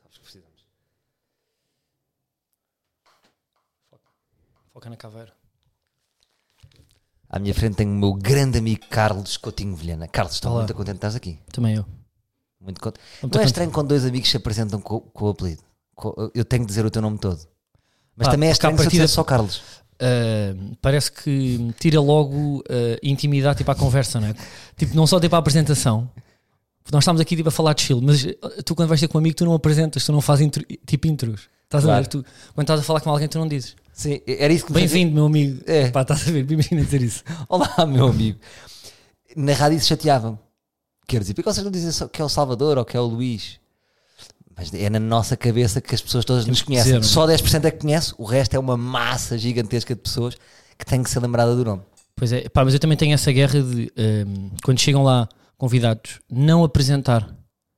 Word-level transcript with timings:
sabes 0.00 0.16
que 0.18 0.22
precisamos. 0.24 0.66
Foca 4.72 4.88
na 4.88 4.96
caveira. 4.96 5.32
À 7.28 7.38
minha 7.38 7.54
frente 7.54 7.76
tenho 7.76 7.90
o 7.90 7.94
meu 7.98 8.14
grande 8.14 8.58
amigo 8.58 8.86
Carlos 8.90 9.36
Coutinho 9.36 9.74
Vilhena. 9.74 10.06
Carlos, 10.08 10.34
estou 10.34 10.50
Olá. 10.52 10.60
muito 10.62 10.74
contente 10.74 10.92
de 10.94 10.98
estás 10.98 11.16
aqui. 11.16 11.38
Também 11.52 11.76
eu. 11.76 11.86
Muito 12.60 12.80
contente. 12.80 13.02
Não 13.22 13.40
é 13.40 13.44
estranho 13.44 13.70
quando 13.70 13.88
dois 13.88 14.04
amigos 14.04 14.30
se 14.30 14.36
apresentam 14.36 14.80
com, 14.80 15.00
com 15.00 15.24
o 15.26 15.28
apelido. 15.30 15.62
Com- 15.94 16.30
eu 16.34 16.44
tenho 16.44 16.62
que 16.62 16.68
dizer 16.68 16.84
o 16.84 16.90
teu 16.90 17.02
nome 17.02 17.18
todo. 17.18 17.40
Mas 18.16 18.26
Pá, 18.28 18.32
também 18.32 18.48
é 18.50 18.52
estranho 18.52 18.76
se 18.76 18.82
partida- 18.84 19.04
disser 19.04 19.14
só 19.14 19.24
Carlos. 19.24 19.62
Uh, 19.94 20.76
parece 20.80 21.10
que 21.12 21.72
tira 21.78 22.00
logo 22.00 22.58
uh, 22.60 22.62
intimidade 23.02 23.58
tipo 23.58 23.70
à 23.70 23.74
conversa, 23.74 24.20
não 24.20 24.28
é? 24.28 24.34
Tipo, 24.76 24.94
não 24.94 25.06
só 25.06 25.18
tipo 25.20 25.34
à 25.34 25.38
apresentação. 25.38 26.10
Nós 26.90 27.04
estamos 27.04 27.20
aqui 27.20 27.36
tipo 27.36 27.48
a 27.48 27.52
falar 27.52 27.74
de 27.74 27.82
chill, 27.82 28.00
mas 28.02 28.24
uh, 28.24 28.62
tu 28.64 28.74
quando 28.74 28.88
vais 28.88 29.00
ter 29.00 29.08
com 29.08 29.16
um 29.18 29.20
amigo 29.20 29.36
tu 29.36 29.44
não 29.44 29.54
apresentas, 29.54 30.04
tu 30.04 30.12
não 30.12 30.20
fazes 30.20 30.46
intro- 30.46 30.64
tipo 30.86 31.06
intros. 31.06 31.48
Estás 31.64 31.84
a 31.84 31.86
Claro. 31.86 32.02
ver? 32.02 32.08
Tu, 32.08 32.24
quando 32.54 32.64
estás 32.64 32.80
a 32.80 32.82
falar 32.82 33.00
com 33.00 33.10
alguém 33.10 33.28
tu 33.28 33.38
não 33.38 33.46
dizes. 33.48 33.76
Sim, 33.92 34.20
era 34.26 34.52
isso 34.52 34.66
que 34.66 34.72
Bem-vindo, 34.72 35.14
meu 35.14 35.26
amigo. 35.26 35.62
É. 35.66 35.90
Pá, 35.90 36.02
estás 36.02 36.26
a 36.28 36.30
ver? 36.32 36.50
Imagina 36.50 36.82
dizer 36.82 37.02
isso. 37.02 37.22
Olá, 37.48 37.86
meu 37.86 38.06
amigo. 38.08 38.38
Na 39.36 39.52
rádio 39.54 39.78
isso 39.78 39.86
chateava-me. 39.86 40.38
Quer 41.06 41.20
dizer, 41.20 41.34
porque 41.34 41.50
vocês 41.50 41.64
não 41.64 41.70
dizem 41.70 42.08
que 42.08 42.20
é 42.20 42.24
o 42.24 42.28
Salvador 42.28 42.78
ou 42.78 42.84
que 42.84 42.96
é 42.96 43.00
o 43.00 43.04
Luís? 43.04 43.58
Mas 44.56 44.72
é 44.74 44.90
na 44.90 45.00
nossa 45.00 45.36
cabeça 45.36 45.80
que 45.80 45.94
as 45.94 46.02
pessoas 46.02 46.24
todas 46.24 46.46
nos 46.46 46.62
conhecem. 46.62 46.92
dizer, 47.00 47.04
é? 47.06 47.08
Só 47.08 47.26
10% 47.26 47.64
é 47.64 47.70
que 47.70 47.78
conhece, 47.78 48.14
o 48.18 48.24
resto 48.24 48.54
é 48.54 48.58
uma 48.58 48.76
massa 48.76 49.38
gigantesca 49.38 49.94
de 49.94 50.00
pessoas 50.00 50.36
que 50.78 50.84
tem 50.84 51.02
que 51.02 51.08
ser 51.10 51.20
lembrada 51.20 51.54
do 51.56 51.64
nome. 51.64 51.82
Pois 52.14 52.32
é, 52.32 52.48
pá, 52.48 52.64
mas 52.64 52.74
eu 52.74 52.80
também 52.80 52.96
tenho 52.96 53.14
essa 53.14 53.32
guerra 53.32 53.60
de 53.62 53.90
um, 53.96 54.50
quando 54.62 54.78
chegam 54.78 55.02
lá 55.02 55.26
convidados, 55.66 56.18
não 56.28 56.64
apresentar. 56.64 57.32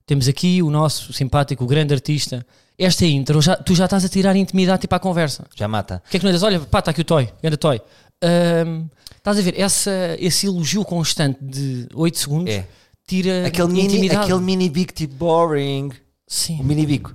Temos 0.07 0.27
aqui 0.27 0.63
o 0.63 0.71
nosso 0.71 1.13
simpático, 1.13 1.65
o 1.65 1.67
grande 1.67 1.93
artista. 1.93 2.47
Esta 2.79 3.05
intro, 3.05 3.43
já, 3.43 3.57
tu 3.57 3.75
já 3.75 3.85
estás 3.85 4.07
a 4.07 4.09
tirar 4.09 4.35
intimidade 4.37 4.81
tipo 4.81 4.95
à 4.95 4.99
conversa. 4.99 5.45
Já 5.55 5.69
mata. 5.69 6.03
O 6.07 6.09
que 6.09 6.17
é 6.17 6.21
que 6.21 6.25
não 6.25 6.33
dizes? 6.33 6.43
Olha, 6.43 6.61
pá, 6.61 6.79
está 6.79 6.93
aqui 6.93 7.03
o 7.03 7.05
Toy, 7.05 7.31
grande 7.43 7.59
Toy. 7.59 7.79
Ahm, 8.23 8.87
estás 9.15 9.39
a 9.39 9.43
ver, 9.43 9.61
essa, 9.61 10.17
esse 10.19 10.47
elogio 10.47 10.83
constante 10.83 11.45
de 11.45 11.87
8 11.93 12.19
segundos 12.19 12.55
É. 12.55 12.67
tira 13.07 13.47
Aquele 13.47 13.69
mini, 13.69 14.11
aquele 14.11 14.41
mini 14.41 14.71
bico 14.71 14.95
tipo 14.95 15.15
boring. 15.17 15.91
Sim. 16.27 16.61
O 16.61 16.65
mini 16.65 16.87
bico. 16.87 17.13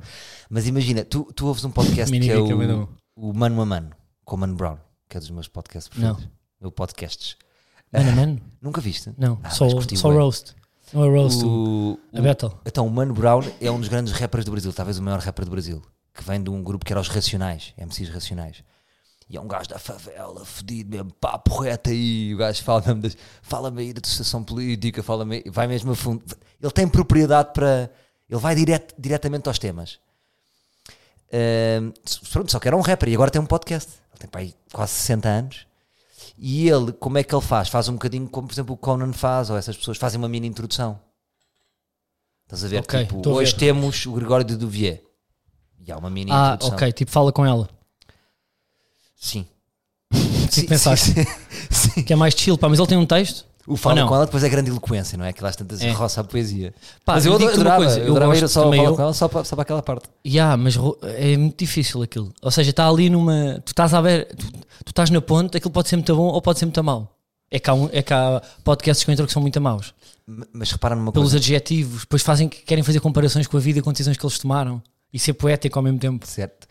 Mas 0.52 0.68
imagina, 0.68 1.04
tu, 1.04 1.24
tu 1.36 1.48
ouves 1.48 1.66
um 1.66 1.72
podcast 1.72 2.16
que 2.16 2.30
é 2.30 2.36
é 2.36 2.38
o, 2.38 2.88
o 3.16 3.34
Mano 3.34 3.60
a 3.60 3.66
Mano, 3.66 3.90
com 4.24 4.36
o 4.36 4.40
Mano 4.40 4.54
Brown, 4.54 4.78
que 5.10 5.18
é 5.18 5.20
dos 5.20 5.32
meus 5.32 5.48
podcasts 5.48 5.90
preferidos. 5.90 6.28
Meu 6.62 6.72
podcasts. 6.72 7.36
Mano, 7.92 8.12
a 8.12 8.16
mano? 8.16 8.40
Nunca 8.62 8.80
viste? 8.80 9.12
Não, 9.18 9.40
Ah, 9.42 9.50
só, 9.50 9.68
só 9.96 10.12
roast. 10.12 10.54
Não 10.94 11.04
é 11.04 11.08
o, 11.08 11.12
O, 11.48 12.00
a 12.14 12.22
battle. 12.22 12.60
Então, 12.66 12.88
o 12.88 12.90
Mano 12.90 13.14
Brown 13.14 13.42
é 13.62 13.70
um 13.70 13.80
dos 13.80 13.90
grandes 13.90 14.14
rappers 14.14 14.46
do 14.46 14.52
Brasil, 14.52 14.74
talvez 14.74 14.98
o 14.98 15.04
maior 15.04 15.20
rapper 15.20 15.46
do 15.46 15.52
Brasil, 15.52 15.82
que 16.14 16.24
vem 16.24 16.42
de 16.42 16.50
um 16.50 16.64
grupo 16.64 16.86
que 16.86 16.92
era 16.92 17.00
os 17.00 17.08
Racionais, 17.08 17.74
MCs 17.78 18.10
Racionais. 18.10 18.64
E 19.30 19.38
é 19.38 19.42
um 19.42 19.48
gajo 19.48 19.70
da 19.70 19.78
favela, 19.78 20.44
fedido 20.44 20.90
mesmo, 20.90 21.14
papo 21.14 21.62
reto 21.62 21.92
aí. 21.92 22.34
O 22.34 22.38
gajo 22.38 22.64
fala 22.64 22.82
mesmo 22.88 23.02
das, 23.04 23.16
fala-me 23.44 23.82
aí 23.84 23.94
da 23.94 24.02
situação 24.04 24.44
política, 24.44 25.04
fala-me, 25.04 25.44
vai 25.46 25.68
mesmo 25.68 25.92
a 25.92 25.96
fundo. 25.96 26.24
Ele 26.60 26.72
tem 26.72 26.88
propriedade 26.88 27.54
para. 27.54 27.92
Ele 28.28 28.40
vai 28.40 28.56
direto, 28.56 28.96
diretamente 28.98 29.48
aos 29.48 29.60
temas. 29.60 30.00
Ahm, 31.32 31.92
pronto, 32.32 32.52
só 32.52 32.60
que 32.60 32.68
era 32.68 32.76
um 32.76 32.82
rapper 32.82 33.10
e 33.10 33.14
agora 33.14 33.30
tem 33.30 33.40
um 33.40 33.46
podcast. 33.46 33.92
Ele 34.12 34.20
tem 34.20 34.30
pá, 34.30 34.40
aí 34.40 34.56
quase 34.74 34.94
60 34.94 35.30
anos. 35.30 35.68
E 36.42 36.70
ele, 36.70 36.94
como 36.94 37.18
é 37.18 37.24
que 37.24 37.36
ele 37.36 37.42
faz? 37.44 37.68
Faz 37.68 37.90
um 37.90 37.94
bocadinho 37.94 38.28
como, 38.30 38.48
por 38.48 38.54
exemplo, 38.54 38.74
o 38.74 38.78
Conan 38.78 39.12
faz, 39.12 39.50
ou 39.50 39.58
essas 39.58 39.76
pessoas 39.76 39.98
fazem 39.98 40.18
uma 40.18 40.30
mini 40.30 40.48
introdução. 40.48 41.00
Estás 42.46 42.64
a 42.64 42.68
ver? 42.68 42.80
Ok, 42.80 43.06
tipo, 43.06 43.30
hoje 43.30 43.52
ver. 43.52 43.58
temos 43.58 44.06
o 44.06 44.14
Gregório 44.14 44.46
de 44.46 44.56
Duvier. 44.56 45.04
E 45.86 45.92
há 45.92 45.98
uma 45.98 46.10
mini 46.10 46.32
Ah, 46.32 46.54
introdução. 46.54 46.76
ok, 46.76 46.92
tipo, 46.94 47.12
fala 47.12 47.32
com 47.34 47.46
ela. 47.46 47.70
Sim. 49.16 49.46
que 50.54 50.64
pensaste? 50.64 51.12
sim, 51.14 51.26
sim. 51.70 52.04
Que 52.04 52.14
é 52.14 52.16
mais 52.16 52.34
chill, 52.34 52.58
pá, 52.58 52.70
mas 52.70 52.80
ele 52.80 52.88
tem 52.88 52.98
um 52.98 53.06
texto. 53.06 53.46
O 53.72 53.78
fala 53.78 54.06
com 54.08 54.16
ela 54.16 54.26
depois 54.26 54.44
é 54.44 54.50
grande 54.50 54.70
eloquência, 54.72 55.18
não 55.18 55.26
é? 55.26 55.32
Que 55.32 55.44
lá 55.44 55.52
tantas 55.52 55.82
É. 55.82 55.92
roça 55.92 56.22
a 56.22 56.24
poesia. 56.24 56.74
Pá, 57.06 57.14
Mas 57.14 57.26
eu 57.26 57.34
adorava, 57.36 57.78
coisa, 57.78 58.00
eu 58.00 58.06
eu 58.06 58.12
adorava 58.12 58.36
ir 58.38 58.48
só 58.48 58.62
a 58.62 58.64
também 58.64 58.80
falar 58.80 58.90
eu. 58.92 58.96
com 58.96 59.02
ela 59.04 59.14
só 59.14 59.28
para, 59.28 59.44
só 59.44 59.56
para 59.56 59.64
aquela 59.64 59.82
parte. 59.84 60.10
Ya, 60.26 60.58
mas 60.58 60.76
é 61.04 61.38
muito 61.38 61.58
difícil 61.58 62.02
aquilo. 62.02 62.34
Ou 62.42 62.50
seja, 62.52 62.72
está 62.72 62.88
ali 62.90 63.10
numa. 63.10 63.62
Tu 63.64 63.70
estás 63.70 63.94
a 63.94 64.02
ver, 64.02 64.26
tu, 64.36 64.52
tu 64.52 64.90
estás 64.90 65.10
na 65.10 65.22
ponte, 65.22 65.56
aquilo 65.58 65.72
pode 65.72 65.88
ser 65.90 65.96
muito 65.98 66.16
bom 66.16 66.28
ou 66.28 66.42
pode 66.42 66.58
ser 66.60 66.66
muito 66.66 66.84
mau. 66.84 67.16
É 67.52 67.60
que 67.60 67.70
há, 67.70 67.74
um- 67.74 67.90
é 67.92 68.02
que 68.02 68.14
há 68.14 68.42
podcasts 68.64 69.08
eu 69.08 69.12
entro 69.12 69.26
que 69.26 69.32
são 69.34 69.42
muito 69.42 69.60
maus. 69.62 69.94
Mas 70.54 70.72
repara 70.72 70.96
numa 70.96 71.12
Pelos 71.12 71.30
coisa. 71.32 71.38
adjetivos, 71.38 72.02
depois 72.02 72.22
fazem, 72.22 72.48
querem 72.48 72.84
fazer 72.84 73.00
comparações 73.00 73.48
com 73.48 73.58
a 73.58 73.60
vida 73.60 73.80
e 73.80 73.82
com 73.82 73.92
decisões 73.92 74.18
que 74.18 74.26
eles 74.26 74.38
tomaram. 74.38 74.82
E 75.12 75.18
ser 75.18 75.34
poético 75.34 75.80
ao 75.80 75.84
mesmo 75.84 75.98
tempo. 75.98 76.28
Certo. 76.28 76.68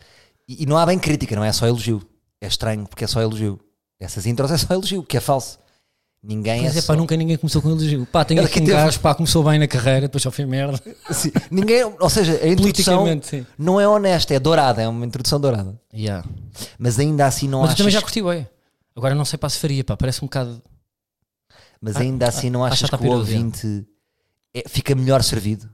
E, 0.47 0.63
e 0.63 0.65
não 0.65 0.77
há 0.77 0.85
bem 0.85 0.97
crítica, 0.97 1.35
não 1.35 1.43
é 1.43 1.51
só 1.51 1.67
elogio. 1.67 2.01
É 2.41 2.47
estranho 2.47 2.87
porque 2.87 3.03
é 3.03 3.07
só 3.07 3.21
elogio. 3.21 3.59
Essas 3.99 4.25
intros 4.25 4.49
é 4.51 4.57
só 4.57 4.73
elogio, 4.73 5.03
que 5.03 5.17
é 5.17 5.19
falso. 5.19 5.59
Ninguém 6.21 6.63
Mas 6.63 6.75
é, 6.75 6.79
é 6.79 6.81
só... 6.81 6.93
pá, 6.93 6.97
nunca 6.99 7.15
ninguém 7.15 7.37
começou 7.37 7.61
com 7.61 7.69
elogio. 7.69 8.05
Pá, 8.05 8.25
Ela 8.29 8.45
aqui 8.45 8.59
um 8.59 8.65
teve- 8.65 8.71
gajo, 8.73 8.99
pá, 8.99 9.15
começou 9.15 9.41
bem 9.43 9.57
na 9.57 9.67
carreira, 9.67 10.01
depois 10.01 10.21
só 10.21 10.29
fez 10.29 10.47
merda. 10.47 10.77
Sim, 11.11 11.31
ninguém, 11.49 11.83
ou 11.83 12.09
seja, 12.09 12.37
a 12.43 12.47
introdução 12.47 13.05
sim. 13.21 13.45
não 13.57 13.79
é 13.79 13.87
honesta, 13.87 14.33
é 14.33 14.39
dourada, 14.39 14.81
é 14.81 14.87
uma 14.87 15.05
introdução 15.05 15.39
dourada. 15.39 15.79
Ya. 15.93 16.23
Mas 16.77 16.99
ainda 16.99 17.25
assim 17.25 17.47
não 17.47 17.59
Mas 17.61 17.69
eu 17.69 17.73
achas, 17.73 17.77
também 17.77 17.91
já 17.93 18.01
curti 18.01 18.21
bem. 18.21 18.45
Agora 18.95 19.15
não 19.15 19.23
sei 19.23 19.39
para 19.39 19.47
se 19.49 19.59
faria, 19.59 19.81
pá, 19.81 19.95
parece 19.95 20.21
um 20.21 20.27
bocado. 20.27 20.61
mas 21.79 21.95
Ah, 21.95 22.01
ainda 22.01 22.27
assim 22.27 22.49
não 22.49 22.65
ah, 22.65 22.67
achas 22.67 22.89
que 22.89 22.95
o 23.07 23.11
ouvinte 23.11 23.87
é- 24.53 24.67
fica 24.67 24.93
melhor 24.93 25.23
servido? 25.23 25.69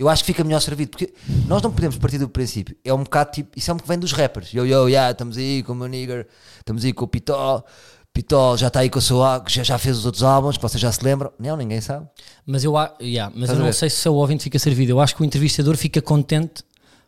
Eu 0.00 0.08
acho 0.08 0.22
que 0.24 0.28
fica 0.28 0.42
melhor 0.42 0.60
servido, 0.60 0.92
porque 0.92 1.12
nós 1.46 1.60
não 1.60 1.70
podemos 1.70 1.98
partir 1.98 2.16
do 2.16 2.26
princípio. 2.26 2.74
É 2.82 2.94
um 2.94 3.04
bocado 3.04 3.32
tipo, 3.32 3.50
isso 3.54 3.70
é 3.70 3.74
um 3.74 3.76
que 3.76 3.86
vem 3.86 3.98
dos 3.98 4.12
rappers. 4.12 4.50
Yo, 4.50 4.64
yo, 4.64 4.88
yeah, 4.88 5.10
estamos 5.10 5.36
aí 5.36 5.62
com 5.62 5.72
o 5.72 5.74
meu 5.74 5.88
nigger, 5.88 6.26
estamos 6.56 6.86
aí 6.86 6.94
com 6.94 7.04
o 7.04 7.06
Pitó, 7.06 7.62
Pitó 8.10 8.56
já 8.56 8.68
está 8.68 8.80
aí 8.80 8.88
com 8.88 8.98
o 8.98 9.02
seu 9.02 9.22
álbum, 9.22 9.46
já, 9.50 9.62
já 9.62 9.76
fez 9.76 9.98
os 9.98 10.06
outros 10.06 10.22
álbuns, 10.22 10.56
que 10.56 10.62
vocês 10.62 10.80
já 10.80 10.90
se 10.90 11.04
lembram. 11.04 11.30
Não, 11.38 11.54
ninguém 11.54 11.82
sabe. 11.82 12.08
Mas 12.46 12.64
eu, 12.64 12.72
yeah, 12.98 13.30
mas 13.34 13.50
Estás 13.50 13.58
eu 13.58 13.66
não 13.66 13.72
sei 13.74 13.90
se 13.90 14.08
o 14.08 14.14
ouvinte 14.14 14.42
fica 14.42 14.58
servido. 14.58 14.92
Eu 14.92 15.00
acho 15.00 15.14
que 15.14 15.20
o 15.20 15.24
entrevistador 15.24 15.76
fica 15.76 16.00
contente 16.00 16.64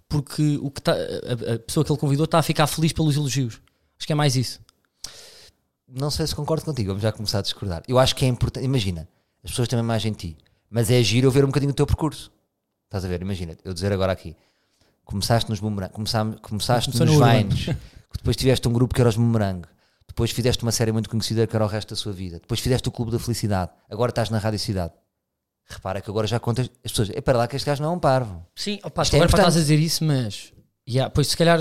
porque 0.07 0.59
o 0.61 0.71
que 0.71 0.83
tá, 0.83 0.93
a, 0.93 1.55
a 1.55 1.59
pessoa 1.61 1.87
que 1.87 1.91
ele 1.91 1.99
convidou 1.99 2.27
está 2.27 2.41
a 2.41 2.43
ficar 2.43 2.67
feliz 2.67 2.93
pelos 2.93 3.17
elogios. 3.17 3.59
Acho 3.99 4.07
que 4.07 4.13
é 4.13 4.17
mais 4.17 4.37
isso. 4.37 4.61
Não 5.89 6.11
sei 6.11 6.27
se 6.27 6.35
concordo 6.35 6.63
contigo, 6.63 6.89
vamos 6.89 7.03
já 7.03 7.11
começar 7.11 7.39
a 7.39 7.43
discordar. 7.43 7.83
Eu 7.89 7.99
acho 7.99 8.15
que 8.15 8.27
é 8.27 8.29
importante, 8.29 8.65
imagina, 8.65 9.09
as 9.43 9.51
pessoas 9.51 9.67
têm 9.67 9.79
uma 9.79 9.85
imagem 9.85 10.13
de 10.13 10.19
ti, 10.19 10.37
mas 10.69 10.91
é 10.91 11.03
giro 11.03 11.29
eu 11.29 11.31
ver 11.31 11.43
um 11.43 11.47
bocadinho 11.47 11.73
o 11.73 11.75
teu 11.75 11.87
percurso. 11.87 12.31
Estás 12.93 13.07
a 13.07 13.09
ver? 13.09 13.23
Imagina, 13.23 13.57
eu 13.65 13.73
dizer 13.73 13.91
agora 13.91 14.13
aqui, 14.13 14.37
começaste 15.03 15.49
nos 15.49 15.61
boomerang, 15.61 15.91
começaste, 15.95 16.37
começaste 16.43 16.91
nos 16.91 17.01
no. 17.11 17.25
Vines, 17.25 17.65
que 17.65 18.19
depois 18.19 18.37
tiveste 18.37 18.69
um 18.69 18.73
grupo 18.73 18.95
que 18.95 19.01
era 19.01 19.09
os 19.09 19.17
boomerang, 19.17 19.63
depois 20.07 20.31
fizeste 20.31 20.63
uma 20.63 20.71
série 20.73 20.93
muito 20.93 21.09
conhecida 21.09 21.47
que 21.47 21.57
era 21.57 21.65
o 21.65 21.69
resto 21.69 21.91
da 21.91 21.97
sua 21.97 22.13
vida, 22.13 22.39
depois 22.39 22.61
fizeste 22.61 22.87
o 22.89 22.93
Clube 22.93 23.11
da 23.11 23.19
Felicidade, 23.19 23.71
agora 23.91 24.11
estás 24.11 24.29
na 24.29 24.37
Rádio 24.39 24.59
Cidade. 24.59 24.93
Repara 25.67 26.03
que 26.03 26.11
agora 26.11 26.27
já 26.27 26.39
contas, 26.39 26.69
as 26.85 26.91
pessoas, 26.93 27.09
é 27.15 27.21
para 27.23 27.39
lá 27.39 27.49
que 27.49 27.57
este 27.57 27.65
gajo 27.65 27.83
não 27.83 27.93
é 27.93 27.97
um 27.97 27.99
parvo. 27.99 28.45
Sim, 28.55 28.79
opa, 28.85 29.03
Isto 29.05 29.15
é 29.15 29.17
agora 29.17 29.31
importante. 29.31 29.49
estás 29.49 29.57
a 29.57 29.61
dizer 29.61 29.79
isso, 29.79 30.05
mas 30.05 30.53
yeah, 30.87 31.09
pois 31.09 31.29
se 31.29 31.37
calhar 31.37 31.59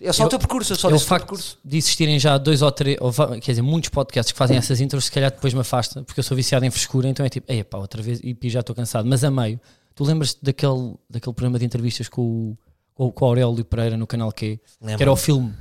É 0.00 0.12
só 0.12 0.22
Eu- 0.22 0.26
o 0.28 0.30
teu 0.30 0.38
percurso, 0.38 0.72
eu 0.74 0.76
só 0.76 0.90
é 0.90 0.94
o 0.94 0.98
facto 1.00 1.24
percurso. 1.26 1.58
de 1.64 1.76
existirem 1.76 2.20
já 2.20 2.38
dois 2.38 2.62
ou 2.62 2.70
três, 2.70 2.96
ou, 3.00 3.12
quer 3.40 3.50
dizer, 3.50 3.62
muitos 3.62 3.90
podcasts 3.90 4.30
que 4.30 4.38
fazem 4.38 4.56
essas 4.56 4.80
intros, 4.80 5.06
se 5.06 5.10
calhar 5.10 5.28
depois 5.32 5.52
me 5.52 5.58
afasta, 5.58 6.04
porque 6.04 6.20
eu 6.20 6.22
sou 6.22 6.36
viciado 6.36 6.64
em 6.64 6.70
frescura, 6.70 7.08
então 7.08 7.26
é 7.26 7.28
tipo, 7.28 7.50
ei 7.50 7.64
pá, 7.64 7.78
outra 7.78 8.00
vez, 8.00 8.20
e 8.22 8.36
já 8.48 8.60
estou 8.60 8.76
cansado. 8.76 9.08
Mas 9.08 9.24
a 9.24 9.30
meio, 9.32 9.58
tu 9.98 10.04
lembras-te 10.04 10.38
daquele, 10.40 10.94
daquele 11.10 11.34
programa 11.34 11.58
de 11.58 11.64
entrevistas 11.64 12.08
com 12.08 12.56
o, 12.96 13.10
com, 13.10 13.24
o 13.24 13.28
Aurélio 13.28 13.64
Pereira 13.64 13.96
no 13.96 14.06
canal 14.06 14.30
Q, 14.30 14.56
que 14.56 14.60
Lembro-me. 14.80 15.02
era 15.02 15.10
o 15.10 15.16
filme. 15.16 15.52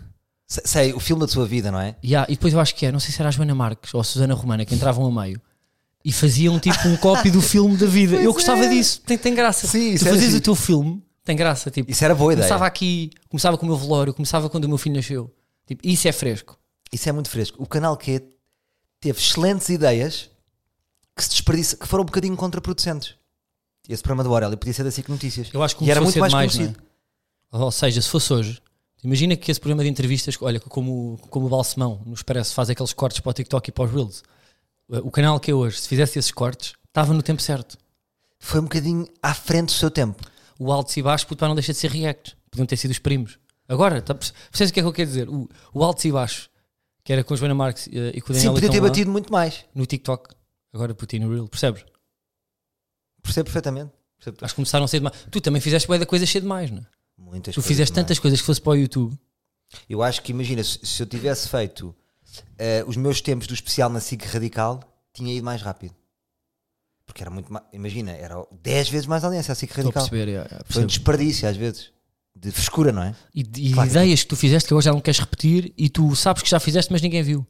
Sei, 0.45 0.93
o 0.93 0.99
filme 0.99 1.21
da 1.21 1.27
tua 1.27 1.47
vida, 1.47 1.71
não 1.71 1.79
é? 1.79 1.95
Yeah, 2.05 2.31
e 2.31 2.35
depois 2.35 2.53
eu 2.53 2.59
acho 2.59 2.75
que 2.75 2.85
é, 2.85 2.91
não 2.91 2.99
sei 2.99 3.11
se 3.11 3.19
era 3.19 3.29
a 3.29 3.31
Joana 3.31 3.55
Marques 3.55 3.91
ou 3.95 3.99
a 3.99 4.03
Susana 4.03 4.35
Romana 4.35 4.63
que 4.63 4.75
entravam 4.75 5.07
a 5.07 5.23
meio 5.23 5.41
e 6.05 6.11
faziam 6.11 6.59
tipo 6.59 6.87
um 6.87 6.95
cópio 6.97 7.31
do 7.31 7.41
filme 7.43 7.75
da 7.77 7.87
vida. 7.87 8.15
eu 8.17 8.31
gostava 8.31 8.67
disso, 8.69 9.01
tem, 9.01 9.17
tem 9.17 9.33
graça. 9.33 9.65
Sim, 9.65 9.95
tu 9.95 10.05
fazias 10.05 10.25
giro. 10.25 10.37
o 10.37 10.41
teu 10.41 10.55
filme, 10.55 11.03
tem 11.23 11.35
graça. 11.35 11.71
Tipo, 11.71 11.89
Isso 11.89 12.05
era 12.05 12.13
boa 12.13 12.31
ideia. 12.31 12.47
começava 12.47 12.67
aqui, 12.67 13.09
começava 13.27 13.57
com 13.57 13.65
o 13.65 13.69
meu 13.69 13.75
velório, 13.75 14.13
começava 14.13 14.51
quando 14.51 14.65
o 14.65 14.69
meu 14.69 14.77
filho 14.77 14.95
nasceu. 14.95 15.33
Tipo, 15.65 15.81
isso 15.85 16.07
é 16.07 16.11
fresco. 16.11 16.59
Isso 16.93 17.09
é 17.09 17.11
muito 17.11 17.29
fresco. 17.31 17.61
O 17.61 17.65
canal 17.65 17.97
Q 17.97 18.21
teve 19.01 19.19
excelentes 19.19 19.67
ideias 19.67 20.29
que 21.15 21.23
se 21.23 21.41
que 21.75 21.87
foram 21.87 22.03
um 22.03 22.05
bocadinho 22.05 22.37
contraproducentes. 22.37 23.15
Esse 23.87 24.03
programa 24.03 24.23
do 24.23 24.33
Aurélio 24.33 24.57
podia 24.57 24.73
ser 24.73 24.83
da 24.83 24.91
SIC 24.91 25.09
Notícias. 25.09 25.49
Eu 25.53 25.63
acho 25.63 25.75
que 25.77 25.85
e 25.85 25.91
era 25.91 26.01
muito 26.01 26.19
mais 26.19 26.31
demais, 26.31 26.51
conhecido. 26.53 26.77
não 27.51 27.61
é? 27.61 27.63
Ou 27.63 27.71
seja, 27.71 28.01
se 28.01 28.09
fosse 28.09 28.33
hoje, 28.33 28.61
imagina 29.03 29.35
que 29.35 29.49
esse 29.49 29.59
programa 29.59 29.83
de 29.83 29.89
entrevistas, 29.89 30.37
olha, 30.41 30.59
como, 30.59 31.17
como 31.29 31.45
o 31.45 31.49
Balsemão 31.49 32.01
no 32.05 32.13
Expresso 32.13 32.53
faz 32.53 32.69
aqueles 32.69 32.91
cortes 32.93 33.21
para 33.21 33.29
o 33.29 33.33
TikTok 33.33 33.69
e 33.69 33.71
para 33.71 33.85
os 33.85 33.91
Reels, 33.91 34.23
o 34.89 35.11
canal 35.11 35.39
que 35.39 35.51
é 35.51 35.53
hoje, 35.53 35.79
se 35.79 35.87
fizesse 35.87 36.19
esses 36.19 36.31
cortes, 36.31 36.73
estava 36.87 37.13
no 37.13 37.21
tempo 37.21 37.41
certo. 37.41 37.77
Foi 38.39 38.59
um 38.59 38.63
bocadinho 38.63 39.07
à 39.21 39.33
frente 39.33 39.67
do 39.67 39.71
seu 39.73 39.89
tempo. 39.89 40.23
O 40.59 40.71
altos 40.71 40.95
e 40.97 41.01
baixos, 41.01 41.25
puto, 41.25 41.47
não 41.47 41.55
deixa 41.55 41.71
de 41.71 41.79
ser 41.79 41.91
react. 41.91 42.35
Podiam 42.49 42.65
ter 42.65 42.77
sido 42.77 42.91
os 42.91 42.99
primos. 42.99 43.37
Agora, 43.67 44.01
tá, 44.01 44.13
percebes 44.15 44.69
o 44.69 44.73
que 44.73 44.79
é 44.79 44.83
que 44.83 44.87
eu 44.87 44.93
quero 44.93 45.07
dizer? 45.09 45.29
O, 45.29 45.49
o 45.73 45.83
altos 45.83 46.05
e 46.05 46.11
baixos, 46.11 46.49
que 47.03 47.11
era 47.11 47.23
com 47.23 47.33
a 47.33 47.37
Joana 47.37 47.53
Marques 47.53 47.87
eh, 47.91 48.13
e 48.15 48.21
com 48.21 48.31
o 48.31 48.35
Sim, 48.35 48.39
Daniel 48.39 48.53
podia 48.53 48.69
ter 48.69 48.73
Leitão 48.73 48.83
lá, 48.83 48.89
batido 48.89 49.11
muito 49.11 49.31
mais. 49.31 49.65
no 49.75 49.85
TikTok, 49.85 50.33
agora 50.73 50.95
putinho 50.95 51.27
no 51.27 51.33
Reel, 51.33 51.47
percebes? 51.47 51.83
Percebo 53.27 53.45
perfeitamente. 53.45 53.91
Percebe? 54.17 54.37
Acho 54.41 54.53
que 54.53 54.55
começaram 54.55 54.85
a 54.85 54.87
ser 54.87 54.97
demais. 54.99 55.15
Tu 55.29 55.39
também 55.41 55.61
fizeste 55.61 55.87
bué 55.87 55.99
da 55.99 56.05
coisa 56.05 56.25
cheia 56.25 56.41
demais, 56.41 56.71
não 56.71 56.79
é? 56.79 56.85
Muitas 57.17 57.53
Tu 57.55 57.61
fizeste 57.61 57.93
demais. 57.93 58.05
tantas 58.05 58.19
coisas 58.19 58.39
que 58.39 58.45
fosse 58.45 58.61
para 58.61 58.71
o 58.71 58.75
YouTube. 58.75 59.17
Eu 59.89 60.01
acho 60.01 60.21
que, 60.21 60.31
imagina, 60.31 60.63
se, 60.63 60.79
se 60.83 61.01
eu 61.03 61.07
tivesse 61.07 61.47
feito 61.49 61.95
eh, 62.57 62.83
os 62.87 62.95
meus 62.97 63.21
tempos 63.21 63.47
do 63.47 63.53
especial 63.53 63.89
na 63.89 63.99
SIC 63.99 64.23
Radical, 64.25 64.79
tinha 65.13 65.33
ido 65.33 65.43
mais 65.45 65.61
rápido. 65.61 65.93
Porque 67.05 67.21
era 67.23 67.29
muito 67.31 67.51
mais. 67.51 67.65
Imagina, 67.73 68.11
era 68.11 68.35
10 68.61 68.89
vezes 68.89 69.07
mais 69.07 69.23
audiência 69.23 69.51
a 69.51 69.55
SIC 69.55 69.69
Estou 69.69 69.81
a 69.81 69.83
Radical. 69.85 70.03
perceber, 70.03 70.29
yeah, 70.31 70.47
yeah, 70.49 70.65
Foi 70.67 70.83
um 70.83 70.85
percebo. 70.85 70.87
desperdício, 70.87 71.47
às 71.49 71.57
vezes. 71.57 71.91
De 72.35 72.51
frescura, 72.51 72.91
não 72.91 73.01
é? 73.01 73.15
E, 73.33 73.41
e 73.41 73.73
Claro. 73.73 73.89
ideias 73.89 74.21
que 74.21 74.27
tu 74.29 74.35
fizeste 74.35 74.67
que 74.67 74.73
agora 74.73 74.83
já 74.83 74.91
não 74.93 75.01
queres 75.01 75.19
repetir 75.19 75.73
e 75.75 75.89
tu 75.89 76.15
sabes 76.15 76.43
que 76.43 76.49
já 76.49 76.59
fizeste, 76.59 76.91
mas 76.91 77.01
ninguém 77.01 77.23
viu. 77.23 77.45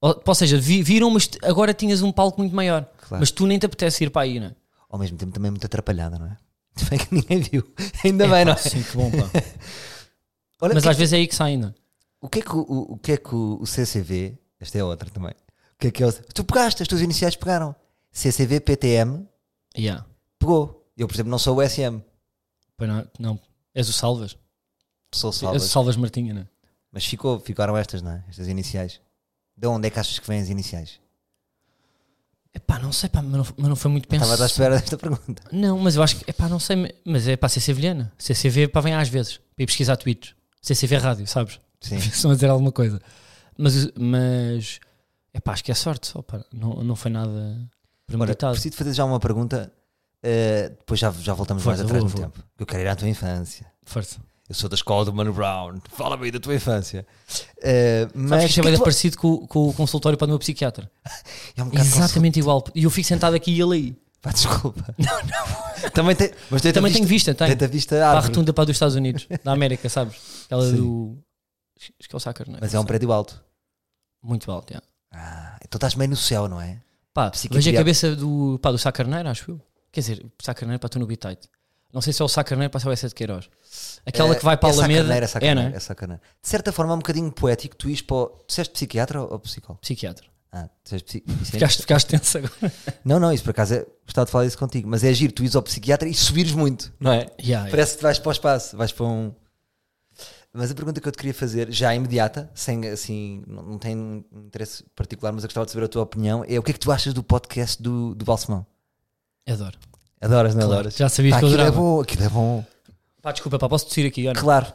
Ou, 0.00 0.22
ou 0.24 0.34
seja, 0.34 0.58
vi- 0.60 0.82
viram, 0.82 1.10
mas 1.10 1.28
agora 1.42 1.74
tinhas 1.74 2.02
um 2.02 2.12
palco 2.12 2.38
muito 2.40 2.54
maior. 2.54 2.84
Claro. 3.08 3.20
Mas 3.20 3.30
tu 3.32 3.46
nem 3.46 3.58
te 3.58 3.66
apetece 3.66 4.04
ir 4.04 4.10
para 4.10 4.22
aí, 4.22 4.38
não 4.38 4.46
é? 4.48 4.54
Ao 4.88 4.98
mesmo 4.98 5.16
tempo 5.18 5.32
também 5.32 5.50
muito 5.50 5.64
atrapalhada, 5.66 6.18
não 6.18 6.26
é? 6.26 6.36
Também 6.76 6.98
que 6.98 7.14
ninguém 7.14 7.40
viu. 7.40 7.74
Ainda 8.04 8.28
bem, 8.28 8.44
não 8.44 8.52
é? 8.52 8.56
Sim, 8.56 8.82
que 8.82 8.96
bom, 8.96 9.10
pá. 9.10 9.16
Olha, 10.60 10.74
Mas 10.74 10.82
o 10.82 10.86
que, 10.86 10.90
às 10.90 10.96
vezes 10.96 11.12
é 11.12 11.16
aí 11.16 11.26
que 11.26 11.34
sai 11.34 11.52
ainda. 11.52 11.74
o 12.20 12.28
que 12.28 12.38
é 12.40 12.42
que 12.42 12.54
o, 12.54 12.60
o- 12.60 12.92
o 12.94 12.98
que 12.98 13.12
é 13.12 13.16
que 13.16 13.34
o, 13.34 13.58
o 13.60 13.66
CCV, 13.66 14.38
esta 14.60 14.78
é 14.78 14.84
outra 14.84 15.08
também, 15.10 15.30
o 15.32 15.78
que 15.78 15.88
é 15.88 15.90
que 15.90 16.02
é 16.02 16.06
o, 16.06 16.12
tu 16.12 16.44
pegaste, 16.44 16.82
as 16.82 16.88
tuas 16.88 17.00
iniciais 17.02 17.36
pegaram. 17.36 17.74
CCV 18.12 18.60
PTM 18.60 19.26
Yeah. 19.76 20.06
pegou. 20.38 20.86
Eu, 20.96 21.06
por 21.06 21.14
exemplo, 21.14 21.30
não 21.30 21.38
sou 21.38 21.58
o 21.58 21.62
SM, 21.68 22.00
Pois 22.78 22.88
não, 22.88 23.06
não. 23.18 23.40
És 23.74 23.88
o 23.88 23.92
Salvas. 23.92 24.36
sou 25.14 25.28
És 25.30 25.36
Salvas. 25.38 25.62
o 25.64 25.68
Salvas 25.68 25.96
Martinha, 25.96 26.32
não 26.34 26.42
é? 26.42 26.48
Mas 26.90 27.04
ficou, 27.04 27.38
ficaram 27.40 27.76
estas, 27.76 28.00
não 28.00 28.12
é? 28.12 28.24
Estas 28.28 28.48
iniciais. 28.48 29.00
De 29.56 29.66
onde 29.66 29.88
é 29.88 29.90
que 29.90 29.98
achas 29.98 30.18
que 30.18 30.26
vêm 30.26 30.40
as 30.40 30.48
iniciais? 30.48 30.98
Epá, 32.56 32.78
não 32.78 32.90
sei, 32.90 33.10
pá, 33.10 33.20
mas 33.20 33.32
não, 33.32 33.46
mas 33.58 33.68
não 33.68 33.76
foi 33.76 33.90
muito 33.90 34.04
Estava 34.06 34.24
à 34.24 34.36
pensado. 34.36 34.50
espera 34.50 34.78
desta 34.80 34.96
pergunta. 34.96 35.42
Não, 35.52 35.78
mas 35.78 35.94
eu 35.94 36.02
acho 36.02 36.16
que, 36.16 36.30
epá, 36.30 36.48
não 36.48 36.58
sei, 36.58 36.94
mas 37.04 37.28
é 37.28 37.36
para 37.36 37.50
ser 37.50 37.60
sevilhana. 37.60 38.10
CCV, 38.16 38.68
pá, 38.68 38.80
vem 38.80 38.94
às 38.94 39.08
vezes, 39.10 39.36
para 39.54 39.62
ir 39.62 39.66
pesquisar 39.66 39.96
tweets. 39.96 40.34
CCV 40.62 40.96
Rádio, 40.96 41.26
sabes? 41.26 41.60
Sim. 41.80 41.96
Estão 42.00 42.30
a 42.30 42.34
dizer 42.34 42.48
alguma 42.48 42.72
coisa. 42.72 42.98
Mas, 43.58 43.90
mas 43.94 44.80
epá, 45.34 45.52
acho 45.52 45.62
que 45.64 45.70
é 45.70 45.74
sorte. 45.74 46.12
Não, 46.52 46.82
não 46.82 46.96
foi 46.96 47.10
nada 47.10 47.30
Ora, 47.30 47.68
premeditado. 48.06 48.52
preciso 48.54 48.74
fazer 48.76 48.94
já 48.94 49.04
uma 49.04 49.20
pergunta. 49.20 49.70
eh, 50.22 50.70
depois 50.70 50.98
já, 50.98 51.10
já 51.12 51.34
voltamos 51.34 51.62
Força, 51.62 51.82
mais 51.84 51.90
atrás 51.90 52.02
vou, 52.04 52.10
no 52.10 52.16
vou. 52.16 52.30
tempo. 52.32 52.46
Eu 52.58 52.64
quero 52.66 52.82
ir 52.82 52.88
à 52.88 52.96
tua 52.96 53.08
infância. 53.08 53.66
Força. 53.84 54.18
Eu 54.48 54.54
sou 54.54 54.68
da 54.68 54.74
escola 54.76 55.04
do 55.04 55.12
Mano 55.12 55.32
Brown. 55.32 55.80
Fala-me 55.90 56.26
aí 56.26 56.30
da 56.30 56.38
tua 56.38 56.54
infância. 56.54 57.04
Eh, 57.62 58.08
Mas 58.14 58.28
Sabes 58.42 58.54
que 58.54 58.60
é 58.60 58.62
que 58.62 58.68
bem 58.70 58.78
tu- 58.78 58.82
parecido 58.84 59.18
com, 59.18 59.46
com 59.46 59.68
o 59.68 59.72
consultório 59.74 60.16
para 60.16 60.26
o 60.26 60.28
meu 60.28 60.38
psiquiatra. 60.38 60.88
é 61.56 61.62
um 61.64 61.70
Exatamente 61.72 62.38
igual. 62.38 62.64
E 62.74 62.84
eu 62.84 62.90
fico 62.90 63.08
sentado 63.08 63.34
aqui 63.34 63.50
e 63.52 63.60
ele 63.60 63.74
aí. 63.74 63.96
Pá, 64.22 64.30
desculpa. 64.30 64.84
Não, 64.98 65.06
não. 65.22 65.90
Também, 65.90 66.16
tem, 66.16 66.30
mas 66.50 66.62
tem 66.62 66.72
Também 66.72 66.92
tenho 66.92 67.04
vista, 67.06 67.34
tenho. 67.34 67.56
Tem 67.56 67.68
vista 67.68 67.96
Para 67.96 68.06
a 68.06 68.10
árvore. 68.10 68.28
rotunda 68.28 68.52
para 68.52 68.62
a 68.62 68.64
dos 68.66 68.76
Estados 68.76 68.94
Unidos, 68.96 69.26
da 69.44 69.52
América, 69.52 69.88
sabes? 69.88 70.16
Aquela 70.46 70.68
Sim. 70.70 70.76
do. 70.76 71.18
Acho 71.78 72.08
que 72.08 72.14
é 72.14 72.16
o 72.16 72.20
Sacar, 72.20 72.48
não 72.48 72.56
é? 72.56 72.58
Mas 72.60 72.72
é 72.74 72.80
um 72.80 72.84
prédio 72.84 73.12
alto. 73.12 73.40
Muito 74.22 74.50
alto, 74.50 74.72
já. 74.72 74.82
Ah, 75.12 75.56
então 75.64 75.76
estás 75.76 75.94
meio 75.94 76.10
no 76.10 76.16
céu, 76.16 76.48
não 76.48 76.60
é? 76.60 76.80
Pá, 77.12 77.30
veja 77.50 77.70
a 77.70 77.74
cabeça 77.74 78.16
do, 78.16 78.58
pá, 78.60 78.70
do 78.72 78.78
Sá 78.78 78.90
Carneiro, 78.90 79.28
acho 79.28 79.50
eu. 79.50 79.60
Quer 79.92 80.00
dizer, 80.00 80.26
Sá 80.42 80.52
Carneiro 80.54 80.80
para 80.80 80.88
tu 80.88 80.98
no 80.98 81.06
Bitite. 81.06 81.48
Não 81.96 82.02
sei 82.02 82.12
se 82.12 82.20
é 82.20 82.24
o 82.26 82.28
Sá 82.28 82.44
Carneiro 82.44 82.70
para 82.70 82.78
ser 82.78 82.88
o 82.88 82.92
essa 82.92 83.08
de 83.08 83.14
Queiroz. 83.14 83.48
Aquela 84.04 84.34
Eh, 84.34 84.38
que 84.38 84.44
vai 84.44 84.54
para 84.54 84.68
é 84.68 84.72
a 84.72 84.74
Alameda. 84.74 85.14
é 85.14 85.18
é, 85.18 85.26
sacaneira, 85.26 85.62
não 85.62 85.68
é? 85.70 85.76
é 85.76 85.80
sacaneira. 85.80 86.22
De 86.42 86.46
certa 86.46 86.70
forma 86.70 86.92
é 86.92 86.94
um 86.94 86.98
bocadinho 86.98 87.32
poético 87.32 87.74
tu 87.74 87.88
ires 87.88 88.02
para 88.02 88.16
o... 88.16 88.26
Tu 88.26 88.44
disseste 88.48 88.74
psiquiatra 88.74 89.22
ou 89.22 89.32
ou 89.32 89.38
psicólogo? 89.38 89.80
Psiquiatra. 89.80 90.26
Ah, 90.52 90.68
tu 90.68 90.74
disseste 90.84 91.20
psi... 91.22 91.24
isso 91.40 91.42
é- 91.42 91.52
Ficaste, 91.58 91.80
ficaste 91.80 92.06
tenso 92.08 92.36
agora. 92.36 92.72
Não, 93.02 93.18
não, 93.18 93.32
isso 93.32 93.42
por 93.42 93.52
acaso 93.52 93.76
é... 93.76 93.86
Gostava 94.04 94.26
de 94.26 94.30
falar 94.30 94.44
isso 94.44 94.58
contigo. 94.58 94.86
Mas 94.86 95.04
é 95.04 95.14
giro, 95.14 95.32
tu 95.32 95.42
ires 95.42 95.56
ao 95.56 95.62
psiquiatra 95.62 96.06
e 96.06 96.12
subires 96.12 96.52
muito, 96.52 96.92
não 97.00 97.12
é? 97.12 97.20
Yeah, 97.20 97.34
yeah. 97.42 97.70
Parece 97.70 97.96
que 97.96 98.02
vais 98.02 98.18
para 98.18 98.28
o 98.28 98.32
espaço, 98.32 98.76
vais 98.76 98.92
para 98.92 99.06
um... 99.06 99.32
Mas 100.52 100.70
a 100.70 100.74
pergunta 100.74 101.00
que 101.00 101.08
eu 101.08 101.12
te 101.12 101.16
queria 101.16 101.32
fazer, 101.34 101.72
já 101.72 101.94
imediata, 101.94 102.50
sem 102.54 102.86
assim, 102.88 103.42
não, 103.46 103.62
não 103.62 103.78
tem 103.78 104.22
interesse 104.34 104.84
particular, 104.94 105.32
mas 105.32 105.44
eu 105.44 105.48
gostava 105.48 105.64
de 105.64 105.72
saber 105.72 105.86
a 105.86 105.88
tua 105.88 106.02
opinião, 106.02 106.44
é 106.46 106.58
o 106.58 106.62
que 106.62 106.72
é 106.72 106.74
que 106.74 106.80
tu 106.80 106.92
achas 106.92 107.14
do 107.14 107.22
podcast 107.22 107.82
do, 107.82 108.14
do 108.14 108.22
Balsemão? 108.26 108.66
Adoro. 109.48 109.78
Adoras, 110.20 110.54
não 110.54 110.62
Claro, 110.62 110.74
adoras? 110.80 110.96
já 110.96 111.08
sabias 111.08 111.34
Pá, 111.34 111.38
que 111.40 111.44
eu 111.44 111.48
aquilo 111.48 111.62
é 111.62 111.66
adorava. 111.66 111.82
bom, 111.94 112.00
aquilo 112.00 112.24
é 112.24 112.28
bom. 112.28 112.64
Pá, 113.22 113.32
desculpa, 113.32 113.58
pá, 113.58 113.68
posso 113.68 113.86
tossir 113.86 114.06
aqui? 114.06 114.26
Olha. 114.28 114.38
Claro. 114.38 114.66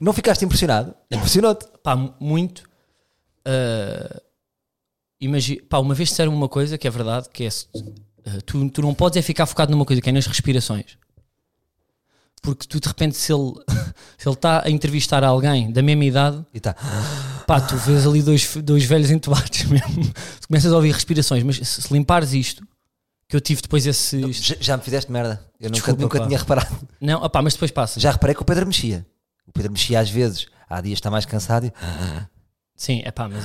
Não 0.00 0.12
ficaste 0.12 0.44
impressionado? 0.44 0.94
Impressionou-te. 1.10 1.66
Pá, 1.82 1.94
mu- 1.96 2.14
muito. 2.20 2.64
ah, 3.44 4.20
imagi- 5.20 5.60
pá, 5.62 5.78
uma 5.78 5.94
vez 5.94 6.08
disseram 6.10 6.34
uma 6.34 6.48
coisa 6.48 6.76
que 6.78 6.86
é 6.86 6.90
verdade, 6.90 7.28
que 7.32 7.44
é 7.44 7.50
se- 7.50 7.66
ah, 8.26 8.38
tu, 8.44 8.68
tu 8.70 8.82
não 8.82 8.94
podes 8.94 9.16
é 9.18 9.22
ficar 9.22 9.46
focado 9.46 9.70
numa 9.70 9.84
coisa 9.84 10.00
que 10.02 10.08
é 10.08 10.12
nas 10.12 10.26
respirações. 10.26 10.98
Porque 12.42 12.66
tu 12.66 12.80
de 12.80 12.88
repente, 12.88 13.16
se 13.16 13.32
ele 13.32 13.52
se 14.16 14.26
ele 14.28 14.34
está 14.34 14.62
a 14.66 14.70
entrevistar 14.70 15.22
alguém 15.24 15.70
da 15.70 15.82
mesma 15.82 16.04
idade, 16.04 16.44
E 16.54 16.60
tá. 16.60 16.74
pá, 17.46 17.60
tu 17.60 17.76
vês 17.76 18.06
ali 18.06 18.22
dois, 18.22 18.56
dois 18.56 18.84
velhos 18.84 19.10
entubados 19.10 19.64
mesmo. 19.68 20.04
Tu 20.40 20.48
começas 20.48 20.72
a 20.72 20.76
ouvir 20.76 20.92
respirações, 20.92 21.42
mas 21.42 21.56
se, 21.56 21.82
se 21.82 21.92
limpares 21.92 22.32
isto, 22.32 22.66
que 23.30 23.36
eu 23.36 23.40
tive 23.40 23.62
depois 23.62 23.86
esse. 23.86 24.20
Já, 24.32 24.56
já 24.60 24.76
me 24.76 24.82
fizeste 24.82 25.10
merda. 25.10 25.40
Eu 25.60 25.66
nunca, 25.70 25.74
Desculpa, 25.74 26.02
nunca 26.02 26.18
pá. 26.18 26.26
tinha 26.26 26.38
reparado. 26.38 26.88
Não, 27.00 27.22
opá, 27.22 27.40
mas 27.40 27.52
depois 27.54 27.70
passa. 27.70 28.00
Já 28.00 28.10
reparei 28.10 28.34
que 28.34 28.42
o 28.42 28.44
Pedro 28.44 28.66
mexia. 28.66 29.06
O 29.46 29.52
Pedro 29.52 29.70
mexia 29.72 30.00
às 30.00 30.10
vezes. 30.10 30.48
Há 30.68 30.80
dias 30.80 30.98
está 30.98 31.10
mais 31.10 31.24
cansado 31.24 31.66
e. 31.66 31.72
Sim, 32.74 33.02
é 33.04 33.10
pá, 33.12 33.28
mas. 33.28 33.44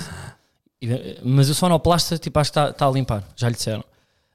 Mas 1.24 1.50
o 1.50 1.56
sonoplasta, 1.56 2.18
tipo, 2.18 2.40
acho 2.40 2.52
que 2.52 2.60
está 2.60 2.74
tá 2.74 2.88
a 2.88 2.92
limpar, 2.92 3.24
já 3.36 3.48
lhe 3.48 3.56
disseram. 3.56 3.84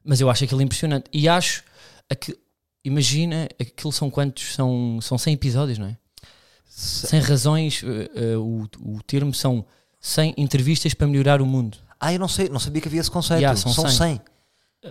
Mas 0.04 0.20
eu 0.20 0.30
acho 0.30 0.44
aquilo 0.44 0.62
impressionante. 0.62 1.06
E 1.12 1.28
acho. 1.28 1.62
a 2.08 2.14
que- 2.14 2.38
imagina, 2.84 3.48
aquilo 3.60 3.92
são 3.92 4.08
quantos? 4.08 4.54
São, 4.54 5.00
são 5.02 5.18
100 5.18 5.34
episódios, 5.34 5.78
não 5.78 5.86
é? 5.86 5.96
Sem 6.64 7.20
razões, 7.20 7.82
eh, 7.84 8.10
eh, 8.14 8.36
o, 8.36 8.66
o 8.80 9.02
termo 9.02 9.34
são 9.34 9.64
100 10.00 10.34
entrevistas 10.36 10.94
para 10.94 11.06
melhorar 11.08 11.42
o 11.42 11.46
mundo. 11.46 11.76
Ah, 11.98 12.12
eu 12.12 12.18
não 12.18 12.28
sei, 12.28 12.48
não 12.48 12.58
sabia 12.60 12.80
que 12.80 12.88
havia 12.88 13.00
esse 13.00 13.10
conceito. 13.10 13.40
Yeah, 13.40 13.56
são 13.60 13.72
são 13.72 13.88
100. 13.88 13.96
100. 14.16 14.20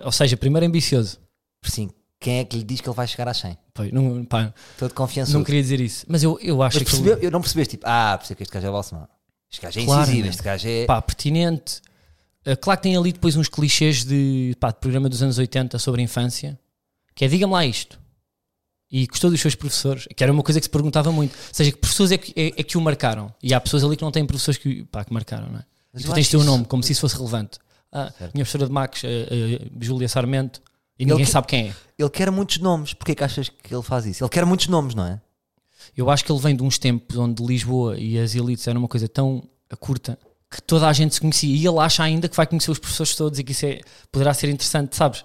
Ou 0.04 0.12
seja, 0.12 0.36
primeiro 0.36 0.66
ambicioso. 0.66 1.18
Sim, 1.64 1.90
quem 2.20 2.38
é 2.38 2.44
que 2.44 2.56
lhe 2.56 2.64
diz 2.64 2.80
que 2.80 2.88
ele 2.88 2.96
vai 2.96 3.06
chegar 3.08 3.28
às 3.28 3.38
100? 3.38 3.56
Pois, 3.74 3.92
não, 3.92 4.24
pá, 4.24 4.52
Todo 4.78 4.94
confiança. 4.94 5.32
não 5.32 5.42
queria 5.44 5.60
dizer 5.62 5.80
isso. 5.80 6.04
Mas 6.08 6.22
eu, 6.22 6.38
eu 6.40 6.62
acho 6.62 6.76
Mas 6.78 6.84
que. 6.84 6.90
percebeu, 6.90 7.18
eu 7.18 7.30
não 7.30 7.40
percebeste 7.40 7.76
tipo, 7.76 7.84
ah, 7.86 8.16
percebo 8.18 8.36
que 8.38 8.42
este 8.44 8.52
gajo 8.52 8.66
é 8.66 8.70
Balsemão. 8.70 9.08
Este 9.50 9.62
gajo 9.62 9.80
é 9.80 9.84
Claro, 9.84 10.02
incisivo, 10.02 10.24
né? 10.24 10.30
este 10.30 10.42
gajo 10.42 10.68
é. 10.68 10.84
pá, 10.86 11.02
pertinente. 11.02 11.80
Uh, 12.46 12.56
claro 12.56 12.78
que 12.78 12.82
tem 12.84 12.96
ali 12.96 13.12
depois 13.12 13.36
uns 13.36 13.48
clichês 13.48 14.04
de, 14.04 14.56
pá, 14.60 14.70
de 14.70 14.78
programa 14.78 15.08
dos 15.08 15.22
anos 15.22 15.36
80 15.38 15.78
sobre 15.78 16.00
a 16.00 16.04
infância, 16.04 16.58
que 17.14 17.24
é 17.24 17.28
diga-me 17.28 17.52
lá 17.52 17.66
isto. 17.66 17.98
E 18.92 19.06
gostou 19.06 19.30
dos 19.30 19.40
seus 19.40 19.54
professores, 19.54 20.08
que 20.16 20.22
era 20.22 20.32
uma 20.32 20.42
coisa 20.42 20.58
que 20.58 20.64
se 20.66 20.70
perguntava 20.70 21.12
muito. 21.12 21.32
Ou 21.32 21.54
seja, 21.54 21.70
que 21.70 21.78
professores 21.78 22.10
é 22.12 22.18
que, 22.18 22.32
é, 22.34 22.46
é 22.48 22.62
que 22.62 22.76
o 22.76 22.80
marcaram? 22.80 23.32
E 23.42 23.52
há 23.54 23.60
pessoas 23.60 23.84
ali 23.84 23.96
que 23.96 24.02
não 24.02 24.10
têm 24.10 24.24
professores 24.26 24.58
que, 24.58 24.84
pá, 24.84 25.04
que 25.04 25.12
marcaram, 25.12 25.48
não 25.48 25.58
é? 25.60 25.64
Mas 25.92 26.02
E 26.02 26.06
tu 26.06 26.12
tens 26.12 26.22
acho 26.22 26.30
teu 26.30 26.40
isso- 26.40 26.48
nome, 26.50 26.64
como 26.64 26.82
se 26.82 26.92
isso 26.92 27.00
fosse 27.02 27.16
relevante. 27.16 27.58
Ah, 27.92 28.12
minha 28.20 28.44
professora 28.44 28.66
de 28.66 28.72
Max, 28.72 29.02
uh, 29.02 29.06
uh, 29.06 29.70
Júlia 29.80 30.08
Sarmento, 30.08 30.60
e 30.98 31.04
ninguém 31.04 31.24
que- 31.24 31.30
sabe 31.30 31.46
quem 31.48 31.68
é. 31.70 31.74
Ele 31.98 32.10
quer 32.10 32.30
muitos 32.30 32.58
nomes. 32.58 32.94
Porquê 32.94 33.14
que 33.14 33.24
achas 33.24 33.48
que 33.48 33.74
ele 33.74 33.82
faz 33.82 34.06
isso? 34.06 34.22
Ele 34.22 34.30
quer 34.30 34.44
muitos 34.46 34.68
nomes, 34.68 34.94
não 34.94 35.04
é? 35.04 35.20
Eu 35.96 36.08
acho 36.10 36.24
que 36.24 36.30
ele 36.30 36.40
vem 36.40 36.54
de 36.54 36.62
uns 36.62 36.78
tempos 36.78 37.16
onde 37.16 37.42
Lisboa 37.44 37.98
e 37.98 38.18
as 38.18 38.34
elites 38.34 38.66
eram 38.68 38.80
uma 38.80 38.88
coisa 38.88 39.08
tão 39.08 39.42
curta 39.78 40.18
que 40.50 40.60
toda 40.62 40.86
a 40.88 40.92
gente 40.92 41.14
se 41.14 41.20
conhecia. 41.20 41.54
E 41.54 41.66
ele 41.66 41.78
acha 41.78 42.02
ainda 42.02 42.28
que 42.28 42.36
vai 42.36 42.46
conhecer 42.46 42.70
os 42.70 42.78
professores 42.78 43.14
todos 43.14 43.38
e 43.38 43.44
que 43.44 43.52
isso 43.52 43.66
é, 43.66 43.80
poderá 44.12 44.32
ser 44.34 44.48
interessante, 44.50 44.94
sabes? 44.96 45.24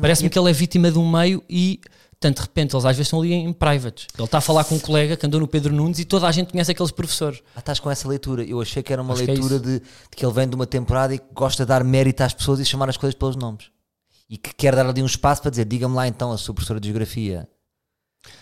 Parece-me 0.00 0.28
que 0.28 0.38
ele 0.38 0.50
é 0.50 0.52
vítima 0.52 0.90
de 0.90 0.98
um 0.98 1.10
meio 1.10 1.42
e, 1.48 1.80
tanto 2.22 2.36
de 2.36 2.42
repente, 2.42 2.74
eles 2.74 2.84
às 2.84 2.96
vezes 2.96 3.08
estão 3.08 3.20
ali 3.20 3.32
em 3.32 3.52
privates. 3.52 4.06
Ele 4.16 4.24
está 4.24 4.38
a 4.38 4.40
falar 4.40 4.64
com 4.64 4.76
um 4.76 4.78
colega 4.78 5.16
que 5.16 5.26
andou 5.26 5.40
no 5.40 5.46
Pedro 5.48 5.74
Nunes 5.74 5.98
e 5.98 6.04
toda 6.04 6.26
a 6.26 6.32
gente 6.32 6.50
conhece 6.52 6.70
aqueles 6.70 6.90
professores. 6.92 7.42
Ah, 7.54 7.58
estás 7.58 7.78
com 7.80 7.90
essa 7.90 8.08
leitura. 8.08 8.44
Eu 8.44 8.60
achei 8.60 8.82
que 8.82 8.92
era 8.92 9.02
uma 9.02 9.12
Acho 9.12 9.24
que 9.24 9.30
é 9.30 9.34
leitura 9.34 9.58
de, 9.58 9.80
de 9.80 9.84
que 10.16 10.24
ele 10.24 10.32
vem 10.32 10.48
de 10.48 10.54
uma 10.54 10.66
temporada 10.66 11.14
e 11.14 11.18
que 11.18 11.26
gosta 11.34 11.64
de 11.64 11.68
dar 11.68 11.84
mérito 11.84 12.22
às 12.22 12.32
pessoas 12.32 12.60
e 12.60 12.64
chamar 12.64 12.88
as 12.88 12.96
coisas 12.96 13.14
pelos 13.14 13.36
nomes. 13.36 13.66
E 14.30 14.38
que 14.38 14.54
quer 14.54 14.74
dar 14.74 14.86
ali 14.86 15.02
um 15.02 15.06
espaço 15.06 15.42
para 15.42 15.50
dizer: 15.50 15.64
diga-me 15.66 15.94
lá 15.94 16.08
então 16.08 16.32
a 16.32 16.38
sua 16.38 16.54
professora 16.54 16.80
de 16.80 16.88
geografia. 16.88 17.46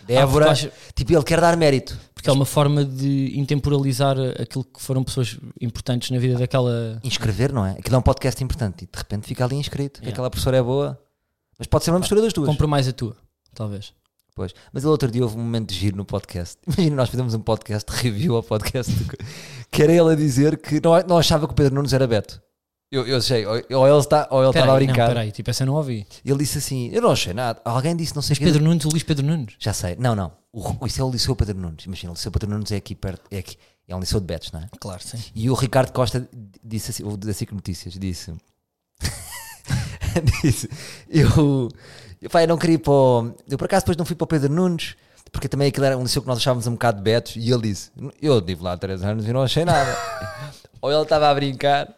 Débora. 0.07 0.45
Ah, 0.45 0.49
porque 0.49 0.67
acha- 0.67 0.73
tipo, 0.95 1.13
ele 1.13 1.25
quer 1.25 1.41
dar 1.41 1.57
mérito. 1.57 1.99
Porque 2.15 2.29
é 2.29 2.33
uma 2.33 2.45
forma 2.45 2.85
de 2.85 3.33
intemporalizar 3.39 4.17
aquilo 4.39 4.63
que 4.63 4.81
foram 4.83 5.03
pessoas 5.03 5.39
importantes 5.61 6.11
na 6.11 6.19
vida 6.19 6.39
daquela. 6.39 7.01
Inscrever, 7.03 7.53
não 7.53 7.65
é? 7.65 7.73
Aquilo 7.73 7.97
é 7.97 7.99
um 7.99 8.03
podcast 8.03 8.43
importante 8.45 8.85
e 8.85 8.87
de 8.87 8.99
repente 8.99 9.27
fica 9.27 9.45
ali 9.45 9.57
inscrito. 9.57 10.01
Yeah. 10.01 10.13
aquela 10.13 10.29
professora 10.29 10.59
é 10.59 10.63
boa. 10.63 11.01
Mas 11.59 11.67
pode 11.67 11.85
ser 11.85 11.91
uma 11.91 11.99
mistura 11.99 12.21
das 12.21 12.33
duas. 12.33 12.49
Compra 12.49 12.67
mais 12.67 12.89
a 12.89 12.93
tua, 12.93 13.17
talvez. 13.54 13.92
Pois. 14.35 14.54
Mas 14.73 14.85
ele 14.85 14.90
outro 14.90 15.11
dia 15.11 15.23
houve 15.23 15.37
um 15.37 15.40
momento 15.40 15.71
de 15.71 15.75
giro 15.78 15.97
no 15.97 16.04
podcast. 16.04 16.59
Imagina, 16.66 16.97
nós 16.97 17.09
fizemos 17.09 17.35
um 17.35 17.40
podcast 17.40 17.90
review 17.92 18.37
ao 18.37 18.42
podcast 18.42 18.92
que 19.71 19.83
era 19.83 19.92
ele 19.92 20.12
a 20.12 20.14
dizer 20.14 20.57
que 20.59 20.80
não, 20.80 20.99
não 21.07 21.19
achava 21.19 21.47
que 21.47 21.52
o 21.52 21.57
Pedro 21.57 21.75
Nunes 21.75 21.92
era 21.92 22.07
Beto. 22.07 22.40
Eu, 22.92 23.07
eu 23.07 23.19
achei, 23.19 23.47
ou, 23.47 23.52
ou 23.54 23.87
ele 23.87 23.99
está 23.99 24.26
ou 24.33 24.40
ele 24.42 24.50
estava 24.50 24.73
a 24.73 24.75
Peraí, 24.75 24.87
não, 24.87 24.92
brincar. 24.95 25.09
peraí, 25.09 25.30
tipo, 25.30 25.49
essa 25.49 25.62
eu 25.62 25.66
não 25.69 25.75
ouvi. 25.75 26.04
ele 26.25 26.38
disse 26.38 26.59
assim: 26.59 26.90
Eu 26.92 27.02
não 27.02 27.12
achei 27.12 27.33
nada. 27.33 27.61
Alguém 27.64 27.95
disse 27.95 28.16
não 28.16 28.23
sei 28.23 28.33
Mas 28.33 28.38
quê. 28.38 28.45
Pedro 28.47 28.64
Nunes, 28.64 28.85
o 28.85 28.88
Luís 28.88 29.04
Pedro 29.04 29.25
Nunes. 29.25 29.54
Já 29.61 29.73
sei. 29.73 29.95
Não, 29.97 30.16
não. 30.16 30.33
O, 30.52 30.85
isso 30.87 31.00
é 31.00 31.04
o 31.04 31.11
Liceu 31.11 31.37
Pedro 31.37 31.57
Nunes. 31.57 31.85
Imagina, 31.85 32.11
o 32.11 32.14
Liceu 32.14 32.33
Pedro 32.33 32.50
Nunes 32.50 32.73
é 32.73 32.76
aqui 32.76 32.97
perto. 32.97 33.23
É, 33.30 33.38
aqui, 33.38 33.57
é 33.87 33.95
um 33.95 34.00
liceu 34.00 34.19
de 34.21 34.26
Betos, 34.26 34.50
não 34.52 34.61
é? 34.61 34.69
Claro, 34.80 35.02
sim. 35.02 35.19
E 35.35 35.49
o 35.50 35.54
Ricardo 35.54 35.92
Costa 35.92 36.28
disse 36.64 36.90
assim, 36.90 37.16
da 37.16 37.33
SIC 37.33 37.52
Notícias, 37.52 37.95
disse 37.95 38.33
disse, 40.43 40.69
eu, 41.09 41.69
eu, 42.21 42.31
pá, 42.31 42.43
eu 42.43 42.49
não 42.49 42.59
queria 42.59 42.75
ir 42.75 42.79
para 42.79 42.93
o, 42.93 43.35
Eu 43.49 43.59
por 43.59 43.65
acaso 43.65 43.85
depois 43.85 43.97
não 43.97 44.05
fui 44.05 44.17
para 44.17 44.25
o 44.25 44.29
Pedro 44.29 44.53
Nunes, 44.53 44.97
porque 45.33 45.49
também 45.49 45.69
aquilo 45.69 45.87
era 45.87 45.97
um 45.97 46.03
liceu 46.03 46.23
que 46.23 46.29
nós 46.29 46.39
achávamos 46.39 46.67
um 46.67 46.73
bocado 46.73 46.99
de 46.99 47.05
betos, 47.05 47.37
e 47.37 47.50
ele 47.50 47.62
disse: 47.62 47.91
Eu 48.21 48.39
estive 48.39 48.62
lá 48.62 48.73
há 48.73 48.77
3 48.77 49.03
anos 49.05 49.27
e 49.27 49.33
não 49.33 49.43
achei 49.43 49.65
nada. 49.65 49.97
Ou 50.81 50.91
ele 50.91 51.03
estava 51.03 51.29
a 51.29 51.35
brincar. 51.35 51.89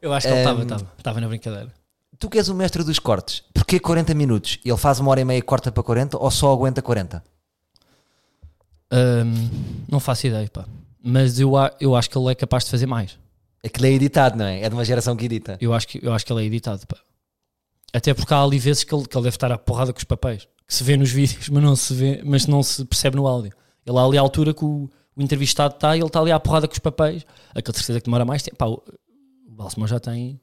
Eu 0.00 0.12
acho 0.12 0.26
que 0.26 0.32
ele 0.32 0.40
estava, 0.40 0.62
estava, 0.62 0.92
estava 0.98 1.20
na 1.20 1.28
brincadeira. 1.28 1.72
Tu 2.18 2.30
que 2.30 2.38
és 2.38 2.48
o 2.48 2.54
mestre 2.54 2.84
dos 2.84 2.98
cortes, 2.98 3.42
porquê 3.52 3.80
40 3.80 4.14
minutos? 4.14 4.58
Ele 4.64 4.76
faz 4.76 5.00
uma 5.00 5.10
hora 5.10 5.20
e 5.20 5.24
meia 5.24 5.38
e 5.38 5.42
corta 5.42 5.72
para 5.72 5.82
40 5.82 6.16
ou 6.18 6.30
só 6.30 6.52
aguenta 6.52 6.80
40? 6.80 7.22
Ahm, 8.92 9.48
não 9.88 9.98
faço 9.98 10.26
ideia, 10.26 10.48
pá. 10.48 10.64
Mas 11.02 11.40
eu, 11.40 11.52
eu 11.80 11.96
acho 11.96 12.08
que 12.08 12.16
ele 12.16 12.30
é 12.30 12.34
capaz 12.34 12.64
de 12.64 12.70
fazer 12.70 12.86
mais. 12.86 13.18
Aquilo 13.64 13.86
é 13.86 13.90
editado, 13.90 14.36
não 14.36 14.44
é? 14.44 14.62
É 14.62 14.68
de 14.68 14.74
uma 14.74 14.84
geração 14.84 15.16
que 15.16 15.24
edita. 15.24 15.56
Eu 15.60 15.72
acho 15.72 15.86
que, 15.86 16.04
eu 16.04 16.12
acho 16.12 16.26
que 16.26 16.32
ele 16.32 16.42
é 16.42 16.46
editado, 16.46 16.86
pá. 16.86 16.96
Até 17.92 18.14
porque 18.14 18.32
há 18.32 18.42
ali 18.42 18.58
vezes 18.58 18.84
que 18.84 18.94
ele, 18.94 19.06
que 19.06 19.16
ele 19.16 19.24
deve 19.24 19.36
estar 19.36 19.52
à 19.52 19.58
porrada 19.58 19.92
com 19.92 19.98
os 19.98 20.04
papéis. 20.04 20.48
Que 20.66 20.74
se 20.74 20.82
vê 20.82 20.96
nos 20.96 21.10
vídeos, 21.10 21.48
mas 21.48 21.62
não 21.62 21.76
se 21.76 21.94
vê, 21.94 22.22
mas 22.24 22.46
não 22.46 22.62
se 22.62 22.84
percebe 22.84 23.16
no 23.16 23.26
áudio. 23.26 23.52
Ele 23.84 23.98
há 23.98 24.02
ali 24.02 24.18
à 24.18 24.20
altura 24.20 24.54
que 24.54 24.64
o, 24.64 24.88
o 25.14 25.22
entrevistado 25.22 25.74
está 25.74 25.94
e 25.96 26.00
ele 26.00 26.06
está 26.06 26.20
ali 26.20 26.32
à 26.32 26.40
porrada 26.40 26.66
com 26.66 26.72
os 26.72 26.78
papéis. 26.78 27.24
Aquele 27.54 27.76
certeza 27.76 28.00
que 28.00 28.06
demora 28.06 28.24
mais 28.24 28.42
tempo. 28.42 28.56
Pá, 28.56 28.66
o, 28.66 28.82
o 29.46 29.52
Balsemão 29.52 29.86
já 29.86 30.00
tem 30.00 30.40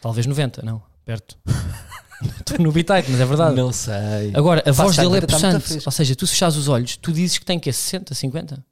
talvez 0.00 0.26
90, 0.26 0.62
não, 0.62 0.82
perto. 1.04 1.38
Estou 2.38 2.58
no 2.58 2.70
bitite, 2.70 3.10
mas 3.10 3.20
é 3.20 3.24
verdade. 3.24 3.56
Não 3.56 3.72
sei. 3.72 4.32
Agora, 4.34 4.62
a 4.66 4.72
voz 4.72 4.94
dele 4.94 5.16
é 5.16 5.20
possante. 5.22 5.66
fresco. 5.66 5.88
Ou 5.88 5.92
seja, 5.92 6.14
tu 6.14 6.26
se 6.26 6.32
fechares 6.34 6.56
os 6.56 6.68
olhos, 6.68 6.96
tu 6.98 7.12
dizes 7.12 7.38
que 7.38 7.46
tem 7.46 7.58
que 7.58 7.72
60, 7.72 8.14
50? 8.14 8.64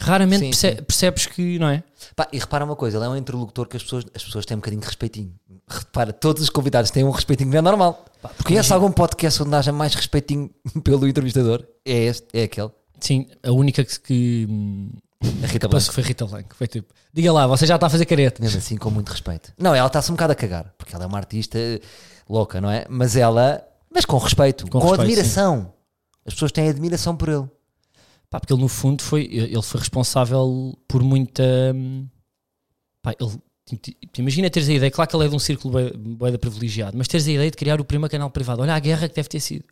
Raramente 0.00 0.38
Sim, 0.40 0.50
perce- 0.50 0.76
sim. 0.76 0.82
percebes 0.82 1.26
que, 1.26 1.58
não 1.58 1.68
é? 1.68 1.82
Pá, 2.16 2.26
e 2.32 2.38
repara 2.38 2.64
uma 2.64 2.74
coisa, 2.74 2.96
ele 2.96 3.04
é 3.04 3.08
um 3.08 3.16
interlocutor 3.16 3.68
que 3.68 3.76
as 3.76 3.82
pessoas, 3.82 4.04
as 4.14 4.24
pessoas 4.24 4.46
têm 4.46 4.56
um 4.56 4.60
bocadinho 4.60 4.80
de 4.80 4.86
respeitinho. 4.86 5.32
Repara, 5.68 6.12
todos 6.12 6.42
os 6.42 6.48
convidados 6.50 6.90
têm 6.90 7.04
um 7.04 7.10
respeitinho 7.10 7.50
que 7.50 7.54
não 7.54 7.58
é 7.58 7.62
normal. 7.62 8.04
Conhece 8.44 8.72
algum 8.72 8.90
podcast 8.90 9.42
onde 9.42 9.54
haja 9.54 9.72
mais 9.72 9.94
respeitinho 9.94 10.50
pelo 10.82 11.06
entrevistador? 11.06 11.64
É 11.84 11.92
este, 12.06 12.26
é 12.32 12.44
aquele. 12.44 12.70
Sim, 12.98 13.26
a 13.42 13.52
única 13.52 13.84
que, 13.84 13.98
que, 14.00 14.48
A 15.42 15.46
Rita 15.46 15.68
Blanco. 15.68 15.92
foi 15.92 16.02
Rita 16.02 16.26
Blanco. 16.26 16.54
Foi 16.56 16.66
tipo, 16.66 16.92
diga 17.12 17.32
lá, 17.32 17.46
você 17.46 17.66
já 17.66 17.74
está 17.76 17.86
a 17.86 17.90
fazer 17.90 18.04
careta. 18.06 18.42
Mesmo 18.42 18.58
assim, 18.58 18.76
com 18.76 18.90
muito 18.90 19.10
respeito. 19.10 19.52
Não, 19.58 19.74
ela 19.74 19.86
está-se 19.86 20.10
um 20.10 20.14
bocado 20.14 20.32
a 20.32 20.36
cagar, 20.36 20.74
porque 20.76 20.94
ela 20.94 21.04
é 21.04 21.06
uma 21.06 21.18
artista 21.18 21.58
louca, 22.28 22.60
não 22.60 22.70
é? 22.70 22.84
Mas 22.88 23.16
ela, 23.16 23.62
mas 23.94 24.04
com 24.04 24.18
respeito, 24.18 24.64
com, 24.64 24.78
Com 24.80 24.88
respeito, 24.88 25.02
admiração. 25.02 25.72
As 26.26 26.34
pessoas 26.34 26.52
têm 26.52 26.68
admiração 26.68 27.16
por 27.16 27.28
ele. 27.28 27.44
Pá, 28.30 28.38
porque 28.38 28.52
ele 28.52 28.62
no 28.62 28.68
fundo 28.68 29.02
foi, 29.02 29.24
ele 29.24 29.60
foi 29.62 29.80
responsável 29.80 30.78
por 30.86 31.02
muita. 31.02 31.42
hum, 31.74 32.08
Pá, 33.02 33.12
ele, 33.18 33.42
imagina 34.18 34.48
teres 34.50 34.68
a 34.68 34.72
ideia, 34.72 34.90
claro 34.90 35.10
que 35.10 35.16
ele 35.16 35.24
é 35.24 35.28
de 35.28 35.34
um 35.34 35.38
círculo 35.38 35.72
bué- 35.72 35.92
bué 35.96 36.30
da 36.30 36.38
privilegiado, 36.38 36.96
mas 36.96 37.08
teres 37.08 37.26
a 37.26 37.32
ideia 37.32 37.50
de 37.50 37.56
criar 37.56 37.80
o 37.80 37.84
primeiro 37.84 38.10
canal 38.10 38.30
privado. 38.30 38.62
Olha 38.62 38.74
a 38.74 38.78
guerra 38.78 39.08
que 39.08 39.14
deve 39.16 39.28
ter 39.28 39.40
sido. 39.40 39.64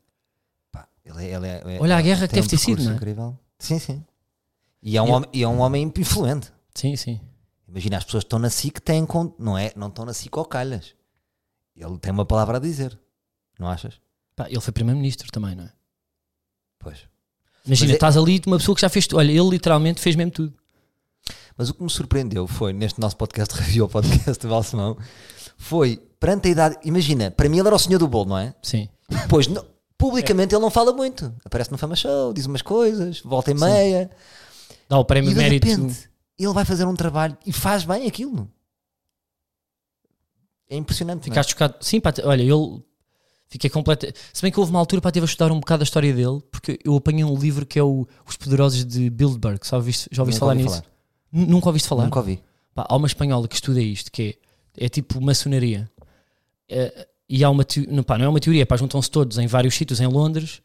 Pá, 0.72 0.88
ele 1.04 1.24
é- 1.26 1.34
ele 1.34 1.46
é- 1.46 1.62
é- 1.76 1.80
Olha 1.80 1.96
a 1.96 2.02
guerra 2.02 2.26
que 2.26 2.34
deve 2.34 2.48
ter 2.48 2.56
sido, 2.58 2.82
não 2.82 2.92
é? 2.92 2.94
incrível. 2.96 3.38
Sim, 3.58 3.78
sim. 3.78 4.04
E 4.82 4.96
é 4.96 5.02
um, 5.02 5.10
homem, 5.12 5.30
é 5.42 5.46
um 5.48 5.58
homem 5.60 5.92
influente. 5.96 6.52
Sim, 6.74 6.96
sim. 6.96 7.20
Imagina, 7.68 7.98
as 7.98 8.04
pessoas 8.04 8.22
que 8.24 8.26
estão 8.26 8.38
na 8.38 8.48
SIC 8.50 8.80
têm 8.80 9.06
não 9.38 9.58
é? 9.58 9.72
Não 9.76 9.88
estão 9.88 10.04
na 10.04 10.14
SIC 10.14 10.36
ao 10.38 10.44
calhas. 10.44 10.94
Ele 11.76 11.98
tem 11.98 12.10
uma 12.12 12.24
palavra 12.24 12.56
a 12.56 12.60
dizer. 12.60 12.98
Não 13.58 13.68
achas? 13.68 14.00
Pá, 14.34 14.46
ele 14.48 14.60
foi 14.60 14.72
primeiro-ministro 14.72 15.30
também, 15.30 15.54
não 15.54 15.64
é? 15.64 15.72
Pois. 16.78 17.06
Imagina, 17.68 17.92
é- 17.92 17.94
estás 17.94 18.16
ali 18.16 18.42
uma 18.46 18.58
pessoa 18.58 18.74
que 18.74 18.80
já 18.80 18.88
fez 18.88 19.06
tudo. 19.06 19.18
Olha, 19.20 19.30
ele 19.30 19.48
literalmente 19.48 20.00
fez 20.00 20.16
mesmo 20.16 20.32
tudo. 20.32 20.54
Mas 21.56 21.68
o 21.70 21.74
que 21.74 21.82
me 21.82 21.90
surpreendeu 21.90 22.46
foi, 22.46 22.72
neste 22.72 23.00
nosso 23.00 23.16
podcast, 23.16 23.54
review 23.60 23.84
ao 23.84 23.88
podcast 23.88 24.40
do 24.40 24.48
Balsemão, 24.48 24.96
foi, 25.56 25.96
perante 26.18 26.48
a 26.48 26.50
idade, 26.50 26.76
imagina, 26.84 27.30
para 27.30 27.48
mim 27.48 27.58
ele 27.58 27.66
era 27.68 27.76
o 27.76 27.78
senhor 27.78 27.98
do 27.98 28.08
bolo, 28.08 28.30
não 28.30 28.38
é? 28.38 28.54
Sim. 28.62 28.88
Pois, 29.28 29.46
não- 29.46 29.64
publicamente 29.96 30.54
ele 30.54 30.62
não 30.62 30.70
fala 30.70 30.92
muito. 30.92 31.34
Aparece 31.44 31.70
no 31.72 31.78
Fama 31.78 31.96
Show, 31.96 32.32
diz 32.32 32.46
umas 32.46 32.62
coisas, 32.62 33.20
volta 33.20 33.50
e 33.52 33.58
Sim. 33.58 33.64
meia. 33.64 34.10
Dá 34.88 34.98
o 34.98 35.04
prémio 35.04 35.30
E 35.30 35.34
de 35.34 35.38
de 35.38 35.44
mérito. 35.44 35.66
repente, 35.68 36.08
ele 36.38 36.52
vai 36.52 36.64
fazer 36.64 36.84
um 36.86 36.94
trabalho 36.94 37.36
e 37.44 37.52
faz 37.52 37.84
bem 37.84 38.06
aquilo. 38.06 38.48
É 40.70 40.76
impressionante. 40.76 41.22
é? 41.22 41.24
Ficaste 41.24 41.50
chocado. 41.50 41.74
Sim, 41.80 42.00
pá, 42.00 42.12
olha, 42.24 42.42
ele 42.42 42.82
fiquei 43.48 43.68
completo. 43.70 44.06
Se 44.32 44.42
bem 44.42 44.50
que 44.52 44.58
houve 44.60 44.70
uma 44.70 44.78
altura 44.78 45.00
para 45.02 45.10
teve 45.12 45.24
a 45.24 45.28
estudar 45.28 45.50
um 45.52 45.60
bocado 45.60 45.82
a 45.82 45.84
história 45.84 46.12
dele, 46.12 46.40
porque 46.50 46.78
eu 46.84 46.94
apanhei 46.96 47.24
um 47.24 47.36
livro 47.36 47.64
que 47.66 47.78
é 47.78 47.82
o 47.82 48.06
Os 48.26 48.36
Poderosos 48.36 48.84
de 48.84 49.10
Bilderberg. 49.10 49.60
Já 49.66 49.76
ouviste, 49.76 50.08
já 50.12 50.22
ouviste 50.22 50.40
Nunca 50.40 50.40
falar 50.40 50.52
ouvi 50.52 50.64
nisso? 50.64 50.82
N- 51.32 51.46
Nunca 51.46 51.66
ouviste 51.68 51.88
falar? 51.88 52.04
Nunca 52.04 52.18
ouvi. 52.20 52.40
Pá, 52.74 52.86
há 52.88 52.96
uma 52.96 53.06
espanhola 53.06 53.48
que 53.48 53.54
estuda 53.54 53.80
isto, 53.80 54.10
que 54.12 54.38
é, 54.78 54.86
é 54.86 54.88
tipo 54.88 55.20
maçonaria. 55.20 55.90
É, 56.68 57.08
e 57.28 57.42
há 57.44 57.50
uma 57.50 57.64
não, 57.88 58.02
pá, 58.02 58.16
não 58.18 58.24
é 58.26 58.28
uma 58.28 58.40
teoria, 58.40 58.64
pá, 58.66 58.76
juntam-se 58.76 59.10
todos 59.10 59.38
em 59.38 59.46
vários 59.46 59.74
sítios 59.74 60.00
em 60.00 60.06
Londres. 60.06 60.60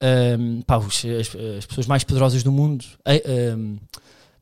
Ahm, 0.00 0.60
pá, 0.62 0.78
os- 0.78 1.04
as, 1.04 1.34
as 1.58 1.66
pessoas 1.66 1.86
mais 1.86 2.04
poderosas 2.04 2.42
do 2.42 2.52
mundo, 2.52 2.84
eh, 3.04 3.22
ahm, 3.52 3.76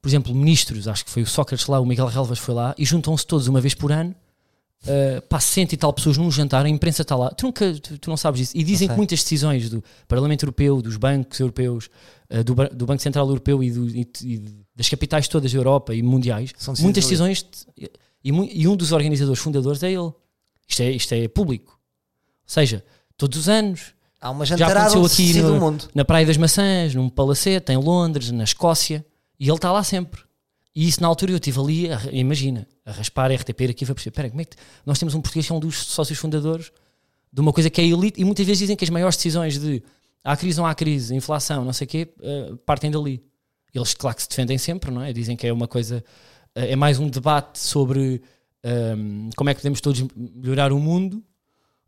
por 0.03 0.09
exemplo, 0.09 0.35
ministros, 0.35 0.87
acho 0.87 1.05
que 1.05 1.11
foi 1.11 1.23
o 1.23 1.27
Sócrates 1.27 1.67
lá, 1.67 1.81
o 1.81 1.87
Miguel 1.87 2.07
Relvas 2.07 2.39
foi 2.39 2.55
lá, 2.55 2.75
e 2.79 2.85
juntam-se 2.85 3.27
todos 3.27 3.49
uma 3.49 3.61
vez 3.61 3.75
por 3.75 3.91
ano. 3.91 4.15
Uh, 4.89 5.21
pá, 5.23 5.41
cento 5.41 5.73
e 5.73 5.77
tal 5.77 5.93
pessoas 5.93 6.17
num 6.17 6.31
jantar, 6.31 6.65
a 6.65 6.69
imprensa 6.69 7.03
está 7.03 7.17
lá, 7.17 7.31
tu, 7.31 7.47
nunca, 7.47 7.75
tu, 7.81 7.99
tu 7.99 8.09
não 8.11 8.17
sabes 8.17 8.41
disso. 8.41 8.53
E 8.57 8.63
dizem 8.63 8.89
que 8.89 8.95
muitas 8.95 9.21
decisões 9.23 9.69
do 9.69 9.83
Parlamento 10.07 10.45
Europeu, 10.45 10.81
dos 10.81 10.97
bancos 10.97 11.41
europeus, 11.41 11.91
uh, 12.31 12.45
do, 12.45 12.55
do 12.55 12.87
Banco 12.87 13.03
Central 13.03 13.27
Europeu 13.29 13.63
e, 13.63 13.71
do- 13.71 13.89
e- 13.89 14.09
e 14.25 14.43
das 14.75 14.89
capitais 14.89 15.27
todas 15.29 15.53
da 15.53 15.59
Europa 15.59 15.95
e 15.95 16.03
mundiais, 16.03 16.53
São 16.57 16.73
decisões 16.75 16.85
muitas 16.85 17.05
decisões 17.05 17.43
de- 17.77 17.91
e, 18.25 18.63
e 18.63 18.69
um 18.69 18.77
dos 18.77 18.93
organizadores 18.93 19.41
fundadores 19.41 19.83
é 19.83 19.91
ele. 19.93 20.13
Isto 20.69 20.83
é, 20.83 20.91
isto 20.91 21.13
é 21.15 21.29
público. 21.29 21.73
Ou 21.73 22.53
seja, 22.53 22.85
todos 23.17 23.39
os 23.39 23.49
anos, 23.49 23.95
Há 24.21 24.31
uma 24.31 24.47
Já 24.47 24.57
jantarada 24.57 24.87
aconteceu 24.97 25.03
onde 25.03 25.15
se 25.33 25.39
aqui 25.39 25.43
no- 25.55 25.61
mundo. 25.61 25.85
na 25.95 26.05
Praia 26.05 26.25
das 26.27 26.37
Maçãs, 26.37 26.95
num 26.95 27.09
palacete, 27.09 27.71
em 27.73 27.77
Londres, 27.77 28.31
na 28.31 28.45
Escócia, 28.45 29.05
e 29.39 29.45
ele 29.49 29.55
está 29.57 29.71
lá 29.71 29.85
sempre. 29.85 30.23
E 30.75 30.89
isso 30.89 31.01
na 31.03 31.07
altura 31.09 31.33
eu 31.33 31.37
estive 31.37 31.61
ali, 31.61 31.89
imagina, 32.13 32.67
a 32.87 32.93
raspar 32.93 33.33
a 33.33 33.35
RTP 33.35 33.63
aqui 33.69 33.85
e 33.85 33.91
a 33.91 33.95
perceber, 33.95 34.11
espera, 34.11 34.31
como 34.31 34.41
é 34.41 34.45
que 34.45 34.57
nós 34.87 34.99
temos 34.99 35.15
um 35.15 35.21
português 35.21 35.45
que 35.47 35.53
é 35.53 35.55
um 35.55 35.61
dos 35.61 35.77
sócios 35.77 36.19
fundadores 36.19 36.71
de 37.33 37.41
uma 37.41 37.53
coisa 37.53 37.69
que 37.69 37.81
é 37.81 37.85
elite 37.85 38.21
e 38.21 38.25
muitas 38.25 38.47
vezes 38.47 38.61
dizem 38.61 38.77
que 38.77 38.85
as 38.85 38.91
maiores 38.91 39.17
decisões 39.17 39.59
de 39.59 39.83
há 40.23 40.37
crise 40.37 40.57
não 40.57 40.67
há 40.67 40.75
crise, 40.75 41.15
inflação, 41.15 41.65
não 41.65 41.73
sei 41.73 41.85
o 41.85 41.89
quê, 41.89 42.09
eh, 42.23 42.55
partem 42.65 42.91
dali. 42.91 43.23
Eles, 43.75 43.93
claro 43.93 44.17
que 44.17 44.23
se 44.23 44.29
defendem 44.29 44.57
sempre, 44.57 44.91
não 44.91 45.03
é? 45.03 45.13
Dizem 45.13 45.37
que 45.37 45.47
é 45.47 45.53
uma 45.53 45.69
coisa, 45.69 46.03
eh, 46.55 46.73
é 46.73 46.77
mais 46.77 46.99
um 46.99 47.09
debate 47.09 47.59
sobre 47.59 48.23
ehm, 48.63 49.31
como 49.37 49.51
é 49.51 49.55
que 49.55 49.61
podemos 49.61 49.81
todos 49.81 50.05
melhorar 50.17 50.73
o 50.73 50.79
mundo. 50.79 51.23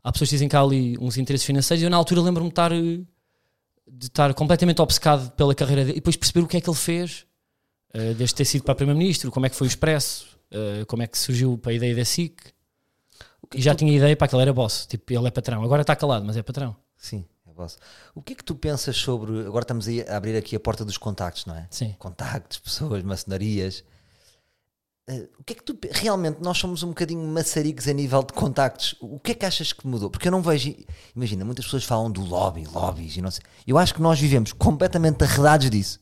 Há 0.03 0.11
pessoas 0.11 0.29
que 0.29 0.35
dizem 0.35 0.47
que 0.47 0.55
há 0.55 0.61
ali 0.61 0.97
uns 0.99 1.17
interesses 1.17 1.45
financeiros. 1.45 1.83
Eu, 1.83 1.89
na 1.89 1.97
altura, 1.97 2.21
lembro-me 2.21 2.49
de 2.49 2.53
estar, 2.53 2.71
eh, 2.71 2.99
de 3.87 4.05
estar 4.05 4.33
completamente 4.33 4.81
obcecado 4.81 5.31
pela 5.31 5.55
carreira 5.55 5.83
dele 5.83 5.97
e 5.97 6.01
depois 6.01 6.15
perceber 6.15 6.41
o 6.45 6.47
que 6.47 6.57
é 6.57 6.61
que 6.61 6.69
ele 6.69 6.77
fez, 6.77 7.25
eh, 7.93 8.13
desde 8.13 8.35
ter 8.35 8.45
sido 8.45 8.63
para 8.63 8.75
Primeiro-Ministro, 8.75 9.31
como 9.31 9.45
é 9.45 9.49
que 9.49 9.55
foi 9.55 9.67
o 9.67 9.69
Expresso, 9.69 10.38
eh, 10.51 10.83
como 10.85 11.03
é 11.03 11.07
que 11.07 11.17
surgiu 11.17 11.57
para 11.57 11.71
a 11.71 11.75
ideia 11.75 11.95
da 11.95 12.05
SIC. 12.05 12.53
E 13.53 13.61
já 13.61 13.73
tinha 13.73 13.95
ideia 13.95 14.15
para 14.15 14.27
que 14.27 14.35
ele 14.35 14.41
era 14.43 14.53
boss, 14.53 14.85
tipo, 14.85 15.11
ele 15.11 15.27
é 15.27 15.31
patrão. 15.31 15.63
Agora 15.63 15.81
está 15.81 15.95
calado, 15.95 16.25
mas 16.25 16.37
é 16.37 16.43
patrão. 16.43 16.75
Sim, 16.97 17.25
é 17.47 17.53
vosso. 17.53 17.77
O 18.13 18.21
que 18.21 18.33
é 18.33 18.35
que 18.35 18.43
tu 18.43 18.55
pensas 18.55 18.95
sobre. 18.95 19.45
Agora 19.45 19.63
estamos 19.63 19.87
aí 19.87 20.01
a 20.01 20.17
abrir 20.17 20.35
aqui 20.35 20.55
a 20.55 20.59
porta 20.59 20.83
dos 20.85 20.97
contactos, 20.97 21.45
não 21.45 21.55
é? 21.55 21.67
Sim. 21.69 21.95
Contactos, 21.97 22.57
pessoas, 22.59 23.03
maçonarias. 23.03 23.83
Eh, 25.07 25.29
o 25.39 25.43
que 25.43 25.53
é 25.53 25.55
que 25.55 25.63
tu. 25.63 25.77
Realmente, 25.91 26.39
nós 26.41 26.57
somos 26.57 26.83
um 26.83 26.89
bocadinho 26.89 27.25
maçaricos 27.27 27.87
a 27.87 27.93
nível 27.93 28.21
de 28.21 28.33
contactos. 28.33 28.95
O 28.99 29.19
que 29.19 29.31
é 29.31 29.35
que 29.35 29.45
achas 29.45 29.73
que 29.73 29.87
mudou? 29.87 30.09
Porque 30.09 30.27
eu 30.27 30.31
não 30.31 30.41
vejo. 30.41 30.75
Imagina, 31.15 31.43
muitas 31.45 31.65
pessoas 31.65 31.83
falam 31.83 32.11
do 32.11 32.21
lobby, 32.21 32.65
lobbies 32.65 33.17
e 33.17 33.21
não 33.21 33.31
sei. 33.31 33.43
Eu 33.65 33.77
acho 33.77 33.93
que 33.93 34.01
nós 34.01 34.19
vivemos 34.19 34.53
completamente 34.53 35.23
arredados 35.23 35.69
disso. 35.69 35.99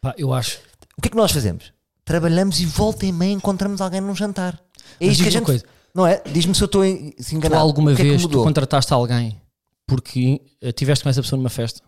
Pá, 0.00 0.14
eu 0.16 0.32
acho. 0.32 0.60
O 0.96 1.00
que 1.00 1.08
é 1.08 1.10
que 1.10 1.16
nós 1.16 1.30
fazemos? 1.30 1.72
Trabalhamos 2.08 2.58
e 2.60 2.64
volta 2.66 3.04
e 3.04 3.12
meia 3.12 3.32
encontramos 3.32 3.80
alguém 3.82 4.00
num 4.00 4.14
jantar. 4.16 4.54
É 4.98 5.06
Mas 5.06 5.12
isto 5.12 5.22
que 5.22 5.28
a 5.28 5.32
gente. 5.32 5.44
coisa. 5.44 5.64
Não 5.94 6.06
é? 6.06 6.22
Diz-me 6.32 6.54
se 6.54 6.62
eu 6.62 6.66
estou 6.66 6.82
se 6.82 7.12
Tu 7.30 7.34
enganado. 7.36 7.60
alguma 7.60 7.92
é 7.92 7.96
que 7.96 8.02
vez 8.02 8.22
tu 8.22 8.28
mudou? 8.28 8.44
contrataste 8.44 8.92
alguém 8.94 9.38
porque 9.86 10.40
eh, 10.60 10.72
tiveste 10.72 11.02
com 11.04 11.10
essa 11.10 11.20
pessoa 11.20 11.36
numa 11.36 11.50
festa? 11.50 11.82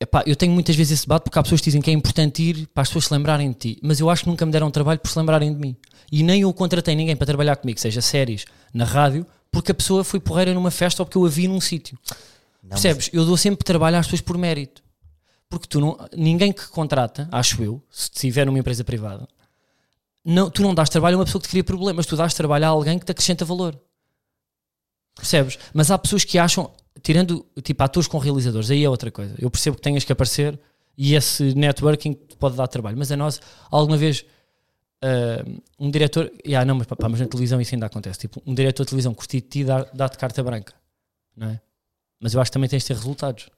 Epá, 0.00 0.22
eu 0.26 0.36
tenho 0.36 0.52
muitas 0.52 0.74
vezes 0.76 0.92
esse 0.98 1.02
debate 1.06 1.24
porque 1.24 1.38
há 1.38 1.42
pessoas 1.42 1.60
que 1.60 1.66
dizem 1.66 1.80
que 1.82 1.90
é 1.90 1.92
importante 1.92 2.42
ir 2.42 2.66
para 2.74 2.82
as 2.82 2.88
pessoas 2.88 3.06
se 3.06 3.12
lembrarem 3.14 3.50
de 3.50 3.56
ti, 3.58 3.78
mas 3.82 4.00
eu 4.00 4.08
acho 4.10 4.24
que 4.24 4.28
nunca 4.28 4.44
me 4.46 4.52
deram 4.52 4.70
trabalho 4.70 4.98
por 5.00 5.08
se 5.10 5.18
lembrarem 5.18 5.52
de 5.52 5.58
mim. 5.58 5.76
E 6.12 6.22
nem 6.22 6.42
eu 6.42 6.52
contratei 6.52 6.94
ninguém 6.94 7.16
para 7.16 7.26
trabalhar 7.26 7.56
comigo, 7.56 7.80
seja 7.80 8.00
séries, 8.02 8.44
na 8.72 8.84
rádio, 8.84 9.26
porque 9.50 9.72
a 9.72 9.74
pessoa 9.74 10.04
foi 10.04 10.20
porreira 10.20 10.52
numa 10.54 10.70
festa 10.70 11.02
ou 11.02 11.06
porque 11.06 11.16
eu 11.18 11.24
a 11.24 11.28
vi 11.28 11.48
num 11.48 11.60
sítio. 11.60 11.96
Não, 12.62 12.70
mas- 12.70 12.82
Percebes? 12.82 13.10
Eu 13.12 13.24
dou 13.24 13.36
sempre 13.36 13.64
trabalho 13.64 13.96
às 13.96 14.06
pessoas 14.06 14.20
por 14.20 14.36
mérito. 14.38 14.82
Porque 15.58 15.68
tu 15.68 15.80
não, 15.80 15.96
ninguém 16.16 16.52
que 16.52 16.66
contrata, 16.68 17.28
acho 17.30 17.62
eu, 17.62 17.82
se 17.90 18.10
tiver 18.10 18.44
numa 18.44 18.58
empresa 18.58 18.82
privada, 18.82 19.28
não, 20.24 20.50
tu 20.50 20.62
não 20.62 20.74
dás 20.74 20.88
trabalho 20.88 21.16
a 21.16 21.18
uma 21.20 21.24
pessoa 21.24 21.40
que 21.40 21.48
te 21.48 21.50
cria 21.50 21.64
problemas, 21.64 22.06
tu 22.06 22.16
dás 22.16 22.34
trabalho 22.34 22.64
a 22.64 22.68
alguém 22.68 22.98
que 22.98 23.04
te 23.04 23.12
acrescenta 23.12 23.44
valor. 23.44 23.78
Percebes? 25.14 25.58
Mas 25.72 25.90
há 25.90 25.98
pessoas 25.98 26.24
que 26.24 26.38
acham, 26.38 26.72
tirando 27.02 27.46
tipo 27.62 27.82
atores 27.82 28.08
com 28.08 28.18
realizadores, 28.18 28.70
aí 28.70 28.82
é 28.82 28.90
outra 28.90 29.10
coisa. 29.10 29.34
Eu 29.38 29.50
percebo 29.50 29.76
que 29.76 29.82
tenhas 29.82 30.02
que 30.02 30.12
aparecer 30.12 30.58
e 30.96 31.14
esse 31.14 31.54
networking 31.54 32.14
pode 32.38 32.56
dar 32.56 32.66
trabalho. 32.66 32.96
Mas 32.96 33.12
a 33.12 33.16
nós, 33.16 33.40
alguma 33.70 33.96
vez 33.96 34.24
uh, 35.04 35.62
um 35.78 35.90
diretor, 35.90 36.32
yeah, 36.44 36.64
não, 36.64 36.74
mas, 36.76 36.86
pá, 36.86 37.08
mas 37.08 37.20
na 37.20 37.26
televisão 37.26 37.60
isso 37.60 37.74
ainda 37.74 37.86
acontece. 37.86 38.18
Tipo, 38.20 38.42
um 38.44 38.54
diretor 38.54 38.84
de 38.84 38.88
televisão 38.88 39.14
curtir 39.14 39.40
de 39.40 39.48
ti 39.48 39.64
dá- 39.64 39.86
dá-te 39.92 40.18
carta 40.18 40.42
branca, 40.42 40.74
não 41.36 41.48
é? 41.50 41.60
Mas 42.18 42.34
eu 42.34 42.40
acho 42.40 42.50
que 42.50 42.54
também 42.54 42.68
tens 42.68 42.82
de 42.82 42.88
ter 42.88 42.94
resultados. 42.94 43.48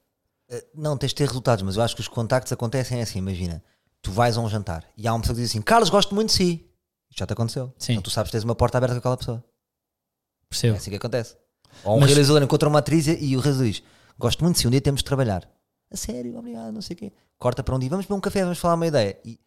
Eh, 0.49 0.65
Não, 0.73 0.97
tens 0.97 1.09
de 1.09 1.15
ter 1.15 1.27
resultados, 1.27 1.61
mas 1.63 1.75
eu 1.75 1.83
acho 1.83 1.95
que 1.95 2.01
os 2.01 2.07
contactos 2.07 2.51
acontecem 2.53 3.01
assim. 3.01 3.19
Imagina, 3.19 3.63
tu 4.01 4.11
vais 4.11 4.37
a 4.37 4.41
um 4.41 4.49
jantar 4.49 4.85
e 4.95 5.07
há 5.07 5.13
uma 5.13 5.19
pessoa 5.21 5.35
que 5.35 5.41
diz 5.41 5.51
assim: 5.51 5.61
Carlos, 5.61 5.89
gosto 5.89 6.13
muito 6.15 6.29
de 6.29 6.35
si. 6.35 6.69
Isto 7.09 7.19
já 7.19 7.25
te 7.27 7.33
aconteceu. 7.33 7.73
Sim. 7.77 7.93
Então 7.93 8.03
tu 8.03 8.09
sabes 8.09 8.29
que 8.29 8.37
tens 8.37 8.43
uma 8.43 8.55
porta 8.55 8.77
aberta 8.77 8.95
com 8.95 8.99
aquela 8.99 9.17
pessoa. 9.17 9.43
É 9.45 10.45
Percebo. 10.49 10.77
assim 10.77 10.89
que 10.91 10.97
acontece. 10.97 11.35
Ou 11.83 11.97
um 11.97 11.99
Mas- 11.99 12.09
realizador 12.09 12.41
encontra 12.41 12.69
uma 12.69 12.79
atriz 12.79 13.07
e 13.07 13.35
o 13.35 13.39
realizador 13.39 13.71
diz: 13.71 13.83
Gosto 14.17 14.43
muito 14.43 14.55
de 14.55 14.61
si, 14.61 14.67
um 14.67 14.71
dia 14.71 14.81
temos 14.81 14.99
de 15.01 15.05
trabalhar. 15.05 15.47
A 15.91 15.95
sério, 15.97 16.37
obrigado, 16.37 16.71
não 16.71 16.81
sei 16.81 16.95
o 16.95 16.97
quê. 16.97 17.13
Corta 17.37 17.63
para 17.63 17.75
um 17.75 17.79
dia, 17.79 17.89
vamos 17.89 18.05
beber 18.05 18.15
um 18.17 18.21
café, 18.21 18.41
vamos 18.43 18.57
falar 18.57 18.73
uma 18.75 18.87
ideia. 18.87 19.17
E 19.23 19.39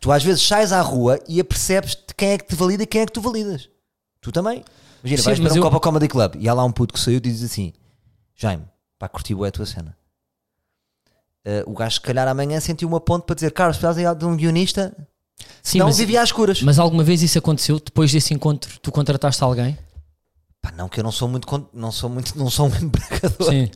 tu 0.00 0.10
às 0.12 0.22
vezes 0.22 0.42
sais 0.46 0.72
à 0.72 0.80
rua 0.80 1.18
e 1.28 1.40
apercebes 1.40 1.94
de 1.96 2.14
quem 2.16 2.30
é 2.30 2.38
que 2.38 2.46
te 2.46 2.54
valida 2.54 2.82
e 2.82 2.86
quem 2.86 3.02
é 3.02 3.06
que 3.06 3.12
tu 3.12 3.20
validas. 3.20 3.68
Tu 4.20 4.30
também. 4.32 4.64
Imagina, 5.02 5.22
Sim, 5.22 5.24
vais 5.24 5.40
para 5.40 5.52
um 5.52 5.56
eu- 5.56 5.62
copo 5.62 5.76
ao 5.76 5.80
Comedy 5.80 6.08
Club 6.08 6.36
e 6.38 6.48
há 6.48 6.54
lá 6.54 6.64
um 6.64 6.72
puto 6.72 6.94
que 6.94 7.00
saiu 7.00 7.16
e 7.18 7.20
diz 7.20 7.42
assim: 7.42 7.72
Jaime, 8.34 8.66
pá, 8.98 9.08
curti 9.08 9.34
bué 9.34 9.48
a 9.48 9.52
tua 9.52 9.66
cena. 9.66 9.96
Eh, 11.48 11.62
o 11.64 11.72
gajo, 11.74 11.94
se 11.94 12.00
calhar, 12.00 12.26
amanhã 12.26 12.58
sentiu 12.58 12.88
uma 12.88 13.00
ponte 13.00 13.24
para 13.24 13.36
dizer: 13.36 13.52
Carlos, 13.52 13.76
precisas 13.78 14.18
de 14.18 14.24
um 14.24 14.36
guionista? 14.36 14.92
Sim, 15.62 15.78
não 15.78 15.86
mas, 15.86 15.98
vivia 15.98 16.20
às 16.20 16.28
escuras. 16.28 16.60
mas 16.60 16.76
alguma 16.80 17.04
vez 17.04 17.22
isso 17.22 17.38
aconteceu? 17.38 17.78
Depois 17.78 18.10
desse 18.10 18.34
encontro, 18.34 18.80
tu 18.80 18.90
contrataste 18.90 19.44
alguém? 19.44 19.78
Pá, 20.60 20.72
não, 20.76 20.88
que 20.88 20.98
eu 20.98 21.04
não 21.04 21.12
sou 21.12 21.28
muito, 21.28 21.68
não 21.72 21.92
sou 21.92 22.10
muito, 22.10 22.36
não 22.36 22.50
sou 22.50 22.66
um 22.66 22.74
empregador. 22.82 23.48
Sim. 23.48 23.70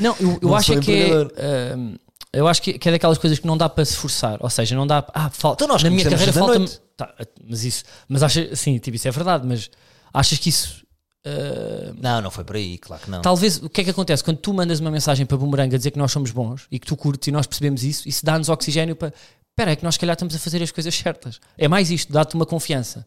Não, 0.00 0.16
eu, 0.18 0.38
eu 0.40 0.48
Não 0.48 0.54
acho 0.54 0.80
que 0.80 1.10
é. 1.36 1.76
hum, 1.76 1.94
eu 2.32 2.48
acho 2.48 2.62
que, 2.62 2.78
que 2.78 2.88
é 2.88 2.92
daquelas 2.92 3.18
coisas 3.18 3.38
que 3.38 3.46
não 3.46 3.58
dá 3.58 3.68
para 3.68 3.84
se 3.84 3.96
forçar. 3.96 4.38
Ou 4.40 4.48
seja, 4.48 4.74
não 4.74 4.86
dá. 4.86 5.04
Ah, 5.12 5.28
falta. 5.28 5.62
Então 5.64 5.76
na 5.76 5.90
minha 5.90 6.08
carreira 6.08 6.32
falta. 6.32 6.64
Tá, 6.96 7.14
mas 7.44 7.64
isso. 7.64 7.84
Mas 8.08 8.22
acha. 8.22 8.56
Sim, 8.56 8.78
tipo, 8.78 8.96
isso 8.96 9.08
é 9.08 9.10
verdade. 9.10 9.46
Mas 9.46 9.70
achas 10.14 10.38
que 10.38 10.48
isso. 10.48 10.82
Uh, 11.26 11.94
Não, 12.00 12.20
não 12.20 12.30
foi 12.30 12.44
por 12.44 12.56
aí, 12.56 12.78
claro 12.78 13.02
que 13.02 13.10
não. 13.10 13.22
Talvez 13.22 13.56
o 13.62 13.68
que 13.68 13.80
é 13.80 13.84
que 13.84 13.90
acontece 13.90 14.22
quando 14.24 14.38
tu 14.38 14.52
mandas 14.54 14.80
uma 14.80 14.90
mensagem 14.90 15.26
para 15.26 15.36
Boomerang 15.36 15.74
a 15.74 15.78
dizer 15.78 15.90
que 15.90 15.98
nós 15.98 16.12
somos 16.12 16.30
bons 16.30 16.66
e 16.70 16.78
que 16.78 16.86
tu 16.86 16.96
curtes 16.96 17.28
e 17.28 17.32
nós 17.32 17.46
percebemos 17.46 17.82
isso, 17.84 18.08
isso 18.08 18.24
dá-nos 18.24 18.48
oxigênio 18.48 18.96
para 18.96 19.12
espera, 19.50 19.72
é 19.72 19.76
que 19.76 19.84
nós 19.84 19.94
se 19.94 20.00
calhar 20.00 20.14
estamos 20.14 20.34
a 20.34 20.38
fazer 20.38 20.62
as 20.62 20.70
coisas 20.70 20.94
certas. 20.94 21.40
É 21.58 21.68
mais 21.68 21.90
isto, 21.90 22.12
dá-te 22.12 22.34
uma 22.34 22.46
confiança, 22.46 23.06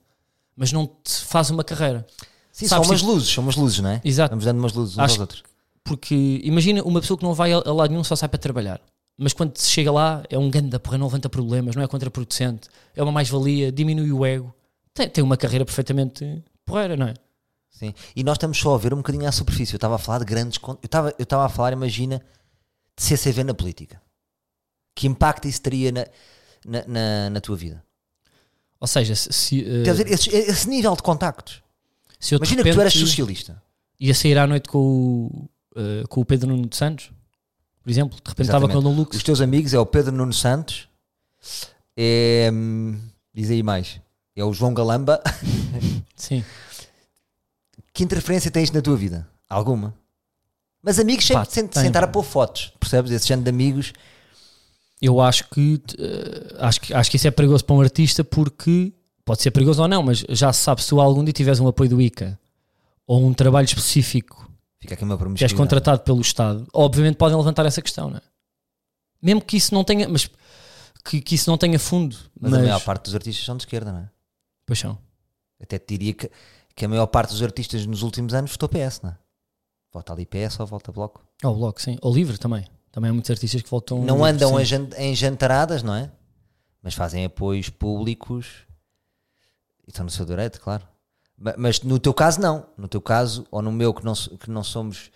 mas 0.55 0.71
não 0.71 0.85
te 0.85 1.13
faz 1.25 1.49
uma 1.49 1.63
carreira. 1.63 2.05
Sim, 2.51 2.67
Sabes, 2.67 2.85
são 2.87 2.93
umas 2.95 3.01
luzes, 3.01 3.29
são 3.33 3.43
umas 3.43 3.55
luzes, 3.55 3.79
não 3.79 3.89
é? 3.89 4.01
Exato. 4.03 4.29
Vamos 4.29 4.45
dando 4.45 4.59
umas 4.59 4.73
luzes 4.73 4.93
uns 4.95 4.99
Acho- 4.99 5.13
aos 5.13 5.19
outros. 5.21 5.43
Porque 5.83 6.39
imagina 6.43 6.81
uma 6.83 7.01
pessoa 7.01 7.17
que 7.17 7.23
não 7.23 7.33
vai 7.33 7.51
a, 7.51 7.57
a 7.57 7.73
lado 7.73 7.89
nenhum 7.89 8.03
só 8.03 8.15
sai 8.15 8.29
para 8.29 8.37
trabalhar. 8.39 8.79
Mas 9.17 9.33
quando 9.33 9.57
se 9.57 9.69
chega 9.69 9.91
lá 9.91 10.23
é 10.29 10.37
um 10.37 10.49
ganda 10.49 10.79
porra, 10.79 10.97
não 10.97 11.07
levanta 11.07 11.29
problemas, 11.29 11.75
não 11.75 11.83
é 11.83 11.87
contraproducente, 11.87 12.69
é 12.95 13.03
uma 13.03 13.11
mais-valia, 13.11 13.71
diminui 13.71 14.11
o 14.11 14.25
ego. 14.25 14.53
Tem, 14.93 15.09
tem 15.09 15.23
uma 15.23 15.35
carreira 15.35 15.65
perfeitamente 15.65 16.41
porreira, 16.65 16.95
não 16.95 17.07
é? 17.07 17.13
Sim. 17.73 17.93
E 18.15 18.23
nós 18.23 18.35
estamos 18.35 18.57
só 18.57 18.75
a 18.75 18.77
ver 18.77 18.93
um 18.93 18.97
bocadinho 18.97 19.27
à 19.27 19.31
superfície. 19.31 19.73
Eu 19.73 19.77
estava 19.77 19.95
a 19.95 19.97
falar 19.97 20.19
de 20.19 20.25
grandes. 20.25 20.59
Eu 20.63 20.77
estava, 20.83 21.13
eu 21.17 21.23
estava 21.23 21.45
a 21.45 21.49
falar, 21.49 21.73
imagina, 21.73 22.21
de 22.95 23.03
CCV 23.03 23.43
na 23.43 23.53
política. 23.53 24.01
Que 24.95 25.07
impacto 25.07 25.47
isso 25.47 25.61
teria 25.61 25.91
na, 25.91 26.05
na, 26.65 26.87
na, 26.87 27.29
na 27.31 27.41
tua 27.41 27.57
vida? 27.57 27.83
Ou 28.79 28.87
seja, 28.87 29.15
se, 29.15 29.31
se, 29.33 29.61
Quer 29.83 29.91
dizer, 29.91 30.11
esse, 30.11 30.29
esse 30.29 30.69
nível 30.69 30.95
de 30.95 31.01
contactos. 31.01 31.63
Imagina 32.31 32.63
que 32.63 32.71
tu 32.71 32.79
eras 32.79 32.93
repente 32.93 33.09
socialista. 33.09 33.61
ia 33.99 34.13
sair 34.13 34.37
à 34.37 34.47
noite 34.47 34.69
com 34.69 34.77
o, 34.77 35.49
eh, 35.75 36.03
com 36.07 36.21
o 36.21 36.25
Pedro 36.25 36.49
Nuno 36.49 36.67
de 36.67 36.75
Santos, 36.75 37.11
por 37.81 37.89
exemplo, 37.89 38.15
de 38.15 38.29
repente 38.29 38.45
estava 38.45 38.67
com 38.67 38.73
ele 38.73 38.83
no 38.83 38.91
Lux. 38.91 39.17
Os 39.17 39.23
teus 39.23 39.41
amigos 39.41 39.73
é 39.73 39.79
o 39.79 39.85
Pedro 39.85 40.13
Nuno 40.13 40.31
Santos, 40.31 40.87
é. 41.97 42.49
hum, 42.53 42.97
Diz 43.33 43.49
aí 43.49 43.63
mais. 43.63 43.99
É 44.35 44.43
o 44.43 44.53
João 44.53 44.73
Galamba. 44.73 45.21
Sim. 46.15 46.43
Que 47.93 48.03
interferência 48.03 48.49
tens 48.49 48.71
na 48.71 48.81
tua 48.81 48.97
vida? 48.97 49.27
Alguma? 49.49 49.93
Mas 50.81 50.99
amigos 50.99 51.25
sem, 51.25 51.35
Pá, 51.35 51.45
sem, 51.45 51.67
tenho. 51.67 51.81
sem 51.81 51.87
estar 51.87 52.03
a 52.03 52.07
pôr 52.07 52.23
fotos, 52.23 52.73
percebes? 52.79 53.11
Esse 53.11 53.27
género 53.27 53.45
de 53.45 53.49
amigos. 53.49 53.93
Eu 55.01 55.21
acho 55.21 55.49
que, 55.49 55.81
eh, 55.99 56.55
acho 56.59 56.81
que 56.81 56.93
acho 56.93 57.11
que 57.11 57.17
isso 57.17 57.27
é 57.27 57.31
perigoso 57.31 57.63
para 57.63 57.75
um 57.75 57.81
artista 57.81 58.23
porque 58.23 58.93
pode 59.23 59.41
ser 59.41 59.51
perigoso 59.51 59.81
ou 59.81 59.87
não, 59.87 60.01
mas 60.01 60.25
já 60.29 60.51
se 60.51 60.61
sabe 60.61 60.81
se 60.81 60.89
tu 60.89 60.99
algum 60.99 61.23
dia 61.23 61.33
tiveres 61.33 61.59
um 61.59 61.67
apoio 61.67 61.89
do 61.89 62.01
ICA 62.01 62.39
ou 63.05 63.25
um 63.25 63.33
trabalho 63.33 63.65
específico 63.65 64.43
Fica 64.83 64.95
aqui 64.95 65.03
uma 65.05 65.17
que 65.17 65.43
és 65.43 65.53
contratado 65.53 66.01
pelo 66.01 66.19
Estado, 66.19 66.67
obviamente 66.73 67.15
podem 67.15 67.37
levantar 67.37 67.65
essa 67.65 67.81
questão, 67.81 68.09
não 68.09 68.17
é? 68.17 68.21
Mesmo 69.21 69.41
que 69.41 69.55
isso 69.55 69.73
não 69.73 69.81
tenha, 69.81 70.09
mas 70.09 70.29
que, 71.05 71.21
que 71.21 71.35
isso 71.35 71.49
não 71.49 71.57
tenha 71.57 71.79
fundo, 71.79 72.17
Mas, 72.37 72.51
mas, 72.51 72.59
a 72.59 72.63
maior 72.63 72.81
parte 72.81 73.05
dos 73.05 73.15
artistas 73.15 73.45
são 73.45 73.55
de 73.55 73.63
esquerda, 73.63 73.93
não 73.93 73.99
é? 73.99 74.09
Pois 74.65 74.79
são. 74.79 74.97
Até 75.61 75.79
te 75.79 75.97
diria 75.97 76.13
que, 76.13 76.29
que 76.75 76.85
a 76.85 76.87
maior 76.89 77.07
parte 77.07 77.31
dos 77.31 77.41
artistas 77.43 77.85
nos 77.85 78.01
últimos 78.01 78.33
anos 78.33 78.51
votou 78.51 78.67
PS, 78.69 79.01
não 79.01 79.11
é? 79.11 79.17
Vota 79.91 80.11
ali 80.13 80.25
PS 80.25 80.59
ou 80.59 80.65
vota 80.65 80.91
Bloco. 80.91 81.23
Ou 81.43 81.55
Bloco, 81.55 81.81
sim. 81.81 81.97
Ou 82.01 82.13
Livre 82.13 82.37
também. 82.37 82.65
Também 82.91 83.09
há 83.09 83.13
muitos 83.13 83.29
artistas 83.31 83.61
que 83.61 83.69
voltam. 83.69 84.03
não 84.03 84.23
andam 84.25 84.59
em, 84.59 84.65
jan- 84.65 84.89
em 84.97 85.15
jantaradas, 85.15 85.83
não 85.83 85.93
é? 85.95 86.11
Mas 86.81 86.93
fazem 86.95 87.25
apoios 87.25 87.69
públicos 87.69 88.47
e 89.85 89.89
estão 89.89 90.03
no 90.05 90.11
seu 90.11 90.25
direito, 90.25 90.59
claro. 90.59 90.87
Ma- 91.37 91.55
Mas 91.57 91.81
no 91.81 91.99
teu 91.99 92.13
caso, 92.13 92.39
não. 92.41 92.65
No 92.77 92.87
teu 92.87 93.01
caso, 93.01 93.45
ou 93.51 93.61
no 93.61 93.71
meu, 93.71 93.93
que 93.93 94.03
não, 94.03 94.13
que 94.13 94.49
não 94.49 94.63
somos. 94.63 95.11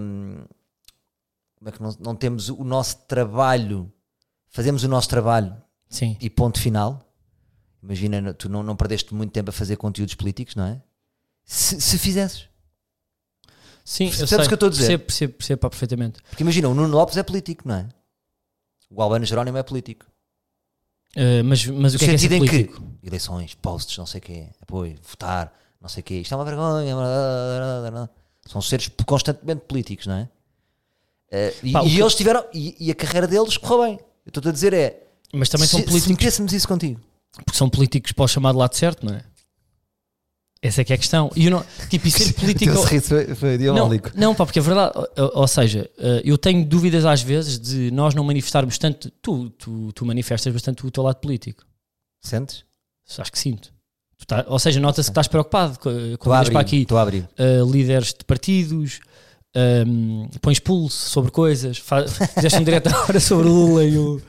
hum, 0.00 0.44
como 1.58 1.68
é 1.68 1.72
que 1.72 1.82
não, 1.82 1.96
não 2.00 2.14
temos 2.16 2.48
o 2.48 2.62
nosso 2.64 2.98
trabalho, 3.06 3.90
fazemos 4.48 4.82
o 4.84 4.88
nosso 4.88 5.08
trabalho 5.08 5.56
Sim. 5.88 6.16
e 6.20 6.28
ponto 6.28 6.60
final. 6.60 7.03
Imagina, 7.84 8.32
tu 8.32 8.48
não, 8.48 8.62
não 8.62 8.74
perdeste 8.74 9.14
muito 9.14 9.30
tempo 9.30 9.50
a 9.50 9.52
fazer 9.52 9.76
conteúdos 9.76 10.14
políticos, 10.14 10.56
não 10.56 10.64
é? 10.64 10.80
Se, 11.44 11.78
se 11.78 11.98
fizesses. 11.98 12.48
Sim, 13.84 14.04
eu 14.06 14.10
Percebes 14.16 14.28
sei. 14.30 14.38
o 14.38 14.48
que 14.48 14.54
eu 14.54 14.56
estou 14.56 14.66
a 14.68 14.70
dizer? 14.70 14.82
Percebo, 14.86 15.04
percebo, 15.04 15.32
percebo 15.34 15.60
pá, 15.60 15.68
perfeitamente. 15.70 16.22
Porque 16.30 16.42
imagina, 16.42 16.68
o 16.70 16.74
Nuno 16.74 16.88
Lopes 16.96 17.18
é 17.18 17.22
político, 17.22 17.68
não 17.68 17.74
é? 17.74 17.88
O 18.88 19.02
Albano 19.02 19.26
Jerónimo 19.26 19.58
é 19.58 19.62
político. 19.62 20.06
Eh, 21.14 21.42
mas, 21.42 21.66
mas 21.66 21.94
o 21.94 21.98
que 21.98 22.04
é 22.06 22.08
que 22.08 22.14
é 22.14 22.18
ser 22.18 22.22
sentido 22.22 22.42
em 22.42 22.46
político? 22.48 22.82
que 23.02 23.06
eleições, 23.06 23.54
posts, 23.54 23.98
não 23.98 24.06
sei 24.06 24.18
o 24.18 24.22
quê, 24.22 24.48
apoio, 24.62 24.96
votar, 25.02 25.52
não 25.80 25.88
sei 25.90 26.00
o 26.00 26.04
quê, 26.04 26.14
isto 26.20 26.32
é 26.32 26.36
uma 26.38 26.44
vergonha. 26.44 26.94
São 28.46 28.62
seres 28.62 28.90
constantemente 29.06 29.62
políticos, 29.68 30.06
não 30.06 30.14
é? 30.14 30.28
Eh, 31.30 31.54
e 31.62 31.72
Pá, 31.72 31.84
e 31.84 31.90
que- 31.90 32.00
eles 32.00 32.14
tiveram, 32.14 32.44
e, 32.54 32.74
e 32.80 32.90
a 32.90 32.94
carreira 32.94 33.26
deles 33.26 33.58
correu 33.58 33.84
bem. 33.84 33.98
Eu 34.24 34.30
estou 34.30 34.48
a 34.48 34.52
dizer 34.52 34.72
é, 34.72 35.06
Mas 35.32 35.50
também 35.50 35.66
são 35.66 35.78
se, 35.80 35.84
se 35.84 35.90
políticos 35.90 36.16
metêssemos 36.16 36.52
isso 36.54 36.66
contigo. 36.66 37.00
Porque 37.44 37.56
são 37.58 37.68
políticos 37.68 38.12
para 38.12 38.24
o 38.24 38.28
chamado 38.28 38.58
lado 38.58 38.74
certo, 38.76 39.04
não 39.06 39.14
é? 39.14 39.22
Essa 40.62 40.80
é 40.80 40.84
que 40.84 40.94
é 40.94 40.96
a 40.96 40.98
questão. 40.98 41.30
E 41.36 41.50
não, 41.50 41.62
tipo, 41.90 42.08
e 42.08 42.10
ser 42.10 42.32
político. 42.40 42.74
foi, 42.74 43.34
foi 43.34 43.58
não, 43.58 43.90
não, 44.14 44.34
pá, 44.34 44.46
porque 44.46 44.58
é 44.58 44.62
verdade. 44.62 44.92
Ou, 45.18 45.40
ou 45.40 45.46
seja, 45.46 45.90
eh, 45.98 46.22
eu 46.24 46.38
tenho 46.38 46.64
dúvidas 46.64 47.04
às 47.04 47.20
vezes 47.20 47.58
de 47.58 47.90
nós 47.90 48.14
não 48.14 48.24
manifestarmos 48.24 48.78
tanto. 48.78 49.10
Tu, 49.20 49.50
tu, 49.50 49.92
tu 49.92 50.06
manifestas 50.06 50.50
bastante 50.50 50.86
o 50.86 50.90
teu 50.90 51.02
lado 51.02 51.16
político. 51.16 51.64
Sentes? 52.22 52.64
Acho 53.18 53.30
que 53.30 53.38
sinto. 53.38 53.74
Tá- 54.26 54.46
ou 54.48 54.58
seja, 54.58 54.80
nota-se 54.80 55.08
que 55.08 55.10
estás 55.10 55.28
preocupado 55.28 55.78
com 55.78 55.90
Estou 55.90 56.14
a 56.14 56.16
quando 56.16 56.50
para 56.50 56.60
abrir, 56.60 56.78
aqui 56.78 56.86
abrir. 56.96 57.28
uh, 57.38 57.70
líderes 57.70 58.14
de 58.14 58.24
partidos, 58.24 59.00
um, 59.86 60.28
pões 60.40 60.58
pulso 60.58 61.10
sobre 61.10 61.30
coisas, 61.30 61.76
fizeste 62.34 62.58
um 62.58 62.64
direto 62.64 62.88
agora 62.88 63.20
sobre 63.20 63.48
o 63.48 63.52
Lula 63.52 63.84
e 63.84 63.98
o, 63.98 64.22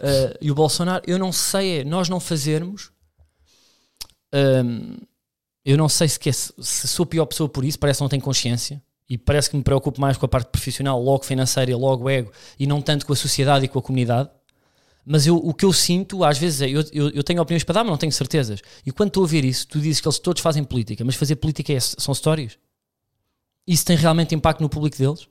uh, 0.00 0.36
e 0.40 0.50
o 0.50 0.54
Bolsonaro. 0.54 1.02
Eu 1.06 1.18
não 1.18 1.32
sei, 1.32 1.80
é 1.80 1.84
nós 1.84 2.08
não 2.08 2.20
fazermos. 2.20 2.90
um, 4.32 4.96
eu 5.64 5.76
não 5.76 5.88
sei 5.88 6.08
se, 6.08 6.18
é- 6.28 6.32
se 6.32 6.88
sou 6.88 7.04
a 7.04 7.06
pior 7.06 7.26
pessoa 7.26 7.48
por 7.48 7.64
isso, 7.64 7.78
parece 7.78 7.98
que 7.98 8.02
não 8.02 8.08
tenho 8.08 8.22
consciência 8.22 8.82
e 9.08 9.18
parece 9.18 9.50
que 9.50 9.56
me 9.56 9.62
preocupo 9.62 10.00
mais 10.00 10.16
com 10.16 10.24
a 10.26 10.28
parte 10.28 10.48
profissional, 10.50 11.02
logo 11.02 11.24
financeira, 11.24 11.76
logo 11.76 12.08
ego 12.08 12.30
e 12.58 12.66
não 12.66 12.80
tanto 12.80 13.04
com 13.06 13.12
a 13.12 13.16
sociedade 13.16 13.64
e 13.64 13.68
com 13.68 13.78
a 13.78 13.82
comunidade. 13.82 14.30
Mas 15.04 15.26
eu, 15.26 15.36
o 15.36 15.54
que 15.54 15.64
eu 15.64 15.72
sinto 15.72 16.22
às 16.24 16.38
vezes 16.38 16.60
é, 16.62 16.68
eu, 16.70 16.84
eu, 16.92 17.08
eu 17.10 17.24
tenho 17.24 17.40
opiniões 17.40 17.64
para 17.64 17.74
dar, 17.76 17.84
mas 17.84 17.90
não 17.90 17.98
tenho 17.98 18.12
certezas. 18.12 18.60
E 18.84 18.92
quando 18.92 19.08
estou 19.08 19.24
a 19.24 19.26
ver 19.26 19.44
isso, 19.44 19.66
tu 19.66 19.80
dizes 19.80 20.00
que 20.00 20.08
eles 20.08 20.18
todos 20.18 20.42
fazem 20.42 20.62
política, 20.64 21.04
mas 21.04 21.14
fazer 21.16 21.36
política 21.36 21.72
é- 21.72 21.80
são 21.80 22.12
histórias? 22.12 22.58
Isso 23.66 23.84
tem 23.84 23.96
realmente 23.96 24.34
impacto 24.34 24.60
no 24.60 24.68
público 24.68 24.96
deles? 24.98 25.28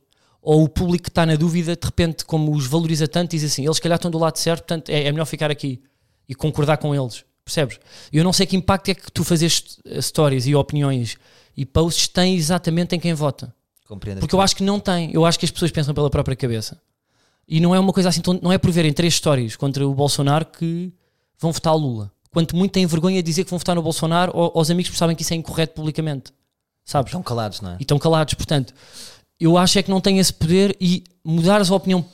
Ou 0.48 0.64
o 0.64 0.70
público 0.70 1.04
que 1.04 1.10
está 1.10 1.26
na 1.26 1.36
dúvida, 1.36 1.76
de 1.76 1.86
repente, 1.86 2.24
como 2.24 2.56
os 2.56 2.66
valoriza 2.68 3.06
tanto, 3.06 3.32
diz 3.32 3.44
assim: 3.44 3.66
eles 3.66 3.76
se 3.76 3.82
calhar 3.82 3.98
estão 3.98 4.10
do 4.10 4.18
lado 4.18 4.38
certo, 4.38 4.62
portanto 4.62 4.90
é, 4.90 5.04
é 5.04 5.12
melhor 5.12 5.26
ficar 5.26 5.52
aqui 5.52 5.82
e 6.26 6.34
concordar 6.34 6.78
com 6.78 6.96
eles. 6.96 7.26
Percebes? 7.44 7.78
Eu 8.14 8.24
não 8.24 8.32
sei 8.32 8.46
que 8.46 8.56
impacto 8.56 8.88
é 8.88 8.96
que 8.96 9.12
tu 9.12 9.26
fazes 9.26 9.78
stories 10.00 10.48
e 10.48 10.56
opiniões 10.56 11.18
e 11.56 11.66
posts 11.66 12.08
têm 12.08 12.38
exatamente 12.38 12.96
em 12.96 13.00
quem 13.00 13.14
vota. 13.14 13.54
Compreendo. 13.90 14.22
Porque 14.22 14.34
eu 14.34 14.40
acho 14.40 14.56
que 14.56 14.64
não 14.64 14.80
tem. 14.80 15.12
Eu 15.14 15.26
acho 15.26 15.38
que 15.38 15.44
as 15.44 15.52
pessoas 15.52 15.70
pensam 15.70 15.94
pela 15.94 16.10
própria 16.10 16.34
cabeça. 16.34 16.80
E 17.46 17.60
não 17.60 17.76
é 17.76 17.80
uma 17.80 17.92
coisa 17.92 18.08
assim, 18.08 18.22
não 18.42 18.54
é 18.54 18.58
por 18.58 18.72
verem 18.72 18.94
três 18.94 19.16
histórias 19.16 19.58
contra 19.58 19.86
o 19.86 19.94
Bolsonaro 19.94 20.46
que 20.46 20.94
vão 21.38 21.52
votar 21.52 21.74
o 21.74 21.78
Lula. 21.78 22.10
Quanto 22.32 22.56
muito 22.56 22.72
têm 22.72 22.86
vergonha 22.86 23.22
de 23.22 23.26
dizer 23.26 23.44
que 23.44 23.50
vão 23.50 23.60
votar 23.60 23.76
no 23.76 23.82
Bolsonaro 23.82 24.32
ou 24.34 24.54
aos 24.56 24.72
amigos 24.72 24.92
porque 24.92 25.00
sabem 25.00 25.14
que 25.14 25.24
isso 25.24 25.34
é 25.34 25.36
incorreto 25.36 25.74
publicamente. 25.74 26.32
Sabes? 26.86 27.10
Estão 27.10 27.22
calados, 27.22 27.60
não 27.60 27.72
é? 27.72 27.76
E 27.80 27.82
estão 27.82 28.00
calados. 28.00 28.34
Portanto, 28.34 28.74
eu 29.40 29.58
acho 29.58 29.78
é 29.80 29.84
que 29.84 29.90
não 29.90 30.02
tem 30.02 30.20
esse 30.20 30.34
poder 30.34 30.76
e 30.80 31.04
mudar 31.24 31.62
a 31.62 31.76
opinião 31.76 32.06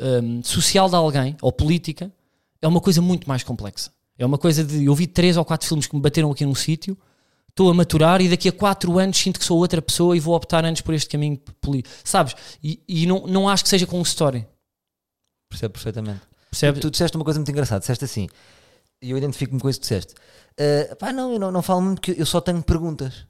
hum, 0.00 0.42
social 0.42 0.88
de 0.88 0.94
alguém 0.96 1.36
ou 1.40 1.52
política 1.52 2.10
é 2.62 2.68
uma 2.68 2.80
coisa 2.80 3.00
muito 3.00 3.28
mais 3.28 3.42
complexa. 3.42 3.90
É 4.18 4.26
uma 4.26 4.36
coisa 4.36 4.62
de. 4.62 4.84
Eu 4.84 4.94
vi 4.94 5.06
três 5.06 5.36
ou 5.36 5.44
quatro 5.44 5.66
filmes 5.66 5.86
que 5.86 5.94
me 5.96 6.02
bateram 6.02 6.30
aqui 6.30 6.44
num 6.44 6.54
sítio, 6.54 6.96
estou 7.48 7.70
a 7.70 7.74
maturar 7.74 8.20
e 8.20 8.28
daqui 8.28 8.48
a 8.50 8.52
quatro 8.52 8.98
anos 8.98 9.16
sinto 9.16 9.38
que 9.38 9.44
sou 9.46 9.58
outra 9.58 9.80
pessoa 9.80 10.14
e 10.14 10.20
vou 10.20 10.34
optar 10.34 10.64
antes 10.64 10.82
por 10.82 10.94
este 10.94 11.08
caminho 11.08 11.38
político. 11.60 11.94
Sabes? 12.04 12.34
E, 12.62 12.82
e 12.86 13.06
não, 13.06 13.26
não 13.26 13.48
acho 13.48 13.62
que 13.62 13.70
seja 13.70 13.86
com 13.86 13.98
um 13.98 14.02
story. 14.02 14.46
Percebo 15.48 15.72
perfeitamente. 15.72 16.20
Percebes? 16.50 16.80
Tu 16.82 16.90
disseste 16.90 17.16
uma 17.16 17.24
coisa 17.24 17.40
muito 17.40 17.50
engraçada. 17.50 17.80
Disseste 17.80 18.04
assim, 18.04 18.28
e 19.00 19.10
eu 19.10 19.16
identifico-me 19.16 19.58
com 19.58 19.70
isso 19.70 19.80
que 19.80 19.84
disseste. 19.84 20.14
"Ah, 20.58 20.96
pá, 20.96 21.12
não, 21.12 21.32
eu 21.32 21.38
não, 21.38 21.50
não 21.50 21.62
falo 21.62 21.80
muito 21.80 22.00
porque 22.00 22.20
eu 22.20 22.26
só 22.26 22.40
tenho 22.42 22.62
perguntas. 22.62 23.26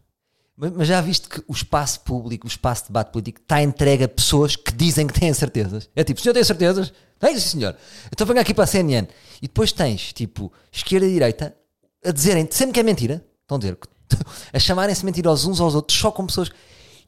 Mas, 0.61 0.73
mas 0.73 0.89
já 0.89 1.01
viste 1.01 1.27
que 1.27 1.43
o 1.49 1.53
espaço 1.55 2.01
público, 2.01 2.47
o 2.47 2.51
espaço 2.51 2.83
de 2.83 2.89
debate 2.89 3.13
político, 3.13 3.41
está 3.41 3.63
entregue 3.63 4.05
a 4.05 4.09
pessoas 4.09 4.57
que 4.57 4.71
dizem 4.73 5.07
que 5.07 5.19
têm 5.19 5.33
certezas? 5.33 5.89
É 5.97 6.05
tipo, 6.05 6.21
o 6.21 6.23
senhor 6.23 6.35
tem 6.35 6.45
certezas? 6.45 6.93
Tem, 7.19 7.35
sim, 7.39 7.59
senhor. 7.59 7.75
Então 8.13 8.27
venho 8.27 8.39
aqui 8.41 8.53
para 8.53 8.65
a 8.65 8.67
CNN. 8.67 9.09
E 9.41 9.49
depois 9.49 9.73
tens, 9.73 10.13
tipo, 10.13 10.53
esquerda 10.71 11.07
e 11.07 11.13
direita 11.15 11.57
a 12.05 12.11
dizerem 12.11 12.47
sempre 12.51 12.75
que 12.75 12.81
é 12.81 12.83
mentira. 12.83 13.25
Estão 13.41 13.57
a 13.57 13.59
dizer, 13.59 13.79
a 14.53 14.59
chamarem-se 14.59 15.03
mentirosos 15.03 15.47
uns 15.47 15.61
aos 15.61 15.75
outros, 15.75 15.99
só 15.99 16.11
com 16.11 16.27
pessoas. 16.27 16.51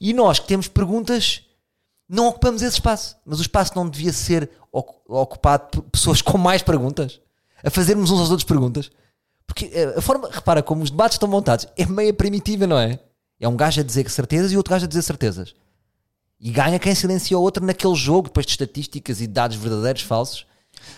E 0.00 0.14
nós 0.14 0.38
que 0.38 0.46
temos 0.46 0.66
perguntas, 0.66 1.42
não 2.08 2.28
ocupamos 2.28 2.62
esse 2.62 2.76
espaço. 2.76 3.16
Mas 3.26 3.38
o 3.38 3.42
espaço 3.42 3.72
não 3.76 3.86
devia 3.86 4.14
ser 4.14 4.50
ocu- 4.72 5.02
ocupado 5.14 5.68
por 5.70 5.82
pessoas 5.90 6.22
com 6.22 6.38
mais 6.38 6.62
perguntas, 6.62 7.20
a 7.62 7.68
fazermos 7.68 8.10
uns 8.10 8.18
aos 8.18 8.30
outros 8.30 8.46
perguntas. 8.48 8.90
Porque 9.46 9.70
eh, 9.74 9.94
a 9.98 10.00
forma, 10.00 10.30
repara, 10.32 10.62
como 10.62 10.82
os 10.82 10.90
debates 10.90 11.16
estão 11.16 11.28
montados, 11.28 11.66
é 11.76 11.84
meio 11.84 12.14
primitiva, 12.14 12.66
não 12.66 12.78
é? 12.78 12.98
É 13.42 13.48
um 13.48 13.56
gajo 13.56 13.80
a 13.80 13.84
dizer 13.84 14.04
que 14.04 14.10
certezas 14.10 14.52
e 14.52 14.56
outro 14.56 14.70
gajo 14.72 14.84
a 14.84 14.88
dizer 14.88 15.02
certezas. 15.02 15.54
E 16.40 16.50
ganha 16.50 16.78
quem 16.78 16.94
silencia 16.94 17.38
o 17.38 17.42
outro 17.42 17.64
naquele 17.64 17.94
jogo, 17.94 18.28
depois 18.28 18.46
de 18.46 18.52
estatísticas 18.52 19.20
e 19.20 19.26
dados 19.26 19.56
verdadeiros, 19.56 20.02
falsos. 20.02 20.46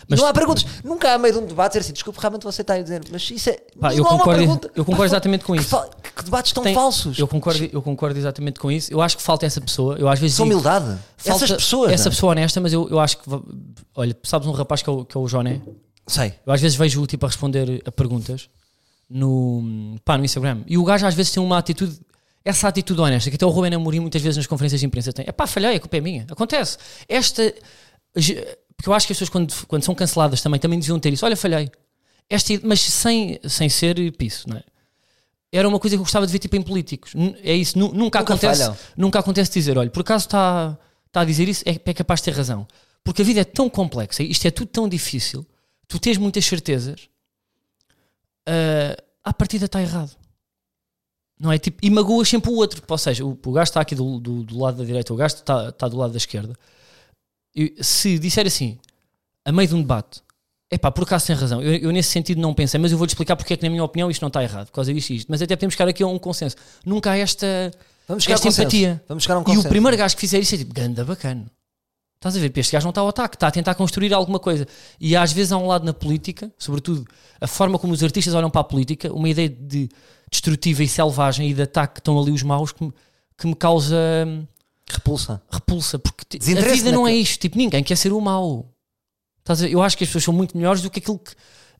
Mas- 0.07 0.19
não 0.19 0.27
há 0.27 0.33
perguntas. 0.33 0.65
Nunca 0.83 1.13
há 1.13 1.17
meio 1.17 1.33
de 1.33 1.39
um 1.41 1.45
debate 1.45 1.73
dizer 1.73 1.81
assim, 1.81 1.93
desculpe, 1.93 2.19
realmente 2.19 2.43
você 2.43 2.61
está 2.61 2.73
a 2.75 2.81
dizer, 2.81 3.03
mas 3.11 3.29
isso 3.29 3.49
é. 3.49 3.59
Pá, 3.79 3.93
eu 3.93 4.03
não 4.03 4.09
há 4.09 4.13
uma 4.13 4.17
concordo- 4.19 4.39
pergunta. 4.39 4.71
eu 4.75 4.85
concordo 4.85 5.05
exatamente 5.11 5.43
com 5.45 5.53
que 5.53 5.59
isso. 5.59 5.69
fa- 5.69 5.87
Que, 6.15 6.23
debates 6.23 6.51
tão 6.53 6.63
Tem- 6.63 6.73
falsos. 6.73 7.19
Eu 7.19 7.27
concordo, 7.27 7.69
eu 7.71 7.81
concordo 7.81 8.17
exatamente 8.17 8.59
com 8.59 8.71
isso. 8.71 8.91
Eu 8.91 9.01
acho 9.01 9.17
que 9.17 9.21
falta 9.23 9.45
essa 9.45 9.59
pessoa. 9.61 9.97
Eu 9.97 10.07
às 10.07 10.17
vezes 10.19 10.35
digo, 10.37 10.45
humildade. 10.47 10.97
falta 11.17 11.43
Essas 11.45 11.57
pessoas. 11.57 11.91
essa 11.91 12.05
não 12.05 12.07
é? 12.07 12.15
pessoa 12.15 12.31
honesta, 12.31 12.61
mas 12.61 12.73
eu, 12.73 12.89
eu 12.89 12.99
acho 12.99 13.17
que 13.17 13.23
olha, 13.95 14.17
sabes 14.23 14.47
um 14.47 14.51
rapaz 14.51 14.81
que 14.81 14.89
é 14.89 14.93
o, 14.93 15.03
que 15.05 15.15
é 15.17 15.19
o 15.19 15.27
Joné? 15.27 15.61
Sei. 16.07 16.33
Eu 16.45 16.53
às 16.53 16.61
vezes 16.61 16.77
vejo 16.77 17.01
o 17.01 17.05
tipo 17.07 17.25
a 17.25 17.29
responder 17.29 17.81
a 17.85 17.91
perguntas 17.91 18.47
no, 19.09 19.95
pá, 20.03 20.17
no 20.17 20.25
Instagram 20.25 20.61
e 20.67 20.77
o 20.77 20.83
gajo 20.83 21.05
às 21.05 21.13
vezes 21.13 21.31
tem 21.31 21.43
uma 21.43 21.57
atitude, 21.57 21.99
essa 22.45 22.67
atitude 22.67 23.01
honesta, 23.01 23.29
que 23.29 23.35
até 23.35 23.45
o 23.45 23.49
Rubén 23.49 23.73
Amorim 23.75 23.99
muitas 23.99 24.21
vezes 24.21 24.37
nas 24.37 24.47
conferências 24.47 24.79
de 24.79 24.85
imprensa 24.85 25.11
tem. 25.11 25.25
É 25.27 25.31
pá, 25.31 25.47
falhei, 25.47 25.75
a 25.75 25.79
culpa 25.79 25.97
é 25.97 26.01
minha. 26.01 26.25
Acontece. 26.29 26.77
Esta, 27.09 27.53
porque 28.13 28.87
eu 28.89 28.93
acho 28.93 29.07
que 29.07 29.13
as 29.13 29.17
pessoas 29.19 29.29
quando, 29.29 29.65
quando 29.65 29.83
são 29.83 29.95
canceladas 29.95 30.41
também, 30.41 30.59
também 30.59 30.79
deviam 30.79 30.99
ter 30.99 31.11
isso. 31.11 31.25
Olha, 31.25 31.35
falhei. 31.35 31.69
Esta, 32.29 32.53
mas 32.63 32.79
sem, 32.81 33.39
sem 33.47 33.67
ser 33.67 33.95
piso, 34.13 34.45
não 34.47 34.57
é? 34.57 34.63
Era 35.51 35.67
uma 35.67 35.79
coisa 35.79 35.95
que 35.95 35.99
eu 35.99 36.03
gostava 36.03 36.25
de 36.25 36.31
ver 36.31 36.39
tipo 36.39 36.55
em 36.55 36.61
políticos. 36.61 37.13
É 37.43 37.53
isso, 37.55 37.77
nu- 37.79 37.87
nunca, 37.87 38.19
Nunca 38.19 38.19
acontece. 38.19 38.61
falham. 38.61 38.77
Nunca 38.95 39.19
acontece 39.19 39.51
dizer, 39.51 39.77
olha, 39.77 39.89
por 39.89 40.01
acaso 40.01 40.25
está 40.25 40.77
está 41.07 41.21
a 41.21 41.25
dizer 41.25 41.47
isso, 41.47 41.63
é, 41.65 41.79
é 41.83 41.93
capaz 41.93 42.19
de 42.19 42.25
ter 42.25 42.31
razão. 42.31 42.67
Porque 43.03 43.21
a 43.21 43.25
vida 43.25 43.39
é 43.39 43.43
tão 43.45 43.69
complexa, 43.69 44.21
isto 44.21 44.45
é 44.45 44.51
tudo 44.51 44.67
tão 44.67 44.89
difícil, 44.89 45.45
tu 45.87 45.97
tens 45.97 46.17
muitas 46.17 46.43
certezas, 46.45 47.07
ah, 48.47 48.97
à 49.23 49.33
partida 49.33 49.65
está 49.65 49.81
errado. 49.81 50.11
Não 51.39 51.51
é? 51.51 51.57
Tipo, 51.57 51.77
e 51.81 51.89
magoas 51.89 52.29
sempre 52.29 52.49
o 52.49 52.55
outro. 52.55 52.81
Ou 52.87 52.97
seja, 52.97 53.25
o, 53.25 53.37
o 53.45 53.51
gajo 53.51 53.69
está 53.69 53.81
aqui 53.81 53.93
do, 53.95 54.19
do, 54.19 54.43
do 54.43 54.59
lado 54.59 54.77
da 54.77 54.83
direita, 54.83 55.13
o 55.13 55.17
gajo 55.17 55.35
está, 55.35 55.69
está 55.69 55.87
do 55.87 55.97
lado 55.97 56.11
da 56.11 56.17
esquerda. 56.17 56.55
E 57.55 57.75
se 57.81 58.17
disser 58.19 58.45
assim, 58.47 58.77
a 59.43 59.51
meio 59.51 59.67
de 59.67 59.75
um 59.75 59.81
debate, 59.81 60.21
é 60.69 60.77
pá, 60.77 60.91
por 60.91 61.03
acaso 61.03 61.27
tem 61.27 61.35
razão, 61.35 61.61
eu, 61.61 61.73
eu 61.75 61.91
nesse 61.91 62.09
sentido 62.09 62.41
não 62.41 62.53
pensei, 62.53 62.79
mas 62.79 62.91
eu 62.91 62.97
vou-te 62.97 63.11
explicar 63.11 63.35
porque 63.35 63.53
é 63.53 63.57
que, 63.57 63.63
na 63.63 63.69
minha 63.69 63.83
opinião, 63.83 64.09
isto 64.09 64.21
não 64.21 64.27
está 64.27 64.43
errado, 64.43 64.67
por 64.67 64.73
causa 64.73 64.93
disto 64.93 65.09
e 65.11 65.15
isto. 65.17 65.27
Mas 65.29 65.41
até 65.41 65.55
podemos 65.55 65.73
chegar 65.73 65.87
aqui 65.89 66.03
a 66.03 66.07
um 66.07 66.17
consenso. 66.19 66.55
Nunca 66.85 67.11
há 67.11 67.17
esta, 67.17 67.71
Vamos 68.07 68.23
esta 68.27 68.33
consenso. 68.43 68.61
empatia. 68.61 69.03
Vamos 69.07 69.23
chegar 69.23 69.35
a 69.35 69.39
um 69.39 69.41
E 69.41 69.45
consenso. 69.45 69.67
o 69.67 69.69
primeiro 69.69 69.95
gajo 69.97 70.15
que 70.15 70.21
fizer 70.21 70.39
isso 70.39 70.55
é 70.55 70.57
tipo, 70.57 70.73
ganda 70.73 71.03
bacana. 71.05 71.45
Estás 72.15 72.35
a 72.35 72.39
ver? 72.39 72.51
Este 72.57 72.71
gajo 72.73 72.85
não 72.85 72.89
está 72.89 73.01
ao 73.01 73.07
ataque, 73.09 73.35
está 73.35 73.47
a 73.47 73.51
tentar 73.51 73.75
construir 73.75 74.13
alguma 74.13 74.39
coisa. 74.39 74.67
E 74.99 75.15
às 75.15 75.31
vezes 75.31 75.51
há 75.51 75.57
um 75.57 75.67
lado 75.67 75.85
na 75.85 75.93
política, 75.93 76.51
sobretudo 76.57 77.05
a 77.39 77.45
forma 77.47 77.77
como 77.77 77.93
os 77.93 78.01
artistas 78.03 78.33
olham 78.33 78.49
para 78.49 78.61
a 78.61 78.63
política, 78.63 79.13
uma 79.13 79.29
ideia 79.29 79.47
de 79.49 79.87
destrutiva 80.35 80.83
e 80.83 80.87
selvagem 80.87 81.49
e 81.49 81.53
de 81.53 81.61
ataque 81.61 81.95
que 81.95 81.99
estão 81.99 82.19
ali 82.19 82.31
os 82.31 82.43
maus 82.43 82.71
que 82.71 82.83
me, 82.83 82.93
que 83.37 83.47
me 83.47 83.55
causa 83.55 83.95
hum, 84.27 84.45
Repulsa. 84.89 85.41
repulsa. 85.51 85.97
Porque 85.97 86.37
a 86.37 86.39
vida 86.43 86.91
não 86.91 87.01
é 87.07 87.11
naquele- 87.11 87.21
isto. 87.23 87.39
Tipo, 87.41 87.57
ninguém 87.57 87.83
quer 87.83 87.95
ser 87.95 88.13
o 88.13 88.21
mau. 88.21 88.71
Eu 89.69 89.81
acho 89.81 89.97
que 89.97 90.03
as 90.03 90.09
pessoas 90.09 90.23
são 90.23 90.33
muito 90.33 90.55
melhores 90.57 90.81
do 90.81 90.89
que 90.89 90.99
aquilo 90.99 91.17
que. 91.19 91.31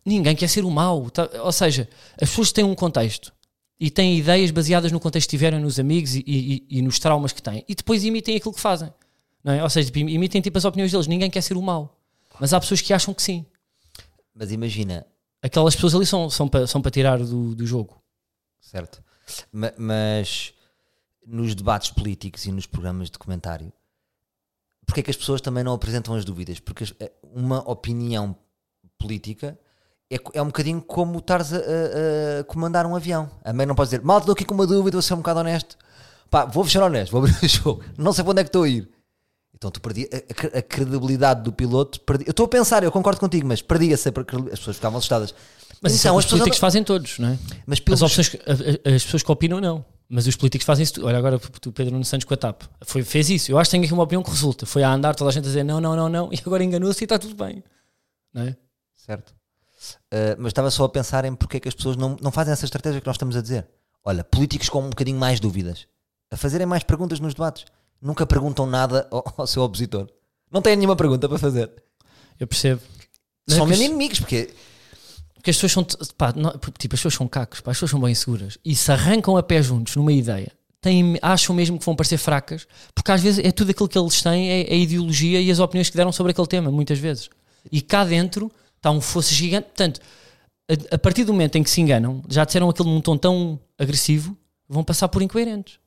Ninguém 0.05 0.35
quer 0.35 0.47
ser 0.47 0.63
o 0.65 0.71
mau. 0.71 1.09
Tá- 1.09 1.29
Ou 1.43 1.51
seja, 1.51 1.87
as 2.21 2.29
pessoas 2.29 2.51
têm 2.51 2.63
um 2.63 2.75
contexto 2.75 3.33
e 3.79 3.89
têm 3.89 4.17
ideias 4.17 4.51
baseadas 4.51 4.91
no 4.91 4.99
contexto 4.99 5.27
que 5.27 5.31
tiveram, 5.37 5.59
nos 5.59 5.79
amigos 5.79 6.15
e, 6.15 6.23
e- 6.27 6.65
e 6.69 6.81
nos 6.81 6.97
traumas 6.99 7.31
que 7.31 7.41
têm. 7.41 7.63
E 7.67 7.73
depois 7.75 8.03
imitem 8.03 8.35
aquilo 8.37 8.53
que 8.53 8.59
fazem. 8.61 8.91
É? 9.45 9.61
Ou 9.63 9.69
seja, 9.69 9.91
tipo, 9.91 9.99
imitem 10.09 10.41
tipo 10.41 10.57
as 10.57 10.65
opiniões 10.65 10.91
deles. 10.91 11.07
Ninguém 11.07 11.29
quer 11.29 11.41
ser 11.41 11.55
o 11.57 11.61
mau. 11.61 11.97
Mas 12.39 12.53
há 12.53 12.59
pessoas 12.59 12.81
que 12.81 12.91
acham 12.93 13.13
que 13.13 13.21
sim. 13.21 13.45
Mas 14.33 14.51
imagina, 14.51 15.05
Aquelas 15.41 15.75
pessoas 15.75 15.93
ali 15.93 16.05
são, 16.07 16.27
são 16.27 16.47
para 16.47 16.65
são 16.65 16.81
para 16.81 16.89
tirar 16.89 17.19
do, 17.19 17.53
do 17.53 17.67
jogo. 17.67 18.01
Certo? 18.71 19.04
Ma- 19.51 19.73
Mas 19.78 20.54
nos 21.25 21.56
debates 21.56 21.89
políticos 21.91 22.45
e 22.45 22.51
nos 22.51 22.65
programas 22.65 23.10
de 23.10 23.17
comentário, 23.17 23.71
porque 24.86 24.99
é 24.99 25.04
que 25.04 25.10
as 25.12 25.17
pessoas 25.17 25.41
também 25.41 25.63
não 25.63 25.73
apresentam 25.73 26.13
as 26.15 26.23
dúvidas? 26.23 26.60
Porque 26.60 26.84
eh, 26.99 27.12
uma 27.23 27.60
opinião 27.69 28.36
política 28.99 29.58
é, 30.12 30.17
é 30.34 30.41
um 30.41 30.47
bocadinho 30.47 30.82
como 30.82 31.17
estares 31.17 31.51
a, 31.54 31.58
a- 31.58 32.39
a 32.41 32.43
comandar 32.43 32.86
um 32.86 32.95
avião. 32.95 33.30
A 33.43 33.51
mãe 33.51 33.65
não 33.65 33.73
pode 33.75 33.89
dizer, 33.89 34.04
mal 34.04 34.19
estou 34.19 34.34
aqui 34.34 34.45
com 34.45 34.54
uma 34.54 34.67
dúvida, 34.67 34.95
vou 34.95 35.01
ser 35.01 35.13
um 35.15 35.17
bocado 35.17 35.39
honesto. 35.39 35.78
Pá, 36.30 36.45
vou 36.45 36.63
fechar 36.63 36.84
honesto, 36.84 37.12
vou 37.12 37.21
abrir 37.21 37.36
o 37.43 37.47
jogo. 37.49 37.84
Não 37.97 38.13
sei 38.13 38.23
para 38.23 38.32
onde 38.32 38.41
é 38.41 38.43
que 38.43 38.49
estou 38.49 38.63
a 38.63 38.69
ir. 38.69 38.89
Então 39.56 39.71
tu 39.71 39.82
perdi 39.82 40.08
a, 40.13 40.17
a 40.17 40.34
cre- 40.36 40.58
a 40.60 40.62
credibilidade 40.62 41.41
do 41.41 41.51
piloto. 41.51 41.99
Perdi, 42.01 42.25
eu 42.28 42.32
estou 42.32 42.45
a 42.45 42.49
pensar, 42.49 42.84
eu 42.84 42.91
concordo 42.91 43.19
contigo, 43.19 43.47
mas 43.47 43.62
perdia-se 43.63 44.08
a 44.10 44.12
credibilidade. 44.12 44.54
As 44.54 44.60
pessoas 44.60 44.75
ficavam 44.75 44.97
assustadas. 44.99 45.34
Mas 45.82 45.93
isso 45.93 46.08
é 46.08 46.10
Então, 46.10 46.15
o 46.15 46.19
as 46.19 46.25
que 46.25 46.28
os 46.28 46.32
políticos 46.39 46.60
fazem 46.60 46.84
todos, 46.84 47.19
não 47.19 47.30
é? 47.30 47.38
mas 47.65 47.78
As, 47.78 47.80
pelos, 47.80 48.01
opções, 48.01 48.30
que- 48.30 48.38
a- 48.38 48.91
a- 48.91 48.95
as 48.95 49.04
pessoas 49.04 49.23
que 49.23 49.32
opinam, 49.32 49.60
não. 49.62 49.86
Mas 50.08 50.28
os 50.28 50.36
políticos 50.36 50.65
fazem 50.65 50.84
isso. 50.84 51.04
Olha, 51.06 51.17
agora 51.17 51.38
o 51.38 51.71
Pedro 51.71 51.91
Nuno 51.93 52.06
Santos 52.06 52.25
com 52.25 52.34
a 52.34 52.38
TAP 52.38 52.62
foi, 52.86 53.04
fez 53.04 53.30
isso. 53.30 53.51
Eu 53.51 53.58
acho 53.58 53.69
que 53.69 53.78
tem 53.78 53.84
aqui 53.84 53.93
uma 53.93 54.04
opinião 54.04 54.21
que 54.21 54.30
resulta. 54.30 54.65
Foi 54.65 54.84
a 54.84 54.91
andar 54.93 55.15
toda 55.15 55.30
a 55.30 55.34
gente 55.34 55.43
a 55.45 55.47
dizer 55.47 55.63
não, 55.63 55.82
não, 55.82 55.95
não, 55.95 56.08
não, 56.10 56.30
e 56.34 56.38
agora 56.45 56.63
enganou-se 56.63 57.04
e 57.04 57.06
está 57.06 57.17
tudo 57.17 57.34
bem. 57.36 57.63
Não 58.34 58.43
é? 58.43 58.56
Certo. 58.95 59.34
Uh, 60.12 60.36
mas 60.38 60.47
estava 60.47 60.69
só 60.71 60.84
a 60.86 60.89
pensar 60.89 61.25
em 61.25 61.36
porque 61.36 61.58
é 61.58 61.60
que 61.60 61.67
as 61.67 61.73
pessoas 61.75 61.95
não, 61.95 62.15
não 62.21 62.32
fazem 62.32 62.54
essa 62.54 62.65
estratégia 62.65 63.01
que 63.01 63.08
nós 63.08 63.15
estamos 63.15 63.36
a 63.36 63.41
dizer. 63.41 63.67
Olha, 64.04 64.23
políticos 64.23 64.69
com 64.69 64.80
um 64.84 64.89
bocadinho 64.89 65.17
mais 65.19 65.39
dúvidas, 65.39 65.88
a 66.32 66.38
fazerem 66.38 66.65
mais 66.67 66.84
perguntas 66.84 67.19
nos 67.19 67.34
debates. 67.34 67.65
Nunca 68.01 68.25
perguntam 68.25 68.65
nada 68.67 69.08
ao, 69.12 69.23
ao 69.38 69.47
seu 69.47 69.63
opositor. 69.63 70.08
Não 70.51 70.62
têm 70.62 70.75
nenhuma 70.75 70.95
pergunta 70.95 71.28
para 71.28 71.38
fazer. 71.39 71.71
Eu 72.39 72.45
percebo. 72.47 72.82
São 73.49 73.65
as- 73.65 73.80
inimigos, 73.80 74.19
porque 74.19 74.54
Porque 75.45 75.51
as 75.51 75.58
pessoas 75.58 75.71
são, 75.73 76.10
pá, 76.17 76.34
não- 76.36 76.49
tipo, 76.79 76.95
as 76.95 76.99
pessoas 77.01 77.13
são 77.13 77.27
cacos, 77.27 77.62
pá, 77.62 77.69
as 77.69 77.77
pessoas 77.77 77.91
são 77.91 77.99
bem 77.99 78.15
seguras 78.15 78.58
e 78.65 78.75
se 78.75 78.91
arrancam 78.91 79.38
a 79.38 79.43
pé 79.43 79.62
juntos 79.62 79.95
numa 79.95 80.12
ideia, 80.12 80.51
têm, 80.81 81.19
acham 81.21 81.55
mesmo 81.55 81.77
que 81.77 81.86
vão 81.86 81.95
parecer 81.95 82.17
fracas, 82.17 82.65
porque 82.95 83.12
às 83.12 83.21
vezes 83.21 83.45
é 83.45 83.51
tudo 83.51 83.69
aquilo 83.69 83.88
que 83.88 83.95
eles 83.95 84.23
têm, 84.23 84.49
é 84.49 84.73
a 84.73 84.75
ideologia 84.75 85.39
e 85.39 85.51
as 85.51 85.60
opiniões 85.60 85.88
que 85.88 85.95
deram 85.95 86.12
sobre 86.12 86.31
aquele 86.31 86.47
tema, 86.47 86.71
muitas 86.71 86.97
vezes. 86.97 87.29
E 87.71 87.79
cá 87.79 88.03
dentro 88.03 88.51
está 88.75 88.89
um 88.89 88.99
fosso 88.99 89.31
gigante. 89.36 89.65
Portanto, 89.67 89.99
a, 90.91 90.95
a 90.95 90.97
partir 90.97 91.23
do 91.25 91.31
momento 91.31 91.58
em 91.58 91.63
que 91.63 91.69
se 91.69 91.79
enganam, 91.79 92.23
já 92.27 92.43
disseram 92.43 92.67
aquilo 92.67 92.89
num 92.89 92.99
tom 92.99 93.15
tão 93.15 93.60
agressivo, 93.77 94.36
vão 94.67 94.84
passar 94.84 95.10
por 95.10 95.21
incoerentes. 95.21 95.77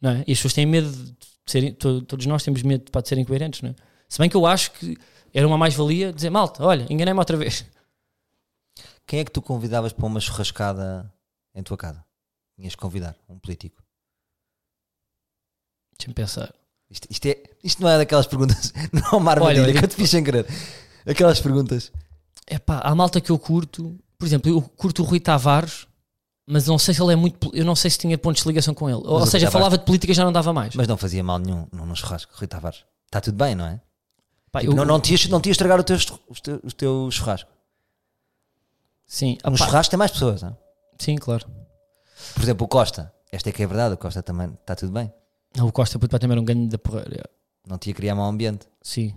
Não 0.00 0.10
é? 0.10 0.24
E 0.26 0.32
as 0.32 0.38
pessoas 0.38 0.54
têm 0.54 0.66
medo 0.66 0.90
de 0.90 1.14
serem, 1.46 1.72
to- 1.74 2.02
todos 2.02 2.26
nós 2.26 2.42
temos 2.42 2.60
medo 2.64 2.90
pá, 2.90 3.00
de 3.00 3.08
serem 3.08 3.24
coerentes, 3.24 3.62
não 3.62 3.70
é? 3.70 3.74
Se 4.08 4.18
bem 4.18 4.28
que 4.28 4.36
eu 4.36 4.46
acho 4.46 4.72
que 4.72 4.96
era 5.32 5.46
uma 5.46 5.56
mais-valia 5.56 6.12
dizer, 6.12 6.28
malta, 6.30 6.64
olha, 6.64 6.86
enganei-me 6.90 7.20
outra 7.20 7.36
vez. 7.36 7.64
Quem 9.10 9.18
é 9.18 9.24
que 9.24 9.32
tu 9.32 9.42
convidavas 9.42 9.92
para 9.92 10.06
uma 10.06 10.20
churrascada 10.20 11.12
em 11.52 11.64
tua 11.64 11.76
casa? 11.76 12.04
Tinhas 12.56 12.76
que 12.76 12.80
convidar 12.80 13.16
um 13.28 13.40
político. 13.40 13.82
Deixa-me 15.98 16.14
pensar. 16.14 16.54
Isto, 16.88 17.08
isto 17.10 17.26
é, 17.26 17.42
isto 17.64 17.82
não 17.82 17.90
é 17.90 17.98
daquelas 17.98 18.28
perguntas, 18.28 18.72
não 18.94 19.02
é 19.02 19.16
uma 19.16 19.32
armadilha 19.32 19.64
olha, 19.64 19.72
que 19.76 19.84
eu 19.84 19.88
te 19.88 19.96
fiz 19.96 20.10
sem 20.10 20.22
querer. 20.22 20.46
Aquelas 21.04 21.40
perguntas. 21.40 21.90
É 22.46 22.56
pá, 22.56 22.78
há 22.84 22.94
malta 22.94 23.20
que 23.20 23.30
eu 23.32 23.38
curto. 23.38 23.98
Por 24.16 24.26
exemplo, 24.26 24.48
eu 24.48 24.62
curto 24.62 25.02
o 25.02 25.04
Rui 25.04 25.18
Tavares, 25.18 25.88
mas 26.48 26.68
não 26.68 26.78
sei 26.78 26.94
se 26.94 27.02
ele 27.02 27.12
é 27.12 27.16
muito. 27.16 27.50
Eu 27.52 27.64
não 27.64 27.74
sei 27.74 27.90
se 27.90 27.98
tinha 27.98 28.16
pontos 28.16 28.42
de 28.42 28.48
ligação 28.48 28.74
com 28.74 28.88
ele. 28.88 28.98
Ou 28.98 29.14
o 29.14 29.18
Rui 29.18 29.26
seja, 29.26 29.46
Tavares- 29.46 29.52
falava 29.52 29.76
de 29.78 29.84
política 29.86 30.14
já 30.14 30.24
não 30.24 30.32
dava 30.32 30.52
mais. 30.52 30.76
Mas 30.76 30.86
não 30.86 30.96
fazia 30.96 31.24
mal 31.24 31.40
nenhum 31.40 31.66
no, 31.72 31.96
churrasco, 31.96 32.32
Rui 32.36 32.46
Tavares. 32.46 32.84
Está 33.06 33.20
tudo 33.20 33.36
bem, 33.36 33.56
não 33.56 33.66
é? 33.66 33.80
Pá, 34.52 34.60
Tipo, 34.60 34.70
eu- 34.72 34.76
não, 34.76 34.84
não, 34.84 35.02
ias, 35.04 35.26
não 35.26 35.38
ias 35.38 35.48
estragar 35.48 35.80
o 35.80 35.82
teu, 35.82 35.96
o 36.28 36.40
teu, 36.40 36.60
o 36.62 36.72
teu 36.72 37.10
churrasco. 37.10 37.50
Sim, 39.12 39.36
pá, 39.42 39.56
churrasco 39.56 39.90
tem 39.90 39.98
mais 39.98 40.12
pessoas, 40.12 40.40
não 40.42 40.50
é? 40.50 40.56
sim, 40.98 41.16
claro. 41.16 41.44
Por 42.34 42.42
exemplo, 42.44 42.64
o 42.64 42.68
Costa. 42.68 43.12
Esta 43.32 43.48
é 43.48 43.52
que 43.52 43.62
é 43.62 43.66
verdade, 43.66 43.94
o 43.94 43.98
Costa 43.98 44.22
também 44.22 44.52
está 44.60 44.76
tudo 44.76 44.92
bem. 44.92 45.12
Não, 45.56 45.66
O 45.66 45.72
Costa 45.72 45.98
puto, 45.98 46.10
pá, 46.12 46.18
também 46.18 46.34
era 46.34 46.40
um 46.40 46.44
ganho 46.44 46.68
da 46.68 46.78
porra. 46.78 47.00
é, 47.10 47.22
Não 47.66 47.76
te 47.76 47.88
ia 47.88 47.94
criar 47.94 48.14
mau 48.14 48.28
ambiente. 48.28 48.66
Sim. 48.80 49.14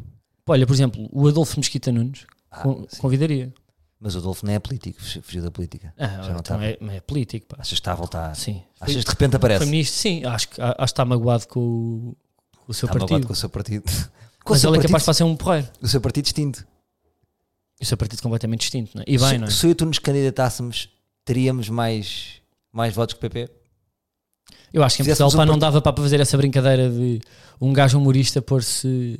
Olha, 0.48 0.66
por 0.66 0.74
exemplo, 0.74 1.08
o 1.12 1.28
Adolfo 1.28 1.60
Mesquita 1.60 1.92
Nunes 1.92 2.26
Ah, 2.50 2.62
con- 2.62 2.86
sim. 2.90 3.00
convidaria. 3.02 3.54
Mas 4.00 4.16
o 4.16 4.18
Adolfo 4.18 4.46
não 4.46 4.54
é 4.54 4.60
político, 4.60 5.00
fugi- 5.02 5.22
fugiu 5.22 5.44
da 5.44 5.52
política. 5.52 5.94
Ah, 5.98 6.08
Já 6.08 6.16
não 6.18 6.24
então 6.24 6.40
estava. 6.40 6.66
é, 6.66 6.78
mas 6.82 6.96
é 6.96 7.00
político, 7.02 7.46
pá. 7.48 7.58
Achas 7.60 7.70
que 7.70 7.76
está 7.76 7.92
a 7.92 7.96
voltar? 7.96 8.36
Sim. 8.36 8.62
Achas 8.82 8.96
que 8.96 9.04
de 9.04 9.10
repente 9.12 9.36
aparece? 9.36 9.60
Foi 9.60 9.72
ministro, 9.72 10.00
sim, 10.00 10.26
acho 10.26 10.50
que, 10.50 10.60
acho 10.62 10.76
que 10.78 10.84
está 10.84 11.06
magoado 11.06 11.48
com 11.48 11.60
o, 11.60 12.18
com 12.66 12.72
o 12.72 12.74
seu 12.74 12.88
Está 12.88 12.96
magoado 13.00 13.10
partido. 13.12 13.28
com 13.28 13.34
o 13.34 13.36
seu 13.36 13.50
partido. 13.50 13.84
Com 14.44 14.52
Mas 14.54 14.62
seu 14.62 14.72
ele 14.72 14.80
é 14.80 14.82
capaz 14.82 15.06
de 15.06 15.14
ser 15.14 15.24
um 15.24 15.38
porreiro. 15.38 15.70
o 15.82 15.88
seu 15.88 16.02
partido 16.02 16.26
extinto. 16.26 16.68
E 17.84 17.86
o 17.86 17.86
seu 17.86 17.98
partido 17.98 18.22
completamente 18.22 18.62
distinto, 18.62 18.92
não 18.96 19.02
é? 19.02 19.06
E 19.06 19.18
bem, 19.18 19.28
se, 19.28 19.38
não 19.38 19.48
é? 19.48 19.52
se 19.52 19.66
eu 19.66 19.72
e 19.72 19.76
tu 19.76 19.86
nos 19.86 20.00
candidatássemos, 20.00 20.88
teríamos 21.26 21.68
mais, 21.68 22.36
mais 22.72 22.94
votos 22.96 23.14
que 23.14 23.18
o 23.26 23.30
PP? 23.30 23.52
Eu 24.72 24.82
acho 24.82 24.96
que 24.96 25.04
em 25.04 25.06
Portugal 25.06 25.44
um 25.44 25.46
não 25.46 25.60
dava 25.60 25.82
para 25.82 26.02
fazer 26.02 26.22
essa 26.22 26.38
brincadeira 26.38 26.90
de 26.90 27.20
um 27.60 27.74
gajo 27.74 27.98
humorista 28.00 28.42
pôr-se 28.42 29.20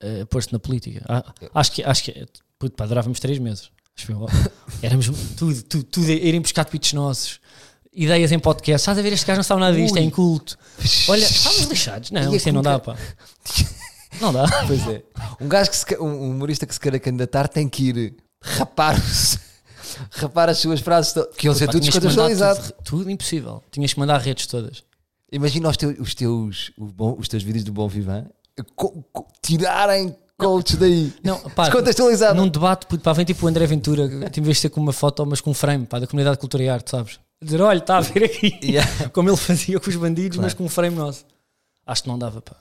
eh, 0.00 0.24
pôr-se 0.24 0.50
na 0.50 0.58
política. 0.58 1.04
Ah, 1.06 1.22
acho 1.54 1.72
que, 1.72 1.84
acho 1.84 2.04
que 2.04 2.26
puto, 2.58 2.74
pá, 2.74 2.86
durávamos 2.86 3.20
três 3.20 3.38
meses. 3.38 3.70
Éramos 4.82 5.10
tudo, 5.36 5.62
tudo, 5.62 5.84
tudo, 5.84 6.10
irem 6.10 6.40
buscar 6.40 6.64
tweets 6.64 6.94
nossos, 6.94 7.38
ideias 7.92 8.32
em 8.32 8.38
podcast. 8.38 8.82
Estás 8.82 8.98
a 8.98 9.02
ver, 9.02 9.12
este 9.12 9.26
gajo 9.26 9.38
não 9.38 9.44
sabe 9.44 9.60
nada 9.60 9.76
disto, 9.76 9.98
é 9.98 10.00
Ui. 10.00 10.06
inculto. 10.06 10.56
Olha, 11.08 11.24
estamos 11.26 11.64
lixados. 11.64 12.10
Não, 12.12 12.32
E 12.32 12.36
assim 12.36 12.50
não 12.50 12.62
dá, 12.62 12.78
pá. 12.78 12.96
Não 14.20 14.32
dá. 14.32 14.46
Pois 14.66 14.86
é. 14.88 15.02
Um 15.40 15.48
gajo 15.48 15.70
que 15.70 15.76
se, 15.76 15.96
um 15.98 16.30
humorista 16.30 16.66
que 16.66 16.74
se 16.74 16.80
queira 16.80 16.98
candidatar 16.98 17.48
tem 17.48 17.68
que 17.68 17.88
ir 17.90 18.14
rapar, 18.42 18.96
os- 18.96 19.38
rapar 20.12 20.48
as 20.48 20.58
suas 20.58 20.80
frases, 20.80 21.12
to- 21.12 21.28
que 21.36 21.46
iam 21.46 21.54
ser 21.54 21.68
tudo 21.68 21.80
descontextualizados. 21.84 22.66
Tudo, 22.68 22.82
tudo 22.84 23.10
impossível. 23.10 23.62
Tinhas 23.70 23.92
que 23.92 24.00
mandar 24.00 24.18
redes 24.18 24.46
todas. 24.46 24.82
Imagina 25.30 25.68
os 25.68 25.76
teus, 25.76 25.98
os 25.98 26.14
teus, 26.14 26.72
bom- 26.78 27.16
os 27.18 27.28
teus 27.28 27.42
vídeos 27.42 27.64
do 27.64 27.72
Bom 27.72 27.86
Vivan 27.88 28.26
co- 28.74 29.04
co- 29.12 29.26
tirarem 29.42 30.16
coaches 30.36 30.76
daí. 30.76 31.12
Não, 31.22 31.38
pá, 31.50 31.64
Descontextualizado. 31.64 32.34
num 32.40 32.48
debate, 32.48 32.86
pá, 32.98 33.12
vem 33.12 33.24
tipo 33.24 33.44
o 33.44 33.48
André 33.48 33.66
Ventura, 33.66 34.04
em 34.04 34.42
vez 34.42 34.56
de 34.56 34.62
ser 34.62 34.70
com 34.70 34.80
uma 34.80 34.92
foto, 34.92 35.24
mas 35.26 35.40
com 35.40 35.50
um 35.50 35.54
frame, 35.54 35.84
pá, 35.86 35.98
da 35.98 36.06
comunidade 36.06 36.36
de 36.36 36.40
cultura 36.40 36.62
e 36.62 36.68
arte, 36.68 36.90
sabes? 36.90 37.18
Dizer, 37.42 37.60
olha, 37.60 37.78
está 37.78 37.98
a 37.98 38.00
ver 38.00 38.24
aqui, 38.24 38.58
Yeah. 38.62 38.90
como 39.10 39.28
ele 39.28 39.36
fazia 39.36 39.78
com 39.78 39.88
os 39.90 39.96
bandidos, 39.96 40.36
Claro. 40.36 40.46
mas 40.46 40.54
com 40.54 40.64
um 40.64 40.68
frame 40.68 40.96
nosso. 40.96 41.24
Acho 41.86 42.02
que 42.02 42.08
não 42.08 42.18
dava, 42.18 42.40
pá. 42.40 42.56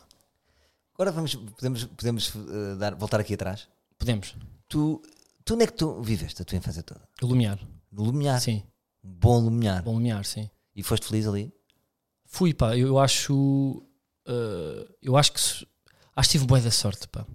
Agora 0.97 1.11
vamos, 1.11 1.35
podemos, 1.35 1.83
podemos 1.85 2.33
eh, 2.35 2.75
dar, 2.77 2.95
voltar 2.95 3.19
aqui 3.19 3.35
atrás. 3.35 3.67
Podemos. 3.99 4.35
Tu, 4.67 5.01
tu 5.45 5.53
onde 5.53 5.63
é 5.63 5.67
que 5.67 5.73
tu 5.73 6.01
viveste 6.01 6.41
a 6.41 6.45
tua 6.45 6.57
infância 6.57 6.81
toda? 6.81 7.07
Iluminar. 7.21 7.59
No 7.91 8.03
Lumiar. 8.03 8.41
Sim, 8.41 8.63
bom 9.03 9.39
Lumiar. 9.39 9.83
bom 9.83 9.93
Lumiar, 9.93 10.25
sim. 10.25 10.49
E 10.75 10.81
foste 10.83 11.07
feliz 11.07 11.27
ali? 11.27 11.53
Fui, 12.25 12.53
pá, 12.53 12.75
eu, 12.75 12.97
acho. 12.99 13.83
eh, 14.27 14.87
eu 15.01 15.15
acho 15.15 15.33
que. 15.33 15.39
Acho 16.15 16.29
que 16.29 16.31
tive 16.31 16.45
bué 16.47 16.59
da 16.61 16.71
sorte, 16.71 17.07
pá. 17.07 17.25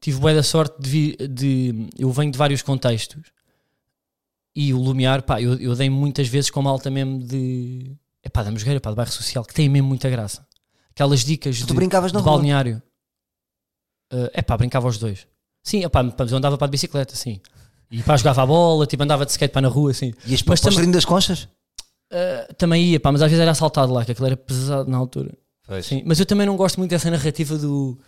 Tive 0.00 0.18
bué 0.20 0.34
da 0.34 0.42
sorte 0.42 0.80
de, 0.82 1.16
de. 1.28 1.88
Eu 1.98 2.10
venho 2.12 2.30
de 2.30 2.36
vários 2.38 2.60
contextos 2.62 3.22
e 4.54 4.74
o 4.74 4.78
Lumiar, 4.78 5.22
pá, 5.22 5.40
eu, 5.40 5.54
eu 5.58 5.74
dei 5.74 5.88
muitas 5.88 6.28
vezes 6.28 6.50
com 6.50 6.60
malta 6.60 6.90
mesmo 6.90 7.24
de. 7.24 7.96
É 8.22 8.28
pá, 8.28 8.42
da 8.42 8.50
Mosgueira, 8.50 8.80
pá, 8.80 8.90
do 8.90 8.96
bairro 8.96 9.10
social, 9.10 9.44
que 9.44 9.54
tem 9.54 9.66
mesmo 9.68 9.88
muita 9.88 10.10
graça. 10.10 10.46
Aquelas 10.92 11.20
dicas 11.24 11.60
Tu 11.60 11.66
de, 11.66 11.74
brincavas 11.74 12.12
de 12.12 12.18
rua? 12.18 12.24
balneário. 12.32 12.82
é 14.32 14.42
pá, 14.42 14.56
brincava 14.56 14.86
aos 14.86 14.98
dois. 14.98 15.26
Sim, 15.64 15.84
epá, 15.84 16.02
mas 16.02 16.30
eu 16.30 16.38
andava 16.38 16.58
para 16.58 16.66
de 16.66 16.72
bicicleta, 16.72 17.14
sim. 17.16 17.40
E 17.90 18.02
pá, 18.02 18.16
jogava 18.16 18.42
a 18.42 18.46
bola, 18.46 18.86
tipo, 18.86 19.02
andava 19.02 19.24
de 19.24 19.30
skate 19.32 19.52
para 19.52 19.62
na 19.62 19.68
rua, 19.68 19.90
assim. 19.90 20.12
Ias 20.26 20.42
para 20.42 20.52
Mas 20.52 20.60
também- 20.60 20.90
das 20.90 21.04
Conchas? 21.04 21.48
Uh, 22.12 22.52
também 22.58 22.84
ia, 22.84 23.00
pá, 23.00 23.10
mas 23.10 23.22
às 23.22 23.30
vezes 23.30 23.40
era 23.40 23.50
assaltado 23.52 23.92
lá, 23.92 24.04
que 24.04 24.12
aquilo 24.12 24.26
era 24.26 24.36
pesado 24.36 24.90
na 24.90 24.98
altura. 24.98 25.32
Sim, 25.82 26.02
mas 26.04 26.20
eu 26.20 26.26
também 26.26 26.46
não 26.46 26.56
gosto 26.56 26.76
muito 26.78 26.90
dessa 26.90 27.10
narrativa 27.10 27.56
do. 27.56 27.98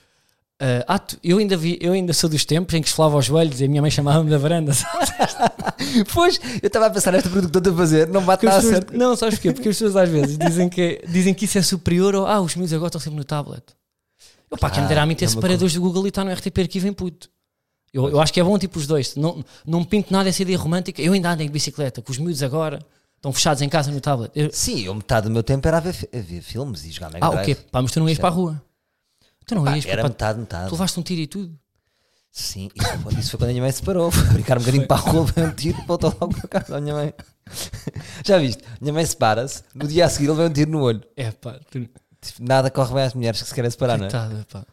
Uh, 0.62 0.84
ah, 0.86 0.98
tu- 0.98 1.18
eu, 1.22 1.38
ainda 1.38 1.56
vi, 1.56 1.78
eu 1.80 1.92
ainda 1.92 2.12
sou 2.12 2.28
dos 2.30 2.44
tempos 2.44 2.74
em 2.74 2.82
que 2.82 2.88
esfolava 2.88 3.16
os 3.18 3.26
joelhos 3.26 3.60
e 3.60 3.64
a 3.64 3.68
minha 3.68 3.80
mãe 3.82 3.90
chamava-me 3.90 4.30
da 4.30 4.38
varanda. 4.38 4.72
Pois, 6.12 6.40
eu 6.62 6.66
estava 6.66 6.86
a 6.86 6.90
pensar 6.90 7.12
nesta 7.12 7.28
pergunta 7.28 7.52
que 7.52 7.58
estou 7.58 7.72
a 7.72 7.76
fazer, 7.76 8.08
não 8.08 8.22
bate 8.24 8.44
nada 8.46 8.60
certo. 8.62 8.96
não, 8.96 9.16
sabes 9.16 9.36
porquê? 9.36 9.52
Porque 9.52 9.68
as 9.68 9.76
pessoas 9.76 9.96
às 9.96 10.08
vezes 10.08 10.38
dizem 10.38 10.68
que, 10.68 11.02
dizem 11.08 11.34
que 11.34 11.44
isso 11.44 11.58
é 11.58 11.62
superior 11.62 12.14
ou 12.14 12.26
ah, 12.26 12.40
os 12.40 12.54
miúdos 12.56 12.72
agora 12.72 12.88
estão 12.88 13.00
sempre 13.00 13.18
no 13.18 13.24
tablet. 13.24 13.62
Eu 14.50 14.56
pá, 14.58 14.70
quem 14.70 14.80
me 14.80 14.86
Ah, 14.86 14.88
dera 14.88 15.02
a 15.02 15.06
mim 15.06 15.14
ter 15.14 15.24
é 15.24 15.28
separadores 15.28 15.74
do 15.74 15.80
Google 15.80 16.04
e 16.06 16.08
está 16.08 16.24
no 16.24 16.32
RTP 16.32 16.58
Arquivo 16.60 16.86
em 16.88 16.92
puto. 16.92 17.28
Eu, 17.92 18.08
eu 18.08 18.20
acho 18.20 18.32
que 18.32 18.40
é 18.40 18.44
bom 18.44 18.58
tipo 18.58 18.78
os 18.78 18.86
dois. 18.86 19.14
Não, 19.16 19.44
não 19.66 19.80
me 19.80 19.86
pinto 19.86 20.12
nada 20.12 20.28
essa 20.28 20.42
ideia 20.42 20.58
romântica. 20.58 21.00
Eu 21.02 21.12
ainda 21.12 21.30
ando 21.30 21.42
em 21.42 21.48
bicicleta, 21.48 22.00
com 22.02 22.10
os 22.12 22.18
miúdos 22.18 22.42
agora 22.42 22.80
estão 23.16 23.32
fechados 23.32 23.62
em 23.62 23.68
casa 23.68 23.90
no 23.90 24.00
tablet. 24.00 24.30
Eu- 24.34 24.50
Sim, 24.52 24.80
eu 24.84 24.94
metade 24.94 25.28
do 25.28 25.32
meu 25.32 25.42
tempo 25.42 25.66
era 25.68 25.78
a 25.78 25.80
ver, 25.80 26.08
a 26.12 26.18
ver 26.18 26.40
filmes 26.42 26.84
e 26.84 26.90
jogar 26.90 27.10
Mega 27.12 27.26
ah, 27.26 27.30
o 27.30 27.32
Drive. 27.32 27.46
quê? 27.46 27.56
Pá, 27.70 27.80
mas 27.82 27.90
tu 27.92 28.00
não 28.00 28.08
ias 28.08 28.18
para 28.18 28.28
a 28.28 28.32
rua. 28.32 28.62
Tu 29.46 29.54
não 29.54 29.64
Pá, 29.64 29.76
ias, 29.76 29.86
era 29.86 30.02
pá, 30.02 30.08
metade, 30.08 30.38
tu 30.38 30.40
metade. 30.40 30.70
levaste 30.70 31.00
um 31.00 31.02
tiro 31.02 31.20
e 31.20 31.26
tudo. 31.26 31.58
Sim, 32.30 32.68
isso 32.74 32.98
foi, 32.98 33.14
isso 33.14 33.30
foi 33.30 33.38
quando 33.38 33.50
a 33.50 33.52
minha 33.52 33.62
mãe 33.62 33.70
se 33.70 33.82
parou. 33.82 34.10
Foi 34.10 34.24
brincar 34.32 34.56
um 34.56 34.60
bocadinho 34.60 34.86
para 34.88 34.96
a 34.96 35.00
rua, 35.00 35.24
veio 35.24 35.46
um 35.48 35.52
tiro 35.52 35.78
e 35.80 35.86
voltou 35.86 36.10
logo 36.20 36.34
para 36.34 36.48
casa 36.48 36.72
da 36.72 36.80
minha 36.80 36.94
mãe. 36.94 37.14
Já 38.24 38.38
viste? 38.38 38.64
Minha 38.80 38.92
mãe 38.92 39.06
separa-se, 39.06 39.62
no 39.74 39.86
dia 39.86 40.06
a 40.06 40.08
seguir 40.08 40.26
ele 40.26 40.36
veio 40.36 40.48
um 40.48 40.52
tiro 40.52 40.70
no 40.70 40.82
olho. 40.82 41.02
É 41.16 41.30
pá, 41.30 41.60
tu... 41.70 41.88
Tipo, 42.20 42.42
Nada 42.42 42.70
corre 42.70 42.94
bem 42.94 43.04
às 43.04 43.14
mulheres 43.14 43.42
que 43.42 43.48
se 43.48 43.54
querem 43.54 43.70
separar, 43.70 43.98
não 43.98 44.06
é? 44.06 44.10
Coitada, 44.10 44.46
pá. 44.50 44.64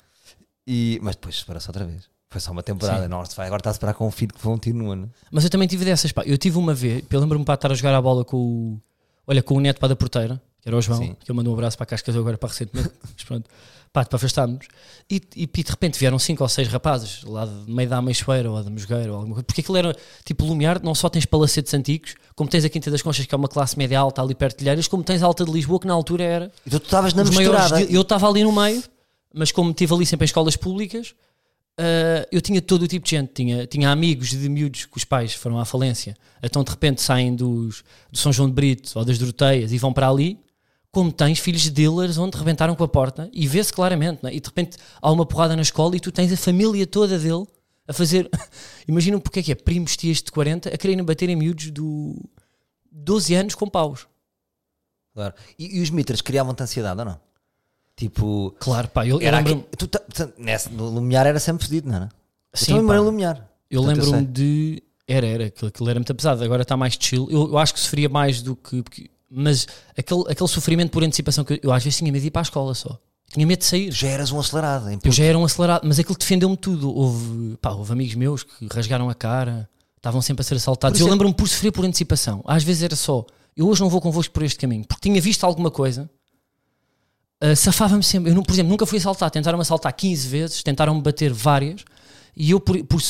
E, 0.65 0.99
mas 1.03 1.15
depois 1.15 1.37
separa-se 1.37 1.67
outra 1.67 1.85
vez. 1.85 2.09
Foi 2.29 2.39
só 2.39 2.51
uma 2.51 2.63
temporada. 2.63 3.09
Não, 3.09 3.25
se 3.25 3.35
vai, 3.35 3.45
agora 3.45 3.59
está 3.59 3.71
a 3.71 3.73
separar 3.73 3.93
com 3.93 4.07
um 4.07 4.11
filho 4.11 4.33
que 4.33 4.39
foi 4.39 4.53
um 4.53 4.57
tiro 4.57 4.77
no 4.77 4.89
olho. 4.89 5.11
Mas 5.29 5.43
eu 5.43 5.49
também 5.49 5.67
tive 5.67 5.83
dessas, 5.83 6.13
pá. 6.13 6.23
Eu 6.25 6.37
tive 6.37 6.57
uma 6.57 6.73
vez, 6.73 7.03
eu 7.09 7.19
lembro-me 7.19 7.43
para 7.43 7.55
estar 7.55 7.71
a 7.71 7.75
jogar 7.75 7.93
a 7.93 8.01
bola 8.01 8.23
com 8.23 8.37
o. 8.37 8.81
Olha, 9.27 9.43
com 9.43 9.55
o 9.55 9.59
neto 9.59 9.79
para 9.79 9.89
da 9.89 9.95
porteira, 9.97 10.41
que 10.61 10.69
era 10.69 10.77
o 10.77 10.81
João, 10.81 10.97
Sim. 10.99 11.15
que 11.19 11.29
eu 11.29 11.35
mandou 11.35 11.51
um 11.53 11.57
abraço 11.57 11.77
para 11.77 11.85
que 11.85 12.01
casou 12.01 12.21
agora 12.21 12.37
para 12.37 12.49
recentemente. 12.49 12.89
mas 13.03 13.23
pronto. 13.25 13.49
Pá, 13.93 14.05
para 14.05 14.15
afastarmos. 14.15 14.67
E, 15.09 15.21
e, 15.35 15.43
e 15.43 15.47
de 15.63 15.69
repente 15.69 15.99
vieram 15.99 16.17
cinco 16.17 16.43
ou 16.43 16.47
seis 16.49 16.67
rapazes, 16.69 17.23
lá 17.25 17.45
de 17.45 17.69
meio 17.69 17.89
da 17.89 17.97
Ameixoeira 17.97 18.49
ou 18.49 18.63
da 18.63 18.69
Mosgueira 18.69 19.11
ou 19.11 19.17
alguma 19.17 19.33
coisa. 19.35 19.43
Porque 19.43 19.59
aquilo 19.59 19.75
era 19.77 19.93
tipo 20.23 20.45
Lumiar, 20.45 20.81
não 20.81 20.95
só 20.95 21.09
tens 21.09 21.25
palacetes 21.25 21.73
antigos, 21.73 22.15
como 22.33 22.49
tens 22.49 22.63
a 22.63 22.69
Quinta 22.69 22.89
das 22.89 23.01
Conchas, 23.01 23.25
que 23.25 23.35
é 23.35 23.37
uma 23.37 23.49
classe 23.49 23.77
média 23.77 23.99
alta 23.99 24.21
ali 24.21 24.33
perto 24.33 24.59
de 24.59 24.63
Ilheiras, 24.63 24.87
como 24.87 25.03
tens 25.03 25.21
a 25.21 25.25
Alta 25.25 25.43
de 25.43 25.51
Lisboa, 25.51 25.77
que 25.79 25.87
na 25.87 25.93
altura 25.93 26.23
era 26.23 26.51
Então 26.65 26.79
tu 26.79 26.85
estavas 26.85 27.13
na 27.13 27.23
misturada. 27.25 27.85
de- 27.85 27.93
eu 27.93 28.01
estava 28.01 28.29
ali 28.29 28.43
no 28.45 28.51
meio, 28.53 28.81
mas 29.33 29.51
como 29.51 29.71
estive 29.71 29.93
ali 29.93 30.05
sempre 30.05 30.23
em 30.23 30.27
escolas 30.27 30.55
públicas, 30.55 31.13
ah, 31.77 32.25
eu 32.31 32.39
tinha 32.41 32.61
todo 32.61 32.83
o 32.83 32.87
tipo 32.87 33.03
de 33.03 33.11
gente. 33.11 33.31
Tinha, 33.33 33.67
tinha 33.67 33.89
amigos 33.91 34.29
de 34.29 34.47
miúdos 34.47 34.85
que 34.85 34.95
os 34.97 35.03
pais 35.03 35.33
foram 35.33 35.59
à 35.59 35.65
falência, 35.65 36.15
então 36.41 36.63
de 36.63 36.69
repente 36.71 37.01
saem 37.01 37.35
dos, 37.35 37.83
do 38.09 38.17
São 38.17 38.31
João 38.31 38.47
de 38.47 38.55
Brito 38.55 38.91
ou 38.97 39.03
das 39.03 39.17
Doroteias 39.17 39.73
e 39.73 39.77
vão 39.77 39.91
para 39.91 40.07
ali. 40.09 40.39
Como 40.91 41.11
tens 41.11 41.39
filhos 41.39 41.61
de 41.61 41.71
dealers 41.71 42.17
onde 42.17 42.37
rebentaram 42.37 42.75
com 42.75 42.83
a 42.83 42.87
porta 42.87 43.29
e 43.33 43.47
vê-se 43.47 43.71
claramente, 43.71 44.19
não 44.21 44.29
é? 44.29 44.35
e 44.35 44.39
de 44.41 44.47
repente 44.47 44.77
há 45.01 45.09
uma 45.11 45.25
porrada 45.25 45.55
na 45.55 45.61
escola 45.61 45.95
e 45.95 45.99
tu 45.99 46.11
tens 46.11 46.31
a 46.33 46.37
família 46.37 46.85
toda 46.85 47.17
dele 47.17 47.45
a 47.87 47.93
fazer. 47.93 48.29
Imagina 48.87 49.19
porque 49.19 49.39
é 49.39 49.43
que 49.43 49.51
é 49.51 49.55
primos, 49.55 49.95
tias 49.95 50.17
de 50.21 50.31
40 50.31 50.69
a 50.69 50.77
quererem 50.77 51.03
bater 51.03 51.29
em 51.29 51.35
miúdos 51.35 51.71
do 51.71 52.15
12 52.91 53.33
anos 53.35 53.55
com 53.55 53.67
paus. 53.69 54.05
Claro. 55.13 55.33
E, 55.57 55.77
e 55.77 55.81
os 55.81 55.89
mitras 55.89 56.21
criavam-te 56.21 56.61
ansiedade 56.63 56.99
ou 56.99 57.05
não? 57.05 57.19
Tipo, 57.95 58.55
Claro, 58.59 58.87
pá, 58.87 59.05
eu, 59.05 59.21
eu 59.21 59.27
era 59.27 59.39
aqui, 59.39 59.55
tu, 59.77 59.87
ta- 59.87 59.99
ta- 59.99 60.29
nessa, 60.37 60.69
no 60.69 60.89
Lumiar 60.89 61.25
era 61.27 61.39
sempre 61.39 61.65
fedido, 61.65 61.87
não 61.89 61.95
era? 61.95 62.09
Eu 62.53 62.57
Sim, 62.59 62.65
também 62.67 62.81
pá. 62.81 62.87
morei 62.87 63.01
Lumiar. 63.01 63.49
Eu 63.69 63.81
lembro-me 63.81 64.25
de. 64.25 64.83
Era, 65.07 65.25
era, 65.27 65.45
aquilo, 65.45 65.67
aquilo 65.69 65.89
era 65.89 65.99
muito 65.99 66.15
pesado, 66.15 66.43
agora 66.43 66.61
está 66.63 66.75
mais 66.75 66.97
chill. 66.99 67.27
Eu, 67.29 67.47
eu 67.49 67.57
acho 67.57 67.73
que 67.73 67.79
sofria 67.79 68.09
mais 68.09 68.41
do 68.41 68.55
que. 68.55 68.81
porque- 68.81 69.09
mas 69.31 69.65
aquele, 69.97 70.23
aquele 70.29 70.49
sofrimento 70.49 70.91
por 70.91 71.03
antecipação 71.03 71.43
que 71.45 71.53
eu, 71.53 71.59
eu 71.63 71.71
às 71.71 71.83
vezes 71.83 71.97
tinha 71.97 72.11
medo 72.11 72.21
de 72.21 72.27
ir 72.27 72.31
para 72.31 72.41
a 72.41 72.43
escola 72.43 72.73
só. 72.75 72.99
Tinha 73.33 73.47
medo 73.47 73.59
de 73.59 73.65
sair. 73.65 73.91
Já 73.91 74.09
eras 74.09 74.31
um 74.31 74.39
acelerado. 74.39 74.89
Em 74.89 74.99
Eu 75.01 75.11
já 75.11 75.23
era 75.23 75.37
um 75.39 75.45
acelerado, 75.45 75.87
mas 75.87 75.97
aquilo 75.97 76.17
defendeu-me 76.17 76.57
tudo. 76.57 76.93
Houve, 76.93 77.55
pá, 77.61 77.71
houve 77.71 77.93
amigos 77.93 78.13
meus 78.15 78.43
que 78.43 78.67
rasgaram 78.69 79.09
a 79.09 79.15
cara, 79.15 79.69
estavam 79.95 80.21
sempre 80.21 80.41
a 80.41 80.43
ser 80.43 80.55
assaltados. 80.55 80.99
Por 80.99 81.05
Eu 81.05 81.07
é- 81.07 81.11
lembro-me 81.11 81.33
por 81.33 81.47
sofrer 81.47 81.71
por 81.71 81.85
antecipação. 81.85 82.43
Às 82.45 82.61
vezes 82.63 82.83
era 82.83 82.95
só, 82.95 83.25
eu 83.55 83.69
hoje 83.69 83.79
não 83.79 83.89
vou 83.89 84.01
convosco 84.01 84.33
por 84.33 84.43
este 84.43 84.59
caminho, 84.59 84.83
porque 84.85 85.07
tinha 85.09 85.21
visto 85.21 85.45
alguma 85.45 85.71
coisa. 85.71 86.09
ah, 87.39 87.55
Safava-me 87.55 88.03
sempre. 88.03 88.31
Eu, 88.31 88.35
não- 88.35 88.43
por 88.43 88.51
exemplo, 88.51 88.69
nunca 88.69 88.85
fui 88.85 88.97
assaltado. 88.97 89.31
Tentaram-me 89.31 89.61
assaltar 89.61 89.93
15 89.93 90.27
vezes, 90.27 90.61
tentaram-me 90.61 91.01
bater 91.01 91.31
várias, 91.31 91.85
e 92.35 92.51
eu, 92.51 92.59
por, 92.59 92.83
por 92.85 93.01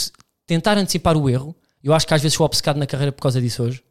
tentar 0.45 0.77
antecipar 0.77 1.17
o 1.17 1.29
erro, 1.29 1.55
eu 1.83 1.93
acho 1.93 2.05
que 2.05 2.13
às 2.13 2.21
vezes 2.21 2.35
sou 2.37 2.45
obcecado 2.45 2.77
na 2.77 2.85
carreira 2.85 3.11
por 3.11 3.21
causa 3.21 3.41
disso 3.41 3.63
hoje, 3.63 3.83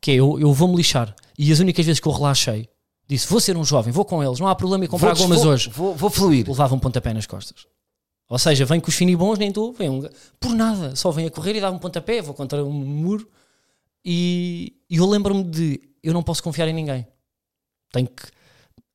que 0.00 0.10
é 0.12 0.14
eu, 0.14 0.38
eu 0.40 0.52
vou-me 0.52 0.76
lixar. 0.76 1.14
E 1.38 1.50
as 1.52 1.58
únicas 1.58 1.84
vezes 1.86 2.00
que 2.00 2.06
eu 2.08 2.12
relaxei, 2.12 2.68
disse: 3.08 3.26
vou 3.28 3.40
ser 3.40 3.56
um 3.56 3.64
jovem, 3.64 3.92
vou 3.92 4.04
com 4.04 4.22
eles, 4.22 4.38
não 4.40 4.46
há 4.48 4.54
problema 4.54 4.84
em 4.84 4.88
comprar 4.88 5.14
Vou- 5.14 5.24
gomas 5.26 5.42
vou, 5.42 5.52
hoje 5.52 5.70
Vou, 5.70 5.94
vou 5.94 6.10
fluir. 6.10 6.46
levava 6.48 6.74
um 6.74 6.78
pontapé 6.78 7.12
nas 7.14 7.26
costas. 7.26 7.66
Ou 8.28 8.38
seja, 8.38 8.64
vem 8.64 8.78
com 8.80 8.88
os 8.88 8.94
finibons, 8.94 9.38
nem 9.38 9.50
tu, 9.50 9.72
vem 9.72 9.90
um, 9.90 10.08
por 10.38 10.54
nada, 10.54 10.94
só 10.94 11.10
vem 11.10 11.26
a 11.26 11.30
correr 11.30 11.56
e 11.56 11.60
dá 11.60 11.70
um 11.70 11.78
pontapé, 11.78 12.22
vou 12.22 12.32
contra 12.34 12.64
um 12.64 12.70
muro. 12.72 13.28
E, 14.04 14.74
e 14.88 14.96
eu 14.96 15.06
lembro-me 15.06 15.42
de 15.44 15.80
eu 16.02 16.12
não 16.14 16.22
posso 16.22 16.42
confiar 16.42 16.68
em 16.68 16.72
ninguém. 16.72 17.06
Tenho 17.92 18.06
que 18.06 18.22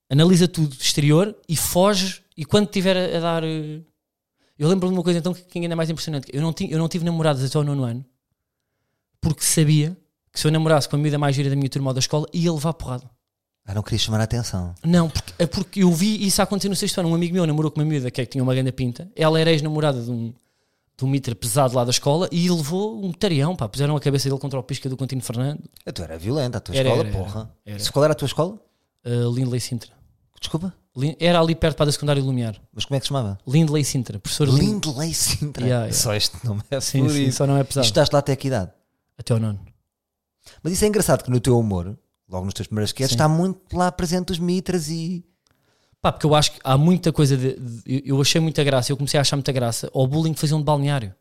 analisa 0.10 0.48
tudo 0.48 0.74
exterior 0.80 1.36
e 1.50 1.56
foge. 1.56 2.24
E 2.38 2.46
quando 2.46 2.68
tiver 2.68 2.96
a, 2.98 3.18
a 3.18 3.20
dar. 3.20 3.44
eh, 3.44 3.82
Eu 4.58 4.70
lembro-me 4.70 4.94
de 4.94 4.98
uma 5.00 5.04
coisa 5.04 5.20
então 5.20 5.34
que, 5.34 5.60
ainda 5.60 5.74
é 5.74 5.76
mais 5.76 5.90
impressionante. 5.90 6.28
Eu 6.34 6.42
não, 6.42 6.54
ti- 6.54 6.70
eu 6.72 6.80
não 6.80 6.88
tive 6.88 7.04
namoradas 7.06 7.44
até 7.44 7.60
o 7.60 7.64
nono 7.64 7.84
ano 7.84 8.06
porque 9.22 9.44
sabia 9.44 9.98
que 10.36 10.40
se 10.42 10.46
eu 10.48 10.52
namorasse 10.52 10.88
com 10.88 10.96
a 10.98 11.00
miúda 11.00 11.18
mais 11.18 11.36
gira 11.36 11.50
da 11.50 11.56
minha 11.56 11.70
turma 11.70 11.90
ou 11.90 11.94
da 11.96 12.00
escola 12.00 12.28
ia 12.34 12.52
levar 12.54 12.74
porrada. 12.74 13.10
Ah, 13.66 13.74
não 13.74 13.82
querias 13.82 14.02
chamar 14.04 14.20
a 14.20 14.26
atenção. 14.26 14.76
Não, 14.84 15.10
porque, 15.10 15.34
é 15.40 15.48
porque 15.48 15.82
eu 15.84 15.92
vi 15.92 16.24
isso 16.28 16.40
acontecer 16.42 16.70
no 16.70 16.76
sexto 16.76 17.00
ano. 17.00 17.10
Um 17.10 17.16
amigo 17.16 17.34
meu 17.34 17.48
namorou 17.48 17.72
com 17.72 17.80
uma 17.80 17.86
miúda 17.86 18.12
que, 18.12 18.22
é 18.22 18.26
que 18.26 18.32
tinha 18.34 18.44
uma 18.44 18.54
grande 18.54 18.72
pinta. 18.72 19.10
Ela 19.16 19.40
era 19.40 19.50
ex-namorada 19.52 20.00
de 20.04 20.12
um, 20.12 20.32
de 20.96 21.04
um 21.06 21.08
mitra 21.08 21.34
pesado 21.34 21.74
lá 21.76 21.84
da 21.84 21.90
escola 21.90 22.30
e 22.32 22.48
levou 22.48 23.04
um 23.04 23.12
tarião, 23.12 23.56
pá. 23.56 23.68
Puseram 23.68 23.96
a 23.96 24.00
cabeça 24.00 24.30
dele 24.30 24.40
contra 24.40 24.60
o 24.60 24.62
pisca 24.64 24.88
do 24.88 24.96
Contino 24.96 25.24
Fernando. 25.24 25.64
A 25.84 25.92
tua 25.92 26.06
era 26.06 26.18
violenta, 26.20 26.60
a 26.60 26.62
tua 26.62 26.76
Era, 26.76 26.90
escola, 26.90 27.08
era, 27.10 27.18
porra. 27.18 27.52
era. 27.66 27.92
Qual 27.92 28.04
era 28.06 28.12
a 28.12 28.16
tua 28.16 28.26
escola? 28.28 28.60
Uh, 29.04 29.32
Lindley 29.34 29.60
Sintra. 29.60 29.92
Desculpa, 30.40 30.72
Era 31.20 31.40
ali 31.40 31.56
perto 31.56 31.76
para 31.78 31.88
da 31.88 31.92
secundária 31.92 32.22
Lumiar. 32.22 32.56
mas 32.72 32.86
como 32.86 32.98
é 32.98 33.00
que 33.00 33.06
se 33.06 33.08
chamava? 33.08 33.40
Lindley 33.48 33.84
Sintra. 33.84 34.20
Professor 34.20 34.48
Lind- 34.48 34.86
Lindley 34.86 35.12
Sintra. 35.14 35.64
Yeah, 35.66 35.86
yeah. 35.86 35.94
Só 35.98 36.14
este 36.14 36.36
nome 36.46 36.62
é 36.70 36.80
Sim, 36.80 37.10
sim, 37.10 37.32
só 37.32 37.48
não 37.48 37.58
é 37.58 37.62
E 37.62 37.64
pesado. 37.64 37.88
estás 37.88 38.12
lá 38.12 38.20
até 38.20 38.36
que 38.36 38.48
idade? 38.50 38.70
Até 39.18 39.34
ao 39.34 39.40
nono. 39.40 39.60
Mas 40.64 40.74
isso 40.74 40.86
é 40.86 40.88
engraçado 40.88 41.24
que 41.24 41.30
no 41.32 41.40
teu 41.40 41.58
humor, 41.60 41.98
logo 42.30 42.46
nos 42.46 42.54
teus 42.54 42.68
primeiros 42.68 42.90
sketches, 42.90 43.12
está 43.14 43.28
muito 43.28 43.76
lá 43.76 43.92
presente 43.92 44.32
os 44.32 44.40
mitras 44.40 44.90
e. 44.90 45.24
Pá, 46.02 46.12
porque 46.12 46.26
eu 46.26 46.36
acho 46.36 46.52
que 46.54 46.60
há 46.64 46.78
muita 46.78 47.12
coisa 47.12 47.36
de, 47.36 47.54
de- 47.60 48.04
eu- 48.06 48.22
achei 48.22 48.40
muita 48.40 48.64
graça, 48.64 48.92
eu 48.92 48.98
comecei 48.98 49.18
a 49.18 49.22
achar 49.22 49.36
muita 49.36 49.52
graça 49.52 49.90
ao 49.94 50.06
bullying 50.06 50.34
que 50.34 50.40
faziam 50.40 50.60
de 50.60 50.66
balneário. 50.66 51.14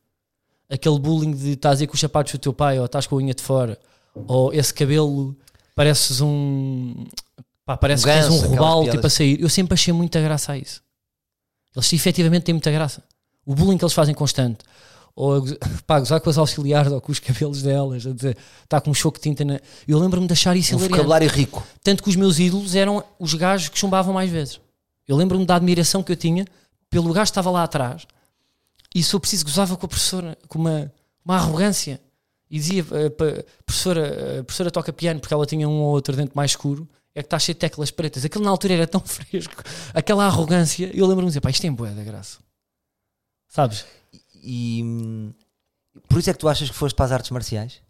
Aquele 0.68 0.98
bullying 0.98 1.32
de 1.32 1.52
estás 1.52 1.80
aí 1.80 1.86
com 1.86 1.94
os 1.94 2.00
sapatos 2.00 2.32
do 2.32 2.38
teu 2.38 2.52
pai, 2.52 2.78
ou 2.78 2.84
estás 2.84 3.06
com 3.06 3.14
a 3.16 3.18
unha 3.18 3.32
de 3.34 3.42
fora, 3.42 3.78
ou 4.26 4.52
esse 4.52 4.72
cabelo 4.74 5.36
pareces 5.74 6.20
um. 6.20 7.06
Pá, 7.64 7.76
parece 7.78 8.04
Um 8.04 8.06
que 8.08 8.12
tens 8.12 8.28
um 8.28 8.48
robalo 8.50 8.84
tipo 8.90 9.06
a 9.06 9.10
sair. 9.10 9.40
Eu 9.40 9.48
sempre 9.48 9.72
achei 9.74 9.92
muita 9.92 10.20
graça 10.20 10.52
a 10.52 10.58
isso. 10.58 10.82
Eles 11.74 11.92
efetivamente 11.92 12.42
têm 12.44 12.52
muita 12.54 12.70
graça. 12.70 13.02
O 13.46 13.54
bullying 13.54 13.78
que 13.78 13.84
eles 13.84 13.94
fazem 13.94 14.14
constante. 14.14 14.58
Ou 15.16 15.44
pá, 15.86 16.00
gozar 16.00 16.20
com 16.20 16.30
as 16.30 16.38
auxiliares 16.38 16.90
ou 16.90 17.00
com 17.00 17.12
os 17.12 17.18
cabelos 17.18 17.62
delas, 17.62 18.06
a 18.06 18.12
dizer, 18.12 18.36
está 18.62 18.80
com 18.80 18.90
um 18.90 18.94
choque 18.94 19.18
de 19.18 19.24
tinta 19.24 19.44
na. 19.44 19.60
Eu 19.86 19.98
lembro-me 19.98 20.26
de 20.26 20.32
achar 20.32 20.56
isso 20.56 20.74
Um 20.74 20.78
hilariante. 20.78 20.92
vocabulário 20.92 21.28
rico. 21.28 21.66
Tanto 21.82 22.02
que 22.02 22.08
os 22.08 22.16
meus 22.16 22.38
ídolos 22.38 22.74
eram 22.74 23.04
os 23.18 23.34
gajos 23.34 23.68
que 23.68 23.78
chumbavam 23.78 24.12
mais 24.12 24.30
vezes. 24.30 24.60
Eu 25.06 25.16
lembro-me 25.16 25.44
da 25.44 25.56
admiração 25.56 26.02
que 26.02 26.10
eu 26.10 26.16
tinha 26.16 26.44
pelo 26.88 27.12
gajo 27.12 27.26
que 27.26 27.30
estava 27.30 27.50
lá 27.50 27.64
atrás 27.64 28.06
e 28.94 29.02
se 29.02 29.12
eu 29.14 29.20
preciso 29.20 29.44
gozava 29.44 29.76
com 29.76 29.84
a 29.84 29.88
professora 29.88 30.38
com 30.46 30.58
uma, 30.60 30.92
uma 31.24 31.34
arrogância 31.34 32.00
e 32.48 32.56
dizia 32.58 32.86
eh, 32.92 33.44
professora, 33.66 34.40
a 34.40 34.44
professora 34.44 34.70
toca 34.70 34.92
piano 34.92 35.18
porque 35.18 35.34
ela 35.34 35.44
tinha 35.44 35.68
um 35.68 35.80
ou 35.80 35.92
outro 35.92 36.14
dente 36.14 36.30
mais 36.34 36.52
escuro 36.52 36.88
é 37.12 37.20
que 37.20 37.26
está 37.26 37.38
cheio 37.38 37.54
de 37.54 37.58
teclas 37.58 37.90
pretas 37.90 38.24
aquilo 38.24 38.44
na 38.44 38.50
altura 38.50 38.74
era 38.74 38.86
tão 38.86 39.00
fresco 39.04 39.62
aquela 39.92 40.24
arrogância 40.24 40.88
eu 40.94 41.04
lembro-me 41.06 41.26
de 41.26 41.30
dizer 41.30 41.40
pá 41.40 41.50
isto 41.50 41.62
tem 41.62 41.72
boa 41.72 41.90
da 41.90 42.04
graça 42.04 42.38
sabes? 43.48 43.84
E 44.46 45.32
por 46.08 46.18
isso 46.18 46.28
é 46.28 46.32
que 46.34 46.38
tu 46.38 46.48
achas 46.48 46.68
que 46.68 46.76
foste 46.76 46.94
para 46.94 47.06
as 47.06 47.12
artes 47.12 47.30
marciais? 47.30 47.80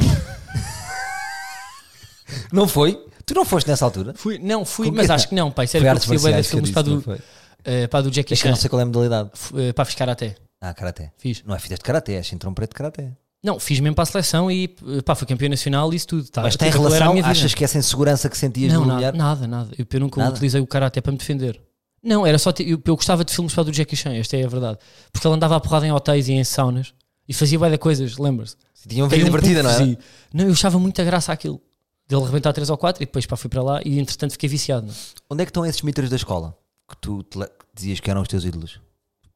não 2.52 2.68
foi? 2.68 3.04
Tu 3.24 3.34
não 3.34 3.44
foste 3.44 3.68
nessa 3.68 3.84
altura? 3.84 4.14
Fui, 4.16 4.38
não, 4.38 4.64
fui, 4.64 4.88
Com 4.88 4.96
mas 4.96 5.06
que- 5.06 5.12
acho 5.12 5.28
que 5.28 5.34
não 5.34 5.50
pá, 5.52 5.64
isso 5.64 5.78
Foi 5.78 5.88
artes 5.88 6.06
marciais 6.08 6.48
filmes 6.48 6.70
disse, 6.70 6.74
para 6.74 6.82
do, 6.82 7.22
eh, 7.64 7.86
para 7.86 8.02
do 8.02 8.10
Jackie 8.10 8.32
É 8.32 8.36
Chan 8.36 8.48
não 8.50 8.56
sei 8.56 8.68
qual 8.68 8.80
é 8.80 8.82
a 8.82 8.86
modalidade. 8.86 9.30
F- 9.32 9.54
eh, 9.60 9.72
para 9.72 9.84
fiz 9.84 9.94
karaté 9.94 10.34
Ah, 10.60 10.74
karaté. 10.74 11.12
fiz 11.16 11.42
Não 11.46 11.54
é 11.54 11.58
fizeste 11.58 11.84
karaté, 11.84 12.14
é 12.14 12.22
cinturão 12.22 12.52
preto 12.54 12.70
de 12.70 12.74
karaté. 12.76 13.12
Não, 13.42 13.58
fiz 13.58 13.80
mesmo 13.80 13.94
para 13.94 14.02
a 14.02 14.06
seleção 14.06 14.50
e 14.50 14.68
pá, 15.04 15.14
fui 15.14 15.26
campeão 15.26 15.48
nacional 15.48 15.90
e 15.92 15.96
isso 15.96 16.08
tudo. 16.08 16.28
Tá, 16.28 16.42
Mas 16.42 16.56
tem 16.56 16.70
Tipo, 16.70 16.82
relação? 16.82 17.14
Achas 17.24 17.54
que 17.54 17.64
essa 17.64 17.78
insegurança 17.78 18.28
que 18.28 18.36
sentias 18.36 18.72
Não, 18.72 18.80
no 18.82 18.86
nada, 18.88 18.96
mulher? 18.98 19.14
nada, 19.14 19.46
nada. 19.46 19.70
Eu, 19.78 19.86
eu 19.90 20.00
nunca 20.00 20.20
Nada? 20.20 20.32
utilizei 20.32 20.60
o 20.60 20.66
karaté 20.66 21.00
para 21.00 21.12
me 21.12 21.18
defender. 21.18 21.58
Não, 22.02 22.26
era 22.26 22.38
só. 22.38 22.50
Eu, 22.60 22.80
eu 22.84 22.96
gostava 22.96 23.24
de 23.24 23.32
filmes 23.32 23.52
para 23.54 23.64
do 23.64 23.72
Jackie 23.72 23.96
Chan, 23.96 24.14
esta 24.14 24.36
é 24.36 24.44
a 24.44 24.48
verdade. 24.48 24.78
Porque 25.12 25.26
ele 25.26 25.34
andava 25.34 25.56
a 25.56 25.60
porrada 25.60 25.86
em 25.86 25.92
hotéis 25.92 26.28
e 26.28 26.32
em 26.32 26.42
saunas 26.44 26.94
e 27.28 27.34
fazia 27.34 27.58
bué 27.58 27.70
de 27.70 27.78
coisas, 27.78 28.16
lembras-te? 28.18 28.56
Tinha 28.88 29.04
uma 29.04 29.10
vida 29.10 29.22
um 29.22 29.26
divertida, 29.26 29.62
não 29.62 29.70
é? 29.70 29.96
Não, 30.32 30.44
eu 30.46 30.52
achava 30.52 30.78
muita 30.78 31.04
graça 31.04 31.30
aquilo. 31.32 31.60
Dele 32.08 32.22
arrebentar 32.22 32.52
3 32.52 32.70
ou 32.70 32.78
4 32.78 33.02
e 33.02 33.06
depois 33.06 33.26
pá, 33.26 33.36
fui 33.36 33.48
para 33.50 33.62
lá 33.62 33.80
e 33.84 33.98
entretanto 34.00 34.32
fiquei 34.32 34.48
viciado. 34.48 34.86
não 34.86 34.92
é? 34.92 34.96
Onde 35.30 35.42
é 35.42 35.44
que 35.46 35.50
estão 35.50 35.64
esses 35.66 35.82
mitras 35.82 36.08
da 36.10 36.16
escola? 36.16 36.56
Que 36.88 36.96
tu 36.96 37.22
te 37.22 37.38
que 37.38 37.46
dizias 37.74 38.00
que 38.00 38.10
eram 38.10 38.22
os 38.22 38.28
teus 38.28 38.44
ídolos? 38.44 38.80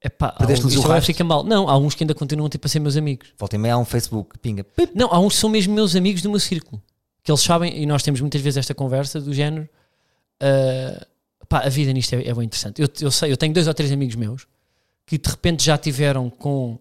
Epá, 0.02 0.32
Perdeste-lhes 0.32 0.76
uns- 0.76 0.84
o 0.84 0.88
rastro? 0.88 1.06
fica 1.06 1.22
mal. 1.22 1.44
Não, 1.44 1.68
há 1.68 1.76
uns 1.78 1.94
que 1.94 2.02
ainda 2.02 2.14
continuam 2.14 2.48
tipo, 2.48 2.66
a 2.66 2.68
ser 2.70 2.80
meus 2.80 2.96
amigos. 2.96 3.28
Volta 3.38 3.54
e 3.56 3.58
meia 3.58 3.74
há 3.74 3.78
um 3.78 3.84
Facebook, 3.84 4.38
pinga. 4.38 4.64
Pip. 4.64 4.92
Não, 4.94 5.08
há 5.12 5.18
uns 5.20 5.34
que 5.34 5.40
são 5.40 5.48
mesmo 5.50 5.72
meus 5.74 5.94
amigos 5.94 6.20
do 6.22 6.30
meu 6.30 6.40
círculo. 6.40 6.82
Que 7.22 7.30
eles 7.30 7.40
sabem, 7.42 7.80
e 7.80 7.86
nós 7.86 8.02
temos 8.02 8.20
muitas 8.20 8.40
vezes 8.40 8.56
esta 8.58 8.74
conversa 8.74 9.20
do 9.20 9.32
género. 9.32 9.68
ah, 10.40 11.06
pá, 11.44 11.60
a 11.60 11.68
vida 11.68 11.92
nisto 11.92 12.14
é, 12.14 12.26
é 12.26 12.34
bem 12.34 12.44
interessante. 12.44 12.80
Eu, 12.80 12.88
eu 13.00 13.10
sei, 13.10 13.32
eu 13.32 13.36
tenho 13.36 13.52
dois 13.52 13.66
ou 13.66 13.74
três 13.74 13.92
amigos 13.92 14.14
meus 14.14 14.46
que 15.06 15.18
de 15.18 15.28
repente 15.28 15.62
já 15.64 15.76
tiveram 15.76 16.30
com, 16.30 16.78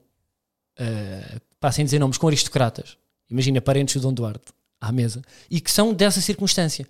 ah, 0.77 1.39
pá, 1.59 1.71
sem 1.71 1.83
dizer 1.85 1.99
nomes, 1.99 2.17
com 2.17 2.27
aristocratas. 2.27 2.97
Imagina, 3.29 3.61
parentes 3.61 3.95
do 3.95 4.01
Dom 4.01 4.13
Duarte 4.13 4.53
à 4.79 4.91
mesa. 4.91 5.21
E 5.49 5.59
que 5.59 5.71
são 5.71 5.93
dessa 5.93 6.21
circunstância. 6.21 6.87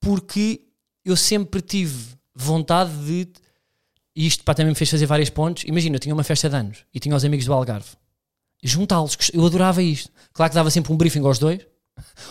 Porque 0.00 0.60
eu 1.04 1.16
sempre 1.16 1.60
tive 1.60 2.16
vontade 2.34 2.92
de. 3.04 3.28
E 4.14 4.26
isto 4.26 4.44
pá, 4.44 4.54
também 4.54 4.70
me 4.70 4.76
fez 4.76 4.90
fazer 4.90 5.06
vários 5.06 5.30
pontos. 5.30 5.64
Imagina, 5.64 5.96
eu 5.96 6.00
tinha 6.00 6.14
uma 6.14 6.24
festa 6.24 6.48
de 6.48 6.56
anos 6.56 6.84
e 6.92 6.98
tinha 6.98 7.14
os 7.14 7.24
amigos 7.24 7.46
do 7.46 7.52
Algarve 7.52 7.96
juntá-los. 8.62 9.16
Eu 9.32 9.44
adorava 9.46 9.82
isto. 9.82 10.10
Claro 10.32 10.50
que 10.50 10.54
dava 10.54 10.70
sempre 10.70 10.92
um 10.92 10.96
briefing 10.96 11.24
aos 11.24 11.38
dois, 11.38 11.60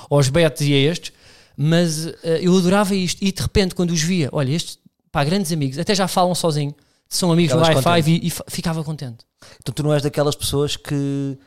aos 0.09 0.29
Betos 0.29 0.61
e 0.61 0.73
a 0.73 0.77
estes, 0.77 1.13
mas 1.57 2.05
eh, 2.23 2.39
eu 2.41 2.55
adorava 2.55 2.93
isto. 2.93 3.21
E 3.23 3.31
de 3.31 3.41
repente, 3.41 3.73
quando 3.73 3.89
os 3.89 4.01
via, 4.01 4.29
olha, 4.31 4.51
estes, 4.51 4.77
pá, 5.11 5.23
grandes 5.23 5.51
amigos, 5.51 5.79
até 5.79 5.95
já 5.95 6.07
falam 6.07 6.35
sozinho, 6.35 6.75
são 7.09 7.31
amigos 7.31 7.55
no 7.55 7.61
Wi-Fi 7.61 8.11
e, 8.11 8.27
e 8.27 8.31
ficava 8.47 8.83
contente. 8.83 9.25
Então 9.59 9.73
tu 9.73 9.81
não 9.81 9.91
és 9.93 10.03
daquelas 10.03 10.35
pessoas 10.35 10.77
que, 10.77 11.37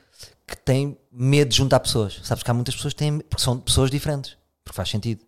que 0.47 0.57
têm 0.57 0.97
medo 1.13 1.51
de 1.51 1.57
juntar 1.57 1.79
pessoas. 1.79 2.21
Sabes 2.25 2.43
que 2.43 2.51
há 2.51 2.55
muitas 2.55 2.75
pessoas 2.75 2.93
que 2.93 2.99
têm, 2.99 3.19
porque 3.21 3.43
são 3.43 3.59
pessoas 3.59 3.91
diferentes. 3.91 4.37
Porque 4.65 4.77
faz 4.77 4.89
sentido. 4.89 5.23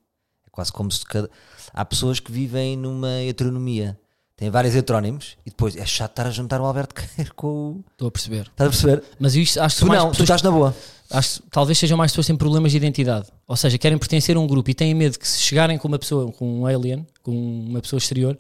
É 0.47 0.51
quase 0.51 0.73
como 0.73 0.91
se 0.91 1.05
cada. 1.05 1.31
Há 1.73 1.85
pessoas 1.85 2.19
que 2.19 2.33
vivem 2.33 2.77
numa 2.77 3.23
heteronomia. 3.23 3.99
Têm 4.37 4.51
vários 4.51 4.75
heterónimos 4.75 5.37
e 5.47 5.51
depois 5.51 5.77
é 5.77 5.87
chato 5.87 6.13
estar 6.13 6.27
a 6.27 6.31
juntar 6.31 6.61
o 6.61 6.65
Alberto 6.65 6.95
Queiro 7.15 7.33
com 7.35 7.47
o. 7.47 7.85
Estou 7.93 8.09
a 8.09 8.11
perceber. 8.11 8.49
Estás 8.51 8.69
a 8.69 8.71
perceber? 8.71 9.05
Mas 9.21 9.37
isto 9.37 9.61
acho 9.61 9.77
que 9.77 9.83
Tu 9.83 9.87
mais 9.87 10.01
não, 10.01 10.09
tu 10.09 10.13
pessoas, 10.13 10.27
estás 10.27 10.43
na 10.43 10.51
boa. 10.51 10.75
Acho 11.13 11.43
talvez 11.51 11.79
sejam 11.79 11.97
mais 11.97 12.11
pessoas 12.11 12.27
que 12.27 12.33
têm 12.33 12.37
problemas 12.37 12.73
de 12.73 12.79
identidade. 12.79 13.29
Ou 13.47 13.57
seja, 13.57 13.79
querem 13.79 13.99
pertencer 13.99 14.37
a 14.37 14.41
um 14.41 14.47
grupo 14.47 14.71
e 14.71 14.75
têm 14.75 14.95
medo 14.95 15.19
que 15.19 15.29
se 15.29 15.41
chegarem 15.41 15.79
com 15.79 15.89
uma 15.89 15.99
pessoa, 15.99 16.33
com 16.33 16.61
um 16.61 16.67
alien, 16.67 17.07
com 17.23 17.31
uma 17.31 17.81
pessoa 17.81 17.99
exterior, 17.99 18.39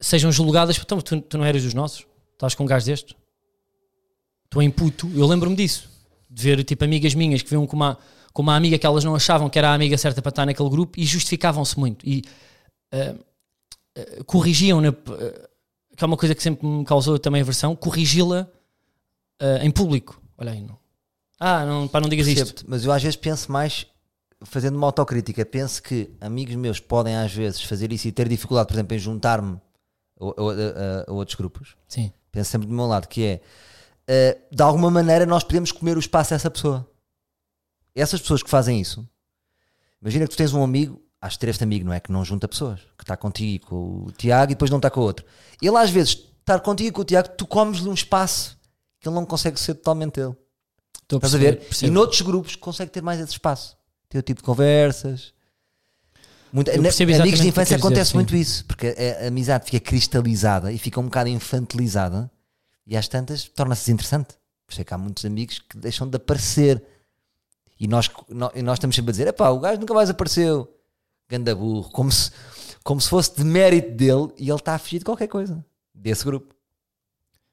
sejam 0.00 0.32
julgadas. 0.32 0.78
Então, 0.78 1.00
tu, 1.00 1.20
tu 1.20 1.38
não 1.38 1.44
eras 1.44 1.62
dos 1.62 1.74
nossos? 1.74 2.04
Estás 2.32 2.54
com 2.54 2.64
um 2.64 2.66
gajo 2.66 2.86
deste? 2.86 3.16
Tu 4.48 4.60
em 4.60 4.70
puto, 4.70 5.10
eu 5.14 5.26
lembro-me 5.26 5.54
disso. 5.54 5.88
De 6.28 6.42
ver 6.42 6.64
tipo 6.64 6.84
amigas 6.84 7.14
minhas 7.14 7.42
que 7.42 7.50
viam 7.50 7.66
com 7.66 7.76
uma, 7.76 7.98
com 8.32 8.42
uma 8.42 8.56
amiga 8.56 8.78
que 8.78 8.86
elas 8.86 9.04
não 9.04 9.14
achavam 9.14 9.48
que 9.48 9.58
era 9.58 9.70
a 9.70 9.74
amiga 9.74 9.96
certa 9.96 10.20
para 10.20 10.30
estar 10.30 10.46
naquele 10.46 10.68
grupo 10.68 10.98
e 10.98 11.04
justificavam-se 11.04 11.78
muito. 11.78 12.08
E 12.08 12.24
ah, 12.92 13.14
ah, 13.96 14.24
corrigiam, 14.24 14.80
na, 14.80 14.88
ah, 14.88 15.48
que 15.96 16.02
é 16.02 16.06
uma 16.06 16.16
coisa 16.16 16.34
que 16.34 16.42
sempre 16.42 16.66
me 16.66 16.84
causou 16.84 17.18
também 17.18 17.42
aversão, 17.42 17.76
corrigi-la 17.76 18.48
em 19.62 19.70
público. 19.70 20.20
Olha 20.36 20.52
aí, 20.52 20.60
não. 20.60 20.79
Ah, 21.40 21.64
não, 21.64 21.88
pá, 21.88 22.00
não 22.00 22.08
digas 22.08 22.26
isto. 22.26 22.64
Mas 22.68 22.84
eu 22.84 22.92
às 22.92 23.02
vezes 23.02 23.16
penso 23.16 23.50
mais, 23.50 23.86
fazendo 24.42 24.76
uma 24.76 24.86
autocrítica, 24.86 25.44
penso 25.46 25.82
que 25.82 26.10
amigos 26.20 26.54
meus 26.54 26.78
podem 26.78 27.16
às 27.16 27.32
vezes 27.34 27.62
fazer 27.62 27.90
isso 27.92 28.06
e 28.06 28.12
ter 28.12 28.28
dificuldade, 28.28 28.68
por 28.68 28.74
exemplo, 28.74 28.94
em 28.94 28.98
juntar-me 28.98 29.58
a, 30.20 30.24
a- 30.24 30.28
a- 30.28 31.10
a 31.10 31.12
outros 31.12 31.34
grupos. 31.36 31.76
Sim. 31.88 32.12
Penso 32.30 32.50
sempre 32.50 32.68
do 32.68 32.74
meu 32.74 32.86
lado, 32.86 33.08
que 33.08 33.24
é 33.24 33.40
eh, 34.06 34.38
de 34.52 34.62
alguma 34.62 34.90
maneira 34.90 35.24
nós 35.24 35.42
podemos 35.42 35.72
comer 35.72 35.96
o 35.96 36.00
espaço 36.00 36.34
a 36.34 36.36
essa 36.36 36.50
pessoa. 36.50 36.86
Essas 37.94 38.20
pessoas 38.20 38.42
que 38.42 38.50
fazem 38.50 38.80
isso, 38.80 39.06
imagina 40.00 40.24
que 40.26 40.30
tu 40.30 40.36
tens 40.36 40.52
um 40.52 40.62
amigo, 40.62 41.00
acho 41.20 41.36
que 41.36 41.40
ter 41.40 41.50
este 41.50 41.64
amigo, 41.64 41.84
não 41.86 41.92
é? 41.92 42.00
Que 42.00 42.12
não 42.12 42.24
junta 42.24 42.46
pessoas, 42.46 42.80
que 42.96 43.02
está 43.02 43.16
contigo 43.16 43.50
e 43.50 43.58
com 43.58 44.04
o 44.06 44.12
Tiago 44.12 44.52
e 44.52 44.54
depois 44.54 44.70
não 44.70 44.78
está 44.78 44.90
com 44.90 45.00
o 45.00 45.04
outro. 45.04 45.24
Ele 45.60 45.76
às 45.76 45.90
vezes 45.90 46.12
estar 46.40 46.60
contigo 46.60 46.88
e 46.88 46.92
com 46.92 47.00
o 47.02 47.04
Tiago, 47.04 47.30
tu 47.30 47.46
comes-lhe 47.46 47.88
um 47.88 47.94
espaço 47.94 48.58
que 49.00 49.08
ele 49.08 49.14
não 49.14 49.24
consegue 49.26 49.58
ser 49.58 49.74
totalmente 49.74 50.20
ele. 50.20 50.34
Estou 51.10 51.18
Estás 51.18 51.34
a 51.34 51.38
perceber, 51.38 51.58
ver? 51.60 51.66
percebo. 51.66 51.90
E 51.90 51.94
noutros 51.94 52.20
grupos 52.20 52.54
consegue 52.56 52.90
ter 52.92 53.02
mais 53.02 53.18
esse 53.20 53.32
espaço. 53.32 53.76
Ter 54.08 54.18
o 54.18 54.22
tipo 54.22 54.40
de 54.40 54.44
conversas. 54.46 55.32
Muita, 56.52 56.70
Eu 56.72 56.82
na- 56.82 56.88
amigos 56.88 57.06
de 57.06 57.12
o 57.12 57.22
que 57.24 57.28
infância 57.28 57.52
queres 57.52 57.68
dizer, 57.68 57.74
acontece 57.76 58.10
sim. 58.10 58.16
muito 58.16 58.34
isso, 58.36 58.64
porque 58.64 58.88
a, 59.20 59.24
a 59.24 59.28
amizade 59.28 59.66
fica 59.66 59.80
cristalizada 59.80 60.72
e 60.72 60.78
fica 60.78 60.98
um 61.00 61.04
bocado 61.04 61.28
infantilizada 61.28 62.30
e 62.86 62.96
às 62.96 63.06
tantas 63.08 63.44
torna-se 63.44 63.82
desinteressante. 63.82 64.34
Por 64.66 64.72
isso 64.72 64.80
é 64.80 64.84
que 64.84 64.94
há 64.94 64.98
muitos 64.98 65.24
amigos 65.24 65.58
que 65.58 65.76
deixam 65.76 66.08
de 66.08 66.16
aparecer. 66.16 66.82
E 67.78 67.86
nós, 67.88 68.08
nó- 68.28 68.50
e 68.54 68.62
nós 68.62 68.76
estamos 68.78 68.94
sempre 68.96 69.10
a 69.10 69.12
dizer: 69.12 69.26
epá, 69.28 69.48
o 69.50 69.58
gajo 69.60 69.80
nunca 69.80 69.94
mais 69.94 70.10
apareceu. 70.10 70.72
Ganda 71.28 71.54
burro, 71.54 71.88
como 71.90 72.10
se, 72.10 72.30
como 72.84 73.00
se 73.00 73.08
fosse 73.08 73.34
de 73.36 73.44
mérito 73.44 73.92
dele 73.96 74.28
e 74.36 74.48
ele 74.48 74.54
está 74.58 74.74
a 74.74 74.78
fugir 74.78 74.98
de 75.00 75.04
qualquer 75.04 75.28
coisa 75.28 75.64
desse 75.94 76.24
grupo. 76.24 76.54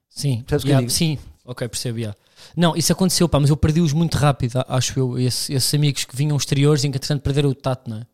Sim, 0.08 0.44
yeah, 0.64 0.88
sim, 0.88 1.18
ok, 1.44 1.68
percebo. 1.68 1.98
yeah. 1.98 2.16
Não, 2.56 2.76
isso 2.76 2.92
aconteceu, 2.92 3.28
pá, 3.28 3.38
mas 3.40 3.50
eu 3.50 3.56
perdi-os 3.56 3.92
muito 3.92 4.16
rápido, 4.16 4.62
acho 4.68 4.98
eu. 4.98 5.18
Esse- 5.18 5.52
esses 5.52 5.72
amigos 5.74 6.04
que 6.04 6.14
vinham 6.16 6.36
exteriores 6.36 6.82
e 6.84 6.88
que 6.90 6.96
entretanto 6.96 7.22
perderam 7.22 7.50
o 7.50 7.54
tato, 7.54 7.88
não 7.90 7.98
é? 7.98 8.06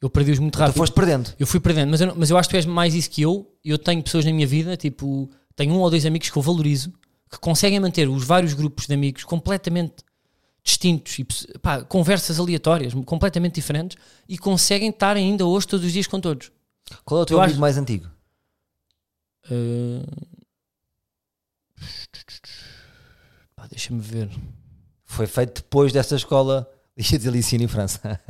Eu 0.00 0.08
perdi-os 0.08 0.38
muito 0.38 0.54
Tu 0.54 0.58
rápido. 0.60 0.76
foste 0.76 0.94
perdendo. 0.94 1.30
Eu 1.38 1.46
fui 1.46 1.60
perdendo, 1.60 1.90
mas 1.90 2.00
eu, 2.00 2.14
mas 2.16 2.30
eu 2.30 2.38
acho 2.38 2.48
que 2.48 2.54
tu 2.54 2.56
és 2.56 2.64
mais 2.66 2.94
isso 2.94 3.10
que 3.10 3.20
eu. 3.22 3.50
Eu 3.64 3.76
tenho 3.78 4.02
pessoas 4.02 4.24
na 4.24 4.32
minha 4.32 4.46
vida, 4.46 4.76
tipo, 4.76 5.30
tenho 5.54 5.74
um 5.74 5.78
ou 5.78 5.90
dois 5.90 6.06
amigos 6.06 6.30
que 6.30 6.36
eu 6.38 6.42
valorizo, 6.42 6.90
que 7.30 7.38
conseguem 7.38 7.78
manter 7.78 8.08
os 8.08 8.24
vários 8.24 8.54
grupos 8.54 8.86
de 8.86 8.94
amigos 8.94 9.24
completamente 9.24 9.96
distintos 10.64 11.18
e 11.18 11.24
pá, 11.58 11.82
conversas 11.84 12.38
aleatórias, 12.40 12.94
completamente 13.04 13.54
diferentes, 13.56 13.96
e 14.28 14.38
conseguem 14.38 14.88
estar 14.90 15.16
ainda 15.16 15.44
hoje 15.46 15.66
todos 15.68 15.84
os 15.84 15.92
dias 15.92 16.06
com 16.06 16.18
todos. 16.20 16.50
Qual 17.04 17.20
é 17.20 17.22
o 17.22 17.26
teu 17.26 17.36
Eu 17.36 17.42
amigo 17.42 17.52
acho- 17.54 17.60
mais 17.60 17.76
antigo? 17.76 18.06
Uh, 19.50 20.04
Deixa-me 23.70 24.00
ver. 24.00 24.28
Foi 25.04 25.26
feito 25.26 25.62
depois 25.62 25.92
dessa 25.92 26.16
escola. 26.16 26.68
Dizer 26.96 27.30
Licínio 27.30 27.64
em 27.64 27.68
França. 27.68 28.20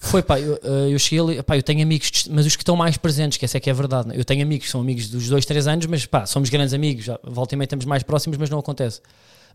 Foi, 0.00 0.22
pá, 0.22 0.38
eu, 0.40 0.54
eh, 0.62 0.92
eu 0.92 0.98
cheguei 0.98 1.20
ali, 1.20 1.42
pá, 1.42 1.56
eu 1.56 1.62
tenho 1.62 1.82
amigos, 1.82 2.26
mas 2.30 2.44
os 2.44 2.56
que 2.56 2.62
estão 2.62 2.76
mais 2.76 2.96
presentes, 2.96 3.38
que 3.38 3.44
essa 3.44 3.56
é 3.56 3.60
que 3.60 3.70
é 3.70 3.72
a 3.72 3.76
verdade. 3.76 4.08
né? 4.08 4.14
Eu 4.18 4.24
tenho 4.24 4.42
amigos, 4.42 4.68
são 4.70 4.80
amigos 4.80 5.08
dos 5.08 5.28
dois, 5.28 5.46
três 5.46 5.66
anos, 5.66 5.86
mas 5.86 6.04
pá, 6.04 6.26
somos 6.26 6.50
grandes 6.50 6.74
amigos, 6.74 7.04
já, 7.04 7.18
volta 7.22 7.54
e 7.54 7.56
meia 7.56 7.64
estamos 7.66 7.84
mais 7.86 8.02
próximos, 8.02 8.36
mas 8.36 8.50
não 8.50 8.58
acontece. 8.58 9.00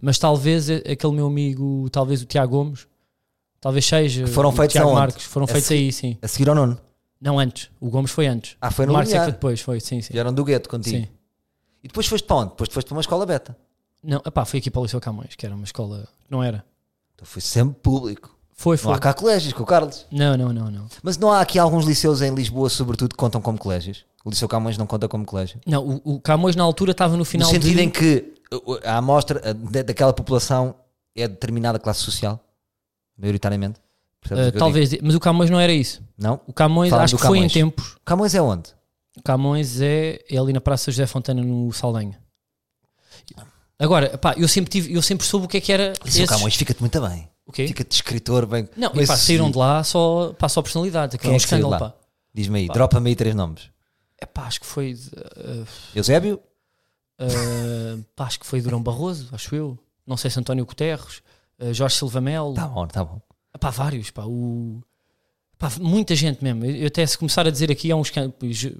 Mas 0.01 0.17
talvez 0.17 0.69
aquele 0.69 1.13
meu 1.13 1.27
amigo, 1.27 1.87
talvez 1.91 2.21
o 2.21 2.25
Tiago 2.25 2.51
Gomes, 2.57 2.87
talvez 3.59 3.85
seja. 3.85 4.23
Que 4.23 4.29
foram 4.29 4.49
o 4.49 4.53
feitos 4.53 4.73
Tiago? 4.73 4.93
Marques, 4.93 5.25
foram 5.25 5.43
A 5.43 5.47
feitos 5.47 5.67
seguir- 5.67 5.83
aí, 5.83 5.91
sim. 5.93 6.17
A 6.21 6.27
seguir 6.27 6.49
ao 6.49 6.55
nono. 6.55 6.79
Não 7.21 7.37
antes, 7.37 7.69
o 7.81 7.89
Gomes 7.89 8.09
foi 8.09 8.25
antes. 8.27 8.55
Ah, 8.61 8.71
foi 8.71 8.85
O 8.85 8.87
no 8.87 8.93
Marques 8.93 9.13
é 9.13 9.17
que 9.17 9.23
foi 9.25 9.31
depois, 9.33 9.59
foi, 9.61 9.79
sim, 9.81 10.01
sim. 10.01 10.13
Vieram 10.13 10.33
do 10.33 10.43
gueto 10.45 10.69
contigo. 10.69 10.95
sim. 10.97 11.07
E 11.83 11.87
depois 11.89 12.07
foste 12.07 12.25
para 12.25 12.37
onde? 12.37 12.49
Depois 12.51 12.69
foste 12.71 12.87
para 12.87 12.95
uma 12.95 13.01
escola 13.01 13.25
beta. 13.25 13.55
Não, 14.03 14.21
epá, 14.25 14.45
foi 14.45 14.59
aqui 14.59 14.71
para 14.71 14.79
o 14.79 14.83
Liceu 14.83 14.99
Camões, 15.01 15.35
que 15.35 15.45
era 15.45 15.53
uma 15.55 15.63
escola. 15.65 16.07
Não 16.29 16.41
era. 16.43 16.63
Então 17.15 17.25
foi 17.25 17.41
sempre 17.41 17.75
público. 17.81 18.35
Foi, 18.53 18.75
Não 18.75 18.83
foi. 18.83 18.93
há 18.93 18.99
cá 18.99 19.13
colégios 19.13 19.53
com 19.53 19.63
o 19.63 19.65
Carlos. 19.65 20.05
Não, 20.11 20.35
não, 20.37 20.51
não, 20.51 20.69
não. 20.69 20.87
Mas 21.01 21.17
não 21.17 21.31
há 21.31 21.39
aqui 21.41 21.57
alguns 21.57 21.85
liceus 21.85 22.21
em 22.21 22.33
Lisboa, 22.33 22.69
sobretudo, 22.69 23.11
que 23.11 23.17
contam 23.17 23.41
como 23.41 23.57
colégios? 23.57 24.05
O 24.23 24.29
Liceu 24.29 24.47
Camões 24.49 24.77
não 24.77 24.85
conta 24.85 25.07
como 25.07 25.25
colégio. 25.25 25.59
Não, 25.65 26.01
o, 26.03 26.15
o 26.15 26.19
Camões 26.21 26.55
na 26.57 26.63
altura 26.63 26.91
estava 26.91 27.15
no 27.15 27.23
final 27.23 27.47
no 27.47 27.53
sentido 27.53 27.77
de... 27.77 27.81
em 27.83 27.89
que 27.89 28.33
a 28.83 28.97
amostra 28.97 29.53
da- 29.53 29.81
daquela 29.81 30.11
população 30.11 30.75
é 31.15 31.25
determinada 31.27 31.79
classe 31.79 32.01
social, 32.01 32.39
maioritariamente. 33.17 33.79
Uh, 34.29 34.51
talvez, 34.57 34.91
mas 35.01 35.15
o 35.15 35.19
Camões 35.19 35.49
não 35.49 35.59
era 35.59 35.71
isso. 35.71 36.01
Não? 36.17 36.41
O 36.45 36.51
Camões, 36.51 36.89
Fala 36.89 37.03
acho 37.03 37.15
que 37.15 37.21
foi 37.21 37.37
em 37.37 37.41
Camões. 37.41 37.53
tempos. 37.53 37.95
Camões 38.03 38.35
é 38.35 38.41
onde? 38.41 38.69
O 39.17 39.23
Camões 39.23 39.79
é, 39.79 40.19
é 40.29 40.37
ali 40.37 40.51
na 40.51 40.59
Praça 40.59 40.91
José 40.91 41.07
Fontana, 41.07 41.41
no 41.41 41.71
Saldanha. 41.71 42.19
Agora, 43.79 44.17
pá, 44.17 44.35
eu 44.37 44.47
sempre, 44.47 44.69
tive, 44.69 44.93
eu 44.93 45.01
sempre 45.01 45.25
soube 45.25 45.45
o 45.45 45.49
que 45.49 45.57
é 45.57 45.61
que 45.61 45.71
era. 45.71 45.93
Liceu 46.03 46.25
esses- 46.25 46.35
Camões 46.35 46.55
fica-te 46.55 46.81
muito 46.81 46.99
bem. 47.01 47.29
O 47.45 47.51
quê? 47.51 47.67
Fica-te 47.67 47.93
escritor 47.93 48.45
bem. 48.45 48.67
Não, 48.75 48.91
bem 48.93 49.03
e 49.03 49.07
pá, 49.07 49.15
saíram 49.15 49.49
de 49.49 49.57
lá 49.57 49.83
só, 49.83 50.33
pá, 50.37 50.49
só 50.49 50.61
personalidades. 50.61 51.15
Aquilo 51.15 51.31
é 51.31 51.33
um 51.33 51.35
é 51.35 51.37
escândalo, 51.37 51.79
pá. 51.79 51.93
Diz-me 52.33 52.59
aí, 52.59 52.67
dropa-me 52.67 53.09
aí 53.09 53.15
três 53.15 53.33
nomes. 53.33 53.69
É 54.19 54.25
pá, 54.25 54.43
acho 54.43 54.59
que 54.59 54.65
foi. 54.65 54.93
uh, 54.93 55.65
Eusébio? 55.95 56.39
uh, 57.19 58.03
pá, 58.15 58.25
acho 58.25 58.39
que 58.39 58.45
foi 58.45 58.61
Durão 58.61 58.83
Barroso, 58.83 59.29
acho 59.31 59.55
eu. 59.55 59.79
Não 60.05 60.17
sei 60.17 60.29
se 60.29 60.39
António 60.39 60.65
Guterres, 60.65 61.21
uh, 61.59 61.73
Jorge 61.73 61.95
Silva 61.95 62.19
Melo. 62.21 62.53
Tá 62.53 62.67
bom, 62.67 62.85
tá 62.85 63.03
bom. 63.03 63.21
Pá, 63.59 63.69
vários, 63.69 64.11
pá, 64.11 64.25
o... 64.25 64.81
pá, 65.57 65.71
muita 65.79 66.15
gente 66.15 66.43
mesmo. 66.43 66.65
Eu 66.65 66.87
até 66.87 67.05
se 67.05 67.17
começar 67.17 67.47
a 67.47 67.51
dizer 67.51 67.71
aqui 67.71 67.91
há 67.91 67.95
uns 67.95 68.11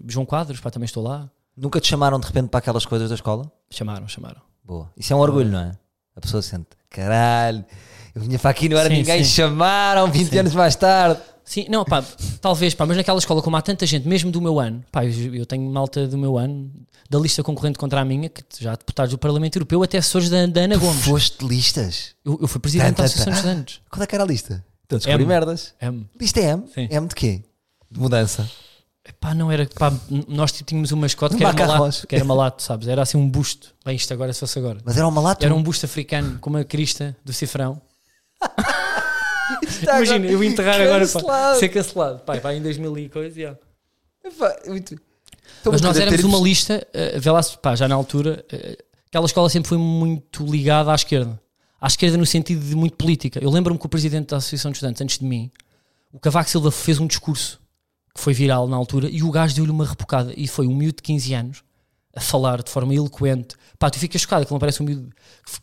João 0.08 0.26
Quadros, 0.26 0.60
pá, 0.60 0.70
também 0.70 0.86
estou 0.86 1.02
lá. 1.04 1.30
Nunca 1.58 1.80
te 1.82 1.88
chamaram 1.88 2.20
de 2.20 2.28
repente 2.28 2.50
para 2.50 2.60
aquelas 2.60 2.86
coisas 2.86 3.10
da 3.10 3.16
escola? 3.16 3.52
Chamaram, 3.70 4.08
chamaram. 4.08 4.42
Boa. 4.70 4.88
Isso 4.96 5.12
é 5.12 5.16
um 5.16 5.20
orgulho, 5.20 5.50
não 5.50 5.60
é? 5.62 5.72
A 6.16 6.22
pessoa 6.22 6.44
sente, 6.44 6.68
caralho, 6.92 7.66
eu 8.14 8.22
vinha 8.22 8.38
para 8.38 8.52
aqui, 8.52 8.70
não 8.70 8.78
era 8.78 8.88
Sim, 8.88 8.98
ninguém, 8.98 9.24
sim. 9.24 9.32
chamaram 9.32 10.12
20 10.12 10.30
Sim. 10.30 10.38
anos 10.38 10.54
mais 10.54 10.76
tarde. 10.76 11.20
Sim, 11.44 11.66
não, 11.68 11.84
pá, 11.84 12.04
talvez, 12.40 12.76
pá, 12.76 12.86
mas 12.86 12.96
naquela 12.96 13.18
escola, 13.18 13.42
como 13.42 13.56
há 13.58 13.62
tanta 13.64 13.84
gente, 13.88 14.08
mesmo 14.08 14.30
do 14.30 14.40
meu 14.40 14.60
ano, 14.60 14.86
pá, 14.92 15.04
eu, 15.04 15.34
eu 15.34 15.46
tenho 15.48 15.68
malta 15.72 16.08
do 16.08 16.20
meu 16.20 16.38
ano, 16.38 16.72
da 17.10 17.18
lista 17.18 17.42
concorrente 17.42 17.80
contra 17.80 18.00
a 18.02 18.06
minha, 18.06 18.30
que 18.30 18.44
já 18.60 18.76
deputados 18.76 19.10
do 19.12 19.18
Parlamento 19.18 19.56
Europeu, 19.56 19.82
até 19.82 19.98
assessores 19.98 20.30
da, 20.30 20.46
da 20.46 20.62
Ana 20.62 20.78
Gomes. 20.78 21.04
Foste 21.04 21.44
listas. 21.44 22.14
Eu, 22.24 22.38
eu 22.40 22.48
fui 22.48 22.62
presidente 22.62 22.98
da 22.98 23.06
Associação 23.06 23.34
tan. 23.34 23.40
Estudantes. 23.40 23.82
Qual 23.90 24.04
é 24.04 24.06
que 24.06 24.14
era 24.14 24.24
a 24.24 24.28
lista? 24.28 24.64
Estou 24.84 24.98
a 24.98 25.00
descobrir 25.00 25.24
M. 25.24 25.28
merdas. 25.28 25.74
É, 25.82 25.92
Lista 26.20 26.40
é 26.40 26.44
M? 26.52 26.64
Sim. 26.76 26.88
M 26.92 27.08
de 27.08 27.16
quê? 27.16 27.44
De 27.90 28.00
mudança. 28.00 28.48
Pá, 29.20 29.34
não 29.34 29.52
era, 29.52 29.68
pá, 29.68 29.92
nós 30.28 30.52
tínhamos 30.52 30.92
uma 30.92 31.02
mascote 31.02 31.36
que 31.36 31.44
Um 31.44 31.48
era 31.48 31.54
macarrão. 31.54 31.80
malato, 31.80 32.08
que 32.08 32.16
era 32.16 32.26
malato, 32.26 32.64
sabes? 32.64 32.88
Era 32.88 33.02
assim 33.02 33.18
um 33.18 33.30
busto. 33.30 33.74
Bem, 33.86 33.96
isto 33.96 34.14
agora, 34.14 34.32
se 34.34 34.40
fosse 34.40 34.60
agora. 34.60 34.80
Mas 34.86 34.98
era 34.98 35.08
uma 35.08 35.22
lata? 35.22 35.46
Era 35.46 35.54
um 35.56 35.64
busto 35.64 35.86
africano 35.86 36.38
com 36.40 36.50
uma 36.50 36.64
crista 36.64 37.16
do 37.24 37.34
cifrão. 37.34 37.82
Imagina, 39.82 40.16
agora 40.16 40.32
eu 40.32 40.44
enterrar 40.44 40.82
agora, 40.82 41.08
pá, 41.08 41.56
ser 41.56 41.70
cancelado. 41.70 42.20
Pá, 42.20 42.38
vai 42.40 42.58
em 42.58 42.62
2000 42.62 42.98
e 43.00 43.10
coisa. 43.10 43.60
Epá, 44.24 44.56
muito- 44.68 45.00
Mas 45.66 45.82
nós 45.82 45.98
éramos 45.98 46.24
uma 46.24 46.38
lista, 46.38 46.86
uh, 46.94 47.20
vê 47.20 47.32
lá, 47.32 47.42
pá, 47.62 47.76
já 47.76 47.88
na 47.88 47.96
altura, 47.96 48.46
uh, 48.54 48.84
aquela 49.08 49.26
escola 49.26 49.50
sempre 49.50 49.70
foi 49.70 49.78
muito 49.78 50.46
ligada 50.46 50.92
à 50.92 50.96
esquerda. 50.96 51.40
À 51.82 51.88
esquerda 51.88 52.18
no 52.18 52.26
sentido 52.26 52.64
de 52.64 52.76
muito 52.76 52.96
política. 52.98 53.40
Eu 53.42 53.50
lembro-me 53.50 53.80
que 53.80 53.86
o 53.86 53.90
presidente 53.90 54.28
da 54.30 54.38
Associação 54.38 54.70
de 54.72 54.78
Estudantes, 54.78 55.02
antes 55.02 55.18
de 55.18 55.26
mim, 55.26 55.50
o 56.12 56.20
Cavaco 56.20 56.50
Silva 56.50 56.70
fez 56.72 57.00
um 57.00 57.08
discurso 57.08 57.60
que 58.14 58.20
foi 58.22 58.34
viral 58.34 58.68
na 58.68 58.76
altura 58.76 59.10
e 59.10 59.22
o 59.24 59.32
gajo 59.32 59.56
deu-lhe 59.56 59.72
uma 59.72 59.86
repocada. 59.86 60.34
E 60.36 60.48
foi 60.48 60.68
um 60.68 60.76
miúdo 60.76 60.98
de 60.98 61.04
15 61.04 61.34
anos 61.34 61.64
a 62.16 62.20
falar 62.20 62.62
de 62.64 62.70
forma 62.70 62.94
eloquente. 62.94 63.56
Pá, 63.78 63.90
tu 63.90 64.00
ficas 64.00 64.22
chocado, 64.22 64.46
que 64.46 64.52
não 64.52 64.60
parece 64.60 64.82
um 64.82 64.86
miúdo, 64.86 65.10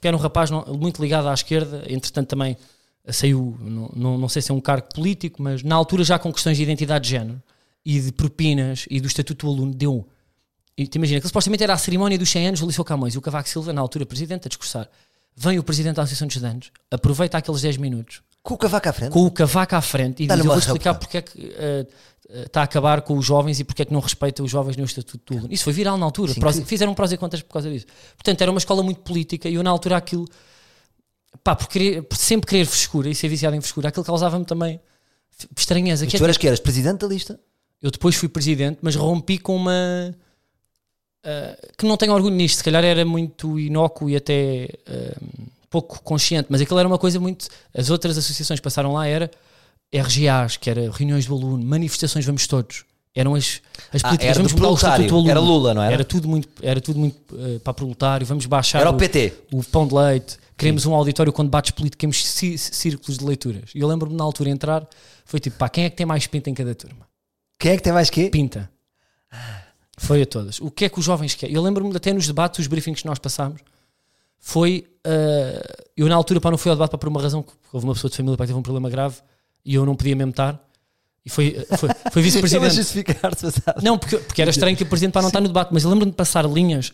que 0.01 0.07
era 0.09 0.16
um 0.16 0.20
rapaz 0.20 0.51
não- 0.51 0.64
muito 0.74 1.03
ligado 1.03 1.28
à 1.28 1.34
esquerda, 1.34 1.84
entretanto 1.88 2.28
também 2.28 2.57
uh, 3.05 3.12
saiu, 3.12 3.57
não, 3.61 3.90
não, 3.94 4.18
não 4.18 4.28
sei 4.28 4.40
se 4.40 4.51
é 4.51 4.55
um 4.55 4.61
cargo 4.61 4.86
político, 4.94 5.42
mas 5.42 5.62
na 5.62 5.74
altura 5.74 6.05
já 6.05 6.18
com 6.18 6.32
questões 6.32 6.57
de 6.57 6.62
identidade 6.62 7.05
de 7.05 7.11
género 7.11 7.42
e 7.84 8.01
de 8.01 8.12
propinas 8.12 8.86
e 8.90 9.01
do 9.01 9.07
estatuto 9.09 9.47
do 9.47 9.53
aluno, 9.53 9.74
deu 9.74 10.07
e 10.78 10.86
te 10.86 10.97
imagina 10.97 11.20
que 11.20 11.26
supostamente 11.26 11.62
era 11.64 11.72
a 11.72 11.78
cerimónia 11.78 12.18
dos 12.18 12.28
100 12.30 12.49
anos 12.49 12.61
do 12.61 12.66
Liceu 12.66 12.84
Camões 12.84 13.14
e 13.14 13.18
o 13.18 13.22
Cavaco 13.22 13.49
Silva, 13.49 13.72
na 13.72 13.80
altura 13.80 14.05
presidente, 14.05 14.47
a 14.47 14.49
discursar. 14.49 14.86
Vem 15.34 15.59
o 15.59 15.62
presidente 15.62 15.97
da 15.97 16.03
Associação 16.03 16.28
de 16.28 16.34
Estudantes, 16.34 16.70
aproveita 16.90 17.38
aqueles 17.38 17.62
10 17.62 17.76
minutos 17.78 18.20
Com 18.42 18.55
o 18.55 18.59
cavaco 18.59 18.88
à 18.88 18.92
frente? 18.92 19.12
com 19.12 19.24
o 19.26 19.30
Cavaco 19.30 19.74
à 19.74 19.80
frente 19.80 20.22
e 20.22 20.26
diz: 20.26 20.38
Eu 20.38 20.44
vou 20.44 20.59
explicar 20.59 20.94
porque 20.94 21.16
é 21.18 21.22
que 21.22 21.55
eh, 21.59 21.86
está 22.29 22.61
a 22.61 22.64
acabar 22.64 23.03
com 23.03 23.16
os 23.16 23.24
jovens 23.24 23.61
e 23.61 23.64
porque 23.64 23.83
é 23.83 23.85
que 23.85 23.93
não 23.93 24.01
respeita 24.01 24.43
os 24.43 24.51
jovens 24.51 24.77
no 24.77 24.85
estatuto 24.85 25.33
do 25.35 25.39
aluno. 25.39 25.53
Isso 25.55 25.64
foi 25.64 25.72
viral 25.72 25.97
na 25.97 26.05
altura, 26.07 26.33
Sim, 26.35 26.41
prós- 26.41 26.61
fizeram 26.64 26.93
prós 26.95 27.12
e 27.12 27.16
contras 27.16 27.43
por 27.43 27.53
causa 27.53 27.70
disso. 27.70 27.87
Portanto, 28.16 28.41
era 28.43 28.51
uma 28.51 28.59
escola 28.59 28.83
muito 28.83 29.01
política 29.01 29.49
e 29.49 29.55
eu, 29.55 29.62
na 29.62 29.70
altura, 29.70 29.97
aquilo, 29.97 30.27
pá, 31.45 31.55
por, 31.55 31.68
querer- 31.68 32.03
por 32.03 32.16
sempre 32.16 32.49
querer 32.49 32.64
frescura 32.66 33.09
e 33.09 33.14
ser 33.14 33.29
viciado 33.29 33.55
em 33.57 33.61
frescura, 33.61 33.89
aquilo 33.89 34.05
causava-me 34.05 34.45
também 34.45 34.81
estranheza. 35.57 36.05
Mas 36.05 36.11
Que 36.11 36.16
é 36.16 36.18
tu 36.18 36.24
eras 36.24 36.37
que 36.37 36.47
eras 36.47 36.61
presidente 36.61 37.01
da 37.01 37.07
lista? 37.07 37.39
eu 37.83 37.91
depois 37.91 38.16
fui 38.16 38.29
presidente, 38.29 38.79
mas 38.83 38.97
rompi 38.97 39.39
com 39.39 39.55
uma. 39.55 40.14
ah, 41.24 41.57
que 41.79 41.87
não 41.87 41.97
tenho 41.97 42.12
orgulho 42.12 42.35
nisto, 42.35 42.59
se 42.59 42.64
calhar 42.64 42.83
era 42.85 43.05
muito 43.05 43.59
inócuo 43.59 44.09
e 44.11 44.16
até 44.16 44.68
ah, 44.89 45.16
pouco 45.70 46.03
consciente, 46.03 46.47
mas 46.51 46.61
aquilo 46.61 46.79
era 46.79 46.89
uma 46.89 46.99
coisa 46.99 47.20
muito. 47.20 47.47
As 47.74 47.91
outras 47.91 48.16
associações 48.18 48.61
passaram 48.61 48.93
lá 48.95 49.07
era 49.07 49.31
RGAs, 49.93 50.57
que 50.57 50.68
era 50.70 50.91
reuniões 50.91 51.26
do 51.26 51.34
aluno, 51.34 51.64
manifestações, 51.64 52.24
vamos 52.24 52.47
todos. 52.47 52.84
Eram 53.14 53.34
as, 53.34 53.62
as 53.93 54.05
Ah, 54.05 54.09
políticas, 54.09 54.24
era 54.30 54.34
vamos 54.34 54.53
mudar 54.53 54.68
o 54.70 54.74
estatuto 54.74 55.09
do 55.09 55.14
aluno. 55.14 55.30
Era 55.30 55.41
Lula, 55.41 55.74
não 55.74 55.82
era? 55.82 55.95
Era 55.95 56.05
tudo 56.05 56.28
muito, 56.28 56.49
era 56.62 56.80
tudo 56.80 56.99
muito 56.99 57.16
ah, 57.34 57.61
para 57.64 57.72
proletário, 57.72 58.26
vamos 58.26 58.45
baixar 58.47 58.80
Era 58.80 58.91
o 58.91 58.95
PT. 58.95 59.32
o 59.53 59.64
pão 59.64 59.87
de 59.89 59.95
leite, 59.95 60.37
queremos 60.57 60.84
um 60.84 60.95
auditório 60.95 61.32
com 61.32 61.43
debates 61.43 61.70
políticos, 61.70 61.99
queremos 61.99 62.26
cí- 62.26 62.59
círculos 62.59 63.16
de 63.16 63.24
leituras. 63.24 63.70
E 63.74 63.80
eu 63.80 63.89
lembro-me 63.89 64.14
na 64.16 64.22
altura 64.24 64.51
entrar, 64.51 64.87
foi 65.24 65.41
tipo, 65.41 65.57
pá, 65.57 65.68
quem 65.68 65.84
é 65.84 65.91
que 65.91 65.97
tem 65.97 66.05
mais 66.05 66.26
pinta 66.26 66.51
em 66.51 66.55
cada 66.55 66.74
turma? 66.74 67.07
Quem 67.59 67.72
é 67.72 67.76
que 67.78 67.82
tem 67.82 67.93
mais 67.93 68.11
quê? 68.11 68.28
Pinta. 68.28 68.70
Foi 69.97 70.20
a 70.20 70.26
todas. 70.26 70.61
O 70.61 70.70
que 70.70 70.84
é 70.84 70.89
que 70.91 70.99
os 70.99 71.05
jovens 71.07 71.34
querem? 71.34 71.55
Eu 71.55 71.62
lembro-me 71.62 71.97
até 71.97 72.12
nos 72.12 72.26
debates, 72.26 72.59
os 72.61 72.66
briefings 72.66 73.01
que 73.01 73.07
nós 73.07 73.18
passámos, 73.18 73.62
foi. 74.39 74.87
ah, 75.07 75.74
eu 75.97 76.07
na 76.07 76.14
altura 76.14 76.39
para 76.39 76.51
não 76.51 76.59
fui 76.59 76.70
ao 76.70 76.76
debate 76.76 76.91
para 76.91 76.99
por 76.99 77.09
uma 77.09 77.22
razão 77.22 77.43
houve 77.72 77.87
uma 77.87 77.95
pessoa 77.95 78.11
de 78.11 78.16
família 78.18 78.37
para 78.37 78.45
que 78.45 78.49
teve 78.49 78.59
um 78.59 78.62
problema 78.62 78.91
grave 78.91 79.16
e 79.67 79.75
eu 79.75 79.85
não 79.85 79.95
podia 79.97 80.14
mesmo 80.17 80.31
estar. 80.31 80.59
E 81.25 81.29
foi, 81.29 81.57
foi, 81.77 81.89
foi 82.12 82.23
vice-presidente. 82.23 82.62
Não, 83.83 83.99
porque, 83.99 84.17
porque 84.19 84.41
era 84.41 84.51
estranho 84.51 84.77
que 84.77 84.85
o 84.85 84.87
presidente 84.87 85.12
para 85.12 85.23
não 85.23 85.29
estar 85.29 85.41
no 85.41 85.49
debate, 85.49 85.71
mas 85.73 85.83
lembro-me 85.85 86.12
de 86.12 86.17
passar 86.17 86.45
linhas 86.49 86.93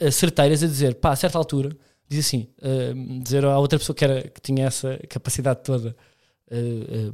eh, 0.00 0.10
certeiras 0.10 0.62
a 0.62 0.66
dizer, 0.66 0.94
pá, 0.96 1.12
a 1.12 1.16
certa 1.16 1.38
altura, 1.38 1.74
diz 2.08 2.26
assim, 2.26 2.46
eh, 2.62 2.92
dizer 3.22 3.44
à 3.44 3.58
outra 3.58 3.78
pessoa 3.78 3.96
que, 3.96 4.04
era, 4.04 4.22
que 4.22 4.40
tinha 4.40 4.66
essa 4.66 5.00
capacidade 5.08 5.60
toda. 5.64 5.96
eh, 6.50 7.10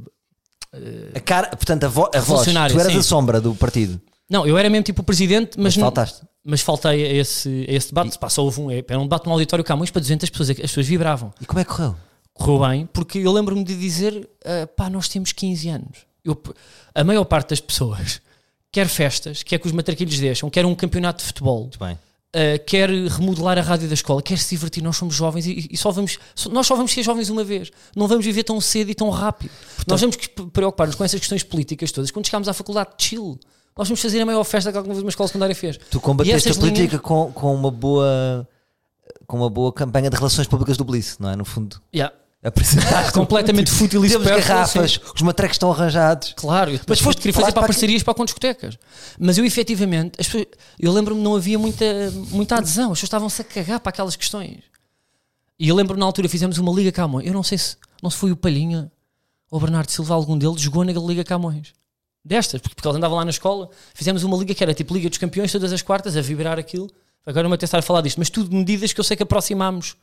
eh, 0.73 1.11
A 1.15 1.19
cara, 1.21 1.47
portanto, 1.49 1.85
a, 1.85 1.87
vo 1.87 2.09
a 2.13 2.19
voz. 2.19 2.45
Tu 2.45 2.49
eras 2.79 2.91
sim. 2.93 2.99
a 2.99 3.03
sombra 3.03 3.39
do 3.41 3.55
partido. 3.55 3.99
não, 4.29 4.45
eu 4.45 4.57
era 4.57 4.69
mesmo 4.69 4.83
tipo 4.83 5.01
o 5.01 5.05
presidente, 5.05 5.51
mas, 5.57 5.63
Mas 5.75 5.77
não- 5.77 5.83
faltaste. 5.85 6.21
mas 6.43 6.61
faltei 6.61 7.05
a 7.05 7.13
esse, 7.13 7.65
a 7.69 7.71
esse 7.73 7.87
debate. 7.87 8.17
Pá, 8.19 8.29
só 8.29 8.43
houve 8.43 8.59
um, 8.61 8.69
era 8.71 8.99
um 8.99 9.03
debate 9.03 9.25
no 9.25 9.31
auditório 9.31 9.63
Camões 9.63 9.89
para 9.89 10.01
200 10.01 10.29
pessoas, 10.29 10.49
as 10.49 10.55
pessoas 10.57 10.85
vibravam. 10.87 11.33
E 11.39 11.45
como 11.45 11.59
é 11.59 11.63
que 11.63 11.69
correu? 11.71 11.95
Correu 12.41 12.67
bem, 12.67 12.85
porque 12.91 13.19
eu 13.19 13.31
lembro-me 13.31 13.63
de 13.63 13.75
dizer, 13.75 14.29
ah, 14.43 14.67
pá, 14.67 14.89
nós 14.89 15.07
temos 15.07 15.31
15 15.31 15.69
anos. 15.69 15.97
Eu, 16.23 16.39
a 16.93 17.03
maior 17.03 17.23
parte 17.25 17.49
das 17.49 17.59
pessoas 17.59 18.21
quer 18.71 18.87
festas, 18.87 19.43
quer 19.43 19.59
que 19.59 19.67
os 19.67 19.73
matraquilhos 19.73 20.19
deixam, 20.19 20.49
quer 20.49 20.65
um 20.65 20.75
campeonato 20.75 21.19
de 21.19 21.27
futebol. 21.27 21.69
Uh, 22.33 22.63
quer 22.65 22.89
remodelar 22.89 23.57
a 23.57 23.61
rádio 23.61 23.89
da 23.89 23.93
escola, 23.93 24.21
quer 24.21 24.37
se 24.37 24.55
divertir. 24.55 24.81
Nós 24.81 24.95
somos 24.95 25.13
jovens 25.13 25.45
e, 25.45 25.67
e 25.69 25.75
só 25.75 25.91
vamos, 25.91 26.17
nós 26.49 26.65
só 26.65 26.77
vamos 26.77 26.91
ser 26.93 27.03
jovens 27.03 27.29
uma 27.29 27.43
vez. 27.43 27.69
Não 27.93 28.07
vamos 28.07 28.23
viver 28.23 28.43
tão 28.43 28.61
cedo 28.61 28.89
e 28.89 28.95
tão 28.95 29.09
rápido. 29.09 29.51
nós 29.85 29.99
temos 29.99 30.15
que 30.15 30.29
preocupar-nos 30.29 30.95
com 30.95 31.03
essas 31.03 31.19
questões 31.19 31.43
políticas 31.43 31.91
todas. 31.91 32.09
Quando 32.09 32.25
chegarmos 32.25 32.47
à 32.47 32.53
faculdade, 32.53 32.91
chill. 32.97 33.37
Nós 33.77 33.87
vamos 33.87 34.01
fazer 34.01 34.21
a 34.21 34.25
maior 34.25 34.43
festa 34.45 34.71
que 34.71 34.77
alguma 34.77 34.93
vez 34.93 35.03
uma 35.03 35.09
escola 35.09 35.27
secundária 35.27 35.55
fez. 35.55 35.77
Tu 35.89 35.99
combateste 35.99 36.49
a 36.49 36.55
política 36.55 36.99
com, 36.99 37.31
com 37.33 37.53
uma 37.53 37.71
boa 37.71 38.47
com 39.27 39.37
uma 39.37 39.49
boa 39.49 39.71
campanha 39.71 40.09
de 40.09 40.15
relações 40.15 40.47
públicas 40.47 40.77
do 40.77 40.83
Bliss, 40.83 41.17
não 41.19 41.29
é? 41.29 41.35
No 41.35 41.45
fundo. 41.45 41.81
Yeah. 41.93 42.13
Apresentaste 42.43 43.11
completamente 43.13 43.69
fútil 43.69 44.03
e 44.03 44.09
Temos 44.09 44.25
garrafas, 44.27 44.99
os 45.15 45.21
matrecos 45.21 45.55
estão 45.55 45.71
arranjados. 45.71 46.33
Claro, 46.35 46.71
mas 46.87 46.99
foste- 46.99 47.19
queria 47.21 47.33
fazer 47.33 47.45
para 47.51 47.53
para 47.61 47.67
parcerias 47.67 48.01
para 48.01 48.13
com 48.15 48.25
discotecas. 48.25 48.79
Mas 49.19 49.37
eu 49.37 49.45
efetivamente, 49.45 50.19
as 50.19 50.25
pessoas- 50.25 50.47
eu 50.79 50.91
lembro-me 50.91 51.21
não 51.21 51.35
havia 51.35 51.59
muita, 51.59 51.85
muita 52.31 52.55
adesão, 52.57 52.85
as 52.91 52.97
pessoas 52.97 53.03
estavam-se 53.07 53.41
a 53.41 53.45
cagar 53.45 53.79
para 53.79 53.91
aquelas 53.91 54.15
questões. 54.15 54.57
E 55.59 55.69
eu 55.69 55.75
lembro-me 55.75 55.99
na 55.99 56.05
altura 56.07 56.27
fizemos 56.27 56.57
uma 56.57 56.71
Liga 56.73 56.91
Camões. 56.91 57.27
Eu 57.27 57.33
não 57.33 57.43
sei 57.43 57.59
se 57.59 57.75
não 58.01 58.09
se 58.09 58.17
foi 58.17 58.31
o 58.31 58.35
Palhinha 58.35 58.91
ou 59.51 59.59
o 59.59 59.61
Bernardo 59.61 59.91
Silva, 59.91 60.15
algum 60.15 60.35
deles 60.35 60.59
jogou 60.59 60.83
na 60.83 60.91
Liga 60.93 61.23
Camões. 61.23 61.73
Destas, 62.25 62.59
porque, 62.61 62.73
porque 62.73 62.87
eles 62.87 62.97
andavam 62.97 63.17
lá 63.17 63.25
na 63.25 63.29
escola, 63.31 63.69
fizemos 63.93 64.23
uma 64.23 64.35
liga 64.37 64.53
que 64.55 64.63
era 64.63 64.73
tipo 64.73 64.93
Liga 64.95 65.09
dos 65.09 65.17
Campeões, 65.19 65.51
todas 65.51 65.71
as 65.71 65.81
quartas, 65.83 66.17
a 66.17 66.21
vibrar 66.21 66.57
aquilo. 66.57 66.89
Agora 67.23 67.43
não 67.43 67.49
me 67.51 67.55
a 67.79 67.81
falar 67.83 68.01
disto, 68.01 68.17
mas 68.17 68.29
tudo 68.31 68.55
medidas 68.55 68.91
que 68.93 68.99
eu 68.99 69.03
sei 69.03 69.15
que 69.15 69.21
aproximámos 69.23 69.95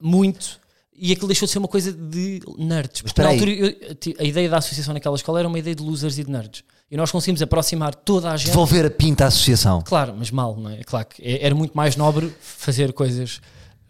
muito 0.00 0.60
e 1.00 1.12
aquilo 1.12 1.28
deixou 1.28 1.46
de 1.46 1.52
ser 1.52 1.58
uma 1.58 1.68
coisa 1.68 1.92
de 1.92 2.40
nerds. 2.58 3.02
Porque 3.02 3.22
na 3.22 3.28
altura 3.28 3.50
eu- 3.50 3.76
a 4.18 4.24
ideia 4.24 4.48
da 4.48 4.58
associação 4.58 4.92
naquela 4.94 5.16
escola 5.16 5.38
era 5.38 5.48
uma 5.48 5.58
ideia 5.58 5.74
de 5.74 5.82
losers 5.82 6.18
e 6.18 6.24
de 6.24 6.30
nerds. 6.30 6.62
E 6.90 6.96
nós 6.96 7.10
conseguimos 7.10 7.42
aproximar 7.42 7.94
toda 7.94 8.30
a 8.30 8.36
gente. 8.36 8.48
Devolver 8.48 8.86
a 8.86 8.90
pinta 8.90 9.24
à 9.24 9.28
associação. 9.28 9.82
Claro, 9.82 10.14
mas 10.16 10.30
mal, 10.30 10.56
não 10.56 10.70
é? 10.70 10.82
Claro 10.84 11.06
que 11.06 11.22
é- 11.22 11.44
era 11.44 11.54
muito 11.54 11.76
mais 11.76 11.96
nobre 11.96 12.32
fazer 12.40 12.92
coisas, 12.92 13.40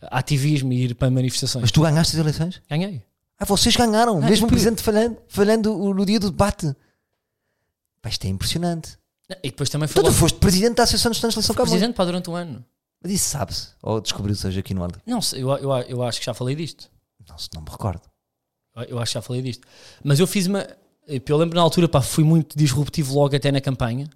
ativismo 0.03 0.73
e 0.73 0.85
ir 0.85 0.95
para 0.95 1.11
manifestações. 1.11 1.63
Mas 1.63 1.71
tu 1.71 1.81
ganhaste 1.83 2.15
as 2.17 2.21
eleições? 2.21 2.61
Ganhei. 2.69 3.03
Ah, 3.39 3.45
vocês 3.45 3.77
ganharam, 3.77 4.21
mesmo 4.21 4.47
o 4.47 4.49
presidente 4.49 4.83
falhando, 4.83 5.17
falhando 5.29 5.95
no 5.95 6.05
dia 6.05 6.19
do 6.19 6.31
debate. 6.31 6.75
Pá, 8.03 8.09
isto 8.09 8.25
é 8.25 8.29
impressionante. 8.29 8.99
E 9.43 9.51
depois 9.51 9.69
também 9.69 9.87
foi 9.89 10.01
Então 10.01 10.13
tu 10.13 10.17
foste 10.19 10.39
presidente 10.39 10.75
da 10.77 10.83
Associação 10.85 11.11
de 11.13 11.17
Estudantes 11.19 11.43
de 11.45 11.53
Camões. 11.55 11.71
presidente 11.71 11.95
para 11.95 12.05
durante 12.07 12.31
um 12.31 12.35
ano. 12.35 12.65
Mas 13.03 13.13
isso 13.13 13.29
sabe-se? 13.29 13.69
Ou 13.83 14.01
descobriu-se 14.01 14.45
hoje 14.47 14.59
aqui 14.59 14.75
no 14.75 14.83
ar? 14.83 14.91
Não 15.07 15.21
sei, 15.23 15.43
eu, 15.43 15.51
eu, 15.51 15.71
eu 15.89 16.03
acho 16.03 16.19
que 16.19 16.27
já 16.27 16.35
falei 16.35 16.57
disto. 16.57 16.91
Não, 17.39 17.45
se 17.45 17.49
não 17.55 17.62
me 17.62 17.70
recordo. 17.70 18.03
Eu- 18.76 18.82
Eu 18.84 18.99
acho 18.99 19.12
que 19.12 19.14
já 19.14 19.22
falei 19.22 19.43
disto. 19.43 19.66
Mas 20.05 20.18
eu 20.20 20.26
fiz 20.26 20.47
uma. 20.47 20.66
Eu 21.07 21.36
lembro 21.36 21.57
na 21.57 21.62
altura, 21.62 21.89
pá, 21.89 22.03
fui 22.03 22.22
muito 22.24 22.57
disruptivo 22.59 23.14
logo 23.14 23.34
até 23.34 23.51
na 23.53 23.61
campanha. 23.61 24.09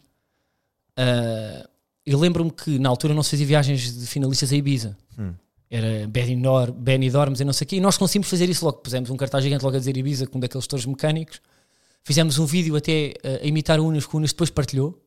Ah, 0.96 1.68
eu 2.04 2.18
lembro-me 2.18 2.50
que 2.50 2.78
na 2.78 2.88
altura 2.88 3.14
não 3.14 3.22
se 3.22 3.30
fazia 3.30 3.46
viagens 3.46 3.96
de 3.98 4.06
finalistas 4.06 4.52
a 4.52 4.56
Ibiza. 4.56 4.96
Hum. 5.18 5.34
Era 5.70 6.06
Benidorm, 6.06 6.72
Benidorms 6.72 7.40
e 7.40 7.44
não 7.44 7.52
sei 7.52 7.64
o 7.64 7.68
quê. 7.68 7.76
E 7.76 7.80
nós 7.80 7.96
conseguimos 7.96 8.28
fazer 8.28 8.48
isso 8.50 8.64
logo. 8.64 8.78
Pusemos 8.78 9.08
um 9.08 9.16
cartaz 9.16 9.42
gigante 9.42 9.64
logo 9.64 9.76
a 9.76 9.78
dizer 9.78 9.96
Ibiza 9.96 10.26
com 10.26 10.36
um 10.36 10.40
daqueles 10.40 10.66
torres 10.66 10.84
mecânicos. 10.84 11.40
Fizemos 12.04 12.38
um 12.38 12.44
vídeo 12.44 12.76
até 12.76 13.14
ah, 13.24 13.42
a 13.42 13.46
imitar 13.46 13.80
o 13.80 13.86
Unas 13.86 14.06
que 14.06 14.14
o 14.14 14.18
Unas 14.18 14.32
depois 14.32 14.50
partilhou. 14.50 14.98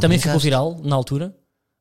Também 0.00 0.18
ficou 0.18 0.32
brincaste. 0.38 0.44
viral 0.44 0.80
na 0.82 0.94
altura, 0.94 1.34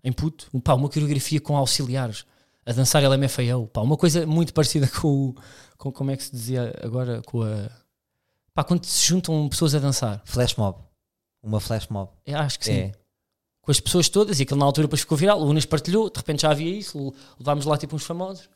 em 0.04 0.12
puto. 0.12 0.48
Um, 0.54 0.60
pá, 0.60 0.74
uma 0.74 0.88
coreografia 0.90 1.40
com 1.42 1.56
auxiliares 1.58 2.24
a 2.70 2.74
dançar 2.74 3.04
LMFAO. 3.04 3.68
Pá, 3.68 3.82
uma 3.82 3.98
coisa 3.98 4.26
muito 4.26 4.54
parecida 4.54 4.88
com 5.02 5.30
o. 5.30 5.36
Com, 5.78 5.92
como 5.92 6.12
é 6.12 6.18
que 6.18 6.24
se 6.24 6.32
dizia 6.32 6.74
agora? 6.84 7.22
Com 7.24 7.42
a. 7.44 7.70
Pá, 8.54 8.64
quando 8.64 8.84
se 8.86 9.08
juntam 9.08 9.48
pessoas 9.50 9.74
a 9.76 9.80
dançar. 9.80 10.22
Flash 10.26 10.56
mob. 10.56 10.78
Uma 11.42 11.60
flash 11.60 11.88
mob. 11.88 12.10
Eu 12.26 12.38
acho 12.38 12.60
que 12.60 12.66
sim. 12.66 12.74
É. 12.74 12.92
Com 13.62 13.72
as 13.72 13.80
pessoas 13.80 14.10
todas, 14.10 14.40
e 14.40 14.44
aquilo 14.44 14.60
na 14.60 14.66
altura 14.66 14.88
depois 14.88 15.02
ficou 15.02 15.18
viral. 15.18 15.40
O 15.42 15.46
Unas 15.48 15.66
partilhou, 15.66 16.10
de 16.10 16.18
repente 16.18 16.42
já 16.42 16.52
havia 16.52 16.70
isso, 16.78 17.14
levámos 17.40 17.66
lá 17.66 17.78
tipo 17.78 17.96
uns 17.96 18.04
famosos. 18.04 18.50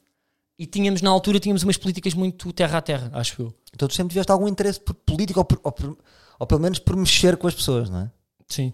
E 0.58 0.66
tínhamos, 0.66 1.02
na 1.02 1.10
altura, 1.10 1.40
tínhamos 1.40 1.64
umas 1.64 1.78
políticas 1.78 2.14
muito 2.14 2.52
terra 2.54 2.78
a 2.78 2.82
terra, 2.82 3.10
acho 3.14 3.42
eu. 3.42 3.54
Então 3.74 3.88
tu 3.88 3.94
sempre 3.96 4.12
tiveste 4.12 4.32
algum 4.32 4.48
interesse 4.48 4.80
por 4.80 4.94
política 4.94 5.40
ou, 5.40 5.46
por- 5.46 5.60
ou 5.64 5.72
por- 5.72 5.98
ou 6.40 6.48
pelo 6.48 6.62
menos 6.62 6.78
por 6.80 6.96
mexer 6.96 7.38
com 7.38 7.48
as 7.48 7.56
pessoas, 7.56 7.90
não 7.90 8.02
é? 8.02 8.12
Sim. 8.48 8.74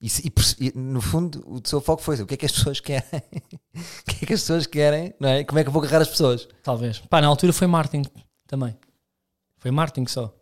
E, 0.00 0.08
se- 0.08 0.32
e 0.60 0.72
no 0.78 1.00
fundo 1.00 1.42
o 1.46 1.60
teu 1.60 1.80
foco 1.80 2.00
foi 2.02 2.20
o 2.22 2.26
que 2.26 2.34
é 2.34 2.36
que 2.36 2.46
as 2.46 2.52
pessoas 2.52 2.78
querem? 2.78 3.02
o 3.74 4.04
que 4.14 4.24
é 4.24 4.26
que 4.28 4.32
as 4.34 4.40
pessoas 4.40 4.66
querem? 4.66 5.12
Não 5.18 5.28
é? 5.28 5.42
Como 5.44 5.58
é 5.58 5.62
que 5.64 5.68
eu 5.68 5.72
vou 5.72 5.82
agarrar 5.82 6.02
as 6.02 6.08
pessoas? 6.08 6.48
Talvez. 6.62 6.98
Pá, 7.00 7.20
na 7.20 7.26
altura 7.26 7.52
foi 7.52 7.66
marketing 7.66 8.04
também. 8.46 8.76
Foi 9.58 9.70
marketing 9.72 10.06
só. 10.06 10.32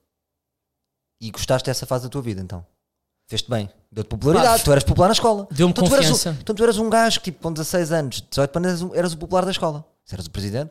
E 1.20 1.30
gostaste 1.30 1.66
dessa 1.66 1.86
fase 1.86 2.04
da 2.04 2.10
tua 2.10 2.20
vida 2.20 2.40
então? 2.42 2.64
Fez-te 3.28 3.48
bem, 3.50 3.68
deu-te 3.90 4.08
popularidade, 4.08 4.58
Pá, 4.60 4.64
tu 4.64 4.70
eras 4.72 4.84
popular 4.84 5.06
na 5.08 5.12
escola. 5.14 5.48
Deu-me 5.50 5.72
Então 5.72 5.84
tu, 5.84 5.94
eras 5.94 6.06
confiança. 6.06 6.30
um, 6.30 6.40
então 6.40 6.54
tu 6.54 6.62
eras 6.62 6.78
um 6.78 6.90
gajo 6.90 7.18
que 7.20 7.24
tipo, 7.32 7.42
com 7.42 7.52
16 7.52 7.90
anos, 7.92 8.20
18 8.30 8.56
anos, 8.58 8.68
eras, 8.68 8.82
um- 8.82 8.94
eras 8.94 9.12
o 9.14 9.18
popular 9.18 9.44
da 9.44 9.50
escola. 9.50 9.84
Se 10.04 10.14
eras 10.14 10.26
o 10.26 10.30
presidente, 10.30 10.70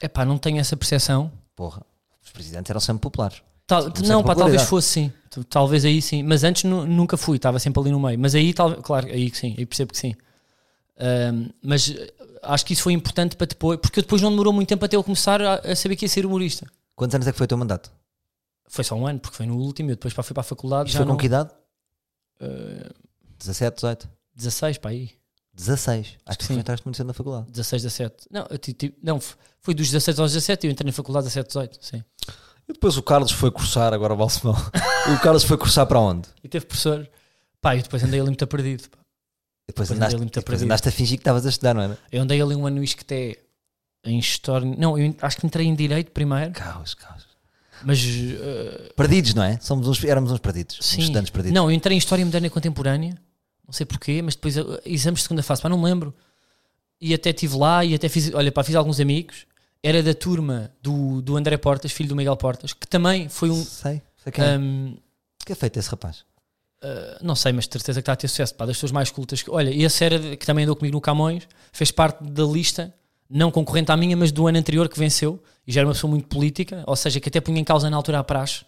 É 0.00 0.08
pá, 0.08 0.24
não 0.24 0.36
tenho 0.38 0.58
essa 0.58 0.76
percepção. 0.76 1.32
porra, 1.54 1.82
os 2.22 2.30
presidentes 2.32 2.68
eram 2.68 2.80
sempre 2.80 3.00
populares. 3.00 3.42
Tal- 3.72 3.82
Certa 3.84 4.02
não, 4.02 4.22
pá, 4.22 4.34
talvez 4.34 4.62
fosse 4.64 4.88
sim. 4.88 5.12
Talvez 5.48 5.84
aí 5.84 6.02
sim. 6.02 6.22
Mas 6.22 6.44
antes 6.44 6.64
nu- 6.64 6.86
nunca 6.86 7.16
fui, 7.16 7.36
estava 7.36 7.58
sempre 7.58 7.80
ali 7.80 7.90
no 7.90 7.98
meio. 7.98 8.18
Mas 8.18 8.34
aí, 8.34 8.52
tal, 8.52 8.74
claro, 8.82 9.06
aí 9.06 9.30
que 9.30 9.38
sim, 9.38 9.54
aí 9.56 9.64
percebo 9.64 9.92
que 9.92 9.98
sim. 9.98 10.14
Ahm, 10.98 11.48
mas 11.62 11.88
eh, 11.90 12.12
acho 12.42 12.66
que 12.66 12.74
isso 12.74 12.82
foi 12.82 12.92
importante 12.92 13.34
para 13.34 13.46
depois, 13.46 13.78
porque 13.80 14.02
depois 14.02 14.20
não 14.20 14.30
demorou 14.30 14.52
muito 14.52 14.68
tempo 14.68 14.84
até 14.84 14.94
eu 14.96 15.02
começar 15.02 15.40
a, 15.40 15.54
a 15.54 15.74
saber 15.74 15.96
que 15.96 16.04
ia 16.04 16.08
ser 16.08 16.26
humorista. 16.26 16.66
Quantos 16.94 17.14
anos 17.14 17.26
é 17.26 17.32
que 17.32 17.38
foi 17.38 17.46
o 17.46 17.48
teu 17.48 17.56
mandato? 17.56 17.90
Foi 18.68 18.84
só 18.84 18.94
um 18.94 19.06
ano, 19.06 19.18
porque 19.20 19.36
foi 19.36 19.46
no 19.46 19.56
último, 19.56 19.90
eu 19.90 19.94
depois 19.96 20.12
pá, 20.12 20.22
fui 20.22 20.34
para 20.34 20.42
a 20.42 20.44
faculdade. 20.44 20.88
Isto 20.90 20.98
foi 20.98 21.06
com 21.06 21.12
não, 21.12 21.16
que 21.18 21.26
idade? 21.26 21.50
eh, 22.40 22.90
17, 23.38 23.74
18? 23.76 24.08
16 24.36 24.78
para 24.78 24.90
aí. 24.90 25.10
16. 25.54 26.16
Acho 26.24 26.38
que 26.38 26.44
Sim. 26.44 26.54
tu 26.54 26.60
entraste 26.60 26.86
muito 26.86 26.96
cedo 26.96 27.06
na 27.06 27.12
faculdade. 27.14 27.50
16, 27.50 27.82
17. 27.82 28.26
Não, 28.30 28.46
eu 28.50 28.92
não, 29.02 29.20
foi 29.60 29.74
dos 29.74 29.86
16 29.90 30.18
aos 30.18 30.32
17 30.32 30.66
eu 30.66 30.72
entrei 30.72 30.86
na 30.86 30.92
faculdade 30.92 31.24
17, 31.24 31.46
18. 31.48 31.78
Sim. 31.84 32.04
E 32.72 32.74
depois 32.74 32.96
o 32.96 33.02
Carlos 33.02 33.30
foi 33.30 33.50
cursar, 33.50 33.92
agora 33.92 34.14
o 34.14 34.16
Balsemão. 34.16 34.54
o 35.14 35.20
Carlos 35.20 35.44
foi 35.44 35.58
cursar 35.58 35.86
para 35.86 36.00
onde? 36.00 36.26
E 36.42 36.48
teve 36.48 36.64
professor. 36.64 37.06
Pá, 37.60 37.76
e 37.76 37.82
depois 37.82 38.02
andei 38.02 38.18
ali 38.18 38.30
muito 38.30 38.46
perdido. 38.46 38.88
pá. 38.88 38.98
Depois, 39.68 39.88
Depois 39.88 39.90
andaste, 39.92 40.14
andei 40.14 40.18
muito 40.24 40.34
depois 40.34 40.44
perdido. 40.44 40.64
andaste 40.64 40.88
a 40.88 40.92
fingir 40.92 41.18
que 41.18 41.20
estavas 41.20 41.44
a 41.44 41.50
estudar, 41.50 41.74
não 41.74 41.82
era? 41.82 41.98
Eu 42.10 42.22
andei 42.22 42.40
ali 42.40 42.54
um 42.56 42.66
ano 42.66 42.76
no 42.76 42.82
Isqueté 42.82 43.38
em 44.04 44.18
História. 44.18 44.66
Não, 44.76 44.98
eu 44.98 45.14
acho 45.20 45.36
que 45.36 45.46
entrei 45.46 45.66
em 45.66 45.74
Direito 45.74 46.10
primeiro, 46.12 46.52
Caos, 46.52 46.94
caos. 46.94 47.24
mas. 47.84 48.00
eh, 48.02 48.92
Perdidos, 48.96 49.34
não 49.34 49.42
é? 49.44 49.58
Somos 49.60 49.86
uns, 49.86 50.02
éramos 50.04 50.32
uns 50.32 50.38
perdidos. 50.40 50.78
Uns 50.80 50.86
sim. 50.86 51.00
estudantes 51.00 51.30
perdidos. 51.30 51.54
Não, 51.54 51.70
eu 51.70 51.76
entrei 51.76 51.94
em 51.94 51.98
História 51.98 52.24
Moderna 52.24 52.46
e 52.46 52.50
Contemporânea, 52.50 53.14
não 53.66 53.72
sei 53.72 53.84
porquê, 53.86 54.22
mas 54.22 54.34
depois 54.34 54.56
eh, 54.56 54.62
exames 54.86 55.18
de 55.20 55.24
segunda 55.24 55.42
fase, 55.42 55.60
pá, 55.62 55.68
não 55.68 55.78
me 55.78 55.84
lembro. 55.84 56.12
E 57.00 57.12
até 57.14 57.30
estive 57.30 57.56
lá 57.56 57.84
e 57.84 57.94
até 57.94 58.08
fiz, 58.08 58.32
olha, 58.34 58.50
pá, 58.50 58.64
fiz 58.64 58.74
alguns 58.74 58.98
amigos. 58.98 59.46
Era 59.82 60.02
da 60.02 60.14
turma 60.14 60.70
do, 60.80 61.20
do 61.20 61.36
André 61.36 61.56
Portas, 61.56 61.90
filho 61.92 62.08
do 62.08 62.16
Miguel 62.16 62.36
Portas, 62.36 62.72
que 62.72 62.86
também 62.86 63.28
foi 63.28 63.50
um. 63.50 63.64
Sei. 63.64 64.00
sei 64.22 64.32
quem 64.32 64.44
é. 64.44 64.58
um, 64.58 64.96
O 65.42 65.44
que 65.46 65.52
é 65.52 65.54
feito 65.56 65.78
esse 65.78 65.88
rapaz? 65.90 66.24
Uh, 66.84 67.18
não 67.22 67.34
sei, 67.34 67.52
mas 67.52 67.66
de 67.66 67.72
certeza 67.72 68.00
que 68.00 68.02
está 68.02 68.12
a 68.12 68.16
ter 68.16 68.28
sucesso. 68.28 68.54
Pá, 68.54 68.64
das 68.66 68.76
pessoas 68.76 68.92
mais 68.92 69.10
cultas. 69.10 69.42
que- 69.42 69.50
Olha, 69.50 69.70
esse 69.70 70.04
era 70.04 70.36
que 70.36 70.46
também 70.46 70.64
andou 70.64 70.76
comigo 70.76 70.94
no 70.96 71.00
Camões, 71.00 71.48
fez 71.72 71.90
parte 71.90 72.22
da 72.24 72.44
lista, 72.44 72.94
não 73.28 73.50
concorrente 73.50 73.90
à 73.90 73.96
minha, 73.96 74.16
mas 74.16 74.30
do 74.30 74.46
ano 74.46 74.58
anterior 74.58 74.88
que 74.88 74.98
venceu, 74.98 75.42
e 75.66 75.72
já 75.72 75.80
era 75.80 75.88
uma 75.88 75.94
pessoa 75.94 76.10
muito 76.10 76.28
política, 76.28 76.84
ou 76.86 76.94
seja, 76.96 77.18
que 77.20 77.28
até 77.28 77.40
punha 77.40 77.60
em 77.60 77.64
causa 77.64 77.88
na 77.90 77.96
altura 77.96 78.18
a 78.20 78.24
praxe, 78.24 78.64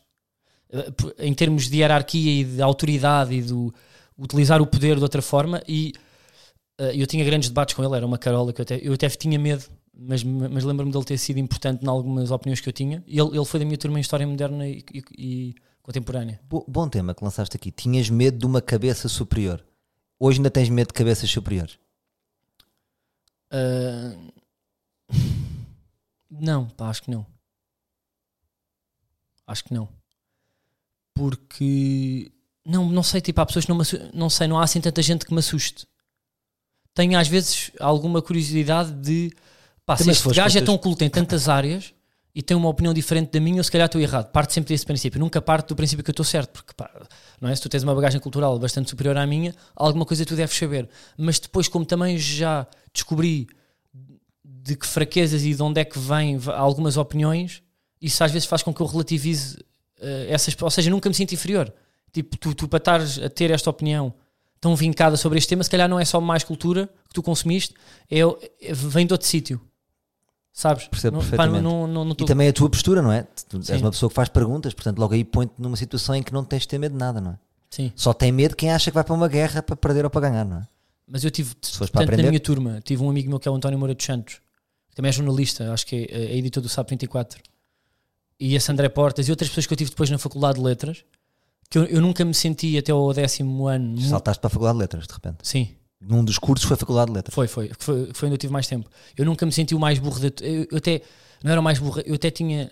uh, 0.72 1.12
em 1.18 1.32
termos 1.34 1.68
de 1.68 1.76
hierarquia 1.78 2.40
e 2.40 2.44
de 2.44 2.62
autoridade 2.62 3.34
e 3.34 3.42
de 3.42 3.52
utilizar 4.18 4.60
o 4.62 4.66
poder 4.66 4.96
de 4.96 5.02
outra 5.02 5.22
forma. 5.22 5.62
E 5.66 5.92
uh, 6.80 6.84
eu 6.86 7.06
tinha 7.06 7.24
grandes 7.24 7.48
debates 7.48 7.74
com 7.74 7.84
ele, 7.84 7.94
era 7.96 8.06
uma 8.06 8.18
carola 8.18 8.52
que 8.52 8.60
eu 8.60 8.64
até, 8.64 8.80
eu 8.82 8.92
até 8.94 9.08
tinha 9.10 9.38
medo. 9.38 9.64
Mas, 9.96 10.22
mas 10.24 10.64
lembro-me 10.64 10.90
dele 10.92 11.04
ter 11.04 11.18
sido 11.18 11.38
importante 11.38 11.84
em 11.84 11.88
algumas 11.88 12.30
opiniões 12.30 12.60
que 12.60 12.68
eu 12.68 12.72
tinha. 12.72 13.02
Ele, 13.06 13.36
ele 13.36 13.44
foi 13.44 13.60
da 13.60 13.66
minha 13.66 13.78
turma 13.78 13.98
em 13.98 14.00
História 14.00 14.26
Moderna 14.26 14.66
e, 14.68 14.84
e- 14.92 15.04
e 15.16 15.54
Contemporânea. 15.82 16.40
Bo- 16.48 16.64
bom 16.66 16.88
tema 16.88 17.14
que 17.14 17.22
lançaste 17.22 17.56
aqui. 17.56 17.70
Tinhas 17.70 18.08
medo 18.10 18.38
de 18.38 18.46
uma 18.46 18.60
cabeça 18.60 19.08
superior. 19.08 19.64
Hoje 20.18 20.38
ainda 20.38 20.50
tens 20.50 20.68
medo 20.68 20.88
de 20.88 20.94
cabeças 20.94 21.30
superiores. 21.30 21.78
Ah, 23.50 24.16
não, 26.30 26.68
pá, 26.70 26.88
acho 26.88 27.02
que 27.02 27.10
não. 27.10 27.26
Acho 29.46 29.64
que 29.64 29.74
não. 29.74 29.88
Porque 31.14 32.32
não, 32.64 32.88
não 32.88 33.02
sei, 33.02 33.20
tipo, 33.20 33.40
há 33.40 33.46
pessoas 33.46 33.64
que 33.66 33.70
não 33.70 33.78
me 33.78 33.84
não 34.12 34.30
sei, 34.30 34.48
não 34.48 34.58
há 34.58 34.64
assim 34.64 34.80
tanta 34.80 35.02
gente 35.02 35.24
que 35.26 35.32
me 35.32 35.38
assuste. 35.38 35.86
Tenho 36.94 37.18
às 37.18 37.28
vezes 37.28 37.70
alguma 37.78 38.22
curiosidade 38.22 38.92
de 38.92 39.32
pá, 39.86 39.96
se 39.96 40.10
este 40.10 40.28
gajo 40.30 40.58
é 40.58 40.62
tão 40.62 40.78
culto 40.78 41.04
em 41.04 41.10
tantas 41.10 41.48
áreas 41.48 41.94
e 42.34 42.42
tem 42.42 42.56
uma 42.56 42.68
opinião 42.68 42.92
diferente 42.92 43.30
da 43.30 43.40
minha, 43.40 43.58
eu 43.60 43.64
se 43.64 43.70
calhar 43.70 43.86
estou 43.86 44.00
errado. 44.00 44.30
Parte 44.32 44.52
sempre 44.52 44.74
desse 44.74 44.84
princípio, 44.84 45.20
nunca 45.20 45.40
parte 45.40 45.68
do 45.68 45.76
princípio 45.76 46.02
que 46.04 46.10
eu 46.10 46.12
estou 46.12 46.24
certo, 46.24 46.50
porque 46.50 46.72
pá, 46.76 46.90
não 47.40 47.48
é? 47.48 47.54
se 47.54 47.62
tu 47.62 47.68
tens 47.68 47.82
uma 47.82 47.94
bagagem 47.94 48.20
cultural 48.20 48.58
bastante 48.58 48.90
superior 48.90 49.16
à 49.16 49.26
minha, 49.26 49.54
alguma 49.74 50.04
coisa 50.04 50.24
tu 50.24 50.34
deves 50.34 50.56
saber. 50.56 50.88
Mas 51.16 51.38
depois, 51.38 51.68
como 51.68 51.84
também 51.84 52.18
já 52.18 52.66
descobri 52.92 53.46
de 54.44 54.76
que 54.76 54.86
fraquezas 54.86 55.44
e 55.44 55.54
de 55.54 55.62
onde 55.62 55.80
é 55.80 55.84
que 55.84 55.98
vêm 55.98 56.38
algumas 56.56 56.96
opiniões, 56.96 57.62
isso 58.00 58.24
às 58.24 58.32
vezes 58.32 58.46
faz 58.46 58.62
com 58.62 58.72
que 58.72 58.80
eu 58.80 58.86
relativize 58.86 59.58
eh, 60.00 60.26
essas, 60.30 60.56
ou 60.60 60.70
seja, 60.70 60.90
nunca 60.90 61.08
me 61.08 61.14
sinto 61.14 61.32
inferior. 61.32 61.72
Tipo, 62.12 62.36
tu, 62.36 62.54
tu 62.54 62.68
para 62.68 62.78
estares 62.78 63.18
a 63.18 63.28
ter 63.28 63.50
esta 63.50 63.70
opinião 63.70 64.14
tão 64.60 64.74
vincada 64.74 65.16
sobre 65.16 65.38
este 65.38 65.48
tema, 65.48 65.62
se 65.62 65.70
calhar 65.70 65.88
não 65.88 66.00
é 66.00 66.04
só 66.04 66.20
mais 66.20 66.42
cultura 66.42 66.88
que 67.08 67.14
tu 67.14 67.22
consumiste, 67.22 67.74
é, 68.10 68.20
é- 68.20 68.72
vem 68.72 69.06
de 69.06 69.12
outro 69.12 69.28
sítio. 69.28 69.60
Sabes? 70.56 70.86
Percebo 70.86 71.16
não, 71.16 71.20
perfeitamente. 71.20 71.62
não, 71.64 71.86
não, 71.88 72.04
não 72.04 72.12
E 72.12 72.24
também 72.24 72.46
a 72.46 72.52
tua 72.52 72.70
postura, 72.70 73.02
não 73.02 73.10
é? 73.10 73.26
Tu 73.48 73.60
és 73.68 73.80
uma 73.82 73.90
pessoa 73.90 74.08
que 74.08 74.14
faz 74.14 74.28
perguntas, 74.28 74.72
portanto, 74.72 75.00
logo 75.00 75.12
aí 75.12 75.24
põe-te 75.24 75.52
numa 75.58 75.76
situação 75.76 76.14
em 76.14 76.22
que 76.22 76.32
não 76.32 76.44
tens 76.44 76.62
de 76.62 76.68
ter 76.68 76.78
medo 76.78 76.92
de 76.92 76.98
nada, 76.98 77.20
não 77.20 77.32
é? 77.32 77.38
Sim, 77.68 77.92
Só 77.96 78.14
tem 78.14 78.30
medo 78.30 78.54
quem 78.54 78.70
acha 78.70 78.88
que 78.88 78.94
vai 78.94 79.02
para 79.02 79.14
uma 79.14 79.26
guerra 79.26 79.60
para 79.60 79.74
perder 79.74 80.04
ou 80.04 80.10
para 80.10 80.28
ganhar, 80.30 80.44
não 80.44 80.58
é? 80.58 80.68
mas 81.08 81.24
eu 81.24 81.30
tive, 81.30 81.54
Se 81.60 81.76
fores 81.76 81.90
para 81.90 82.06
tanto 82.06 82.22
na 82.22 82.28
minha 82.28 82.40
turma, 82.40 82.80
tive 82.82 83.02
um 83.02 83.10
amigo 83.10 83.28
meu 83.28 83.40
que 83.40 83.48
é 83.48 83.50
o 83.50 83.54
António 83.54 83.78
Moura 83.78 83.96
dos 83.96 84.06
Santos, 84.06 84.40
também 84.94 85.08
é 85.08 85.12
jornalista, 85.12 85.72
acho 85.72 85.84
que 85.86 86.08
é, 86.08 86.32
é 86.32 86.36
editor 86.36 86.62
do 86.62 86.68
SAP 86.68 86.90
24. 86.90 87.42
E 88.38 88.54
esse 88.54 88.70
André 88.70 88.88
Portas 88.88 89.26
e 89.26 89.32
outras 89.32 89.48
pessoas 89.48 89.66
que 89.66 89.72
eu 89.72 89.76
tive 89.76 89.90
depois 89.90 90.08
na 90.08 90.18
Faculdade 90.18 90.58
de 90.58 90.64
Letras, 90.64 91.04
que 91.68 91.78
eu, 91.78 91.84
eu 91.86 92.00
nunca 92.00 92.24
me 92.24 92.32
senti 92.32 92.78
até 92.78 92.92
ao 92.92 93.12
décimo 93.12 93.66
ano. 93.66 94.00
Saltaste 94.00 94.40
para 94.40 94.46
a 94.46 94.50
Faculdade 94.50 94.78
de 94.78 94.82
Letras, 94.82 95.06
de 95.08 95.12
repente. 95.12 95.38
Sim, 95.42 95.68
Num 96.06 96.24
dos 96.24 96.38
cursos 96.38 96.66
foi 96.66 96.74
a 96.74 96.78
Faculdade 96.78 97.10
de 97.10 97.16
Letras. 97.16 97.34
foi, 97.34 97.46
foi, 97.48 97.70
foi, 97.78 98.10
foi 98.12 98.26
onde 98.28 98.34
eu 98.34 98.38
tive 98.38 98.52
mais 98.52 98.66
tempo. 98.66 98.88
Eu 99.16 99.24
nunca 99.24 99.44
me 99.46 99.52
senti 99.52 99.74
o 99.74 99.78
mais 99.80 99.98
burro 99.98 100.18
de. 100.20 100.32
Eu, 100.42 100.66
eu 100.70 100.78
até. 100.78 101.00
Não 101.42 101.50
era 101.50 101.60
o 101.60 101.64
mais 101.64 101.78
burro, 101.78 102.00
eu 102.04 102.14
até 102.14 102.30
tinha. 102.30 102.70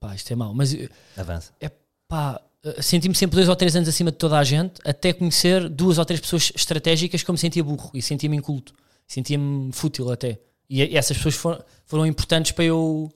Pá, 0.00 0.14
isto 0.14 0.32
é 0.32 0.36
mau, 0.36 0.54
mas 0.54 0.76
Avança. 1.16 1.52
é 1.60 1.70
pá, 2.06 2.40
eh, 2.64 2.80
senti-me 2.82 3.14
sempre 3.16 3.34
dois 3.36 3.48
ou 3.48 3.56
três 3.56 3.74
anos 3.74 3.88
acima 3.88 4.12
de 4.12 4.16
toda 4.16 4.38
a 4.38 4.44
gente, 4.44 4.80
até 4.84 5.12
conhecer 5.12 5.68
duas 5.68 5.98
ou 5.98 6.04
três 6.04 6.20
pessoas 6.20 6.52
estratégicas 6.54 7.22
que 7.22 7.28
eu 7.28 7.32
me 7.32 7.38
sentia 7.38 7.64
burro 7.64 7.90
e 7.92 8.00
sentia-me 8.00 8.36
inculto, 8.36 8.72
sentia-me 9.08 9.72
fútil 9.72 10.10
até. 10.12 10.38
E, 10.70 10.82
e 10.84 10.96
essas 10.96 11.16
pessoas 11.16 11.34
foram, 11.34 11.64
foram 11.84 12.06
importantes 12.06 12.52
para 12.52 12.64
eu 12.64 13.12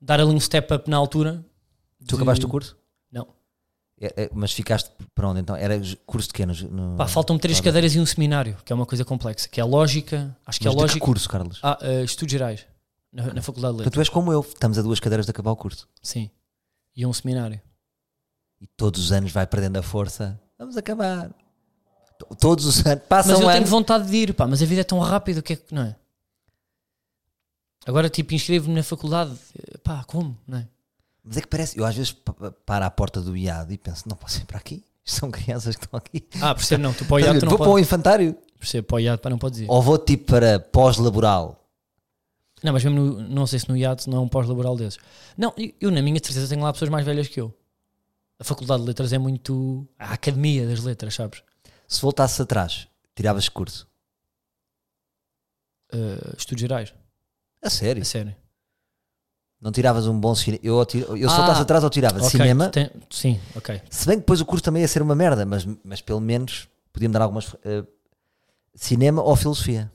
dar 0.00 0.20
ali 0.20 0.30
um 0.30 0.40
step 0.40 0.72
up 0.74 0.90
na 0.90 0.96
altura. 0.96 1.44
Tu 2.00 2.06
de- 2.08 2.14
acabaste 2.16 2.44
o 2.44 2.48
curso? 2.48 2.76
É- 3.98 4.24
é, 4.24 4.30
mas 4.34 4.52
ficaste 4.52 4.90
para 5.14 5.26
onde 5.28 5.40
então? 5.40 5.56
Era 5.56 5.80
curso 6.04 6.28
de 6.28 6.34
quê? 6.34 6.44
No, 6.44 6.96
Pá, 6.96 7.06
faltam 7.08 7.38
três 7.38 7.56
Claro. 7.58 7.64
cadeiras 7.70 7.94
e 7.94 8.00
um 8.00 8.04
seminário, 8.06 8.56
que 8.64 8.72
é 8.72 8.76
uma 8.76 8.84
coisa 8.84 9.04
complexa, 9.04 9.48
que 9.48 9.58
é 9.58 9.62
a 9.62 9.66
lógica, 9.66 10.36
acho 10.44 10.58
que 10.60 10.64
Mas 10.66 10.74
é 10.74 10.76
de 10.76 10.76
que 10.76 10.82
lógica. 10.82 11.04
curso, 11.06 11.28
Carlos? 11.28 11.60
Ah, 11.62 11.78
eh, 11.80 12.04
estudos 12.04 12.30
gerais, 12.32 12.66
na, 13.10 13.32
na 13.32 13.40
Faculdade 13.42 13.74
de 13.74 13.80
Então 13.82 13.84
Letras, 13.86 13.92
tu 13.94 14.00
és 14.00 14.08
como 14.10 14.30
eu, 14.32 14.40
estamos 14.40 14.78
a 14.78 14.82
duas 14.82 15.00
cadeiras 15.00 15.24
de 15.24 15.30
acabar 15.30 15.50
o 15.50 15.56
curso. 15.56 15.88
sim. 16.02 16.30
E 16.94 17.04
um 17.06 17.12
seminário. 17.12 17.60
E 18.60 18.66
todos 18.66 19.02
os 19.04 19.12
anos 19.12 19.30
vai 19.32 19.46
perdendo 19.46 19.76
a 19.78 19.82
força. 19.82 20.40
Vamos 20.58 20.76
acabar. 20.78 21.30
To- 22.18 22.34
Todos 22.40 22.64
os 22.64 22.86
anos. 22.86 23.04
Passa 23.06 23.32
Mas 23.32 23.40
eu 23.40 23.50
tenho 23.50 23.66
vontade 23.66 24.08
de 24.10 24.16
ir, 24.16 24.32
pá, 24.34 24.46
mas 24.46 24.62
a 24.62 24.66
vida 24.66 24.80
é 24.80 24.84
tão 24.84 24.98
rápida, 24.98 25.40
o 25.40 25.42
que 25.42 25.52
é 25.52 25.56
que 25.56 25.74
não 25.74 25.82
é? 25.82 25.96
Agora, 27.86 28.08
tipo, 28.08 28.34
inscrevo-me 28.34 28.74
na 28.74 28.82
faculdade, 28.82 29.32
eh, 29.58 29.78
pá, 29.78 30.02
como, 30.04 30.36
não 30.46 30.58
é? 30.58 30.68
Mas 31.26 31.36
é 31.38 31.40
que 31.40 31.48
parece, 31.48 31.76
eu 31.78 31.84
às 31.84 31.94
vezes 31.96 32.12
pa- 32.12 32.32
pa- 32.32 32.52
paro 32.52 32.84
à 32.84 32.90
porta 32.90 33.20
do 33.20 33.36
IAD 33.36 33.74
e 33.74 33.78
penso, 33.78 34.08
não 34.08 34.16
posso 34.16 34.38
ir 34.40 34.44
para 34.44 34.58
aqui. 34.58 34.84
São 35.04 35.30
crianças 35.30 35.76
que 35.76 35.84
estão 35.84 35.98
aqui. 35.98 36.24
Ah, 36.40 36.54
percebo, 36.54 36.82
não, 36.82 36.92
tu 36.92 37.04
para 37.04 37.14
o 37.14 37.18
IAD, 37.20 37.38
tu 37.40 37.44
não 37.44 37.50
Vou 37.50 37.58
para 37.58 37.66
podes. 37.66 37.82
o 37.82 37.84
infantário. 37.86 38.36
Percebo, 38.58 38.86
para 38.88 38.96
o 38.96 39.00
IAD, 39.00 39.20
pá, 39.22 39.30
não 39.30 39.38
podes 39.38 39.60
ir. 39.60 39.66
Ou 39.70 39.80
vou 39.82 39.98
tipo 39.98 40.26
para 40.26 40.58
pós-laboral. 40.60 41.62
Não, 42.62 42.72
mas 42.72 42.82
mesmo 42.82 42.98
no, 42.98 43.20
não 43.28 43.46
sei 43.46 43.58
se 43.58 43.68
no 43.68 43.76
IAD 43.76 44.08
não 44.08 44.18
é 44.18 44.20
um 44.20 44.28
pós-laboral 44.28 44.76
desses. 44.76 44.98
Não, 45.36 45.52
eu, 45.56 45.72
eu, 45.80 45.90
na 45.90 46.00
minha 46.02 46.16
certeza 46.22 46.48
tenho 46.48 46.62
lá 46.62 46.72
pessoas 46.72 46.90
mais 46.90 47.04
velhas 47.04 47.28
que 47.28 47.40
eu. 47.40 47.52
A 48.38 48.44
Faculdade 48.44 48.82
de 48.82 48.88
Letras 48.88 49.12
é 49.12 49.18
muito 49.18 49.86
a 49.98 50.12
academia 50.14 50.66
das 50.66 50.80
letras, 50.80 51.14
sabes? 51.14 51.42
Se 51.86 52.00
voltasses 52.02 52.40
atrás, 52.40 52.88
tiravas 53.14 53.48
curso. 53.48 53.86
Uh, 55.92 56.34
estudos 56.36 56.60
gerais, 56.60 56.92
A 57.62 57.70
sério? 57.70 58.02
a 58.02 58.04
sério. 58.04 58.34
Não 59.60 59.72
tiravas 59.72 60.06
um 60.06 60.18
bom 60.18 60.34
cinema. 60.34 60.60
Eu, 60.62 60.86
eu, 61.16 61.30
Ah, 61.30 61.60
atrás, 61.60 61.82
eu 61.82 61.90
tirava 61.90 62.18
Ok, 62.18 62.30
cinema. 62.30 62.68
tem- 62.68 62.90
sim, 63.10 63.40
ok. 63.54 63.80
Se 63.90 64.06
bem 64.06 64.16
que 64.16 64.20
depois 64.20 64.40
o 64.40 64.44
curso 64.46 64.62
também 64.62 64.82
ia 64.82 64.88
ser 64.88 65.00
uma 65.02 65.14
merda, 65.14 65.46
mas, 65.46 65.66
mas 65.82 66.00
pelo 66.00 66.20
menos 66.20 66.68
podia-me 66.92 67.12
dar 67.12 67.22
algumas. 67.22 67.54
eh, 67.64 67.82
cinema 68.74 69.22
ou 69.22 69.34
filosofia. 69.34 69.90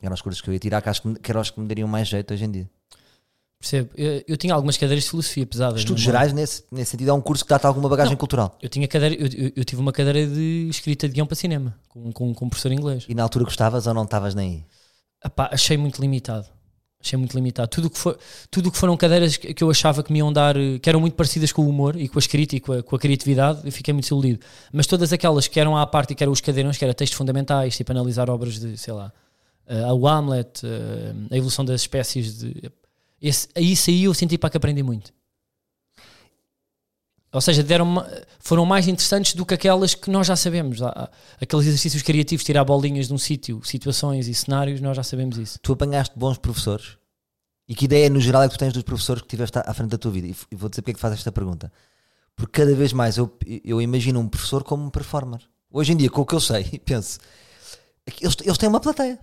Eram 0.00 0.14
os 0.14 0.22
cursos 0.22 0.40
que 0.40 0.48
eu 0.48 0.54
ia 0.54 0.60
tirar, 0.60 0.80
que 0.80 0.88
acho 0.88 1.02
que, 1.02 1.14
que 1.14 1.30
eram 1.30 1.40
os 1.40 1.50
que 1.50 1.60
me 1.60 1.66
dariam 1.66 1.88
mais 1.88 2.08
jeito 2.08 2.32
hoje 2.32 2.44
em 2.44 2.50
dia. 2.50 2.70
Percebo. 3.58 3.90
Eu, 3.94 4.22
eu 4.26 4.36
tinha 4.38 4.54
algumas 4.54 4.78
cadeiras 4.78 5.04
de 5.04 5.10
filosofia 5.10 5.44
pesadas. 5.46 5.80
Estudos 5.80 6.00
é? 6.02 6.06
gerais, 6.06 6.32
nesse, 6.32 6.64
nesse 6.72 6.92
sentido, 6.92 7.10
é 7.10 7.12
um 7.12 7.20
curso 7.20 7.44
que 7.44 7.50
dá-te 7.50 7.66
alguma 7.66 7.88
bagagem 7.90 8.12
Não. 8.12 8.18
cultural. 8.18 8.56
Eu, 8.62 8.68
tinha 8.70 8.88
cadeira, 8.88 9.14
eu, 9.16 9.26
eu- 9.26 9.52
eu 9.56 9.64
tive 9.64 9.82
uma 9.82 9.92
cadeira 9.92 10.26
de 10.26 10.68
escrita 10.70 11.06
de 11.06 11.14
guião 11.14 11.26
para 11.26 11.36
cinema, 11.36 11.76
com, 11.88 12.10
com, 12.12 12.32
com 12.32 12.44
um 12.46 12.48
professor 12.48 12.72
inglês. 12.72 13.04
E 13.08 13.14
na 13.14 13.22
altura 13.22 13.44
gostavas 13.44 13.86
ou 13.86 13.92
não 13.92 14.04
estavas 14.04 14.34
nem 14.34 14.50
aí? 14.50 14.64
Epá, 15.22 15.50
achei 15.52 15.76
muito 15.76 16.00
limitado. 16.00 16.46
Achei 17.02 17.18
muito 17.18 17.34
limitado. 17.34 17.68
Tudo 17.68 17.88
que, 17.88 17.98
for, 17.98 18.18
tudo 18.50 18.70
que 18.70 18.76
foram 18.76 18.94
cadeiras 18.96 19.36
que 19.36 19.54
que 19.54 19.64
eu 19.64 19.70
achava 19.70 20.02
que 20.02 20.12
me 20.12 20.18
iam 20.18 20.30
dar, 20.30 20.54
que 20.82 20.88
eram 20.88 21.00
muito 21.00 21.14
parecidas 21.14 21.50
com 21.50 21.62
o 21.62 21.68
humor 21.68 21.96
e 21.96 22.08
com 22.08 22.18
a 22.18 22.20
escrita 22.20 22.56
e 22.56 22.60
com 22.60 22.72
a, 22.74 22.82
com 22.82 22.94
a 22.94 22.98
criatividade, 22.98 23.62
eu 23.64 23.72
fiquei 23.72 23.94
muito 23.94 24.04
desiludido. 24.04 24.40
Mas 24.70 24.86
todas 24.86 25.12
aquelas 25.12 25.48
que 25.48 25.58
eram 25.58 25.76
à 25.76 25.86
parte 25.86 26.12
e 26.12 26.14
que 26.14 26.22
eram 26.22 26.32
os 26.32 26.40
cadeirões, 26.40 26.76
que 26.76 26.84
eram 26.84 26.92
textos 26.92 27.16
fundamentais, 27.16 27.76
tipo 27.76 27.90
analisar 27.90 28.28
obras 28.28 28.58
de, 28.58 28.76
sei 28.76 28.92
lá, 28.92 29.10
eh, 29.66 29.92
o 29.92 30.06
Hamlet, 30.06 30.60
eh, 30.64 31.14
a 31.30 31.36
evolução 31.36 31.64
das 31.64 31.80
espécies, 31.80 32.38
de, 32.38 32.70
esse, 33.22 33.48
isso 33.56 33.90
aí 33.90 34.04
eu 34.04 34.14
senti 34.14 34.36
para 34.36 34.50
que 34.50 34.56
aprendi 34.56 34.82
muito. 34.82 35.12
Ou 37.32 37.40
seja, 37.40 37.62
deram 37.62 38.04
foram 38.40 38.66
mais 38.66 38.88
interessantes 38.88 39.34
do 39.34 39.46
que 39.46 39.54
aquelas 39.54 39.94
que 39.94 40.10
nós 40.10 40.26
já 40.26 40.34
sabemos. 40.34 40.78
Aqueles 41.40 41.66
exercícios 41.66 42.02
criativos, 42.02 42.44
tirar 42.44 42.64
bolinhas 42.64 43.06
de 43.06 43.14
um 43.14 43.18
sítio, 43.18 43.60
situações 43.64 44.26
e 44.26 44.34
cenários, 44.34 44.80
nós 44.80 44.96
já 44.96 45.02
sabemos 45.02 45.38
isso. 45.38 45.58
Tu 45.62 45.72
apanhaste 45.72 46.18
bons 46.18 46.38
professores? 46.38 46.98
E 47.68 47.74
que 47.74 47.84
ideia 47.84 48.10
no 48.10 48.20
geral 48.20 48.42
é 48.42 48.48
que 48.48 48.54
tu 48.54 48.58
tens 48.58 48.72
dos 48.72 48.82
professores 48.82 49.22
que 49.22 49.28
tiveste 49.28 49.56
à 49.58 49.72
frente 49.72 49.90
da 49.90 49.98
tua 49.98 50.10
vida? 50.10 50.26
E 50.26 50.56
vou 50.56 50.68
dizer 50.68 50.82
porque 50.82 50.90
é 50.90 50.94
que 50.94 51.00
fazes 51.00 51.18
esta 51.18 51.30
pergunta. 51.30 51.72
Porque 52.34 52.60
cada 52.60 52.74
vez 52.74 52.92
mais 52.92 53.16
eu, 53.16 53.32
eu 53.64 53.80
imagino 53.80 54.18
um 54.18 54.28
professor 54.28 54.64
como 54.64 54.84
um 54.84 54.90
performer. 54.90 55.40
Hoje 55.70 55.92
em 55.92 55.96
dia, 55.96 56.10
com 56.10 56.22
o 56.22 56.26
que 56.26 56.34
eu 56.34 56.40
sei, 56.40 56.64
penso, 56.84 57.20
eles, 58.20 58.36
eles 58.42 58.58
têm 58.58 58.68
uma 58.68 58.80
plateia 58.80 59.20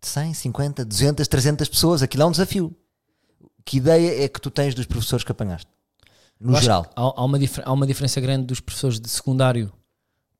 de 0.00 0.08
100, 0.08 0.32
50, 0.32 0.84
200, 0.86 1.28
300 1.28 1.68
pessoas. 1.68 2.02
Aquilo 2.02 2.22
é 2.22 2.26
um 2.26 2.30
desafio. 2.30 2.74
Que 3.62 3.76
ideia 3.76 4.24
é 4.24 4.28
que 4.28 4.40
tu 4.40 4.50
tens 4.50 4.74
dos 4.74 4.86
professores 4.86 5.22
que 5.22 5.30
apanhaste? 5.30 5.70
No 6.42 6.60
geral. 6.60 6.86
Há, 6.96 7.00
há 7.02 7.24
uma 7.24 7.38
há 7.64 7.72
uma 7.72 7.86
diferença 7.86 8.20
grande 8.20 8.46
dos 8.46 8.60
professores 8.60 8.98
de 9.00 9.08
secundário 9.08 9.72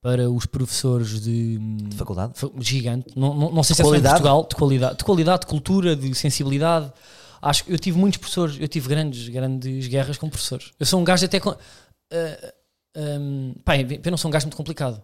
para 0.00 0.28
os 0.30 0.46
professores 0.46 1.20
de, 1.20 1.58
De 1.58 1.96
faculdade? 1.96 2.32
fa- 2.34 2.50
gigante. 2.58 3.16
Não, 3.16 3.34
não, 3.34 3.52
não 3.52 3.62
sei 3.62 3.76
se 3.76 3.82
é 3.82 3.84
só 3.84 3.90
em 3.90 3.92
qualidade? 3.92 4.14
Portugal, 4.14 4.46
de 4.48 4.56
qualidade, 4.56 4.96
de 4.98 5.04
qualidade, 5.04 5.40
de 5.42 5.46
cultura, 5.46 5.94
de 5.96 6.14
sensibilidade. 6.14 6.92
Acho 7.40 7.64
que 7.64 7.72
eu 7.72 7.78
tive 7.78 7.98
muitos 7.98 8.18
professores, 8.18 8.56
eu 8.60 8.68
tive 8.68 8.88
grandes, 8.88 9.28
grandes 9.28 9.86
guerras 9.88 10.16
com 10.18 10.28
professores. 10.28 10.72
Eu 10.78 10.86
sou 10.86 11.00
um 11.00 11.04
gajo 11.04 11.24
até 11.24 11.38
com. 11.40 11.50
ah, 11.50 12.54
um, 12.96 13.54
pá, 13.64 13.76
eu 13.78 14.10
não 14.10 14.18
sou 14.18 14.28
um 14.28 14.32
gajo 14.32 14.46
muito 14.46 14.56
complicado. 14.56 15.02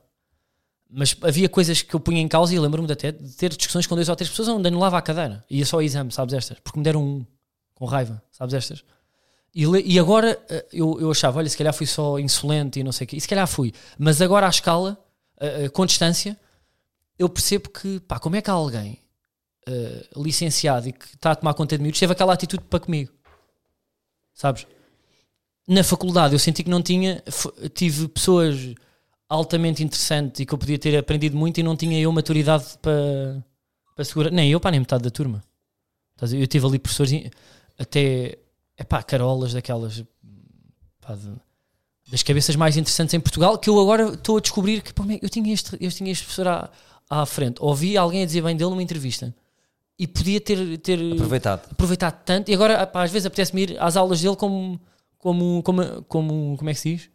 Mas 0.91 1.15
havia 1.23 1.49
coisas 1.49 1.83
que 1.83 1.95
eu 1.95 2.01
punha 2.01 2.21
em 2.21 2.29
causa 2.29 2.55
e 2.55 2.59
lembro-me 2.59 2.87
de 2.87 2.93
até 2.95 3.13
de 3.13 3.29
ter 3.35 3.51
discussões 3.55 3.87
com 3.87 3.95
dois 3.95 4.09
ou 4.09 4.17
três 4.17 4.31
pessoas 4.31 4.49
onde 4.49 4.67
anulava 4.69 4.97
a 4.97 5.03
cadeira. 5.03 5.45
Ia 5.51 5.67
só 5.67 5.77
ao 5.77 5.83
exame, 5.83 6.11
sabes 6.11 6.33
estas? 6.35 6.59
Porque 6.61 6.79
me 6.79 6.85
deram 6.85 7.03
um 7.05 7.27
com 7.75 7.85
raiva, 7.85 8.23
sabes 8.33 8.55
estas? 8.55 8.83
E, 9.55 9.65
e 9.65 9.99
agora 9.99 10.39
eh, 10.49 10.67
eu, 10.73 11.01
eu 11.01 11.11
achava, 11.11 11.39
olha, 11.39 11.49
se 11.49 11.57
calhar 11.57 11.73
fui 11.73 11.87
só 11.87 12.19
insolente 12.19 12.81
e 12.81 12.85
não 12.85 12.93
sei 12.93 13.05
o 13.05 13.09
quê. 13.09 13.17
E 13.17 13.21
se 13.21 13.29
calhar 13.29 13.47
fui. 13.47 13.73
Mas 13.99 14.21
agora 14.21 14.47
à 14.47 14.51
escala, 14.51 14.99
eh, 15.41 15.69
com 15.69 15.87
distância, 15.87 16.37
eu 17.19 17.29
percebo 17.29 17.69
que, 17.71 18.01
pá, 18.01 18.19
como 18.19 18.37
é 18.37 18.43
que 18.43 18.51
há 18.51 18.53
alguém 18.53 18.99
eh, 19.67 20.07
licenciado 20.17 20.89
e 20.89 20.93
que 20.93 21.07
está 21.15 21.33
a 21.33 21.37
tomar 21.37 21.55
conta 21.55 21.77
de 21.77 21.83
miúdos 21.83 21.99
teve 21.99 22.13
aquela 22.13 22.33
atitude 22.33 22.65
para 22.65 22.81
comigo? 22.81 23.13
Sabes? 24.35 24.67
Na 25.67 25.83
faculdade 25.85 26.35
eu 26.35 26.39
senti 26.39 26.63
que 26.63 26.71
não 26.71 26.81
tinha, 26.81 27.23
tive 27.75 28.09
pessoas 28.09 28.75
altamente 29.29 29.83
interessantes 29.83 30.41
e 30.41 30.47
que 30.47 30.55
eu 30.55 30.59
podia 30.59 30.79
ter 30.79 30.97
aprendido 30.97 31.37
muito 31.37 31.59
e 31.59 31.63
não 31.63 31.77
tinha 31.77 32.01
eu 32.01 32.11
maturidade 32.11 32.79
para, 32.81 33.45
para 33.95 34.05
segurar. 34.05 34.31
Nem 34.31 34.51
eu, 34.51 34.61
pá, 34.61 34.71
nem 34.71 34.81
metade 34.81 35.03
da 35.03 35.11
turma. 35.11 35.43
Eu 36.33 36.47
tive 36.47 36.67
ali 36.67 36.79
professores 36.79 37.31
até, 37.79 38.39
é 38.79 38.85
pá, 38.85 39.03
carolas 39.03 39.53
daquelas, 39.53 40.03
pá, 41.01 41.15
de- 41.15 41.35
das 42.11 42.23
cabeças 42.23 42.57
mais 42.57 42.77
interessantes 42.79 43.13
em 43.13 43.21
Portugal, 43.21 43.59
que 43.59 43.69
eu 43.69 43.79
agora 43.79 44.15
estou 44.15 44.39
a 44.39 44.41
descobrir 44.41 44.81
que 44.81 44.95
pá, 44.95 45.05
eu 45.21 45.29
tinha 45.29 45.53
este, 45.53 45.77
eu 45.81 45.91
tinha 45.91 46.11
este 46.11 46.25
professor 46.25 46.49
à, 46.49 46.71
à 47.11 47.27
frente. 47.27 47.59
Ouvi 47.61 47.97
alguém 47.99 48.23
a 48.23 48.27
dizer 48.27 48.41
bem 48.43 48.57
dele 48.57 48.71
numa 48.71 48.83
entrevista 48.83 49.35
e 49.99 50.07
podia 50.07 50.41
ter, 50.41 50.79
ter 50.79 50.99
Aproveitado. 51.13 51.69
aproveitado 51.71 52.23
tanto. 52.25 52.51
E 52.51 52.55
agora, 52.55 52.87
pá, 52.87 53.03
às 53.03 53.11
vezes 53.11 53.27
apetece-me 53.27 53.63
ir 53.63 53.77
às 53.83 53.97
aulas 53.97 54.21
dele 54.23 54.37
como, 54.37 54.81
como, 55.19 55.63
como, 55.63 56.03
como, 56.05 56.57
como 56.57 56.71
é 56.71 56.73
que 56.73 56.81
se 56.81 56.95
diz? 56.97 57.11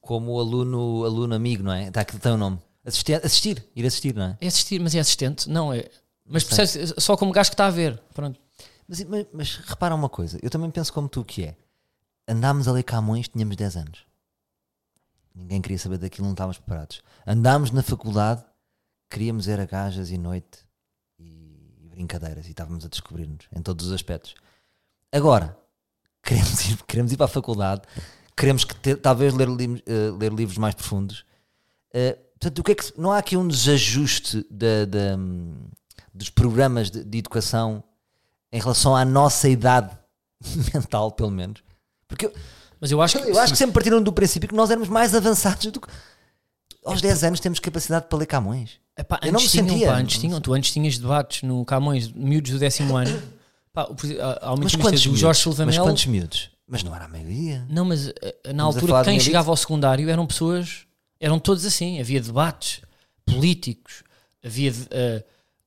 Como 0.00 0.38
aluno, 0.38 1.04
aluno 1.04 1.34
amigo, 1.34 1.62
não 1.62 1.72
é? 1.72 1.88
Está 1.88 2.04
tem 2.04 2.32
o 2.32 2.36
nome. 2.36 2.58
Assistir, 2.84 3.14
assistir, 3.24 3.64
ir 3.74 3.86
assistir, 3.86 4.14
não 4.14 4.24
é? 4.26 4.36
É 4.42 4.46
assistir, 4.46 4.78
mas 4.78 4.94
é 4.94 4.98
assistente? 4.98 5.48
Não, 5.48 5.72
é. 5.72 5.86
Mas 6.28 6.44
percebes, 6.44 6.92
só 6.98 7.16
como 7.16 7.32
gajo 7.32 7.48
que 7.48 7.54
está 7.54 7.66
a 7.66 7.70
ver. 7.70 7.98
Pronto. 8.12 8.38
Mas, 8.88 9.02
mas, 9.04 9.26
mas 9.32 9.56
repara 9.56 9.94
uma 9.94 10.08
coisa, 10.08 10.38
eu 10.42 10.50
também 10.50 10.70
penso 10.70 10.92
como 10.92 11.08
tu 11.08 11.24
que 11.24 11.44
é. 11.44 11.56
Andámos 12.28 12.68
a 12.68 12.72
ler 12.72 12.82
Camões, 12.82 13.28
tínhamos 13.28 13.56
10 13.56 13.76
anos. 13.76 14.06
Ninguém 15.34 15.60
queria 15.60 15.78
saber 15.78 15.98
daquilo, 15.98 16.26
não 16.26 16.32
estávamos 16.32 16.58
preparados. 16.58 17.02
Andámos 17.26 17.70
na 17.70 17.82
faculdade, 17.82 18.44
queríamos 19.10 19.48
era 19.48 19.66
gajas 19.66 20.10
e 20.10 20.16
noite 20.18 20.60
e, 21.18 21.88
brincadeiras 21.90 22.46
e 22.46 22.50
estávamos 22.50 22.84
a 22.84 22.88
descobrir-nos 22.88 23.46
em 23.54 23.60
todos 23.62 23.86
os 23.86 23.92
aspectos. 23.92 24.34
Agora, 25.12 25.56
queremos 26.22 26.60
ir, 26.68 26.82
queremos 26.86 27.12
ir 27.12 27.16
para 27.16 27.26
a 27.26 27.28
faculdade, 27.28 27.82
queremos 28.36 28.64
que 28.64 28.94
talvez 28.96 29.34
ler, 29.34 29.48
eh, 29.86 30.10
ler 30.18 30.32
livros 30.32 30.58
mais 30.58 30.74
profundos. 30.74 31.24
Eh, 31.92 32.12
portanto, 32.38 32.58
o 32.60 32.62
que 32.64 32.72
é 32.72 32.74
que, 32.74 33.00
não 33.00 33.12
há 33.12 33.18
aqui 33.18 33.36
um 33.36 33.46
desajuste 33.46 34.46
da, 34.50 35.16
hum, 35.18 35.68
dos 36.12 36.30
programas 36.30 36.90
de- 36.90 37.04
de 37.04 37.18
educação 37.18 37.82
em 38.54 38.60
relação 38.60 38.94
à 38.94 39.04
nossa 39.04 39.48
idade 39.48 39.90
mental, 40.72 41.10
pelo 41.10 41.30
menos. 41.30 41.60
Porque 42.06 42.26
eu, 42.26 42.32
Mas 42.80 42.90
eu 42.92 43.02
acho 43.02 43.18
que. 43.18 43.28
eu 43.28 43.38
acho 43.38 43.52
que 43.52 43.58
sempre 43.58 43.74
partiram 43.74 44.00
do 44.00 44.12
princípio 44.12 44.48
que 44.48 44.54
nós 44.54 44.70
éramos 44.70 44.88
mais 44.88 45.14
avançados 45.14 45.66
do 45.66 45.80
que. 45.80 45.88
Aos 46.84 47.00
10 47.00 47.24
anos 47.24 47.40
temos 47.40 47.58
capacidade 47.58 48.06
para 48.08 48.18
ler 48.18 48.26
Camões. 48.26 48.78
Epá, 48.96 49.18
Eu 49.22 49.32
não 49.32 49.40
me 49.40 49.48
tinham, 49.48 49.68
sentia. 49.68 49.88
pá, 49.88 49.96
antes 49.96 50.18
tinham. 50.18 50.40
Tu 50.40 50.52
antes 50.52 50.70
tinhas 50.70 50.98
debates 50.98 51.42
no 51.42 51.64
Camões, 51.64 52.12
miúdos 52.12 52.52
do 52.52 52.58
décimo 52.58 52.96
ano, 52.96 53.22
Pá, 53.72 53.88
há 54.40 54.52
uma 54.52 54.62
Mas 54.64 54.76
quantos 54.76 55.02
do 55.02 55.06
miúdos? 55.06 55.20
Jorge 55.20 55.40
Silva 55.40 55.66
Mas 55.66 55.78
quantos 55.78 56.06
miúdos? 56.06 56.50
Mas 56.68 56.84
não 56.84 56.94
era 56.94 57.06
a 57.06 57.08
maioria. 57.08 57.66
Não, 57.68 57.84
mas 57.84 58.08
eh, 58.08 58.12
na 58.52 58.68
Estamos 58.68 58.76
a 58.76 58.80
altura 58.80 59.04
quem 59.04 59.18
chegava 59.18 59.50
ao 59.50 59.56
secundário 59.56 60.08
eram 60.08 60.26
pessoas, 60.26 60.86
eram 61.18 61.38
todos 61.40 61.64
assim. 61.64 62.00
Havia 62.00 62.20
debates 62.20 62.82
políticos, 63.26 64.04
havia 64.44 64.72
eh, 64.90 65.24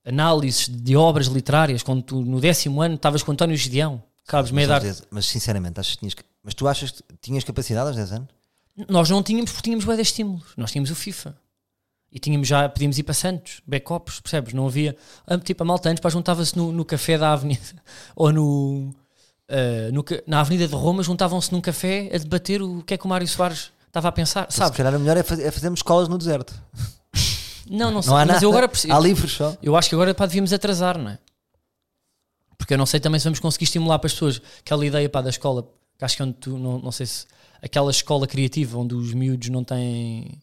análises 0.08 0.68
de 0.68 0.96
obras 0.96 1.26
literárias. 1.26 1.82
Quando 1.82 2.02
tu, 2.02 2.20
no 2.22 2.40
décimo 2.40 2.80
ano 2.82 2.94
estavas 2.96 3.22
com 3.22 3.32
António 3.32 3.56
Gideão, 3.56 4.02
idade. 4.64 4.84
10 4.86 5.02
mas 5.10 5.26
sinceramente, 5.26 5.78
achas 5.80 5.94
que 5.94 6.00
tinhas. 6.00 6.14
Mas 6.42 6.54
tu 6.54 6.66
achas 6.66 6.90
que 6.90 7.02
tinhas 7.20 7.44
capacidade 7.44 7.86
aos 7.88 7.96
10 7.96 8.12
anos? 8.12 8.28
Nós 8.88 9.10
não 9.10 9.22
tínhamos 9.22 9.50
porque 9.50 9.64
tínhamos 9.64 9.84
bué 9.84 9.96
de 9.96 10.02
estímulos. 10.02 10.46
Nós 10.56 10.70
tínhamos 10.70 10.90
o 10.90 10.94
FIFA. 10.94 11.36
E 12.10 12.18
tínhamos 12.18 12.48
já, 12.48 12.68
podíamos 12.68 12.96
ir 12.98 13.02
para 13.02 13.12
Santos, 13.12 13.60
backups, 13.66 14.20
percebes? 14.20 14.54
Não 14.54 14.66
havia. 14.66 14.96
ah, 15.26 15.36
Tipo, 15.36 15.62
a 15.62 15.66
malta 15.66 15.90
antes 15.90 16.12
juntava-se 16.12 16.56
no, 16.56 16.72
no 16.72 16.84
café 16.84 17.18
da 17.18 17.32
avenida 17.34 17.60
ou 18.16 18.32
no, 18.32 18.94
ah, 19.48 19.90
no 19.92 20.02
na 20.26 20.40
Avenida 20.40 20.66
de 20.66 20.74
Roma, 20.74 21.02
juntavam-se 21.02 21.52
num 21.52 21.60
café 21.60 22.08
a 22.14 22.18
debater 22.18 22.62
o 22.62 22.82
que 22.82 22.94
é 22.94 22.96
que 22.98 23.04
o 23.04 23.08
Mário 23.08 23.28
Soares 23.28 23.72
estava 23.86 24.08
a 24.08 24.12
pensar, 24.12 24.50
Se 24.50 24.56
sabes? 24.58 24.76
calhar 24.76 24.94
o 24.94 24.98
melhor 25.00 25.16
é, 25.18 25.22
faz- 25.22 25.40
é 25.40 25.50
fazermos 25.50 25.80
escolas 25.80 26.08
no 26.08 26.16
deserto. 26.16 26.54
Não, 27.70 27.90
não 27.90 28.02
sei. 28.02 28.10
Não 28.10 28.16
há 28.16 28.24
mas 28.24 28.34
nada. 28.34 28.44
eu 28.44 28.50
agora 28.50 28.68
percebo. 28.68 28.94
Há 28.94 29.00
livros 29.00 29.32
só. 29.32 29.56
Eu 29.62 29.76
acho 29.76 29.88
que 29.88 29.94
agora 29.94 30.14
pá, 30.14 30.26
devíamos 30.26 30.52
atrasar, 30.52 30.98
não 30.98 31.10
é? 31.10 31.18
Porque 32.56 32.74
eu 32.74 32.78
não 32.78 32.86
sei 32.86 33.00
também 33.00 33.18
se 33.20 33.24
vamos 33.24 33.38
conseguir 33.38 33.64
estimular 33.64 33.98
para 33.98 34.06
as 34.06 34.12
pessoas 34.12 34.42
aquela 34.60 34.84
ideia 34.84 35.08
pá, 35.08 35.20
da 35.22 35.30
escola, 35.30 35.62
que 35.98 36.04
acho 36.04 36.16
que 36.16 36.22
é 36.22 36.24
onde 36.24 36.34
tu, 36.34 36.58
não, 36.58 36.78
não 36.78 36.92
sei 36.92 37.06
se 37.06 37.26
aquela 37.62 37.90
escola 37.90 38.26
criativa 38.26 38.78
onde 38.78 38.94
os 38.94 39.14
miúdos 39.14 39.48
não 39.48 39.62
têm 39.64 40.40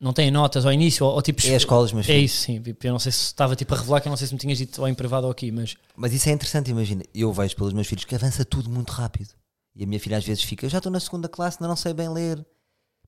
não 0.00 0.12
têm 0.12 0.30
notas 0.30 0.64
ao 0.64 0.72
início, 0.72 1.04
ou, 1.04 1.14
ou 1.14 1.22
tipo 1.22 1.44
É 1.44 1.56
as 1.56 1.62
escolas, 1.62 1.92
mas. 1.92 2.08
é 2.08 2.16
isso, 2.16 2.42
sim. 2.42 2.62
Eu 2.84 2.92
não 2.92 2.98
sei 3.00 3.10
se 3.10 3.22
estava 3.24 3.56
tipo 3.56 3.74
a 3.74 3.78
revelar 3.78 4.00
que 4.00 4.06
eu 4.08 4.10
não 4.10 4.16
sei 4.16 4.28
se 4.28 4.32
me 4.34 4.38
tinhas 4.38 4.58
dito 4.58 4.80
ou 4.80 4.86
em 4.86 4.94
privado 4.94 5.26
ou 5.26 5.32
aqui, 5.32 5.50
mas 5.50 5.74
Mas 5.96 6.12
isso 6.12 6.28
é 6.28 6.32
interessante, 6.32 6.70
imagina. 6.70 7.02
Eu 7.12 7.32
vejo 7.32 7.56
pelos 7.56 7.72
meus 7.72 7.86
filhos 7.86 8.04
que 8.04 8.14
avança 8.14 8.44
tudo 8.44 8.70
muito 8.70 8.90
rápido. 8.92 9.30
E 9.74 9.82
a 9.82 9.86
minha 9.86 9.98
filha 10.00 10.16
às 10.18 10.24
vezes 10.24 10.42
fica, 10.42 10.66
eu 10.66 10.70
já 10.70 10.78
estou 10.78 10.90
na 10.92 11.00
segunda 11.00 11.28
classe, 11.28 11.56
ainda 11.58 11.68
não 11.68 11.76
sei 11.76 11.92
bem 11.92 12.08
ler. 12.08 12.44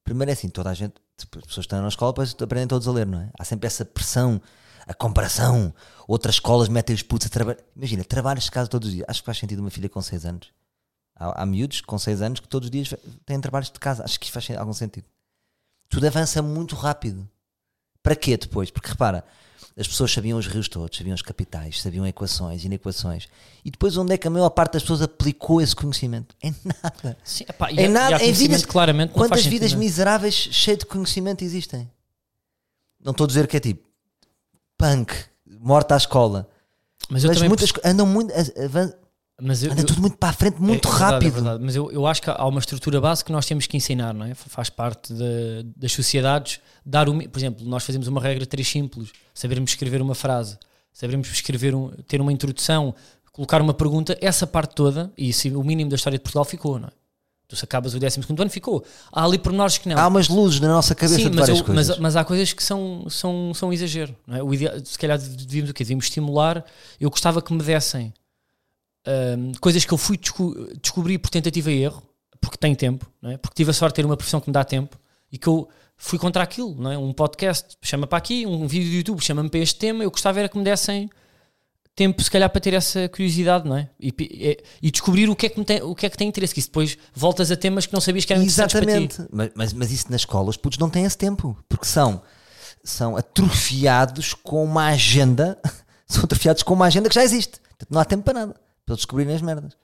Primeiro 0.05 0.31
é 0.31 0.35
assim, 0.35 0.49
toda 0.49 0.71
a 0.71 0.75
gente, 0.75 0.95
tipo, 1.17 1.39
as 1.39 1.45
pessoas 1.45 1.65
estão 1.65 1.81
na 1.81 1.89
escola, 1.89 2.13
depois 2.13 2.35
aprendem 2.41 2.67
todos 2.67 2.89
a 2.89 2.93
ler, 2.93 3.07
não 3.07 3.21
é? 3.21 3.31
Há 3.39 3.45
sempre 3.45 3.67
essa 3.67 3.85
pressão, 3.85 4.41
a 4.87 4.95
comparação. 4.95 5.73
Outras 6.09 6.37
escolas 6.37 6.69
metem 6.69 6.95
os 6.95 7.03
putos 7.03 7.27
a 7.27 7.31
trabalhar. 7.31 7.61
Imagina, 7.77 8.03
trabalhas 8.05 8.45
de 8.45 8.51
casa 8.51 8.69
todos 8.69 8.89
os 8.89 8.95
dias. 8.95 9.07
Acho 9.09 9.21
que 9.21 9.27
faz 9.27 9.39
sentido 9.39 9.61
uma 9.61 9.71
filha 9.71 9.89
com 9.89 10.03
6 10.03 10.25
anos. 10.25 10.53
Há, 11.15 11.43
há 11.43 11.47
miúdos 11.47 11.81
com 11.81 11.99
6 11.99 12.23
anos 12.23 12.41
que 12.41 12.49
todos 12.49 12.67
os 12.67 12.71
dias 12.71 12.93
têm 13.25 13.41
trabalhos 13.41 13.71
de 13.71 13.79
casa. 13.79 14.05
Acho 14.05 14.19
que 14.19 14.27
isso 14.27 14.33
faz 14.33 14.51
algum 14.59 14.73
sentido. 14.73 15.07
Tudo 15.89 16.07
avança 16.07 16.43
muito 16.43 16.75
rápido. 16.75 17.29
Para 18.03 18.17
quê 18.17 18.37
depois? 18.37 18.71
Porque 18.71 18.89
repara, 18.89 19.25
as 19.77 19.87
pessoas 19.89 20.13
sabiam 20.13 20.39
os 20.39 20.47
rios 20.47 20.69
todos, 20.69 20.97
sabiam 20.97 21.15
os 21.15 21.23
capitais, 21.23 21.81
sabiam 21.81 22.07
equações, 22.07 22.65
inequações. 22.65 23.29
E 23.65 23.71
depois 23.71 23.97
onde 23.97 24.13
é 24.13 24.19
que 24.19 24.27
a 24.27 24.31
maior 24.31 24.51
parte 24.51 24.75
das 24.75 24.83
pessoas 24.83 25.03
aplicou 25.03 25.61
esse 25.61 25.75
conhecimento? 25.75 26.35
Em 26.43 26.55
nada. 26.83 27.17
sim, 27.25 27.45
epá, 27.49 27.71
Em 27.71 27.89
nada- 27.89 28.23
e 28.23 28.29
em 28.31 28.33
vidas- 28.33 28.65
claramente 28.65 29.13
Quantas 29.13 29.39
sentido, 29.43 29.53
vidas 29.53 29.73
é? 29.73 29.77
miseráveis 29.77 30.35
cheias 30.35 30.79
de 30.81 30.87
conhecimento 30.87 31.43
existem? 31.45 31.91
Não 33.03 33.13
estou 33.13 33.25
a 33.25 33.29
dizer 33.29 33.47
que 33.47 33.57
é 33.57 33.61
tipo 33.61 33.89
punk, 34.77 35.13
morta 35.61 35.95
à 35.95 35.97
escola. 35.97 36.49
Mas 37.09 37.25
eu 37.25 37.29
Mas 37.29 37.43
muitas 37.43 37.73
co- 37.73 37.81
andam 37.85 38.07
muito, 38.07 38.33
avan- 38.63 38.93
mas 39.43 39.63
eu, 39.63 39.73
anda 39.73 39.81
eu- 39.83 39.87
tudo 39.87 40.01
muito 40.01 40.17
para 40.17 40.29
a 40.31 40.33
frente, 40.33 40.61
muito 40.61 40.87
É- 40.87 40.91
é 40.91 40.93
verdade, 40.93 41.13
rápido. 41.13 41.29
é 41.29 41.31
verdade. 41.31 41.65
Mas 41.65 41.77
eu, 41.77 41.91
eu 41.93 42.07
acho 42.07 42.23
que 42.23 42.31
há 42.31 42.47
uma 42.47 42.59
estrutura 42.61 43.01
base 43.01 43.25
que 43.25 43.33
nós 43.33 43.47
temos 43.47 43.67
que 43.67 43.77
ensinar, 43.77 44.13
não 44.15 44.27
é? 44.27 44.35
Faz 44.35 44.71
parte 44.71 45.13
de- 45.13 45.63
das 45.77 45.93
sociedades 45.93 46.61
dar 46.85 47.09
o, 47.09 47.29
por 47.29 47.39
exemplo, 47.39 47.67
nós 47.67 47.85
fazemos 47.85 48.07
uma 48.09 48.21
regra 48.21 48.45
três 48.47 48.69
simples, 48.69 49.11
sabermos 49.35 49.71
escrever 49.71 50.01
uma 50.03 50.15
frase, 50.15 50.59
sabermos 50.93 51.29
escrever 51.31 51.75
um, 51.75 51.91
ter 52.07 52.21
uma 52.21 52.33
introdução, 52.33 52.95
colocar 53.33 53.61
uma 53.63 53.73
pergunta, 53.75 54.17
essa 54.21 54.47
parte 54.47 54.75
toda, 54.75 55.11
e 55.17 55.33
se 55.33 55.51
o 55.51 55.63
mínimo 55.63 55.89
da 55.91 55.97
história 55.97 56.19
de 56.19 56.23
Portugal 56.23 56.45
ficou, 56.45 56.79
não 56.79 56.89
é? 56.89 56.91
Tu 57.49 57.57
se 57.57 57.65
acabas 57.65 57.95
o 57.95 57.99
12 57.99 58.21
ano, 58.39 58.49
ficou. 58.49 58.85
Há 59.13 59.25
ali 59.25 59.37
pormenores 59.37 59.77
que 59.77 59.89
não. 59.89 59.99
Há 59.99 60.07
umas 60.07 60.29
luzes 60.29 60.61
na 60.61 60.69
nossa 60.69 60.95
cabeça 60.95 61.17
Sim, 61.17 61.31
de 61.31 61.37
mas, 61.37 61.41
várias 61.41 61.59
eu- 61.59 61.65
coisas. 61.65 61.89
mas, 61.89 61.99
mas 61.99 62.17
há 62.17 62.23
coisas 62.25 62.53
que 62.53 62.63
são, 62.63 63.07
são, 63.11 63.53
são 63.53 63.73
exagero. 63.73 64.15
Não 64.25 64.37
é? 64.37 64.43
o 64.43 64.55
ideal, 64.55 64.75
se 64.85 64.97
calhar 64.97 65.19
devíamos 65.19 65.71
o 65.71 65.75
quê? 65.75 65.83
Devíamos 65.83 66.05
estimular. 66.05 66.65
Eu 67.01 67.11
gostava 67.11 67.43
que 67.43 67.53
me 67.53 67.61
dessem 67.61 68.15
hum, 69.07 69.53
coisas 69.61 69.85
que 69.85 69.93
eu 69.93 69.99
fui 69.99 70.17
desco 70.17 70.55
descobrir 70.81 71.19
por 71.19 71.31
tentativa 71.31 71.71
e 71.71 71.83
erro, 71.83 72.03
porque 72.41 72.57
tenho 72.57 72.77
tempo, 72.77 73.07
é? 73.23 73.37
porque 73.37 73.55
tive 73.55 73.71
a 73.71 73.75
sorte 73.75 73.93
de 73.95 73.97
ter 74.03 74.07
uma 74.07 74.17
profissão 74.17 74.41
que 74.41 74.49
me 74.49 74.53
dá 74.55 74.65
tempo 74.65 74.97
e 75.31 75.39
que 75.39 75.47
eu 75.47 75.69
fui 75.97 76.19
contra 76.19 76.43
aquilo. 76.43 76.91
É? 76.91 76.97
Um 76.97 77.13
podcast 77.13 77.77
chama 77.83 78.07
para 78.07 78.19
aqui, 78.19 78.47
um 78.47 78.67
vídeo 78.67 78.91
do 78.91 78.97
YouTube 78.97 79.21
chama-me 79.23 79.49
para 79.51 79.61
este 79.61 79.77
tema. 79.79 80.03
Eu 80.03 80.11
gostava 80.11 80.39
era 80.39 80.49
que 80.49 80.57
me 80.59 80.65
dessem 80.65 81.11
tempo, 81.95 82.23
se 82.23 82.31
calhar, 82.31 82.49
para 82.49 82.61
ter 82.61 82.73
essa 82.73 83.09
curiosidade, 83.11 83.69
não 83.69 83.77
é? 83.77 83.91
E, 84.01 84.09
e- 84.19 84.59
e 84.81 84.91
descobrir 84.91 85.29
o 85.29 85.37
que, 85.37 85.47
é 85.47 85.49
que 85.51 85.63
tem, 85.65 85.83
o 85.83 85.95
que 85.95 86.07
é 86.07 86.09
que 86.11 86.17
tem 86.17 86.29
interesse, 86.29 86.55
que 86.55 86.61
isso 86.61 86.69
depois 86.69 86.97
voltas 87.15 87.51
a 87.51 87.57
temas 87.57 87.85
que 87.85 87.93
não 87.93 88.01
sabias 88.01 88.25
que 88.25 88.33
eram 88.33 88.43
interessantes 88.43 88.73
para 88.73 88.87
ti. 88.87 88.91
Exatamente. 89.05 89.29
Mas, 89.31 89.51
mas, 89.55 89.73
mas 89.75 89.93
isso 89.93 90.07
na 90.09 90.17
escola, 90.17 90.49
os 90.49 90.57
putos 90.57 90.79
não 90.79 90.89
têm 90.89 91.05
esse 91.05 91.19
tempo. 91.19 91.55
Porque 91.69 91.85
são, 91.85 92.23
são 92.83 93.17
atrofiados 93.19 94.33
com 94.33 94.65
uma 94.65 94.87
agenda. 94.89 95.59
São 96.09 96.25
atrofiados 96.25 96.65
com 96.65 96.75
uma 96.75 96.87
agenda 96.87 97.09
que 97.09 97.15
já 97.15 97.23
existe. 97.23 97.61
Não 97.89 98.01
há 98.01 98.05
tempo 98.05 98.25
para 98.25 98.35
nada. 98.47 98.57
Para 98.91 98.95
eles 98.95 99.01
descobrirem 99.03 99.35
as 99.37 99.43
merdas. 99.43 99.77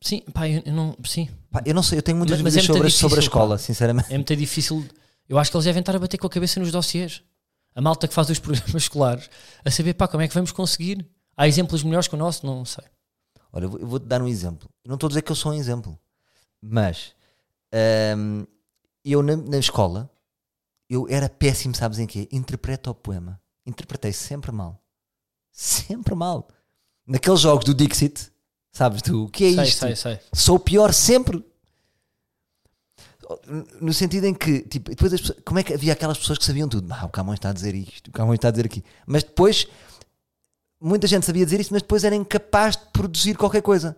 Sim, 0.00 0.20
pá, 0.32 0.48
eu, 0.48 0.62
eu 0.64 0.72
não. 0.72 0.96
Sim, 1.04 1.28
Pá, 1.50 1.62
eu 1.66 1.74
não 1.74 1.82
sei, 1.82 1.98
eu 1.98 2.02
tenho 2.02 2.16
muitas 2.16 2.40
Mas- 2.40 2.54
mas 2.54 2.64
é 2.64 2.66
dúvidas 2.66 2.82
muito 2.82 2.92
sobre, 2.92 3.10
sobre 3.10 3.18
a 3.18 3.22
escola, 3.22 3.54
pá. 3.56 3.58
sinceramente. 3.58 4.12
é 4.12 4.16
muito 4.16 4.34
difícil. 4.36 4.86
Eu 5.28 5.38
acho 5.38 5.50
que 5.50 5.56
eles 5.56 5.64
devem 5.64 5.80
estar 5.80 5.94
a 5.94 5.98
bater 5.98 6.18
com 6.18 6.26
a 6.26 6.30
cabeça 6.30 6.58
nos 6.60 6.70
dossiês. 6.72 7.22
A 7.74 7.80
malta 7.80 8.06
que 8.08 8.14
faz 8.14 8.28
os 8.30 8.38
programas 8.40 8.74
escolares, 8.82 9.28
a 9.64 9.70
saber, 9.70 9.94
pá, 9.94 10.08
como 10.08 10.22
é 10.22 10.28
que 10.28 10.34
vamos 10.34 10.52
conseguir? 10.52 11.06
Há 11.36 11.46
exemplos 11.48 11.82
melhores 11.82 12.08
que 12.08 12.14
o 12.14 12.18
nosso? 12.18 12.46
Não 12.46 12.64
sei. 12.64 12.84
Olha, 13.52 13.64
eu 13.64 13.70
vou- 13.70 13.80
eu 13.80 13.86
vou-te 13.86 14.06
dar 14.06 14.20
um 14.22 14.28
exemplo. 14.28 14.68
Eu 14.84 14.88
não 14.88 14.94
estou 14.94 15.06
a 15.06 15.10
dizer 15.10 15.22
que 15.22 15.30
eu 15.32 15.36
sou 15.36 15.52
um 15.52 15.54
exemplo. 15.54 15.98
Mas 16.62 17.12
hum, 18.16 18.46
eu 19.04 19.22
na, 19.22 19.36
na 19.36 19.58
escola 19.58 20.10
eu 20.88 21.06
era 21.08 21.28
péssimo, 21.28 21.74
sabes 21.74 21.98
em 21.98 22.06
quê? 22.06 22.26
Interpreta 22.32 22.90
o 22.90 22.94
poema. 22.94 23.40
Interpretei 23.66 24.12
sempre 24.12 24.50
mal. 24.52 24.82
Sempre 25.52 26.14
mal. 26.14 26.48
Naqueles 27.06 27.40
jogos 27.40 27.64
do 27.64 27.74
Dixit, 27.74 28.30
sabes 28.72 29.02
tu, 29.02 29.24
o 29.24 29.28
que 29.28 29.44
é 29.44 29.52
sei, 29.54 29.64
isto? 29.64 29.78
sei, 29.80 29.96
sei. 29.96 30.18
Sou 30.32 30.56
o 30.56 30.60
pior 30.60 30.92
sempre. 30.92 31.44
No 33.80 33.92
sentido 33.94 34.26
em 34.26 34.34
que, 34.34 34.60
tipo, 34.62 34.90
depois 34.90 35.12
as 35.12 35.20
pessoas, 35.20 35.38
como 35.44 35.58
é 35.58 35.62
que 35.62 35.72
havia 35.72 35.92
aquelas 35.94 36.18
pessoas 36.18 36.38
que 36.38 36.44
sabiam 36.44 36.68
tudo? 36.68 36.92
Ah, 36.92 37.06
o 37.06 37.08
Camões 37.08 37.38
está 37.38 37.50
a 37.50 37.52
dizer 37.54 37.74
isto, 37.74 38.08
o 38.08 38.12
Camões 38.12 38.36
está 38.36 38.48
a 38.48 38.50
dizer 38.50 38.66
aqui. 38.66 38.84
Mas 39.06 39.22
depois, 39.22 39.66
muita 40.80 41.06
gente 41.06 41.24
sabia 41.24 41.44
dizer 41.44 41.58
isso, 41.60 41.72
mas 41.72 41.80
depois 41.80 42.04
era 42.04 42.14
incapaz 42.14 42.76
de 42.76 42.82
produzir 42.92 43.34
qualquer 43.34 43.62
coisa. 43.62 43.96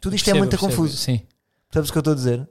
Tudo 0.00 0.14
isto 0.14 0.24
é 0.24 0.32
Percebo, 0.32 0.38
muito 0.38 0.50
percebo, 0.52 0.70
confuso. 0.70 0.96
Sim. 0.96 1.20
Sabes 1.72 1.88
o 1.88 1.92
que 1.92 1.98
eu 1.98 2.00
estou 2.00 2.12
a 2.12 2.16
dizer? 2.16 2.48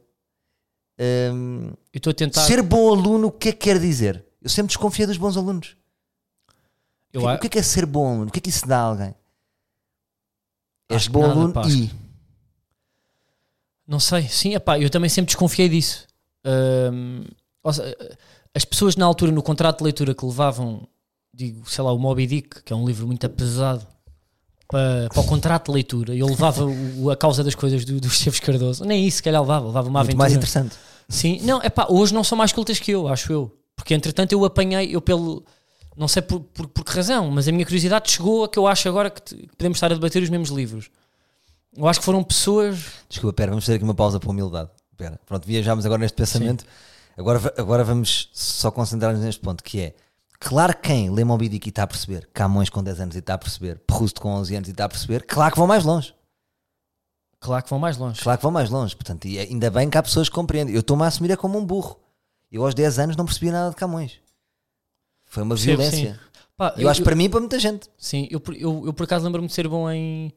Hum, 1.34 1.68
Eu 1.94 1.98
estou 1.98 2.12
a 2.12 2.14
tentar. 2.14 2.42
ser 2.46 2.62
bom 2.62 2.90
aluno, 2.92 3.28
o 3.28 3.32
que 3.32 3.50
é 3.50 3.52
que 3.54 3.60
quer 3.60 3.80
dizer? 3.80 4.26
Eu 4.42 4.50
sempre 4.50 4.68
desconfiei 4.68 5.08
dos 5.08 5.18
bons 5.18 5.38
alunos. 5.38 5.78
eu, 7.14 7.22
o, 7.22 7.28
a- 7.30 7.32
que, 7.34 7.38
o 7.38 7.42
que 7.42 7.48
é 7.48 7.50
que 7.52 7.60
é 7.60 7.64
ser 7.64 7.86
bom 7.86 8.08
aluno? 8.10 8.28
O 8.28 8.32
que 8.32 8.40
é 8.40 8.42
que 8.42 8.50
isso 8.50 8.68
dá 8.68 8.78
a 8.80 8.82
alguém? 8.82 9.16
És 10.90 11.08
bom 11.08 11.22
nada, 11.22 11.34
aluno 11.34 11.54
pá. 11.54 11.68
e. 11.68 11.90
Não 13.88 14.00
sei, 14.00 14.28
sim, 14.28 14.54
epá, 14.56 14.80
eu 14.80 14.90
também 14.90 15.10
sempre 15.10 15.28
desconfiei 15.28 15.68
disso. 15.68 16.08
Hum, 16.46 17.24
seja, 17.72 17.96
as 18.56 18.64
pessoas 18.66 18.96
na 18.96 19.06
altura, 19.06 19.32
no 19.32 19.42
contrato 19.44 19.80
de 19.80 19.84
leitura 19.84 20.14
que 20.14 20.26
levavam, 20.26 20.88
digo, 21.34 21.70
sei 21.70 21.84
lá, 21.84 21.92
o 21.92 21.98
Moby 22.00 22.26
Dick, 22.28 22.64
que 22.64 22.72
é 22.72 22.76
um 22.76 22.86
livro 22.86 23.06
muito 23.06 23.28
pesado, 23.30 23.86
para, 24.68 25.10
para 25.10 25.20
o 25.22 25.26
contrato 25.26 25.66
de 25.68 25.72
leitura, 25.74 26.16
eu 26.16 26.26
levava 26.28 26.66
o- 26.66 27.10
a 27.12 27.18
causa 27.18 27.44
das 27.44 27.56
coisas 27.56 27.84
do, 27.86 28.00
do 28.00 28.08
Esteves 28.08 28.40
Cardoso, 28.40 28.86
nem 28.86 29.06
isso, 29.06 29.18
se 29.18 29.24
calhar 29.24 29.42
levava, 29.42 29.68
levava 29.68 29.88
uma 29.90 30.00
Muito 30.00 30.10
aventura. 30.10 30.18
mais 30.18 30.34
interessante. 30.34 30.76
Sim, 31.10 31.40
não, 31.44 31.62
é 31.62 31.70
pá, 31.70 31.88
hoje 31.90 32.14
não 32.14 32.24
são 32.24 32.38
mais 32.38 32.54
cultas 32.54 32.80
que 32.80 32.92
eu, 32.92 33.08
acho 33.08 33.32
eu. 33.32 33.56
Porque 33.76 33.94
entretanto 33.94 34.32
eu 34.32 34.46
apanhei, 34.46 34.96
eu 34.96 35.02
pelo. 35.02 35.44
Não 35.96 36.08
sei 36.08 36.22
por, 36.22 36.40
por, 36.40 36.68
por 36.68 36.84
que 36.84 36.92
razão, 36.96 37.30
mas 37.30 37.48
a 37.48 37.52
minha 37.52 37.66
curiosidade 37.66 38.10
chegou 38.12 38.44
a 38.44 38.50
que 38.50 38.58
eu 38.58 38.66
acho 38.68 38.88
agora 38.90 39.10
que, 39.12 39.22
te- 39.22 39.36
que 39.36 39.56
podemos 39.56 39.78
estar 39.78 39.92
a 39.92 39.96
debater 39.96 40.24
os 40.24 40.30
mesmos 40.30 40.50
livros. 40.50 40.90
Eu 41.76 41.88
acho 41.88 42.00
que 42.00 42.06
foram 42.06 42.24
pessoas. 42.24 42.80
Desculpa, 43.10 43.34
pera, 43.36 43.52
vamos 43.52 43.66
fazer 43.66 43.76
aqui 43.76 43.84
uma 43.84 43.94
pausa 43.96 44.20
para 44.20 44.30
a 44.30 44.32
humildade. 44.32 44.70
Pera, 44.98 45.20
pronto, 45.26 45.46
viajámos 45.48 45.86
agora 45.86 46.00
neste 46.02 46.16
pensamento. 46.16 46.66
Agora, 47.18 47.40
agora 47.58 47.84
vamos 47.84 48.30
só 48.34 48.72
concentrar-nos 48.72 49.22
neste 49.24 49.40
ponto, 49.42 49.64
que 49.64 49.80
é, 49.80 49.96
claro 50.40 50.74
que 50.76 50.82
quem 50.90 51.12
lê 51.12 51.24
Moby 51.24 51.48
Dick 51.48 51.68
e 51.68 51.70
está 51.70 51.84
a 51.84 51.88
perceber, 51.88 52.28
Camões 52.34 52.70
com 52.72 52.82
10 52.84 53.00
anos 53.02 53.16
e 53.16 53.20
está 53.20 53.36
a 53.36 53.38
perceber, 53.38 53.80
Proust 53.86 54.20
com 54.20 54.30
11 54.34 54.56
anos 54.56 54.68
e 54.70 54.72
está 54.72 54.86
a 54.86 54.90
perceber, 54.90 55.24
claro 55.28 55.52
que 55.54 55.60
vão 55.60 55.68
mais 55.68 55.84
longe. 55.84 56.14
Claro 57.40 57.64
que 57.64 57.70
vão 57.70 57.78
mais 57.78 57.98
longe. 57.98 58.22
Claro 58.22 58.38
que 58.40 58.44
vão 58.44 58.52
mais 58.52 58.70
longe. 58.70 58.96
Portanto, 58.96 59.26
e 59.26 59.38
ainda 59.38 59.70
bem 59.70 59.90
que 59.90 59.98
há 59.98 60.02
pessoas 60.04 60.30
que 60.30 60.34
compreendem. 60.36 60.74
Eu 60.74 60.80
estou-me 60.80 61.04
a 61.04 61.08
assumir 61.08 61.30
é 61.30 61.36
como 61.36 61.60
um 61.60 61.66
burro. 61.66 62.00
Eu 62.52 62.64
aos 62.64 62.74
10 62.74 63.00
anos 63.00 63.16
não 63.18 63.26
percebia 63.26 63.52
nada 63.52 63.70
de 63.72 63.76
Camões. 63.76 64.20
Foi 65.34 65.42
uma 65.42 65.56
Percebo, 65.56 65.82
violência. 65.82 66.20
Pá, 66.56 66.76
E 66.78 66.84
eu 66.84 66.90
acho 66.90 67.00
que 67.02 67.06
para 67.06 67.16
mim 67.16 67.24
e 67.24 67.30
para 67.30 67.40
muita 67.40 67.58
gente. 67.58 67.90
Sim, 67.98 68.28
eu, 68.30 68.40
por- 68.40 68.56
eu, 68.56 68.84
eu 68.86 68.94
por 68.94 69.04
acaso 69.06 69.26
lembro-me 69.26 69.48
de 69.48 69.54
ser 69.56 69.68
bom 69.68 69.90
em, 69.90 70.32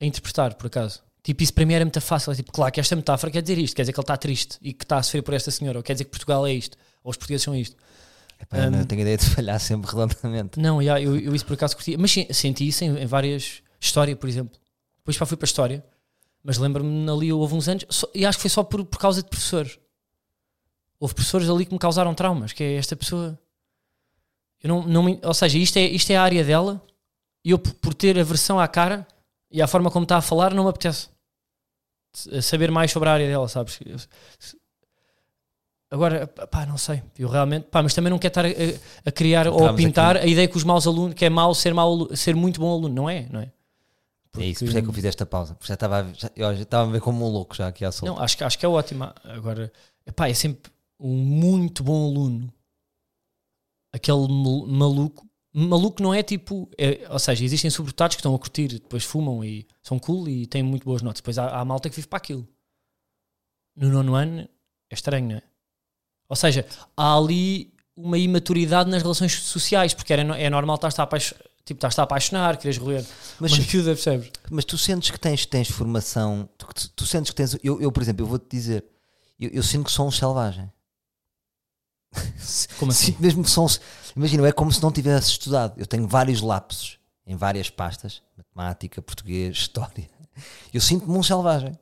em 0.00 0.08
interpretar, 0.08 0.54
por 0.54 0.66
acaso. 0.66 1.00
Tipo, 1.22 1.40
isso 1.44 1.54
para 1.54 1.64
mim 1.64 1.74
era 1.74 1.84
muito 1.84 2.00
fácil. 2.00 2.32
É 2.32 2.34
tipo, 2.34 2.50
claro 2.50 2.72
que 2.72 2.80
esta 2.80 2.96
metáfora 2.96 3.30
quer 3.30 3.42
dizer 3.42 3.58
isto, 3.58 3.76
quer 3.76 3.82
dizer 3.82 3.92
que 3.92 4.00
ele 4.00 4.02
está 4.02 4.16
triste 4.16 4.58
e 4.60 4.72
que 4.72 4.84
está 4.84 4.96
a 4.98 5.02
sofrer 5.04 5.22
por 5.22 5.34
esta 5.34 5.52
senhora, 5.52 5.78
ou 5.78 5.82
quer 5.84 5.92
dizer 5.92 6.04
que 6.06 6.10
Portugal 6.10 6.44
é 6.46 6.52
isto, 6.52 6.76
ou 7.04 7.10
os 7.12 7.16
portugueses 7.16 7.44
são 7.44 7.54
isto. 7.54 7.76
Epá, 8.40 8.58
eu 8.58 8.70
não 8.72 8.80
Um, 8.80 8.84
tenho 8.84 9.02
ideia 9.02 9.16
de 9.18 9.26
falhar 9.26 9.60
sempre 9.60 9.86
redondamente. 9.94 10.58
Não, 10.58 10.82
já, 10.82 11.00
eu, 11.00 11.16
eu 11.16 11.32
isso 11.32 11.46
por 11.46 11.54
acaso 11.54 11.76
curti, 11.76 11.96
mas 11.96 12.10
senti 12.32 12.66
isso 12.66 12.82
em, 12.82 12.98
em 13.02 13.06
várias. 13.06 13.62
História, 13.78 14.16
por 14.16 14.28
exemplo. 14.28 14.58
Depois 14.98 15.16
já 15.16 15.24
fui 15.24 15.36
para 15.36 15.44
a 15.44 15.48
História, 15.48 15.84
mas 16.42 16.58
lembro-me 16.58 17.08
ali, 17.08 17.32
houve 17.32 17.54
uns 17.54 17.68
anos, 17.68 17.84
só- 17.88 18.08
e 18.14 18.26
acho 18.26 18.36
que 18.38 18.42
foi 18.42 18.50
só 18.50 18.64
por, 18.64 18.84
por 18.84 18.98
causa 18.98 19.22
de 19.22 19.28
professores. 19.28 19.78
Houve 20.98 21.14
professores 21.14 21.48
ali 21.48 21.64
que 21.64 21.72
me 21.72 21.78
causaram 21.78 22.12
traumas, 22.14 22.52
que 22.52 22.62
é 22.64 22.74
esta 22.74 22.96
pessoa. 22.96 23.38
Eu 24.62 24.68
não, 24.68 24.82
não 24.86 25.20
ou 25.24 25.34
seja, 25.34 25.58
isto 25.58 25.76
é, 25.78 25.82
isto 25.84 26.10
é 26.10 26.16
a 26.16 26.22
área 26.22 26.44
dela, 26.44 26.80
e 27.44 27.50
eu, 27.50 27.58
por 27.58 27.94
ter 27.94 28.18
aversão 28.18 28.58
à 28.60 28.68
cara 28.68 29.06
e 29.50 29.60
à 29.62 29.66
forma 29.66 29.90
como 29.90 30.02
está 30.04 30.16
a 30.18 30.22
falar, 30.22 30.52
não 30.54 30.64
me 30.64 30.70
apetece 30.70 31.08
s- 32.14 32.42
saber 32.42 32.70
mais 32.70 32.90
sobre 32.90 33.08
a 33.08 33.12
área 33.12 33.26
dela, 33.26 33.48
sabes? 33.48 33.78
Agora, 35.90 36.26
pá, 36.26 36.64
não 36.66 36.78
sei. 36.78 37.02
Eu 37.18 37.28
realmente, 37.28 37.64
pá, 37.64 37.82
mas 37.82 37.92
também 37.94 38.10
não 38.10 38.18
quero 38.18 38.30
estar 38.30 38.44
a, 38.46 39.08
a 39.08 39.12
criar 39.12 39.48
ou 39.48 39.54
a 39.66 39.72
pintar 39.88 40.16
a 40.18 40.26
ideia 40.26 40.46
que 40.46 40.56
os 40.56 40.62
maus 40.62 40.86
alunos, 40.86 41.14
que 41.14 41.24
é 41.24 41.30
mau 41.30 41.52
ser, 41.54 41.74
mau, 41.74 42.14
ser 42.14 42.36
muito 42.36 42.60
bom 42.60 42.70
aluno, 42.72 42.94
não 42.94 43.10
é? 43.10 43.26
Não 43.30 43.40
é? 43.40 43.50
É 44.38 44.44
isso, 44.46 44.60
por 44.60 44.68
isso 44.68 44.78
é 44.78 44.82
que 44.82 44.88
eu 44.88 44.92
fiz 44.92 45.04
esta 45.04 45.26
pausa. 45.26 45.56
Já 45.64 45.74
estava 45.74 45.98
a, 46.02 46.12
já, 46.12 46.30
eu 46.36 46.54
já 46.54 46.62
estava 46.62 46.88
a 46.88 46.92
ver 46.92 47.00
como 47.00 47.26
um 47.26 47.28
louco 47.32 47.56
já 47.56 47.66
aqui 47.66 47.84
à 47.84 47.90
solta. 47.90 48.14
Não, 48.14 48.22
acho, 48.22 48.36
que- 48.36 48.44
acho 48.44 48.56
que 48.56 48.64
é 48.64 48.68
ótimo. 48.68 49.12
Agora, 49.24 49.72
epá, 50.06 50.28
é 50.28 50.34
sempre 50.34 50.70
um 51.00 51.12
muito 51.12 51.82
bom 51.82 52.04
aluno. 52.08 52.52
Aquele 53.92 54.28
mal- 54.28 54.66
maluco. 54.66 55.26
Maluco 55.52 56.00
não 56.02 56.14
é 56.14 56.22
tipo. 56.22 56.70
é- 56.78 57.06
ou 57.10 57.18
seja, 57.18 57.44
existem 57.44 57.70
sobredotados 57.70 58.14
que 58.16 58.20
estão 58.20 58.34
a 58.34 58.38
curtir, 58.38 58.68
depois 58.68 59.02
fumam 59.04 59.44
e 59.44 59.66
são 59.82 59.98
cool 59.98 60.28
e 60.28 60.46
têm 60.46 60.62
muito 60.62 60.84
boas 60.84 61.02
notas. 61.02 61.20
Depois 61.20 61.38
há, 61.38 61.48
há 61.60 61.64
malta 61.64 61.90
que 61.90 61.96
vive 61.96 62.06
para 62.08 62.18
aquilo. 62.18 62.46
No 63.76 63.88
nono 63.90 64.14
ano 64.14 64.40
é 64.88 64.94
estranho, 64.94 65.28
não 65.28 65.36
é? 65.36 65.42
Ou 66.28 66.36
seja, 66.36 66.64
há 66.96 67.16
ali 67.16 67.72
uma 67.96 68.16
imaturidade 68.18 68.88
nas 68.88 69.02
relações 69.02 69.34
sociais, 69.42 69.92
porque 69.94 70.12
era, 70.12 70.22
é 70.38 70.48
normal 70.48 70.76
estar-te 70.76 71.00
a, 71.00 71.06
tipo, 71.64 71.78
estás-te 71.78 72.00
a 72.00 72.04
apaixonar, 72.04 72.56
queres 72.56 72.78
roer. 72.78 73.04
Mas, 73.40 73.52
Mas 73.52 73.58
miúda, 73.74 73.90
percebes? 73.94 74.30
mas 74.50 74.64
tu 74.64 74.78
sentes 74.78 75.10
que 75.10 75.18
tens, 75.18 75.44
tens 75.46 75.68
formação, 75.68 76.48
tu, 76.56 76.66
tu- 76.72 76.88
tu 76.90 77.06
sentes 77.06 77.30
que 77.30 77.36
tens. 77.36 77.56
Eu, 77.62 77.80
eu, 77.80 77.90
por 77.90 78.02
exemplo, 78.02 78.22
eu 78.24 78.28
vou-te 78.28 78.46
dizer, 78.48 78.84
eu, 79.38 79.50
eu 79.50 79.62
sinto 79.64 79.86
que 79.86 79.92
sou 79.92 80.06
um 80.06 80.10
selvagem. 80.12 80.70
Como 82.78 82.90
assim? 82.90 83.16
Mesmo 83.18 83.42
um. 83.42 83.80
Imagina, 84.16 84.46
é 84.48 84.52
como 84.52 84.72
se 84.72 84.82
não 84.82 84.90
tivesse 84.90 85.30
estudado. 85.30 85.74
Eu 85.78 85.86
tenho 85.86 86.06
vários 86.06 86.40
lapsos 86.40 86.98
em 87.26 87.36
várias 87.36 87.70
pastas: 87.70 88.22
matemática, 88.36 89.00
português, 89.00 89.56
história. 89.58 90.08
Eu 90.72 90.80
sinto-me 90.80 91.16
um 91.16 91.22
selvagem. 91.22 91.78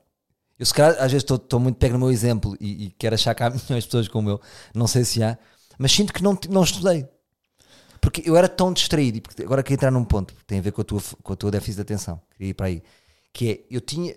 Eu, 0.58 0.66
se 0.66 0.74
calhar, 0.74 0.92
às 0.94 1.12
vezes 1.12 1.28
estou- 1.30 1.60
muito 1.60 1.76
pego 1.76 1.94
no 1.94 2.00
meu 2.00 2.10
exemplo 2.10 2.56
e, 2.60 2.86
e 2.86 2.90
quero 2.90 3.14
achar 3.14 3.34
que 3.34 3.42
há 3.42 3.48
milhões 3.50 3.84
de 3.84 3.88
pessoas 3.88 4.08
como 4.08 4.28
eu, 4.28 4.40
não 4.74 4.88
sei 4.88 5.04
se 5.04 5.22
há, 5.22 5.38
mas 5.78 5.92
sinto 5.92 6.12
que 6.12 6.22
não, 6.22 6.36
não 6.50 6.64
estudei. 6.64 7.06
Porque 8.00 8.22
eu 8.24 8.36
era 8.36 8.48
tão 8.48 8.72
distraído, 8.72 9.18
e 9.18 9.20
porque 9.20 9.42
agora 9.42 9.62
queria 9.62 9.76
entrar 9.76 9.90
num 9.90 10.04
ponto 10.04 10.34
que 10.34 10.44
tem 10.44 10.58
a 10.58 10.62
ver 10.62 10.72
com 10.72 10.80
a 10.80 10.84
tua, 10.84 11.00
com 11.22 11.32
a 11.32 11.36
tua 11.36 11.50
déficit 11.50 11.76
de 11.76 11.82
atenção, 11.82 12.20
queria 12.32 12.50
ir 12.50 12.54
para 12.54 12.66
aí, 12.66 12.82
que 13.32 13.50
é, 13.50 13.60
eu 13.70 13.80
tinha, 13.80 14.16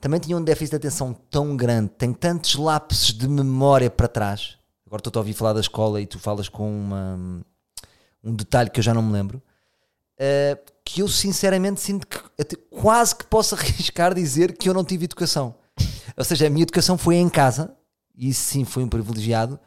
também 0.00 0.18
tinha 0.20 0.36
um 0.36 0.42
déficit 0.42 0.70
de 0.70 0.76
atenção 0.76 1.12
tão 1.12 1.56
grande, 1.56 1.90
tenho 1.90 2.14
tantos 2.14 2.54
lapsos 2.56 3.12
de 3.12 3.28
memória 3.28 3.88
para 3.90 4.08
trás, 4.08 4.58
agora 4.90 5.00
estou 5.06 5.20
a 5.20 5.22
ouvir 5.22 5.34
falar 5.34 5.52
da 5.52 5.60
escola 5.60 6.00
e 6.00 6.06
tu 6.06 6.18
falas 6.18 6.48
com 6.48 6.68
uma, 6.68 7.16
um 8.24 8.34
detalhe 8.34 8.68
que 8.68 8.80
eu 8.80 8.82
já 8.82 8.92
não 8.92 9.02
me 9.02 9.12
lembro, 9.12 9.40
eh, 10.18 10.58
que 10.84 11.00
eu 11.00 11.06
sinceramente 11.06 11.80
sinto 11.80 12.08
que 12.08 12.18
quase 12.68 13.14
que 13.14 13.24
posso 13.24 13.54
arriscar 13.56 14.12
dizer 14.12 14.56
que 14.58 14.68
eu 14.68 14.74
não 14.74 14.84
tive 14.84 15.04
educação. 15.04 15.54
Ou 16.16 16.24
seja, 16.24 16.48
a 16.48 16.50
minha 16.50 16.64
educação 16.64 16.98
foi 16.98 17.14
em 17.16 17.28
casa, 17.28 17.72
e 18.16 18.30
isso 18.30 18.42
sim 18.42 18.64
foi 18.64 18.82
um 18.82 18.88
privilegiado, 18.88 19.60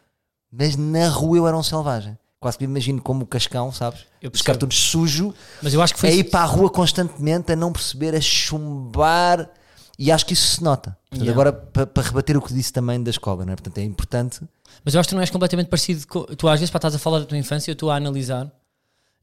mas 0.52 0.76
na 0.76 1.08
rua 1.08 1.38
eu 1.38 1.48
era 1.48 1.58
um 1.58 1.64
selvagem. 1.64 2.18
Quase 2.38 2.58
que 2.58 2.68
me 2.68 2.72
imagino 2.74 3.02
como 3.02 3.24
o 3.24 3.26
Cascão, 3.26 3.72
sabes? 3.72 4.06
Eu 4.22 4.30
Os 4.30 4.42
cartões 4.42 4.76
sujo, 4.76 5.34
Mas 5.62 5.74
eu 5.74 5.82
acho 5.82 5.94
que 5.94 6.02
foi. 6.02 6.10
a 6.10 6.14
ir 6.14 6.26
para 6.26 6.42
a 6.42 6.46
rua 6.46 6.70
constantemente, 6.70 7.54
a 7.54 7.56
não 7.56 7.72
perceber, 7.72 8.14
a 8.14 8.20
chumbar, 8.20 9.50
e 9.98 10.12
acho 10.12 10.26
que 10.26 10.34
isso 10.34 10.56
se 10.56 10.64
nota. 10.64 10.92
Portanto, 11.10 11.26
Yeah. 11.26 11.32
agora, 11.32 11.54
para, 11.54 11.86
para 11.86 12.04
rebater 12.04 12.36
o 12.36 12.42
que 12.42 12.54
disse 12.54 12.74
também 12.74 13.02
da 13.04 13.12
escola, 13.12 13.46
não 13.46 13.54
é? 13.54 13.56
Portanto, 13.56 13.78
é 13.78 13.84
importante. 13.84 14.42
Mas 14.84 14.94
eu 14.96 15.00
acho 15.00 15.08
que 15.08 15.14
tu 15.14 15.16
não 15.16 15.22
és 15.22 15.30
completamente 15.30 15.68
parecido. 15.68 16.08
Com, 16.08 16.24
tu 16.24 16.48
às 16.48 16.60
vezes 16.60 16.72
para 16.72 16.80
estás 16.80 16.96
a 16.96 17.00
falar 17.00 17.20
da 17.20 17.26
tua 17.26 17.38
infância, 17.38 17.70
eu 17.70 17.74
estou 17.74 17.92
a 17.92 17.96
analisar. 17.96 18.52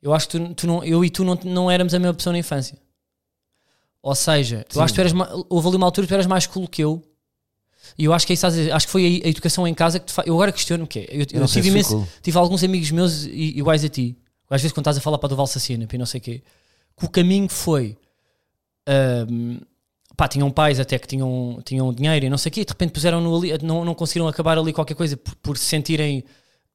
Eu 0.00 0.14
acho 0.14 0.28
que 0.28 0.38
tu, 0.38 0.54
tu 0.54 0.66
não, 0.66 0.82
eu 0.84 1.04
e 1.04 1.10
tu 1.10 1.24
não, 1.24 1.34
não 1.44 1.70
éramos 1.70 1.92
a 1.92 1.98
mesma 1.98 2.14
pessoa 2.14 2.32
na 2.32 2.38
infância. 2.38 2.78
Ou 4.02 4.14
seja, 4.14 4.64
eu 4.68 4.74
Sim. 4.74 4.80
acho 4.80 4.94
que 4.94 5.02
tu 5.02 5.06
eras, 5.06 5.44
houve 5.48 5.68
ali 5.68 5.76
uma 5.76 5.86
altura 5.86 6.06
que 6.06 6.10
tu 6.10 6.14
eras 6.14 6.26
mais 6.26 6.46
cool 6.46 6.66
que 6.68 6.82
eu. 6.82 7.02
E 7.98 8.04
eu 8.04 8.12
acho 8.14 8.26
que 8.26 8.32
é 8.32 8.34
isso, 8.34 8.46
acho 8.46 8.86
que 8.86 8.92
foi 8.92 9.20
a, 9.22 9.26
a 9.26 9.28
educação 9.30 9.66
em 9.66 9.74
casa 9.74 9.98
que 9.98 10.10
fa... 10.12 10.22
Eu 10.24 10.34
agora 10.34 10.52
questiono 10.52 10.84
o 10.84 10.86
quê? 10.86 11.06
Eu, 11.10 11.26
eu 11.32 11.40
não 11.40 11.48
sei 11.48 11.60
tive, 11.62 11.74
imenso- 11.74 11.96
cool. 11.96 12.08
tive 12.22 12.38
alguns 12.38 12.62
amigos 12.62 12.90
meus 12.92 13.24
iguais 13.24 13.84
a 13.84 13.88
ti. 13.88 14.16
Às 14.48 14.62
vezes 14.62 14.72
quando 14.72 14.84
estás 14.84 14.96
a 14.96 15.00
falar 15.00 15.18
para 15.18 15.28
do 15.28 15.36
Valsacina 15.36 15.86
e 15.92 15.98
não 15.98 16.06
sei 16.06 16.18
o 16.18 16.22
quê, 16.22 16.42
que 16.96 17.04
o 17.04 17.08
caminho 17.08 17.48
foi. 17.48 17.96
ahm, 18.86 19.58
pá, 20.20 20.28
tinham 20.28 20.50
pais 20.50 20.78
até 20.78 20.98
que 20.98 21.08
tinham, 21.08 21.62
tinham 21.64 21.90
dinheiro 21.94 22.26
e 22.26 22.28
não 22.28 22.36
sei 22.36 22.50
o 22.50 22.52
quê, 22.52 22.60
e 22.60 22.64
de 22.66 22.70
repente 22.72 22.92
puseram-no 22.92 23.34
ali, 23.34 23.52
não, 23.62 23.86
não 23.86 23.94
conseguiram 23.94 24.28
acabar 24.28 24.58
ali 24.58 24.70
qualquer 24.70 24.94
coisa 24.94 25.16
por, 25.16 25.34
por 25.36 25.56
se 25.56 25.64
sentirem 25.64 26.22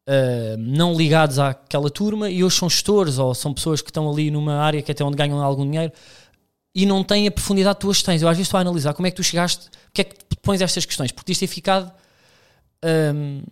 ah, 0.07 0.55
não 0.57 0.95
ligados 0.95 1.37
àquela 1.37 1.89
turma 1.91 2.27
e 2.29 2.43
hoje 2.43 2.57
são 2.57 2.67
gestores 2.67 3.19
ou 3.19 3.35
são 3.35 3.53
pessoas 3.53 3.83
que 3.83 3.89
estão 3.91 4.09
ali 4.09 4.31
numa 4.31 4.55
área 4.55 4.81
que 4.81 4.91
até 4.91 5.03
onde 5.03 5.15
ganham 5.15 5.39
algum 5.43 5.63
dinheiro 5.63 5.91
e 6.73 6.87
não 6.87 7.03
têm 7.03 7.27
a 7.27 7.31
profundidade 7.31 7.75
que 7.75 7.81
tu 7.81 7.89
hoje 7.89 8.03
tens. 8.03 8.21
Eu 8.21 8.27
às 8.27 8.35
vezes 8.35 8.47
estou 8.47 8.57
a 8.57 8.61
analisar 8.61 8.93
como 8.93 9.07
é 9.07 9.11
que 9.11 9.17
tu 9.17 9.23
chegaste, 9.23 9.69
porque 9.85 10.01
é 10.01 10.03
que 10.03 10.15
te 10.15 10.37
pões 10.41 10.59
estas 10.61 10.83
questões, 10.83 11.11
porque 11.11 11.23
podias 11.23 11.37
ter 11.37 11.47
ficado. 11.47 11.91
ahm, 12.83 13.43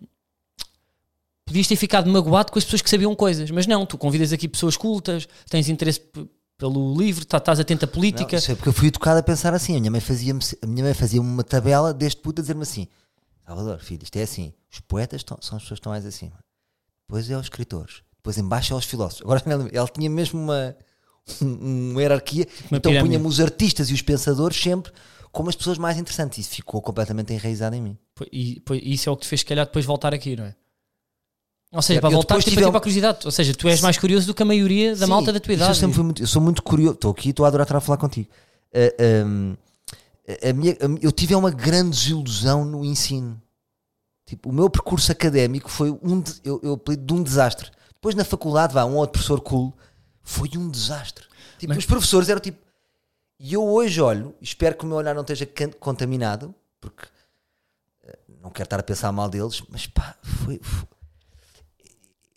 podias 1.45 1.67
ter 1.67 1.75
ficado 1.75 2.09
magoado 2.09 2.51
com 2.51 2.57
as 2.57 2.65
pessoas 2.65 2.81
que 2.81 2.89
sabiam 2.89 3.15
coisas, 3.15 3.51
mas 3.51 3.67
não, 3.67 3.85
tu 3.85 3.97
convidas 3.97 4.33
aqui 4.33 4.47
pessoas 4.47 4.75
cultas, 4.75 5.27
tens 5.49 5.69
interesse 5.69 6.01
pelo 6.57 6.95
livro, 6.97 7.25
tá- 7.25 7.37
estás 7.37 7.59
atento 7.59 7.85
à 7.85 7.87
política. 7.87 8.31
Não, 8.33 8.37
isso 8.39 8.51
é 8.51 8.55
porque 8.55 8.69
eu 8.69 8.73
fui 8.73 8.87
educado 8.87 9.19
a 9.19 9.23
pensar 9.23 9.53
assim. 9.53 9.75
A 9.75 9.79
minha 9.79 9.91
mãe 9.91 9.99
fazia-me 10.01 10.39
a 10.61 10.67
minha 10.67 10.83
mãe 10.85 10.93
fazia 10.93 11.21
uma 11.21 11.43
tabela 11.43 11.93
deste 11.93 12.21
puto 12.21 12.41
a 12.41 12.43
dizer-me 12.43 12.63
assim: 12.63 12.87
Salvador, 13.45 13.79
filho, 13.79 14.03
isto 14.03 14.15
é 14.15 14.23
assim. 14.23 14.53
Os 14.71 14.79
poetas 14.79 15.23
são 15.27 15.37
as 15.37 15.63
pessoas 15.63 15.67
que 15.67 15.73
estão 15.73 15.91
mais 15.91 16.05
acima. 16.05 16.33
Depois 17.07 17.29
é 17.29 17.35
os 17.37 17.43
escritores. 17.45 18.01
Depois 18.17 18.37
embaixo 18.37 18.73
é 18.73 18.77
os 18.77 18.85
filósofos. 18.85 19.21
Agora 19.23 19.41
ela 19.73 19.87
tinha 19.89 20.09
mesmo 20.09 20.39
uma, 20.39 20.75
um- 21.41 21.91
uma 21.91 22.01
hierarquia. 22.01 22.47
Uma 22.71 22.77
então 22.77 22.91
punha-me 23.01 23.27
os 23.27 23.39
artistas 23.39 23.89
e 23.89 23.93
os 23.93 24.01
pensadores 24.01 24.57
sempre 24.61 24.91
como 25.31 25.49
as 25.49 25.55
pessoas 25.55 25.77
mais 25.79 25.97
interessantes. 25.97 26.37
Isso 26.37 26.49
ficou 26.51 26.81
completamente 26.81 27.33
enraizado 27.33 27.75
em 27.75 27.81
mim. 27.81 27.97
E, 28.31 28.59
pô, 28.61 28.75
isso 28.75 29.09
é 29.09 29.11
o 29.11 29.17
que 29.17 29.23
te 29.23 29.27
fez, 29.27 29.41
se 29.41 29.45
calhar, 29.45 29.65
depois 29.65 29.83
voltar 29.83 30.13
aqui, 30.13 30.35
não 30.35 30.45
é? 30.45 30.55
Ou 31.73 31.81
seja, 31.81 31.97
Eu 31.97 32.01
para 32.01 32.09
voltar, 32.11 32.27
depois 32.35 32.43
tipo, 32.45 32.53
tive 32.55 32.65
a 32.65 32.67
um- 32.67 32.71
para 32.71 32.77
a 32.77 32.81
curiosidade. 32.81 33.19
Ou 33.25 33.31
seja, 33.31 33.53
tu 33.53 33.67
és 33.67 33.81
mais 33.81 33.97
curioso 33.97 34.27
do 34.27 34.33
que 34.33 34.43
a 34.43 34.45
maioria 34.45 34.95
da 34.95 35.05
Sim, 35.05 35.09
malta 35.11 35.33
da 35.33 35.39
tua 35.39 35.53
idade. 35.53 35.71
Eu, 35.71 35.75
sempre 35.75 35.95
fui 35.95 36.03
muito, 36.03 36.21
eu 36.23 36.27
sou 36.27 36.41
muito 36.41 36.61
curioso. 36.61 36.93
Estou 36.95 37.11
aqui, 37.11 37.29
estou 37.29 37.45
a 37.45 37.47
adorar 37.47 37.65
estar 37.65 37.77
a 37.77 37.81
falar 37.81 37.97
contigo. 37.97 38.29
Ah, 38.73 39.25
um, 39.25 39.55
a- 40.49 40.53
minha- 40.53 40.73
a 40.73 40.85
eu 41.01 41.11
tive 41.11 41.33
uma 41.35 41.49
grande 41.51 41.89
desilusão 41.97 42.63
no 42.63 42.85
ensino. 42.85 43.41
Tipo, 44.25 44.49
o 44.49 44.53
meu 44.53 44.69
percurso 44.69 45.11
académico 45.11 45.69
foi 45.69 45.91
um, 46.03 46.21
de- 46.21 46.39
eu, 46.43 46.59
eu 46.63 46.73
apelido 46.73 47.05
de 47.05 47.13
um 47.13 47.23
desastre. 47.23 47.69
Depois 47.95 48.13
na 48.15 48.23
faculdade, 48.23 48.73
vá, 48.73 48.85
um 48.85 48.95
outro 48.95 49.13
professor 49.13 49.41
cool, 49.41 49.73
foi 50.21 50.49
um 50.55 50.69
desastre. 50.69 51.25
Tipo, 51.57 51.69
Mas- 51.73 51.79
os 51.79 51.85
professores 51.85 52.29
eram 52.29 52.39
tipo. 52.39 52.57
E 53.39 53.53
eu 53.53 53.63
hoje 53.63 53.99
olho, 53.99 54.33
espero 54.39 54.75
que 54.75 54.85
o 54.85 54.87
meu 54.87 54.95
olhar 54.97 55.13
não 55.15 55.21
esteja 55.21 55.45
contaminado, 55.79 56.53
porque 56.79 57.05
eh, 58.03 58.17
não 58.41 58.49
quero 58.51 58.67
estar 58.67 58.79
a 58.79 58.83
pensar 58.83 59.11
mal 59.11 59.27
deles, 59.27 59.61
mas 59.69 59.87
pá, 59.87 60.15
foi. 60.21 60.59
foi- 60.61 60.87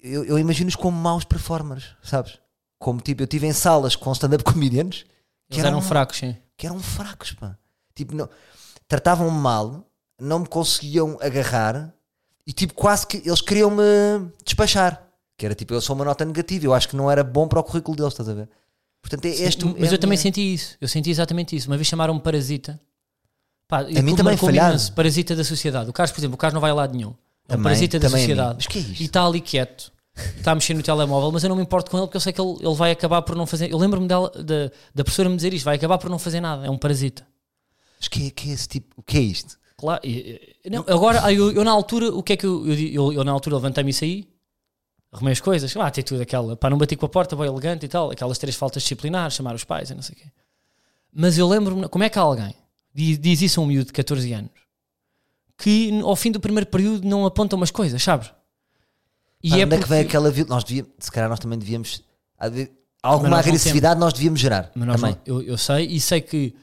eu, 0.03 0.25
eu 0.25 0.39
imagino-os 0.39 0.77
como 0.77 0.97
maus 0.97 1.25
performers, 1.25 1.95
sabes? 2.03 2.39
Como 2.79 3.01
tipo, 3.01 3.23
eu 3.23 3.25
estive 3.25 3.47
em 3.47 3.53
salas 3.53 3.97
com 3.97 4.13
stand-up 4.13 4.45
comedians 4.45 5.05
que 5.51 5.57
Eles 5.59 5.65
eram 5.65 5.81
fracos, 5.81 6.19
sim. 6.19 6.37
que 6.57 6.67
eram 6.67 6.79
fracos, 6.81 7.33
pá. 7.33 7.57
Tipo, 7.95 8.15
não, 8.15 8.29
tratavam-me 8.87 9.39
mal, 9.39 9.87
não 10.21 10.41
me 10.41 10.47
conseguiam 10.47 11.19
agarrar 11.21 11.93
e 12.47 12.53
tipo, 12.53 12.75
quase 12.75 13.07
que 13.07 13.17
eles 13.25 13.41
queriam-me 13.41 13.83
despachar. 14.45 15.03
Que 15.39 15.45
era 15.47 15.55
tipo, 15.55 15.75
eu 15.75 15.81
sou 15.81 15.95
uma 15.97 16.05
nota 16.05 16.25
negativa, 16.25 16.65
eu 16.67 16.75
acho 16.75 16.89
que 16.89 16.97
não 16.97 17.11
era 17.11 17.23
bom 17.25 17.47
para 17.49 17.61
o 17.61 17.65
currículo 17.65 17.97
deles, 17.97 18.13
estás 18.13 18.29
a 18.29 18.35
ver? 18.35 18.49
Portanto, 19.03 19.25
é 19.27 19.29
este, 19.29 19.63
Sim, 19.63 19.75
é 19.77 19.81
mas 19.81 19.91
a 19.91 19.95
eu 19.95 19.99
também 19.99 20.17
minha- 20.17 20.23
senti 20.23 20.55
isso. 20.55 20.77
Eu 20.81 20.89
senti 20.89 21.11
exatamente 21.11 21.55
isso. 21.55 21.69
Uma 21.71 21.77
vez 21.77 21.87
chamaram-me 21.87 22.21
parasita. 22.21 22.81
Pá, 23.69 23.81
A 23.81 24.03
mim 24.03 24.17
também 24.17 24.37
falharam. 24.37 24.77
Parasita 24.95 25.37
da 25.37 25.45
sociedade. 25.45 25.89
O 25.91 25.93
Carlos, 25.93 26.13
por 26.13 26.21
exemplo, 26.21 26.35
o 26.35 26.39
Carlos 26.39 26.55
não 26.55 26.61
vai 26.61 26.71
a 26.71 26.75
lado 26.75 26.95
nenhum. 26.97 27.15
É 27.49 27.57
um 27.57 27.63
parasita 27.63 27.99
da 27.99 28.09
a 28.09 28.11
sociedade. 28.11 28.55
Mas 28.57 28.67
que 28.67 28.79
é 28.79 28.83
isto? 28.83 29.01
E 29.01 29.05
está 29.05 29.25
ali 29.25 29.41
quieto. 29.41 29.93
Está 30.37 30.53
a 30.53 30.55
mexer 30.55 30.75
no 30.75 30.83
telemóvel, 30.83 31.31
mas 31.31 31.43
eu 31.45 31.49
não 31.49 31.57
me 31.57 31.63
importo 31.63 31.91
com 31.91 31.99
ele 31.99 32.07
porque 32.07 32.17
eu 32.17 32.21
sei 32.21 32.33
que 32.33 32.41
ele, 32.41 32.57
ele 32.61 32.75
vai 32.75 32.91
acabar 32.91 33.21
por 33.23 33.37
não 33.37 33.47
fazer. 33.47 33.71
Eu 33.71 33.77
lembro-me 33.77 34.09
dela, 34.09 34.31
da, 34.31 34.71
da 34.95 35.05
professora 35.05 35.29
me 35.29 35.37
dizer 35.37 35.53
isto: 35.53 35.65
vai 35.65 35.77
acabar 35.77 35.99
por 35.99 36.09
não 36.09 36.19
fazer 36.19 36.41
nada. 36.41 36.67
É 36.67 36.71
um 36.71 36.79
parasita. 36.79 37.27
Mas 37.99 38.09
que, 38.09 38.31
que 38.31 38.51
é 38.51 38.53
esse 38.53 38.69
tipo? 38.69 38.95
O 38.97 39.03
que 39.03 39.19
é 39.19 39.21
isto? 39.21 39.59
Claro, 39.77 40.01
não, 40.71 40.85
agora 40.89 41.31
eu, 41.31 41.53
eu 41.53 41.63
na 41.63 41.71
altura, 41.71 42.09
o 42.09 42.23
que 42.23 42.33
é 42.33 42.37
que 42.37 42.47
eu, 42.47 42.67
eu, 42.67 42.75
eu, 42.75 43.13
eu 43.13 43.25
na 43.25 43.31
altura 43.33 43.57
levantei-me 43.57 43.91
e 43.91 43.93
saí, 43.93 44.29
arrumei 45.13 45.33
as 45.33 45.41
coisas, 45.41 45.77
ah, 45.77 45.91
tem 45.91 46.03
tudo 46.03 46.23
aquela, 46.23 46.57
pá, 46.57 46.71
não 46.71 46.79
bati 46.79 46.97
com 46.97 47.05
a 47.05 47.09
porta, 47.11 47.37
bem 47.37 47.47
elegante 47.47 47.85
e 47.85 47.89
tal, 47.89 48.11
aquelas 48.11 48.39
três 48.39 48.57
faltas 48.57 48.83
disciplinares, 48.83 49.35
chamar 49.35 49.55
os 49.55 49.65
pais 49.65 49.91
e 49.91 49.95
não 49.95 50.01
sei 50.01 50.15
o 50.15 50.19
quê. 50.19 50.31
Mas 51.13 51.37
eu 51.37 51.47
lembro-me, 51.47 51.89
como 51.89 52.05
é 52.05 52.09
que 52.09 52.19
alguém 52.19 52.55
diz, 52.95 53.19
diz 53.19 53.43
isso 53.43 53.61
a 53.61 53.65
um 53.65 53.67
miúdo 53.67 53.89
de 53.89 53.93
14 53.93 54.33
anos 54.33 54.66
que 55.59 56.01
ao 56.03 56.15
fim 56.17 56.31
do 56.31 56.41
primeiro 56.41 56.67
período 56.69 57.07
não 57.09 57.25
aponta 57.27 57.57
umas 57.57 57.71
coisas, 57.71 58.03
sabes? 58.03 58.31
E 59.43 59.51
Pá, 59.51 59.59
é 59.59 59.65
onde 59.65 59.75
é 59.75 59.79
que 59.79 59.83
porque- 59.85 59.95
vem 59.95 60.01
aquela 60.05 60.31
Nós 60.49 60.65
devíamos, 60.65 60.93
se 60.99 61.11
calhar 61.11 61.29
nós 61.29 61.39
também 61.39 61.59
devíamos. 61.59 62.03
alguma 63.03 63.39
agressividade 63.39 63.99
nós 64.01 64.13
devíamos 64.13 64.41
gerar. 64.41 64.71
Mas 64.75 64.87
nós 64.89 65.01
também. 65.01 65.17
não- 65.27 65.35
eu, 65.41 65.43
eu 65.43 65.59
sei 65.59 65.87
e 65.87 66.01
sei 66.01 66.21
que 66.21 66.55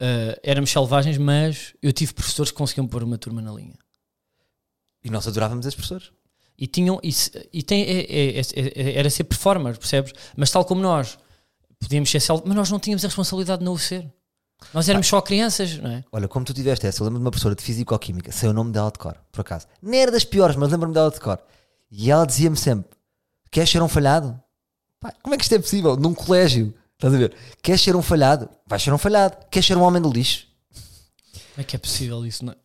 eh, 0.00 0.40
éramos 0.42 0.70
selvagens, 0.70 1.16
mas 1.18 1.74
eu 1.82 1.92
tive 1.92 2.12
professores 2.12 2.50
que 2.50 2.56
conseguiam 2.58 2.86
pôr 2.86 3.02
uma 3.02 3.16
turma 3.18 3.40
na 3.42 3.52
linha. 3.52 3.74
E 5.04 5.10
nós 5.10 5.26
adorávamos 5.28 5.64
esses 5.66 5.74
professores. 5.74 6.10
E 6.58 6.66
tinham 6.66 7.00
e, 7.02 7.10
e 7.52 7.62
tem, 7.62 7.82
é- 7.82 8.00
é- 8.02 8.40
é- 8.40 8.42
é- 8.90 8.98
era 8.98 9.10
ser 9.10 9.24
performer, 9.24 9.76
percebes? 9.78 10.12
Mas 10.36 10.50
tal 10.50 10.64
como 10.64 10.80
nós 10.80 11.18
podíamos 11.80 12.10
ser 12.10 12.20
selvagens, 12.20 12.48
mas 12.48 12.56
nós 12.56 12.70
não 12.70 12.78
tínhamos 12.78 13.04
a 13.04 13.08
responsabilidade 13.08 13.60
de 13.60 13.64
não 13.64 13.72
o 13.72 13.78
ser. 13.78 14.08
Nós 14.72 14.88
éramos 14.88 15.06
só 15.06 15.20
crianças, 15.20 15.76
não 15.78 15.90
é? 15.90 16.04
Olha, 16.12 16.28
como 16.28 16.44
tu 16.44 16.54
tiveste 16.54 16.86
essa, 16.86 17.00
eu 17.00 17.04
lembro 17.04 17.18
de 17.18 17.24
uma 17.24 17.30
professora 17.30 17.54
de 17.54 17.62
Físico-Química, 17.62 18.32
sei 18.32 18.48
o 18.48 18.52
nome 18.52 18.72
dela 18.72 18.90
de 18.90 18.98
cor, 18.98 19.16
por 19.30 19.40
acaso. 19.40 19.66
Nem 19.82 20.00
era 20.02 20.10
das 20.10 20.24
piores, 20.24 20.56
mas 20.56 20.70
lembro-me 20.70 20.94
dela 20.94 21.10
de 21.10 21.20
cor. 21.20 21.38
E 21.90 22.10
ela 22.10 22.26
dizia-me 22.26 22.56
sempre: 22.56 22.90
Queres 23.50 23.70
ser 23.70 23.82
um 23.82 23.88
falhado? 23.88 24.40
Pá, 25.00 25.12
como 25.22 25.34
é 25.34 25.38
que 25.38 25.44
isto 25.44 25.54
é 25.54 25.58
possível? 25.58 25.96
Num 25.96 26.14
colégio, 26.14 26.74
estás 26.94 27.12
a 27.12 27.18
ver? 27.18 27.34
Queres 27.62 27.82
ser 27.82 27.94
um 27.96 28.02
falhado? 28.02 28.48
Vais 28.66 28.82
ser 28.82 28.92
um 28.92 28.98
falhado. 28.98 29.36
Queres 29.50 29.66
ser 29.66 29.76
um 29.76 29.82
homem 29.82 30.00
do 30.00 30.10
lixo? 30.10 30.46
Como 31.54 31.60
é 31.60 31.64
que 31.64 31.76
é 31.76 31.78
possível 31.78 32.24
isso? 32.24 32.44
Não? 32.44 32.52
é? 32.52 32.56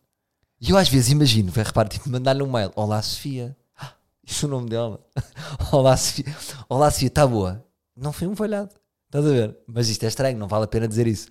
E 0.60 0.70
eu 0.70 0.76
às 0.76 0.88
vezes 0.88 1.10
imagino, 1.10 1.52
vai 1.52 1.62
repara, 1.62 1.88
tipo, 1.88 2.08
mandar-lhe 2.08 2.42
um 2.42 2.50
mail: 2.50 2.72
Olá 2.74 3.02
Sofia. 3.02 3.56
Ah, 3.78 3.92
isso 4.26 4.46
é 4.46 4.48
o 4.48 4.50
nome 4.50 4.70
dela. 4.70 5.00
Olá 5.70 5.96
Sofia. 5.96 6.36
Olá 6.68 6.90
Sofia, 6.90 7.08
está 7.08 7.26
boa. 7.26 7.64
Não 7.96 8.12
foi 8.12 8.26
um 8.26 8.34
falhado. 8.34 8.70
Estás 9.06 9.26
a 9.26 9.30
ver? 9.30 9.56
Mas 9.66 9.88
isto 9.88 10.04
é 10.04 10.08
estranho, 10.08 10.38
não 10.38 10.48
vale 10.48 10.64
a 10.64 10.68
pena 10.68 10.86
dizer 10.86 11.06
isso. 11.06 11.28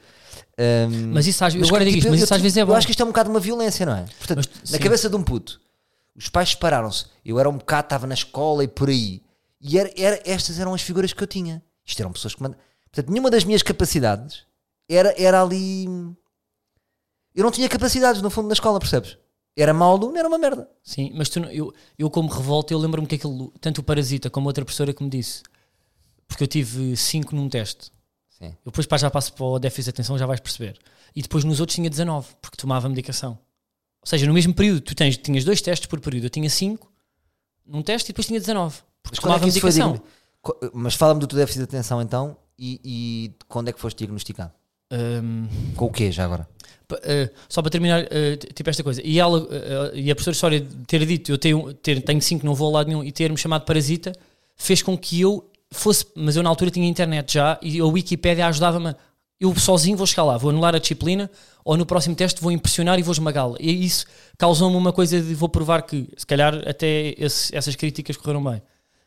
Ahm, 0.60 1.12
Mas 1.14 1.28
isso 1.28 1.44
às 1.46 1.54
vezes, 1.54 1.68
Mas, 1.68 1.70
agora 1.70 1.86
digo 1.86 1.98
tipo, 1.98 2.08
isto, 2.08 2.12
mas 2.12 2.20
eu- 2.20 2.24
isso 2.26 2.34
às 2.34 2.42
vezes 2.42 2.58
é 2.58 2.62
Eu 2.62 2.68
bom. 2.68 2.74
acho 2.74 2.88
que 2.88 2.92
isto 2.92 3.02
é 3.02 3.06
um 3.06 3.10
bocado 3.10 3.30
uma 3.30 3.40
violência, 3.40 3.86
não 3.86 3.96
é? 3.96 4.06
Portanto, 4.18 4.38
Mas, 4.38 4.72
na 4.72 4.78
sim. 4.78 4.84
cabeça 4.84 5.10
de 5.10 5.16
um 5.16 5.24
puto, 5.24 5.62
os 6.16 6.30
pais 6.30 6.50
separaram-se. 6.50 7.06
Eu 7.24 7.40
era 7.40 7.48
um 7.50 7.58
bocado, 7.58 7.86
estava 7.86 8.08
na 8.08 8.14
escola 8.16 8.64
e 8.64 8.68
por 8.68 8.90
aí. 8.90 9.22
E 9.62 9.78
era, 9.78 9.92
era- 9.96 10.22
estas 10.26 10.60
eram 10.60 10.74
as 10.74 10.82
figuras 10.82 11.14
que 11.14 11.22
eu 11.24 11.28
tinha. 11.28 11.62
Isto 11.86 12.00
eram 12.02 12.12
pessoas 12.12 12.34
que 12.34 12.42
mandavam. 12.42 12.64
Portanto, 12.92 13.12
nenhuma 13.12 13.30
das 13.30 13.44
minhas 13.44 13.62
capacidades 13.62 14.44
era, 14.90 15.14
era 15.22 15.42
ali. 15.42 15.86
Eu 17.36 17.44
não 17.44 17.52
tinha 17.52 17.70
capacidades, 17.70 18.22
no 18.22 18.30
fundo, 18.30 18.48
na 18.48 18.54
escola, 18.54 18.80
percebes? 18.80 19.18
Era 19.56 19.74
mau 19.74 19.94
aluno, 19.96 20.18
era 20.18 20.28
uma 20.28 20.38
merda. 20.38 20.68
Sim, 20.84 21.12
mas 21.16 21.30
tu, 21.30 21.40
eu, 21.46 21.74
eu 21.98 22.10
como 22.10 22.30
revolta, 22.30 22.74
eu 22.74 22.80
lembro-me 22.80 23.08
que 23.08 23.16
aquilo, 23.16 23.52
tanto 23.62 23.80
o 23.80 23.84
Parasita 23.84 24.30
como 24.30 24.48
outra 24.48 24.64
professora 24.66 24.94
que 24.94 25.04
me 25.04 25.10
disse, 25.10 25.42
porque 26.28 26.44
eu 26.44 26.48
tive 26.48 26.96
5 26.96 27.36
num 27.36 27.50
teste. 27.50 27.92
Sim. 28.38 28.48
Eu 28.48 28.72
depois 28.72 28.86
pá, 28.86 28.98
já 28.98 29.10
passo 29.10 29.34
para 29.34 29.46
o 29.46 29.60
déficit 29.60 29.86
de 29.86 29.90
atenção, 29.92 30.18
já 30.18 30.26
vais 30.26 30.40
perceber. 30.40 30.78
E 31.16 31.22
depois 31.22 31.44
nos 31.44 31.60
outros 31.60 31.76
tinha 31.76 31.90
19, 31.90 32.28
porque 32.42 32.58
tomava 32.58 32.88
medicação. 32.88 33.32
Ou 34.02 34.08
seja, 34.08 34.26
no 34.28 34.34
mesmo 34.34 34.54
período, 34.54 34.82
tu 34.82 34.94
tens, 34.96 35.18
tinhas 35.18 35.44
dois 35.44 35.60
testes 35.62 35.88
por 35.88 36.00
período. 36.00 36.26
Eu 36.26 36.30
tinha 36.30 36.50
5 36.50 36.90
num 37.66 37.82
teste 37.82 38.10
e 38.10 38.14
depois 38.14 38.28
tinha 38.28 38.40
19, 38.40 38.76
porque 39.04 39.16
Mas, 39.16 39.20
é 39.20 39.22
tomava 39.22 39.40
foi 39.40 39.48
medicação. 39.48 40.02
Mas 40.74 40.94
fala-me 40.94 41.20
do 41.20 41.28
teu 41.28 41.38
déficit 41.38 41.60
de 41.60 41.64
atenção 41.66 42.02
então 42.02 42.38
e, 42.58 42.80
e 42.84 43.32
quando 43.48 43.70
é 43.70 43.74
que 43.74 43.80
foste 43.80 43.98
diagnosticado? 43.98 44.52
Hum, 44.92 45.48
Com 45.76 45.86
o 45.86 45.92
quê 45.92 46.12
já 46.12 46.24
agora? 46.24 46.48
Eh, 47.04 47.30
só 47.50 47.62
para 47.62 47.70
terminar, 47.72 48.06
t- 48.08 48.38
tipo 48.54 48.70
esta 48.70 48.82
coisa, 48.82 49.02
e, 49.04 49.20
ela, 49.20 49.46
eh, 49.52 49.92
e 50.00 50.12
a 50.12 50.16
professora 50.16 50.34
história 50.36 50.62
de 50.62 50.86
ter 50.86 51.06
dito 51.06 51.30
eu 51.32 51.38
tenho, 51.38 51.74
ter, 51.74 52.02
tenho 52.02 52.22
cinco, 52.22 52.46
não 52.46 52.56
vou 52.56 52.70
a 52.70 52.78
lado 52.78 52.88
nenhum, 52.88 53.04
e 53.04 53.12
ter-me 53.12 53.38
chamado 53.38 53.66
parasita, 53.66 54.14
fez 54.56 54.82
com 54.82 54.98
que 54.98 55.20
eu 55.20 55.50
fosse, 55.72 56.06
mas 56.16 56.36
eu 56.36 56.44
na 56.44 56.50
altura 56.50 56.72
tinha 56.72 56.88
internet 56.88 57.34
já, 57.34 57.60
e 57.62 57.80
a 57.80 57.86
Wikipédia 57.86 58.48
ajudava-me. 58.48 58.96
Eu 59.40 59.56
sozinho 59.56 59.96
vou 59.96 60.08
chegar 60.08 60.24
lá, 60.24 60.38
vou 60.38 60.50
anular 60.50 60.74
a 60.74 60.80
disciplina, 60.80 61.30
ou 61.64 61.78
no 61.78 61.86
próximo 61.86 62.16
teste 62.16 62.42
vou 62.42 62.52
impressionar 62.52 62.98
e 62.98 63.04
vou 63.04 63.12
esmagá-la. 63.12 63.56
E 63.60 63.86
isso 63.86 64.06
causou-me 64.38 64.76
uma 64.76 64.92
coisa 64.92 65.22
de 65.22 65.36
vou 65.36 65.48
provar 65.48 65.84
que, 65.84 66.10
se 66.18 66.26
calhar, 66.26 66.56
até 66.68 67.14
esse- 67.18 67.56
essas 67.56 67.76
críticas 67.76 68.18
correram 68.18 68.44
bem. 68.44 68.62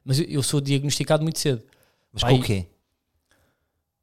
Mas 0.05 0.21
eu, 0.21 0.27
eu 0.27 0.43
sou 0.43 0.61
diagnosticado 0.61 1.23
muito 1.25 1.39
cedo, 1.41 1.63
Mas 2.13 2.23
Pai, 2.23 2.33
com 2.35 2.39
o 2.41 2.43
quê? 2.45 2.67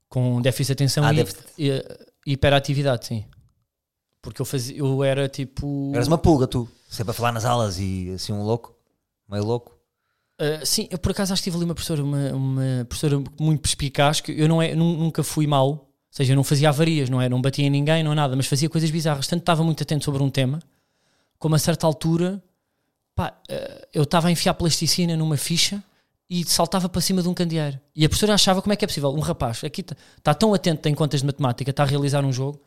com 0.09 0.41
déficit 0.41 0.67
de 0.67 0.73
atenção 0.73 1.03
Ah, 1.05 1.13
e, 1.13 1.15
déficit. 1.17 1.43
e, 1.57 1.69
eh, 1.71 2.05
hiperatividade, 2.25 3.05
sim. 3.05 3.25
Porque 4.21 4.41
eu, 4.41 4.45
fazia, 4.45 4.77
eu 4.77 5.03
era 5.03 5.29
tipo. 5.29 5.91
Eras 5.93 6.07
uma 6.07 6.17
pulga, 6.17 6.47
tu. 6.47 6.67
Sempre 6.89 7.11
a 7.11 7.13
falar 7.13 7.31
nas 7.31 7.45
aulas 7.45 7.79
e 7.79 8.11
assim 8.15 8.33
um 8.33 8.43
louco, 8.43 8.75
meio 9.29 9.43
louco. 9.45 9.76
Uh, 10.39 10.63
sim, 10.63 10.87
eu 10.91 10.99
por 10.99 11.11
acaso 11.11 11.33
acho 11.33 11.41
que 11.41 11.45
tive 11.45 11.57
ali 11.57 11.65
uma 11.65 11.73
professora, 11.73 12.03
uma, 12.03 12.31
uma 12.31 12.85
professora 12.87 13.23
muito 13.39 13.61
perspicaz, 13.61 14.21
que 14.21 14.31
eu 14.31 14.47
não 14.47 14.61
é, 14.61 14.75
nu- 14.75 14.95
nunca 14.97 15.23
fui 15.23 15.47
mau, 15.47 15.67
ou 15.69 15.87
seja, 16.11 16.33
eu 16.33 16.35
não 16.35 16.43
fazia 16.43 16.69
avarias, 16.69 17.09
não 17.09 17.19
é? 17.19 17.27
Não 17.27 17.41
batia 17.41 17.65
em 17.65 17.69
ninguém, 17.71 18.03
não 18.03 18.11
é 18.11 18.15
nada, 18.15 18.35
mas 18.35 18.45
fazia 18.45 18.69
coisas 18.69 18.91
bizarras. 18.91 19.25
Tanto 19.27 19.41
estava 19.41 19.63
muito 19.63 19.81
atento 19.81 20.05
sobre 20.05 20.21
um 20.21 20.29
tema, 20.29 20.59
como 21.39 21.55
a 21.55 21.59
certa 21.59 21.87
altura, 21.87 22.43
pá, 23.15 23.35
uh, 23.49 23.87
eu 23.91 24.03
estava 24.03 24.27
a 24.27 24.31
enfiar 24.31 24.53
plasticina 24.53 25.17
numa 25.17 25.37
ficha 25.37 25.83
e 26.29 26.43
saltava 26.45 26.87
para 26.87 27.01
cima 27.01 27.23
de 27.23 27.27
um 27.29 27.33
candeeiro. 27.33 27.79
E 27.95 28.05
a 28.05 28.09
professora 28.09 28.35
achava 28.35 28.61
como 28.61 28.73
é 28.73 28.75
que 28.75 28.85
é 28.85 28.87
possível, 28.87 29.09
um 29.11 29.19
rapaz 29.21 29.63
aqui 29.63 29.81
está 30.17 30.33
tão 30.35 30.53
atento, 30.53 30.81
tem 30.83 30.93
contas 30.93 31.21
de 31.21 31.25
matemática, 31.25 31.71
está 31.71 31.81
a 31.81 31.85
realizar 31.87 32.23
um 32.23 32.31
jogo, 32.31 32.61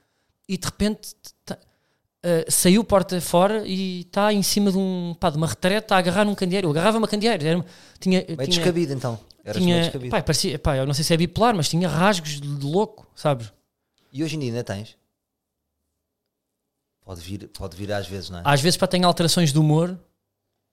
e 0.48 0.56
de 0.58 0.64
repente 0.66 1.14
tá- 1.44 1.58
Uh, 2.22 2.50
saiu 2.50 2.84
porta 2.84 3.18
fora 3.18 3.66
e 3.66 4.02
está 4.02 4.30
em 4.30 4.42
cima 4.42 4.70
de, 4.70 4.76
um, 4.76 5.16
pá, 5.18 5.30
de 5.30 5.38
uma 5.38 5.46
retreta 5.46 5.94
a 5.94 5.98
agarrar 5.98 6.24
num 6.24 6.34
candeeiro. 6.34 6.66
Eu 6.66 6.70
agarrava 6.70 6.98
uma 6.98 7.08
candeeiro. 7.08 7.42
Era, 7.42 7.64
tinha, 7.98 8.18
Meio 8.18 8.36
tinha, 8.36 8.46
descabido 8.46 8.92
então. 8.92 9.18
Eras 9.42 9.62
meio 9.62 9.74
tinha, 9.74 9.82
descabido. 9.84 10.10
pá, 10.10 10.22
parecia, 10.22 10.58
pá, 10.58 10.76
eu 10.76 10.86
não 10.86 10.92
sei 10.92 11.02
se 11.02 11.14
é 11.14 11.16
bipolar, 11.16 11.56
mas 11.56 11.68
tinha 11.68 11.88
rasgos 11.88 12.40
de 12.40 12.56
de 12.56 12.66
louco, 12.66 13.10
sabes? 13.14 13.50
E 14.12 14.22
hoje 14.22 14.36
em 14.36 14.40
dia 14.40 14.50
ainda 14.50 14.64
tens? 14.64 14.96
Pode 17.02 17.20
vir, 17.22 17.48
pode 17.48 17.76
vir 17.76 17.90
às 17.92 18.06
vezes, 18.06 18.28
não 18.28 18.40
é? 18.40 18.42
Às 18.44 18.60
vezes 18.60 18.76
pá, 18.76 18.86
tenho 18.86 19.06
alterações 19.06 19.52
de 19.52 19.58
humor 19.58 19.98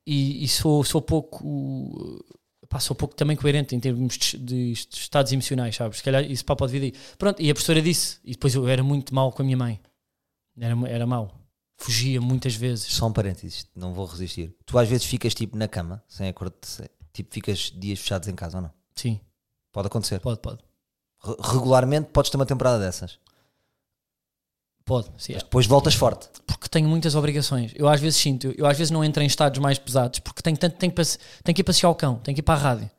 e, 0.06 0.44
e 0.44 0.48
sou, 0.48 0.84
sou 0.84 1.02
pouco. 1.02 2.24
Pá, 2.68 2.82
sou 2.82 2.94
pouco 2.96 3.16
também 3.16 3.38
coerente 3.38 3.74
em 3.74 3.80
termos 3.80 4.18
de, 4.18 4.38
de 4.38 4.72
estados 4.74 5.32
emocionais, 5.32 5.76
sabes? 5.76 6.00
Se 6.00 6.04
calhar 6.04 6.24
isso 6.30 6.44
pá, 6.44 6.56
pode 6.56 6.74
vir 6.74 6.80
daí. 6.82 6.94
Pronto, 7.18 7.42
e 7.42 7.50
a 7.50 7.54
professora 7.54 7.82
disse, 7.82 8.20
e 8.26 8.32
depois 8.32 8.54
eu 8.54 8.68
era 8.68 8.84
muito 8.84 9.16
mau 9.16 9.32
com 9.32 9.42
a 9.42 9.46
minha 9.46 9.58
mãe. 9.58 9.80
Era, 10.60 10.76
era 10.90 11.08
mau. 11.08 11.37
Fugia 11.78 12.20
muitas 12.20 12.56
vezes. 12.56 12.86
Só 12.94 13.08
um 13.08 13.14
parênteses, 13.14 13.68
não 13.76 13.94
vou 13.94 14.06
resistir. 14.06 14.56
Tu 14.66 14.78
às 14.78 14.90
vezes 14.90 15.06
ficas 15.06 15.34
tipo 15.36 15.56
na 15.56 15.68
cama, 15.68 16.04
sem 16.08 16.28
acordo, 16.28 16.56
tipo 17.14 17.34
ficas 17.34 17.72
dias 17.76 18.00
fechados 18.00 18.28
em 18.28 18.36
casa 18.36 18.58
ou 18.58 18.64
não? 18.64 18.72
Sim, 18.96 19.20
Pode 19.72 19.88
acontecer. 19.88 20.20
pode, 20.20 20.40
pode. 20.40 20.60
Re- 21.24 21.36
Regularmente 21.54 22.10
podes 22.12 22.32
ter 22.32 22.38
uma 22.38 22.46
temporada 22.48 22.80
dessas. 22.80 23.20
Pode, 24.86 25.10
sim. 25.18 25.34
Mas 25.34 25.44
depois 25.44 25.66
voltas 25.68 25.94
forte. 25.94 26.30
porque 26.48 26.70
tenho 26.70 26.88
muitas 26.88 27.14
obrigações. 27.14 27.74
Eu 27.76 27.88
às 27.88 28.00
vezes 28.00 28.18
sinto, 28.20 28.54
eu 28.58 28.66
às 28.66 28.78
vezes 28.78 28.90
não 28.90 29.04
entro 29.04 29.22
em 29.22 29.26
estados 29.28 29.60
mais 29.60 29.78
pesados 29.78 30.20
porque 30.20 30.42
tenho, 30.42 30.58
tanto, 30.58 30.78
tenho, 30.78 30.94
tenho 30.94 31.56
que 31.56 31.62
ir 31.62 31.64
passear 31.64 31.90
o 31.90 31.96
cão, 31.96 32.16
tenho 32.20 32.34
que 32.34 32.40
ir 32.40 32.44
para 32.44 32.56
a 32.60 32.64
rádio, 32.64 32.90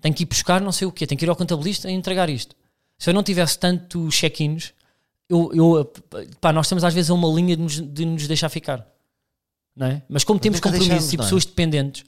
tenho 0.00 0.14
que 0.14 0.22
ir 0.22 0.26
buscar 0.26 0.60
não 0.60 0.72
sei 0.72 0.86
o 0.88 0.92
quê, 0.92 1.06
tenho 1.06 1.18
que 1.18 1.24
ir 1.26 1.28
ao 1.28 1.36
contabilista 1.36 1.90
e 1.90 1.94
entregar 1.94 2.30
isto. 2.30 2.56
Se 2.98 3.10
eu 3.10 3.14
não 3.14 3.22
tivesse 3.22 3.58
tanto 3.58 4.08
check-ins, 4.08 4.72
eu, 5.28 5.50
eu, 5.54 5.84
pá, 6.40 6.52
nós 6.52 6.66
estamos 6.66 6.84
às 6.84 6.94
vezes 6.94 7.10
uma 7.10 7.28
linha 7.28 7.56
de 7.56 7.62
nos, 7.62 7.80
de 7.80 8.04
nos 8.04 8.28
deixar 8.28 8.48
ficar. 8.48 8.86
Não 9.74 9.86
é? 9.86 10.02
Mas 10.08 10.24
como 10.24 10.40
temos 10.40 10.60
compromissos 10.60 10.88
deixamos, 10.88 11.12
e 11.12 11.16
é? 11.16 11.18
pessoas 11.18 11.44
dependentes, 11.44 12.04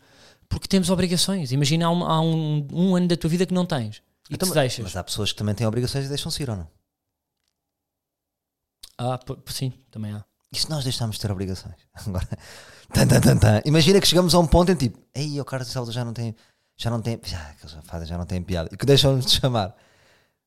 porque 0.49 0.69
temos 0.69 0.89
obrigações. 0.89 1.53
Imagina 1.53 1.87
há, 1.87 1.91
um, 1.91 2.05
há 2.05 2.21
um, 2.21 2.67
um 2.73 2.97
ano 2.97 3.09
da 3.09 3.17
tua 3.17 3.29
vida 3.29 3.45
que 3.45 3.53
não 3.53 3.67
tens 3.67 4.03
e 4.31 4.35
Então, 4.35 4.49
te 4.49 4.55
deixas. 4.55 4.85
Mas 4.85 4.97
há 4.97 5.05
pessoas 5.05 5.33
que 5.33 5.39
também 5.39 5.55
têm 5.55 5.67
obrigações 5.67 6.07
e 6.07 6.09
deixam-se 6.09 6.43
ir 6.43 6.49
ou 6.49 6.57
não? 6.57 6.69
Ah, 8.97 9.19
sim, 9.47 9.73
também 9.91 10.13
há. 10.13 10.25
E 10.53 10.59
se 10.59 10.71
nós 10.71 10.83
deixarmos 10.83 11.17
de 11.17 11.23
ter 11.23 11.31
obrigações? 11.31 11.77
Agora, 12.07 12.29
tan, 12.93 13.07
tan, 13.07 13.39
tan. 13.39 13.63
Imagina 13.65 14.01
que 14.01 14.07
chegamos 14.07 14.35
a 14.35 14.39
um 14.39 14.47
ponto 14.47 14.73
em 14.73 14.77
tipo, 14.77 14.99
ei, 15.15 15.41
o 15.41 15.45
Carlos 15.45 15.69
Saldo 15.69 15.93
já 15.93 16.05
não 16.05 16.13
tem, 16.13 16.35
já 16.77 16.91
não 16.91 17.03
tem, 17.03 17.21
já, 17.25 17.55
já 18.05 18.17
não 18.17 18.25
tem 18.25 18.43
piada. 18.43 18.71
E 18.73 18.77
que 18.77 18.87
deixam-nos 18.87 19.27
de 19.27 19.33
chamar. 19.33 19.77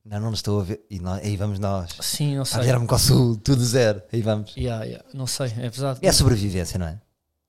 Não, 0.04 0.18
não 0.18 0.32
estou 0.32 0.60
a 0.60 0.64
ver. 0.64 0.84
E 0.90 0.98
nós, 0.98 1.22
aí 1.24 1.36
vamos 1.36 1.58
nós. 1.58 1.96
Sim, 2.00 2.34
não 2.36 2.42
A 2.42 2.44
sei. 2.44 2.72
Com 2.86 2.94
o 2.94 2.98
sul, 2.98 3.36
tudo 3.36 3.64
zero. 3.64 4.02
Aí 4.12 4.20
vamos. 4.20 4.56
Yeah, 4.56 4.84
yeah, 4.84 5.08
não 5.14 5.26
sei, 5.26 5.46
é 5.58 5.70
pesado. 5.70 6.00
É 6.02 6.08
a 6.08 6.12
sobrevivência, 6.12 6.78
não 6.78 6.86
é? 6.86 7.00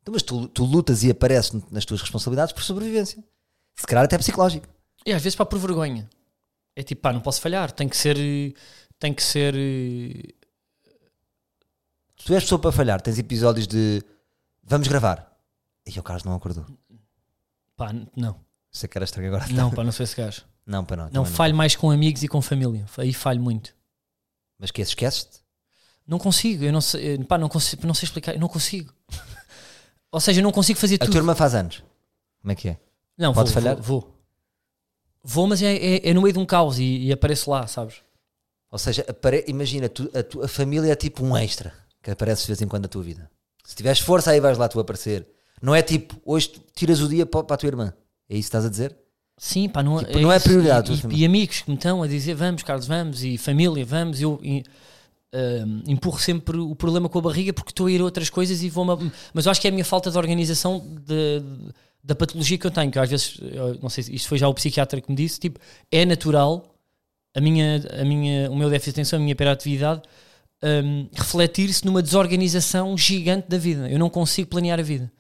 Então, 0.02 0.14
mas 0.14 0.22
tu, 0.22 0.48
tu 0.50 0.64
lutas 0.66 1.04
e 1.04 1.10
apareces 1.10 1.52
nas 1.72 1.86
tuas 1.86 2.02
responsabilidades 2.02 2.54
por 2.54 2.62
sobrevivência. 2.64 3.24
Se 3.76 3.88
calhar 3.88 4.04
até 4.06 4.18
psicológico. 4.18 4.68
E 5.06 5.12
às 5.14 5.22
vezes 5.24 5.36
pá, 5.36 5.46
por 5.46 5.58
vergonha. 5.58 6.08
É 6.76 6.84
tipo, 6.84 7.02
pá, 7.02 7.12
não 7.12 7.22
posso 7.22 7.42
falhar, 7.42 7.72
tem 7.72 7.88
que 7.90 7.98
ser. 7.98 8.18
Tem 9.00 9.14
que 9.14 9.24
ser. 9.24 9.56
eh, 9.56 10.34
Se 12.18 12.26
tu 12.26 12.34
és 12.34 12.44
pessoa 12.44 12.60
para 12.60 12.72
falhar, 12.72 13.02
tens 13.02 13.18
episódios 13.18 13.68
de 13.68 14.04
vamos 14.64 14.88
gravar. 14.88 15.32
E 15.86 16.00
o 16.00 16.04
Carlos 16.04 16.24
não 16.24 16.36
acordou. 16.36 16.66
Pá, 17.76 17.92
não. 18.16 18.40
Sei 18.72 18.88
que 18.88 18.98
era 18.98 19.06
estranho 19.06 19.34
agora. 19.34 19.52
Não, 19.52 19.72
pá, 19.74 19.84
não 19.84 19.92
sou 19.92 20.04
esse 20.04 20.16
gajo. 20.16 20.44
Não, 20.66 20.84
para 20.86 21.04
não. 21.06 21.10
Não 21.12 21.26
falho 21.26 21.56
mais 21.56 21.76
com 21.76 21.92
amigos 21.92 22.24
e 22.24 22.28
com 22.28 22.42
família. 22.42 22.86
Aí 22.98 23.14
falho 23.14 23.42
muito. 23.42 23.74
Mas 24.58 24.72
que 24.72 24.82
esqueces-te? 24.82 25.42
Não 26.08 26.18
consigo, 26.20 26.64
eu 26.64 26.72
não 26.74 26.82
sei, 26.82 27.16
eh, 27.16 27.24
pá, 27.24 27.38
não 27.38 27.48
consigo, 27.50 27.86
não 27.88 27.94
sei 27.94 28.06
explicar, 28.08 28.34
eu 28.34 28.40
não 28.40 28.48
consigo. 28.50 28.94
Ou 30.12 30.20
seja, 30.20 30.40
eu 30.42 30.44
não 30.44 30.52
consigo 30.52 30.78
fazer 30.80 30.96
A 30.96 31.00
tudo. 31.00 31.12
tua 31.12 31.20
irmã 31.20 31.34
faz 31.36 31.56
anos. 31.56 31.84
Como 32.42 32.52
é 32.52 32.56
que 32.56 32.70
é? 32.70 32.80
Não, 33.18 33.34
Pode 33.34 33.52
vou, 33.52 33.62
falhar? 33.62 33.76
Vou, 33.82 34.02
vou. 34.02 34.14
Vou, 35.24 35.48
mas 35.48 35.62
é, 35.62 35.74
é, 35.74 36.10
é 36.10 36.14
no 36.14 36.22
meio 36.22 36.34
de 36.34 36.40
um 36.40 36.46
caos 36.46 36.78
e, 36.80 36.84
e 37.06 37.12
apareço 37.12 37.50
lá, 37.50 37.66
sabes? 37.68 37.96
Ou 38.70 38.78
seja, 38.78 39.06
apare- 39.08 39.46
imagina, 39.48 39.88
tu- 39.88 40.12
a 40.14 40.22
tua 40.24 40.48
família 40.48 40.92
é 40.92 40.96
tipo 40.96 41.24
um 41.24 41.38
extra 41.38 41.74
que 42.02 42.12
aparece 42.12 42.42
de 42.42 42.48
vez 42.48 42.62
em 42.62 42.68
quando 42.68 42.84
na 42.84 42.90
tua 42.90 43.02
vida. 43.04 43.30
Se 43.64 43.76
tiveres 43.76 44.00
força, 44.00 44.32
aí 44.32 44.40
vais 44.42 44.58
lá 44.58 44.68
tu 44.68 44.80
aparecer. 44.80 45.26
Não 45.62 45.74
é 45.74 45.82
tipo, 45.82 46.20
hoje 46.26 46.50
tiras 46.76 47.00
o 47.00 47.08
dia 47.08 47.26
para, 47.26 47.44
para 47.44 47.54
a 47.54 47.58
tua 47.58 47.68
irmã. 47.68 47.94
É 48.30 48.34
isso 48.36 48.42
que 48.50 48.58
estás 48.58 48.66
a 48.66 48.70
dizer? 48.70 48.98
Sim, 49.38 49.68
pá, 49.68 49.82
não, 49.84 50.00
Tipo, 50.00 50.20
não 50.20 50.32
é 50.32 50.40
prioridade, 50.40 50.94
E, 50.94 51.02
tua 51.02 51.14
e- 51.14 51.26
amigos 51.26 51.62
que 51.62 51.70
me 51.70 51.76
estão 51.76 52.02
a 52.04 52.08
dizer 52.08 52.34
vamos, 52.36 52.64
Carlos, 52.64 52.88
vamos, 52.88 53.24
e 53.24 53.38
família, 53.38 53.84
vamos. 53.86 54.22
Eu 54.22 54.40
e, 54.44 54.64
hum, 55.34 55.84
empurro 55.88 56.20
sempre 56.20 56.58
o 56.58 56.76
problema 56.76 57.10
com 57.10 57.20
a 57.20 57.22
barriga 57.22 57.52
porque 57.52 57.72
estou 57.72 57.88
a 57.88 57.92
ir 57.92 58.00
a 58.02 58.04
outras 58.04 58.30
coisas 58.30 58.62
e 58.64 58.70
vou-me. 58.70 59.12
Mas 59.34 59.46
eu 59.46 59.52
acho 59.52 59.60
que 59.60 59.68
é 59.68 59.70
a 59.70 59.74
minha 59.74 59.84
falta 59.86 60.10
de 60.12 60.18
organização 60.18 60.80
de- 60.80 61.40
de- 61.40 61.74
da 62.04 62.14
patologia 62.16 62.58
que 62.58 62.68
eu 62.68 62.72
tenho. 62.72 62.92
Que 62.92 63.00
às 63.00 63.10
vezes, 63.10 63.40
não 63.82 63.90
sei 63.90 64.04
se 64.04 64.16
isto 64.16 64.28
foi 64.30 64.38
já 64.38 64.48
o 64.48 64.54
psiquiatra 64.54 65.02
que 65.02 65.10
me 65.10 65.16
disse, 65.16 65.40
tipo, 65.40 65.60
é 65.92 66.06
natural 66.06 66.74
a 67.36 67.42
minha, 67.42 67.84
a 68.00 68.06
minha, 68.06 68.52
o 68.52 68.56
meu 68.56 68.70
déficit 68.70 68.94
de 68.96 69.02
atenção, 69.02 69.18
a 69.18 69.22
minha 69.22 69.32
hiperatividade. 69.32 70.02
hum, 70.66 71.10
refletir-se 71.14 71.86
numa 71.86 72.02
desorganização 72.02 72.98
gigante 72.98 73.50
da 73.50 73.58
vida. 73.58 73.90
Eu 73.90 74.00
não 74.00 74.10
consigo 74.10 74.48
planear 74.48 74.80
a 74.80 74.84
vida. 74.84 75.12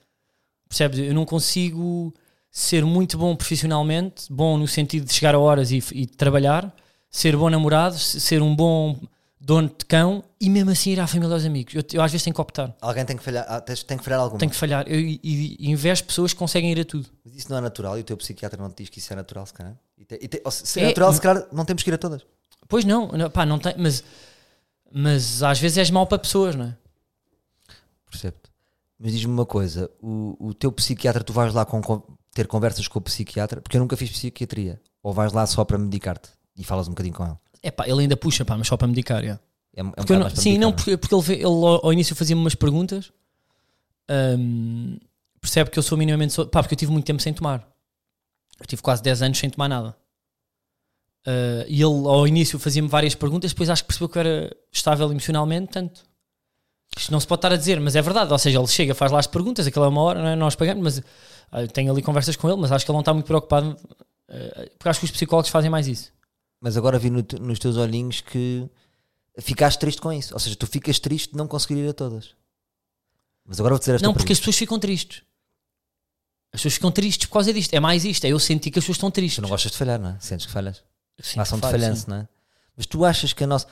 Percebes? 0.69 0.99
Eu 0.99 1.13
não 1.13 1.25
consigo 1.25 2.13
ser 2.55 2.85
muito 2.85 3.17
bom 3.17 3.35
profissionalmente, 3.35 4.31
bom 4.31 4.59
no 4.59 4.67
sentido 4.67 5.05
de 5.07 5.11
chegar 5.13 5.33
a 5.33 5.39
horas 5.39 5.71
e, 5.71 5.83
e 5.91 6.05
trabalhar, 6.05 6.71
ser 7.09 7.35
bom 7.35 7.49
namorado, 7.49 7.97
se- 7.97 8.19
ser 8.21 8.43
um 8.43 8.55
bom 8.55 8.95
dono 9.41 9.67
de 9.69 9.83
cão 9.85 10.23
e 10.39 10.51
mesmo 10.51 10.69
assim 10.69 10.91
ir 10.91 10.99
à 10.99 11.07
família 11.07 11.33
aos 11.33 11.43
amigos. 11.45 11.73
Eu, 11.73 11.83
eu 11.93 12.01
às 12.03 12.11
vezes 12.11 12.23
tenho 12.23 12.33
que 12.35 12.39
optar, 12.39 12.73
Alguém 12.79 13.03
tem 13.05 13.17
que 13.17 13.23
falhar, 13.23 13.43
ah, 13.49 13.59
tem 13.59 13.97
que 13.97 14.03
falhar 14.03 14.19
alguma. 14.19 14.37
tenho 14.39 14.51
que 14.51 14.55
falhar. 14.55 14.85
Eu, 14.87 14.99
e, 14.99 15.19
e 15.23 15.71
invejo 15.71 16.03
pessoas 16.03 16.31
que 16.31 16.37
conseguem 16.37 16.71
ir 16.71 16.79
a 16.79 16.85
tudo. 16.85 17.09
Mas 17.25 17.35
isso 17.35 17.49
não 17.49 17.57
é 17.57 17.61
natural 17.61 17.97
e 17.97 18.01
o 18.01 18.03
teu 18.03 18.15
psiquiatra 18.17 18.61
não 18.61 18.69
te 18.69 18.83
diz 18.83 18.89
que 18.89 18.99
isso 18.99 19.11
é 19.11 19.15
natural, 19.15 19.45
se 19.47 19.53
calhar. 19.53 19.75
E 19.97 20.05
te- 20.05 20.19
e 20.21 20.27
te- 20.27 20.41
se 20.51 20.79
É, 20.79 20.83
é 20.83 20.87
natural, 20.89 21.09
mas- 21.09 21.15
se 21.15 21.21
calhar 21.23 21.47
não 21.51 21.65
temos 21.65 21.81
que 21.81 21.89
ir 21.89 21.93
a 21.95 21.97
todas. 21.97 22.21
Pois 22.69 22.85
não, 22.85 23.07
não, 23.11 23.29
pá, 23.31 23.45
não 23.47 23.57
tem, 23.57 23.73
mas, 23.79 24.03
mas 24.91 25.41
às 25.41 25.59
vezes 25.59 25.79
és 25.79 25.89
mau 25.89 26.05
para 26.05 26.19
pessoas, 26.19 26.55
não 26.55 26.65
é? 26.65 26.77
Percebo. 28.09 28.37
Mas 28.99 29.11
diz-me 29.11 29.33
uma 29.33 29.45
coisa: 29.45 29.89
o, 30.01 30.37
o 30.39 30.53
teu 30.53 30.71
psiquiatra, 30.71 31.23
tu 31.23 31.33
vais 31.33 31.51
lá 31.53 31.65
com- 31.65 31.81
ter 32.33 32.47
conversas 32.47 32.87
com 32.87 32.99
o 32.99 33.01
psiquiatra, 33.01 33.61
porque 33.61 33.77
eu 33.77 33.81
nunca 33.81 33.95
fiz 33.97 34.09
psiquiatria. 34.11 34.81
Ou 35.01 35.13
vais 35.13 35.33
lá 35.33 35.45
só 35.45 35.63
para 35.65 35.77
medicar-te 35.77 36.29
e 36.55 36.63
falas 36.63 36.87
um 36.87 36.91
bocadinho 36.91 37.15
com 37.15 37.25
ele. 37.25 37.35
É 37.61 37.71
pá, 37.71 37.87
ele 37.87 38.01
ainda 38.01 38.17
puxa, 38.17 38.43
pá, 38.45 38.57
mas 38.57 38.67
só 38.67 38.75
para 38.77 38.87
medicar, 38.87 39.23
é. 39.23 39.27
É, 39.75 39.79
é 39.79 39.83
um 39.83 39.91
Porque 39.91 40.15
não- 40.17 40.29
sim, 40.29 40.51
medicar, 40.51 40.59
não, 40.61 40.71
porque, 40.73 40.97
porque 40.97 41.15
ele, 41.15 41.33
ele 41.41 41.43
ao, 41.45 41.85
ao 41.85 41.93
início 41.93 42.15
fazia-me 42.15 42.41
umas 42.41 42.55
perguntas, 42.55 43.11
hum, 44.09 44.97
percebe 45.41 45.69
que 45.69 45.79
eu 45.79 45.83
sou 45.83 45.97
minimamente. 45.97 46.33
so- 46.33 46.47
Pá, 46.47 46.61
porque 46.61 46.73
eu 46.75 46.77
tive 46.79 46.91
muito 46.91 47.05
tempo 47.05 47.21
sem 47.21 47.33
tomar. 47.33 47.67
Eu 48.59 48.65
tive 48.65 48.81
quase 48.81 49.01
10 49.03 49.21
anos 49.21 49.37
sem 49.37 49.49
tomar 49.49 49.67
nada. 49.67 49.95
Uh, 51.25 51.63
e 51.67 51.75
ele 51.81 52.05
ao 52.07 52.27
início 52.27 52.59
fazia-me 52.59 52.87
várias 52.89 53.15
perguntas, 53.15 53.51
depois 53.51 53.69
acho 53.69 53.83
que 53.83 53.87
percebeu 53.87 54.09
que 54.09 54.17
eu 54.17 54.19
era 54.21 54.55
estável 54.71 55.09
emocionalmente, 55.09 55.71
tanto. 55.71 56.01
Isto 56.97 57.11
não 57.11 57.19
se 57.19 57.25
pode 57.25 57.39
estar 57.39 57.51
a 57.53 57.57
dizer, 57.57 57.79
mas 57.79 57.95
é 57.95 58.01
verdade. 58.01 58.31
Ou 58.31 58.37
seja, 58.37 58.59
ele 58.59 58.67
chega, 58.67 58.93
faz 58.93 59.11
lá 59.11 59.19
as 59.19 59.27
perguntas, 59.27 59.65
aquela 59.65 59.85
é 59.85 59.89
uma 59.89 60.01
hora, 60.01 60.21
não 60.21 60.27
é? 60.29 60.35
nós 60.35 60.53
pagamos, 60.55 60.83
mas 60.83 61.03
eu 61.61 61.67
tenho 61.67 61.91
ali 61.91 62.01
conversas 62.01 62.35
com 62.35 62.49
ele, 62.49 62.59
mas 62.59 62.71
acho 62.71 62.85
que 62.85 62.91
ele 62.91 62.95
não 62.95 63.01
está 63.01 63.13
muito 63.13 63.25
preocupado, 63.25 63.71
uh, 63.71 64.69
porque 64.77 64.89
acho 64.89 64.99
que 64.99 65.05
os 65.05 65.11
psicólogos 65.11 65.51
fazem 65.51 65.69
mais 65.69 65.87
isso. 65.87 66.11
Mas 66.59 66.77
agora 66.77 66.97
vi 66.97 67.09
no 67.09 67.25
nos 67.41 67.59
teus 67.59 67.77
olhinhos 67.77 68.21
que 68.21 68.69
ficaste 69.39 69.79
triste 69.79 70.01
com 70.01 70.13
isso. 70.13 70.33
Ou 70.33 70.39
seja, 70.39 70.55
tu 70.55 70.65
ficas 70.65 70.99
triste 70.99 71.31
de 71.31 71.37
não 71.37 71.47
conseguir 71.47 71.75
ir 71.75 71.89
a 71.89 71.93
todas. 71.93 72.35
Mas 73.45 73.59
agora 73.59 73.73
vou 73.73 73.79
dizer 73.79 73.95
esta 73.95 74.07
Não, 74.07 74.13
porque 74.13 74.31
as 74.31 74.39
pessoas 74.39 74.57
ficam 74.57 74.79
tristes. 74.79 75.23
As 76.53 76.61
pessoas 76.61 76.75
ficam 76.75 76.91
tristes 76.91 77.27
por 77.27 77.33
causa 77.33 77.51
disto. 77.51 77.73
É 77.73 77.79
mais 77.79 78.05
isto. 78.05 78.23
É 78.25 78.29
eu 78.29 78.39
sentir 78.39 78.71
que 78.71 78.79
as 78.79 78.85
pessoas 78.85 78.97
estão 78.97 79.11
tristes. 79.11 79.35
Tu 79.35 79.41
não 79.41 79.49
gostas 79.49 79.71
de 79.71 79.77
falhar, 79.77 79.99
não 79.99 80.11
é? 80.11 80.17
Sentes 80.19 80.45
que 80.45 80.51
falhas. 80.51 80.83
Sim, 81.19 81.39
Ação 81.39 81.59
de 81.59 81.69
falhança, 81.69 82.09
não 82.09 82.17
é? 82.17 82.27
Mas 82.77 82.85
tu 82.85 83.03
achas 83.03 83.33
que 83.33 83.43
a 83.43 83.47
nossa. 83.47 83.67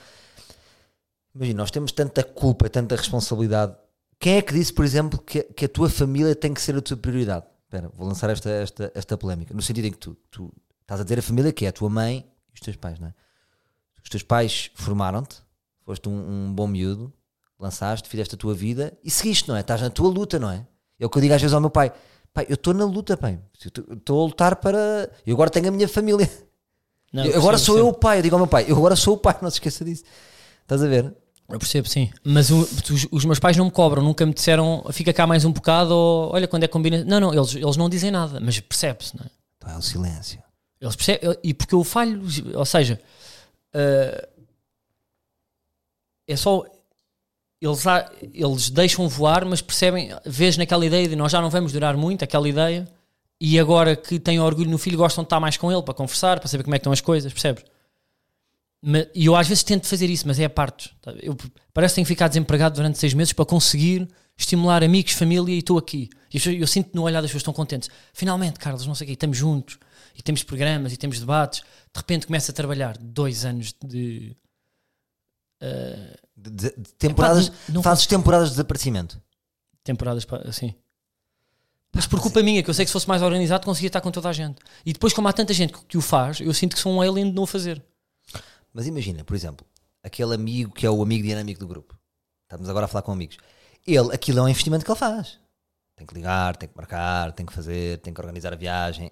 Imagina, 1.34 1.58
nós 1.58 1.70
temos 1.70 1.92
tanta 1.92 2.22
culpa, 2.22 2.68
tanta 2.68 2.94
responsabilidade. 2.94 3.74
Quem 4.18 4.36
é 4.36 4.42
que 4.42 4.52
disse, 4.52 4.72
por 4.72 4.84
exemplo, 4.84 5.18
que, 5.18 5.42
que 5.42 5.64
a 5.64 5.68
tua 5.68 5.88
família 5.88 6.34
tem 6.34 6.52
que 6.52 6.60
ser 6.60 6.76
a 6.76 6.82
tua 6.82 6.96
prioridade? 6.96 7.46
Espera, 7.72 7.90
vou 7.96 8.06
lançar 8.06 8.28
esta, 8.28 8.50
esta, 8.50 8.92
esta 8.94 9.16
polémica. 9.16 9.54
No 9.54 9.62
sentido 9.62 9.86
em 9.86 9.92
que 9.92 9.96
tu, 9.96 10.14
tu 10.30 10.52
estás 10.82 11.00
a 11.00 11.04
dizer 11.04 11.18
a 11.18 11.22
família 11.22 11.50
que 11.54 11.64
é 11.64 11.68
a 11.68 11.72
tua 11.72 11.88
mãe 11.88 12.30
e 12.50 12.54
os 12.54 12.60
teus 12.60 12.76
pais, 12.76 12.98
não 12.98 13.08
é? 13.08 13.14
Os 14.04 14.10
teus 14.10 14.22
pais 14.22 14.70
formaram-te, 14.74 15.38
foste 15.80 16.06
um, 16.06 16.12
um 16.12 16.52
bom 16.52 16.66
miúdo, 16.66 17.10
lançaste, 17.58 18.10
fizeste 18.10 18.34
a 18.34 18.38
tua 18.38 18.52
vida 18.52 18.92
e 19.02 19.10
seguiste, 19.10 19.48
não 19.48 19.56
é? 19.56 19.60
Estás 19.60 19.80
na 19.80 19.88
tua 19.88 20.10
luta, 20.10 20.38
não 20.38 20.50
é? 20.50 20.66
É 21.00 21.06
o 21.06 21.08
que 21.08 21.16
eu 21.16 21.22
digo 21.22 21.32
às 21.32 21.40
vezes 21.40 21.54
ao 21.54 21.62
meu 21.62 21.70
pai: 21.70 21.90
pai, 22.34 22.44
eu 22.46 22.56
estou 22.56 22.74
na 22.74 22.84
luta, 22.84 23.16
pai. 23.16 23.40
Estou 23.58 24.20
a 24.22 24.26
lutar 24.26 24.56
para. 24.56 25.10
Eu 25.26 25.32
agora 25.34 25.48
tenho 25.48 25.68
a 25.68 25.70
minha 25.70 25.88
família. 25.88 26.30
Não, 27.10 27.24
Eu- 27.24 27.38
agora 27.38 27.56
percebo, 27.56 27.64
sou 27.64 27.78
eu 27.78 27.88
o 27.88 27.94
pai, 27.94 28.18
eu 28.18 28.22
digo 28.22 28.34
ao 28.34 28.40
meu 28.40 28.48
pai, 28.48 28.66
eu 28.68 28.76
agora 28.76 28.96
sou 28.96 29.14
o 29.14 29.18
pai, 29.18 29.34
não 29.40 29.48
se 29.48 29.56
esqueça 29.56 29.82
disso. 29.82 30.04
Estás 30.60 30.82
a 30.82 30.86
ver? 30.86 31.14
Eu 31.48 31.58
percebo, 31.58 31.86
sim. 31.88 32.10
Mas 32.24 32.50
o- 32.50 32.60
os, 32.62 33.06
os 33.10 33.24
meus 33.24 33.38
pais 33.38 33.56
não 33.56 33.66
me 33.66 33.70
cobram, 33.70 34.02
nunca 34.02 34.24
me 34.24 34.32
disseram 34.32 34.84
fica 34.90 35.12
cá 35.12 35.26
mais 35.26 35.44
um 35.44 35.52
bocado 35.52 35.94
ou 35.94 36.32
olha 36.32 36.48
quando 36.48 36.62
é 36.64 36.66
que 36.66 36.72
combina. 36.72 37.04
Não, 37.04 37.20
não, 37.20 37.34
eles, 37.34 37.54
eles 37.54 37.76
não 37.76 37.88
dizem 37.90 38.10
nada, 38.10 38.40
mas 38.40 38.58
percebe-se, 38.60 39.16
não 39.16 39.24
é? 39.24 39.28
Então 39.58 39.70
é 39.70 39.76
o 39.76 39.82
silêncio. 39.82 40.42
Eles 40.80 40.96
percebem, 40.96 41.36
e 41.44 41.52
porque 41.54 41.74
eu 41.74 41.84
falho, 41.84 42.22
ou 42.54 42.64
seja, 42.64 42.98
eh, 43.74 44.28
é 46.26 46.36
só 46.36 46.64
eles, 47.60 47.86
há- 47.86 48.10
eles 48.34 48.70
deixam 48.70 49.08
voar, 49.08 49.44
mas 49.44 49.60
percebem, 49.60 50.10
vês 50.24 50.56
naquela 50.56 50.84
ideia 50.84 51.06
de 51.08 51.14
nós 51.14 51.30
já 51.30 51.40
não 51.40 51.50
vamos 51.50 51.72
durar 51.72 51.96
muito, 51.96 52.24
aquela 52.24 52.48
ideia, 52.48 52.88
e 53.40 53.58
agora 53.58 53.94
que 53.94 54.18
têm 54.18 54.40
orgulho 54.40 54.70
no 54.70 54.78
filho, 54.78 54.96
gostam 54.98 55.22
de 55.22 55.26
estar 55.26 55.38
mais 55.38 55.56
com 55.56 55.70
ele 55.70 55.82
para 55.82 55.94
conversar, 55.94 56.40
para 56.40 56.48
saber 56.48 56.64
como 56.64 56.74
é 56.74 56.78
que 56.78 56.80
estão 56.80 56.92
as 56.92 57.00
coisas, 57.00 57.32
percebes? 57.32 57.64
E 59.14 59.26
eu 59.26 59.36
às 59.36 59.46
vezes 59.48 59.62
tento 59.62 59.86
fazer 59.86 60.10
isso, 60.10 60.26
mas 60.26 60.38
é 60.40 60.44
a 60.44 60.50
parte. 60.50 60.94
tá? 61.00 61.12
Eu, 61.22 61.36
parece 61.72 61.92
que 61.92 61.96
tenho 61.96 62.04
que 62.06 62.12
ficar 62.12 62.28
desempregado 62.28 62.74
durante 62.74 62.98
seis 62.98 63.14
meses 63.14 63.32
para 63.32 63.44
conseguir 63.44 64.08
estimular 64.36 64.82
amigos, 64.82 65.12
família 65.12 65.54
e 65.54 65.58
estou 65.58 65.78
aqui. 65.78 66.10
E 66.30 66.32
pessoas- 66.38 66.56
eu 66.58 66.66
sinto 66.66 66.90
no 66.94 67.02
olhar 67.02 67.20
das 67.20 67.28
pessoas 67.30 67.42
estão 67.42 67.54
contentes. 67.54 67.88
Finalmente, 68.12 68.58
Carlos, 68.58 68.84
não 68.86 68.94
sei 68.94 69.04
o 69.04 69.08
quê, 69.08 69.12
estamos 69.12 69.36
juntos 69.38 69.78
e 70.16 70.22
temos 70.22 70.42
programas 70.42 70.92
e 70.92 70.96
temos 70.96 71.20
debates. 71.20 71.60
De 71.60 71.98
repente 72.00 72.26
começa 72.26 72.50
a 72.50 72.54
trabalhar 72.54 72.96
dois 72.98 73.44
anos 73.44 73.72
de. 73.84 74.36
eh, 75.60 76.16
De, 76.36 76.50
de- 76.50 76.74
de 76.76 76.92
temporadas, 76.94 77.46
Epá, 77.48 77.56
não- 77.68 77.74
não 77.76 77.82
fazes 77.84 78.06
temporadas 78.06 78.48
de 78.48 78.54
desaparecimento. 78.54 79.22
temporadas 79.84 80.26
assim. 80.46 80.74
Mas 81.94 82.06
por 82.06 82.20
culpa 82.20 82.42
minha, 82.42 82.62
que 82.62 82.70
eu 82.70 82.74
sei 82.74 82.84
que 82.84 82.88
se 82.88 82.92
fosse 82.94 83.06
mais 83.06 83.20
organizado 83.22 83.64
conseguia 83.64 83.86
estar 83.88 84.00
com 84.00 84.10
toda 84.10 84.28
a 84.28 84.32
gente. 84.32 84.58
E 84.84 84.92
depois, 84.92 85.12
como 85.12 85.28
há 85.28 85.32
tanta 85.32 85.52
gente 85.52 85.72
que, 85.72 85.84
que 85.84 85.98
o 85.98 86.00
faz, 86.00 86.40
eu 86.40 86.52
sinto 86.54 86.74
que 86.74 86.80
sou 86.82 86.90
um 86.92 87.00
alien 87.00 87.28
de 87.28 87.32
não 87.34 87.42
o 87.44 87.46
fazer. 87.46 87.80
Mas 88.72 88.86
imagina, 88.86 89.24
por 89.24 89.34
exemplo, 89.34 89.66
aquele 90.02 90.34
amigo 90.34 90.72
que 90.72 90.86
é 90.86 90.90
o 90.90 91.02
amigo 91.02 91.22
dinâmico 91.22 91.60
do 91.60 91.68
grupo. 91.68 91.98
Estamos 92.44 92.68
agora 92.68 92.86
a 92.86 92.88
falar 92.88 93.02
com 93.02 93.12
amigos. 93.12 93.36
Ele, 93.86 94.14
aquilo 94.14 94.38
é 94.38 94.42
um 94.42 94.48
investimento 94.48 94.84
que 94.84 94.90
ele 94.90 94.98
faz. 94.98 95.38
Tem 95.96 96.06
que 96.06 96.14
ligar, 96.14 96.56
tem 96.56 96.68
que 96.68 96.76
marcar, 96.76 97.32
tem 97.32 97.46
que 97.46 97.52
fazer, 97.52 97.98
tem 97.98 98.12
que 98.12 98.20
organizar 98.20 98.52
a 98.52 98.56
viagem. 98.56 99.10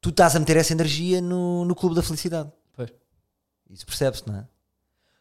Tu 0.00 0.10
estás 0.10 0.36
a 0.36 0.40
meter 0.40 0.56
essa 0.56 0.72
energia 0.72 1.20
no, 1.20 1.64
no 1.64 1.74
clube 1.74 1.94
da 1.94 2.02
felicidade. 2.02 2.50
Pois. 2.72 2.92
Isso 3.68 3.86
percebe-se, 3.86 4.26
não 4.26 4.36
é? 4.36 4.48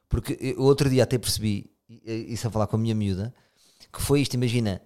Porque 0.07 0.38
eu 0.39 0.61
outro 0.61 0.89
dia 0.89 1.03
até 1.03 1.17
percebi, 1.17 1.71
isso 1.88 2.47
a 2.47 2.51
falar 2.51 2.67
com 2.67 2.75
a 2.75 2.80
minha 2.80 2.95
miúda, 2.95 3.34
que 3.91 4.01
foi 4.01 4.21
isto, 4.21 4.34
imagina, 4.34 4.82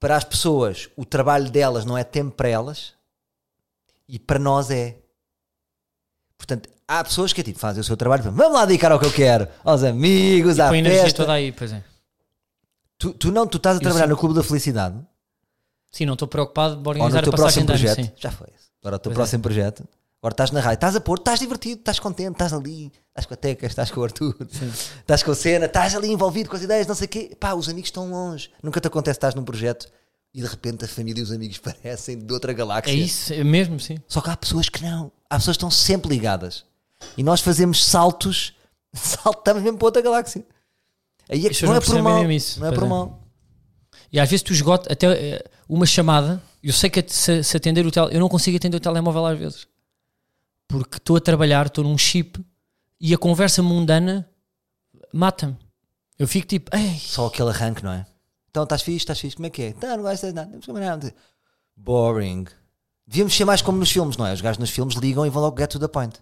para 0.00 0.16
as 0.16 0.24
pessoas 0.24 0.90
o 0.96 1.04
trabalho 1.04 1.50
delas 1.50 1.84
não 1.84 1.96
é 1.96 2.02
tempo 2.02 2.34
para 2.34 2.48
elas 2.48 2.94
e 4.08 4.18
para 4.18 4.38
nós 4.38 4.70
é. 4.70 5.00
Portanto, 6.36 6.68
há 6.98 7.04
pessoas 7.04 7.32
que 7.32 7.40
é 7.40 7.44
tipo, 7.44 7.58
fazem 7.58 7.80
o 7.80 7.84
seu 7.84 7.96
trabalho, 7.96 8.22
vamos 8.22 8.52
lá 8.52 8.64
dedicar 8.64 8.92
ao 8.92 8.98
que 8.98 9.06
eu 9.06 9.12
quero, 9.12 9.48
aos 9.64 9.82
amigos, 9.82 10.58
à 10.58 10.70
a 10.70 10.76
energia 10.76 11.02
festa. 11.02 11.22
toda 11.22 11.32
aí, 11.32 11.52
pois 11.52 11.72
é. 11.72 11.82
Tu, 12.98 13.12
tu 13.14 13.32
não, 13.32 13.46
tu 13.46 13.56
estás 13.56 13.76
a 13.76 13.80
trabalhar 13.80 14.04
sim. 14.04 14.10
no 14.10 14.16
Clube 14.16 14.34
da 14.34 14.42
Felicidade 14.42 14.96
Sim, 15.90 16.06
não 16.06 16.14
estou 16.14 16.26
preocupado 16.26 16.76
de 16.76 16.78
ou 16.78 16.82
no 16.82 16.90
organizar 16.90 17.18
a 17.18 17.22
teu 17.22 17.32
passagem 17.32 17.66
próximo 17.66 17.90
ano, 17.90 17.94
projeto. 17.94 18.16
sim. 18.16 18.22
Já 18.22 18.30
foi. 18.30 18.48
Agora 18.80 18.96
o 18.96 18.98
teu 18.98 19.10
Pois 19.10 19.12
é. 19.12 19.16
próximo 19.16 19.42
projeto. 19.42 19.88
Agora 20.22 20.32
estás 20.32 20.50
na 20.52 20.60
rádio, 20.60 20.74
estás 20.76 20.96
a 20.96 21.00
pôr, 21.00 21.18
estás 21.18 21.40
divertido, 21.40 21.80
estás 21.80 21.98
contente, 21.98 22.32
estás 22.32 22.52
ali, 22.52 22.92
estás 23.08 23.26
com 23.26 23.34
a 23.34 23.36
Tecas, 23.36 23.72
estás 23.72 23.90
com 23.90 24.00
o 24.00 24.04
Arthur, 24.04 24.36
estás 25.00 25.22
com 25.22 25.32
a 25.32 25.34
cena, 25.34 25.66
estás 25.66 25.94
ali 25.96 26.10
envolvido 26.12 26.48
com 26.48 26.56
as 26.56 26.62
ideias, 26.62 26.86
não 26.86 26.94
sei 26.94 27.06
o 27.06 27.08
quê. 27.08 27.36
Pá, 27.38 27.54
os 27.54 27.68
amigos 27.68 27.88
estão 27.88 28.08
longe. 28.08 28.48
Nunca 28.62 28.80
te 28.80 28.86
acontece, 28.86 29.16
estás 29.18 29.34
num 29.34 29.44
projeto 29.44 29.88
e 30.32 30.40
de 30.40 30.46
repente 30.46 30.84
a 30.84 30.88
família 30.88 31.20
e 31.20 31.24
os 31.24 31.32
amigos 31.32 31.58
parecem 31.60 32.18
de 32.18 32.32
outra 32.32 32.52
galáxia. 32.52 32.92
É 32.92 32.94
isso, 32.94 33.34
é 33.34 33.44
mesmo, 33.44 33.78
sim. 33.78 33.98
Só 34.08 34.20
que 34.20 34.30
há 34.30 34.36
pessoas 34.36 34.68
que 34.68 34.82
não. 34.82 35.10
Há 35.28 35.36
pessoas 35.36 35.56
que 35.56 35.58
estão 35.58 35.70
sempre 35.70 36.08
ligadas. 36.08 36.64
E 37.16 37.22
nós 37.22 37.40
fazemos 37.40 37.84
saltos, 37.84 38.54
saltamos 38.94 39.62
mesmo 39.62 39.78
para 39.78 39.86
outra 39.86 40.02
galáxia. 40.02 40.44
Aí 41.28 41.46
é 41.46 41.50
que 41.50 41.62
não, 41.62 41.70
não 41.72 41.76
é 41.76 41.80
por 41.80 42.02
mal. 42.02 42.18
mesmo 42.18 42.32
isso, 42.32 42.60
Não 42.60 42.66
é 42.68 42.72
por 42.72 42.84
é. 42.84 42.86
mal. 42.86 43.22
E 44.12 44.20
às 44.20 44.28
vezes 44.28 44.42
tu 44.42 44.52
esgotas 44.52 44.92
até 44.92 45.06
eh, 45.06 45.44
uma 45.68 45.86
chamada. 45.86 46.42
Eu 46.62 46.72
sei 46.72 46.90
que 46.90 47.02
se, 47.08 47.42
se 47.42 47.56
atender 47.56 47.86
o 47.86 47.90
telemóvel, 47.90 48.16
eu 48.16 48.20
não 48.20 48.28
consigo 48.28 48.56
atender 48.56 48.76
o 48.76 48.80
telemóvel 48.80 49.26
às 49.26 49.38
vezes 49.38 49.66
porque 50.72 50.96
estou 50.96 51.16
a 51.16 51.20
trabalhar, 51.20 51.66
estou 51.66 51.84
num 51.84 51.98
chip 51.98 52.42
e 52.98 53.12
a 53.12 53.18
conversa 53.18 53.62
mundana 53.62 54.26
mata-me. 55.12 55.56
Eu 56.18 56.26
fico 56.26 56.46
tipo, 56.46 56.74
ei, 56.74 56.98
Só 56.98 57.26
aquele 57.26 57.50
arranque, 57.50 57.84
não 57.84 57.92
é? 57.92 58.06
Então 58.50 58.62
estás 58.62 58.80
fixe, 58.80 58.98
estás 58.98 59.20
fixe, 59.20 59.36
como 59.36 59.46
é 59.46 59.50
que 59.50 59.62
é? 59.62 59.72
Tá, 59.74 59.96
não 59.96 60.02
gostas 60.02 60.30
de 60.30 60.34
nada, 60.34 60.58
não 60.66 60.74
nada. 60.80 61.14
Boring. 61.76 62.46
Devíamos 63.06 63.34
ser 63.36 63.44
mais 63.44 63.60
como 63.60 63.78
nos 63.78 63.90
filmes, 63.90 64.16
não 64.16 64.26
é? 64.26 64.32
Os 64.32 64.40
gajos 64.40 64.58
nos 64.58 64.70
filmes 64.70 64.94
ligam 64.94 65.26
e 65.26 65.30
vão 65.30 65.42
logo 65.42 65.58
get 65.60 65.70
to 65.70 65.78
the 65.78 65.88
point. 65.88 66.18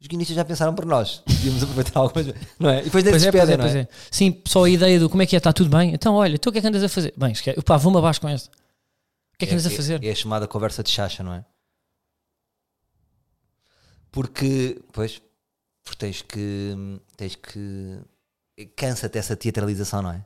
Os 0.00 0.06
guionistas 0.06 0.34
já 0.34 0.44
pensaram 0.44 0.74
por 0.74 0.86
nós. 0.86 1.22
Devíamos 1.26 1.62
aproveitar 1.62 2.00
alguma 2.00 2.12
coisa, 2.12 2.34
não 2.58 2.70
é? 2.70 2.80
E 2.80 2.84
depois 2.84 3.04
pois 3.04 3.20
se 3.22 3.28
é, 3.28 3.32
pois 3.32 3.46
despedem, 3.48 3.54
é, 3.54 3.56
não 3.58 3.66
é? 3.66 3.80
é. 3.80 3.88
Sim, 4.10 4.40
só 4.46 4.64
a 4.64 4.70
ideia 4.70 4.98
do 4.98 5.10
como 5.10 5.22
é 5.22 5.26
que 5.26 5.36
é, 5.36 5.38
está 5.38 5.52
tudo 5.52 5.68
bem. 5.76 5.92
Então, 5.92 6.14
olha, 6.14 6.38
tu 6.38 6.48
o 6.48 6.52
que 6.52 6.58
é 6.58 6.60
que 6.62 6.66
andas 6.66 6.82
a 6.82 6.88
fazer? 6.88 7.12
Bem, 7.16 7.32
esquece. 7.32 7.60
Pá, 7.62 7.76
vou-me 7.76 7.98
abaixo 7.98 8.20
com 8.20 8.28
esta. 8.28 8.48
O 8.48 9.38
que 9.38 9.44
é 9.44 9.48
que 9.48 9.52
andas 9.52 9.66
a 9.66 9.70
fazer? 9.70 10.02
É, 10.02 10.10
a 10.10 10.14
chamada 10.14 10.48
conversa 10.48 10.82
de 10.82 10.90
chacha, 10.90 11.22
não 11.22 11.34
é? 11.34 11.44
Porque, 14.10 14.80
pois, 14.92 15.20
porque 15.84 15.98
tens 15.98 16.22
que. 16.22 16.98
Tens 17.16 17.36
que. 17.36 17.98
Cansa-te 18.76 19.18
essa 19.18 19.36
teatralização, 19.36 20.02
não 20.02 20.12
é? 20.12 20.24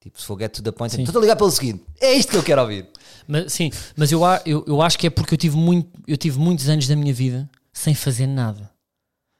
Tipo, 0.00 0.20
se 0.20 0.26
for 0.26 0.38
get 0.38 0.52
to 0.52 0.62
the 0.62 0.70
point, 0.70 0.94
estou 0.98 1.18
a 1.18 1.22
ligar 1.22 1.36
pelo 1.36 1.50
seguinte: 1.50 1.84
é 2.00 2.14
isto 2.14 2.30
que 2.30 2.36
eu 2.36 2.42
quero 2.42 2.62
ouvir. 2.62 2.88
Mas, 3.26 3.52
sim, 3.52 3.70
mas 3.96 4.12
eu, 4.12 4.20
eu, 4.46 4.64
eu 4.66 4.80
acho 4.80 4.98
que 4.98 5.06
é 5.08 5.10
porque 5.10 5.34
eu 5.34 5.38
tive, 5.38 5.56
muito, 5.56 5.90
eu 6.06 6.16
tive 6.16 6.38
muitos 6.38 6.68
anos 6.68 6.86
da 6.86 6.96
minha 6.96 7.12
vida 7.12 7.50
sem 7.72 7.94
fazer 7.94 8.26
nada. 8.26 8.70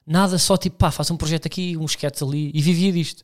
Nada, 0.09 0.39
só 0.39 0.56
tipo, 0.56 0.76
pá, 0.78 0.90
faço 0.90 1.12
um 1.12 1.16
projeto 1.16 1.47
aqui, 1.47 1.76
uns 1.76 1.90
sketches 1.93 2.22
ali 2.22 2.51
e 2.55 2.62
vivia 2.62 2.90
disto. 2.93 3.22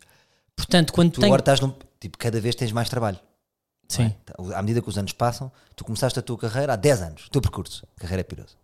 Portanto, 0.55 0.93
quando 0.93 1.11
Tu 1.13 1.21
tenho. 1.21 1.27
agora 1.33 1.41
estás 1.41 1.59
num. 1.61 1.73
Tipo, 1.99 2.19
cada 2.19 2.39
vez 2.41 2.55
tens 2.55 2.71
mais 2.73 2.89
trabalho. 2.91 3.19
não 3.19 3.89
Sim, 3.89 4.15
é? 4.51 4.55
À 4.55 4.61
medida 4.63 4.83
que 4.83 4.89
os 4.89 4.99
anos 4.99 5.13
passam, 5.13 5.51
tu 5.75 5.85
começaste 5.85 6.19
a 6.19 6.23
tua 6.23 6.37
carreira 6.37 6.75
há 6.75 6.77
10 6.77 7.03
anos, 7.03 7.27
o 7.27 7.31
teu 7.31 7.41
percurso. 7.41 7.87
Carreira 7.97 8.21
é 8.21 8.25
pirosa. 8.25 8.55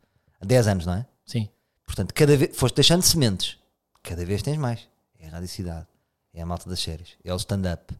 Há 0.40 0.44
10 0.44 0.66
anos, 0.68 0.86
não 0.86 0.94
é? 0.94 1.06
sim. 1.26 1.48
Portanto, 1.86 2.14
cada 2.14 2.36
vez 2.36 2.56
foste 2.56 2.76
deixando 2.76 3.02
sementes. 3.02 3.56
Cada 4.02 4.24
vez 4.24 4.42
tens 4.42 4.56
mais. 4.58 4.86
É 5.18 5.26
a 5.26 5.30
radicidade. 5.30 5.86
É 6.32 6.40
a 6.40 6.46
malta 6.46 6.70
das 6.70 6.78
séries. 6.78 7.16
É 7.24 7.32
o 7.34 7.36
stand-up. 7.36 7.92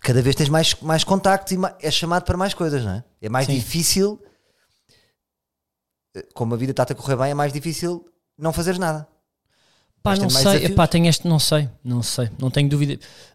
Cada 0.00 0.22
vez 0.22 0.34
tens 0.34 0.48
mais, 0.48 0.74
mais 0.80 1.04
contactos 1.04 1.52
e 1.52 1.58
é 1.86 1.90
chamado 1.90 2.24
para 2.24 2.38
mais 2.38 2.54
coisas, 2.54 2.82
não 2.82 2.92
é? 2.92 3.04
É 3.20 3.28
mais 3.28 3.46
Sim. 3.46 3.54
difícil. 3.56 4.18
eh, 6.16 6.26
Como 6.32 6.54
a 6.54 6.56
vida 6.56 6.70
está 6.70 6.84
a 6.84 6.94
correr 6.94 7.16
bem, 7.16 7.30
é 7.32 7.34
mais 7.34 7.52
difícil 7.52 8.08
não 8.40 8.52
fazeres 8.52 8.78
nada. 8.78 9.06
Pá, 10.02 10.12
não 10.22 10.30
sei, 10.30 10.52
epá, 10.72 10.86
tenho 10.86 11.06
este, 11.06 11.28
não 11.28 11.38
sei, 11.38 11.68
não 11.84 12.02
sei, 12.02 12.30
não 12.38 12.50
tenho 12.50 12.68
dúvida. 12.70 12.94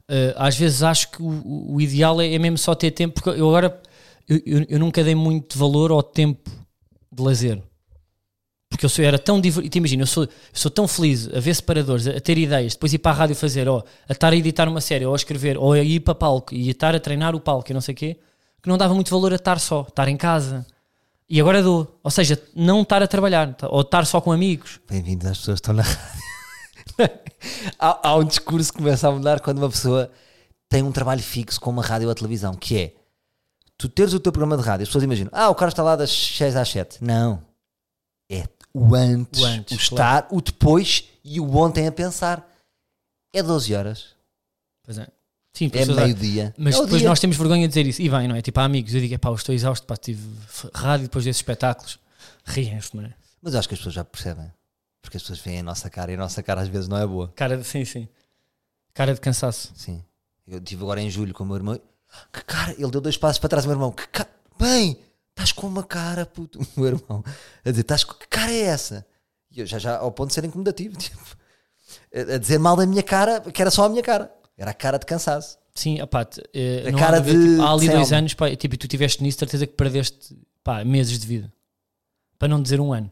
Uh, 0.10 0.34
às 0.36 0.56
vezes 0.58 0.82
acho 0.82 1.12
que 1.12 1.22
o, 1.22 1.74
o- 1.76 1.82
ideal 1.82 2.20
é, 2.20 2.34
é 2.34 2.40
mesmo 2.40 2.58
só 2.58 2.74
ter 2.74 2.90
tempo, 2.92 3.14
porque 3.22 3.30
eu 3.40 3.48
agora 3.48 3.80
eu, 4.28 4.42
eu- 4.46 4.66
eu 4.70 4.80
nunca 4.80 5.04
dei 5.04 5.14
muito 5.14 5.58
valor 5.60 5.92
ao 5.92 6.02
tempo 6.02 6.50
de 7.12 7.22
lazer. 7.22 7.62
Porque 8.70 8.84
eu 8.86 8.90
sou, 8.90 9.06
era 9.06 9.20
tão 9.20 9.40
divertido, 9.40 9.78
imagina, 9.78 10.04
eu 10.04 10.08
sou, 10.08 10.24
eu 10.24 10.30
sou 10.54 10.72
tão 10.72 10.88
feliz 10.88 11.30
a 11.34 11.40
ver 11.40 11.54
separadores, 11.54 12.08
a, 12.08 12.12
a 12.18 12.20
ter 12.20 12.38
ideias, 12.38 12.74
depois 12.74 12.92
ir 12.94 12.98
para 12.98 13.12
a 13.12 13.16
rádio 13.16 13.36
fazer, 13.36 13.70
ó, 13.70 13.84
a 14.10 14.12
estar 14.12 14.34
a 14.34 14.36
editar 14.36 14.68
uma 14.68 14.82
série, 14.82 15.06
ou 15.06 15.14
a 15.14 15.16
escrever, 15.16 15.58
ou 15.58 15.72
a 15.72 15.80
ir 15.80 16.00
para 16.00 16.16
palco 16.16 16.54
e 16.54 16.68
a 16.68 16.72
estar 16.72 16.96
a 16.96 17.00
treinar 17.00 17.36
o 17.36 17.40
palco 17.40 17.72
e 17.72 17.74
não 17.74 17.80
sei 17.82 17.94
o 17.94 17.98
quê, 17.98 18.18
que 18.62 18.68
não 18.68 18.78
dava 18.78 18.94
muito 18.96 19.12
valor 19.12 19.32
a 19.32 19.36
estar 19.36 19.60
só, 19.60 19.82
estar 19.88 20.08
em 20.08 20.18
casa. 20.18 20.66
E 21.28 21.42
agora 21.42 21.62
dou. 21.64 22.00
Ou 22.04 22.12
seja, 22.12 22.42
não 22.56 22.82
estar 22.84 23.02
a 23.02 23.08
trabalhar, 23.08 23.54
tá- 23.56 23.68
ou 23.70 23.82
estar 23.82 24.06
só 24.06 24.22
com 24.22 24.32
amigos. 24.32 24.80
Bem-vindos 24.88 25.26
às 25.28 25.40
pessoas 25.40 25.60
que 25.60 25.70
estão 25.70 25.74
na 25.76 25.84
rádio. 25.84 26.24
há, 27.80 28.10
há 28.10 28.16
um 28.16 28.24
discurso 28.24 28.72
que 28.72 28.78
começa 28.78 29.08
a 29.08 29.12
mudar 29.12 29.40
quando 29.40 29.58
uma 29.58 29.70
pessoa 29.70 30.12
tem 30.70 30.84
um 30.84 30.92
trabalho 30.92 31.24
fixo 31.24 31.60
com 31.60 31.72
uma 31.72 31.84
rádio 31.84 32.08
ou 32.08 32.12
a 32.12 32.16
televisão, 32.16 32.54
que 32.54 32.78
é 32.78 32.94
tu 33.78 33.90
teres 33.90 34.14
o 34.14 34.20
teu 34.20 34.32
programa 34.32 34.58
de 34.62 34.68
rádio, 34.68 34.84
as 34.84 34.90
pessoas 34.90 35.04
imaginam, 35.04 35.32
ah, 35.34 35.50
o 35.50 35.56
cara 35.56 35.70
está 35.70 35.84
lá 35.84 35.96
das 35.96 36.12
6 36.12 36.56
às 36.56 36.70
7. 36.70 37.04
Não. 37.04 37.42
É 38.30 38.48
o 38.74 38.94
antes, 38.96 39.42
O 39.42 39.46
o, 39.46 39.48
antes, 39.48 39.80
estar, 39.82 40.28
o 40.32 40.42
depois 40.42 41.06
e 41.24 41.40
o 41.40 41.56
ontem 41.58 41.88
a 41.88 41.92
pensar. 41.92 42.48
É 43.34 43.42
12 43.44 43.74
horas, 43.76 44.16
Pois 44.84 44.98
é. 45.00 45.08
Sim, 45.56 45.72
é 45.74 45.86
meio-dia. 45.86 46.54
Mas 46.58 46.76
é 46.76 46.82
depois 46.82 47.00
dia. 47.00 47.10
nós 47.10 47.20
temos 47.20 47.38
vergonha 47.38 47.62
de 47.62 47.70
dizer 47.70 47.88
isso. 47.88 48.02
E 48.02 48.10
bem, 48.10 48.28
não 48.28 48.36
é? 48.36 48.42
Tipo, 48.42 48.60
há 48.60 48.66
amigos. 48.66 48.94
Eu 48.94 49.00
digo, 49.00 49.18
pá, 49.18 49.30
eu 49.30 49.36
estou 49.36 49.56
exausto, 49.56 49.88
pá, 49.88 49.96
tive 49.96 50.22
rádio 50.74 51.08
depois 51.08 51.24
desses 51.24 51.40
espetáculos. 51.40 51.98
Riem-se, 52.44 52.96
mano. 52.96 53.14
Mas 53.42 53.54
eu 53.54 53.60
acho 53.60 53.68
que 53.70 53.74
as 53.74 53.80
pessoas 53.80 53.96
já 53.96 54.04
percebem. 54.04 54.52
Porque 55.02 55.16
as 55.16 55.24
pessoas 55.24 55.40
veem 55.40 55.60
a 55.60 55.64
nossa 55.64 55.90
cara 55.90 56.12
e 56.12 56.16
a 56.16 56.18
nossa 56.18 56.44
cara 56.44 56.62
às 56.62 56.68
vezes 56.68 56.90
não 56.90 56.98
é 56.98 57.08
boa. 57.08 57.32
Cara 57.36 57.58
de, 57.58 57.64
sim, 57.64 57.86
sim. 57.86 58.08
Cara 58.94 59.14
de 59.14 59.22
cansaço. 59.22 59.72
Sim. 59.76 60.04
Eu 60.46 60.58
estive 60.58 60.84
agora 60.84 61.02
em 61.02 61.10
julho 61.10 61.34
com 61.34 61.44
o 61.44 61.48
meu 61.48 61.56
irmão. 61.56 61.80
Que 62.34 62.44
cara, 62.44 62.74
ele 62.74 62.92
deu 62.92 63.00
dois 63.00 63.18
passos 63.18 63.40
para 63.40 63.50
trás, 63.50 63.66
o 63.66 63.68
meu 63.68 63.76
irmão. 63.76 63.92
Que 63.92 64.08
ca... 64.08 64.28
Bem, 64.60 65.00
estás 65.30 65.52
com 65.52 65.68
uma 65.68 65.84
cara, 65.84 66.26
puto. 66.26 66.60
O 66.76 66.82
meu 66.82 66.90
irmão 66.90 67.24
a 67.64 67.70
dizer: 67.70 67.82
estás 67.82 68.04
com... 68.04 68.14
Que 68.16 68.28
cara 68.28 68.52
é 68.52 68.62
essa? 68.62 69.06
E 69.52 69.62
eu 69.62 69.66
já, 69.66 69.80
já 69.80 69.98
ao 69.98 70.12
ponto 70.12 70.30
de 70.30 70.34
ser 70.34 70.44
incomodativo, 70.44 70.96
tipo, 71.00 71.38
a 72.14 72.36
a 72.36 72.38
dizer 72.38 72.60
mal 72.60 72.76
da 72.76 72.86
minha 72.86 73.04
cara, 73.04 73.40
que 73.40 73.62
era 73.62 73.72
só 73.72 73.86
a 73.86 73.90
minha 73.90 74.04
cara. 74.04 74.32
Era 74.58 74.72
a 74.72 74.74
cara 74.74 74.98
de 74.98 75.06
cansaço. 75.06 75.58
Sim, 75.74 76.02
opá, 76.02 76.26
eh, 76.54 76.86
A 76.88 76.94
cara 76.98 77.18
há 77.18 77.20
de- 77.20 77.32
tipo, 77.32 77.62
há 77.62 77.74
ali 77.74 77.90
dois 77.90 78.08
Selma. 78.08 78.20
anos, 78.20 78.34
pá, 78.34 78.56
tipo, 78.56 78.76
e 78.76 78.78
tu 78.78 78.88
tiveste 78.88 79.22
nisso, 79.22 79.40
certeza 79.40 79.68
que 79.68 79.74
perdeste 79.74 80.38
pá, 80.64 80.84
meses 80.86 81.20
de 81.20 81.28
vida. 81.28 81.54
Para 82.40 82.48
não 82.48 82.62
dizer 82.62 82.80
um 82.80 82.94
ano. 82.94 83.12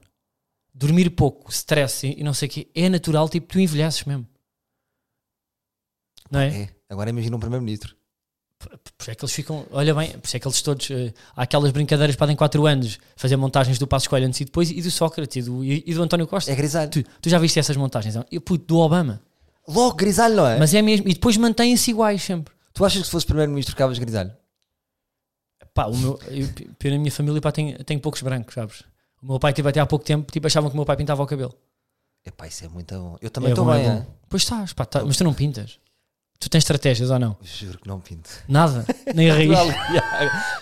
Dormir 0.73 1.09
pouco, 1.11 1.51
stress 1.51 2.07
e, 2.07 2.19
e 2.21 2.23
não 2.23 2.33
sei 2.33 2.47
o 2.47 2.51
quê, 2.51 2.67
é 2.73 2.87
natural, 2.89 3.27
tipo, 3.27 3.47
tu 3.47 3.59
envelheces 3.59 4.03
mesmo. 4.05 4.25
Não 6.31 6.39
é? 6.39 6.61
É. 6.63 6.69
Agora 6.89 7.09
imagina 7.09 7.35
um 7.35 7.39
primeiro-ministro. 7.39 7.95
Por 8.57 8.69
isso 9.01 9.11
é 9.11 9.15
que 9.15 9.25
eles 9.25 9.33
ficam, 9.35 9.65
olha 9.71 9.93
bem, 9.93 10.11
por 10.17 10.25
isso 10.25 10.37
é 10.37 10.39
que 10.39 10.47
eles 10.47 10.61
todos, 10.61 10.89
eh, 10.89 11.13
há 11.35 11.43
aquelas 11.43 11.69
brincadeiras 11.71 12.15
que 12.15 12.19
podem 12.19 12.33
4 12.35 12.65
anos 12.65 12.97
fazer 13.17 13.35
montagens 13.35 13.77
do 13.77 13.85
Passo 13.85 14.05
Escolha 14.05 14.25
antes 14.25 14.39
e 14.39 14.45
depois, 14.45 14.71
e 14.71 14.81
do 14.81 14.89
Sócrates 14.89 15.35
e 15.35 15.41
do, 15.41 15.63
e, 15.65 15.83
e 15.85 15.93
do 15.93 16.01
António 16.01 16.25
Costa. 16.25 16.49
É 16.49 16.55
grisalho. 16.55 16.89
Tu, 16.89 17.03
tu 17.21 17.29
já 17.29 17.37
viste 17.39 17.59
essas 17.59 17.75
montagens? 17.75 18.15
não? 18.15 18.25
Eu, 18.31 18.39
puto, 18.39 18.63
do 18.65 18.77
Obama. 18.77 19.21
Logo 19.67 19.95
grisalho, 19.95 20.35
não 20.35 20.47
é? 20.47 20.57
Mas 20.59 20.73
é 20.73 20.81
mesmo, 20.81 21.07
e 21.07 21.13
depois 21.13 21.37
mantêm-se 21.37 21.91
iguais 21.91 22.21
sempre. 22.21 22.53
Tu 22.73 22.83
achas 22.83 22.99
que 23.01 23.05
se 23.05 23.11
fosse 23.11 23.25
primeiro-ministro 23.25 23.71
ficavas 23.73 23.97
grisalho? 23.97 24.35
Pá, 25.73 25.85
o 25.87 25.97
meu, 25.97 26.19
eu, 26.27 26.47
eu 26.83 26.91
na 26.91 26.97
minha 26.99 27.11
família 27.11 27.41
pá, 27.41 27.51
tenho, 27.51 27.83
tenho 27.83 27.99
poucos 27.99 28.21
brancos, 28.21 28.53
sabes? 28.53 28.81
O 29.21 29.25
meu 29.27 29.39
pai 29.39 29.53
teve 29.53 29.67
até 29.69 29.79
há 29.79 29.85
pouco 29.85 30.03
tempo, 30.05 30.31
tipo, 30.31 30.45
achavam 30.45 30.69
que 30.69 30.75
o 30.75 30.77
meu 30.77 30.85
pai 30.85 30.95
pintava 30.97 31.23
o 31.23 31.25
cabelo. 31.25 31.55
Epá, 32.25 32.47
isso 32.47 32.65
é 32.65 32.67
muito 32.67 32.93
bom. 32.95 33.17
Eu 33.21 33.29
também 33.29 33.49
É 33.49 33.53
estou 33.53 33.73
é 33.73 33.77
bem, 33.77 33.89
é? 33.89 34.07
Pois 34.29 34.43
estás, 34.43 34.73
pá, 34.73 34.85
tá- 34.85 35.03
mas 35.03 35.17
tu 35.17 35.23
não 35.23 35.33
pintas. 35.33 35.79
Tu 36.39 36.49
tens 36.49 36.59
estratégias 36.59 37.09
ou 37.09 37.17
não? 37.19 37.37
Juro 37.41 37.79
que 37.79 37.87
não 37.87 37.99
pinto. 38.01 38.29
Nada, 38.47 38.85
nem 39.15 39.31
a 39.31 39.33
raiz. 39.35 39.49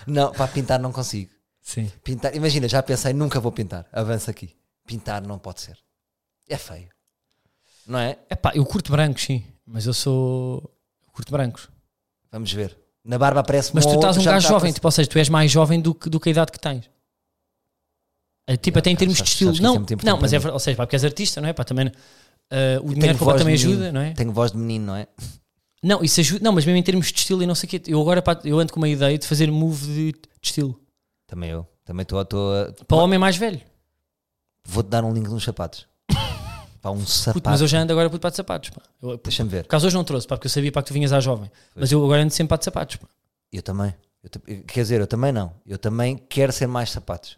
não, 0.07 0.32
para 0.32 0.48
pintar 0.48 0.80
não 0.80 0.91
consigo. 0.91 1.32
Sim. 1.61 1.91
Pintar, 2.03 2.36
imagina, 2.36 2.68
já 2.68 2.82
pensei, 2.84 3.14
nunca 3.14 3.40
vou 3.40 3.52
pintar. 3.52 3.86
Avança 3.91 4.32
aqui. 4.32 4.56
Pintar 4.86 5.22
não 5.26 5.38
pode 5.40 5.61
ser. 5.61 5.78
É 6.48 6.57
feio. 6.57 6.88
Não 7.88 7.99
é? 7.99 8.18
É 8.30 8.36
pá, 8.36 8.52
eu 8.56 8.66
curto 8.66 8.91
brancos, 8.91 9.24
sim, 9.24 9.44
mas 9.66 9.86
eu 9.86 9.94
sou. 9.94 10.72
Eu 11.06 11.12
curto 11.12 11.32
brancos. 11.32 11.70
Vamos 12.32 12.52
ver. 12.52 12.78
Na 13.03 13.18
barba 13.18 13.40
aparece 13.40 13.72
Mas 13.74 13.86
tu 13.86 13.95
estás 13.95 14.16
um 14.18 14.24
gajo 14.24 14.48
a 14.48 14.49
jovem, 14.52 14.72
tipo, 14.72 14.88
ou 14.88 14.91
seja, 14.91 15.10
tu 15.10 15.18
és 15.18 15.28
mais 15.28 15.49
jovem 15.49 15.82
do 15.82 15.94
que, 15.94 16.10
do 16.10 16.20
que 16.20 16.30
a 16.30 16.32
idade 16.32 16.52
que 16.52 16.60
tens. 16.60 16.90
É, 18.48 18.56
tipo, 18.56 18.78
até 18.78 18.90
em 18.90 18.94
ok, 18.94 18.99
termos 18.99 19.18
de 19.18 19.24
estilo. 19.24 19.56
é 19.56 19.60
Não, 19.60 19.86
não, 20.03 20.20
mas 20.20 20.34
é 20.34 20.38
verdade, 20.38 20.53
ou 20.53 20.60
seja, 20.60 20.78
pá, 20.78 20.86
porque 20.86 20.95
és 20.95 21.03
artista, 21.03 21.41
não 21.41 21.49
é? 21.49 21.53
Pá, 21.53 21.64
também, 21.64 21.88
uh, 21.88 21.91
o 22.84 22.94
dinheiro 22.94 23.18
também 23.18 23.53
ajuda, 23.53 23.91
não 23.91 24.02
é? 24.02 24.14
Tenho 24.14 24.32
voz 24.32 24.52
de 24.52 24.58
menino, 24.58 24.88
não 24.88 24.95
é? 24.95 25.08
Não, 25.84 26.03
isso 26.03 26.20
ajuda, 26.20 26.44
não, 26.44 26.52
mas 26.52 26.64
mesmo 26.64 26.78
em 26.78 26.84
termos 26.84 27.08
de 27.08 27.18
estilo 27.18 27.41
e 27.41 27.48
não 27.48 27.56
sei 27.56 27.66
o 27.66 27.70
quê, 27.70 27.82
eu 27.88 27.99
agora 27.99 28.22
pá, 28.22 28.40
eu 28.44 28.60
ando 28.60 28.72
com 28.72 28.80
uma 28.80 28.90
ideia 28.90 29.18
de 29.18 29.26
fazer 29.26 29.52
move 29.52 29.86
de, 29.88 30.12
de 30.12 30.20
estilo. 30.41 30.80
Também 31.26 31.49
eu. 31.49 31.68
Também 31.84 32.03
estou 32.03 32.20
a. 32.20 32.26
Para 32.26 32.98
o 32.98 32.99
homem 32.99 33.18
mais 33.18 33.36
velho. 33.36 33.62
Vou-te 34.68 34.90
dar 34.90 35.03
um 35.03 35.14
link 35.14 35.28
nos 35.28 35.44
sapatos. 35.44 35.88
Para 36.82 36.91
um 36.91 36.98
Puto, 36.99 37.10
sapato. 37.12 37.49
mas 37.49 37.62
eu 37.62 37.68
já 37.68 37.80
ando 37.80 37.94
agora 37.94 38.10
puto, 38.10 38.20
para 38.22 38.32
de 38.32 38.38
sapatos. 38.38 38.70
Pá. 38.72 38.82
Por 38.99 39.18
Deixa-me 39.18 39.49
ver. 39.49 39.62
acaso 39.66 39.86
hoje 39.86 39.95
não 39.95 40.03
trouxe, 40.03 40.28
pá, 40.28 40.36
porque 40.36 40.48
eu 40.48 40.52
sabia 40.52 40.72
pá, 40.72 40.82
que 40.82 40.88
tu 40.88 40.94
vinhas 40.94 41.14
à 41.14 41.20
jovem. 41.20 41.52
Mas 41.76 41.91
eu 41.91 42.03
agora 42.03 42.24
ando 42.24 42.34
sempre 42.34 42.49
para 42.49 42.58
de 42.58 42.66
sapatos. 42.66 42.95
Pá. 42.95 43.08
Eu 43.53 43.62
também. 43.62 43.94
Eu 44.24 44.30
ta- 44.30 44.40
quer 44.40 44.82
dizer, 44.82 44.99
eu 44.99 45.08
também 45.08 45.32
não. 45.32 45.53
Eu 45.66 45.78
também 45.78 46.18
quero 46.18 46.52
ser 46.52 46.68
mais 46.68 46.90
sapatos. 46.91 47.38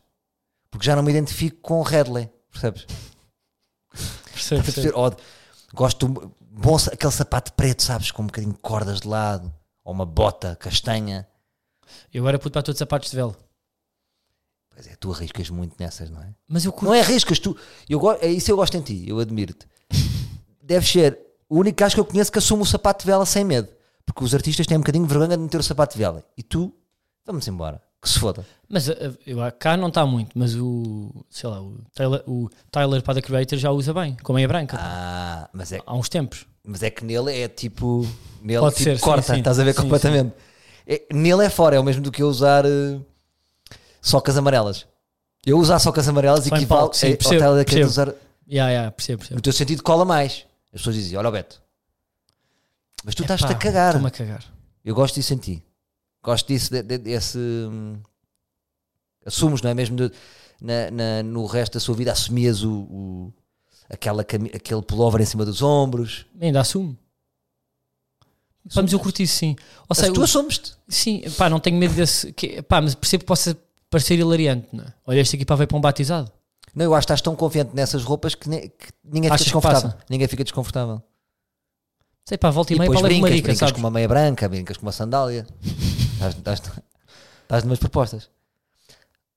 Porque 0.71 0.85
já 0.85 0.95
não 0.95 1.03
me 1.03 1.11
identifico 1.11 1.57
com 1.61 1.79
o 1.79 1.83
Redley. 1.83 2.29
Percebes? 2.51 2.85
Percebo, 4.33 4.63
Perceber? 4.63 4.93
Ou, 4.95 5.15
gosto 5.73 6.07
bom, 6.07 6.77
aquele 6.91 7.11
sapato 7.11 7.53
preto, 7.53 7.83
sabes? 7.83 8.11
Com 8.11 8.23
um 8.23 8.27
bocadinho 8.27 8.53
de 8.53 8.59
cordas 8.59 9.01
de 9.01 9.07
lado. 9.07 9.53
Ou 9.83 9.93
uma 9.93 10.05
bota 10.05 10.55
castanha. 10.55 11.27
Eu 12.13 12.23
agora 12.23 12.39
puto 12.39 12.51
para 12.53 12.63
todos 12.63 12.79
sapatos 12.79 13.09
de 13.11 13.15
velo. 13.17 13.35
Pois 14.73 14.87
é, 14.87 14.95
tu 14.99 15.11
arriscas 15.11 15.49
muito 15.49 15.75
nessas, 15.79 16.09
não 16.09 16.21
é? 16.21 16.29
Mas 16.47 16.65
eu 16.65 16.71
curto. 16.71 16.85
Não 16.85 16.93
é 16.93 17.01
arriscas, 17.01 17.39
tu. 17.39 17.55
Eu, 17.87 18.01
é 18.19 18.27
isso 18.27 18.49
eu 18.51 18.55
gosto 18.55 18.75
em 18.75 18.81
ti, 18.81 19.03
eu 19.07 19.19
admiro-te. 19.19 19.67
Deves 20.61 20.89
ser 20.89 21.19
o 21.49 21.59
único 21.59 21.77
gajo 21.77 21.95
que 21.95 21.99
eu 21.99 22.05
conheço 22.05 22.31
que 22.31 22.39
assume 22.39 22.63
o 22.63 22.65
sapato 22.65 23.03
de 23.03 23.11
vela 23.11 23.25
sem 23.25 23.43
medo. 23.43 23.67
Porque 24.05 24.23
os 24.23 24.33
artistas 24.33 24.65
têm 24.65 24.77
um 24.77 24.81
bocadinho 24.81 25.05
de 25.05 25.09
vergonha 25.13 25.37
de 25.37 25.43
meter 25.43 25.59
o 25.59 25.63
sapato 25.63 25.93
de 25.93 25.99
vela. 25.99 26.23
E 26.37 26.43
tu, 26.43 26.73
vamos 27.25 27.47
embora. 27.47 27.81
Que 28.01 28.09
se 28.09 28.19
foda. 28.19 28.45
Mas 28.67 28.89
uh, 28.89 29.17
eu, 29.25 29.37
cá 29.57 29.77
não 29.77 29.87
está 29.87 30.05
muito, 30.05 30.37
mas 30.37 30.55
o, 30.55 31.23
sei 31.29 31.49
lá, 31.49 31.61
o 31.61 31.77
Tyler, 31.95 32.21
o 32.27 32.49
Tyler 32.69 33.01
para 33.01 33.13
The 33.13 33.21
Creator 33.21 33.57
já 33.57 33.71
usa 33.71 33.93
bem, 33.93 34.17
com 34.21 34.33
meia 34.33 34.45
branca. 34.47 34.77
Ah, 34.77 35.49
mas 35.53 35.71
é, 35.71 35.79
Há 35.85 35.95
uns 35.95 36.09
tempos. 36.09 36.45
mas 36.65 36.83
é 36.83 36.89
que 36.89 37.05
nele 37.05 37.31
é 37.31 37.47
tipo. 37.47 38.05
Nele 38.41 38.59
Pode 38.59 38.75
tipo, 38.75 38.89
ser, 38.89 38.97
sim, 38.97 39.03
corta, 39.03 39.33
sim. 39.33 39.39
estás 39.39 39.57
a 39.57 39.63
ver 39.63 39.73
Sim, 39.73 39.83
completamente. 39.83 40.33
É- 40.85 41.05
nele 41.13 41.45
é 41.45 41.49
fora, 41.49 41.77
é 41.77 41.79
o 41.79 41.83
mesmo 41.83 42.01
do 42.01 42.11
que 42.11 42.21
eu 42.21 42.27
usar 42.27 42.65
eh, 42.65 42.99
socas 44.03 44.37
amarelas. 44.37 44.85
Eu 45.45 45.57
usar 45.57 45.79
socas 45.79 46.07
amarelas 46.07 46.45
Só 46.45 46.53
em 46.55 46.57
equivale 46.59 46.81
palco, 46.81 46.95
sim, 46.95 47.07
a- 47.07 47.09
ao 47.11 47.17
percebo, 47.17 47.39
Tyler, 47.39 47.65
The 47.65 47.71
Creator 47.71 47.93
percebo. 47.95 48.11
usar. 48.11 48.15
Ya, 48.47 48.69
ya, 48.69 48.91
percebo, 48.91 49.17
percebo. 49.19 49.35
No 49.37 49.41
teu 49.41 49.53
sentido, 49.53 49.81
cola 49.81 50.05
mais. 50.05 50.45
As 50.73 50.81
pessoas 50.81 50.95
diziam: 50.95 51.19
Olha, 51.19 51.29
o 51.29 51.31
Beto, 51.31 51.61
mas 53.03 53.15
tu 53.15 53.23
estás-te 53.23 53.45
a 53.45 53.55
cagar. 53.55 53.87
Estou-me 53.95 54.07
a 54.07 54.11
cagar. 54.11 54.43
Eu 54.85 54.93
gosto 54.93 55.15
disso 55.15 55.33
em 55.33 55.37
ti. 55.37 55.63
Gosto 56.21 56.47
disso, 56.47 56.69
de- 56.71 56.83
de- 56.83 56.97
desse. 56.97 57.37
hum, 57.37 57.97
assumes, 59.25 59.61
não 59.61 59.69
é 59.69 59.73
mesmo? 59.73 59.95
de- 59.95 60.11
na, 60.61 60.91
na- 60.91 61.23
no 61.23 61.45
resto 61.45 61.73
da 61.73 61.79
sua 61.79 61.95
vida, 61.95 62.11
assumias 62.11 62.63
o, 62.63 62.71
o- 62.73 63.33
aquela, 63.89 64.23
cami- 64.23 64.51
aquele 64.53 64.81
pullover 64.81 65.21
em 65.21 65.25
cima 65.25 65.43
dos 65.45 65.61
ombros. 65.61 66.25
Ainda 66.39 66.61
assumo. 66.61 66.97
Pá, 68.73 68.81
mas 68.81 68.93
eu 68.93 68.99
curti 68.99 69.23
isso 69.23 69.35
sim. 69.37 69.55
Ou 69.81 69.85
Mas 69.89 69.97
seja, 69.97 70.13
tu 70.13 70.21
o- 70.21 70.23
assumes-te. 70.23 70.73
sim, 70.87 71.21
pá, 71.37 71.49
não 71.49 71.59
tenho 71.59 71.77
medo 71.77 71.93
desse. 71.93 72.31
Que, 72.31 72.61
pá, 72.61 72.79
mas 72.79 72.95
percebo 72.95 73.23
que 73.23 73.27
possa 73.27 73.57
parecer 73.93 74.17
hilariante, 74.19 74.67
não 74.73 74.83
é? 74.83 74.93
Olha, 75.05 75.19
este 75.19 75.35
aqui 75.35 75.45
para 75.45 75.55
ver 75.55 75.67
para 75.67 75.77
um 75.77 75.81
batizado. 75.81 76.31
Não, 76.75 76.85
eu 76.85 76.93
acho 76.95 77.01
que 77.05 77.13
estás 77.13 77.21
tão 77.21 77.35
confiante 77.35 77.75
nessas 77.75 78.03
roupas 78.03 78.33
que, 78.35 78.49
ne- 78.49 78.69
que 78.69 78.87
ninguém 79.03 79.23
fica 79.29 79.35
Achas 79.35 79.45
que 79.45 79.51
desconfortável. 79.53 79.91
passa? 79.91 80.05
Ninguém 80.09 80.27
fica 80.27 80.43
desconfortável. 80.43 81.03
Sei 82.25 82.37
pá, 82.37 82.49
volta 82.49 82.73
e, 82.73 82.75
E 82.75 82.79
meia 82.79 82.89
depois 82.89 83.01
para 83.01 83.07
levar 83.09 83.19
uma 83.19 83.27
brincas, 83.27 83.35
dica, 83.35 83.47
brincas 83.47 83.59
sabes? 83.59 83.73
com 83.73 83.79
uma 83.79 83.91
meia 83.91 84.07
branca, 84.07 84.49
brincas 84.49 84.77
com 84.77 84.85
uma 84.85 84.91
sandália. 84.91 85.45
estás, 86.15 86.35
estás, 86.35 86.61
estás 87.43 87.63
numas 87.63 87.79
propostas. 87.79 88.29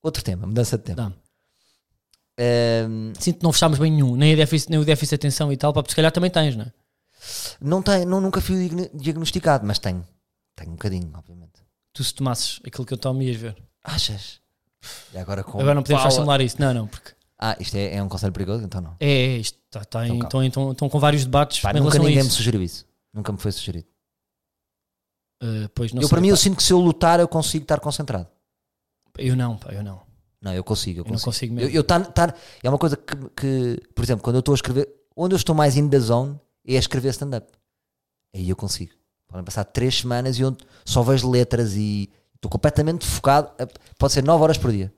Outro 0.02 0.22
tema, 0.24 0.46
mudança 0.46 0.78
de 0.78 0.84
tema. 0.84 0.96
Dá-me. 0.96 1.14
Ehm, 2.38 3.12
Sinto 3.18 3.38
que 3.38 3.44
não 3.44 3.52
fechámos 3.52 3.78
bem 3.78 3.90
nenhum, 3.92 4.16
nem, 4.16 4.32
a 4.32 4.36
déficit, 4.36 4.70
nem 4.70 4.78
o 4.78 4.84
déficit 4.84 5.10
de 5.10 5.14
atenção 5.16 5.52
e 5.52 5.56
tal, 5.56 5.72
pá, 5.72 5.82
porque 5.82 5.92
se 5.92 5.96
calhar 5.96 6.12
também 6.12 6.30
tens, 6.30 6.56
não 6.56 6.64
é? 6.64 6.72
não 7.60 7.82
tem, 7.82 8.04
não, 8.04 8.20
nunca 8.20 8.40
fui 8.40 8.56
digni- 8.68 8.90
diagnosticado, 8.94 9.66
mas 9.66 9.78
tenho. 9.78 10.06
Tenho 10.54 10.70
um 10.70 10.74
bocadinho, 10.74 11.10
obviamente. 11.14 11.52
Tu 11.92 12.04
se 12.04 12.14
tomasses 12.14 12.60
aquilo 12.64 12.86
que 12.86 12.94
eu 12.94 12.98
tomo 12.98 13.20
ias 13.22 13.36
ver. 13.36 13.56
Achas? 13.82 14.40
E 15.12 15.18
agora 15.18 15.42
com 15.42 15.58
Agora 15.60 15.74
não 15.74 15.82
podemos 15.82 16.02
Paula- 16.02 16.16
falar 16.16 16.40
isso, 16.40 16.56
não, 16.60 16.72
não, 16.74 16.86
porque 16.86 17.12
Ah, 17.38 17.56
isto 17.60 17.74
é, 17.76 17.96
é 17.96 18.02
um 18.02 18.08
conselho 18.08 18.32
perigoso? 18.32 18.64
Então 18.64 18.80
não. 18.80 18.96
é, 19.00 19.08
é 19.08 19.36
isto, 19.38 19.58
tá, 19.70 19.84
tá 19.84 20.06
em- 20.06 20.18
Então, 20.18 20.42
estão, 20.44 20.88
com 20.88 20.98
vários 20.98 21.24
debates 21.24 21.60
Pá, 21.60 21.72
nunca 21.72 21.98
ninguém 21.98 22.22
me 22.22 22.30
sugeriu 22.30 22.62
isso. 22.62 22.86
Nunca 23.12 23.32
me 23.32 23.38
foi 23.38 23.52
sugerido. 23.52 23.86
Uh, 25.42 25.68
pois, 25.74 25.92
não 25.92 26.00
eu, 26.02 26.08
para 26.08 26.20
mim, 26.20 26.28
eu 26.28 26.34
pá. 26.36 26.40
sinto 26.40 26.56
que 26.56 26.62
se 26.62 26.72
eu 26.72 26.78
lutar, 26.80 27.20
eu 27.20 27.28
consigo 27.28 27.62
estar 27.64 27.78
concentrado. 27.80 28.26
eu 29.18 29.36
não, 29.36 29.56
pá, 29.58 29.72
eu 29.72 29.82
não. 29.82 30.00
Não, 30.40 30.54
eu 30.54 30.62
consigo. 30.64 31.00
Eu 31.00 31.04
Eu 31.04 31.12
não 31.12 31.12
consigo. 31.12 31.26
consigo 31.26 31.54
Eu, 31.54 31.64
mesmo. 31.64 31.76
eu 31.76 31.84
tar- 31.84 32.06
tar- 32.12 32.34
é 32.62 32.68
uma 32.68 32.78
coisa 32.78 32.96
que, 32.96 33.16
que, 33.36 33.82
por 33.94 34.02
exemplo, 34.04 34.22
quando 34.22 34.36
eu 34.36 34.40
estou 34.40 34.52
a 34.52 34.56
escrever, 34.56 34.88
onde 35.16 35.34
eu 35.34 35.36
estou 35.36 35.54
mais 35.54 35.76
in 35.76 35.88
the 35.88 35.98
zone 35.98 36.38
é 36.66 36.76
a 36.76 36.78
escrever 36.78 37.08
stand-up. 37.10 37.46
Aí 38.34 38.48
eu 38.48 38.56
consigo. 38.56 38.92
Podem 39.28 39.44
passar 39.44 39.64
três 39.64 39.98
semanas 39.98 40.38
e 40.38 40.42
eu 40.42 40.56
só 40.84 41.02
vejo 41.02 41.28
letras 41.30 41.74
e 41.74 42.08
estou 42.36 42.50
completamente 42.50 43.04
focado. 43.06 43.50
a- 43.58 43.66
Pode 43.98 44.12
ser 44.12 44.22
nove 44.24 44.42
horas 44.44 44.56
por 44.58 44.70
dia. 44.72 44.92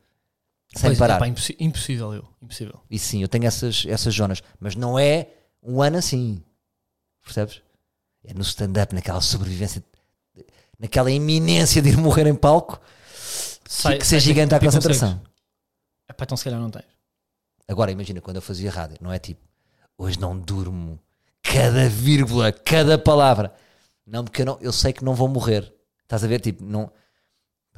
Sem 0.74 0.90
Pois, 0.90 0.98
parar. 0.98 1.16
é, 1.16 1.18
pá, 1.18 1.26
impossi- 1.28 1.56
impossível 1.58 2.12
eu, 2.12 2.28
impossível. 2.42 2.78
E 2.90 2.98
sim, 2.98 3.22
eu 3.22 3.28
tenho 3.28 3.46
essas, 3.46 3.84
essas 3.88 4.14
zonas. 4.14 4.42
Mas 4.60 4.74
não 4.76 4.98
é 4.98 5.28
um 5.62 5.80
ano 5.82 5.96
assim. 5.96 6.42
Percebes? 7.24 7.62
É 8.24 8.34
no 8.34 8.42
stand-up, 8.42 8.94
naquela 8.94 9.20
sobrevivência, 9.22 9.82
naquela 10.78 11.10
iminência 11.10 11.80
de 11.80 11.88
ir 11.90 11.96
morrer 11.96 12.26
em 12.26 12.34
palco, 12.34 12.78
Sai- 13.66 13.98
que 13.98 14.04
ser 14.06 14.16
sai- 14.16 14.20
gigante 14.20 14.54
à 14.54 14.58
tipo, 14.58 14.70
concentração. 14.70 15.20
É 16.08 16.12
pá, 16.12 16.24
então 16.24 16.36
se 16.36 16.44
calhar 16.44 16.60
não 16.60 16.70
tens. 16.70 16.84
Agora 17.66 17.90
imagina 17.90 18.20
quando 18.20 18.36
eu 18.36 18.42
fazia 18.42 18.70
rádio, 18.70 18.96
não 19.00 19.12
é 19.12 19.18
tipo, 19.18 19.40
hoje 19.96 20.18
não 20.18 20.38
durmo, 20.38 20.98
cada 21.42 21.88
vírgula, 21.88 22.50
cada 22.52 22.98
palavra. 22.98 23.54
Não, 24.06 24.24
porque 24.24 24.42
eu, 24.42 24.46
não, 24.46 24.58
eu 24.60 24.72
sei 24.72 24.92
que 24.92 25.04
não 25.04 25.14
vou 25.14 25.28
morrer. 25.28 25.72
Estás 26.02 26.24
a 26.24 26.26
ver? 26.26 26.40
Tipo, 26.40 26.64
não. 26.64 26.90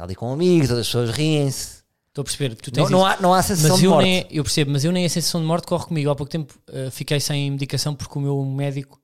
Está 0.00 0.06
ali 0.06 0.14
com 0.14 0.32
amigos, 0.32 0.68
todas 0.68 0.80
as 0.80 0.86
pessoas 0.86 1.10
riem-se. 1.10 1.82
Estou 2.08 2.22
a 2.22 2.24
perceber, 2.24 2.54
tu 2.54 2.70
tens 2.70 2.88
Não, 2.88 3.00
não, 3.00 3.06
há, 3.06 3.20
não 3.20 3.34
há 3.34 3.42
sensação 3.42 3.72
mas 3.72 3.80
de 3.80 3.84
eu 3.84 3.90
morte. 3.90 4.04
nem, 4.06 4.26
eu 4.30 4.42
percebo, 4.42 4.70
mas 4.70 4.82
eu 4.82 4.92
nem 4.92 5.04
a 5.04 5.08
sensação 5.10 5.42
de 5.42 5.46
morte 5.46 5.66
corre 5.66 5.84
comigo. 5.84 6.08
Há 6.08 6.16
pouco 6.16 6.32
tempo 6.32 6.58
uh, 6.70 6.90
fiquei 6.90 7.20
sem 7.20 7.50
medicação 7.50 7.94
porque 7.94 8.18
o 8.18 8.22
meu 8.22 8.42
médico 8.42 8.98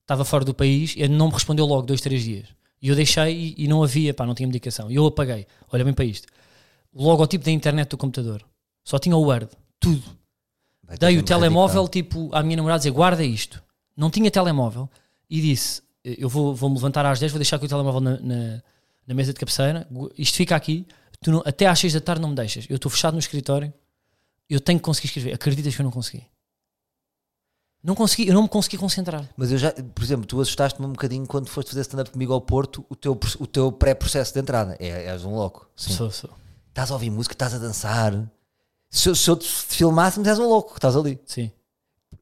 estava 0.00 0.24
fora 0.24 0.44
do 0.44 0.52
país 0.52 0.94
e 0.96 1.06
não 1.06 1.28
me 1.28 1.34
respondeu 1.34 1.64
logo, 1.66 1.82
dois, 1.82 2.00
três 2.00 2.24
dias. 2.24 2.48
E 2.82 2.88
eu 2.88 2.96
deixei 2.96 3.54
e, 3.56 3.64
e 3.64 3.68
não 3.68 3.80
havia, 3.80 4.12
pá, 4.12 4.26
não 4.26 4.34
tinha 4.34 4.46
medicação. 4.48 4.90
E 4.90 4.96
eu 4.96 5.06
apaguei. 5.06 5.46
Olha 5.72 5.84
bem 5.84 5.94
para 5.94 6.04
isto. 6.04 6.26
O 6.92 7.04
logotipo 7.04 7.44
da 7.44 7.52
internet 7.52 7.90
do 7.90 7.96
computador. 7.96 8.42
Só 8.82 8.98
tinha 8.98 9.16
o 9.16 9.22
Word. 9.22 9.50
Tudo. 9.78 10.02
Vai 10.82 10.98
Dei 10.98 11.16
o 11.16 11.22
telemóvel 11.22 11.86
tipo 11.86 12.28
à 12.32 12.42
minha 12.42 12.56
namorada 12.56 12.80
dizer 12.80 12.90
guarda 12.90 13.22
isto. 13.22 13.62
Não 13.96 14.10
tinha 14.10 14.28
telemóvel 14.32 14.90
e 15.30 15.40
disse 15.40 15.80
eu 16.02 16.28
vou, 16.28 16.56
vou 16.56 16.70
me 16.70 16.74
levantar 16.74 17.06
às 17.06 17.20
10, 17.20 17.30
vou 17.30 17.38
deixar 17.38 17.54
aqui 17.54 17.66
o 17.66 17.68
telemóvel 17.68 18.00
na, 18.00 18.18
na, 18.18 18.62
na 19.06 19.14
mesa 19.14 19.32
de 19.32 19.38
cabeceira. 19.38 19.88
Isto 20.16 20.36
fica 20.36 20.54
aqui. 20.56 20.86
Tu 21.22 21.30
não- 21.30 21.42
até 21.44 21.66
às 21.66 21.78
6 21.78 21.92
da 21.92 22.00
tarde 22.00 22.22
não 22.22 22.30
me 22.30 22.34
deixas. 22.34 22.66
Eu 22.68 22.76
estou 22.76 22.90
fechado 22.90 23.12
no 23.14 23.18
escritório. 23.20 23.72
Eu 24.48 24.60
tenho 24.60 24.78
que 24.78 24.84
conseguir 24.84 25.08
escrever. 25.08 25.34
Acreditas 25.34 25.74
que 25.74 25.80
eu 25.80 25.84
não 25.84 25.90
consegui? 25.92 26.26
Não 27.82 27.94
consegui, 27.94 28.28
eu 28.28 28.34
não 28.34 28.42
me 28.42 28.48
consegui 28.48 28.76
concentrar. 28.76 29.26
Mas 29.36 29.50
eu 29.50 29.56
já, 29.56 29.72
por 29.72 30.04
exemplo, 30.04 30.26
tu 30.26 30.38
assustaste-me 30.40 30.86
um 30.86 30.92
bocadinho 30.92 31.26
quando 31.26 31.48
foste 31.48 31.68
fazer 31.68 31.80
stand-up 31.80 32.10
comigo 32.10 32.32
ao 32.32 32.40
Porto, 32.40 32.84
o 32.90 32.94
teu, 32.96 33.18
o 33.38 33.46
teu 33.46 33.72
pré-processo 33.72 34.34
de 34.34 34.40
entrada. 34.40 34.76
É, 34.78 35.06
és 35.06 35.24
um 35.24 35.34
louco. 35.34 35.66
Sim. 35.74 35.92
Sou, 35.94 36.10
sou. 36.10 36.30
Estás 36.68 36.90
a 36.90 36.94
ouvir 36.94 37.08
música, 37.10 37.34
estás 37.34 37.54
a 37.54 37.58
dançar. 37.58 38.12
Se, 38.90 39.08
eu- 39.08 39.14
se 39.14 39.30
eu 39.30 39.36
te 39.36 39.48
filmasse, 39.48 40.20
és 40.26 40.38
um 40.38 40.46
louco 40.46 40.72
que 40.72 40.78
estás 40.78 40.94
ali. 40.94 41.18
Sim, 41.24 41.50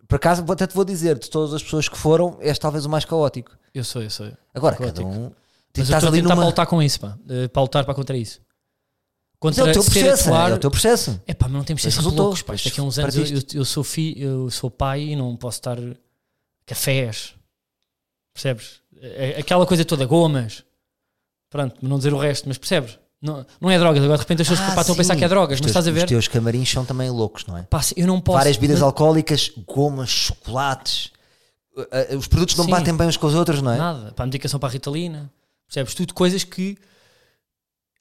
Por 0.07 0.17
acaso, 0.17 0.45
até 0.51 0.67
te 0.67 0.75
vou 0.75 0.85
dizer, 0.85 1.19
de 1.19 1.29
todas 1.29 1.53
as 1.53 1.63
pessoas 1.63 1.89
que 1.89 1.99
foram, 1.99 2.39
és 2.41 2.59
talvez 2.59 2.85
o 2.87 2.89
mais 2.89 3.05
caótico. 3.05 3.51
eu 3.75 3.83
sou, 3.85 4.01
eu 4.03 4.11
sou. 4.11 4.31
Agora, 4.55 4.77
Caótico. 4.77 5.07
cada 5.09 5.19
um. 5.19 5.33
Mas 5.77 5.89
eu 5.91 5.95
estás 5.97 6.03
estou 6.03 6.09
a 6.09 6.13
ali 6.13 6.23
tentar 6.23 6.35
numa. 6.35 6.43
pautar 6.45 6.67
com 6.67 6.83
isso, 6.83 7.01
pá. 7.01 7.17
Eh, 7.29 7.49
Para 7.49 7.63
lutar 7.63 7.85
para 7.85 7.95
contra 7.95 8.17
isso. 8.17 8.41
Mas 8.41 9.57
Contra 9.57 9.69
é 9.69 9.71
o 9.71 9.73
teu 9.73 9.85
processo, 9.85 10.23
atuar- 10.29 10.51
é 10.51 10.55
o 10.55 10.59
teu 10.59 10.71
processo. 10.71 11.23
É 11.27 11.33
pá, 11.35 11.47
mas 11.47 11.53
não 11.53 11.63
de 11.63 11.73
Mas 11.75 11.83
sempre 11.83 11.97
resultou, 11.99 12.25
loucos, 12.27 12.43
pá. 12.43 12.55
Daqui 12.55 12.81
a 12.81 12.83
uns 12.83 12.99
anos 12.99 13.15
eu, 13.15 13.25
eu, 13.27 13.43
eu 13.55 13.65
sou 13.65 13.85
fi, 13.85 14.15
eu 14.21 14.51
sou 14.51 14.69
pai 14.71 15.01
e 15.03 15.17
não 15.17 15.37
posso 15.37 15.59
estar 15.59 15.77
cafés. 16.67 17.35
Percebes? 18.35 18.81
É- 19.01 19.35
é 19.37 19.41
Aquela 19.41 19.65
coisa 19.67 19.85
toda, 19.85 20.05
gomas. 20.07 20.65
Pronto, 21.51 21.77
não 21.87 21.99
dizer 21.99 22.13
o 22.13 22.19
resto, 22.19 22.49
mas 22.49 22.59
percebes? 22.59 22.99
Não, 23.23 23.45
não 23.61 23.71
é 23.71 23.79
drogas. 23.79 24.03
Agora 24.03 24.17
de 24.19 24.23
repente 24.23 24.43
as 24.43 24.49
pessoas 24.49 24.69
Ah, 24.71 24.75
pá, 24.75 24.81
estão 24.83 24.95
a 24.95 24.97
pensar 24.99 25.17
que 25.17 25.25
é 25.25 25.29
drogas, 25.29 25.57
Os 25.57 25.61
mas 25.61 25.73
teus- 25.73 25.87
estás 25.87 25.89
a 25.89 25.91
ver? 25.93 26.05
Os 26.05 26.09
teus 26.09 26.29
camarins 26.29 26.69
são 26.71 26.85
também 26.85 27.09
loucos, 27.11 27.47
não 27.47 27.57
é? 27.57 27.63
Pá, 27.63 27.81
eu 27.97 28.07
não 28.07 28.21
posso. 28.21 28.39
Várias 28.39 28.57
bebidas 28.57 28.77
mas- 28.81 28.83
alcoólicas, 28.85 29.51
gomas, 29.67 30.09
chocolates. 30.11 31.11
Uh, 31.77 31.83
uh, 32.15 32.19
Os 32.19 32.27
produtos 32.27 32.57
não 32.57 32.65
Sim. 32.65 32.71
batem 32.73 32.97
bem 32.97 33.07
uns 33.09 33.17
com 33.17 33.27
os 33.29 33.35
outros, 33.35 33.63
não 33.63 33.73
é? 33.73 33.79
Nada. 33.79 34.13
Para 34.13 34.25
a 34.25 34.27
medicação 34.27 34.59
para 34.61 34.69
a 34.69 34.73
Ritalina. 34.73 35.31
Percebes? 35.69 35.95
Tudo 35.95 36.15
coisas 36.15 36.43
que. 36.45 36.77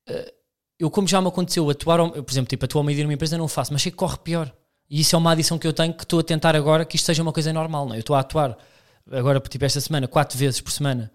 eh, 0.07 0.33
eu, 0.79 0.89
como 0.91 1.07
já 1.07 1.21
me 1.21 1.27
aconteceu, 1.27 1.69
atuar, 1.69 1.99
ao- 1.99 2.11
por 2.11 2.31
exemplo, 2.31 2.47
tipo, 2.49 2.63
atuar 2.65 2.79
ao 2.81 2.85
meio-dia 2.85 3.03
numa 3.03 3.13
empresa, 3.13 3.37
não 3.37 3.47
faço, 3.47 3.73
mas 3.73 3.81
sei 3.81 3.91
que 3.91 3.97
corre 3.97 4.17
pior. 4.17 4.53
E 4.89 5.01
isso 5.01 5.15
é 5.15 5.19
uma 5.19 5.31
adição 5.31 5.57
que 5.59 5.67
eu 5.67 5.73
tenho 5.73 5.93
que 5.93 6.03
estou 6.03 6.19
a 6.19 6.23
tentar 6.23 6.55
agora 6.55 6.85
que 6.85 6.95
isto 6.95 7.05
seja 7.05 7.21
uma 7.21 7.33
coisa 7.33 7.51
normal. 7.51 7.85
Não 7.87 7.93
é? 7.93 7.97
Eu 7.97 8.01
estou 8.01 8.15
a 8.15 8.19
atuar 8.21 8.57
agora, 9.11 9.39
tipo, 9.41 9.65
esta 9.65 9.81
semana, 9.81 10.07
quatro 10.07 10.37
vezes 10.37 10.61
por 10.61 10.71
semana, 10.71 11.11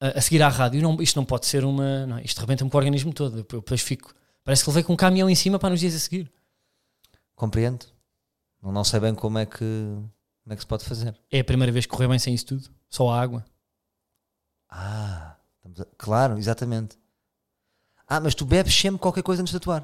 a, 0.00 0.18
a 0.18 0.20
seguir 0.20 0.42
à 0.42 0.48
rádio. 0.48 0.80
Não, 0.80 1.00
isto 1.02 1.16
não 1.16 1.24
pode 1.24 1.46
ser 1.46 1.64
uma. 1.64 2.06
Não, 2.06 2.18
isto 2.20 2.40
rebenta-me 2.40 2.70
com 2.70 2.76
o 2.76 2.80
organismo 2.80 3.12
todo. 3.12 3.38
Eu 3.38 3.42
depois 3.60 3.80
fico. 3.82 4.14
Parece 4.42 4.62
que 4.64 4.70
levei 4.70 4.82
com 4.84 4.92
um 4.92 4.96
caminhão 4.96 5.28
em 5.28 5.34
cima 5.34 5.58
para 5.58 5.70
nos 5.70 5.80
dias 5.80 5.94
a 5.94 5.98
seguir. 5.98 6.30
Compreendo. 7.34 7.84
Não, 8.62 8.70
não 8.72 8.84
sei 8.84 9.00
bem 9.00 9.14
como 9.14 9.38
é, 9.38 9.44
que, 9.44 9.58
como 9.58 10.52
é 10.52 10.54
que 10.54 10.60
se 10.62 10.66
pode 10.66 10.84
fazer. 10.84 11.14
É 11.30 11.40
a 11.40 11.44
primeira 11.44 11.72
vez 11.72 11.84
que 11.84 11.90
correu 11.90 12.08
bem 12.08 12.18
sem 12.18 12.32
isso 12.32 12.46
tudo. 12.46 12.70
Só 12.88 13.10
a 13.10 13.20
água. 13.20 13.44
Ah, 14.70 15.36
a- 15.64 15.86
claro, 15.96 16.38
exatamente. 16.38 16.98
Ah, 18.06 18.20
mas 18.20 18.34
tu 18.34 18.44
bebes 18.44 18.74
sempre 18.74 18.98
qualquer 19.00 19.22
coisa 19.22 19.42
antes 19.42 19.50
de 19.50 19.56
atuar. 19.56 19.80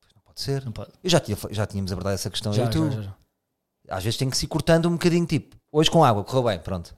Pois 0.00 0.12
não 0.14 0.22
pode 0.22 0.40
ser. 0.40 0.64
Não 0.64 0.72
pode. 0.72 0.90
Eu 1.02 1.10
já, 1.10 1.20
tinha, 1.20 1.36
já 1.50 1.66
tínhamos 1.66 1.90
abordado 1.92 2.14
essa 2.14 2.30
questão. 2.30 2.52
eu 2.52 2.56
Já, 2.56 2.68
tu. 2.68 2.90
já, 2.90 3.02
já. 3.02 3.14
Às 3.90 4.04
vezes 4.04 4.18
tem 4.18 4.28
que 4.28 4.36
se 4.36 4.44
ir 4.44 4.48
cortando 4.48 4.86
um 4.86 4.92
bocadinho, 4.92 5.24
tipo, 5.26 5.56
hoje 5.72 5.90
com 5.90 6.04
água, 6.04 6.22
correu 6.22 6.42
bem, 6.44 6.58
pronto. 6.58 6.94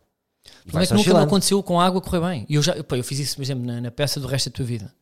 Como 0.68 0.82
é 0.82 0.86
que 0.86 0.94
nunca 0.94 1.14
me 1.14 1.20
aconteceu 1.20 1.62
com 1.62 1.80
a 1.80 1.84
água 1.86 2.01
correr 2.01 2.20
bem? 2.20 2.47
Eu, 2.48 2.60
já, 2.62 2.82
pá, 2.82 2.97
eu 2.97 3.05
fiz 3.05 3.18
isso, 3.20 3.36
por 3.36 3.42
exemplo, 3.42 3.64
na, 3.64 3.80
na 3.80 3.90
peça 3.90 4.18
do 4.18 4.26
resto 4.26 4.51
da 4.51 4.56
tua 4.56 4.64
vida. 4.64 4.92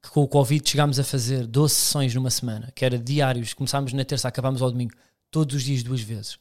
Que 0.00 0.10
com 0.10 0.22
o 0.22 0.28
Covid 0.28 0.68
chegámos 0.68 1.00
a 1.00 1.04
fazer 1.04 1.46
12 1.46 1.74
sessões 1.74 2.14
numa 2.14 2.30
semana, 2.30 2.70
que 2.74 2.84
era 2.84 2.96
diários, 2.98 3.52
começámos 3.54 3.92
na 3.92 4.04
terça, 4.04 4.28
acabámos 4.28 4.62
ao 4.62 4.70
domingo, 4.70 4.92
todos 5.30 5.56
os 5.56 5.62
dias, 5.64 5.82
duas 5.82 6.02
vezes. 6.02 6.38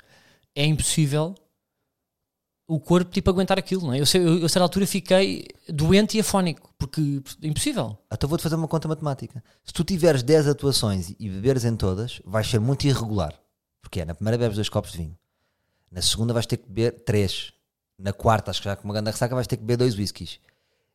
É 0.54 0.66
impossível 0.66 1.34
o 2.68 2.80
corpo 2.80 3.12
tipo 3.12 3.30
aguentar 3.30 3.60
aquilo, 3.60 3.82
não 3.88 3.94
é? 3.94 4.00
Eu, 4.00 4.06
eu, 4.16 4.38
eu 4.40 4.46
a 4.46 4.50
certa 4.50 4.62
altura 4.64 4.88
fiquei 4.88 5.48
doente 5.68 6.18
e 6.18 6.22
afónico, 6.22 6.74
porque 6.78 7.22
é 7.42 7.48
impossível. 7.48 7.98
Então 8.12 8.28
vou-te 8.30 8.42
fazer 8.42 8.56
uma 8.56 8.68
conta 8.68 8.88
matemática. 8.88 9.44
Se 9.64 9.74
tu 9.74 9.84
tiveres 9.84 10.24
10 10.24 10.48
atuações 10.48 11.14
e 11.20 11.30
beberes 11.30 11.66
em 11.66 11.76
todas, 11.76 12.22
vais 12.26 12.48
ser 12.48 12.60
muito 12.60 12.86
irregular. 12.86 13.34
Porque 13.82 14.00
é, 14.02 14.06
na 14.06 14.16
primeira 14.16 14.38
bebes 14.38 14.56
dois 14.56 14.70
copos 14.70 14.92
de 14.92 14.98
vinho. 15.00 15.18
Na 15.92 16.02
segunda 16.02 16.34
vais 16.34 16.46
ter 16.46 16.58
que 16.58 16.68
beber 16.68 17.04
três. 17.04 17.52
Na 18.00 18.12
quarta, 18.14 18.50
acho 18.50 18.62
que 18.62 18.66
já 18.70 18.76
com 18.76 18.86
uma 18.86 18.94
grande 18.94 19.12
ressaca, 19.12 19.36
vais 19.36 19.46
ter 19.48 19.58
que 19.58 19.64
beber 19.64 19.78
dois 19.78 19.96
whiskies. 19.98 20.40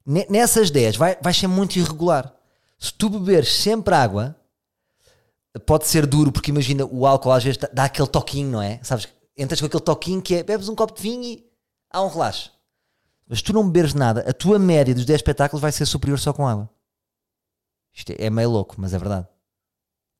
Ne- 0.04 0.26
Nessas 0.28 0.70
10 0.70 0.96
vai, 0.96 1.16
vais 1.22 1.36
ser 1.36 1.46
muito 1.46 1.76
irregular. 1.78 2.34
Se 2.78 2.92
tu 2.92 3.08
beberes 3.10 3.52
sempre 3.54 3.94
água, 3.94 4.34
pode 5.66 5.86
ser 5.86 6.06
duro, 6.06 6.32
porque 6.32 6.50
imagina, 6.50 6.84
o 6.84 7.06
álcool 7.06 7.32
às 7.32 7.44
vezes 7.44 7.58
dá 7.72 7.84
aquele 7.84 8.08
toquinho, 8.08 8.50
não 8.50 8.62
é? 8.62 8.80
Sabes? 8.82 9.08
Entras 9.36 9.60
com 9.60 9.66
aquele 9.66 9.82
toquinho 9.82 10.22
que 10.22 10.34
é, 10.34 10.42
bebes 10.42 10.68
um 10.68 10.74
copo 10.74 10.94
de 10.94 11.02
vinho 11.02 11.22
e 11.24 11.47
há 11.90 12.02
um 12.02 12.08
relaxo. 12.08 12.52
Mas 13.28 13.42
tu 13.42 13.52
não 13.52 13.66
beberes 13.66 13.94
nada, 13.94 14.28
a 14.28 14.32
tua 14.32 14.58
média 14.58 14.94
dos 14.94 15.04
10 15.04 15.18
espetáculos 15.18 15.60
vai 15.60 15.70
ser 15.70 15.84
superior 15.84 16.18
só 16.18 16.32
com 16.32 16.46
água. 16.46 16.68
Isto 17.92 18.12
é, 18.12 18.26
é 18.26 18.30
meio 18.30 18.50
louco, 18.50 18.76
mas 18.78 18.94
é 18.94 18.98
verdade. 18.98 19.26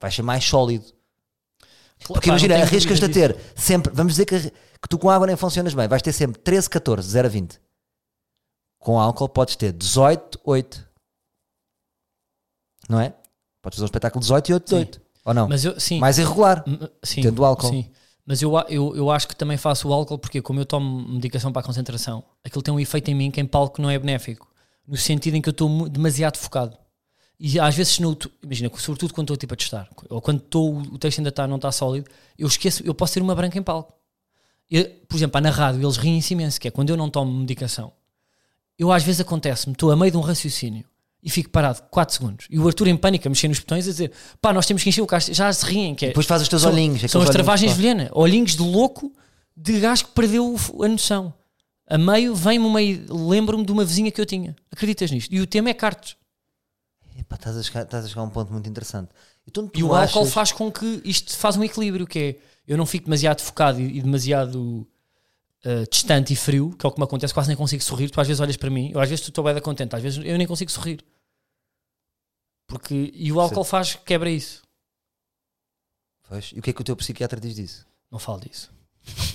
Vai 0.00 0.10
ser 0.10 0.22
mais 0.22 0.44
sólido. 0.44 0.84
Porque 2.06 2.28
Pá, 2.28 2.34
imagina, 2.34 2.56
arriscas-te 2.56 3.04
a 3.04 3.08
ter 3.08 3.36
sempre, 3.56 3.92
vamos 3.92 4.12
dizer 4.12 4.26
que, 4.26 4.38
que 4.50 4.88
tu 4.88 4.98
com 4.98 5.10
água 5.10 5.26
nem 5.26 5.36
funcionas 5.36 5.74
bem, 5.74 5.88
vais 5.88 6.02
ter 6.02 6.12
sempre 6.12 6.40
13, 6.40 6.70
14, 6.70 7.08
0 7.08 7.26
a 7.26 7.30
20. 7.30 7.60
Com 8.78 9.00
álcool 9.00 9.28
podes 9.28 9.56
ter 9.56 9.72
18, 9.72 10.40
8. 10.44 10.88
Não 12.88 13.00
é? 13.00 13.14
Podes 13.60 13.76
fazer 13.76 13.84
um 13.84 13.86
espetáculo 13.86 14.20
18 14.20 14.48
e 14.48 14.54
8, 14.54 14.68
Sim. 14.68 14.76
18. 14.76 15.02
Ou 15.24 15.34
não? 15.34 15.48
Mas 15.48 15.64
eu, 15.64 15.78
sim, 15.78 15.98
mais 15.98 16.18
irregular. 16.18 16.64
Sim, 17.02 17.22
Tendo 17.22 17.44
álcool. 17.44 17.68
Sim. 17.68 17.90
Mas 18.28 18.42
eu, 18.42 18.52
eu, 18.68 18.94
eu 18.94 19.10
acho 19.10 19.26
que 19.26 19.34
também 19.34 19.56
faço 19.56 19.88
o 19.88 19.92
álcool 19.92 20.18
porque, 20.18 20.42
como 20.42 20.60
eu 20.60 20.66
tomo 20.66 21.08
medicação 21.08 21.50
para 21.50 21.62
a 21.62 21.64
concentração, 21.64 22.22
aquilo 22.44 22.60
tem 22.60 22.74
um 22.74 22.78
efeito 22.78 23.10
em 23.10 23.14
mim 23.14 23.30
que 23.30 23.40
em 23.40 23.46
palco 23.46 23.80
não 23.80 23.88
é 23.88 23.98
benéfico. 23.98 24.46
No 24.86 24.98
sentido 24.98 25.36
em 25.36 25.40
que 25.40 25.48
eu 25.48 25.52
estou 25.52 25.88
demasiado 25.88 26.36
focado. 26.36 26.76
E 27.40 27.58
às 27.58 27.74
vezes, 27.74 27.98
no, 28.00 28.14
imagina, 28.42 28.70
sobretudo 28.76 29.14
quando 29.14 29.24
estou 29.24 29.36
tipo 29.38 29.54
a 29.54 29.56
testar, 29.56 29.88
ou 30.10 30.20
quando 30.20 30.40
estou, 30.40 30.76
o 30.76 30.98
texto 30.98 31.20
ainda 31.20 31.30
está, 31.30 31.46
não 31.46 31.56
está 31.56 31.72
sólido, 31.72 32.10
eu 32.38 32.46
esqueço, 32.46 32.82
eu 32.84 32.94
posso 32.94 33.14
ter 33.14 33.22
uma 33.22 33.34
branca 33.34 33.58
em 33.58 33.62
palco. 33.62 33.94
Eu, 34.70 34.84
por 35.08 35.16
exemplo, 35.16 35.40
na 35.40 35.48
rádio 35.48 35.82
eles 35.82 35.96
riem-se 35.96 36.34
imenso, 36.34 36.60
que 36.60 36.68
é 36.68 36.70
quando 36.70 36.90
eu 36.90 36.98
não 36.98 37.08
tomo 37.08 37.32
medicação. 37.32 37.94
Eu 38.78 38.92
às 38.92 39.02
vezes 39.02 39.22
acontece-me, 39.22 39.72
estou 39.72 39.90
a 39.90 39.96
meio 39.96 40.10
de 40.12 40.18
um 40.18 40.20
raciocínio 40.20 40.84
e 41.22 41.28
fico 41.30 41.50
parado 41.50 41.82
4 41.90 42.14
segundos. 42.14 42.46
E 42.48 42.58
o 42.58 42.66
Arthur 42.66 42.88
em 42.88 42.96
pânico 42.96 43.26
a 43.26 43.30
mexer 43.30 43.48
nos 43.48 43.58
botões 43.58 43.86
a 43.86 43.90
dizer 43.90 44.12
pá, 44.40 44.52
nós 44.52 44.66
temos 44.66 44.82
que 44.82 44.88
encher 44.88 45.02
o 45.02 45.06
caixa. 45.06 45.32
Já 45.34 45.52
se 45.52 45.64
riem. 45.66 45.94
Que 45.94 46.06
é, 46.06 46.08
Depois 46.08 46.26
faz 46.26 46.42
os 46.42 46.48
teus 46.48 46.62
são, 46.62 46.72
olhinhos. 46.72 47.00
São 47.00 47.06
as 47.06 47.14
olhinhos, 47.28 47.30
travagens 47.30 47.72
Vilhena. 47.72 48.08
Olhinhos 48.12 48.54
de 48.56 48.62
louco 48.62 49.12
de 49.56 49.80
gajo 49.80 50.06
que 50.06 50.10
perdeu 50.12 50.54
a 50.82 50.88
noção. 50.88 51.34
A 51.88 51.96
meio 51.98 52.34
vem-me 52.34 52.64
uma. 52.66 52.78
Lembro-me 53.30 53.64
de 53.64 53.72
uma 53.72 53.84
vizinha 53.84 54.10
que 54.10 54.20
eu 54.20 54.26
tinha. 54.26 54.54
Acreditas 54.70 55.10
nisto? 55.10 55.34
E 55.34 55.40
o 55.40 55.46
tema 55.46 55.70
é 55.70 55.74
cartas. 55.74 56.16
Epá, 57.18 57.34
estás, 57.34 57.56
a 57.56 57.62
chegar, 57.62 57.82
estás 57.82 58.04
a 58.04 58.08
chegar 58.08 58.20
a 58.20 58.24
um 58.24 58.30
ponto 58.30 58.52
muito 58.52 58.68
interessante. 58.68 59.08
Então, 59.46 59.66
tu 59.66 59.78
E 59.78 59.82
o 59.82 59.92
álcool 59.94 60.20
achas- 60.20 60.32
faz 60.32 60.52
com 60.52 60.70
que 60.70 61.00
isto 61.04 61.36
faz 61.36 61.56
um 61.56 61.64
equilíbrio, 61.64 62.06
que 62.06 62.18
é 62.18 62.36
eu 62.66 62.76
não 62.76 62.86
fico 62.86 63.06
demasiado 63.06 63.40
focado 63.40 63.80
e, 63.80 63.98
e 63.98 64.02
demasiado 64.02 64.86
uh, 65.64 65.88
distante 65.90 66.32
e 66.32 66.36
frio, 66.36 66.70
que 66.76 66.84
é 66.86 66.88
o 66.88 66.92
que 66.92 66.98
me 66.98 67.04
acontece, 67.04 67.32
quase 67.34 67.48
nem 67.48 67.56
consigo 67.56 67.82
sorrir. 67.82 68.10
Tu 68.10 68.20
às 68.20 68.26
vezes 68.26 68.40
olhas 68.40 68.56
para 68.56 68.70
mim, 68.70 68.90
eu 68.92 69.00
às 69.00 69.08
vezes 69.08 69.26
estou 69.26 69.44
bem 69.44 69.60
contente, 69.60 69.94
às 69.94 70.02
vezes 70.02 70.24
eu 70.24 70.36
nem 70.38 70.46
consigo 70.46 70.70
sorrir. 70.70 71.04
Porque, 72.66 73.10
e 73.14 73.32
o 73.32 73.40
álcool 73.40 73.64
faz, 73.64 73.94
quebra 73.94 74.28
isso. 74.30 74.62
Pois, 76.28 76.52
E 76.54 76.58
o 76.58 76.62
que 76.62 76.70
é 76.70 76.72
que 76.72 76.80
o 76.82 76.84
teu 76.84 76.94
psiquiatra 76.96 77.40
diz 77.40 77.54
disso? 77.56 77.86
Não 78.10 78.18
falo 78.18 78.40
disso. 78.40 78.70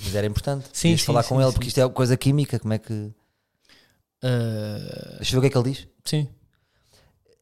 Mas 0.04 0.14
era 0.14 0.26
importante. 0.26 0.68
Sim, 0.72 0.96
sim, 0.96 1.04
falar 1.04 1.24
sim, 1.24 1.30
com 1.30 1.40
ele, 1.40 1.48
sim. 1.50 1.54
porque 1.54 1.66
isto 1.68 1.80
é 1.80 1.88
coisa 1.88 2.16
química. 2.16 2.58
Como 2.60 2.72
é 2.72 2.78
que. 2.78 2.92
Uh, 4.22 5.16
Deixa 5.16 5.34
eu 5.34 5.38
ver 5.38 5.38
o 5.38 5.40
que 5.40 5.46
é 5.46 5.50
que 5.50 5.58
ele 5.58 5.70
diz. 5.72 5.88
sim. 6.04 6.28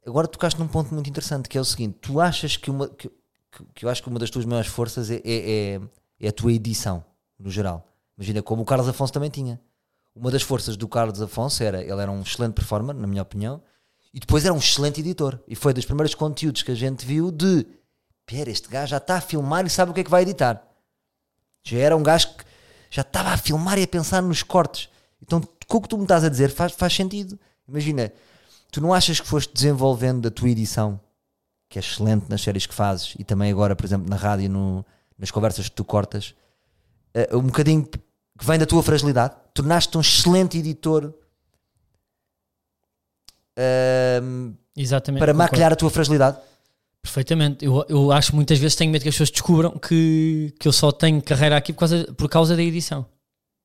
Agora 0.05 0.27
tocaste 0.27 0.59
num 0.59 0.67
ponto 0.67 0.93
muito 0.93 1.09
interessante 1.09 1.49
que 1.49 1.57
é 1.57 1.61
o 1.61 1.65
seguinte: 1.65 1.99
tu 2.01 2.21
achas 2.21 2.57
que 2.57 2.71
uma. 2.71 2.89
Que, 2.89 3.09
que- 3.09 3.65
que 3.75 3.85
eu 3.85 3.91
acho 3.91 4.03
que 4.03 4.09
uma 4.09 4.19
das 4.19 4.31
tuas 4.31 4.45
maiores 4.47 4.69
forças 4.71 5.11
é, 5.11 5.17
é, 5.25 5.75
é- 5.75 5.81
é 6.21 6.29
a 6.29 6.33
tua 6.33 6.53
edição, 6.53 7.05
no 7.39 7.51
geral. 7.51 7.87
Imagina, 8.17 8.43
como 8.43 8.63
o 8.63 8.65
Carlos 8.65 8.89
Afonso 8.89 9.13
também 9.13 9.31
tinha. 9.31 9.61
Uma 10.15 10.31
das 10.31 10.43
forças 10.43 10.77
do 10.77 10.87
Carlos 10.87 11.21
Afonso 11.23 11.63
era, 11.63 11.81
ele 11.83 12.01
era 12.01 12.11
um 12.11 12.21
excelente 12.23 12.53
performer, 12.55 12.95
na 12.95 13.07
minha 13.07 13.23
opinião, 13.23 13.63
e 14.13 14.21
depois 14.21 14.45
era 14.45 14.53
um 14.53 14.59
excelente 14.59 15.01
editor. 15.01 15.39
E 15.49 15.55
foi 15.55 15.73
dos 15.73 15.87
primeiros 15.87 16.15
conteúdos 16.15 16.63
que 16.63 16.71
a 16.71 16.75
gente 16.75 17.05
viu 17.07 17.31
de 17.31 17.67
pera, 18.27 18.51
este 18.51 18.69
gajo 18.69 18.91
já 18.91 18.99
está 18.99 19.17
a 19.17 19.21
filmar 19.21 19.65
e 19.67 19.71
sabe 19.71 19.91
o 19.91 19.95
que 19.95 20.01
é 20.01 20.05
que 20.05 20.11
vai 20.11 20.23
editar. 20.23 20.63
Já 21.65 21.79
era 21.79 21.97
um 21.97 22.03
gajo 22.03 22.29
que 22.37 22.45
já 22.91 23.03
estava 23.03 23.31
a 23.31 23.37
filmar 23.37 23.79
e 23.79 23.85
a 23.85 23.89
pensar 23.89 24.21
nos 24.23 24.43
cortes. 24.43 24.89
Então, 25.23 25.41
com 25.67 25.79
o 25.79 25.81
que 25.81 25.89
tu 25.89 25.97
me 25.97 26.05
estás 26.05 26.25
a 26.25 26.29
dizer 26.29 26.51
faz, 26.51 26.73
faz 26.73 26.93
sentido. 26.95 27.39
Imagina, 27.67 28.13
tu 28.71 28.81
não 28.81 28.93
achas 28.93 29.19
que 29.21 29.27
foste 29.27 29.53
desenvolvendo 29.55 30.27
a 30.29 30.31
tua 30.31 30.51
edição, 30.51 31.01
que 31.71 31.79
é 31.79 31.81
excelente 31.81 32.27
nas 32.29 32.43
séries 32.43 32.67
que 32.67 32.75
fazes 32.75 33.15
e 33.19 33.25
também 33.25 33.51
agora, 33.51 33.75
por 33.75 33.87
exemplo, 33.87 34.09
na 34.11 34.17
rádio, 34.17 34.51
no- 34.51 34.85
nas 35.19 35.31
conversas 35.31 35.69
que 35.69 35.75
tu 35.75 35.85
cortas, 35.85 36.35
eh, 37.15 37.29
um 37.33 37.43
bocadinho 37.43 37.85
que 37.85 37.99
vem 38.47 38.59
da 38.59 38.67
tua 38.67 38.83
fragilidade? 38.83 39.35
Tornaste-te 39.55 39.99
um 39.99 40.01
excelente 40.01 40.59
editor 40.59 41.13
ehm, 43.57 44.53
Exatamente. 44.77 45.21
para 45.21 45.33
concordo. 45.33 45.51
maquilhar 45.51 45.73
a 45.73 45.77
tua 45.77 45.91
fragilidade? 45.91 46.39
Perfeitamente. 47.03 47.65
Eu, 47.65 47.85
eu 47.89 48.13
acho 48.13 48.35
muitas 48.35 48.59
vezes 48.59 48.77
tenho 48.77 48.91
medo 48.91 49.03
que 49.03 49.09
as 49.09 49.15
pessoas 49.15 49.31
descubram 49.31 49.73
que, 49.73 50.55
que 50.59 50.69
eu 50.69 50.73
só 50.73 50.93
tenho 50.93 51.21
carreira 51.21 51.57
aqui 51.57 51.73
por 51.73 51.81
causa, 51.81 52.15
por 52.15 52.29
causa 52.29 52.57
da 52.57 52.63
edição. 52.63 53.05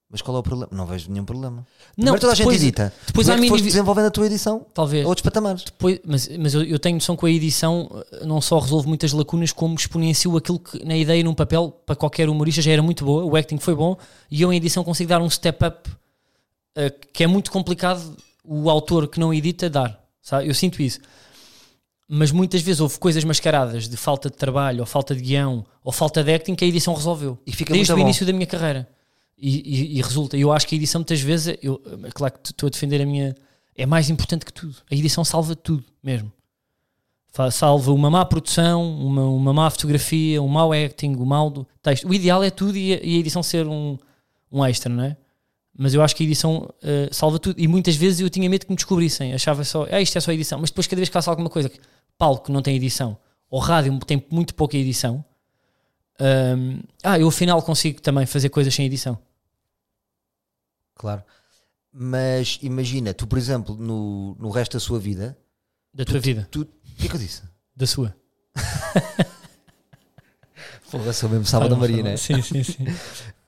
Mas 0.10 0.22
qual 0.22 0.38
é 0.38 0.40
o 0.40 0.44
problema? 0.44 0.70
Não 0.72 0.86
vejo 0.86 1.12
nenhum 1.12 1.26
problema. 1.26 1.58
Não, 1.58 1.66
Primeiro 1.96 2.20
toda 2.22 2.32
a 2.32 2.36
gente 2.36 2.46
depois- 2.46 2.64
edita. 2.64 2.94
depois 3.08 3.28
há 3.30 3.34
é 3.34 3.36
mini- 3.36 3.50
foste 3.50 3.66
desenvolvendo 3.66 4.06
a 4.06 4.12
tua 4.12 4.26
edição 4.26 4.66
Talvez. 4.74 5.06
a 5.06 5.08
outros 5.10 5.22
patamares. 5.24 5.64
Depois- 5.66 6.00
mas 6.06 6.30
mas 6.38 6.54
eu, 6.54 6.64
eu 6.64 6.80
tenho 6.80 6.96
noção 6.96 7.18
que 7.18 7.26
a 7.26 7.30
edição 7.30 7.90
eh, 8.14 8.26
não 8.26 8.40
só 8.40 8.58
resolve 8.58 8.88
muitas 8.88 9.12
lacunas, 9.12 9.52
como 9.52 9.76
exponenciou 9.76 10.38
aquilo 10.38 10.60
que 10.60 10.82
na 10.86 10.96
ideia 10.96 11.22
num 11.26 11.34
papel 11.34 11.72
para 11.86 11.96
qualquer 11.96 12.30
humorista 12.30 12.62
já 12.62 12.72
era 12.72 12.82
muito 12.82 13.04
boa, 13.04 13.26
o 13.26 13.36
acting 13.36 13.58
foi 13.58 13.76
bom, 13.76 13.98
e 14.32 14.42
eu 14.42 14.54
em 14.54 14.56
edição 14.56 14.82
consigo 14.82 15.10
dar 15.10 15.22
um 15.22 15.30
step 15.30 15.66
up 15.66 15.90
eh, 16.78 16.90
que 17.12 17.26
é 17.26 17.28
muito 17.28 17.52
complicado 17.52 18.16
o 18.46 18.70
autor 18.70 19.10
que 19.10 19.20
não 19.20 19.34
edita 19.34 19.70
dar. 19.70 20.02
Sabe? 20.22 20.48
Eu 20.48 20.54
sinto 20.54 20.82
isso. 20.82 21.00
Mas 22.10 22.32
muitas 22.32 22.62
vezes 22.62 22.80
houve 22.80 22.98
coisas 22.98 23.26
mascaradas 23.26 23.90
de 23.90 23.98
falta 23.98 24.30
de 24.30 24.38
trabalho, 24.38 24.80
ou 24.80 24.86
falta 24.86 25.14
de 25.14 25.22
guião, 25.22 25.66
ou 25.84 25.92
falta 25.92 26.24
de 26.24 26.34
acting 26.34 26.56
que 26.56 26.64
a 26.64 26.68
edição 26.68 26.94
resolveu. 26.94 27.38
E 27.46 27.52
fica 27.52 27.74
Desde 27.74 27.92
o 27.92 27.96
bom. 27.98 28.02
início 28.04 28.26
da 28.26 28.32
minha 28.32 28.48
carreira. 28.48 28.88
E, 29.38 29.96
e- 29.96 29.98
e 30.00 30.02
resulta. 30.02 30.36
Eu 30.36 30.52
acho 30.52 30.68
que 30.68 30.74
a 30.74 30.78
edição 30.78 31.00
muitas 31.00 31.22
vezes, 31.22 31.58
eu, 31.62 31.82
é 32.04 32.10
claro 32.12 32.34
que 32.34 32.52
estou 32.52 32.68
a 32.68 32.70
defender 32.70 33.02
a 33.02 33.06
minha. 33.06 33.36
É 33.76 33.86
mais 33.86 34.10
importante 34.10 34.46
que 34.46 34.52
tudo. 34.52 34.78
A 34.90 34.96
edição 34.96 35.24
salva 35.24 35.56
tudo, 35.56 35.84
mesmo. 36.02 36.32
Salva 37.52 37.94
uma 37.94 38.10
má 38.10 38.26
produção, 38.26 38.84
uma, 39.00 39.24
uma 39.26 39.54
má 39.54 39.70
fotografia, 39.70 40.42
um 40.42 40.48
mau 40.48 40.74
acting, 40.74 41.16
um 41.16 41.26
mau 41.26 41.52
texto. 41.84 42.08
O 42.10 42.14
ideal 42.14 42.44
é 42.44 42.50
tudo 42.50 42.76
e 42.76 42.94
a, 42.94 42.98
edição 43.20 43.44
ser 43.44 43.68
um, 43.68 43.96
um 44.52 44.66
extra, 44.66 44.92
não 44.92 45.04
é? 45.04 45.16
Mas 45.78 45.94
eu 45.94 46.02
acho 46.02 46.16
que 46.16 46.24
a 46.24 46.26
edição 46.26 46.68
eh, 46.82 47.08
salva 47.12 47.38
tudo. 47.38 47.60
E 47.60 47.68
muitas 47.68 47.96
vezes 47.96 48.22
eu 48.22 48.30
tinha 48.32 48.50
medo 48.50 48.66
que 48.66 48.72
me 48.72 48.76
descobrissem. 48.76 49.36
Achava 49.36 49.64
só, 49.64 49.86
ah, 49.92 50.02
isto 50.02 50.18
é 50.18 50.22
só 50.22 50.32
edição. 50.32 50.60
Mas 50.60 50.72
depois, 50.72 50.88
cada 50.88 50.96
vez 51.00 51.10
que 51.10 51.14
faço 51.14 51.30
alguma 51.30 51.50
coisa, 51.50 51.72
palco 52.18 52.52
não 52.52 52.64
tem 52.64 52.76
edição, 52.76 53.16
ou 53.52 53.60
rádio 53.60 53.96
tem 54.00 54.26
muito 54.32 54.56
pouca 54.56 54.76
edição, 54.76 55.24
hum, 56.20 56.80
ah, 57.04 57.20
eu 57.20 57.28
afinal 57.28 57.62
consigo 57.62 58.02
também 58.02 58.26
fazer 58.26 58.50
coisas 58.50 58.74
sem 58.74 58.88
edição. 58.88 59.20
Claro. 60.98 61.24
Mas 61.94 62.60
imagina, 62.62 63.14
tu, 63.14 63.26
por 63.28 63.38
exemplo, 63.38 63.76
no, 63.76 64.36
no 64.40 64.50
resto 64.50 64.74
da 64.74 64.80
sua 64.80 65.00
vida, 65.00 65.38
Da 65.94 66.04
tua 66.06 66.20
vida, 66.20 66.48
tu. 66.52 66.62
O 66.62 66.66
que 67.00 67.06
é 67.06 67.10
que 67.10 67.16
eu 67.16 67.20
disse? 67.20 67.42
da 67.76 67.86
sua. 67.86 68.16
Porra, 70.90 71.12
sou 71.14 71.30
mesmo 71.30 71.46
Salva 71.46 71.68
da 71.70 71.76
Maria, 71.76 72.02
né? 72.02 72.18
Sim, 72.18 72.42
sim, 72.42 72.64
sim. 72.64 72.86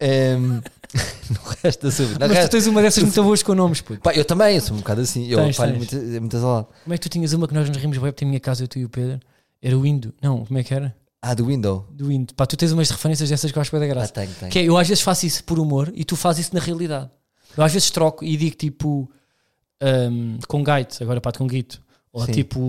Ehm, 0.01 0.61
no 1.29 1.41
resto 1.63 1.85
da 1.87 1.91
sua 1.91 2.05
vida. 2.05 2.19
Mas 2.19 2.29
tu 2.31 2.35
resto- 2.35 2.51
tens 2.51 2.67
uma 2.67 2.81
dessas 2.81 3.03
muito 3.03 3.21
boas 3.23 3.43
com 3.43 3.53
nomes, 3.53 3.81
puto. 3.81 3.99
Pá, 4.01 4.13
eu 4.13 4.23
também, 4.23 4.55
eu 4.55 4.61
sou 4.61 4.75
um 4.75 4.79
bocado 4.79 5.01
assim. 5.01 5.25
Eu 5.27 5.37
Tens, 5.39 5.55
falho 5.57 5.71
tens. 5.73 5.77
muitas, 5.91 6.19
muitas 6.19 6.43
ao 6.43 6.53
lado. 6.53 6.67
Como 6.83 6.93
é 6.93 6.97
que 6.97 7.01
tu 7.03 7.09
tinhas 7.09 7.33
uma 7.33 7.47
que 7.47 7.53
nós 7.53 7.67
nos 7.67 7.77
rimos 7.77 7.97
web, 7.97 8.15
tem 8.15 8.25
a 8.25 8.29
minha 8.29 8.39
casa, 8.39 8.63
eu, 8.63 8.67
tu 8.67 8.79
e 8.79 8.85
o 8.85 8.89
Pedro? 8.89 9.19
Era 9.61 9.77
o 9.77 9.85
Indo. 9.85 10.13
Não, 10.21 10.45
como 10.45 10.57
é 10.59 10.63
que 10.63 10.73
era? 10.73 10.95
Ah, 11.21 11.33
do 11.33 11.45
window. 11.47 11.85
Do 11.91 12.09
Indo. 12.11 12.33
Pá, 12.33 12.45
tu 12.45 12.55
tens 12.55 12.71
umas 12.71 12.89
referências 12.89 13.29
dessas 13.29 13.51
que 13.51 13.57
eu 13.57 13.61
acho 13.61 13.71
bem 13.71 13.79
da 13.81 13.85
Ah, 13.87 13.89
graça. 13.89 14.13
tenho, 14.13 14.31
tenho. 14.39 14.51
Que 14.51 14.59
é, 14.59 14.63
eu 14.63 14.77
às 14.77 14.87
vezes 14.87 15.03
faço 15.03 15.25
isso 15.25 15.43
por 15.43 15.59
humor 15.59 15.91
e 15.93 16.05
tu 16.05 16.15
fazes 16.15 16.45
isso 16.45 16.55
na 16.55 16.61
realidade. 16.61 17.09
Eu 17.57 17.63
às 17.63 17.71
vezes 17.73 17.89
troco 17.91 18.23
e 18.23 18.35
digo 18.37 18.55
tipo 18.55 19.09
hum, 19.81 20.37
com 20.47 20.63
gait, 20.63 21.01
agora 21.01 21.19
pato 21.21 21.39
com 21.39 21.47
guito. 21.47 21.81
Ou 22.11 22.25
Sim. 22.25 22.31
tipo. 22.31 22.59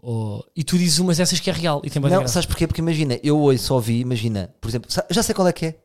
ou- 0.00 0.46
e 0.54 0.62
tu 0.62 0.78
dizes 0.78 0.98
umas 0.98 1.16
dessas 1.16 1.40
que 1.40 1.50
é 1.50 1.52
real 1.52 1.80
e 1.84 1.90
tem 1.90 2.00
Não, 2.00 2.08
graça. 2.08 2.34
sabes 2.34 2.46
porquê? 2.46 2.66
Porque 2.66 2.80
imagina, 2.80 3.18
eu 3.22 3.38
hoje 3.40 3.58
só 3.58 3.80
vi, 3.80 3.98
imagina, 4.00 4.54
por 4.60 4.68
exemplo, 4.68 4.88
já 5.10 5.22
sei 5.22 5.34
qual 5.34 5.48
é 5.48 5.52
que 5.52 5.66
é. 5.66 5.78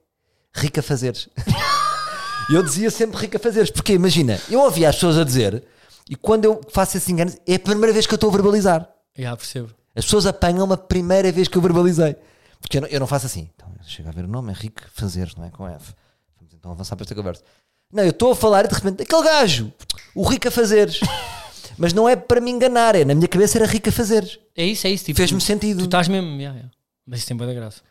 Rica 0.53 0.81
Fazeres. 0.83 1.27
eu 2.53 2.61
dizia 2.61 2.91
sempre 2.91 3.17
Rica 3.17 3.39
Fazeres, 3.39 3.71
porque 3.71 3.93
imagina, 3.93 4.39
eu 4.49 4.59
ouvia 4.61 4.89
as 4.89 4.95
pessoas 4.95 5.17
a 5.17 5.23
dizer, 5.23 5.63
e 6.09 6.15
quando 6.15 6.45
eu 6.45 6.61
faço 6.69 6.97
esse 6.97 7.11
engano, 7.11 7.33
é 7.47 7.55
a 7.55 7.59
primeira 7.59 7.93
vez 7.93 8.05
que 8.05 8.13
eu 8.13 8.17
estou 8.17 8.29
a 8.29 8.33
verbalizar. 8.33 8.87
Já 9.17 9.35
percebo. 9.35 9.69
As 9.95 10.05
pessoas 10.05 10.25
apanham 10.25 10.71
a 10.71 10.77
primeira 10.77 11.31
vez 11.31 11.47
que 11.47 11.57
eu 11.57 11.61
verbalizei. 11.61 12.15
Porque 12.59 12.77
eu 12.77 12.81
não, 12.81 12.87
eu 12.89 12.99
não 12.99 13.07
faço 13.07 13.25
assim. 13.25 13.49
Então, 13.55 13.67
chega 13.83 14.09
a 14.09 14.11
ver 14.11 14.25
o 14.25 14.27
nome, 14.27 14.51
é 14.51 14.55
Rico 14.55 14.81
Fazeres, 14.93 15.35
não 15.35 15.45
é? 15.45 15.49
Com 15.49 15.67
F. 15.67 15.93
Vamos 16.37 16.53
então 16.53 16.71
avançar 16.71 16.95
para 16.95 17.03
esta 17.03 17.15
conversa. 17.15 17.43
Não, 17.91 18.03
eu 18.03 18.09
estou 18.11 18.31
a 18.31 18.35
falar 18.35 18.65
e 18.65 18.67
de 18.67 18.73
repente, 18.75 19.01
aquele 19.03 19.23
gajo, 19.23 19.71
o 20.15 20.23
Rico 20.27 20.47
a 20.47 20.51
Fazeres. 20.51 20.99
Mas 21.77 21.93
não 21.93 22.07
é 22.07 22.15
para 22.15 22.39
me 22.39 22.51
enganar, 22.51 22.95
é 22.95 23.03
na 23.03 23.15
minha 23.15 23.27
cabeça 23.27 23.57
era 23.57 23.65
Rico 23.65 23.89
a 23.89 23.91
Fazeres. 23.91 24.39
É 24.55 24.63
isso, 24.63 24.85
é 24.85 24.89
isso. 24.91 25.05
Tipo, 25.05 25.17
Fez-me 25.17 25.41
sentido. 25.41 25.79
tu 25.79 25.85
estás 25.85 26.07
mesmo. 26.07 26.39
já, 26.39 26.53
já. 26.53 26.69
Mas 27.05 27.19
isso 27.19 27.27
tem 27.29 27.37
da 27.37 27.53
graça. 27.53 27.81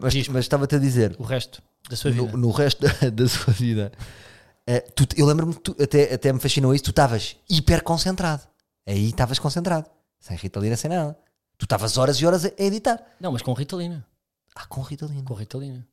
Mas, 0.00 0.12
Diz-me. 0.12 0.34
mas 0.34 0.44
estava-te 0.44 0.74
a 0.74 0.78
dizer, 0.78 1.16
O 1.18 1.22
resto 1.22 1.62
da 1.88 1.96
sua 1.96 2.10
vida. 2.10 2.26
no, 2.32 2.36
no 2.36 2.50
resto 2.50 2.82
da, 2.86 3.08
da 3.10 3.28
sua 3.28 3.52
vida, 3.52 3.92
eh, 4.66 4.80
tu- 4.80 5.06
eu 5.16 5.24
lembro-me, 5.26 5.56
até, 5.82 6.12
até 6.12 6.32
me 6.32 6.40
fascinou 6.40 6.74
isso, 6.74 6.84
tu 6.84 6.90
estavas 6.90 7.36
hiper 7.48 7.82
concentrado. 7.82 8.42
Aí 8.86 9.06
estavas 9.08 9.38
concentrado. 9.38 9.88
Sem 10.20 10.36
Ritalina, 10.36 10.76
sem 10.76 10.90
nada. 10.90 11.16
Tu 11.56 11.64
estavas 11.64 11.96
horas 11.96 12.16
e 12.20 12.26
horas 12.26 12.44
a 12.44 12.48
a 12.48 12.62
editar. 12.62 13.00
Não, 13.20 13.32
mas 13.32 13.40
com 13.42 13.52
Ritalina. 13.54 14.04
Ah, 14.54 14.66
com 14.66 14.82
Ritalina. 14.82 15.22
Com 15.22 15.34
Ritalina. 15.34 15.86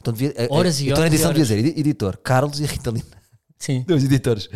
Então 0.00 0.12
devia, 0.12 0.32
eh, 0.36 0.48
Horas 0.50 0.80
eh, 0.80 0.84
e 0.84 0.86
então 0.88 0.98
na 0.98 1.00
horas 1.06 1.12
e 1.12 1.14
edição 1.14 1.32
devia 1.32 1.44
horas. 1.44 1.48
dizer 1.48 1.58
edi- 1.58 1.80
editor 1.80 2.16
Carlos 2.18 2.60
e 2.60 2.64
Ritalina. 2.66 3.06
Sim, 3.58 3.84
Dois 3.86 4.04
editores. 4.04 4.48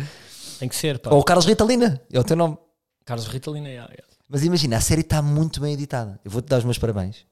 tem 0.59 0.69
que 0.69 0.75
ser, 0.75 0.99
pá. 0.99 1.09
Ou 1.11 1.23
Carlos 1.23 1.45
Ritalina, 1.45 2.01
é 2.11 2.19
o 2.19 2.23
teu 2.23 2.35
nome. 2.37 2.57
Carlos 3.05 3.27
Ritalina, 3.27 3.67
já, 3.73 3.81
já. 3.83 4.03
Mas 4.29 4.43
imagina, 4.43 4.77
a 4.77 4.81
série 4.81 5.01
está 5.01 5.21
muito 5.21 5.59
bem 5.59 5.73
editada. 5.73 6.19
Eu 6.23 6.31
vou-te 6.31 6.47
dar 6.47 6.57
os 6.59 6.63
meus 6.63 6.77
parabéns. 6.77 7.25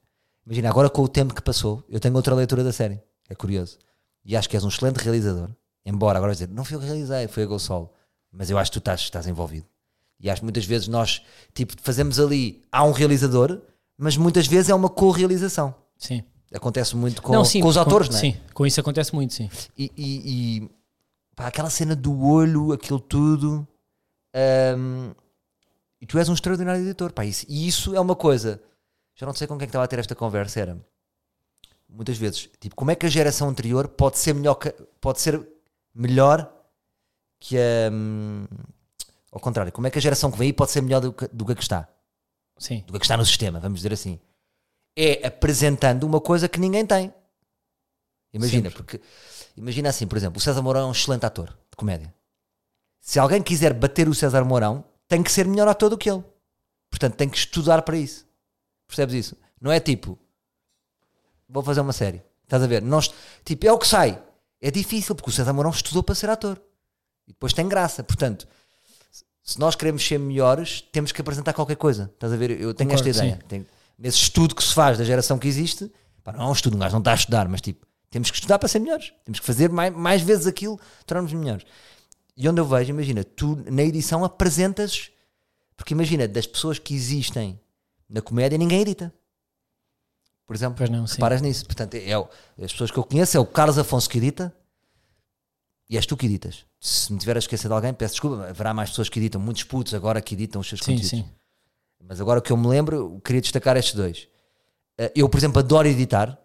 Imagina, 0.45 0.69
agora 0.69 0.89
com 0.89 1.01
o 1.03 1.07
tempo 1.07 1.33
que 1.33 1.41
passou, 1.41 1.83
eu 1.87 1.99
tenho 1.99 2.15
outra 2.15 2.33
leitura 2.35 2.63
da 2.63 2.73
série. 2.73 2.99
É 3.29 3.35
curioso. 3.35 3.77
E 4.25 4.35
acho 4.35 4.49
que 4.49 4.57
és 4.57 4.63
um 4.63 4.67
excelente 4.67 4.97
realizador. 4.97 5.49
Embora 5.85 6.17
agora 6.17 6.33
dizer, 6.33 6.49
não 6.49 6.65
fui 6.65 6.75
eu 6.75 6.79
que 6.79 6.85
realizei, 6.87 7.27
foi 7.27 7.43
a 7.43 7.45
Gol 7.45 7.59
Mas 8.31 8.49
eu 8.49 8.57
acho 8.57 8.71
que 8.71 8.79
tu 8.79 8.81
estás, 8.81 8.99
estás 9.01 9.27
envolvido. 9.27 9.65
E 10.19 10.29
acho 10.29 10.41
que 10.41 10.45
muitas 10.45 10.65
vezes 10.65 10.87
nós, 10.87 11.21
tipo, 11.53 11.73
fazemos 11.81 12.19
ali, 12.19 12.65
há 12.71 12.83
um 12.83 12.91
realizador, 12.91 13.61
mas 13.97 14.17
muitas 14.17 14.45
vezes 14.47 14.69
é 14.69 14.75
uma 14.75 14.89
co-realização. 14.89 15.73
Sim. 15.97 16.23
Acontece 16.53 16.95
muito 16.95 17.21
com, 17.21 17.31
não, 17.33 17.45
sim, 17.45 17.61
com 17.61 17.67
os 17.67 17.77
atores, 17.77 18.07
com, 18.07 18.13
não 18.13 18.19
é? 18.19 18.21
Sim, 18.23 18.37
com 18.53 18.65
isso 18.65 18.79
acontece 18.79 19.13
muito, 19.13 19.33
sim. 19.33 19.49
E, 19.77 19.91
e- 19.95 20.61
e, 20.63 20.69
pá, 21.35 21.47
aquela 21.47 21.69
cena 21.69 21.95
do 21.95 22.23
olho, 22.25 22.71
aquilo 22.71 22.99
tudo. 22.99 23.67
hum, 24.77 25.11
E 26.01 26.05
tu 26.07 26.17
és 26.17 26.27
um 26.29 26.33
extraordinário 26.33 26.81
editor, 26.81 27.11
pá. 27.11 27.23
Isso, 27.25 27.45
e 27.49 27.67
isso 27.67 27.93
é 27.95 27.99
uma 27.99 28.15
coisa. 28.15 28.61
Já 29.15 29.25
não 29.27 29.33
sei 29.33 29.45
com 29.47 29.57
quem 29.57 29.65
é 29.65 29.67
que 29.67 29.69
estava 29.71 29.83
a 29.83 29.87
ter 29.87 29.99
esta 29.99 30.15
conversa. 30.15 30.59
Era 30.61 30.77
muitas 31.87 32.17
vezes, 32.17 32.49
tipo, 32.59 32.75
como 32.75 32.89
é 32.89 32.95
que 32.95 33.05
a 33.05 33.09
geração 33.09 33.49
anterior 33.49 33.87
pode 33.87 34.17
ser 34.17 34.33
melhor 34.33 34.55
que, 34.55 34.71
pode 35.01 35.19
ser 35.21 35.45
melhor 35.93 36.51
que 37.39 37.57
a. 37.57 37.91
hum, 37.91 38.45
ao 39.31 39.39
contrário, 39.39 39.71
como 39.71 39.85
é 39.87 39.91
que 39.91 39.99
a 39.99 40.01
geração 40.01 40.31
que 40.31 40.37
vem 40.37 40.47
aí 40.47 40.53
pode 40.53 40.71
ser 40.71 40.81
melhor 40.81 40.99
do 41.01 41.13
que, 41.13 41.27
do 41.27 41.45
que 41.45 41.51
a 41.51 41.55
que 41.55 41.61
está? 41.61 41.87
Sim. 42.57 42.79
Do 42.87 42.93
que 42.93 42.97
a 42.97 42.99
que 42.99 43.05
está 43.05 43.15
no 43.17 43.25
sistema, 43.25 43.59
vamos 43.59 43.79
dizer 43.79 43.93
assim. 43.93 44.19
É 45.01 45.25
apresentando 45.27 46.03
uma 46.03 46.19
coisa 46.19 46.49
que 46.49 46.59
ninguém 46.59 46.85
tem. 46.85 47.13
Imagina, 48.33 48.69
Sempre. 48.69 48.83
porque 48.83 49.01
imagina 49.55 49.87
assim, 49.89 50.05
por 50.05 50.17
exemplo, 50.17 50.39
o 50.39 50.41
César 50.41 50.61
Mourão 50.61 50.81
é 50.81 50.85
um 50.87 50.91
excelente 50.91 51.25
ator 51.25 51.47
de 51.47 51.77
comédia. 51.77 52.13
Se 52.99 53.17
alguém 53.17 53.41
quiser 53.41 53.73
bater 53.73 54.09
o 54.09 54.13
César 54.13 54.43
Mourão, 54.43 54.83
tem 55.07 55.23
que 55.23 55.31
ser 55.31 55.47
melhor 55.47 55.69
ator 55.69 55.89
do 55.89 55.97
que 55.97 56.09
ele. 56.11 56.21
Portanto, 56.89 57.15
tem 57.15 57.29
que 57.29 57.37
estudar 57.37 57.81
para 57.83 57.95
isso. 57.97 58.27
Percebes 58.87 59.15
isso? 59.15 59.37
Não 59.61 59.71
é 59.71 59.79
tipo, 59.79 60.19
vou 61.47 61.63
fazer 61.63 61.79
uma 61.79 61.93
série. 61.93 62.21
Estás 62.43 62.61
a 62.61 62.67
ver? 62.67 62.81
Nós, 62.81 63.09
tipo, 63.45 63.65
é 63.65 63.71
o 63.71 63.77
que 63.79 63.87
sai. 63.87 64.21
É 64.59 64.69
difícil, 64.69 65.15
porque 65.15 65.29
o 65.29 65.33
César 65.33 65.53
Mourão 65.53 65.71
estudou 65.71 66.03
para 66.03 66.13
ser 66.13 66.29
ator. 66.29 66.61
E 67.25 67.31
depois 67.31 67.53
tem 67.53 67.69
graça. 67.69 68.03
Portanto, 68.03 68.45
se 69.41 69.57
nós 69.59 69.75
queremos 69.75 70.05
ser 70.05 70.19
melhores, 70.19 70.81
temos 70.81 71.13
que 71.13 71.21
apresentar 71.21 71.53
qualquer 71.53 71.77
coisa. 71.77 72.11
Estás 72.13 72.33
a 72.33 72.35
ver? 72.35 72.51
Eu 72.51 72.73
tenho 72.73 72.89
Concordo, 72.89 73.09
esta 73.09 73.23
ideia. 73.25 73.39
Tenho- 73.47 73.65
nesse 73.99 74.17
estudo 74.17 74.55
que 74.55 74.63
se 74.63 74.73
faz 74.73 74.97
da 74.97 75.03
geração 75.03 75.37
que 75.37 75.47
existe, 75.47 75.91
pá, 76.23 76.31
não 76.31 76.45
é 76.45 76.47
um 76.47 76.53
estudo, 76.53 76.75
um 76.75 76.79
gajo 76.79 76.93
não 76.93 76.99
está 76.99 77.11
a 77.11 77.15
estudar, 77.15 77.47
mas 77.49 77.59
tipo, 77.61 77.85
temos 78.09 78.31
que 78.31 78.37
estudar 78.37 78.57
para 78.57 78.67
ser 78.69 78.79
melhores. 78.79 79.11
Temos 79.25 79.39
que 79.39 79.45
fazer 79.45 79.69
mais, 79.69 79.93
mais 79.93 80.21
vezes 80.21 80.47
aquilo, 80.47 80.79
tornarmos 81.05 81.33
melhores. 81.33 81.65
E 82.35 82.47
onde 82.47 82.59
eu 82.61 82.65
vejo, 82.65 82.89
imagina, 82.89 83.23
tu 83.23 83.61
na 83.69 83.83
edição 83.83 84.23
apresentas, 84.23 85.11
porque 85.75 85.93
imagina, 85.93 86.27
das 86.27 86.47
pessoas 86.47 86.79
que 86.79 86.95
existem 86.95 87.59
na 88.09 88.21
comédia, 88.21 88.57
ninguém 88.57 88.81
edita. 88.81 89.13
Por 90.47 90.55
exemplo, 90.55 90.77
Pois 90.77 90.89
não, 90.89 91.05
sim. 91.05 91.15
reparas 91.15 91.41
nisso. 91.41 91.65
Portanto, 91.65 91.93
é, 91.95 92.17
o- 92.17 92.27
as 92.63 92.71
pessoas 92.71 92.89
que 92.89 92.97
eu 92.97 93.03
conheço 93.03 93.37
é 93.37 93.39
o 93.39 93.45
Carlos 93.45 93.77
Afonso 93.77 94.09
que 94.09 94.17
edita 94.17 94.51
e 95.89 95.95
és 95.95 96.05
tu 96.05 96.17
que 96.17 96.25
editas. 96.25 96.65
Se 96.79 97.11
me 97.13 97.19
tiver 97.19 97.35
a 97.35 97.39
esquecer 97.39 97.67
de 97.67 97.73
alguém, 97.73 97.93
peço 97.93 98.13
desculpa, 98.15 98.47
haverá 98.49 98.73
mais 98.73 98.89
pessoas 98.89 99.09
que 99.09 99.19
editam, 99.19 99.39
muitos 99.39 99.63
putos 99.63 99.93
agora 99.93 100.21
que 100.21 100.33
editam 100.33 100.61
os 100.61 100.67
seus 100.67 100.79
Sim, 100.79 100.93
conteúdos. 100.93 101.09
sim. 101.09 101.25
Mas 102.07 102.19
agora 102.19 102.39
o 102.39 102.41
que 102.41 102.51
eu 102.51 102.57
me 102.57 102.67
lembro, 102.67 102.95
eu 102.95 103.21
queria 103.21 103.41
destacar 103.41 103.77
estes 103.77 103.93
dois. 103.95 104.27
Eh, 104.97 105.11
Eu, 105.15 105.29
por 105.29 105.37
exemplo, 105.37 105.59
adoro 105.59 105.87
editar 105.87 106.37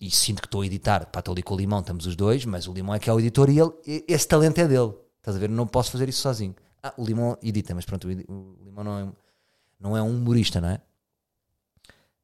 e 0.00 0.10
sinto 0.10 0.40
que 0.40 0.46
estou 0.48 0.62
a 0.62 0.66
editar. 0.66 1.06
Pá, 1.06 1.20
estou 1.20 1.32
ali 1.32 1.42
com 1.42 1.54
o 1.54 1.56
Limão, 1.56 1.80
estamos 1.80 2.06
os 2.06 2.16
dois, 2.16 2.44
mas 2.44 2.66
o 2.66 2.72
Limão 2.72 2.94
é 2.94 2.98
que 2.98 3.08
é 3.08 3.12
o 3.12 3.20
editor 3.20 3.50
e 3.50 3.58
ele, 3.58 4.04
esse 4.08 4.26
talento 4.26 4.58
é 4.58 4.66
dele. 4.66 4.92
Estás 5.18 5.36
a 5.36 5.40
ver? 5.40 5.48
Não 5.48 5.66
posso 5.66 5.90
fazer 5.90 6.08
isso 6.08 6.20
sozinho. 6.22 6.54
Ah, 6.82 6.94
o 6.96 7.04
Limão 7.04 7.36
edita, 7.42 7.74
mas 7.74 7.84
pronto, 7.84 8.08
o 8.08 8.10
Limão 8.10 8.82
não 8.84 8.98
é, 8.98 9.08
não 9.78 9.96
é 9.96 10.02
um 10.02 10.16
humorista, 10.16 10.60
não 10.60 10.70
é? 10.70 10.80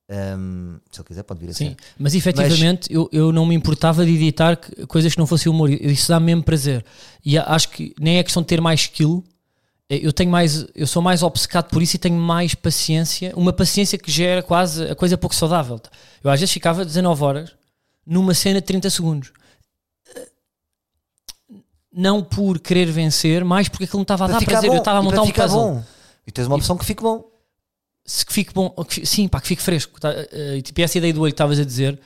Ahm, 0.09 0.79
se 0.91 1.01
ele 1.01 1.09
quiser, 1.09 1.23
pode 1.25 1.41
vir 1.41 1.51
a 1.51 1.53
Sim, 1.53 1.77
mas 1.99 2.15
efetivamente 2.15 2.93
eu, 2.93 3.09
eu 3.13 3.33
não 3.33 3.45
me 3.45 3.57
importava 3.57 4.05
de 4.07 4.13
editar 4.13 4.57
coisas 4.87 5.13
que 5.13 5.19
não 5.19 5.27
fossem 5.27 5.51
humor. 5.51 5.69
Isso 5.69 6.09
dá-me 6.09 6.27
mesmo 6.27 6.45
prazer. 6.45 6.85
E 7.25 7.37
acho 7.37 7.71
que 7.71 7.93
nem 7.99 8.19
é 8.19 8.23
questão 8.23 8.43
de 8.43 8.47
ter 8.49 8.61
mais 8.61 8.81
skill. 8.83 9.25
Eh, 9.89 10.01
Eu 10.03 10.13
tenho 10.13 10.31
mais, 10.31 10.67
eu 10.75 10.87
sou 10.87 11.01
mais 11.03 11.23
obcecado 11.23 11.69
por 11.71 11.83
isso 11.83 11.97
e 11.97 11.99
tenho 11.99 12.17
mais 12.17 12.55
paciência. 12.55 13.33
Uma 13.37 13.53
paciência 13.53 13.97
que 13.99 14.11
gera 14.11 14.43
quase 14.43 14.85
a 14.85 14.95
coisa 14.95 15.17
pouco 15.17 15.35
saudável. 15.35 15.81
Eu 16.23 16.31
às 16.31 16.41
vezes 16.41 16.53
ficava 16.53 16.85
19 16.85 17.23
horas 17.25 17.53
numa 18.07 18.35
cena 18.35 18.61
de 18.61 18.67
30 18.67 18.91
segundos. 18.91 19.33
Eh, 20.15 20.27
Não 21.93 22.23
por 22.23 22.59
querer 22.59 22.87
vencer, 22.91 23.45
mais 23.45 23.69
porque 23.69 23.85
aquilo 23.85 23.99
não 23.99 24.03
estava 24.03 24.25
a 24.25 24.29
dar 24.29 24.45
prazer. 24.45 24.71
bom, 24.71 24.77
Eu 24.77 24.81
estava 24.81 24.99
a 24.99 25.03
e 25.03 25.05
montar 25.05 25.17
para 25.17 25.25
um 25.25 25.31
puzzle. 25.33 25.75
bom. 25.75 25.85
E 26.27 26.33
tens 26.33 26.47
uma 26.47 26.57
opção 26.57 26.77
que 26.77 26.85
fique 26.85 27.03
bom. 27.03 27.25
se 28.05 28.25
que 28.27 28.33
fique 28.33 28.53
bom, 28.55 28.71
que 28.85 29.05
sim, 29.07 29.27
pá, 29.29 29.41
que 29.41 29.49
fique 29.49 29.63
fresco. 29.63 30.01
Tá? 30.01 30.11
Eh, 30.13 30.61
tipo, 30.63 30.81
essa 30.81 30.99
ideia 30.99 31.13
do 31.15 31.21
olho 31.23 31.33
que 31.33 31.35
estavas 31.35 31.59
a 31.59 31.65
dizer, 31.65 31.99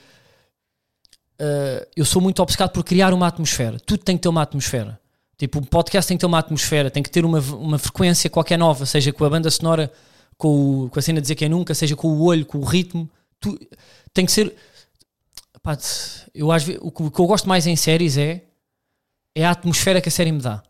eh, 1.39 1.87
eu 1.95 2.05
sou 2.05 2.21
muito 2.21 2.39
obcecado 2.41 2.71
por 2.71 2.83
criar 2.83 3.13
uma 3.13 3.27
atmosfera. 3.27 3.79
Tudo 3.79 4.03
tem 4.03 4.15
que 4.17 4.21
ter 4.23 4.29
uma 4.29 4.41
atmosfera. 4.43 4.99
Tipo, 5.41 5.57
o 5.57 5.65
podcast 5.65 6.07
tem 6.07 6.15
que 6.15 6.19
ter 6.21 6.27
uma 6.27 6.37
atmosfera, 6.37 6.91
tem 6.91 7.01
que 7.01 7.09
ter 7.09 7.25
uma, 7.25 7.39
uma 7.39 7.79
frequência 7.79 8.29
qualquer 8.29 8.59
nova, 8.59 8.85
seja 8.85 9.11
com 9.11 9.25
a 9.25 9.29
banda 9.31 9.49
sonora, 9.49 9.91
com, 10.37 10.83
o- 10.85 10.89
com 10.91 10.99
a 10.99 11.01
cena 11.01 11.19
de 11.19 11.23
dizer 11.23 11.33
que 11.33 11.43
é 11.45 11.49
nunca, 11.49 11.73
seja 11.73 11.95
com 11.95 12.09
o 12.09 12.21
olho, 12.21 12.45
com 12.45 12.59
o 12.59 12.63
ritmo. 12.63 13.09
Tu, 13.39 13.57
tem 14.13 14.23
que 14.23 14.31
ser. 14.31 14.55
Pá, 15.63 15.75
eu, 16.35 16.51
às 16.51 16.63
vezes, 16.63 16.79
o, 16.83 16.91
que, 16.91 17.01
o 17.01 17.09
que 17.09 17.19
eu 17.19 17.25
gosto 17.25 17.49
mais 17.49 17.65
em 17.65 17.75
séries 17.75 18.17
é, 18.17 18.43
é 19.33 19.43
a 19.43 19.49
atmosfera 19.49 19.99
que 19.99 20.09
a 20.09 20.11
série 20.11 20.31
me 20.31 20.39
dá. 20.41 20.61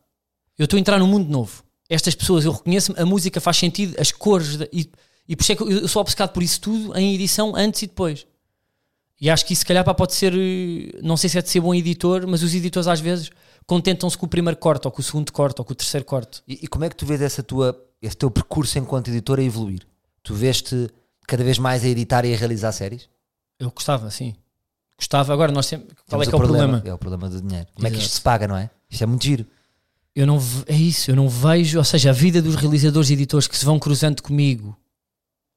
Eu 0.57 0.63
estou 0.63 0.77
a 0.77 0.79
entrar 0.79 0.97
num 0.99 1.07
mundo 1.07 1.29
novo. 1.29 1.63
Estas 1.89 2.15
pessoas, 2.15 2.45
eu 2.45 2.53
reconheço 2.53 2.93
a 2.97 3.05
música 3.05 3.41
faz 3.41 3.57
sentido, 3.57 3.93
as 3.99 4.09
cores, 4.13 4.57
e, 4.71 4.89
e 5.27 5.35
por 5.35 5.43
isso 5.43 5.51
é 5.51 5.55
que 5.57 5.63
eu 5.63 5.69
eu 5.69 5.87
sou 5.89 6.01
obcecado 6.01 6.31
por 6.31 6.41
isso 6.41 6.61
tudo 6.61 6.97
em 6.97 7.13
edição 7.13 7.53
antes 7.57 7.81
e 7.81 7.87
depois. 7.87 8.25
E 9.19 9.29
acho 9.29 9.45
que 9.45 9.51
isso, 9.51 9.59
se 9.63 9.65
calhar, 9.65 9.83
pá, 9.83 9.93
pode 9.93 10.13
ser. 10.13 10.33
eh, 10.33 10.97
Não 11.03 11.17
sei 11.17 11.29
se 11.29 11.37
é 11.37 11.41
de 11.41 11.49
ser 11.49 11.59
bom 11.59 11.75
editor, 11.75 12.25
mas 12.25 12.41
os 12.41 12.55
editores 12.55 12.87
às 12.87 13.01
vezes 13.01 13.29
contentam-se 13.71 14.17
com 14.17 14.25
o 14.25 14.29
primeiro 14.29 14.59
corte, 14.59 14.85
ou 14.85 14.91
com 14.91 14.99
o 14.99 15.03
segundo 15.03 15.31
corte, 15.31 15.61
ou 15.61 15.63
com 15.63 15.71
o 15.71 15.75
terceiro 15.75 16.05
corte. 16.05 16.43
E, 16.45 16.59
e 16.63 16.67
como 16.67 16.83
é 16.83 16.89
que 16.89 16.95
tu 16.97 17.05
vês 17.05 17.21
essa 17.21 17.41
tua, 17.41 17.81
esse 18.01 18.17
teu 18.17 18.29
percurso 18.29 18.77
enquanto 18.77 19.07
editor 19.07 19.39
a 19.39 19.43
evoluir? 19.43 19.87
Tu 20.21 20.33
veste 20.33 20.89
cada 21.25 21.41
vez 21.41 21.57
mais 21.57 21.85
a 21.85 21.87
editar 21.87 22.25
e 22.25 22.33
a 22.33 22.37
realizar 22.37 22.73
séries? 22.73 23.07
Eu 23.57 23.71
gostava, 23.71 24.11
sim. 24.11 24.35
Gostava. 24.97 25.31
Agora, 25.31 25.53
nós 25.53 25.67
sempre. 25.67 25.95
Qual 25.95 26.19
Temos 26.19 26.27
é 26.27 26.29
que 26.29 26.35
é 26.35 26.37
o 26.37 26.41
problema? 26.41 26.81
É 26.83 26.93
o 26.93 26.97
problema 26.97 27.29
do 27.29 27.41
dinheiro. 27.41 27.65
Como 27.73 27.87
é 27.87 27.89
que 27.89 27.95
isto 27.95 28.07
Exato. 28.07 28.15
se 28.17 28.21
paga, 28.21 28.45
não 28.45 28.57
é? 28.57 28.69
Isto 28.89 29.05
é 29.05 29.07
muito 29.07 29.23
giro. 29.23 29.45
Eu 30.13 30.27
não 30.27 30.37
é 30.67 30.75
isso, 30.75 31.09
eu 31.09 31.15
não 31.15 31.29
vejo, 31.29 31.77
ou 31.77 31.85
seja, 31.85 32.09
a 32.09 32.13
vida 32.13 32.41
dos 32.41 32.55
realizadores 32.55 33.09
e 33.09 33.13
editores 33.13 33.47
que 33.47 33.57
se 33.57 33.63
vão 33.63 33.79
cruzando 33.79 34.21
comigo, 34.21 34.77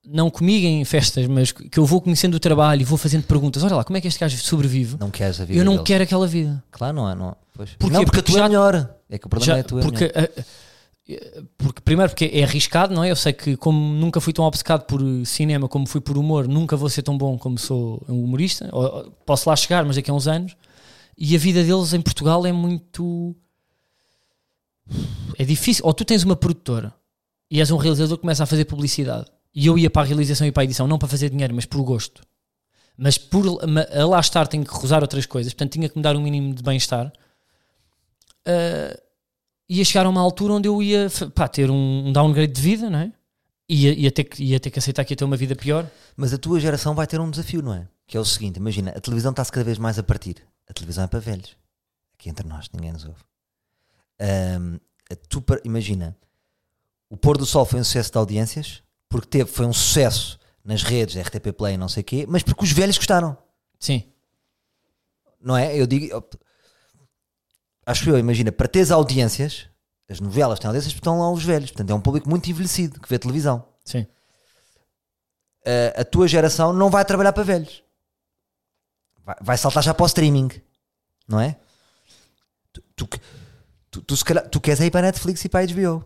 não 0.06 0.30
comigo 0.30 0.66
em 0.66 0.84
festas, 0.84 1.26
mas 1.26 1.52
que 1.52 1.78
eu 1.78 1.86
vou 1.86 2.00
conhecendo 2.00 2.34
o 2.34 2.40
trabalho 2.40 2.82
e 2.82 2.84
vou 2.84 2.98
fazendo 2.98 3.24
perguntas. 3.24 3.62
Olha 3.62 3.76
lá, 3.76 3.84
como 3.84 3.96
é 3.96 4.00
que 4.00 4.08
este 4.08 4.20
gajo 4.20 4.36
sobrevive? 4.38 4.96
Não 5.00 5.10
queres 5.10 5.40
a 5.40 5.44
vida 5.44 5.58
eu 5.58 5.64
não 5.64 5.72
deles. 5.74 5.86
quero 5.86 6.04
aquela 6.04 6.26
vida. 6.26 6.62
Claro, 6.70 6.94
não 6.96 7.10
é. 7.10 7.14
Não, 7.14 7.30
é. 7.30 7.34
Pois. 7.54 7.70
Porquê? 7.78 7.92
não 7.94 8.04
porque, 8.04 8.18
Porque 8.22 8.32
tu 8.32 8.36
é 8.36 8.40
já- 8.40 8.48
melhor. 8.48 8.94
É 9.08 9.18
que 9.18 9.26
o 9.26 9.30
problema 9.30 9.52
Já- 9.54 9.58
é 9.58 9.62
tu 9.62 9.78
é 9.78 9.82
porque, 9.82 10.12
melhor. 10.14 10.28
ah, 10.36 10.40
ah, 10.40 11.42
porque, 11.58 11.80
primeiro, 11.82 12.10
porque 12.10 12.30
é 12.32 12.42
arriscado, 12.42 12.94
não 12.94 13.04
é? 13.04 13.10
Eu 13.10 13.16
sei 13.16 13.32
que, 13.32 13.56
como 13.56 13.78
nunca 13.94 14.20
fui 14.20 14.32
tão 14.32 14.44
obcecado 14.44 14.84
por 14.86 15.00
cinema 15.26 15.68
como 15.68 15.86
fui 15.86 16.00
por 16.00 16.16
humor, 16.18 16.48
nunca 16.48 16.76
vou 16.76 16.88
ser 16.88 17.02
tão 17.02 17.16
bom 17.16 17.38
como 17.38 17.58
sou 17.58 18.02
um 18.08 18.22
humorista. 18.24 18.68
Ou- 18.72 19.10
Posso 19.24 19.48
lá 19.48 19.54
chegar, 19.56 19.84
mas 19.84 19.96
daqui 19.96 20.10
a 20.10 20.14
uns 20.14 20.26
anos. 20.26 20.56
E 21.16 21.34
a 21.36 21.38
vida 21.38 21.62
deles 21.62 21.92
em 21.94 22.00
Portugal 22.00 22.44
é 22.46 22.52
muito. 22.52 23.36
É 25.38 25.44
difícil. 25.44 25.84
Ou 25.86 25.94
tu 25.94 26.04
tens 26.04 26.22
uma 26.24 26.36
produtora 26.36 26.92
e 27.50 27.60
és 27.60 27.70
um 27.70 27.76
realizador 27.76 28.16
que 28.16 28.22
começa 28.22 28.42
a 28.42 28.46
fazer 28.46 28.64
publicidade. 28.64 29.26
E 29.54 29.66
eu 29.66 29.78
ia 29.78 29.88
para 29.88 30.02
a 30.02 30.04
realização 30.04 30.46
e 30.46 30.52
para 30.52 30.62
a 30.62 30.64
edição, 30.64 30.86
não 30.86 30.98
para 30.98 31.08
fazer 31.08 31.30
dinheiro, 31.30 31.54
mas 31.54 31.64
por 31.64 31.82
gosto. 31.82 32.22
Mas 32.96 33.18
por 33.18 33.44
a 33.62 34.04
lá 34.06 34.20
estar 34.20 34.46
tenho 34.46 34.64
que 34.64 34.72
recusar 34.72 35.02
outras 35.02 35.26
coisas, 35.26 35.52
portanto 35.52 35.72
tinha 35.72 35.88
que 35.88 35.96
me 35.96 36.02
dar 36.02 36.16
um 36.16 36.22
mínimo 36.22 36.54
de 36.54 36.62
bem-estar. 36.62 37.12
Ah, 38.46 38.98
ia 39.68 39.84
chegar 39.84 40.06
a 40.06 40.08
uma 40.08 40.20
altura 40.20 40.54
onde 40.54 40.68
eu 40.68 40.82
ia 40.82 41.08
pá, 41.34 41.48
ter 41.48 41.70
um, 41.70 42.08
um 42.08 42.12
downgrade 42.12 42.52
de 42.52 42.60
vida, 42.60 42.90
não 42.90 42.98
é? 42.98 43.12
Ia, 43.68 43.94
ia, 43.94 44.10
ter 44.10 44.24
que, 44.24 44.44
ia 44.44 44.60
ter 44.60 44.70
que 44.70 44.78
aceitar 44.78 45.04
que 45.04 45.14
ia 45.14 45.16
ter 45.16 45.24
uma 45.24 45.36
vida 45.36 45.56
pior. 45.56 45.90
Mas 46.16 46.34
a 46.34 46.38
tua 46.38 46.60
geração 46.60 46.94
vai 46.94 47.06
ter 47.06 47.18
um 47.18 47.30
desafio, 47.30 47.62
não 47.62 47.74
é? 47.74 47.88
Que 48.06 48.16
é 48.16 48.20
o 48.20 48.24
seguinte: 48.24 48.56
imagina, 48.56 48.90
a 48.90 49.00
televisão 49.00 49.30
está-se 49.30 49.50
cada 49.50 49.64
vez 49.64 49.78
mais 49.78 49.98
a 49.98 50.02
partir. 50.02 50.36
A 50.68 50.72
televisão 50.72 51.04
é 51.04 51.06
para 51.06 51.18
velhos. 51.18 51.56
Aqui 52.18 52.28
entre 52.28 52.46
nós, 52.46 52.68
ninguém 52.72 52.92
nos 52.92 53.04
ouve. 53.04 53.20
Ahm, 54.20 54.78
a 55.10 55.16
tu, 55.16 55.42
imagina, 55.64 56.16
o 57.08 57.16
Pôr 57.16 57.38
do 57.38 57.46
Sol 57.46 57.64
foi 57.64 57.80
um 57.80 57.84
sucesso 57.84 58.12
de 58.12 58.18
audiências, 58.18 58.82
porque 59.14 59.28
teve, 59.28 59.48
foi 59.48 59.64
um 59.64 59.72
sucesso 59.72 60.40
nas 60.64 60.82
redes, 60.82 61.14
RTP 61.14 61.52
Play, 61.56 61.76
não 61.76 61.88
sei 61.88 62.00
o 62.00 62.04
quê, 62.04 62.26
mas 62.28 62.42
porque 62.42 62.64
os 62.64 62.72
velhos 62.72 62.96
gostaram. 62.98 63.38
Sim, 63.78 64.02
não 65.40 65.56
é? 65.56 65.80
Eu 65.80 65.86
digo, 65.86 66.20
acho 67.86 68.10
eu, 68.10 68.18
imagina, 68.18 68.50
para 68.50 68.66
teres 68.66 68.90
audiências, 68.90 69.68
as 70.10 70.18
novelas 70.18 70.58
têm 70.58 70.66
audiências 70.66 70.92
porque 70.92 71.00
estão 71.02 71.20
lá 71.20 71.30
os 71.30 71.44
velhos, 71.44 71.70
portanto 71.70 71.90
é 71.90 71.94
um 71.94 72.00
público 72.00 72.28
muito 72.28 72.50
envelhecido 72.50 72.98
que 72.98 73.08
vê 73.08 73.16
televisão. 73.16 73.64
sim. 73.84 74.04
A, 75.64 76.00
a 76.00 76.04
tua 76.04 76.26
geração 76.26 76.72
não 76.72 76.90
vai 76.90 77.04
trabalhar 77.04 77.32
para 77.32 77.44
velhos, 77.44 77.84
vai, 79.24 79.36
vai 79.40 79.56
saltar 79.56 79.82
já 79.84 79.94
para 79.94 80.02
o 80.02 80.06
streaming, 80.06 80.50
não 81.28 81.38
é? 81.40 81.56
Tu, 82.72 82.82
tu, 82.96 83.08
tu, 83.92 84.02
tu, 84.02 84.16
se 84.16 84.24
calhar- 84.24 84.48
tu 84.48 84.60
queres 84.60 84.80
ir 84.80 84.90
para 84.90 85.06
a 85.06 85.10
Netflix 85.12 85.44
e 85.44 85.48
para 85.48 85.60
a 85.60 85.66
HBO, 85.66 86.04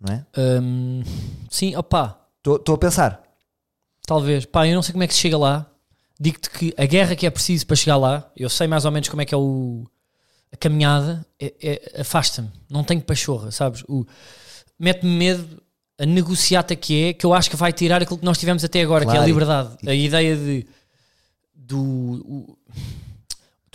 não 0.00 0.14
é? 0.14 0.26
Hum, 0.36 1.02
sim, 1.50 1.74
opá, 1.76 2.18
Estou 2.46 2.74
a 2.74 2.78
pensar, 2.78 3.22
talvez. 4.06 4.44
Pá, 4.46 4.66
eu 4.66 4.74
não 4.74 4.82
sei 4.82 4.92
como 4.92 5.02
é 5.04 5.06
que 5.06 5.14
se 5.14 5.20
chega 5.20 5.36
lá. 5.36 5.66
Digo-te 6.18 6.48
que 6.50 6.72
a 6.76 6.86
guerra 6.86 7.14
que 7.14 7.26
é 7.26 7.30
preciso 7.30 7.66
para 7.66 7.76
chegar 7.76 7.96
lá, 7.96 8.30
eu 8.36 8.48
sei 8.48 8.66
mais 8.66 8.84
ou 8.84 8.90
menos 8.90 9.08
como 9.08 9.20
é 9.22 9.24
que 9.24 9.34
é 9.34 9.36
o, 9.38 9.84
a 10.52 10.56
caminhada, 10.56 11.24
é, 11.38 11.54
é- 11.60 12.00
afasta-me. 12.00 12.50
Não 12.70 12.82
tenho 12.82 13.00
pachorra, 13.02 13.50
sabes? 13.50 13.84
O- 13.88 14.06
Mete-me 14.78 15.10
medo 15.10 15.62
a 15.98 16.06
negociata 16.06 16.74
que 16.74 17.04
é, 17.04 17.12
que 17.12 17.26
eu 17.26 17.34
acho 17.34 17.50
que 17.50 17.56
vai 17.56 17.72
tirar 17.72 18.00
aquilo 18.02 18.18
que 18.18 18.24
nós 18.24 18.38
tivemos 18.38 18.64
até 18.64 18.80
agora, 18.80 19.04
que 19.04 19.10
é 19.10 19.12
a 19.12 19.16
Claro, 19.16 19.28
e- 19.28 19.32
liberdade. 19.32 19.76
A 19.90 19.94
ideia 19.94 20.36
de 20.36 20.66
do 21.54 21.78
o- 21.78 22.58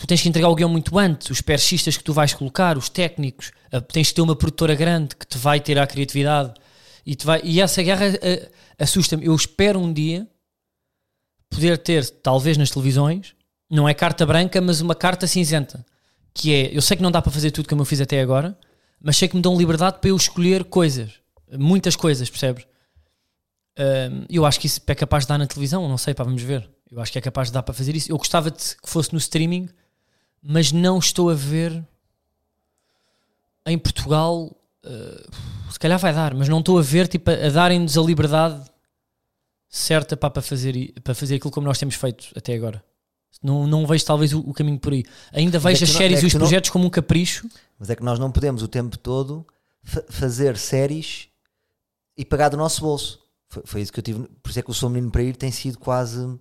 tu 0.04 0.08
tens 0.08 0.20
que 0.20 0.28
entregar 0.28 0.48
o 0.48 0.54
guião 0.54 0.68
muito 0.68 0.98
antes, 0.98 1.30
os 1.30 1.40
persistas 1.40 1.96
que 1.96 2.04
tu 2.04 2.12
vais 2.12 2.34
colocar, 2.34 2.76
os 2.76 2.88
técnicos, 2.90 3.52
a- 3.72 3.80
tens 3.80 4.08
que 4.08 4.14
ter 4.14 4.20
uma 4.20 4.36
produtora 4.36 4.74
grande 4.74 5.16
que 5.16 5.26
te 5.26 5.38
vai 5.38 5.58
ter 5.60 5.78
a 5.78 5.86
criatividade 5.86 6.52
E, 7.06 7.14
te 7.14 7.26
vai, 7.26 7.40
e 7.44 7.60
essa 7.60 7.82
guerra 7.82 8.06
eh, 8.22 8.50
assusta-me. 8.78 9.26
Eu 9.26 9.34
espero 9.34 9.78
um 9.78 9.92
dia 9.92 10.26
poder 11.50 11.76
ter, 11.78 12.08
talvez 12.22 12.56
nas 12.56 12.70
televisões, 12.70 13.34
não 13.70 13.86
é 13.88 13.92
carta 13.92 14.24
branca, 14.24 14.58
mas 14.60 14.80
uma 14.80 14.94
carta 14.94 15.26
cinzenta. 15.26 15.84
Que 16.32 16.52
é, 16.54 16.76
eu 16.76 16.80
sei 16.82 16.96
que 16.96 17.02
não 17.02 17.10
dá 17.10 17.20
para 17.20 17.30
fazer 17.30 17.50
tudo 17.50 17.68
como 17.68 17.82
eu 17.82 17.86
fiz 17.86 18.00
até 18.00 18.20
agora, 18.22 18.58
mas 19.00 19.16
sei 19.18 19.28
que 19.28 19.36
me 19.36 19.42
dão 19.42 19.56
liberdade 19.56 19.98
para 20.00 20.10
eu 20.10 20.16
escolher 20.16 20.64
coisas. 20.64 21.12
Muitas 21.52 21.94
coisas, 21.94 22.28
percebes? 22.30 22.66
Eu 24.30 24.46
acho 24.46 24.58
que 24.60 24.66
isso 24.66 24.80
é 24.86 24.94
capaz 24.94 25.24
de 25.24 25.28
dar 25.28 25.38
na 25.38 25.46
televisão, 25.46 25.86
não 25.88 25.98
sei, 25.98 26.14
pá, 26.14 26.24
vamos 26.24 26.42
ver. 26.42 26.68
Eu 26.90 27.00
acho 27.00 27.12
que 27.12 27.18
é 27.18 27.20
capaz 27.22 27.48
de 27.48 27.54
dar 27.54 27.62
para 27.62 27.74
fazer 27.74 27.94
isso. 27.94 28.10
Eu 28.10 28.16
gostava 28.16 28.50
de 28.50 28.58
que 28.58 28.88
fosse 28.88 29.12
no 29.12 29.18
streaming, 29.18 29.68
mas 30.44 30.70
não 30.70 30.98
estou 30.98 31.30
a 31.30 31.34
ver 31.34 31.82
em 33.66 33.78
Portugal. 33.78 34.54
Uh, 34.84 35.72
se 35.72 35.78
calhar 35.78 35.98
vai 35.98 36.12
dar, 36.12 36.34
mas 36.34 36.48
não 36.48 36.60
estou 36.60 36.78
a 36.78 36.82
ver 36.82 37.08
tipo, 37.08 37.30
a, 37.30 37.34
a 37.46 37.48
darem-nos 37.50 37.96
a 37.96 38.02
liberdade 38.02 38.62
certa 39.68 40.16
pá, 40.16 40.30
para, 40.30 40.42
fazer, 40.42 40.92
para 41.02 41.14
fazer 41.14 41.36
aquilo 41.36 41.50
como 41.50 41.66
nós 41.66 41.78
temos 41.78 41.94
feito 41.94 42.26
até 42.36 42.54
agora. 42.54 42.84
Não, 43.42 43.66
não 43.66 43.86
vejo 43.86 44.04
talvez 44.04 44.32
o, 44.32 44.40
o 44.40 44.54
caminho 44.54 44.78
por 44.78 44.92
aí. 44.92 45.04
Ainda 45.32 45.58
Mas 45.58 45.64
é 45.64 45.68
vejo 45.70 45.78
que 45.78 45.84
as 45.84 45.90
não- 45.90 45.98
séries 45.98 46.18
é 46.20 46.22
e 46.22 46.26
os 46.26 46.32
que 46.32 46.38
não- 46.38 46.46
projetos 46.46 46.70
como 46.70 46.86
um 46.86 46.90
capricho. 46.90 47.48
Mas 47.78 47.90
é 47.90 47.96
que 47.96 48.02
nós 48.04 48.18
não 48.18 48.30
podemos 48.30 48.62
o 48.62 48.68
tempo 48.68 48.96
todo 48.98 49.44
fa- 49.82 50.04
fazer 50.08 50.56
séries 50.56 51.28
e 52.16 52.24
pagar 52.24 52.50
do 52.50 52.56
nosso 52.56 52.80
bolso. 52.82 53.20
Foi, 53.48 53.62
foi 53.66 53.80
isso 53.82 53.92
que 53.92 53.98
eu 53.98 54.04
tive. 54.04 54.28
Por 54.42 54.50
isso 54.50 54.58
é 54.58 54.62
que 54.62 54.70
o 54.70 54.74
Sou 54.74 54.88
Menino 54.88 55.10
para 55.10 55.22
Ir 55.22 55.34
tem 55.36 55.50
sido 55.50 55.78
quase. 55.78 56.38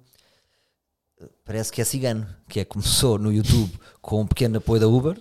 Parece 1.45 1.71
que 1.71 1.81
é 1.81 1.83
cigano. 1.85 2.27
Que 2.47 2.61
é 2.61 2.65
começou 2.65 3.17
no 3.17 3.31
YouTube 3.31 3.71
com 4.01 4.21
um 4.21 4.27
pequeno 4.27 4.57
apoio 4.57 4.79
da 4.81 4.87
Uber. 4.87 5.19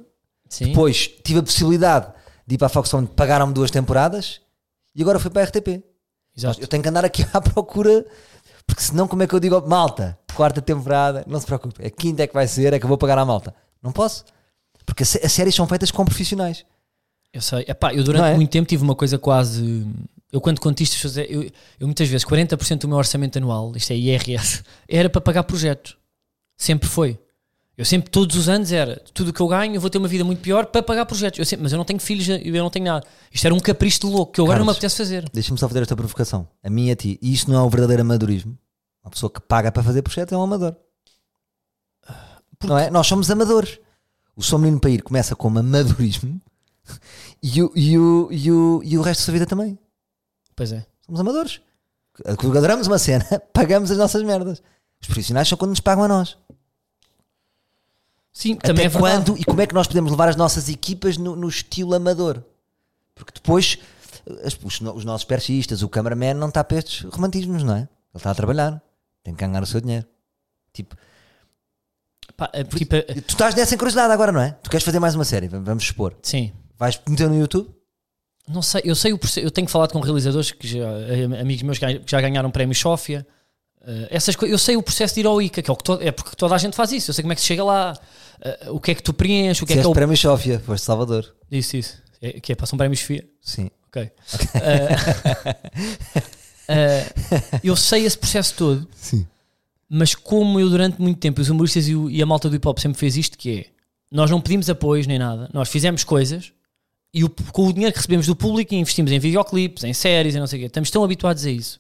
Sim. 0.49 0.67
Depois 0.67 1.09
tive 1.25 1.39
a 1.41 1.43
possibilidade 1.43 2.13
de 2.47 2.55
ir 2.55 2.59
para 2.59 2.67
a 2.67 2.71
Fox 2.71 2.93
One, 2.95 3.07
pagaram-me 3.07 3.53
duas 3.55 3.71
temporadas 3.71 4.41
e 4.95 5.01
agora 5.03 5.19
fui 5.19 5.31
para 5.31 5.43
a 5.43 5.45
RTP. 5.45 5.83
Exato. 6.37 6.61
Eu 6.61 6.67
tenho 6.67 6.83
que 6.83 6.89
andar 6.89 7.05
aqui 7.05 7.25
à 7.33 7.41
procura, 7.41 8.05
porque 8.67 8.83
senão, 8.83 9.07
como 9.09 9.23
é 9.23 9.27
que 9.27 9.35
eu 9.35 9.41
digo, 9.41 9.61
malta, 9.67 10.19
quarta 10.35 10.61
temporada, 10.63 11.25
não 11.27 11.39
se 11.41 11.47
preocupe, 11.47 11.85
a 11.85 11.91
quinta 11.91 12.23
é 12.23 12.27
que 12.27 12.35
vai 12.35 12.47
ser, 12.47 12.73
é 12.73 12.79
que 12.79 12.85
eu 12.85 12.89
vou 12.89 12.99
pagar 12.99 13.19
à 13.19 13.25
malta. 13.25 13.55
Não 13.83 13.93
posso, 13.93 14.25
porque 14.87 15.03
as 15.03 15.09
sé- 15.09 15.21
as 15.25 15.33
séries 15.33 15.55
são 15.55 15.67
feitas 15.67 15.91
com 15.91 16.05
profissionais. 16.05 16.65
Eu 17.33 17.41
sei. 17.41 17.65
Epá, 17.67 17.95
eu 17.95 18.05
durante 18.05 18.25
é? 18.27 18.35
muito 18.35 18.51
tempo 18.51 18.69
tive 18.69 18.83
uma 18.83 18.95
coisa 18.95 19.19
quase. 19.19 19.87
Eu, 20.33 20.41
quando 20.41 20.61
conto 20.61 20.81
isto, 20.81 20.97
eu, 21.21 21.43
eu 21.79 21.87
muitas 21.87 22.09
vezes, 22.09 22.27
40% 22.27 22.79
do 22.79 22.89
meu 22.89 22.97
orçamento 22.97 23.37
anual, 23.37 23.73
isto 23.77 23.93
é 23.93 23.97
IRS, 23.97 24.63
era 24.89 25.11
para 25.11 25.21
pagar 25.21 25.45
projetos. 25.45 25.97
Sempre 26.57 26.89
foi. 26.89 27.19
Eu 27.77 27.85
sempre, 27.85 28.11
todos 28.11 28.37
os 28.37 28.49
anos, 28.49 28.73
era 28.73 29.03
tudo 29.13 29.29
o 29.29 29.33
que 29.33 29.41
eu 29.41 29.49
ganho, 29.49 29.75
eu 29.75 29.81
vou 29.81 29.91
ter 29.91 29.99
uma 29.99 30.09
vida 30.09 30.25
muito 30.25 30.41
pior 30.41 30.67
para 30.67 30.83
pagar 30.83 31.05
projetos. 31.05 31.39
Eu 31.39 31.45
sempre, 31.45 31.63
mas 31.63 31.73
eu 31.73 31.79
não 31.79 31.85
tenho 31.85 32.01
filhos, 32.01 32.29
eu 32.29 32.63
não 32.63 32.71
tenho 32.71 32.85
nada. 32.87 33.07
Isto 33.31 33.47
era 33.47 33.55
um 33.55 33.61
capricho 33.61 34.01
de 34.01 34.07
louco 34.07 34.33
que 34.33 34.41
eu 34.41 34.45
agora 34.45 34.59
não 34.59 34.65
me 34.65 34.69
Carlos. 34.69 34.79
apetece 34.79 34.97
fazer. 34.97 35.29
Deixa-me 35.33 35.59
só 35.59 35.69
fazer 35.69 35.83
esta 35.83 35.97
provocação, 35.97 36.49
a 36.63 36.71
mim 36.71 36.89
e 36.89 36.91
a 36.93 36.97
ti, 36.97 37.19
e 37.21 37.33
isto 37.33 37.51
não 37.51 37.59
é 37.59 37.63
o 37.63 37.69
verdadeiro 37.69 38.03
amadorismo. 38.03 38.57
Uma 39.05 39.11
pessoa 39.11 39.31
que 39.31 39.41
paga 39.41 39.73
para 39.73 39.83
fazer 39.83 40.03
projeto 40.03 40.33
é 40.33 40.39
um 40.39 40.43
amador. 40.43 40.77
Não 42.65 42.79
é? 42.79 42.91
Nós 42.91 43.07
somos 43.07 43.31
amadores. 43.31 43.79
O 44.37 44.43
Sou 44.43 44.59
Menino 44.59 44.81
para 44.81 44.91
Ir 44.91 45.03
começa 45.03 45.35
como 45.35 45.59
amadorismo 45.59 46.41
e 47.43 47.63
o, 47.63 47.73
e, 47.75 47.99
o, 47.99 48.29
e, 48.31 48.53
o, 48.53 48.81
e 48.85 48.99
o 48.99 49.03
resto 49.03 49.21
da 49.21 49.25
sua 49.25 49.33
vida 49.33 49.47
também. 49.47 49.79
Pois 50.63 50.73
é. 50.73 50.87
Somos 51.05 51.21
amadores. 51.21 51.61
Adoramos 52.25 52.87
uma 52.87 52.99
cena, 52.99 53.25
pagamos 53.53 53.91
as 53.91 53.99
nossas 53.99 54.23
merdas. 54.23 54.63
Os 55.01 55.07
profissionais 55.09 55.49
são 55.49 55.59
quando 55.59 55.71
nos 55.71 55.81
pagam 55.81 56.05
a 56.05 56.09
nós. 56.09 56.37
Sim, 58.33 58.55
também 58.57 58.87
Até 58.87 58.97
é 58.97 59.01
verdade. 59.01 59.25
quando 59.27 59.41
e 59.41 59.45
como 59.45 59.61
é 59.61 59.67
que 59.67 59.75
nós 59.75 59.87
podemos 59.87 60.11
levar 60.11 60.29
as 60.29 60.37
nossas 60.37 60.69
equipas 60.69 61.17
no, 61.19 61.35
no 61.37 61.49
estilo 61.49 61.95
amador? 61.95 62.43
Porque 63.15 63.33
depois 63.35 63.79
as- 64.45 64.57
os, 64.63 64.81
os 64.81 65.05
nossos 65.05 65.25
persistas, 65.25 65.83
o 65.83 65.89
cameraman 65.89 66.35
não 66.35 66.49
está 66.49 66.63
para 66.65 66.79
estes 66.79 67.03
romantismos, 67.13 67.63
não 67.63 67.75
é? 67.75 67.81
Ele 67.81 67.89
está 68.17 68.31
a 68.31 68.35
trabalhar, 68.35 68.81
tem 69.23 69.35
que 69.35 69.41
ganhar 69.45 69.63
o 69.63 69.67
seu 69.67 69.81
dinheiro. 69.81 70.07
Tipo, 70.73 70.97
Pá, 72.37 72.49
é, 72.53 72.63
tipo, 72.65 72.95
é- 72.95 73.03
tu 73.03 73.31
estás 73.31 73.55
nessa 73.55 73.75
encruzilhada 73.75 74.15
agora, 74.15 74.33
não 74.33 74.41
é? 74.41 74.53
Tu 74.63 74.71
queres 74.71 74.85
fazer 74.85 74.99
mais 75.01 75.15
uma 75.15 75.25
série, 75.25 75.49
vamos 75.49 75.83
expor. 75.85 76.15
sim. 76.23 76.53
Vais 76.79 77.01
meter 77.07 77.29
no 77.29 77.39
YouTube? 77.39 77.71
Não 78.49 78.61
sei, 78.63 78.83
eu 78.85 78.95
sei 78.95 79.13
o 79.13 79.21
eu 79.37 79.51
tenho 79.51 79.69
falado 79.69 79.93
com 79.93 80.01
realizadores 80.01 80.51
que 80.51 80.67
já, 80.67 80.79
eh, 81.09 81.25
amigos 81.41 81.63
meus 81.63 81.79
que 81.79 82.01
já 82.07 82.21
ganharam 82.21 82.51
prémio 82.51 82.75
Sofia. 82.75 83.27
eh, 83.87 84.09
essas 84.11 84.35
coisas, 84.37 84.53
eu 84.53 84.59
sei 84.59 84.77
o 84.77 84.83
processo 84.83 85.15
de 85.15 85.21
ir 85.21 85.27
ao 85.27 85.41
ICA, 85.41 85.63
que 85.63 85.71
é, 85.71 85.73
o 85.73 85.77
que 85.77 85.85
to- 85.85 85.99
é 86.01 86.11
porque 86.13 86.35
toda 86.37 86.55
a 86.55 86.59
gente 86.59 86.75
faz 86.77 86.91
isso. 86.93 87.11
Eu 87.11 87.15
sei 87.15 87.23
como 87.23 87.33
é 87.33 87.37
que 87.37 87.41
se 87.41 87.47
chega 87.47 87.63
lá, 87.65 87.97
eh, 88.41 88.67
o 88.71 88.81
que 88.81 88.91
é 88.91 88.95
que 88.95 89.03
tu 89.03 89.13
preenches, 89.15 89.63
o 89.63 89.67
que 89.67 89.73
é 89.75 89.77
que 89.77 89.83
é 89.83 89.87
o. 89.89 89.93
prémio 89.93 90.17
Sofia, 90.17 90.59
foste 90.61 90.83
de 90.83 90.87
Salvador. 90.87 91.35
Isso, 91.51 91.77
isso. 91.77 92.03
É, 92.21 92.41
que 92.41 92.53
é, 92.53 92.55
passam 92.55 92.77
prémios 92.77 93.01
FIA. 93.01 93.25
Sim. 93.41 93.71
Ok. 93.89 94.03
Eh, 94.03 94.89
eh, 96.69 97.05
eu 97.63 97.77
sei 97.77 98.05
esse 98.05 98.17
processo 98.19 98.55
todo, 98.57 98.89
Sim. 98.95 99.27
mas 99.89 100.15
como 100.15 100.59
eu 100.61 100.69
durante 100.69 101.01
muito 101.01 101.19
tempo, 101.19 101.41
os 101.41 101.49
humoristas 101.49 101.89
e, 101.89 101.95
o- 101.95 102.11
e 102.11 102.23
a 102.23 102.27
malta 102.27 102.49
do 102.49 102.57
hip 102.57 102.67
hop 102.67 102.79
sempre 102.79 102.99
fez 102.99 103.17
isto, 103.17 103.37
que 103.39 103.59
é 103.61 103.67
nós 104.11 104.31
não 104.31 104.41
pedimos 104.41 104.69
apoios 104.71 105.07
nem 105.07 105.19
nada, 105.19 105.49
nós 105.53 105.69
fizemos 105.69 106.05
coisas 106.05 106.53
e 107.13 107.25
o- 107.25 107.31
com 107.53 107.67
o 107.67 107.73
dinheiro 107.73 107.93
que 107.93 107.99
recebemos 107.99 108.27
do 108.27 108.35
público 108.37 108.75
investimos 108.75 109.13
em 109.13 109.19
videoclipes, 109.19 109.85
em 109.85 109.93
séries, 109.93 110.35
em 110.35 110.41
não 110.41 110.47
sei 110.47 110.59
o 110.59 110.63
quê. 110.63 110.67
Estamos 110.67 110.91
tão 110.91 111.05
habituados 111.05 111.45
a 111.47 111.51
isso 111.51 111.79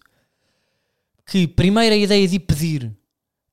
que 1.26 1.46
primeiro 1.46 1.94
a 1.94 1.98
ideia 1.98 2.26
de 2.28 2.36
ir 2.36 2.40
pedir 2.40 2.92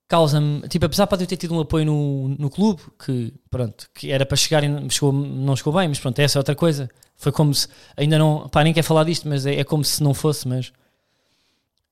causa-me, 0.07 0.68
tipo, 0.68 0.85
apesar 0.85 1.06
de 1.06 1.23
eu 1.23 1.27
ter 1.27 1.38
tido 1.38 1.53
um 1.53 1.60
apoio 1.60 1.85
no, 1.85 2.30
no 2.30 2.49
clube, 2.49 2.81
que 3.06 3.31
pronto, 3.49 3.88
que 3.93 4.11
era 4.11 4.26
para 4.26 4.35
chegar 4.35 4.64
e 4.64 4.68
não 4.68 4.89
chegou, 4.89 5.14
não 5.14 5.56
chegou 5.56 5.72
bem, 5.72 5.88
mas 5.88 5.99
pronto, 5.99 6.18
essa 6.19 6.38
é 6.38 6.39
outra 6.39 6.56
coisa. 6.56 6.89
Foi 7.15 7.31
como 7.31 7.53
se, 7.53 7.68
ainda 7.95 8.18
não, 8.18 8.49
pá, 8.49 8.64
nem 8.64 8.73
quero 8.73 8.88
falar 8.88 9.03
disto, 9.03 9.27
mas 9.30 9.45
é, 9.45 9.56
é 9.60 9.64
como 9.64 9.84
se 9.85 10.01
não 10.01 10.14
fosse, 10.15 10.47
mas 10.47 10.73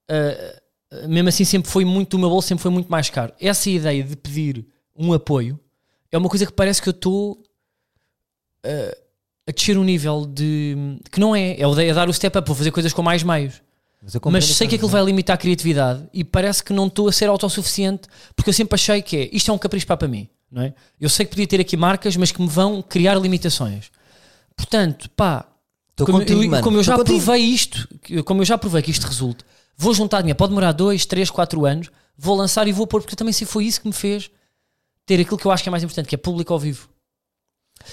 ah, 0.09 0.61
mesmo 1.07 1.29
assim 1.29 1.45
sempre 1.45 1.69
foi 1.69 1.85
muito, 1.85 2.15
o 2.15 2.19
meu 2.19 2.29
bolso 2.29 2.47
sempre 2.47 2.61
foi 2.63 2.71
muito 2.71 2.89
mais 2.89 3.09
caro. 3.09 3.33
Essa 3.39 3.69
ideia 3.69 4.03
de 4.03 4.15
pedir 4.15 4.65
um 4.95 5.13
apoio 5.13 5.59
é 6.11 6.17
uma 6.17 6.29
coisa 6.29 6.45
que 6.45 6.51
parece 6.51 6.81
que 6.81 6.89
eu 6.89 6.91
estou 6.91 7.43
ah, 8.63 8.97
a 9.47 9.51
descer 9.51 9.77
um 9.77 9.83
nível 9.83 10.25
de, 10.25 10.99
que 11.11 11.19
não 11.19 11.35
é, 11.35 11.59
é 11.59 11.65
o 11.65 11.73
de- 11.73 11.85
é 11.85 11.93
dar 11.93 12.09
o 12.09 12.13
step 12.13 12.37
up, 12.37 12.47
vou 12.47 12.55
fazer 12.55 12.71
coisas 12.71 12.91
com 12.93 13.01
mais 13.01 13.23
meios. 13.23 13.61
Mas, 14.01 14.15
Mas 14.31 14.45
sei 14.57 14.67
que 14.67 14.75
aquilo 14.75 14.89
vai 14.89 15.03
limitar 15.03 15.33
a 15.35 15.37
criatividade 15.37 16.03
e 16.13 16.23
parece 16.23 16.63
que 16.63 16.71
não 16.73 16.87
estou 16.87 17.07
a 17.07 17.11
ser 17.11 17.27
autossuficiente 17.29 18.07
porque 18.35 18.49
eu 18.49 18.53
sempre 18.53 18.75
achei 18.75 19.01
que 19.01 19.17
é 19.17 19.29
isto 19.31 19.49
é 19.49 19.53
um 19.53 19.57
capricho 19.57 19.87
para, 19.87 20.07
mim, 20.07 20.27
não 20.51 20.61
é? 20.61 20.73
Eu 20.99 21.09
sei 21.09 21.25
que 21.25 21.31
podia 21.31 21.47
ter 21.47 21.59
aqui 21.59 21.75
marcas, 21.75 22.15
mas 22.15 22.31
que 22.31 22.41
me 22.41 22.47
vão 22.47 22.81
criar 22.81 23.15
limitações. 23.15 23.89
Portanto, 24.55 25.09
pá, 25.15 25.45
como, 25.97 26.19
contigo, 26.19 26.55
eu, 26.55 26.61
como 26.61 26.77
eu 26.77 26.83
já 26.83 26.95
contigo. 26.95 27.17
provei 27.23 27.41
isto, 27.43 27.87
como 28.25 28.41
eu 28.41 28.45
já 28.45 28.57
provei 28.57 28.81
que 28.81 28.91
isto 28.91 29.05
resulta, 29.07 29.43
vou 29.75 29.93
juntar 29.93 30.21
dinheiro, 30.21 30.37
pode 30.37 30.49
demorar 30.51 30.71
2, 30.73 31.05
3, 31.05 31.29
4 31.31 31.65
anos, 31.65 31.89
vou 32.17 32.35
lançar 32.35 32.67
e 32.67 32.71
vou 32.71 32.85
pôr, 32.85 33.01
porque 33.01 33.15
também 33.15 33.33
se 33.33 33.45
foi 33.45 33.65
isso 33.65 33.81
que 33.81 33.87
me 33.87 33.93
fez 33.93 34.29
ter 35.05 35.19
aquilo 35.19 35.37
que 35.37 35.45
eu 35.45 35.51
acho 35.51 35.63
que 35.63 35.69
é 35.69 35.71
mais 35.71 35.83
importante, 35.83 36.07
que 36.07 36.15
é 36.15 36.17
público 36.17 36.53
ao 36.53 36.59
vivo. 36.59 36.87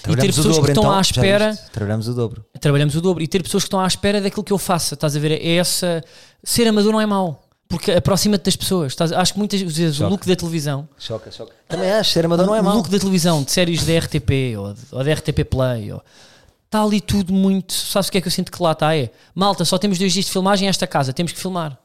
E 0.07 0.15
ter 0.15 0.23
o 0.23 0.25
pessoas 0.27 0.45
que 0.47 0.53
dobro, 0.53 0.71
estão 0.71 0.83
então, 0.83 0.93
à 0.97 1.01
espera? 1.01 1.55
Trabalhamos 1.71 2.07
o 2.07 2.13
dobro. 2.13 2.45
trabalhamos 2.59 2.95
o 2.95 3.01
dobro 3.01 3.23
e 3.23 3.27
ter 3.27 3.41
pessoas 3.43 3.63
que 3.63 3.67
estão 3.67 3.79
à 3.79 3.87
espera 3.87 4.21
daquilo 4.21 4.43
que 4.43 4.53
eu 4.53 4.57
faça, 4.57 4.93
estás 4.93 5.15
a 5.15 5.19
ver? 5.19 5.31
É 5.31 5.55
essa 5.57 6.03
ser 6.43 6.67
amador 6.67 6.91
não 6.91 7.01
é 7.01 7.05
mau, 7.05 7.43
porque 7.67 7.91
aproxima-te 7.91 8.43
das 8.45 8.55
pessoas. 8.55 8.91
Estás- 8.93 9.11
acho 9.11 9.33
que 9.33 9.39
muitas 9.39 9.59
vezes 9.61 9.95
o 9.95 9.99
Choca. 9.99 10.09
look 10.09 10.27
da 10.27 10.35
televisão, 10.35 10.87
Choca, 10.99 11.31
choca. 11.31 11.53
Também 11.67 11.89
acho, 11.91 12.11
ser 12.11 12.25
amador 12.25 12.45
não 12.45 12.55
é 12.55 12.61
o 12.61 12.63
mau. 12.63 12.75
look 12.77 12.89
da 12.89 12.99
televisão 12.99 13.43
de 13.43 13.51
séries 13.51 13.83
da 13.85 13.93
RTP 13.97 14.55
ou, 14.57 14.73
de- 14.73 14.79
ou 14.91 15.03
da 15.03 15.11
RTP 15.13 15.43
Play, 15.45 15.91
ou, 15.91 16.01
está 16.65 16.83
ali 16.83 17.01
tudo 17.01 17.33
muito. 17.33 17.73
Sabes 17.73 18.09
o 18.09 18.11
que 18.11 18.17
é 18.17 18.21
que 18.21 18.27
eu 18.27 18.31
sinto 18.31 18.51
que 18.51 18.61
lá 18.61 18.73
está? 18.73 18.95
É 18.95 19.09
malta, 19.33 19.63
só 19.65 19.77
temos 19.77 19.97
dois 19.97 20.13
dias 20.13 20.25
de 20.25 20.31
filmagem 20.31 20.67
esta 20.67 20.85
casa, 20.85 21.11
temos 21.13 21.31
que 21.31 21.39
filmar. 21.39 21.77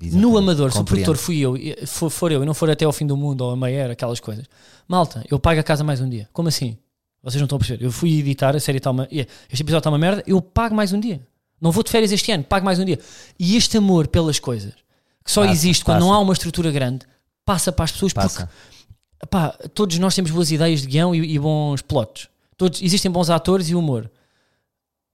No 0.00 0.06
Exatamente. 0.08 0.38
amador, 0.38 0.72
se 0.72 0.78
o 0.80 0.84
produtor 0.84 1.16
fui 1.16 1.38
eu, 1.38 1.54
for, 1.86 2.10
for 2.10 2.32
eu 2.32 2.42
e 2.42 2.46
não 2.46 2.52
for 2.52 2.68
até 2.68 2.84
ao 2.84 2.92
fim 2.92 3.06
do 3.06 3.16
mundo 3.16 3.42
ou 3.42 3.52
a 3.52 3.56
meia 3.56 3.92
aquelas 3.92 4.18
coisas, 4.18 4.44
malta, 4.88 5.24
eu 5.30 5.38
pago 5.38 5.60
a 5.60 5.62
casa 5.62 5.84
mais 5.84 6.00
um 6.00 6.08
dia. 6.08 6.28
Como 6.32 6.48
assim? 6.48 6.76
Vocês 7.24 7.40
não 7.40 7.46
estão 7.46 7.56
a 7.56 7.58
perceber. 7.58 7.82
Eu 7.82 7.90
fui 7.90 8.18
editar, 8.18 8.54
a 8.54 8.60
série 8.60 8.78
está 8.78 8.90
uma. 8.90 9.08
Este 9.10 9.62
episódio 9.62 9.78
está 9.78 9.90
uma 9.90 9.98
merda, 9.98 10.22
eu 10.26 10.42
pago 10.42 10.74
mais 10.74 10.92
um 10.92 11.00
dia. 11.00 11.26
Não 11.58 11.72
vou 11.72 11.82
de 11.82 11.90
férias 11.90 12.12
este 12.12 12.30
ano, 12.30 12.44
pago 12.44 12.64
mais 12.66 12.78
um 12.78 12.84
dia. 12.84 12.98
E 13.38 13.56
este 13.56 13.78
amor 13.78 14.06
pelas 14.06 14.38
coisas, 14.38 14.74
que 15.24 15.32
só 15.32 15.40
Passa, 15.40 15.52
existe 15.52 15.82
quando 15.84 15.96
passa. 15.96 16.06
não 16.06 16.12
há 16.12 16.18
uma 16.18 16.34
estrutura 16.34 16.70
grande, 16.70 17.06
passa 17.44 17.72
para 17.72 17.86
as 17.86 17.92
pessoas 17.92 18.12
Passa. 18.12 18.46
porque 18.46 19.26
pá, 19.30 19.50
todos 19.72 19.98
nós 19.98 20.14
temos 20.14 20.30
boas 20.30 20.50
ideias 20.50 20.82
de 20.82 20.88
guião 20.88 21.14
e, 21.14 21.34
e 21.34 21.38
bons 21.38 21.80
plots. 21.80 22.28
Todos, 22.58 22.82
existem 22.82 23.10
bons 23.10 23.30
atores 23.30 23.70
e 23.70 23.74
humor. 23.74 24.10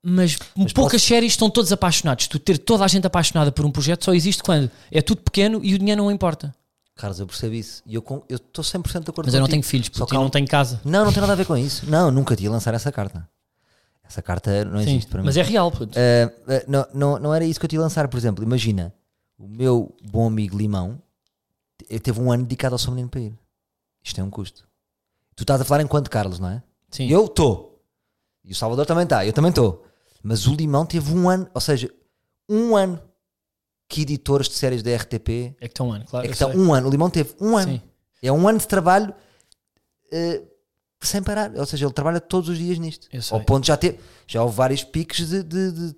Mas, 0.02 0.36
poucas 0.74 1.02
séries 1.02 1.32
estão 1.32 1.48
todos 1.48 1.70
apaixonados. 1.72 2.26
Tu 2.26 2.38
ter 2.38 2.58
toda 2.58 2.84
a 2.84 2.88
gente 2.88 3.06
apaixonada 3.06 3.52
por 3.52 3.64
um 3.64 3.70
projeto 3.70 4.04
só 4.04 4.14
existe 4.14 4.42
quando 4.42 4.68
é 4.90 5.00
tudo 5.00 5.20
pequeno 5.22 5.60
e 5.62 5.74
o 5.74 5.78
dinheiro 5.78 6.02
não 6.02 6.10
importa. 6.10 6.52
Carlos, 7.00 7.18
eu 7.20 7.26
percebo 7.26 7.54
isso. 7.54 7.82
E 7.86 7.94
eu 7.94 8.04
estou 8.28 8.64
100% 8.64 9.04
de 9.04 9.10
acordo 9.10 9.26
Mas 9.26 9.34
eu 9.34 9.40
não 9.40 9.48
tenho 9.48 9.62
filhos, 9.62 9.88
porque 9.88 10.14
eu 10.14 10.20
não 10.20 10.28
tenho 10.30 10.46
casa. 10.46 10.80
Não, 10.84 11.04
não 11.04 11.12
tem 11.12 11.20
nada 11.20 11.32
a 11.32 11.36
ver 11.36 11.46
com 11.46 11.56
isso. 11.56 11.88
Não, 11.90 12.10
nunca 12.10 12.36
te 12.36 12.44
ia 12.44 12.50
lançar 12.50 12.74
essa 12.74 12.92
carta. 12.92 13.28
Essa 14.04 14.20
carta 14.20 14.64
não 14.64 14.82
Sim, 14.82 14.90
existe 14.90 15.08
para 15.10 15.20
mim. 15.20 15.26
mas 15.26 15.36
é 15.36 15.42
real. 15.42 15.70
puto. 15.70 15.96
Ah, 15.98 16.32
ah, 16.48 16.64
não, 16.66 16.86
não, 16.92 17.18
não 17.18 17.34
era 17.34 17.44
isso 17.44 17.58
que 17.60 17.64
eu 17.66 17.68
te 17.70 17.74
ia 17.76 17.80
lançar. 17.80 18.06
Por 18.08 18.16
exemplo, 18.18 18.42
imagina 18.44 18.92
o 19.38 19.46
meu 19.48 19.94
bom 20.10 20.26
amigo 20.26 20.58
Limão 20.58 21.00
te- 21.78 21.98
teve 22.00 22.20
um 22.20 22.30
ano 22.32 22.42
dedicado 22.42 22.74
ao 22.74 22.78
seu 22.78 22.90
menino 22.90 23.08
para 23.08 23.20
ir. 23.20 23.38
Isto 24.02 24.20
é 24.20 24.24
um 24.24 24.30
custo. 24.30 24.66
Tu 25.36 25.42
estás 25.44 25.60
a 25.60 25.64
falar 25.64 25.82
enquanto 25.82 26.10
Carlos, 26.10 26.38
não 26.38 26.48
é? 26.48 26.62
Sim. 26.90 27.08
Eu 27.08 27.26
estou. 27.26 27.80
E 28.44 28.52
o 28.52 28.54
Salvador 28.54 28.84
também 28.84 29.04
está. 29.04 29.24
Eu 29.24 29.32
também 29.32 29.50
estou. 29.50 29.84
Mas 30.22 30.46
o 30.46 30.54
Limão 30.54 30.84
teve 30.84 31.14
um 31.14 31.28
ano, 31.30 31.48
ou 31.54 31.60
seja, 31.60 31.88
um 32.48 32.76
ano 32.76 33.00
que 33.90 34.02
editores 34.02 34.48
de 34.48 34.54
séries 34.54 34.82
da 34.82 34.94
RTP 34.96 35.28
É 35.60 35.66
que 35.66 35.66
estão 35.66 35.88
um 35.88 35.92
ano, 35.92 36.04
claro. 36.06 36.24
é 36.24 36.28
que 36.28 36.42
eu 36.42 36.48
estão 36.48 36.62
um 36.62 36.72
ano. 36.72 36.86
O 36.86 36.90
Limão 36.90 37.10
teve 37.10 37.34
um 37.40 37.56
ano. 37.56 37.72
Sim. 37.72 37.82
É 38.22 38.30
um 38.32 38.46
ano 38.48 38.58
de 38.58 38.66
trabalho 38.68 39.12
eh, 40.12 40.42
sem 41.02 41.22
parar. 41.22 41.50
Ou 41.56 41.66
seja, 41.66 41.84
ele 41.86 41.92
trabalha 41.92 42.20
todos 42.20 42.48
os 42.48 42.56
dias 42.58 42.78
nisto. 42.78 43.08
Eu. 43.12 43.20
Ao 43.32 43.40
ponto 43.40 43.62
de 43.62 43.68
já 43.68 43.76
ter, 43.76 43.98
já 44.28 44.42
houve 44.42 44.54
vários 44.56 44.84
picos 44.84 45.26
de. 45.28 45.42
de, 45.42 45.72
de 45.72 45.94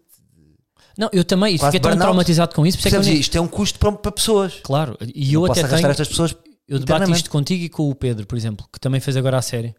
Não, 0.97 1.11
eu 1.13 1.23
também, 1.23 1.59
fiquei 1.59 1.79
tão 1.81 1.97
traumatizado 1.97 2.55
com 2.55 2.65
isso, 2.67 2.79
é 2.79 2.81
eu 2.81 2.83
percebes? 2.83 3.07
nem- 3.09 3.19
Isto 3.21 3.37
é 3.37 3.41
um 3.41 3.49
custo 3.49 3.79
para, 3.79 3.93
para 3.93 4.11
pessoas. 4.13 4.55
Claro, 4.63 4.97
e 5.15 5.35
eu 5.35 5.43
Não 5.43 5.53
até 5.53 5.63
tenho, 5.67 5.87
estas 5.89 6.09
pessoas. 6.09 6.35
eu 6.67 6.79
debato 6.79 7.11
isto 7.11 7.31
contigo 7.31 7.63
e 7.63 7.69
com 7.69 7.91
o 7.91 7.95
Pedro, 7.95 8.27
por 8.27 8.39
exemplo, 8.39 8.67
que 8.73 8.81
também 8.81 9.01
fez 9.01 9.17
agora 9.17 9.37
a 9.37 9.43
série, 9.43 9.75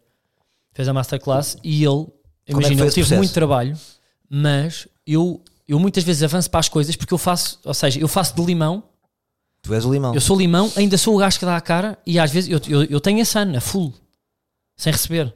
fez 0.72 0.86
a 0.86 0.92
masterclass 0.92 1.56
e 1.64 1.84
ele, 1.84 2.06
é 2.46 2.52
imagina, 2.52 2.76
foi 2.78 2.86
ele 2.86 2.94
teve 2.94 3.16
muito 3.16 3.32
trabalho, 3.32 3.76
mas 4.30 4.86
eu, 5.06 5.42
eu 5.68 5.78
muitas 5.78 6.04
vezes 6.04 6.22
avanço 6.22 6.50
para 6.50 6.60
as 6.60 6.68
coisas 6.68 6.94
porque 6.96 7.14
eu 7.14 7.18
faço, 7.18 7.58
ou 7.64 7.74
seja, 7.74 7.98
eu 8.00 8.08
faço 8.08 8.34
de 8.34 8.42
limão, 8.44 8.82
Tu 9.62 9.72
és 9.74 9.84
o 9.84 9.92
limão. 9.92 10.14
eu 10.14 10.20
sou 10.20 10.36
limão, 10.38 10.70
ainda 10.76 10.98
sou 10.98 11.14
o 11.14 11.18
gajo 11.18 11.38
que 11.38 11.44
dá 11.46 11.56
a 11.56 11.60
cara 11.60 11.98
e 12.06 12.18
às 12.18 12.30
vezes 12.30 12.50
eu, 12.50 12.60
eu, 12.68 12.84
eu 12.84 13.00
tenho 13.00 13.20
esse 13.20 13.38
ano, 13.38 13.56
a 13.56 13.60
full, 13.60 13.92
sem 14.76 14.92
receber. 14.92 15.34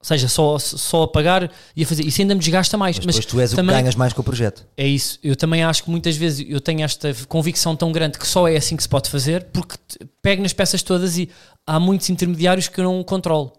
Ou 0.00 0.04
seja, 0.06 0.28
só, 0.28 0.56
só 0.60 1.02
a 1.02 1.08
pagar 1.08 1.50
e 1.74 1.82
a 1.82 1.86
fazer. 1.86 2.06
Isso 2.06 2.20
ainda 2.20 2.32
me 2.32 2.38
desgasta 2.38 2.76
mais. 2.78 2.96
Mas 3.00 3.16
Mas, 3.16 3.26
tu 3.26 3.40
és 3.40 3.50
o 3.50 3.56
que 3.56 3.56
também- 3.56 3.74
ganhas 3.74 3.96
mais 3.96 4.12
com 4.12 4.20
o 4.20 4.24
projeto. 4.24 4.64
é 4.76 4.86
isso. 4.86 5.18
Eu 5.24 5.34
também 5.34 5.64
acho 5.64 5.82
que 5.82 5.90
muitas 5.90 6.16
vezes 6.16 6.46
eu 6.48 6.60
tenho 6.60 6.82
esta 6.84 7.12
convicção 7.26 7.74
tão 7.74 7.90
grande 7.90 8.16
que 8.16 8.24
só 8.26 8.46
é 8.46 8.56
assim 8.56 8.76
que 8.76 8.82
se 8.84 8.88
pode 8.88 9.10
fazer, 9.10 9.46
porque 9.46 9.74
pego 10.22 10.40
nas 10.40 10.52
peças 10.52 10.84
todas 10.84 11.18
e 11.18 11.28
há 11.66 11.80
muitos 11.80 12.08
intermediários 12.10 12.68
que 12.68 12.78
eu 12.78 12.84
não 12.84 13.02
controlo. 13.02 13.52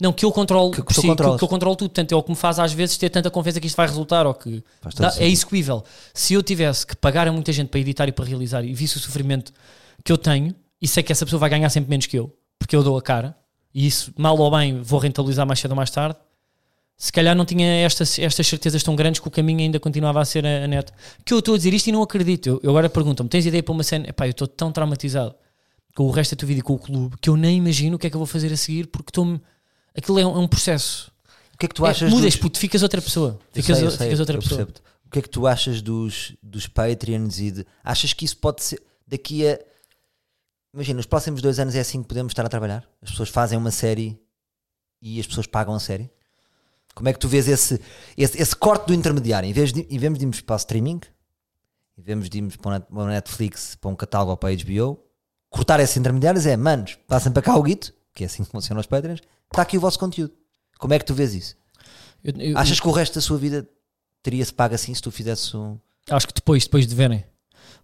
Não, 0.00 0.12
que 0.12 0.24
eu 0.24 0.30
controlo, 0.32 0.70
Que- 0.72 0.76
que 0.82 0.82
por 0.88 0.94
tu 0.94 1.00
si, 1.00 1.06
que, 1.08 1.38
que 1.38 1.44
eu 1.44 1.48
controlo 1.48 1.74
tudo. 1.74 1.88
Portanto, 1.88 2.12
é 2.12 2.16
o 2.16 2.22
que 2.22 2.28
me 2.30 2.36
faz 2.36 2.58
às 2.58 2.72
vezes 2.72 2.98
ter 2.98 3.08
tanta 3.08 3.30
confiança 3.30 3.58
que 3.60 3.66
isto 3.66 3.76
vai 3.76 3.86
resultar 3.86 4.26
ou 4.26 4.34
que 4.34 4.62
dá- 5.00 5.08
é 5.24 5.28
execuível. 5.28 5.82
Se 6.12 6.34
eu 6.34 6.42
tivesse 6.42 6.86
que 6.86 6.94
pagar 6.94 7.26
a 7.26 7.32
muita 7.32 7.50
gente 7.52 7.68
para 7.68 7.80
editar 7.80 8.06
e 8.06 8.12
para 8.12 8.24
realizar 8.24 8.62
e 8.64 8.74
visse 8.74 8.96
o 8.98 9.00
sofrimento 9.00 9.52
que 10.04 10.12
eu 10.12 10.18
tenho 10.18 10.54
e 10.82 10.86
sei 10.86 11.02
que 11.02 11.10
essa 11.12 11.24
pessoa 11.24 11.40
vai 11.40 11.48
ganhar 11.48 11.70
sempre 11.70 11.88
menos 11.88 12.04
que 12.06 12.18
eu, 12.18 12.30
porque 12.58 12.76
eu 12.76 12.82
dou 12.82 12.98
a 12.98 13.02
cara 13.02 13.34
e 13.74 13.86
isso, 13.86 14.12
mal 14.18 14.36
ou 14.38 14.50
bem, 14.50 14.82
vou 14.82 14.98
rentabilizar 14.98 15.46
mais 15.46 15.60
cedo 15.60 15.70
ou 15.70 15.76
mais 15.76 15.90
tarde. 15.90 16.16
Se 16.98 17.12
calhar 17.12 17.34
não 17.36 17.44
tinha 17.44 17.66
estas, 17.84 18.18
estas 18.18 18.46
certezas 18.46 18.82
tão 18.82 18.96
grandes 18.96 19.20
que 19.20 19.28
o 19.28 19.30
caminho 19.30 19.60
ainda 19.60 19.78
continuava 19.78 20.20
a 20.20 20.24
ser 20.24 20.46
a, 20.46 20.64
a 20.64 20.66
net. 20.66 20.90
Que 21.26 21.32
eu 21.34 21.40
estou 21.40 21.54
a 21.54 21.56
dizer 21.58 21.74
isto 21.74 21.86
e 21.88 21.92
não 21.92 22.02
acredito. 22.02 22.46
Eu, 22.48 22.60
eu 22.62 22.70
agora 22.70 22.88
pergunto-me: 22.88 23.28
tens 23.28 23.44
ideia 23.44 23.62
para 23.62 23.72
uma 23.72 23.82
cena? 23.82 24.08
Epá, 24.08 24.26
eu 24.26 24.30
estou 24.30 24.46
tão 24.48 24.72
traumatizado 24.72 25.34
com 25.94 26.04
o 26.04 26.10
resto 26.10 26.34
da 26.34 26.40
tua 26.40 26.46
vida 26.48 26.60
e 26.60 26.62
com 26.62 26.72
o 26.74 26.78
clube 26.78 27.16
que 27.20 27.28
eu 27.28 27.36
nem 27.36 27.58
imagino 27.58 27.96
o 27.96 27.98
que 27.98 28.06
é 28.06 28.10
que 28.10 28.16
eu 28.16 28.18
vou 28.18 28.26
fazer 28.26 28.50
a 28.52 28.56
seguir 28.56 28.86
porque 28.86 29.10
estou-me. 29.10 29.40
Aquilo 29.96 30.18
é 30.18 30.26
um, 30.26 30.34
é 30.36 30.38
um 30.38 30.48
processo. 30.48 31.10
O 31.54 31.58
que 31.58 31.66
é 31.66 31.68
que 31.68 31.74
tu 31.74 31.86
É, 31.86 31.90
achas 31.90 32.10
mudas, 32.10 32.32
dos... 32.34 32.36
puto, 32.40 32.58
ficas 32.58 32.82
outra 32.82 33.00
pessoa. 33.00 33.38
Ficas, 33.52 33.78
sei, 33.78 33.90
ficas 33.90 34.20
outra 34.20 34.38
pessoa. 34.38 34.58
percebo-te. 34.66 34.82
O 35.06 35.10
que 35.10 35.18
é 35.18 35.22
que 35.22 35.28
tu 35.30 35.46
achas 35.46 35.80
dos, 35.80 36.34
dos 36.42 36.66
Patreons 36.66 37.38
e 37.38 37.50
de... 37.50 37.66
Achas 37.82 38.12
que 38.12 38.24
isso 38.24 38.36
pode 38.36 38.62
ser 38.62 38.82
daqui 39.06 39.46
a... 39.48 39.58
Imagina, 40.74 40.96
nos 40.98 41.06
próximos 41.06 41.40
dois 41.40 41.58
anos 41.58 41.74
é 41.74 41.80
assim 41.80 42.02
que 42.02 42.08
podemos 42.08 42.32
estar 42.32 42.44
a 42.44 42.48
trabalhar? 42.48 42.84
As 43.00 43.10
pessoas 43.10 43.28
fazem 43.30 43.56
uma 43.56 43.70
série 43.70 44.20
e 45.00 45.18
as 45.18 45.26
pessoas 45.26 45.46
pagam 45.46 45.74
a 45.74 45.80
série? 45.80 46.10
Como 46.94 47.08
é 47.08 47.12
que 47.12 47.18
tu 47.18 47.28
vês 47.28 47.48
esse, 47.48 47.80
esse, 48.16 48.40
esse 48.40 48.54
corte 48.56 48.86
do 48.88 48.94
intermediário? 48.94 49.48
Em 49.48 49.52
vez 49.52 49.72
de, 49.72 49.82
em 49.88 49.98
vez 49.98 50.12
de 50.14 50.22
irmos 50.24 50.40
para 50.40 50.54
o 50.54 50.56
streaming, 50.56 51.00
em 51.96 52.02
vez 52.02 52.28
de 52.28 52.38
irmos 52.38 52.56
para 52.56 52.68
o 52.68 52.72
Net- 52.72 52.86
para 52.86 52.98
o 53.02 53.06
Netflix, 53.06 53.74
para 53.76 53.90
um 53.90 53.96
catálogo 53.96 54.32
ou 54.32 54.36
para 54.36 54.50
a 54.50 54.56
HBO, 54.56 54.98
cortar 55.48 55.80
esses 55.80 55.96
intermediários 55.96 56.44
é, 56.46 56.56
manos, 56.56 56.98
passem 57.06 57.32
para 57.32 57.42
cá 57.42 57.56
o 57.56 57.62
guito, 57.62 57.94
que 58.14 58.24
é 58.24 58.26
assim 58.26 58.44
que 58.44 58.50
funcionam 58.50 58.80
os 58.80 58.86
Patreons, 58.86 59.20
está 59.52 59.62
aqui 59.62 59.76
o 59.76 59.80
vosso 59.80 59.98
conteúdo. 59.98 60.32
Como 60.78 60.92
é 60.94 60.98
que 60.98 61.04
tu 61.04 61.14
vês 61.14 61.34
isso? 61.34 61.56
Eu- 62.22 62.34
eu- 62.38 62.58
Achas 62.58 62.80
que 62.80 62.88
o 62.88 62.90
resto 62.92 63.14
da 63.14 63.20
sua 63.20 63.38
vida 63.38 63.66
teria-se 64.22 64.52
pago 64.52 64.74
assim 64.74 64.92
se 64.94 65.00
tu 65.02 65.10
fizesse 65.10 65.56
um. 65.56 65.78
Acho 66.10 66.26
que 66.28 66.34
depois, 66.34 66.64
depois 66.64 66.86
de 66.86 66.94
verem. 66.94 67.24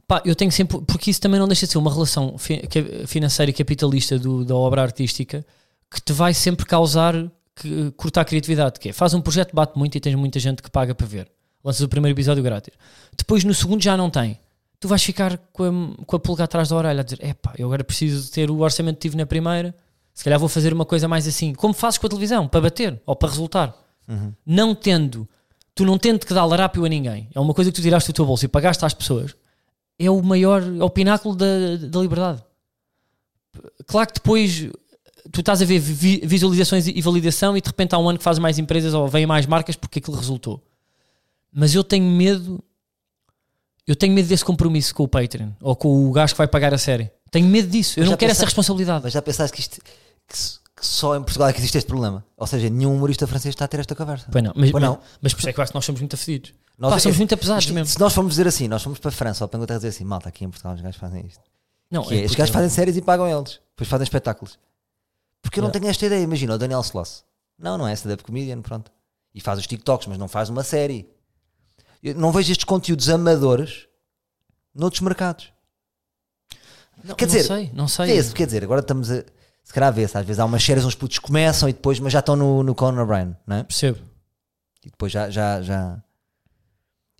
Pá, 0.06 0.20
eu 0.24 0.34
tenho 0.34 0.50
sempre. 0.52 0.80
Porque 0.82 1.10
isso 1.10 1.20
também 1.20 1.38
não 1.40 1.46
deixa 1.48 1.66
de 1.66 1.72
ser 1.72 1.78
uma 1.78 1.92
relação 1.92 2.36
fi- 2.38 2.62
financeira 3.06 3.50
e 3.50 3.54
capitalista 3.54 4.18
do- 4.18 4.44
da 4.44 4.54
obra 4.54 4.82
artística 4.82 5.44
que 5.90 6.00
te 6.00 6.12
vai 6.12 6.34
sempre 6.34 6.66
causar 6.66 7.14
que, 7.54 7.90
cortar 7.92 8.22
a 8.22 8.24
criatividade. 8.24 8.78
Que 8.80 8.88
é, 8.90 8.92
faz 8.92 9.14
um 9.14 9.20
projeto, 9.20 9.54
bate 9.54 9.78
muito 9.78 9.96
e 9.96 10.00
tens 10.00 10.14
muita 10.14 10.38
gente 10.38 10.62
que 10.62 10.70
paga 10.70 10.94
para 10.94 11.06
ver. 11.06 11.30
Lanças 11.64 11.80
o 11.82 11.88
primeiro 11.88 12.14
episódio 12.16 12.42
grátis. 12.42 12.74
Depois 13.16 13.44
no 13.44 13.54
segundo 13.54 13.82
já 13.82 13.96
não 13.96 14.10
tem. 14.10 14.38
Tu 14.80 14.88
vais 14.88 15.02
ficar 15.02 15.38
com 15.52 15.94
a, 16.00 16.04
com 16.04 16.16
a 16.16 16.18
pulga 16.18 16.44
atrás 16.44 16.68
da 16.70 16.76
orelha 16.76 17.00
a 17.00 17.04
dizer: 17.04 17.24
epá, 17.24 17.54
eu 17.56 17.66
agora 17.66 17.84
preciso 17.84 18.30
ter 18.32 18.50
o 18.50 18.58
orçamento 18.58 18.96
que 18.96 19.02
tive 19.02 19.16
na 19.16 19.24
primeira. 19.26 19.72
Se 20.14 20.22
calhar 20.24 20.38
vou 20.38 20.48
fazer 20.48 20.72
uma 20.72 20.84
coisa 20.84 21.08
mais 21.08 21.26
assim. 21.26 21.54
Como 21.54 21.72
fazes 21.74 21.98
com 21.98 22.06
a 22.06 22.10
televisão, 22.10 22.46
para 22.46 22.60
bater 22.60 23.00
ou 23.06 23.16
para 23.16 23.28
resultar. 23.28 23.74
Não 24.44 24.74
tendo 24.74 25.28
tu 25.74 25.86
não 25.86 25.96
tendo 25.96 26.26
que 26.26 26.34
dar 26.34 26.44
larápio 26.44 26.84
a 26.84 26.88
ninguém, 26.88 27.28
é 27.34 27.40
uma 27.40 27.54
coisa 27.54 27.70
que 27.70 27.76
tu 27.76 27.80
tiraste 27.82 28.12
do 28.12 28.14
teu 28.14 28.26
bolso 28.26 28.44
e 28.44 28.48
pagaste 28.48 28.84
às 28.84 28.92
pessoas, 28.92 29.34
é 29.98 30.10
o 30.10 30.20
maior, 30.22 30.62
é 30.62 30.84
o 30.84 30.90
pináculo 30.90 31.34
da, 31.34 31.76
da 31.88 31.98
liberdade. 32.00 32.42
Claro 33.86 34.08
que 34.08 34.14
depois 34.14 34.68
tu 35.32 35.40
estás 35.40 35.62
a 35.62 35.64
ver 35.64 35.78
vi- 35.78 36.20
visualizações 36.24 36.86
e 36.86 37.00
validação 37.00 37.56
e 37.56 37.60
de 37.62 37.68
repente 37.68 37.94
há 37.94 37.98
um 37.98 38.06
ano 38.08 38.18
que 38.18 38.24
fazes 38.24 38.38
mais 38.38 38.58
empresas 38.58 38.92
ou 38.92 39.08
vêm 39.08 39.24
mais 39.24 39.46
marcas 39.46 39.74
porque 39.74 39.98
aquilo 39.98 40.16
resultou. 40.16 40.62
Mas 41.50 41.74
eu 41.74 41.82
tenho 41.82 42.04
medo, 42.04 42.62
eu 43.86 43.96
tenho 43.96 44.12
medo 44.12 44.28
desse 44.28 44.44
compromisso 44.44 44.94
com 44.94 45.04
o 45.04 45.08
Patreon 45.08 45.50
ou 45.60 45.74
com 45.74 46.06
o 46.08 46.12
gajo 46.12 46.34
que 46.34 46.38
vai 46.38 46.48
pagar 46.48 46.74
a 46.74 46.78
série. 46.78 47.10
Tenho 47.30 47.46
medo 47.46 47.68
disso, 47.68 47.98
eu 47.98 48.04
não 48.04 48.12
quero 48.16 48.30
essa 48.30 48.40
pensaste- 48.40 48.44
responsabilidade. 48.44 49.04
Mas 49.04 49.12
já 49.14 49.22
pensaste 49.22 49.54
que 49.54 49.60
isto. 49.62 49.80
Que, 50.76 50.86
só 50.86 51.14
em 51.16 51.22
Portugal 51.22 51.48
é 51.48 51.52
que 51.52 51.60
existe 51.60 51.78
este 51.78 51.86
problema? 51.86 52.24
Ou 52.36 52.46
seja, 52.46 52.68
nenhum 52.68 52.94
humorista 52.94 53.26
francês 53.26 53.52
está 53.54 53.64
a 53.66 53.68
ter 53.68 53.80
esta 53.80 53.94
conversa. 53.94 54.26
Pois 54.32 54.42
não, 54.42 54.52
mas, 54.56 54.70
Pois 54.72 54.82
não. 54.82 54.98
mas 55.20 55.32
por 55.32 55.40
isso 55.40 55.48
é 55.48 55.52
que 55.52 55.60
eu 55.60 55.62
acho 55.62 55.72
que 55.72 55.76
nós 55.76 55.84
somos 55.84 56.00
muito 56.00 56.14
afedidos. 56.14 56.52
Nós- 56.78 56.92
Pá, 56.94 56.98
somos 56.98 57.16
é- 57.16 57.18
muito 57.18 57.36
pesados 57.36 57.64
isto- 57.64 57.74
mesmo. 57.74 57.86
Se 57.92 58.00
nós 58.00 58.12
formos 58.12 58.32
dizer 58.32 58.46
assim, 58.48 58.66
nós 58.66 58.82
fomos 58.82 58.98
para 58.98 59.10
a 59.10 59.12
França 59.12 59.44
ou 59.44 59.48
para 59.48 59.56
a 59.56 59.58
Inglaterra 59.58 59.78
dizer 59.78 59.88
assim, 59.88 60.04
malta, 60.04 60.28
aqui 60.28 60.44
em 60.44 60.50
Portugal 60.50 60.74
os 60.74 60.80
gajos 60.80 60.98
fazem 60.98 61.24
isto. 61.26 61.40
Não, 61.90 62.02
Que 62.04 62.14
é, 62.14 62.22
é 62.22 62.24
os 62.26 62.34
gajos 62.34 62.52
fazem 62.52 62.70
séries 62.70 62.96
e 62.96 63.02
pagam 63.02 63.28
eles. 63.28 63.60
Depois 63.70 63.88
fazem 63.88 64.02
espetáculos. 64.04 64.58
Porque 65.42 65.58
eu 65.60 65.62
não 65.62 65.68
Yeah. 65.68 65.80
tenho 65.80 65.90
esta 65.90 66.06
ideia. 66.06 66.22
Imagina 66.22 66.54
o 66.54 66.58
Daniel 66.58 66.80
Sloss. 66.80 67.24
Não, 67.58 67.76
não 67.78 67.86
é 67.86 67.92
stand-up 67.92 68.24
comedian, 68.24 68.60
pronto. 68.62 68.90
E 69.34 69.40
faz 69.40 69.58
os 69.58 69.66
TikToks, 69.66 70.06
mas 70.08 70.18
não 70.18 70.26
faz 70.28 70.48
uma 70.48 70.62
série. 70.64 71.08
Eu 72.02 72.14
não 72.14 72.32
vejo 72.32 72.50
estes 72.50 72.64
conteúdos 72.64 73.08
amadores 73.08 73.86
noutros 74.74 75.00
mercados. 75.02 75.52
Não, 77.04 77.14
Quer 77.14 77.26
não 77.26 77.34
dizer, 77.34 77.46
sei, 77.46 77.70
não 77.74 77.88
sei. 77.88 78.06
Vê-se, 78.06 78.34
quer 78.34 78.46
dizer, 78.46 78.64
agora 78.64 78.80
estamos 78.80 79.10
a. 79.10 79.22
Se 79.64 79.72
calhar 79.72 79.92
vê-se, 79.92 80.16
às 80.18 80.26
vezes 80.26 80.40
há 80.40 80.44
umas 80.44 80.62
séries, 80.62 80.84
uns 80.84 80.94
putos 80.94 81.18
começam 81.18 81.68
e 81.68 81.72
depois, 81.72 81.98
mas 82.00 82.12
já 82.12 82.18
estão 82.18 82.36
no, 82.36 82.62
no 82.62 82.74
Conan 82.74 83.02
O'Brien, 83.02 83.36
não 83.46 83.56
é? 83.56 83.62
Percebo. 83.62 83.98
E 84.84 84.90
depois 84.90 85.12
já, 85.12 85.30
já, 85.30 85.62
já. 85.62 86.02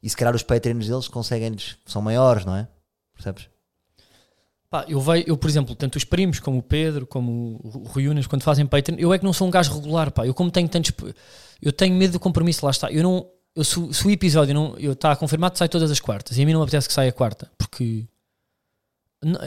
E 0.03 0.11
se 0.11 0.17
calhar 0.17 0.35
os 0.35 0.43
Patreons 0.43 0.89
deles 0.89 1.09
conseguem-lhes. 1.09 1.77
são 1.87 2.03
maiores, 2.03 2.45
não 2.45 2.57
é? 2.57 2.67
Percebes? 3.15 3.49
Pá, 4.69 4.85
eu, 4.89 5.01
vejo, 5.01 5.25
eu, 5.29 5.37
por 5.37 5.49
exemplo, 5.49 5.75
tanto 5.77 5.97
os 5.97 6.05
primos 6.05 6.41
como 6.41 6.59
o 6.59 6.63
Pedro, 6.63 7.07
como 7.07 7.61
o 7.63 7.85
Rui 7.89 8.09
Unas, 8.09 8.27
quando 8.27 8.43
fazem 8.43 8.67
Patreon, 8.67 8.97
eu 8.99 9.13
é 9.13 9.19
que 9.19 9.25
não 9.25 9.33
sou 9.33 9.47
um 9.47 9.51
gajo 9.51 9.73
regular, 9.75 10.11
pá. 10.11 10.27
Eu 10.27 10.35
como 10.35 10.51
tenho 10.51 10.69
tantos. 10.69 10.93
Eu 11.61 11.73
tenho 11.73 11.95
medo 11.95 12.13
do 12.15 12.21
compromisso, 12.21 12.65
lá 12.65 12.71
está. 12.71 12.91
Eu 12.91 13.03
não. 13.03 13.31
Eu, 13.55 13.65
se, 13.65 13.79
o- 13.79 14.11
episódio 14.11 14.55
não, 14.55 14.75
está 14.79 15.15
confirmado, 15.15 15.59
sai 15.59 15.69
todas 15.69 15.91
as 15.91 16.01
quartas. 16.01 16.39
E 16.39 16.43
a 16.43 16.47
mim 16.47 16.53
não 16.53 16.61
me 16.61 16.65
apetece 16.65 16.89
que 16.89 16.95
saia 16.95 17.11
a 17.11 17.13
quarta, 17.13 17.51
porque. 17.59 18.09
não, 19.23 19.39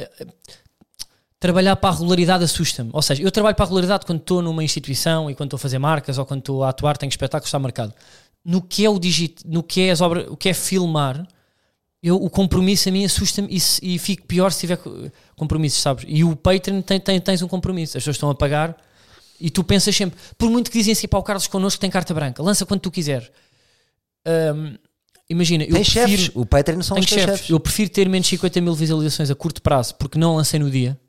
trabalhar 1.40 1.76
para 1.76 1.90
a 1.90 1.94
regularidade 1.94 2.44
assusta-me. 2.44 2.90
Ou 2.94 3.02
seja, 3.02 3.22
eu 3.22 3.32
trabalho 3.32 3.56
para 3.56 3.66
a 3.66 3.68
regularidade 3.68 4.06
quando 4.06 4.20
estou 4.20 4.42
numa 4.42 4.64
instituição 4.64 5.30
e 5.30 5.36
quando 5.36 5.48
estou 5.50 5.58
a 5.58 5.60
fazer 5.60 5.78
marcas 5.80 6.18
ou 6.18 6.26
quando 6.26 6.40
estou 6.40 6.64
a 6.64 6.70
atuar, 6.70 6.98
tenho 6.98 7.10
espetáculos, 7.10 7.48
está 7.48 7.60
marcado. 7.60 7.94
No 8.44 8.62
que 8.62 8.86
é 8.86 8.90
o 8.90 9.00
digit, 9.00 9.44
no 9.46 9.62
que 9.64 9.82
é 9.82 9.92
as 9.92 10.02
obras, 10.02 10.28
o 10.30 10.38
que 10.38 10.50
é 10.50 10.54
filmar, 10.54 11.28
eu, 12.02 12.16
o 12.16 12.30
compromisso 12.30 12.88
a 12.90 12.92
mim 12.92 13.04
assusta-me 13.04 13.48
e, 13.50 13.94
e 13.96 13.98
fico 14.00 14.26
pior 14.28 14.52
se 14.52 14.60
tiver 14.62 14.78
co- 14.78 15.10
compromissos, 15.36 15.82
sabes? 15.82 16.06
E 16.08 16.24
o 16.24 16.36
Patreon 16.36 16.82
tem, 16.82 17.00
tem, 17.00 17.20
tens 17.20 17.42
um 17.42 17.48
compromisso, 17.48 17.98
as 17.98 18.02
pessoas 18.04 18.16
estão 18.18 18.30
a 18.30 18.36
pagar 18.36 18.78
e 19.40 19.50
tu 19.50 19.64
pensas 19.64 19.96
sempre, 19.96 20.18
por 20.38 20.50
muito 20.50 20.70
que 20.70 20.78
dizem 20.78 20.92
assim, 20.94 21.08
pá, 21.08 21.18
o 21.18 21.24
Carlos 21.24 21.48
connosco 21.48 21.82
tem 21.82 21.90
carta 21.90 22.14
branca, 22.14 22.42
lança 22.44 22.66
quando 22.66 22.82
tu 22.82 22.92
quiseres. 22.92 23.32
Hum, 24.56 24.76
imagina, 25.30 25.64
eu 25.64 25.74
Tem 25.74 25.84
prefiro, 25.84 26.08
chefes. 26.10 26.32
O 26.36 26.46
Patreon 26.46 26.82
são 26.82 26.98
os 26.98 27.06
chefes. 27.06 27.24
chefes. 27.26 27.50
Eu 27.50 27.60
prefiro 27.60 27.90
ter 27.90 28.08
menos 28.08 28.28
50 28.28 28.62
mil 28.62 28.74
visualizações 28.76 29.30
a 29.32 29.36
curto 29.36 29.62
prazo 29.62 29.96
porque 29.96 30.18
não 30.20 30.36
lancei 30.36 30.60
no 30.60 30.70
dia 30.70 31.00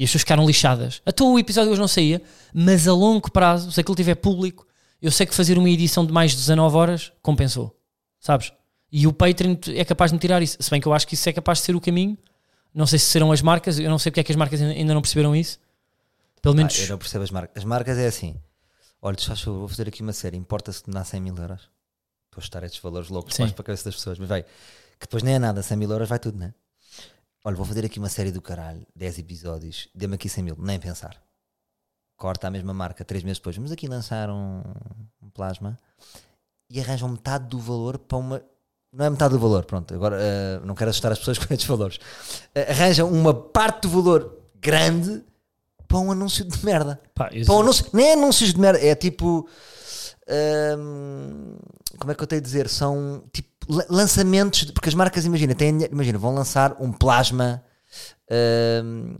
e 0.00 0.04
as 0.04 0.08
pessoas 0.08 0.22
ficaram 0.22 0.46
lixadas. 0.46 1.02
Até 1.04 1.22
o 1.22 1.38
episódio 1.38 1.70
hoje 1.72 1.80
não 1.80 1.86
saía, 1.86 2.22
mas 2.54 2.88
a 2.88 2.92
longo 2.94 3.30
prazo, 3.30 3.70
se 3.70 3.78
aquilo 3.80 3.94
tiver 3.94 4.14
público, 4.14 4.66
eu 5.02 5.10
sei 5.10 5.26
que 5.26 5.34
fazer 5.34 5.58
uma 5.58 5.68
edição 5.68 6.06
de 6.06 6.12
mais 6.12 6.30
de 6.30 6.38
19 6.38 6.74
horas 6.74 7.12
compensou, 7.20 7.78
sabes? 8.18 8.50
E 8.90 9.06
o 9.06 9.12
Patreon 9.12 9.56
é 9.68 9.84
capaz 9.84 10.10
de 10.10 10.14
me 10.14 10.18
tirar 10.20 10.42
isso. 10.42 10.56
Se 10.58 10.70
bem 10.70 10.80
que 10.80 10.88
eu 10.88 10.94
acho 10.94 11.06
que 11.06 11.12
isso 11.14 11.28
é 11.28 11.32
capaz 11.34 11.58
de 11.58 11.64
ser 11.64 11.76
o 11.76 11.80
caminho. 11.80 12.16
Não 12.74 12.86
sei 12.86 12.98
se 12.98 13.04
serão 13.06 13.30
as 13.30 13.42
marcas, 13.42 13.78
eu 13.78 13.90
não 13.90 13.98
sei 13.98 14.10
porque 14.10 14.20
é 14.20 14.24
que 14.24 14.32
as 14.32 14.36
marcas 14.36 14.60
ainda 14.62 14.94
não 14.94 15.02
perceberam 15.02 15.36
isso. 15.36 15.58
Pelo 16.40 16.54
Ah, 16.54 16.56
menos. 16.56 16.78
eu 16.78 16.88
não 16.88 16.98
percebo 16.98 17.22
as 17.24 17.30
marcas. 17.30 17.56
As 17.58 17.64
marcas 17.64 17.98
é 17.98 18.06
assim: 18.06 18.34
olha, 19.02 19.16
tu 19.16 19.30
achas, 19.30 19.44
vou 19.44 19.68
fazer 19.68 19.86
aqui 19.88 20.02
uma 20.02 20.12
série, 20.12 20.36
importa-se 20.36 20.82
que 20.82 20.88
me 20.88 20.94
dá 20.94 21.04
100 21.04 21.20
mil 21.20 21.36
euros? 21.36 21.60
Estou 22.26 22.40
a 22.40 22.44
estar 22.44 22.62
estes 22.64 22.80
valores 22.80 23.08
loucos 23.10 23.36
para 23.36 23.46
a 23.46 23.52
cabeça 23.52 23.84
das 23.84 23.94
pessoas, 23.94 24.18
mas 24.18 24.28
vai, 24.28 24.42
que 24.42 24.48
depois 25.02 25.22
nem 25.22 25.34
é 25.34 25.38
nada, 25.38 25.62
100 25.62 25.76
mil 25.76 25.90
euros 25.90 26.08
vai 26.08 26.18
tudo, 26.18 26.38
né? 26.38 26.54
Olha, 27.44 27.56
vou 27.56 27.64
fazer 27.64 27.84
aqui 27.84 27.98
uma 27.98 28.08
série 28.08 28.30
do 28.30 28.42
caralho, 28.42 28.86
10 28.94 29.18
episódios, 29.18 29.88
dê-me 29.94 30.14
aqui 30.14 30.28
100 30.28 30.44
mil, 30.44 30.56
nem 30.58 30.78
pensar. 30.78 31.20
Corta 32.16 32.48
a 32.48 32.50
mesma 32.50 32.74
marca, 32.74 33.04
3 33.04 33.24
meses 33.24 33.38
depois, 33.38 33.56
vamos 33.56 33.72
aqui 33.72 33.86
lançar 33.86 34.28
um, 34.28 34.62
um 35.22 35.30
plasma 35.30 35.78
e 36.68 36.78
arranjam 36.80 37.08
metade 37.08 37.48
do 37.48 37.58
valor 37.58 37.98
para 37.98 38.18
uma 38.18 38.42
não 38.92 39.04
é 39.04 39.10
metade 39.10 39.32
do 39.32 39.38
valor, 39.38 39.64
pronto, 39.64 39.94
agora 39.94 40.16
eh, 40.20 40.60
não 40.64 40.74
quero 40.74 40.90
assustar 40.90 41.12
as 41.12 41.18
pessoas 41.18 41.38
com 41.44 41.54
estes 41.54 41.66
valores. 41.66 41.98
Eh, 42.54 42.72
arranjam 42.72 43.08
uma 43.08 43.32
parte 43.32 43.82
do 43.82 43.88
valor 43.88 44.36
grande 44.60 45.22
para 45.86 45.98
um 45.98 46.10
anúncio 46.10 46.44
de 46.44 46.64
merda. 46.64 47.00
Pá, 47.14 47.30
Para 47.46 47.54
um 47.54 47.60
anúncio, 47.60 47.86
nem 47.92 48.12
anúncios 48.14 48.52
de 48.52 48.60
merda, 48.60 48.84
é 48.84 48.94
tipo. 48.94 49.48
Hum, 50.78 51.56
como 51.98 52.12
é 52.12 52.14
que 52.14 52.22
eu 52.22 52.26
tenho 52.26 52.40
a 52.40 52.42
dizer? 52.44 52.68
São 52.68 53.22
tipo 53.32 53.48
la- 53.68 53.86
lançamentos, 53.88 54.66
de- 54.66 54.72
porque 54.72 54.88
as 54.88 54.94
marcas, 54.94 55.24
imagina, 55.24 55.54
têm, 55.54 55.82
imagina, 55.90 56.18
vão 56.18 56.34
lançar 56.34 56.76
um 56.80 56.92
plasma 56.92 57.62
hum, 58.84 59.16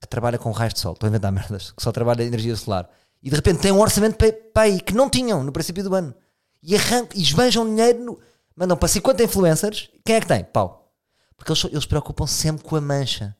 que 0.00 0.08
trabalha 0.08 0.38
com 0.38 0.50
raios 0.50 0.74
de 0.74 0.80
sol, 0.80 0.92
estou 0.92 1.06
a 1.06 1.10
inventar 1.10 1.32
merdas, 1.32 1.70
que 1.72 1.82
só 1.82 1.90
trabalha 1.92 2.22
energia 2.22 2.54
solar, 2.56 2.88
e 3.22 3.30
de 3.30 3.36
repente 3.36 3.60
tem 3.60 3.72
um 3.72 3.80
orçamento 3.80 4.16
para, 4.16 4.32
para 4.32 4.62
aí 4.64 4.80
que 4.80 4.94
não 4.94 5.08
tinham 5.08 5.42
no 5.42 5.52
princípio 5.52 5.82
do 5.84 5.94
ano, 5.94 6.14
e, 6.62 6.74
arrancam, 6.76 7.16
e 7.18 7.22
esbanjam 7.22 7.64
dinheiro, 7.66 8.00
no- 8.04 8.18
mandam 8.56 8.76
para 8.76 8.88
50 8.88 9.22
influencers, 9.24 9.90
quem 10.04 10.16
é 10.16 10.20
que 10.20 10.26
tem? 10.26 10.44
Pau. 10.44 10.92
Porque 11.36 11.50
eles, 11.50 11.64
eles 11.64 11.86
preocupam 11.86 12.26
sempre 12.26 12.62
com 12.64 12.76
a 12.76 12.80
mancha. 12.80 13.36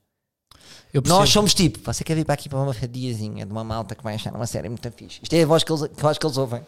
Nós 1.09 1.31
somos 1.31 1.55
tipo, 1.55 1.79
você 1.85 2.03
quer 2.05 2.15
vir 2.15 2.25
para 2.25 2.35
aqui 2.35 2.49
para 2.49 2.59
uma 2.59 2.73
fadiazinha 2.75 3.45
de 3.47 3.51
uma 3.53 3.65
malta 3.65 3.95
que 3.95 4.03
vai 4.03 4.15
achar 4.15 4.33
uma 4.35 4.47
série 4.47 4.69
muito 4.69 4.89
fixe. 4.93 5.21
Isto 5.23 5.33
é 5.35 5.43
a 5.43 5.47
voz 5.47 5.63
que 5.65 5.73
eles, 5.73 5.87
que 5.89 6.05
eu 6.05 6.09
acho 6.09 6.21
que 6.21 6.27
eles 6.27 6.37
ouvem. 6.37 6.63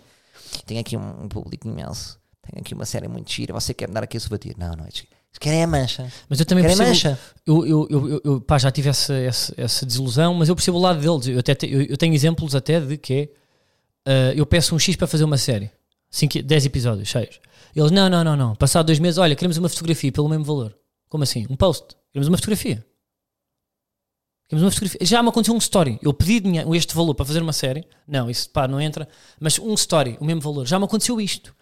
Tem 0.65 0.79
aqui 0.79 0.97
um, 0.97 1.25
um 1.25 1.29
público 1.29 1.69
imenso. 1.69 2.19
Tem 2.43 2.61
aqui 2.61 2.75
uma 2.75 2.85
série 2.87 3.09
muito 3.09 3.31
gira. 3.33 3.53
Você 3.53 3.75
quer 3.75 3.89
me 3.89 3.95
dar 3.95 4.05
aqui 4.05 4.17
a 4.17 4.21
sua 4.21 4.39
Não, 4.57 4.75
não. 4.77 4.85
Eles 4.85 5.07
querem 5.41 5.63
a 5.63 5.67
mancha. 5.67 6.11
Mas 6.29 6.41
eu 6.41 6.47
também 6.47 6.65
Querem 6.65 6.77
percebo. 6.77 7.11
mancha. 7.11 7.21
Eu, 7.47 7.67
eu, 7.67 7.89
eu, 7.91 8.21
eu- 8.25 8.41
pá, 8.41 8.57
já 8.59 8.71
tive 8.71 8.89
essa, 8.89 9.15
essa, 9.15 9.55
essa 9.57 9.85
desilusão, 9.85 10.33
mas 10.35 10.49
eu 10.49 10.55
percebo 10.55 10.79
o 10.79 10.81
lado 10.81 11.01
deles. 11.01 11.27
Eu, 11.35 11.41
até 11.41 11.55
te- 11.55 11.71
eu, 11.71 11.83
eu 11.83 11.97
tenho 11.97 12.15
exemplos 12.15 12.55
até 12.55 12.81
de 12.81 12.97
que 12.97 13.31
é, 14.05 14.31
ah, 14.31 14.33
eu 14.35 14.47
peço 14.47 14.75
um 14.75 14.79
X 14.79 14.97
para 14.97 15.07
fazer 15.07 15.25
uma 15.25 15.37
série, 15.37 15.71
10 16.43 16.67
episódios, 16.67 17.09
cheios. 17.09 17.41
Eles, 17.75 17.91
não, 17.91 18.09
não, 18.09 18.25
não, 18.25 18.37
não. 18.37 18.55
Passado 18.55 18.87
dois 18.87 18.99
meses, 18.99 19.19
olha, 19.19 19.35
queremos 19.37 19.59
uma 19.59 19.69
fotografia 19.69 20.11
pelo 20.11 20.29
mesmo 20.29 20.45
valor. 20.45 20.75
Como 21.09 21.23
assim? 21.23 21.47
Um 21.51 21.57
post. 21.57 21.89
Queremos 22.13 22.29
uma 22.29 22.39
fotografia. 22.39 22.83
Fotografia. 24.51 24.99
Já 25.03 25.23
me 25.23 25.29
aconteceu 25.29 25.55
um 25.55 25.59
story. 25.59 25.99
Eu 26.03 26.13
pedi 26.15 26.41
dinheiro, 26.41 26.75
este 26.75 26.95
valor 26.95 27.15
para 27.15 27.25
fazer 27.27 27.43
uma 27.43 27.53
série. 27.53 27.85
Não, 28.07 28.31
isso 28.31 28.49
pá, 28.51 28.69
não 28.69 28.81
entra. 28.81 29.09
Mas 29.41 29.59
um 29.59 29.75
story, 29.75 30.17
o 30.21 30.25
mesmo 30.25 30.41
valor. 30.41 30.67
Já 30.67 30.79
me 30.79 30.85
aconteceu 30.85 31.21
isto. 31.21 31.55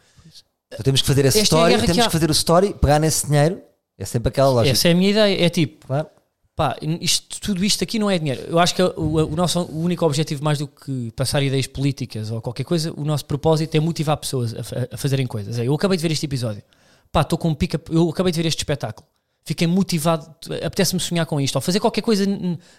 Então 0.72 0.82
temos 0.84 1.00
que 1.00 1.06
fazer 1.06 1.24
esse 1.24 1.40
Esta 1.40 1.56
é 1.56 1.58
a 1.58 1.60
story. 1.60 1.70
guerra 1.70 1.80
temos 1.82 1.96
que 1.96 2.02
que, 2.02 2.06
há. 2.08 2.10
fazer 2.10 2.28
o 2.28 2.32
story, 2.32 2.74
pegar 2.74 2.98
nesse 2.98 3.26
dinheiro. 3.26 3.60
É 3.96 4.04
sempre 4.04 4.28
aquela 4.28 4.48
lógica. 4.50 4.72
Essa 4.72 4.88
é 4.88 4.92
a 4.92 4.94
minha 4.94 5.10
ideia. 5.10 5.44
É 5.44 5.48
tipo, 5.48 5.86
Claro. 5.86 6.08
Pá, 6.56 6.76
isto, 7.00 7.40
tudo 7.40 7.64
isto 7.64 7.82
aqui 7.82 7.98
não 7.98 8.08
é 8.08 8.16
dinheiro. 8.16 8.42
Eu 8.46 8.60
acho 8.60 8.74
que 8.76 8.82
o, 8.82 8.92
o 9.32 9.34
nosso 9.34 9.60
o 9.62 9.80
único 9.82 10.06
objetivo, 10.06 10.44
mais 10.44 10.58
do 10.58 10.68
que 10.68 11.10
passar 11.16 11.42
ideias 11.42 11.66
políticas 11.66 12.30
ou 12.30 12.40
qualquer 12.40 12.62
coisa, 12.62 12.92
o 12.96 13.04
nosso 13.04 13.24
propósito 13.24 13.74
é 13.76 13.80
motivar 13.80 14.16
pessoas 14.16 14.54
a, 14.54 14.62
fa- 14.62 14.88
a 14.92 14.96
fazerem 14.96 15.26
coisas. 15.26 15.58
É, 15.58 15.66
eu 15.66 15.74
acabei 15.74 15.96
de 15.96 16.02
ver 16.02 16.12
este 16.12 16.26
episódio. 16.26 16.62
Pá, 17.10 17.22
estou 17.22 17.36
com 17.38 17.48
um 17.48 17.54
pica. 17.54 17.80
Eu 17.90 18.08
acabei 18.08 18.30
de 18.30 18.40
ver 18.40 18.46
este 18.46 18.58
espetáculo. 18.58 19.04
Fiquei 19.44 19.66
motivado. 19.66 20.34
Apetece-me 20.64 21.00
sonhar 21.00 21.26
com 21.26 21.40
isto. 21.40 21.56
Ou 21.56 21.60
fazer 21.60 21.80
qualquer 21.80 22.00
coisa 22.02 22.24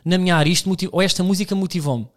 na 0.03 0.17
minha 0.17 0.35
área. 0.35 0.49
Isto 0.49 0.69
ou 0.91 1.01
esta 1.01 1.23
música 1.23 1.53
motivou-me. 1.55 2.07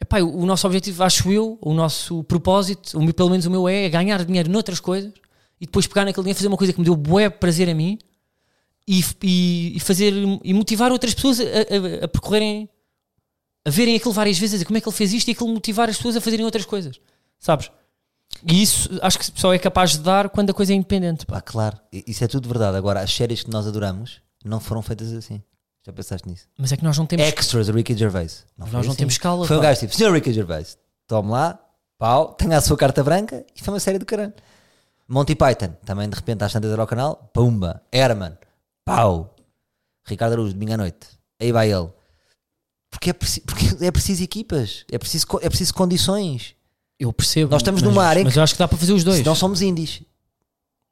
Epá, 0.00 0.20
o, 0.20 0.44
nosso 0.44 0.66
objetivo, 0.66 1.02
acho 1.02 1.32
eu, 1.32 1.58
o 1.60 1.72
nosso 1.72 2.22
propósito, 2.24 2.98
o 2.98 3.14
pelo 3.14 3.30
menos 3.30 3.46
o 3.46 3.50
meu 3.50 3.66
é, 3.66 3.84
é 3.84 3.88
ganhar 3.88 4.22
dinheiro 4.24 4.50
noutras 4.50 4.78
coisas 4.78 5.10
e 5.58 5.64
depois 5.64 5.86
pegar 5.86 6.04
naquele 6.04 6.22
dinheiro 6.24 6.36
fazer 6.38 6.48
uma 6.48 6.56
coisa 6.56 6.72
que 6.72 6.78
me 6.78 6.84
deu 6.84 6.94
bué 6.94 7.30
prazer 7.30 7.66
a 7.70 7.74
mim 7.74 7.98
e, 8.86 9.02
e, 9.22 9.76
e 9.76 9.80
fazer 9.80 10.12
e 10.44 10.52
motivar 10.52 10.92
outras 10.92 11.14
pessoas 11.14 11.40
a, 11.40 11.44
a- 11.44 12.04
a 12.04 12.08
percorrerem 12.08 12.68
a 13.64 13.70
verem 13.70 13.96
aquilo 13.96 14.12
várias 14.12 14.38
vezes, 14.38 14.52
a 14.52 14.56
dizer 14.58 14.64
como 14.66 14.76
é 14.76 14.80
que 14.82 14.88
ele 14.88 14.94
fez 14.94 15.12
isto 15.14 15.28
e 15.28 15.32
aquilo 15.32 15.48
motivar 15.48 15.88
as 15.88 15.96
pessoas 15.96 16.16
a 16.16 16.20
fazerem 16.20 16.44
outras 16.44 16.64
coisas, 16.66 17.00
sabes? 17.38 17.70
E 18.44 18.62
isso 18.62 18.88
acho 19.02 19.18
que 19.18 19.40
só 19.40 19.52
é 19.54 19.58
capaz 19.58 19.92
de 19.92 19.98
dar 20.00 20.28
quando 20.30 20.50
a 20.50 20.54
coisa 20.54 20.72
é 20.72 20.76
independente. 20.76 21.24
pá. 21.26 21.34
Pá, 21.36 21.40
claro. 21.40 21.78
Isso 21.92 22.24
é 22.24 22.28
tudo 22.28 22.48
verdade. 22.48 22.76
Agora, 22.76 23.00
as 23.00 23.12
séries 23.14 23.42
que 23.42 23.50
nós 23.50 23.66
adoramos 23.66 24.20
não 24.44 24.58
foram 24.60 24.82
feitas 24.82 25.12
assim. 25.12 25.42
Já 25.86 25.92
pensaste 25.92 26.28
nisso? 26.28 26.46
Mas 26.58 26.72
é 26.72 26.76
que 26.76 26.82
nós 26.82 26.98
não 26.98 27.06
temos, 27.06 27.24
Extras, 27.26 27.68
Ricky 27.68 27.96
Gervais. 27.96 28.44
Não 28.58 28.66
nós 28.66 28.84
não 28.84 28.90
assim. 28.90 28.98
temos 28.98 29.14
escala. 29.14 29.46
Foi 29.46 29.56
um 29.56 29.60
pá. 29.60 29.66
gajo 29.66 29.80
tipo, 29.80 29.94
senhor 29.94 30.12
Ricky 30.12 30.32
Gervais, 30.32 30.76
tome 31.06 31.30
lá, 31.30 31.60
pau, 31.96 32.32
tenha 32.34 32.56
a 32.58 32.60
sua 32.60 32.76
carta 32.76 33.04
branca 33.04 33.46
e 33.54 33.62
foi 33.62 33.72
uma 33.74 33.78
série 33.80 33.96
do 33.98 34.04
caralho. 34.04 34.32
Monty 35.08 35.36
Python, 35.36 35.72
também 35.84 36.08
de 36.08 36.16
repente 36.16 36.42
às 36.42 36.52
tantas 36.52 36.72
era 36.72 36.82
ao 36.82 36.88
canal, 36.88 37.30
pumba, 37.32 37.80
Herman, 37.92 38.36
pau, 38.84 39.36
Ricardo 40.04 40.32
Araújo, 40.32 40.54
domingo 40.54 40.72
à 40.72 40.76
noite, 40.76 41.06
aí 41.40 41.52
vai 41.52 41.70
ele. 41.72 41.88
Porque 42.90 43.10
é, 43.10 43.12
preci- 43.12 43.40
porque 43.42 43.84
é 43.84 43.90
preciso 43.92 44.24
equipas, 44.24 44.84
é 44.90 44.98
preciso, 44.98 45.24
é 45.40 45.48
preciso 45.48 45.72
condições. 45.72 46.55
Eu 46.98 47.12
percebo. 47.12 47.50
Nós 47.50 47.60
estamos 47.62 47.82
mas, 47.82 47.90
numa 47.90 48.04
área 48.04 48.24
Mas 48.24 48.32
que- 48.32 48.38
eu 48.38 48.42
acho 48.42 48.54
que 48.54 48.58
dá 48.58 48.66
para 48.68 48.78
fazer 48.78 48.92
os 48.92 49.04
dois. 49.04 49.18
Se 49.18 49.24
não 49.24 49.34
somos 49.34 49.60
indies. 49.62 50.02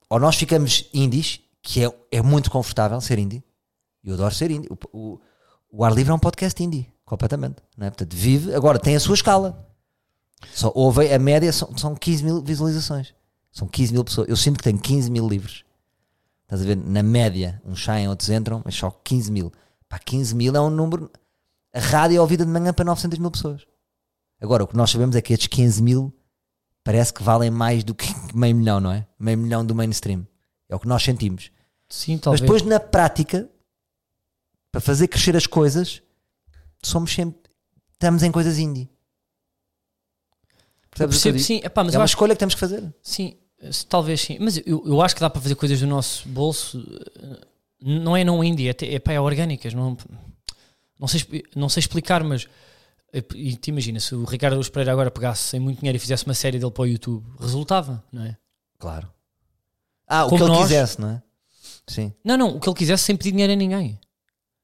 Ou 0.09 0.18
nós 0.18 0.36
ficamos 0.36 0.89
indies, 0.93 1.40
que 1.62 1.85
é, 1.85 1.93
é 2.12 2.22
muito 2.22 2.51
confortável 2.51 3.01
ser 3.01 3.18
indie. 3.18 3.43
Eu 4.02 4.14
adoro 4.14 4.35
ser 4.35 4.51
indie. 4.51 4.68
O, 4.70 4.98
o, 4.98 5.20
o 5.70 5.85
Ar 5.85 5.94
Livre 5.94 6.10
é 6.10 6.14
um 6.14 6.18
podcast 6.18 6.62
indie, 6.62 6.93
completamente. 7.05 7.56
Não 7.76 7.86
é? 7.86 7.90
Portanto, 7.90 8.14
vive, 8.14 8.55
agora 8.55 8.78
tem 8.78 8.94
a 8.94 9.01
sua 9.01 9.14
escala. 9.14 9.66
Só 10.52 10.70
houve 10.74 11.10
a 11.12 11.18
média, 11.18 11.51
são, 11.52 11.76
são 11.76 11.94
15 11.94 12.22
mil 12.22 12.43
visualizações. 12.43 13.14
São 13.51 13.66
15 13.66 13.93
mil 13.93 14.05
pessoas. 14.05 14.28
Eu 14.28 14.36
sinto 14.36 14.59
que 14.59 14.64
tenho 14.64 14.78
15 14.78 15.10
mil 15.10 15.26
livros. 15.26 15.64
Estás 16.43 16.60
a 16.60 16.64
ver? 16.64 16.76
Na 16.76 17.02
média, 17.02 17.62
uns 17.64 17.82
saem, 17.82 18.09
outros 18.09 18.28
entram, 18.28 18.60
mas 18.64 18.74
só 18.74 18.90
15 18.90 19.32
mil. 19.32 19.51
Pá, 19.89 19.98
15 19.98 20.35
mil 20.35 20.55
é 20.55 20.60
um 20.60 20.68
número. 20.68 21.10
A 21.72 21.81
rádio 21.81 22.18
é 22.18 22.20
ouvida 22.20 22.44
de 22.44 22.51
manhã 22.51 22.72
para 22.74 22.85
900 22.85 23.18
mil 23.18 23.31
pessoas. 23.31 23.62
Agora, 24.40 24.65
o 24.65 24.66
que 24.66 24.77
nós 24.77 24.90
sabemos 24.90 25.16
é 25.16 25.23
que 25.23 25.32
estes 25.32 25.48
15 25.48 25.82
mil 25.82 26.12
parece 26.82 27.12
que 27.12 27.23
valem 27.23 27.51
mais 27.51 27.82
do 27.82 27.94
que 27.94 28.06
meio 28.35 28.55
milhão, 28.55 28.81
não 28.81 28.93
é? 28.93 29.06
Meio 29.19 29.39
milhão 29.39 29.65
do 29.65 29.74
mainstream. 29.74 30.27
É 30.69 30.74
o 30.77 30.81
que 30.81 30.89
nós 30.89 31.02
sentimos. 31.02 31.51
Sim, 31.89 32.15
Mas 32.15 32.20
talvez. 32.23 32.40
depois, 32.40 32.62
na 32.62 32.81
prática, 32.81 33.48
para 34.73 34.81
fazer 34.81 35.09
crescer 35.09 35.36
as 35.36 35.47
coisas, 35.47 36.02
somos 36.82 37.12
sempre. 37.12 37.40
Estamos 37.93 38.23
em 38.23 38.32
coisas 38.32 38.59
indie. 38.59 38.90
Percebes 40.90 41.16
percebo, 41.16 41.39
sim. 41.39 41.61
Epá, 41.65 41.82
mas 41.85 41.94
é 41.94 41.98
uma 41.98 42.05
acho 42.05 42.12
escolha 42.12 42.35
que 42.35 42.39
temos 42.39 42.55
que 42.55 42.61
fazer. 42.61 42.93
Sim, 43.02 43.36
talvez 43.89 44.20
sim. 44.20 44.39
Mas 44.40 44.59
eu, 44.59 44.82
eu 44.86 45.01
acho 45.02 45.15
que 45.15 45.20
dá 45.20 45.28
para 45.31 45.40
fazer 45.40 45.55
coisas 45.55 45.81
do 45.81 45.86
nosso 45.86 46.28
bolso. 46.28 46.78
eh, 47.23 47.47
Não 47.81 48.16
é 48.16 48.24
não 48.24 48.43
indie, 48.44 48.69
é, 48.69 48.77
é, 48.82 49.15
é 49.15 49.20
orgânicas. 49.20 49.74
Não, 49.74 49.97
não, 50.98 51.09
sei, 51.09 51.44
não 51.55 51.69
sei 51.69 51.81
explicar, 51.81 52.23
mas. 52.23 52.47
E 53.35 53.57
te 53.57 53.69
imagina, 53.69 54.01
se 54.01 54.15
o 54.15 54.24
Ricardo 54.24 54.57
Luz 54.57 54.69
Pereira 54.69 54.93
agora 54.93 55.11
pegasse 55.11 55.43
sem 55.51 55.61
muito 55.61 55.78
dinheiro 55.78 55.97
e 55.97 56.01
fizesse 56.01 56.24
uma 56.27 56.35
série 56.35 56.59
dele 56.59 56.73
para 56.73 56.82
o 56.82 56.86
YouTube, 56.86 57.24
resultava, 57.41 58.03
não 58.12 58.24
é? 58.24 58.36
Claro. 58.78 59.09
Ah, 60.09 60.27
o 60.27 60.31
Como 60.31 60.39
que 60.39 60.45
ele 60.51 60.53
nós- 60.59 60.62
quisesse, 60.69 61.01
não 61.01 61.11
é? 61.11 61.23
Sim. 61.86 62.12
Não, 62.24 62.36
não, 62.36 62.57
o 62.57 62.61
que 62.61 62.69
ele 62.69 62.77
quisesse 62.77 63.05
sem 63.05 63.15
pedir 63.16 63.31
dinheiro 63.32 63.53
a 63.53 63.57
ninguém. 63.57 63.99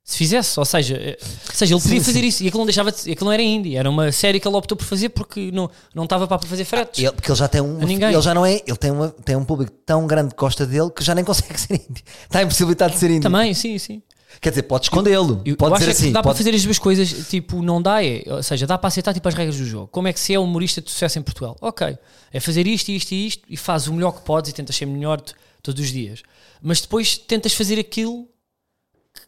Se 0.03 0.17
fizesse, 0.17 0.59
ou 0.59 0.65
seja, 0.65 0.97
eh, 0.97 1.17
ou 1.49 1.55
seja 1.55 1.75
ele 1.75 1.81
Sim, 1.81 1.89
podia 1.89 2.05
fazer 2.05 2.21
sim. 2.21 2.27
isso 2.27 2.43
e 2.43 2.49
aquilo 2.49 2.61
não 2.63 2.67
deixava 2.67 2.91
de, 2.91 2.99
aquilo 3.13 3.27
não 3.27 3.33
era 3.33 3.43
indie, 3.43 3.77
era 3.77 3.89
uma 3.89 4.11
série 4.11 4.41
que 4.41 4.49
ele 4.49 4.57
optou 4.57 4.77
por 4.77 4.85
fazer 4.85 5.11
porque 5.11 5.53
não, 5.53 5.71
não 5.95 6.05
estava 6.05 6.27
para 6.27 6.39
fazer 6.49 6.65
fretes. 6.65 7.01
Ele, 7.01 7.13
porque 7.13 7.31
ele 7.31 7.39
já 7.39 7.47
tem 7.47 7.61
um. 7.61 7.81
Ele 7.83 8.21
já 8.21 8.35
não 8.35 8.45
é. 8.45 8.55
Ele 8.67 8.77
tem, 8.77 8.91
uma, 8.91 9.11
tem 9.11 9.37
um 9.37 9.45
público 9.45 9.71
tão 9.87 10.07
grande 10.09 10.31
que 10.35 10.41
gosta 10.41 10.67
dele 10.67 10.91
que 10.91 11.05
já 11.05 11.15
nem 11.15 11.23
consegue 11.25 11.61
ser 11.61 11.75
indie. 11.75 12.03
Está 12.25 12.43
impossibilitado 12.43 12.93
de 12.95 12.99
ser 12.99 13.11
indie. 13.11 13.21
Também, 13.21 13.55
sim, 13.55 13.79
sim. 13.79 14.03
Quer 14.40 14.51
dizer, 14.51 14.62
pode 14.65 14.85
escondê-lo. 14.86 15.36
Pode 15.57 15.73
eu 15.74 15.78
dizer 15.78 15.89
é 15.89 15.90
assim. 15.93 16.12
dá 16.12 16.20
para 16.23 16.31
pode- 16.31 16.39
fazer 16.39 16.55
as 16.55 16.62
duas 16.62 16.78
coisas, 16.78 17.28
tipo, 17.28 17.62
não 17.62 17.81
dá, 17.81 18.05
é, 18.05 18.23
ou 18.27 18.43
seja, 18.43 18.66
dá 18.66 18.77
para 18.78 18.89
aceitar 18.89 19.12
tipo, 19.15 19.27
as 19.28 19.35
regras 19.35 19.57
do 19.57 19.65
jogo. 19.66 19.89
Como 19.89 20.07
é 20.09 20.12
que 20.12 20.20
se 20.20 20.32
é 20.35 20.39
humorista 20.39 20.81
de 20.81 20.90
sucesso 20.90 21.19
em 21.19 21.23
Portugal? 21.23 21.57
Ok, 21.61 21.97
é 22.32 22.40
fazer 22.40 22.66
isto, 22.66 22.90
isto 22.90 23.12
e 23.12 23.27
isto 23.27 23.43
e 23.48 23.57
fazes 23.57 23.89
o 23.89 23.93
melhor 23.94 24.12
que 24.12 24.20
podes 24.23 24.51
e 24.51 24.55
tentas 24.55 24.77
ser 24.77 24.86
melhor 24.86 25.20
todos 25.62 25.81
os 25.82 25.90
dias. 25.90 26.23
Mas 26.62 26.81
depois 26.81 27.16
tentas 27.19 27.52
fazer 27.55 27.78
aquilo 27.78 28.28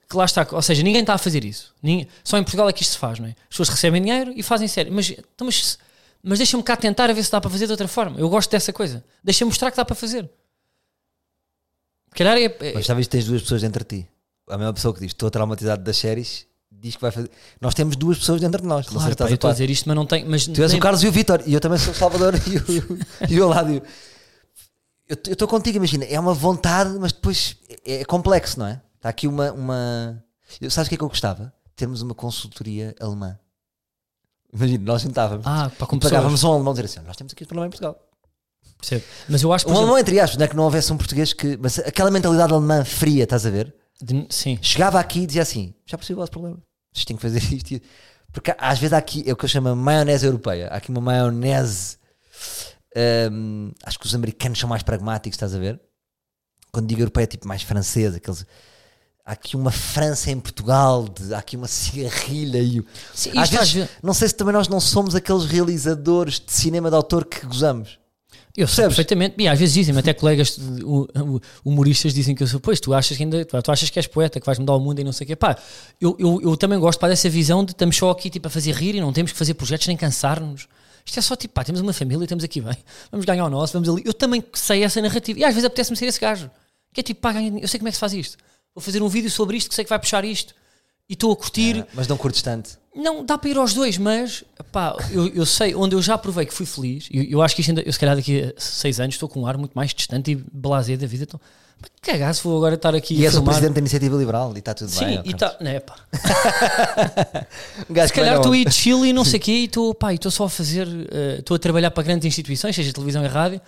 que, 0.09 0.17
lá 0.17 0.25
está. 0.25 0.47
Ou 0.53 0.63
seja, 0.63 0.83
ninguém 0.83 1.01
está 1.01 1.15
a 1.15 1.19
fazer 1.19 1.45
isso. 1.45 1.75
Ninguém- 1.83 2.07
só 2.23 2.39
em 2.39 2.43
Portugal 2.43 2.69
é 2.69 2.73
que 2.73 2.83
isto 2.83 2.93
se 2.93 2.99
faz, 2.99 3.19
não 3.19 3.27
é? 3.27 3.31
As 3.31 3.49
pessoas 3.49 3.69
recebem 3.71 4.01
dinheiro 4.03 4.33
e 4.37 4.43
fazem 4.43 4.69
sério. 4.69 4.93
Mas, 4.93 5.11
então, 5.11 5.45
mas, 5.47 5.79
mas 6.23 6.39
deixa-me 6.39 6.63
cá 6.63 6.77
tentar 6.77 7.11
a 7.11 7.13
ver 7.13 7.25
se 7.25 7.31
dá 7.33 7.41
para 7.41 7.51
fazer 7.51 7.67
de 7.67 7.73
outra 7.73 7.89
forma. 7.89 8.19
Eu 8.21 8.29
gosto 8.29 8.51
dessa 8.51 8.73
coisa. 8.73 9.05
Deixa-me 9.25 9.49
mostrar 9.49 9.71
que 9.71 9.77
dá 9.77 9.85
para 9.85 9.97
fazer. 9.97 10.31
Calhar 12.15 12.37
é, 12.37 12.45
é- 12.45 12.73
Mas 12.75 12.87
que 12.87 13.09
tens 13.09 13.25
duas 13.25 13.43
pessoas 13.43 13.63
dentro 13.63 13.83
de 13.85 14.03
ti. 14.03 14.09
A 14.49 14.59
mesma 14.59 14.73
pessoa 14.73 14.93
que 14.93 15.01
diz 15.01 15.11
estou 15.11 15.31
traumatizado 15.31 15.83
das 15.83 15.97
séries 15.97 16.47
diz 16.71 16.97
que 16.97 17.03
vai 17.03 17.11
fazer. 17.11 17.31
Nós 17.61 17.75
temos 17.75 17.95
duas 17.97 18.19
pessoas 18.19 18.41
dentro 18.41 18.61
de 18.61 18.67
nós. 18.67 18.87
claro, 18.89 19.17
pá, 19.17 19.29
eu 19.29 19.35
estou 19.35 19.49
a 19.51 19.53
dizer 19.53 19.71
isto, 19.71 19.87
mas 19.89 19.95
não 19.97 20.05
tem. 20.07 20.25
Mas 20.25 20.47
Tu 20.47 20.61
és 20.63 20.73
nem- 20.73 20.81
o 20.81 20.83
Carlos 20.83 21.03
e 21.03 21.09
o 21.09 21.13
Vitor 21.13 21.43
e 21.47 21.55
eu 21.55 21.61
também 21.61 21.79
sou 21.79 21.93
o 21.93 21.97
Salvador 21.97 22.35
e 22.49 22.59
o, 22.59 22.99
e 23.31 23.41
o 23.41 23.49
Ládio. 23.49 23.83
Eu 25.09 25.17
estou 25.33 25.47
contigo, 25.47 25.77
imagina, 25.77 26.05
é 26.07 26.19
uma 26.19 26.33
vontade, 26.33 26.97
mas 26.99 27.13
depois 27.13 27.57
é, 27.85 28.01
é 28.01 28.05
complexo, 28.05 28.59
não 28.59 28.67
é? 28.67 28.81
Está 28.97 29.09
aqui 29.11 29.27
uma. 29.29 29.53
uma... 29.53 30.25
Eu- 30.61 30.71
Sabes 30.71 30.87
o 30.87 30.89
que 30.89 30.95
é 30.95 30.99
que 30.99 31.05
eu 31.05 31.09
gostava? 31.09 31.53
Termos 31.77 32.03
uma 32.03 32.15
consultoria 32.15 32.95
alemã. 33.01 33.39
Imagina, 34.53 34.85
nós 34.85 35.03
juntávamos 35.03 35.47
Ah, 35.47 35.71
para 35.77 35.87
com 35.87 35.99
pagávamos 35.99 36.43
um 36.45 36.53
alemão 36.53 36.73
dizer 36.73 36.85
assim: 36.87 37.01
nós 37.07 37.17
temos 37.17 37.33
aqui 37.33 37.43
este 37.43 37.49
problema 37.49 37.67
em 37.67 37.71
Portugal. 37.71 37.99
Percebo. 38.79 39.05
Mas 39.29 39.43
eu 39.43 39.53
acho 39.53 39.65
que. 39.65 39.71
Um 39.71 39.75
por 39.75 39.81
alemão, 39.81 39.99
entre 39.99 40.19
aspas, 40.21 40.37
não 40.39 40.45
é 40.45 40.49
que 40.49 40.57
não 40.57 40.65
houvesse 40.65 40.93
um 40.93 40.97
português 40.97 41.33
que. 41.33 41.57
Mas 41.61 41.79
aquela 41.79 42.11
mentalidade 42.11 42.53
alemã 42.53 42.85
fria, 42.85 43.25
estás 43.25 43.47
a 43.47 43.51
ver? 43.51 43.75
De- 44.01 44.27
sim. 44.31 44.59
Chegava 44.63 44.99
aqui 45.01 45.21
e 45.21 45.27
dizia 45.27 45.43
assim: 45.43 45.75
já 45.87 45.97
percebi 45.99 46.15
o 46.17 46.21
vosso 46.21 46.33
problema. 46.33 46.59
Vocês 46.93 47.05
têm 47.05 47.17
que 47.17 47.23
fazer 47.23 47.43
isto. 47.53 47.81
Porque 48.33 48.55
às 48.59 48.79
vezes 48.79 48.93
há 48.95 48.99
aqui, 48.99 49.23
é 49.27 49.33
o 49.33 49.37
que 49.37 49.45
eu 49.45 49.49
chamo 49.49 49.69
de 49.71 49.75
maionese 49.77 50.25
europeia. 50.27 50.69
Há 50.69 50.77
aqui 50.77 50.91
uma 50.91 51.01
maionese. 51.01 51.99
hum, 53.31 53.71
acho 53.85 53.99
que 53.99 54.07
os 54.07 54.15
americanos 54.15 54.59
são 54.59 54.69
mais 54.69 54.83
pragmáticos, 54.83 55.37
estás 55.37 55.55
a 55.55 55.59
ver? 55.59 55.81
quando 56.71 56.87
digo 56.87 57.03
europeia, 57.03 57.25
é 57.25 57.27
tipo 57.27 57.47
mais 57.47 57.61
francesa. 57.63 58.17
Aqueles, 58.17 58.47
há 59.27 59.33
aqui 59.33 59.57
uma 59.57 59.71
França 59.71 60.31
em 60.31 60.41
Portugal, 60.41 61.07
de- 61.07 61.35
há 61.35 61.39
aqui 61.39 61.55
uma 61.55 61.69
cigarrilha 61.69 62.59
e 62.63 62.83
Sim, 63.15 63.29
às 63.31 63.35
isto 63.35 63.39
às 63.39 63.51
vezes, 63.51 63.73
vezes- 63.75 63.91
não 64.03 64.15
sei 64.15 64.29
se 64.29 64.35
também 64.35 64.55
nós 64.55 64.69
não 64.69 64.81
somos 64.81 65.15
aqueles 65.15 65.45
realizadores 65.45 66.41
de 66.41 66.51
cinema 66.51 66.89
de 66.89 66.97
autor 66.97 67.27
que 67.27 67.45
gozamos. 67.47 67.99
Eu 68.57 68.69
sei 68.69 68.85
perfeitamente. 68.85 69.35
E 69.39 69.49
às 69.49 69.59
vezes 69.59 69.75
dizem 69.75 69.97
até 69.97 70.13
colegas 70.13 70.59
humoristas 71.65 72.13
dizem 72.13 72.35
que 72.35 72.43
eu 72.43 72.47
sou, 72.47 72.61
pois 72.61 72.79
tu 72.79 72.93
achas 72.93 73.17
que 73.17 73.23
ainda 73.23 73.45
tu 73.45 73.73
achas 73.73 73.89
que 73.89 73.99
és 73.99 74.07
poeta, 74.07 74.39
que 74.39 74.45
vais 74.45 74.59
mudar 74.59 74.75
o 74.75 74.81
mundo 74.81 75.01
e 75.01 75.05
não 75.05 75.13
sei 75.13 75.25
o 75.25 75.29
quê. 75.29 75.37
Pá, 75.37 75.57
eu, 76.01 76.17
eu, 76.19 76.41
eu 76.43 76.57
também 76.57 76.79
gosto 76.79 76.99
pá, 76.99 77.09
dessa 77.09 77.29
visão 77.31 77.65
de 77.65 77.73
estamos 77.73 77.97
só 77.97 78.11
aqui 78.11 78.29
tipo, 78.29 78.47
a 78.47 78.51
fazer 78.51 78.73
rir 78.73 78.95
e 78.95 79.01
não 79.01 79.13
temos 79.13 79.33
que 79.33 79.39
fazer 79.39 79.55
projetos 79.55 79.87
nem 79.87 79.97
cansar-nos. 79.97 80.69
Isto 81.05 81.19
é 81.19 81.23
só 81.23 81.35
tipo, 81.35 81.55
pá, 81.55 81.65
temos 81.65 81.81
uma 81.81 81.93
família, 81.93 82.25
estamos 82.25 82.45
aqui 82.45 82.61
bem, 82.61 82.77
vamos 83.11 83.25
ganhar 83.25 83.47
o 83.47 83.51
nosso, 83.51 83.73
vamos 83.73 83.89
ali. 83.89 84.03
Eu 84.05 84.13
também 84.13 84.45
sei 84.53 84.85
essa 84.85 85.01
narrativa. 85.01 85.39
E 85.39 85.45
às 85.45 85.55
vezes 85.55 85.65
apetece-me 85.65 85.97
ser 85.97 86.07
esse 86.07 86.21
gajo. 86.21 86.51
Que 86.93 87.01
é 87.01 87.03
tipo, 87.03 87.23
pá, 87.23 87.33
eu 87.33 87.67
sei 87.67 87.81
como 87.81 87.89
é 87.89 87.91
que 87.91 87.97
se 87.97 88.01
faz 88.01 88.13
isto. 88.13 88.37
Vou 88.75 88.83
fazer 88.83 89.03
um 89.03 89.09
vídeo 89.09 89.31
sobre 89.31 89.57
isto 89.57 89.71
que 89.71 89.75
sei 89.75 89.85
que 89.85 89.89
vai 89.89 89.99
puxar 89.99 90.25
isto. 90.25 90.55
E 91.09 91.15
estou 91.15 91.33
a 91.33 91.37
curtir. 91.37 91.81
Ah, 91.83 91.87
mas 91.95 92.09
não 92.09 92.17
curtes 92.17 92.43
tanto. 92.43 92.79
Não, 92.95 93.25
dá 93.25 93.39
para 93.39 93.49
ir 93.49 93.57
aos 93.57 93.73
dois, 93.73 93.97
mas 93.97 94.45
pá, 94.71 94.95
eu, 95.11 95.27
eu 95.29 95.47
sei 95.47 95.75
onde 95.75 95.95
eu 95.95 96.03
já 96.03 96.19
provei 96.19 96.45
que 96.45 96.53
fui 96.53 96.67
feliz. 96.67 97.09
Eu, 97.11 97.23
eu 97.25 97.43
acho 97.43 97.55
que 97.55 97.63
isto 97.63 97.71
ainda, 97.71 97.81
eu 97.83 97.93
se 97.93 97.99
calhar 97.99 98.15
daqui 98.15 98.43
a 98.43 98.61
seis 98.61 99.01
anos 99.01 99.15
estou 99.15 99.29
com 99.29 99.41
um 99.41 99.47
ar 99.47 99.57
muito 99.57 99.73
mais 99.73 99.95
distante 99.95 100.33
e 100.33 100.35
blasé 100.35 100.97
da 100.97 101.07
vida. 101.07 101.25
Então, 101.25 101.41
cagar 102.03 102.35
se 102.35 102.43
vou 102.45 102.57
agora 102.57 102.75
estar 102.75 102.95
aqui 102.95 103.15
E 103.15 103.25
és 103.25 103.35
o 103.35 103.43
presidente 103.43 103.73
da 103.75 103.81
Iniciativa 103.81 104.17
Liberal 104.17 104.53
e 104.55 104.59
está 104.59 104.75
tudo 104.75 104.91
Sim, 104.91 105.07
bem. 105.07 105.15
e 105.25 105.35
ok. 105.35 105.35
tá, 105.35 105.57
né, 105.61 105.81
pá. 105.81 105.97
Um 107.89 108.07
Se 108.07 108.13
calhar 108.13 108.37
estou 108.37 108.53
aí 108.53 108.65
de 108.65 108.75
chill 108.75 109.07
e 109.07 109.13
não 109.13 109.25
sei 109.25 109.39
o 109.39 109.43
quê, 109.43 109.53
e 109.53 109.65
estou 109.65 109.95
pá, 109.95 110.13
estou 110.13 110.31
só 110.31 110.45
a 110.45 110.51
fazer, 110.51 110.87
eh, 111.11 111.37
estou 111.39 111.55
a 111.55 111.59
trabalhar 111.59 111.91
para 111.91 112.03
grandes 112.03 112.27
instituições, 112.27 112.77
seja 112.77 112.93
televisão 112.93 113.25
e 113.25 113.29
rádio, 113.29 113.61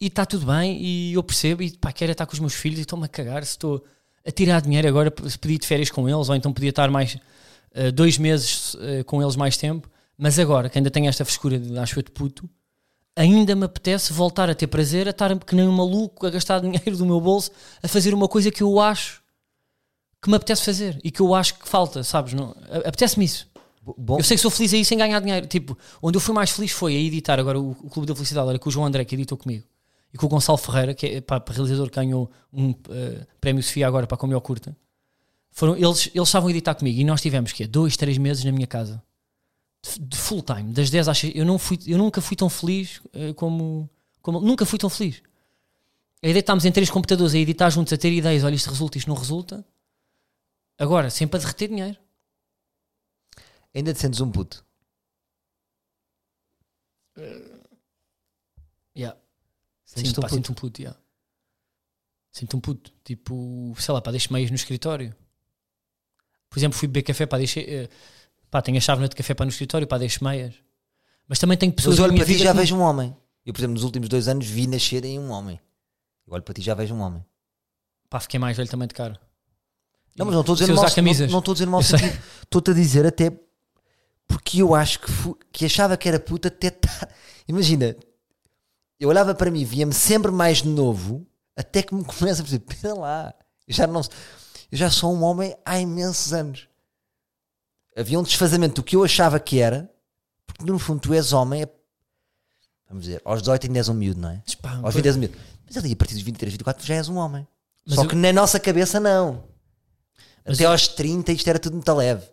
e 0.00 0.06
está 0.06 0.24
tudo 0.24 0.46
bem, 0.46 0.80
e 0.80 1.14
eu 1.14 1.22
percebo, 1.22 1.62
e 1.62 1.70
pá, 1.70 1.92
quero 1.92 2.10
é 2.10 2.12
estar 2.12 2.26
com 2.26 2.32
os 2.32 2.40
meus 2.40 2.54
filhos, 2.54 2.78
e 2.78 2.82
estou-me 2.82 3.04
a 3.04 3.08
cagar 3.08 3.44
se 3.44 3.50
estou 3.52 3.84
a 4.26 4.30
tirar 4.30 4.60
dinheiro 4.60 4.88
agora, 4.88 5.12
se 5.28 5.38
podia 5.38 5.56
ir 5.56 5.58
de 5.58 5.66
férias 5.66 5.90
com 5.90 6.08
eles, 6.08 6.28
ou 6.28 6.34
então 6.34 6.52
podia 6.52 6.70
estar 6.70 6.90
mais 6.90 7.16
eh, 7.74 7.90
dois 7.90 8.18
meses 8.18 8.76
eh, 8.80 9.02
com 9.04 9.22
eles 9.22 9.36
mais 9.36 9.56
tempo, 9.56 9.88
mas 10.16 10.38
agora 10.38 10.68
que 10.68 10.78
ainda 10.78 10.90
tenho 10.90 11.08
esta 11.08 11.24
frescura 11.24 11.58
de 11.58 11.78
acho 11.78 11.98
eu 11.98 12.02
de 12.02 12.10
puto, 12.10 12.48
ainda 13.16 13.54
me 13.54 13.64
apetece 13.64 14.12
voltar 14.12 14.48
a 14.48 14.54
ter 14.54 14.66
prazer, 14.66 15.06
a 15.06 15.10
estar 15.10 15.36
que 15.38 15.54
nem 15.54 15.66
um 15.66 15.72
maluco 15.72 16.26
a 16.26 16.30
gastar 16.30 16.60
dinheiro 16.62 16.96
do 16.96 17.06
meu 17.06 17.20
bolso 17.20 17.50
a 17.82 17.88
fazer 17.88 18.14
uma 18.14 18.28
coisa 18.28 18.50
que 18.50 18.62
eu 18.62 18.80
acho 18.80 19.22
que 20.20 20.28
me 20.28 20.36
apetece 20.36 20.64
fazer 20.64 20.98
e 21.04 21.10
que 21.10 21.20
eu 21.20 21.34
acho 21.34 21.58
que 21.58 21.68
falta, 21.68 22.02
sabes? 22.02 22.34
Não, 22.34 22.54
apetece-me 22.84 23.24
isso. 23.24 23.48
Bom, 23.96 24.18
Eu 24.18 24.24
sei 24.24 24.36
que 24.36 24.42
sou 24.42 24.50
feliz 24.50 24.74
aí 24.74 24.84
sem 24.84 24.98
ganhar 24.98 25.20
dinheiro. 25.20 25.46
Tipo, 25.46 25.78
onde 26.02 26.16
eu 26.16 26.20
fui 26.20 26.34
mais 26.34 26.50
feliz 26.50 26.72
foi 26.72 26.94
a 26.94 26.98
editar 26.98 27.38
agora 27.38 27.58
o, 27.58 27.70
o 27.70 27.88
Clube 27.88 28.06
da 28.06 28.14
Felicidade, 28.14 28.48
era 28.48 28.58
com 28.58 28.68
o 28.68 28.72
João 28.72 28.86
André, 28.86 29.04
que 29.04 29.14
editou 29.14 29.38
comigo, 29.38 29.64
e 30.12 30.16
com 30.16 30.26
o 30.26 30.28
Gonçalo 30.28 30.58
Ferreira, 30.58 30.94
que 30.94 31.06
é 31.06 31.20
pá, 31.20 31.42
realizador 31.46 31.88
que 31.88 31.96
ganhou 31.96 32.30
um 32.52 32.74
eh, 32.90 33.26
prémio 33.40 33.62
Sofia 33.62 33.86
agora 33.86 34.06
para 34.06 34.14
a 34.14 34.18
Comeu 34.18 34.40
Curta. 34.40 34.76
Foram, 35.50 35.76
eles, 35.76 36.10
eles 36.14 36.28
estavam 36.28 36.48
a 36.48 36.50
editar 36.50 36.74
comigo 36.74 36.98
e 36.98 37.04
nós 37.04 37.20
tivemos 37.20 37.52
que 37.52 37.66
dois, 37.66 37.96
três 37.96 38.16
meses 38.16 38.44
na 38.44 38.52
minha 38.52 38.66
casa 38.66 39.02
de, 39.82 39.98
de 39.98 40.16
full 40.16 40.42
time, 40.42 40.72
das 40.72 40.90
10 40.90 41.08
às 41.08 41.18
6. 41.18 41.34
Eu, 41.36 41.44
não 41.44 41.58
fui, 41.58 41.78
eu 41.86 41.98
nunca 41.98 42.20
fui 42.20 42.36
tão 42.36 42.48
feliz 42.48 43.00
eh, 43.12 43.32
como, 43.34 43.88
como. 44.22 44.40
Nunca 44.40 44.64
fui 44.64 44.78
tão 44.78 44.88
feliz. 44.88 45.22
A 46.22 46.26
ideia 46.26 46.34
de 46.34 46.40
estarmos 46.40 46.64
em 46.64 46.72
três 46.72 46.90
computadores 46.90 47.34
a 47.34 47.38
editar 47.38 47.70
juntos, 47.70 47.92
a 47.92 47.96
ter 47.96 48.12
ideias, 48.12 48.44
olha, 48.44 48.54
isto 48.54 48.70
resulta, 48.70 48.98
isto 48.98 49.08
não 49.08 49.16
resulta. 49.16 49.64
Agora, 50.78 51.10
sempre 51.10 51.38
a 51.38 51.40
derreter 51.40 51.68
dinheiro. 51.68 51.98
ainda 53.74 53.92
te 53.92 54.00
sentes 54.00 54.20
um 54.20 54.30
puto. 54.30 54.64
Yeah. 57.16 57.47
Sim, 60.06 60.12
pá, 60.20 60.28
sinto 60.28 60.52
um 60.52 60.54
puto, 60.54 60.80
yeah. 60.80 60.98
Sinto 62.32 62.56
um 62.56 62.60
puto. 62.60 62.92
Tipo, 63.04 63.74
sei 63.78 63.94
lá, 63.94 64.00
pá, 64.00 64.10
deixo 64.10 64.32
meias 64.32 64.50
no 64.50 64.56
escritório. 64.56 65.14
Por 66.50 66.58
exemplo, 66.58 66.78
fui 66.78 66.88
beber 66.88 67.02
café, 67.02 67.26
pá, 67.26 67.36
deixei. 67.38 67.64
eh, 67.64 67.88
pá, 68.50 68.62
tenho 68.62 68.78
a 68.78 68.80
chávena 68.80 69.08
de 69.08 69.16
café 69.16 69.34
para 69.34 69.44
no 69.46 69.50
escritório, 69.50 69.86
pá, 69.86 69.98
deixo 69.98 70.22
meias. 70.24 70.54
Mas 71.26 71.38
também 71.38 71.58
tenho 71.58 71.72
pessoas 71.72 71.98
Mas 71.98 72.04
olho 72.08 72.16
para 72.16 72.24
ti 72.26 72.32
e 72.32 72.38
já 72.38 72.52
que- 72.52 72.58
vejo 72.58 72.76
um 72.76 72.80
homem. 72.80 73.14
Eu, 73.44 73.52
por 73.52 73.60
exemplo, 73.60 73.74
nos 73.74 73.82
últimos 73.84 74.08
dois 74.08 74.28
anos 74.28 74.46
vi 74.46 74.66
nascer 74.66 75.04
em 75.04 75.18
um 75.18 75.30
homem. 75.30 75.60
Eu 76.26 76.32
olho 76.34 76.42
para 76.42 76.54
ti 76.54 76.60
e 76.60 76.64
já 76.64 76.74
vejo 76.74 76.94
um 76.94 77.00
homem. 77.00 77.24
Pá, 78.10 78.20
fiquei 78.20 78.38
mais 78.40 78.56
velho 78.56 78.68
também 78.68 78.88
de 78.88 78.94
cara. 78.94 79.18
Não, 80.16 80.26
mas 80.26 80.34
não 80.34 80.40
estou 80.40 80.54
a 80.54 80.58
dizer 80.58 80.94
camisas. 80.94 81.26
não, 81.28 81.32
não 81.34 81.38
estou 81.38 81.52
a 81.52 81.54
dizer 81.54 81.82
sei. 81.84 81.98
sentido. 81.98 82.22
Estou-te 82.44 82.70
a 82.70 82.74
dizer 82.74 83.06
até 83.06 83.32
porque 84.26 84.60
eu 84.62 84.74
acho 84.74 85.00
que, 85.00 85.06
que 85.52 85.64
achava 85.66 85.96
que 85.96 86.08
era 86.08 86.18
puta 86.18 86.48
até 86.48 86.70
tá- 86.70 87.08
Imagina, 87.46 87.94
eu 89.00 89.08
olhava 89.08 89.34
para 89.34 89.50
mim, 89.50 89.64
via-me 89.64 89.92
sempre 89.92 90.30
mais 90.30 90.62
novo, 90.62 91.26
até 91.56 91.82
que 91.82 91.94
me 91.94 92.04
começa 92.06 92.42
a 92.42 92.44
dizer, 92.44 92.60
pera 92.60 92.94
lá, 92.94 93.34
eu 93.66 93.74
já, 93.74 93.86
não, 93.86 94.00
eu 94.00 94.78
já 94.78 94.90
sou 94.90 95.14
um 95.14 95.22
homem 95.22 95.56
há 95.64 95.78
imensos 95.78 96.32
anos. 96.32 96.68
Havia 97.96 98.18
um 98.18 98.22
desfazamento 98.22 98.76
do 98.76 98.82
que 98.84 98.96
eu 98.96 99.02
achava 99.04 99.40
que 99.40 99.58
era, 99.60 99.90
porque 100.46 100.64
no 100.64 100.78
fundo 100.78 101.00
tu 101.00 101.14
és 101.14 101.32
homem, 101.32 101.62
é- 101.62 101.68
vamos 102.88 103.04
dizer, 103.04 103.20
aos 103.24 103.40
18 103.42 103.66
ainda 103.66 103.78
és 103.78 103.88
um 103.88 103.94
miúdo, 103.94 104.20
não 104.20 104.30
é? 104.30 104.42
Aos 104.82 104.94
20 104.94 105.06
és 105.06 105.16
um 105.16 105.18
miúdo. 105.20 105.38
Mas 105.66 105.76
ali 105.76 105.92
a 105.92 105.96
partir 105.96 106.14
dos 106.14 106.22
23, 106.22 106.52
24 106.52 106.86
já 106.86 106.94
és 106.94 107.08
um 107.08 107.16
homem. 107.16 107.46
Mas 107.84 107.96
Só 107.96 108.04
eu- 108.04 108.08
que 108.08 108.14
na 108.14 108.32
nossa 108.32 108.58
cabeça 108.60 108.98
não. 109.00 109.44
Mas 110.46 110.56
Até 110.56 110.64
eu- 110.66 110.70
aos 110.70 110.88
30 110.88 111.32
isto 111.32 111.48
era 111.48 111.58
tudo 111.58 111.74
muito 111.74 111.92
leve. 111.94 112.26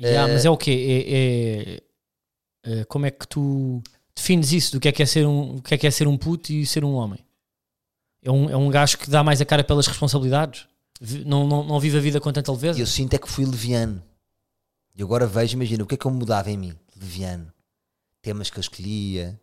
Yeah, 0.00 0.30
Eh, 0.30 0.34
mas 0.34 0.44
é 0.44 0.50
o 0.50 0.56
quê? 0.56 1.82
É, 2.64 2.70
é- 2.72 2.80
é- 2.80 2.84
como 2.84 3.06
é 3.06 3.10
que 3.10 3.26
tu 3.26 3.82
defines 4.18 4.52
isso 4.52 4.72
do 4.72 4.80
que 4.80 4.88
é 4.88 4.92
que 4.92 5.02
é 5.02 5.06
ser 5.06 5.26
um, 5.26 5.56
o 5.56 5.62
que 5.62 5.74
é 5.74 5.78
que 5.78 5.86
é 5.86 5.90
ser 5.90 6.06
um 6.06 6.16
puto 6.16 6.52
e 6.52 6.66
ser 6.66 6.84
um 6.84 6.92
homem? 6.92 7.24
É 8.22 8.30
um, 8.30 8.50
é 8.50 8.56
um 8.56 8.68
gajo 8.68 8.98
que 8.98 9.08
dá 9.08 9.22
mais 9.22 9.40
a 9.40 9.44
cara 9.44 9.64
pelas 9.64 9.86
responsabilidades? 9.86 10.66
Não, 11.24 11.46
não, 11.46 11.64
não 11.64 11.78
vive 11.78 11.96
a 11.96 12.00
vida 12.00 12.20
com 12.20 12.32
tanta 12.32 12.50
leveza? 12.50 12.80
Eu 12.80 12.86
sinto 12.86 13.14
é 13.14 13.18
que 13.18 13.28
fui 13.28 13.44
leviano. 13.44 14.02
E 14.94 15.02
agora 15.02 15.26
vejo, 15.26 15.54
imagina, 15.54 15.84
o 15.84 15.86
que 15.86 15.94
é 15.94 15.98
que 15.98 16.04
eu 16.04 16.10
mudava 16.10 16.50
em 16.50 16.56
mim? 16.56 16.74
Leviano. 17.00 17.52
Temas 18.20 18.50
que 18.50 18.58
eu 18.58 18.60
escolhia. 18.60 19.40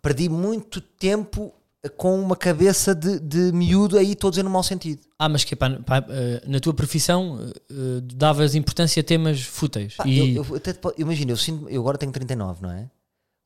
Perdi 0.00 0.30
muito 0.30 0.80
tempo 0.80 1.52
com 1.96 2.18
uma 2.18 2.34
cabeça 2.34 2.94
de, 2.94 3.20
de 3.20 3.52
miúdo 3.52 3.98
aí, 3.98 4.12
estou 4.12 4.28
a 4.28 4.30
dizer 4.30 4.42
no 4.42 4.50
mau 4.50 4.62
sentido. 4.62 5.02
Ah, 5.18 5.28
mas 5.28 5.44
que 5.44 5.54
pá, 5.54 5.70
pá, 5.84 6.04
eh, 6.08 6.42
na 6.46 6.58
tua 6.58 6.74
profissão 6.74 7.38
eh, 7.40 7.52
eh, 7.70 8.00
davas 8.14 8.54
importância 8.54 9.00
a 9.00 9.04
temas 9.04 9.42
fúteis. 9.42 9.94
Pá, 9.94 10.06
e 10.06 10.36
eu, 10.36 10.44
eu 10.44 10.56
até 10.56 10.74
imagina, 10.96 11.32
eu, 11.32 11.36
sinto, 11.36 11.68
eu 11.68 11.80
agora 11.80 11.98
tenho 11.98 12.10
39, 12.10 12.62
não 12.62 12.70
é? 12.72 12.90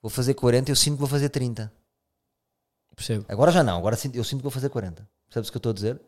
Vou 0.03 0.11
fazer 0.11 0.35
40, 0.35 0.71
eu 0.71 0.77
sinto 0.77 0.95
que 0.95 1.01
vou 1.01 1.09
fazer 1.09 1.29
30. 1.29 1.73
percebo. 2.95 3.25
Agora 3.29 3.51
já 3.53 3.63
não, 3.63 3.79
agora 3.79 3.95
eu 4.13 4.25
sinto 4.25 4.39
que 4.39 4.43
vou 4.43 4.51
fazer 4.51 4.69
40. 4.69 5.09
Percebes 5.29 5.49
o 5.49 5.53
que 5.53 5.57
eu 5.57 5.61
estou 5.61 5.71
a 5.71 5.75
dizer? 5.75 6.01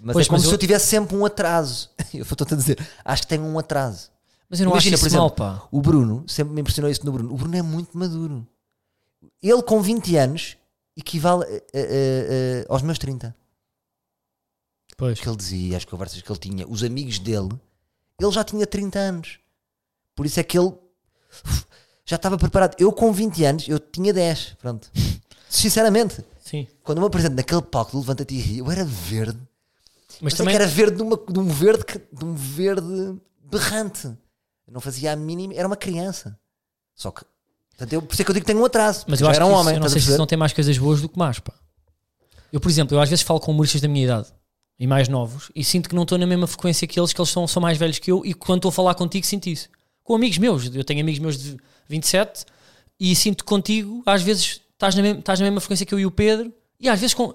Mas 0.00 0.12
Pois, 0.14 0.26
é 0.26 0.28
como 0.28 0.36
mas 0.38 0.42
se 0.42 0.48
eu- 0.48 0.52
eu 0.54 0.58
tivesse 0.58 0.86
sempre 0.86 1.16
um 1.16 1.24
atraso. 1.24 1.90
Eu 2.12 2.22
estou-te 2.22 2.52
a 2.54 2.56
dizer, 2.56 2.78
acho 3.04 3.22
que 3.22 3.28
tenho 3.28 3.44
um 3.44 3.58
atraso. 3.58 4.10
Mas 4.50 4.60
eu 4.60 4.64
não 4.64 4.72
Imagina, 4.72 4.94
acho 4.96 5.02
por 5.02 5.06
isso 5.06 5.16
mal. 5.16 5.68
O 5.70 5.80
Bruno, 5.80 6.24
sempre 6.28 6.52
me 6.52 6.60
impressionou 6.60 6.90
isso 6.90 7.06
no 7.06 7.12
Bruno. 7.12 7.32
O 7.32 7.36
Bruno 7.36 7.56
é 7.56 7.62
muito 7.62 7.96
maduro. 7.96 8.46
Ele 9.42 9.62
com 9.62 9.80
20 9.80 10.14
anos 10.16 10.56
equivale 10.96 11.44
a- 11.44 11.48
a- 11.48 12.68
a- 12.68 12.72
aos 12.74 12.82
meus 12.82 12.98
30. 12.98 13.34
Pois. 14.96 15.18
O 15.18 15.22
que 15.22 15.28
ele 15.28 15.36
dizia, 15.36 15.76
as 15.78 15.84
conversas 15.86 16.20
que 16.20 16.30
ele 16.30 16.38
tinha, 16.38 16.68
os 16.68 16.82
amigos 16.82 17.18
dele, 17.18 17.48
ele 18.20 18.30
já 18.32 18.44
tinha 18.44 18.66
30 18.66 18.98
anos. 18.98 19.38
Por 20.14 20.26
isso 20.26 20.38
é 20.38 20.42
que 20.42 20.58
ele 20.58 20.74
já 22.04 22.16
estava 22.16 22.36
preparado. 22.38 22.76
Eu 22.78 22.92
com 22.92 23.12
20 23.12 23.44
anos, 23.44 23.68
eu 23.68 23.78
tinha 23.78 24.12
10. 24.12 24.56
Pronto. 24.60 24.90
Sinceramente, 25.48 26.24
Sim. 26.40 26.66
quando 26.82 26.98
eu 26.98 27.02
me 27.02 27.06
apresento 27.06 27.36
naquele 27.36 27.62
palco 27.62 27.92
do 27.92 27.98
Levanta-te 27.98 28.34
e 28.34 28.38
Ri, 28.40 28.58
eu 28.58 28.70
era 28.70 28.84
verde. 28.84 29.38
Mas 30.20 30.20
Mas 30.20 30.34
também. 30.34 30.54
é 30.54 30.56
que 30.58 30.62
era 30.62 30.70
verde 30.70 30.96
de, 30.96 31.02
uma- 31.02 31.16
de 31.28 31.38
um 31.38 31.48
verde 31.48 31.84
que- 31.84 31.98
de 32.12 32.24
um 32.24 32.34
verde 32.34 33.16
berrante. 33.50 34.06
Eu 34.06 34.72
não 34.72 34.80
fazia 34.80 35.12
a 35.12 35.16
mínima, 35.16 35.54
era 35.54 35.66
uma 35.66 35.76
criança. 35.76 36.38
Só 36.94 37.10
que, 37.10 37.24
portanto, 37.70 37.92
eu, 37.92 38.02
por 38.02 38.12
isso 38.12 38.22
é 38.22 38.24
que 38.24 38.30
eu 38.30 38.34
digo 38.34 38.44
que 38.46 38.52
tenho 38.52 38.62
um 38.62 38.64
atraso. 38.64 39.04
Mas 39.08 39.20
eu 39.20 39.26
acho 39.28 39.36
era 39.36 39.44
que 39.44 39.50
um 39.50 39.54
isso- 39.54 39.60
homem. 39.60 39.74
eu 39.74 39.80
não 39.80 39.88
sei 39.88 40.00
se 40.00 40.16
não 40.18 40.26
tem 40.26 40.38
mais 40.38 40.52
coisas 40.52 40.76
boas 40.78 41.00
do 41.00 41.08
que 41.08 41.18
más, 41.18 41.38
pá. 41.38 41.52
Eu, 42.52 42.60
por 42.60 42.70
exemplo, 42.70 42.96
eu 42.96 43.00
às 43.00 43.08
vezes 43.08 43.22
falo 43.24 43.40
com 43.40 43.50
humoristas 43.50 43.80
da 43.80 43.88
minha 43.88 44.04
idade 44.04 44.28
e 44.78 44.86
mais 44.86 45.08
novos 45.08 45.50
e 45.54 45.64
sinto 45.64 45.88
que 45.88 45.94
não 45.94 46.02
estou 46.02 46.18
na 46.18 46.26
mesma 46.26 46.46
frequência 46.46 46.86
que 46.86 46.98
eles, 47.00 47.12
que 47.12 47.20
eles 47.20 47.30
são, 47.30 47.46
são 47.48 47.60
mais 47.62 47.78
velhos 47.78 47.98
que 47.98 48.12
eu 48.12 48.22
e 48.24 48.34
quando 48.34 48.58
estou 48.58 48.68
a 48.68 48.72
falar 48.72 48.94
contigo 48.94 49.26
sinto 49.26 49.48
isso. 49.48 49.68
Com 50.04 50.14
amigos 50.14 50.38
meus, 50.38 50.74
eu 50.74 50.84
tenho 50.84 51.00
amigos 51.00 51.18
meus 51.18 51.38
de 51.38 51.56
27 51.92 52.44
e 52.98 53.14
sinto 53.14 53.44
contigo 53.44 54.02
às 54.04 54.22
vezes 54.22 54.60
estás 54.72 54.94
na, 54.94 55.02
mesma, 55.02 55.20
estás 55.20 55.38
na 55.38 55.44
mesma 55.44 55.60
frequência 55.60 55.86
que 55.86 55.94
eu 55.94 56.00
e 56.00 56.06
o 56.06 56.10
Pedro 56.10 56.52
e 56.80 56.88
às 56.88 56.98
vezes 57.00 57.14
com 57.14 57.34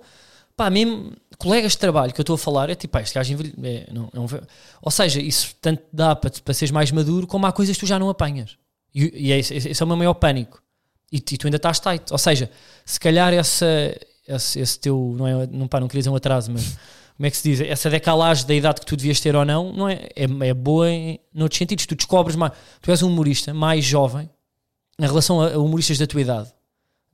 pá, 0.56 0.70
mesmo 0.70 1.14
colegas 1.38 1.72
de 1.74 1.78
trabalho 1.78 2.14
que 2.14 2.20
eu 2.20 2.24
estou 2.24 2.36
a 2.36 2.38
falar 2.38 2.70
é 2.70 2.76
tipo, 2.76 2.92
pá, 2.92 3.02
este 3.02 3.16
gajo 3.16 3.34
é, 3.64 3.88
não, 3.92 4.10
é 4.14 4.42
ou 4.82 4.92
seja, 4.92 5.22
isso 5.22 5.56
tanto 5.62 5.84
dá 5.92 6.16
para, 6.16 6.30
para 6.30 6.54
seres 6.54 6.72
mais 6.72 6.92
maduro 6.92 7.26
como 7.26 7.46
há 7.46 7.52
coisas 7.52 7.76
que 7.76 7.80
tu 7.80 7.88
já 7.88 7.98
não 7.98 8.10
apanhas 8.10 8.58
e, 8.94 9.28
e 9.28 9.32
é 9.32 9.40
esse, 9.40 9.70
é 9.70 9.84
o 9.84 9.88
meu 9.88 9.98
maior 9.98 10.14
pânico 10.14 10.62
e, 11.12 11.18
e 11.18 11.22
tu 11.22 11.48
ainda 11.48 11.58
estás 11.58 11.80
tight. 11.80 12.12
Ou 12.12 12.18
seja, 12.18 12.50
se 12.86 13.00
calhar 13.00 13.34
essa, 13.34 13.66
esse, 14.28 14.60
esse 14.60 14.80
teu, 14.80 15.16
não, 15.18 15.28
é, 15.28 15.48
não, 15.48 15.68
pá, 15.68 15.80
não 15.80 15.88
queria 15.88 16.02
dizer 16.02 16.10
um 16.10 16.16
atraso, 16.16 16.52
mas 16.52 16.78
como 17.16 17.28
é 17.28 17.32
que 17.32 17.38
se 17.38 17.50
diz? 17.50 17.62
Essa 17.62 17.90
decalagem 17.90 18.46
da 18.46 18.54
idade 18.54 18.80
que 18.80 18.86
tu 18.86 18.96
devias 18.96 19.20
ter 19.20 19.36
ou 19.36 19.46
não, 19.46 19.72
não 19.72 19.90
é, 19.90 20.10
é, 20.16 20.48
é 20.48 20.54
boa 20.54 20.90
em 20.90 21.20
noutros 21.34 21.58
sentidos. 21.58 21.86
Tu 21.86 21.96
descobres 21.96 22.36
mais, 22.36 22.54
tu 22.82 22.92
és 22.92 23.02
um 23.02 23.08
humorista 23.08 23.54
mais 23.54 23.84
jovem 23.84 24.30
em 25.00 25.06
relação 25.06 25.42
a, 25.42 25.54
a 25.54 25.58
humoristas 25.58 25.98
da 25.98 26.08
tua 26.08 26.22
idade, 26.22 26.52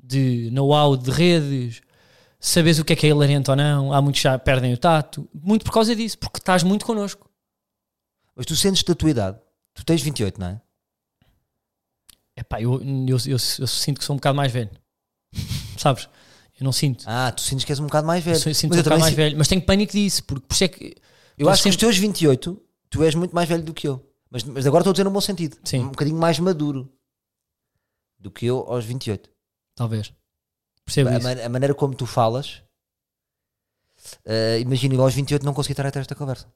de 0.02 0.50
know-how 0.52 0.96
de 0.98 1.12
redes, 1.12 1.82
sabes 2.40 2.80
o 2.80 2.86
que 2.86 2.94
é 2.94 2.96
que 2.96 3.06
é 3.06 3.10
hilariante 3.10 3.50
ou 3.50 3.56
não, 3.56 3.94
há 3.94 4.02
muitos 4.02 4.20
que 4.22 4.24
já 4.24 4.38
perdem 4.38 4.74
o 4.74 4.78
tato, 4.78 5.28
muito 5.34 5.64
por 5.66 5.72
causa 5.72 5.96
disso, 5.96 6.18
porque 6.18 6.40
estás 6.40 6.64
muito 6.64 6.86
connosco. 6.86 7.30
Mas 8.36 8.46
tu 8.46 8.56
sentes 8.56 8.84
da 8.84 8.96
tua 8.96 9.10
idade. 9.12 9.38
Tu 9.74 9.86
tens 9.86 10.02
28, 10.02 10.40
não 10.40 10.48
é? 10.48 10.62
Epá, 12.36 12.62
eu, 12.62 12.82
eu, 12.82 13.18
eu, 13.28 13.38
eu 13.60 13.68
sinto 13.68 14.00
que 14.00 14.04
sou 14.06 14.14
um 14.16 14.18
bocado 14.18 14.36
mais 14.36 14.52
velho. 14.52 14.72
Sabes? 15.78 16.10
Eu 16.60 16.64
não 16.64 16.72
sinto. 16.72 17.04
Ah, 17.08 17.32
tu 17.32 17.42
sentes 17.42 17.64
que 17.66 17.72
és 17.72 17.80
um 17.80 17.86
bocado 17.86 18.08
mais 18.08 18.24
velho. 18.24 18.36
Eu 18.36 18.54
sinto 18.54 18.72
mas 18.72 18.80
um 18.80 18.84
bocado 18.84 19.02
mais 19.02 19.14
velho. 19.14 19.38
Mas 19.38 19.48
tenho 19.48 19.62
pânico 19.62 19.92
disso, 19.94 20.24
porque 20.24 20.46
por 20.48 20.54
isso 20.54 20.64
é 20.64 20.68
que. 20.68 20.96
Eu 21.38 21.50
acho 21.50 21.64
que 21.64 21.70
os 21.70 21.76
sempre- 21.76 21.88
teus 21.88 21.98
28, 21.98 22.62
tu 22.90 23.04
és 23.04 23.14
muito 23.16 23.34
mais 23.36 23.48
velho 23.48 23.64
do 23.64 23.74
que 23.74 23.88
eu. 23.88 24.04
Mas, 24.30 24.44
mas 24.44 24.66
agora 24.66 24.82
estou 24.82 24.92
a 24.92 24.94
dizer 24.94 25.04
no 25.04 25.12
bom 25.12 25.22
sentido. 25.22 25.58
Sim. 25.64 25.80
Um 25.80 25.90
bocadinho 25.90 26.18
mais 26.18 26.40
maduro 26.40 26.92
do 28.24 28.32
que 28.32 28.46
eu 28.46 28.60
aos 28.68 28.86
28. 28.86 29.30
Talvez. 29.76 30.14
Percebo 30.86 31.10
A, 31.10 31.18
isso. 31.18 31.24
man- 31.28 31.44
a 31.46 31.50
maneira 31.50 31.74
como 31.76 31.94
tu 31.94 32.06
falas, 32.06 32.62
eh, 34.26 34.60
imagina, 34.60 34.96
eu 34.96 35.02
aos 35.02 35.14
28 35.14 35.46
não 35.46 35.54
consegui 35.54 35.74
estar 35.74 35.86
até 35.86 36.00
esta 36.00 36.16
conversa. 36.16 36.48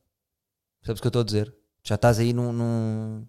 Sabes 0.83 0.99
o 0.99 1.01
que 1.01 1.07
eu 1.07 1.09
estou 1.09 1.21
a 1.21 1.25
dizer? 1.25 1.53
Já 1.83 1.95
estás 1.95 2.19
aí 2.19 2.33
num. 2.33 2.51
num- 2.51 3.27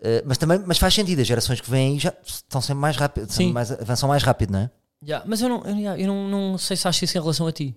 Eh, 0.00 0.22
mas 0.26 0.36
também 0.38 0.58
mas 0.66 0.76
faz 0.78 0.92
sentido, 0.92 1.20
as 1.20 1.26
gerações 1.26 1.60
que 1.60 1.70
vêm 1.70 1.92
aí 1.94 1.98
já 1.98 2.12
estão 2.24 2.60
sempre 2.60 2.80
mais 2.80 2.96
rápido, 2.96 3.30
Sim. 3.32 3.52
mais, 3.52 3.70
avançam 3.72 4.08
mais 4.08 4.22
rápido, 4.22 4.50
não 4.52 4.58
é? 4.60 4.70
Já, 5.02 5.22
mas 5.24 5.40
eu, 5.40 5.48
não, 5.48 5.62
eu, 5.64 5.96
eu 5.96 6.06
não, 6.06 6.28
não 6.28 6.58
sei 6.58 6.76
se 6.76 6.86
acho 6.88 7.04
isso 7.04 7.16
em 7.16 7.20
relação 7.20 7.46
a 7.46 7.52
ti. 7.52 7.74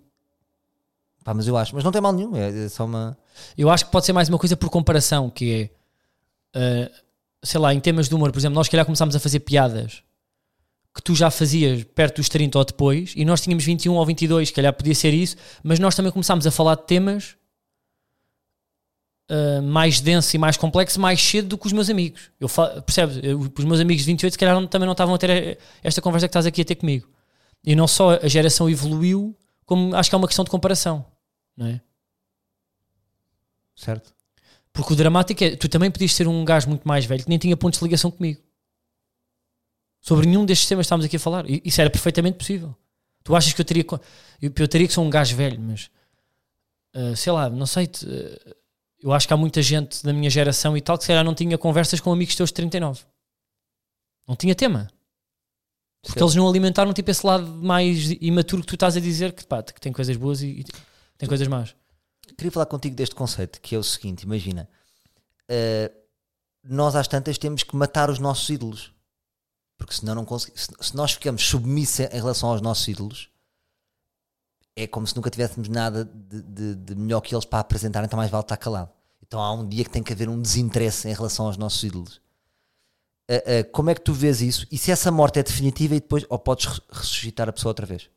Pá, 1.23 1.33
mas 1.33 1.47
eu 1.47 1.55
acho, 1.57 1.75
mas 1.75 1.83
não 1.83 1.91
tem 1.91 2.01
mal 2.01 2.11
nenhum, 2.13 2.35
é, 2.35 2.65
é 2.65 2.69
só 2.69 2.85
uma. 2.85 3.17
Eu 3.57 3.69
acho 3.69 3.85
que 3.85 3.91
pode 3.91 4.05
ser 4.05 4.13
mais 4.13 4.29
uma 4.29 4.39
coisa 4.39 4.55
por 4.57 4.69
comparação, 4.69 5.29
que 5.29 5.71
é, 6.55 6.89
uh, 6.89 7.06
sei 7.47 7.59
lá, 7.59 7.73
em 7.73 7.79
temas 7.79 8.07
de 8.09 8.15
humor, 8.15 8.31
por 8.31 8.39
exemplo, 8.39 8.55
nós 8.55 8.67
calhar 8.69 8.85
começámos 8.85 9.15
a 9.15 9.19
fazer 9.19 9.39
piadas 9.41 10.03
que 10.93 11.01
tu 11.03 11.13
já 11.15 11.29
fazias 11.29 11.83
perto 11.83 12.15
dos 12.17 12.27
30 12.27 12.57
ou 12.57 12.65
depois, 12.65 13.13
e 13.15 13.23
nós 13.23 13.39
tínhamos 13.41 13.63
21 13.63 13.93
ou 13.93 14.03
22, 14.05 14.47
se 14.47 14.53
calhar 14.53 14.73
podia 14.73 14.95
ser 14.95 15.13
isso, 15.13 15.35
mas 15.63 15.77
nós 15.77 15.93
também 15.95 16.11
começámos 16.11 16.47
a 16.47 16.51
falar 16.51 16.73
de 16.75 16.87
temas 16.87 17.37
uh, 19.29 19.61
mais 19.61 19.99
densos 19.99 20.33
e 20.33 20.37
mais 20.39 20.57
complexos 20.57 20.97
mais 20.97 21.21
cedo 21.21 21.49
do 21.49 21.57
que 21.57 21.67
os 21.67 21.73
meus 21.73 21.89
amigos. 21.89 22.31
Eu 22.39 22.49
percebes? 22.83 23.19
Eu- 23.21 23.39
os 23.39 23.65
meus 23.65 23.79
amigos 23.79 24.03
de 24.03 24.07
28 24.11 24.33
se 24.33 24.39
calhar 24.39 24.55
não- 24.55 24.67
também 24.67 24.85
não 24.87 24.93
estavam 24.93 25.13
a 25.13 25.17
ter 25.19 25.59
esta 25.83 26.01
conversa 26.01 26.27
que 26.27 26.31
estás 26.31 26.45
aqui 26.47 26.61
a 26.61 26.65
ter 26.65 26.75
comigo. 26.75 27.07
E 27.63 27.75
não 27.75 27.87
só 27.87 28.13
a 28.15 28.27
geração 28.27 28.67
evoluiu, 28.69 29.37
como 29.65 29.95
acho 29.95 30.09
que 30.09 30.15
é 30.15 30.17
uma 30.17 30.27
questão 30.27 30.45
de 30.45 30.49
comparação, 30.51 31.05
não 31.55 31.67
é? 31.67 31.81
Certo? 33.75 34.15
Porque 34.77 34.93
o 34.93 34.95
dramático 34.95 35.43
é, 35.43 35.55
tu 35.55 35.67
também 35.67 35.89
podias 35.89 36.13
ser 36.13 36.27
um 36.27 36.45
gajo 36.45 36.69
muito 36.69 36.87
mais 36.87 37.03
velho 37.03 37.23
que 37.23 37.29
nem 37.29 37.39
tinha 37.39 37.57
pontos 37.57 37.79
de 37.79 37.83
ligação 37.83 38.11
comigo. 38.11 38.39
Sobre 39.99 40.27
nenhum 40.27 40.45
destes 40.45 40.67
temas 40.67 40.83
que 40.83 40.85
estamos 40.85 41.03
aqui 41.03 41.15
a 41.15 41.19
falar. 41.19 41.49
E 41.49 41.63
isso 41.65 41.81
era 41.81 41.89
perfeitamente 41.89 42.37
possível. 42.37 42.75
Tu 43.23 43.35
achas 43.35 43.51
que 43.51 43.59
eu 43.59 43.65
teria. 43.65 43.83
Eu, 44.39 44.53
eu 44.55 44.67
teria 44.67 44.87
que 44.87 44.93
ser 44.93 44.99
um 44.99 45.09
gajo 45.09 45.35
velho, 45.35 45.59
mas. 45.59 45.89
ah, 46.93 47.15
sei 47.15 47.33
lá, 47.33 47.49
não 47.49 47.65
sei. 47.65 47.89
ah, 48.05 48.55
eu 49.01 49.11
acho 49.11 49.27
que 49.27 49.33
há 49.33 49.37
muita 49.37 49.63
gente 49.63 50.03
da 50.03 50.13
minha 50.13 50.29
geração 50.29 50.77
e 50.77 50.81
tal 50.81 50.95
que 50.95 51.05
se 51.05 51.07
calhar 51.07 51.25
não 51.25 51.33
tinha 51.33 51.57
conversas 51.57 51.99
com 51.99 52.11
amigos 52.11 52.35
teus 52.35 52.51
de 52.51 52.53
39. 52.53 53.01
Não 54.27 54.35
tinha 54.35 54.53
tema. 54.53 54.91
Porque 56.03 56.21
eles 56.21 56.35
não 56.35 56.47
alimentaram 56.47 56.93
tipo 56.93 57.09
esse 57.09 57.25
lado 57.25 57.47
mais 57.47 58.11
imaturo 58.21 58.61
que 58.61 58.67
tu 58.67 58.75
estás 58.75 58.95
a 58.95 58.99
dizer 58.99 59.33
que, 59.33 59.43
pá, 59.43 59.63
que 59.63 59.81
tem 59.81 59.91
coisas 59.91 60.15
boas 60.15 60.43
e, 60.43 60.59
e 60.59 60.65
tem 61.17 61.27
coisas 61.27 61.47
más. 61.47 61.75
Queria 62.35 62.51
falar 62.51 62.65
contigo 62.65 62.95
deste 62.95 63.15
conceito 63.15 63.59
que 63.61 63.75
é 63.75 63.77
o 63.77 63.83
seguinte: 63.83 64.23
imagina, 64.23 64.69
eh, 65.47 65.91
nós 66.63 66.95
às 66.95 67.07
tantas 67.07 67.37
temos 67.37 67.63
que 67.63 67.75
matar 67.75 68.09
os 68.09 68.19
nossos 68.19 68.49
ídolos, 68.49 68.93
porque 69.77 69.93
senão 69.93 70.15
não 70.15 70.25
conseguimos. 70.25 70.67
Se, 70.81 70.95
nós 70.95 71.13
ficamos 71.13 71.43
submissos 71.47 71.99
em 72.01 72.09
relação 72.09 72.49
aos 72.49 72.61
nossos 72.61 72.87
ídolos, 72.87 73.29
é 74.75 74.85
como 74.87 75.07
se 75.07 75.15
nunca 75.15 75.29
tivéssemos 75.29 75.67
nada 75.69 76.05
de, 76.05 76.41
de- 76.41 76.75
de 76.75 76.95
melhor 76.95 77.21
que 77.21 77.33
eles 77.33 77.45
para 77.45 77.59
apresentar, 77.59 78.03
então 78.03 78.17
mais 78.17 78.29
vale 78.29 78.43
estar 78.43 78.57
calado. 78.57 78.91
Então 79.25 79.41
há 79.41 79.51
um 79.53 79.67
dia 79.67 79.83
que 79.83 79.89
tem 79.89 80.03
que 80.03 80.13
haver 80.13 80.29
um 80.29 80.41
desinteresse 80.41 81.07
em 81.09 81.13
relação 81.13 81.47
aos 81.47 81.57
nossos 81.57 81.83
ídolos. 81.83 82.21
Eh, 83.29 83.43
eh, 83.59 83.63
como 83.63 83.89
é 83.89 83.95
que 83.95 84.01
tu 84.01 84.13
vês 84.13 84.41
isso? 84.41 84.65
E 84.71 84.77
se 84.77 84.91
essa 84.91 85.11
morte 85.11 85.39
é 85.39 85.43
definitiva 85.43 85.95
e 85.95 85.99
depois, 85.99 86.25
ou 86.29 86.37
podes 86.39 86.65
re- 86.65 86.81
ressuscitar 86.91 87.49
a 87.49 87.53
pessoa 87.53 87.71
outra 87.71 87.85
vez? 87.85 88.09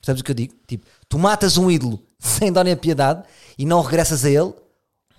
Percebes 0.00 0.20
o 0.20 0.24
que 0.24 0.30
eu 0.30 0.34
digo? 0.34 0.54
Tipo, 0.66 0.86
tu 1.08 1.18
matas 1.18 1.56
um 1.56 1.70
ídolo 1.70 2.04
sem 2.18 2.52
dó 2.52 2.62
nem 2.62 2.76
piedade 2.76 3.22
e 3.58 3.64
não 3.64 3.80
regressas 3.82 4.24
a 4.24 4.30
ele, 4.30 4.52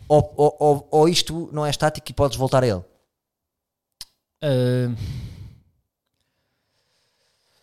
ou, 0.08 0.34
ou, 0.38 0.58
ou, 0.60 0.88
ou 0.92 1.10
isto 1.10 1.50
não 1.52 1.66
é 1.66 1.70
estático 1.70 2.10
e 2.10 2.14
podes 2.14 2.38
voltar 2.38 2.64
a 2.64 2.68
ele. 2.68 2.84
Ah, 4.42 4.94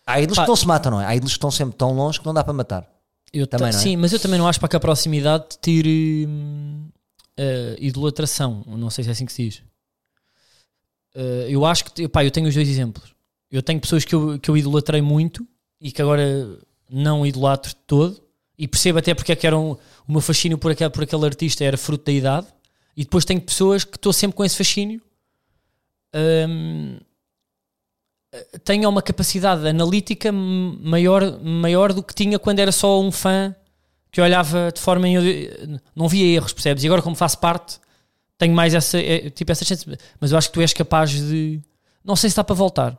Há 0.07 0.19
ídolos 0.21 0.37
Pá. 0.37 0.43
que 0.43 0.49
não 0.49 0.55
se 0.55 0.67
matam, 0.67 0.91
não 0.91 1.01
é? 1.01 1.05
Há 1.05 1.15
ídolos 1.15 1.33
que 1.33 1.37
estão 1.37 1.49
sempre 1.49 1.75
tão 1.75 1.91
longe 1.93 2.19
que 2.19 2.25
não 2.25 2.33
dá 2.33 2.43
para 2.43 2.53
matar. 2.53 2.87
Eu 3.33 3.47
Também, 3.47 3.67
ta- 3.71 3.73
não 3.73 3.79
é? 3.79 3.83
Sim, 3.83 3.97
mas 3.97 4.13
eu 4.13 4.19
também 4.19 4.37
não 4.37 4.47
acho 4.47 4.59
para 4.59 4.69
que 4.69 4.75
a 4.75 4.79
proximidade 4.79 5.45
tire 5.59 6.27
eh, 7.35 7.75
idolatração. 7.79 8.63
Não 8.67 8.89
sei 8.91 9.03
se 9.03 9.09
é 9.09 9.13
assim 9.13 9.25
que 9.25 9.33
se 9.33 9.43
diz. 9.43 9.63
Eh, 11.15 11.47
eu 11.49 11.65
acho 11.65 11.85
que, 11.85 12.07
pá, 12.07 12.23
eu 12.23 12.29
tenho 12.29 12.47
os 12.47 12.53
dois 12.53 12.69
exemplos. 12.69 13.15
Eu 13.51 13.63
tenho 13.63 13.79
pessoas 13.81 14.05
que 14.05 14.13
eu, 14.13 14.37
que 14.39 14.49
eu 14.49 14.55
idolatrei 14.55 15.01
muito 15.01 15.45
e 15.81 15.91
que 15.91 16.01
agora 16.01 16.23
não 16.89 17.25
idolatro 17.25 17.71
de 17.71 17.75
todo. 17.87 18.21
E 18.57 18.67
percebo 18.67 18.99
até 18.99 19.13
porque 19.13 19.31
é 19.31 19.35
que 19.35 19.45
era 19.45 19.57
um, 19.57 19.71
o 20.07 20.11
meu 20.11 20.21
fascínio 20.21 20.57
por 20.57 20.71
aquele, 20.71 20.89
por 20.89 21.03
aquele 21.03 21.25
artista 21.25 21.63
era 21.63 21.77
fruto 21.77 22.05
da 22.05 22.11
idade. 22.11 22.47
E 22.95 23.03
depois 23.03 23.25
tenho 23.25 23.41
pessoas 23.41 23.83
que 23.83 23.97
estou 23.97 24.13
sempre 24.13 24.37
com 24.37 24.45
esse 24.45 24.55
fascínio. 24.55 25.01
Hum, 26.13 26.97
tenha 28.63 28.87
uma 28.87 29.01
capacidade 29.01 29.67
analítica 29.67 30.31
maior, 30.31 31.39
maior 31.41 31.93
do 31.93 32.01
que 32.01 32.13
tinha 32.13 32.39
quando 32.39 32.59
era 32.59 32.71
só 32.71 33.01
um 33.01 33.11
fã 33.11 33.55
que 34.11 34.21
olhava 34.21 34.71
de 34.71 34.79
forma. 34.79 35.07
não 35.95 36.07
via 36.07 36.35
erros, 36.35 36.53
percebes? 36.53 36.83
E 36.83 36.87
agora, 36.87 37.01
como 37.01 37.15
faço 37.15 37.37
parte, 37.37 37.79
tenho 38.37 38.53
mais 38.53 38.73
essa, 38.73 38.97
é, 38.97 39.29
tipo, 39.29 39.51
essa 39.51 39.65
chance. 39.65 39.85
Mas 40.19 40.31
eu 40.31 40.37
acho 40.37 40.47
que 40.49 40.53
tu 40.53 40.61
és 40.61 40.73
capaz 40.73 41.11
de. 41.11 41.61
Não 42.03 42.15
sei 42.15 42.29
se 42.29 42.35
dá 42.35 42.43
para 42.43 42.55
voltar. 42.55 42.97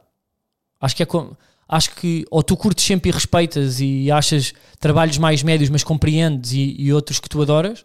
Acho 0.80 0.94
que 0.96 1.02
é 1.02 1.06
como. 1.06 1.36
Acho 1.68 1.90
que 1.96 2.24
ou 2.30 2.42
tu 2.42 2.56
curtes 2.56 2.84
sempre 2.84 3.10
e 3.10 3.12
respeitas 3.12 3.80
e 3.80 4.10
achas 4.10 4.52
trabalhos 4.78 5.18
mais 5.18 5.42
médios, 5.42 5.68
mas 5.68 5.82
compreendes 5.82 6.52
e, 6.52 6.76
e 6.78 6.92
outros 6.92 7.18
que 7.18 7.28
tu 7.28 7.42
adoras. 7.42 7.84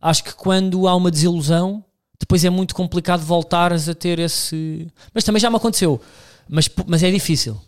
Acho 0.00 0.22
que 0.24 0.32
quando 0.34 0.86
há 0.86 0.94
uma 0.94 1.10
desilusão, 1.10 1.84
depois 2.20 2.44
é 2.44 2.50
muito 2.50 2.74
complicado 2.74 3.20
voltares 3.24 3.88
a 3.88 3.94
ter 3.94 4.18
esse. 4.20 4.86
Mas 5.12 5.24
também 5.24 5.40
já 5.40 5.50
me 5.50 5.56
aconteceu. 5.56 6.00
Mas, 6.48 6.70
mas 6.86 7.02
é 7.02 7.10
difícil. 7.10 7.60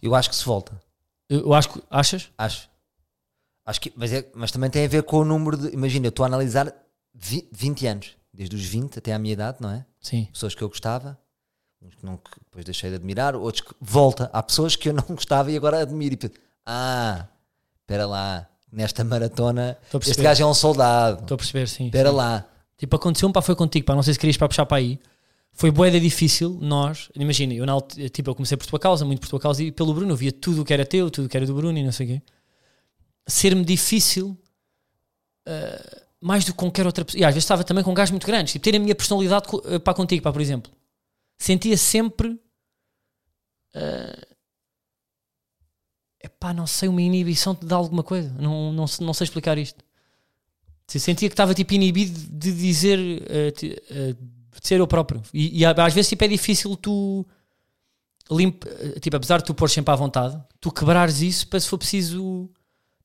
Eu 0.00 0.14
acho 0.14 0.30
que 0.30 0.36
se 0.36 0.44
volta. 0.44 0.80
Eu, 1.28 1.40
eu 1.40 1.54
acho 1.54 1.70
que. 1.70 1.82
Achas? 1.90 2.30
Acho. 2.38 2.68
Acho 3.66 3.80
que, 3.80 3.92
mas, 3.96 4.12
é, 4.12 4.30
mas 4.34 4.50
também 4.52 4.68
tem 4.70 4.84
a 4.84 4.88
ver 4.88 5.02
com 5.02 5.18
o 5.18 5.24
número 5.24 5.56
de. 5.56 5.68
Imagina, 5.74 6.06
eu 6.06 6.10
estou 6.10 6.22
a 6.22 6.26
analisar 6.26 6.72
vi- 7.14 7.48
20 7.50 7.86
anos, 7.86 8.10
desde 8.32 8.54
os 8.54 8.62
20 8.64 8.98
até 8.98 9.12
à 9.12 9.18
minha 9.18 9.32
idade, 9.32 9.56
não 9.60 9.70
é? 9.70 9.84
Sim. 10.00 10.28
Pessoas 10.32 10.54
que 10.54 10.62
eu 10.62 10.68
gostava, 10.68 11.18
uns 11.84 11.94
que, 11.94 12.04
não, 12.04 12.16
que 12.16 12.30
depois 12.46 12.64
deixei 12.64 12.90
de 12.90 12.96
admirar, 12.96 13.36
outros 13.36 13.62
que 13.62 13.74
volta. 13.80 14.30
Há 14.32 14.42
pessoas 14.42 14.76
que 14.76 14.88
eu 14.88 14.92
não 14.92 15.04
gostava 15.10 15.50
e 15.50 15.56
agora 15.56 15.80
admiro. 15.80 16.14
E 16.14 16.30
ah, 16.66 17.26
espera 17.82 18.06
lá, 18.06 18.48
nesta 18.72 19.04
maratona, 19.04 19.76
este 20.00 20.22
gajo 20.22 20.42
é 20.42 20.46
um 20.46 20.54
soldado. 20.54 21.22
Estou 21.22 21.34
a 21.34 21.38
perceber, 21.38 21.68
sim. 21.68 21.86
Espera 21.86 22.10
sim. 22.10 22.16
lá. 22.16 22.46
Tipo, 22.76 22.96
aconteceu-me, 22.96 23.32
pá, 23.32 23.42
foi 23.42 23.54
contigo, 23.54 23.86
pá, 23.86 23.94
não 23.94 24.02
sei 24.02 24.14
se 24.14 24.18
querias 24.18 24.36
para 24.36 24.48
puxar 24.48 24.66
para 24.66 24.78
aí. 24.78 24.98
Foi 25.52 25.70
boeda 25.70 26.00
difícil, 26.00 26.58
nós, 26.60 27.10
imagina, 27.14 27.54
eu, 27.54 27.64
na, 27.64 27.80
tipo, 28.10 28.30
eu 28.30 28.34
comecei 28.34 28.56
por 28.56 28.66
tua 28.66 28.78
causa, 28.78 29.04
muito 29.04 29.20
por 29.20 29.28
tua 29.28 29.38
causa, 29.38 29.62
e 29.62 29.70
pelo 29.70 29.94
Bruno, 29.94 30.10
eu 30.10 30.16
via 30.16 30.32
tudo 30.32 30.62
o 30.62 30.64
que 30.64 30.74
era 30.74 30.84
teu, 30.84 31.08
tudo 31.08 31.26
o 31.26 31.28
que 31.28 31.36
era 31.36 31.46
do 31.46 31.54
Bruno 31.54 31.78
e 31.78 31.84
não 31.84 31.92
sei 31.92 32.06
o 32.06 32.08
quê. 32.10 32.22
Ser-me 33.24 33.64
difícil, 33.64 34.36
ah, 35.46 36.02
mais 36.20 36.44
do 36.44 36.52
que 36.52 36.58
qualquer 36.58 36.86
outra 36.86 37.04
pessoa. 37.04 37.20
E 37.20 37.24
às 37.24 37.32
vezes 37.32 37.44
estava 37.44 37.62
também 37.62 37.84
com 37.84 37.94
gajos 37.94 38.10
muito 38.10 38.26
grandes, 38.26 38.52
tipo, 38.52 38.64
ter 38.64 38.74
a 38.74 38.80
minha 38.80 38.96
personalidade 38.96 39.46
ah, 39.72 39.78
para 39.78 39.94
contigo, 39.94 40.24
pá, 40.24 40.32
por 40.32 40.42
exemplo. 40.42 40.72
Sentia 41.38 41.76
sempre. 41.76 42.38
É 46.20 46.28
pá, 46.28 46.54
não 46.54 46.66
sei, 46.66 46.88
uma 46.88 47.02
inibição 47.02 47.54
de 47.54 47.72
alguma 47.72 48.02
coisa. 48.02 48.32
Não, 48.38 48.72
não, 48.72 48.86
não 49.00 49.14
sei 49.14 49.24
explicar 49.24 49.58
isto. 49.58 49.84
Se 50.86 50.98
sentia 51.00 51.28
que 51.28 51.32
estava 51.32 51.54
tipo 51.54 51.74
inibido 51.74 52.18
de 52.30 52.52
dizer 52.52 52.98
ti- 53.52 53.76
eh, 53.90 54.12
de 54.14 54.66
ser 54.68 54.80
eu 54.80 54.86
próprio. 54.86 55.22
E, 55.32 55.60
e 55.60 55.64
às 55.64 55.92
vezes 55.94 56.08
tipo, 56.08 56.24
é 56.24 56.28
difícil 56.28 56.76
tu 56.76 57.26
tipo, 59.00 59.16
apesar 59.16 59.38
de 59.38 59.44
tu 59.44 59.54
pôr 59.54 59.68
sempre 59.68 59.92
à 59.92 59.96
vontade, 59.96 60.40
tu 60.60 60.70
quebrares 60.72 61.20
isso 61.20 61.46
para 61.48 61.60
se 61.60 61.68
for 61.68 61.76
preciso 61.76 62.50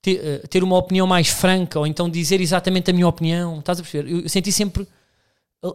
ter, 0.01 0.47
ter 0.47 0.63
uma 0.63 0.77
opinião 0.77 1.05
mais 1.05 1.27
franca 1.27 1.77
ou 1.77 1.85
então 1.85 2.09
dizer 2.09 2.39
exatamente 2.39 2.89
a 2.89 2.93
minha 2.93 3.07
opinião. 3.07 3.59
Estás 3.59 3.79
a 3.79 3.83
perceber? 3.83 4.09
Eu 4.09 4.29
senti 4.29 4.51
sempre 4.51 4.87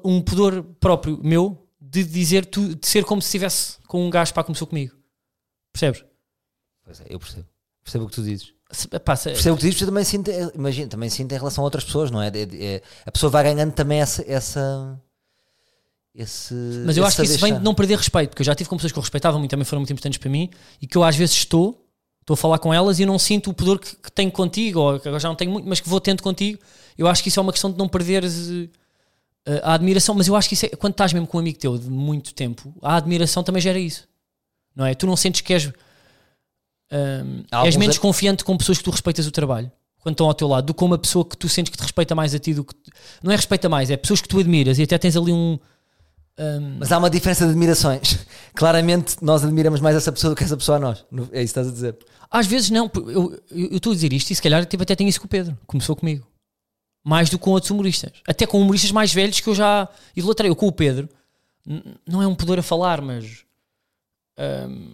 um 0.02 0.22
pudor 0.22 0.62
próprio 0.80 1.20
meu 1.22 1.63
de 1.90 2.04
dizer 2.04 2.46
tu, 2.46 2.74
de 2.74 2.86
ser 2.86 3.04
como 3.04 3.20
se 3.22 3.26
estivesse 3.26 3.76
com 3.86 4.06
um 4.06 4.10
gajo 4.10 4.32
para 4.32 4.44
começou 4.44 4.66
comigo. 4.66 4.94
Percebes? 5.72 6.04
Pois 6.84 7.00
é, 7.00 7.04
eu 7.08 7.18
percebo. 7.18 7.46
Percebo 7.82 8.04
o 8.04 8.08
que 8.08 8.14
tu 8.14 8.22
dizes. 8.22 8.52
Se- 8.70 8.88
pá, 8.88 9.14
se- 9.16 9.30
Percebo 9.30 9.54
o 9.54 9.56
que 9.56 9.60
tu 9.62 9.66
dizes, 9.66 9.74
porque 9.74 9.84
eu 9.84 9.88
também 9.88 10.04
sinto, 10.04 10.30
imagina, 10.54 10.88
também 10.88 11.10
sinto 11.10 11.32
em 11.32 11.38
relação 11.38 11.62
a 11.62 11.66
outras 11.66 11.84
pessoas, 11.84 12.10
não 12.10 12.20
é? 12.22 12.28
É- 12.28 12.64
é- 12.76 12.82
a 13.06 13.12
pessoa 13.12 13.30
vai 13.30 13.44
ganhando 13.44 13.72
também 13.72 14.00
essa. 14.00 14.24
essa 14.26 15.00
esse, 16.14 16.54
Mas 16.86 16.96
eu 16.96 17.02
esse 17.04 17.08
acho 17.08 17.16
que 17.16 17.34
isso 17.34 17.44
vem 17.44 17.54
de 17.58 17.60
não 17.64 17.74
perder 17.74 17.98
respeito, 17.98 18.30
porque 18.30 18.42
eu 18.42 18.46
já 18.46 18.54
tive 18.54 18.70
com 18.70 18.76
pessoas 18.76 18.92
que 18.92 18.98
eu 18.98 19.02
respeitava 19.02 19.36
muito, 19.36 19.50
também 19.50 19.64
foram 19.64 19.80
muito 19.80 19.92
importantes 19.92 20.18
para 20.18 20.30
mim, 20.30 20.48
e 20.80 20.86
que 20.86 20.96
eu 20.96 21.02
às 21.04 21.16
vezes 21.16 21.34
estou, 21.36 21.80
Estou 22.20 22.32
a 22.32 22.36
falar 22.38 22.58
com 22.58 22.72
elas 22.72 22.98
e 22.98 23.04
não 23.04 23.18
sinto 23.18 23.50
o 23.50 23.52
pudor 23.54 23.78
que, 23.78 23.94
que 23.96 24.10
tenho 24.10 24.32
contigo, 24.32 24.80
ou 24.80 24.98
que 24.98 25.06
agora 25.06 25.20
já 25.20 25.28
não 25.28 25.36
tenho 25.36 25.50
muito, 25.50 25.68
mas 25.68 25.78
que 25.78 25.86
vou 25.90 26.00
tendo 26.00 26.22
contigo. 26.22 26.58
Eu 26.96 27.06
acho 27.06 27.22
que 27.22 27.28
isso 27.28 27.38
é 27.38 27.42
uma 27.42 27.52
questão 27.52 27.70
de 27.70 27.76
não 27.76 27.86
perderes 27.86 28.48
eh, 28.50 28.70
a 29.62 29.74
admiração, 29.74 30.14
mas 30.14 30.26
eu 30.28 30.34
acho 30.36 30.48
que 30.48 30.54
isso 30.54 30.66
é, 30.66 30.70
quando 30.70 30.92
estás 30.92 31.12
mesmo 31.12 31.26
com 31.26 31.36
um 31.36 31.40
amigo 31.40 31.58
teu 31.58 31.76
de 31.78 31.88
muito 31.90 32.32
tempo, 32.34 32.74
a 32.82 32.96
admiração 32.96 33.42
também 33.42 33.60
gera 33.60 33.78
isso. 33.78 34.08
Não 34.74 34.84
é? 34.86 34.94
Tu 34.94 35.06
não 35.06 35.16
sentes 35.16 35.40
que 35.42 35.52
és, 35.52 35.70
Há 37.50 37.64
és 37.66 37.76
menos 37.76 37.96
a- 37.96 38.00
confiante 38.00 38.44
com 38.44 38.56
pessoas 38.56 38.78
que 38.78 38.84
tu 38.84 38.90
respeitas 38.90 39.26
o 39.26 39.30
trabalho 39.30 39.70
quando 40.00 40.14
estão 40.14 40.26
ao 40.26 40.34
teu 40.34 40.46
lado 40.46 40.66
do 40.66 40.74
que 40.74 40.84
uma 40.84 40.98
pessoa 40.98 41.24
que 41.24 41.36
tu 41.36 41.48
sentes 41.48 41.70
que 41.70 41.76
te 41.78 41.82
respeita 41.82 42.14
mais 42.14 42.34
a 42.34 42.38
ti 42.38 42.52
do 42.54 42.62
que. 42.64 42.74
Não 43.22 43.32
é 43.32 43.36
respeita 43.36 43.68
mais, 43.70 43.90
é 43.90 43.96
pessoas 43.96 44.20
que 44.20 44.28
tu 44.28 44.38
admiras 44.38 44.78
e 44.78 44.82
até 44.82 44.98
tens 44.98 45.16
ali 45.16 45.32
um. 45.32 45.58
ehm, 46.38 46.76
Mas 46.78 46.92
há 46.92 46.98
uma 46.98 47.08
diferença 47.08 47.44
de 47.44 47.50
admirações. 47.52 48.18
Claramente 48.54 49.16
nós 49.22 49.42
admiramos 49.44 49.80
mais 49.80 49.96
essa 49.96 50.12
pessoa 50.12 50.34
do 50.34 50.36
que 50.36 50.44
essa 50.44 50.56
pessoa 50.58 50.76
a 50.76 50.80
nós. 50.80 51.04
É 51.32 51.42
isso 51.42 51.54
que 51.54 51.60
estás 51.60 51.68
a 51.68 51.70
dizer. 51.72 51.96
Às 52.30 52.46
vezes 52.46 52.70
não, 52.70 52.90
eu 52.94 53.02
eu- 53.50 53.68
eu 53.70 53.76
estou 53.76 53.92
a 53.92 53.94
dizer 53.94 54.12
isto 54.12 54.30
e 54.30 54.34
se 54.36 54.42
calhar 54.42 54.64
tipo, 54.66 54.82
até 54.82 54.94
tenho 54.94 55.08
isso 55.08 55.20
com 55.20 55.26
o 55.26 55.30
Pedro, 55.30 55.56
começou 55.66 55.96
comigo. 55.96 56.26
Mais 57.04 57.28
do 57.28 57.38
que 57.38 57.44
com 57.44 57.50
outros 57.50 57.70
humoristas. 57.70 58.12
Até 58.26 58.46
com 58.46 58.58
humoristas 58.60 58.90
mais 58.90 59.12
velhos 59.12 59.38
que 59.38 59.48
eu 59.48 59.54
já 59.54 59.86
idolatrei. 60.16 60.50
Eu 60.50 60.56
com 60.56 60.66
o 60.66 60.72
Pedro, 60.72 61.06
não 62.06 62.22
é 62.22 62.26
um 62.26 62.34
pudor 62.34 62.58
a 62.58 62.62
falar, 62.62 63.02
mas. 63.02 63.44
hum, 64.38 64.92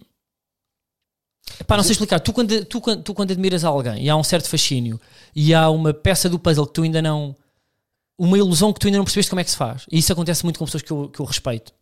epá, 1.59 1.77
não 1.77 1.83
sei 1.83 1.93
explicar. 1.93 2.19
Tu 2.19 2.33
quando, 2.33 2.65
tu, 2.65 2.81
quando, 2.81 3.03
tu 3.03 3.13
quando 3.13 3.31
admiras 3.31 3.63
alguém 3.63 4.03
e 4.03 4.09
há 4.09 4.15
um 4.15 4.23
certo 4.23 4.49
fascínio 4.49 4.99
e 5.35 5.53
há 5.53 5.69
uma 5.69 5.93
peça 5.93 6.27
do 6.29 6.37
puzzle 6.37 6.67
que 6.67 6.73
tu 6.73 6.83
ainda 6.83 7.01
não. 7.01 7.35
Uma 8.17 8.37
ilusão 8.37 8.71
que 8.71 8.79
tu 8.79 8.87
ainda 8.87 8.97
não 8.99 9.05
percebeste 9.05 9.29
como 9.29 9.39
é 9.39 9.43
que 9.43 9.49
se 9.49 9.57
faz. 9.57 9.85
E 9.91 9.97
isso 9.97 10.11
acontece 10.13 10.43
muito 10.43 10.59
com 10.59 10.65
pessoas 10.65 10.83
que 10.83 10.91
eu, 10.91 11.09
que 11.09 11.19
eu 11.19 11.25
respeito 11.25 11.73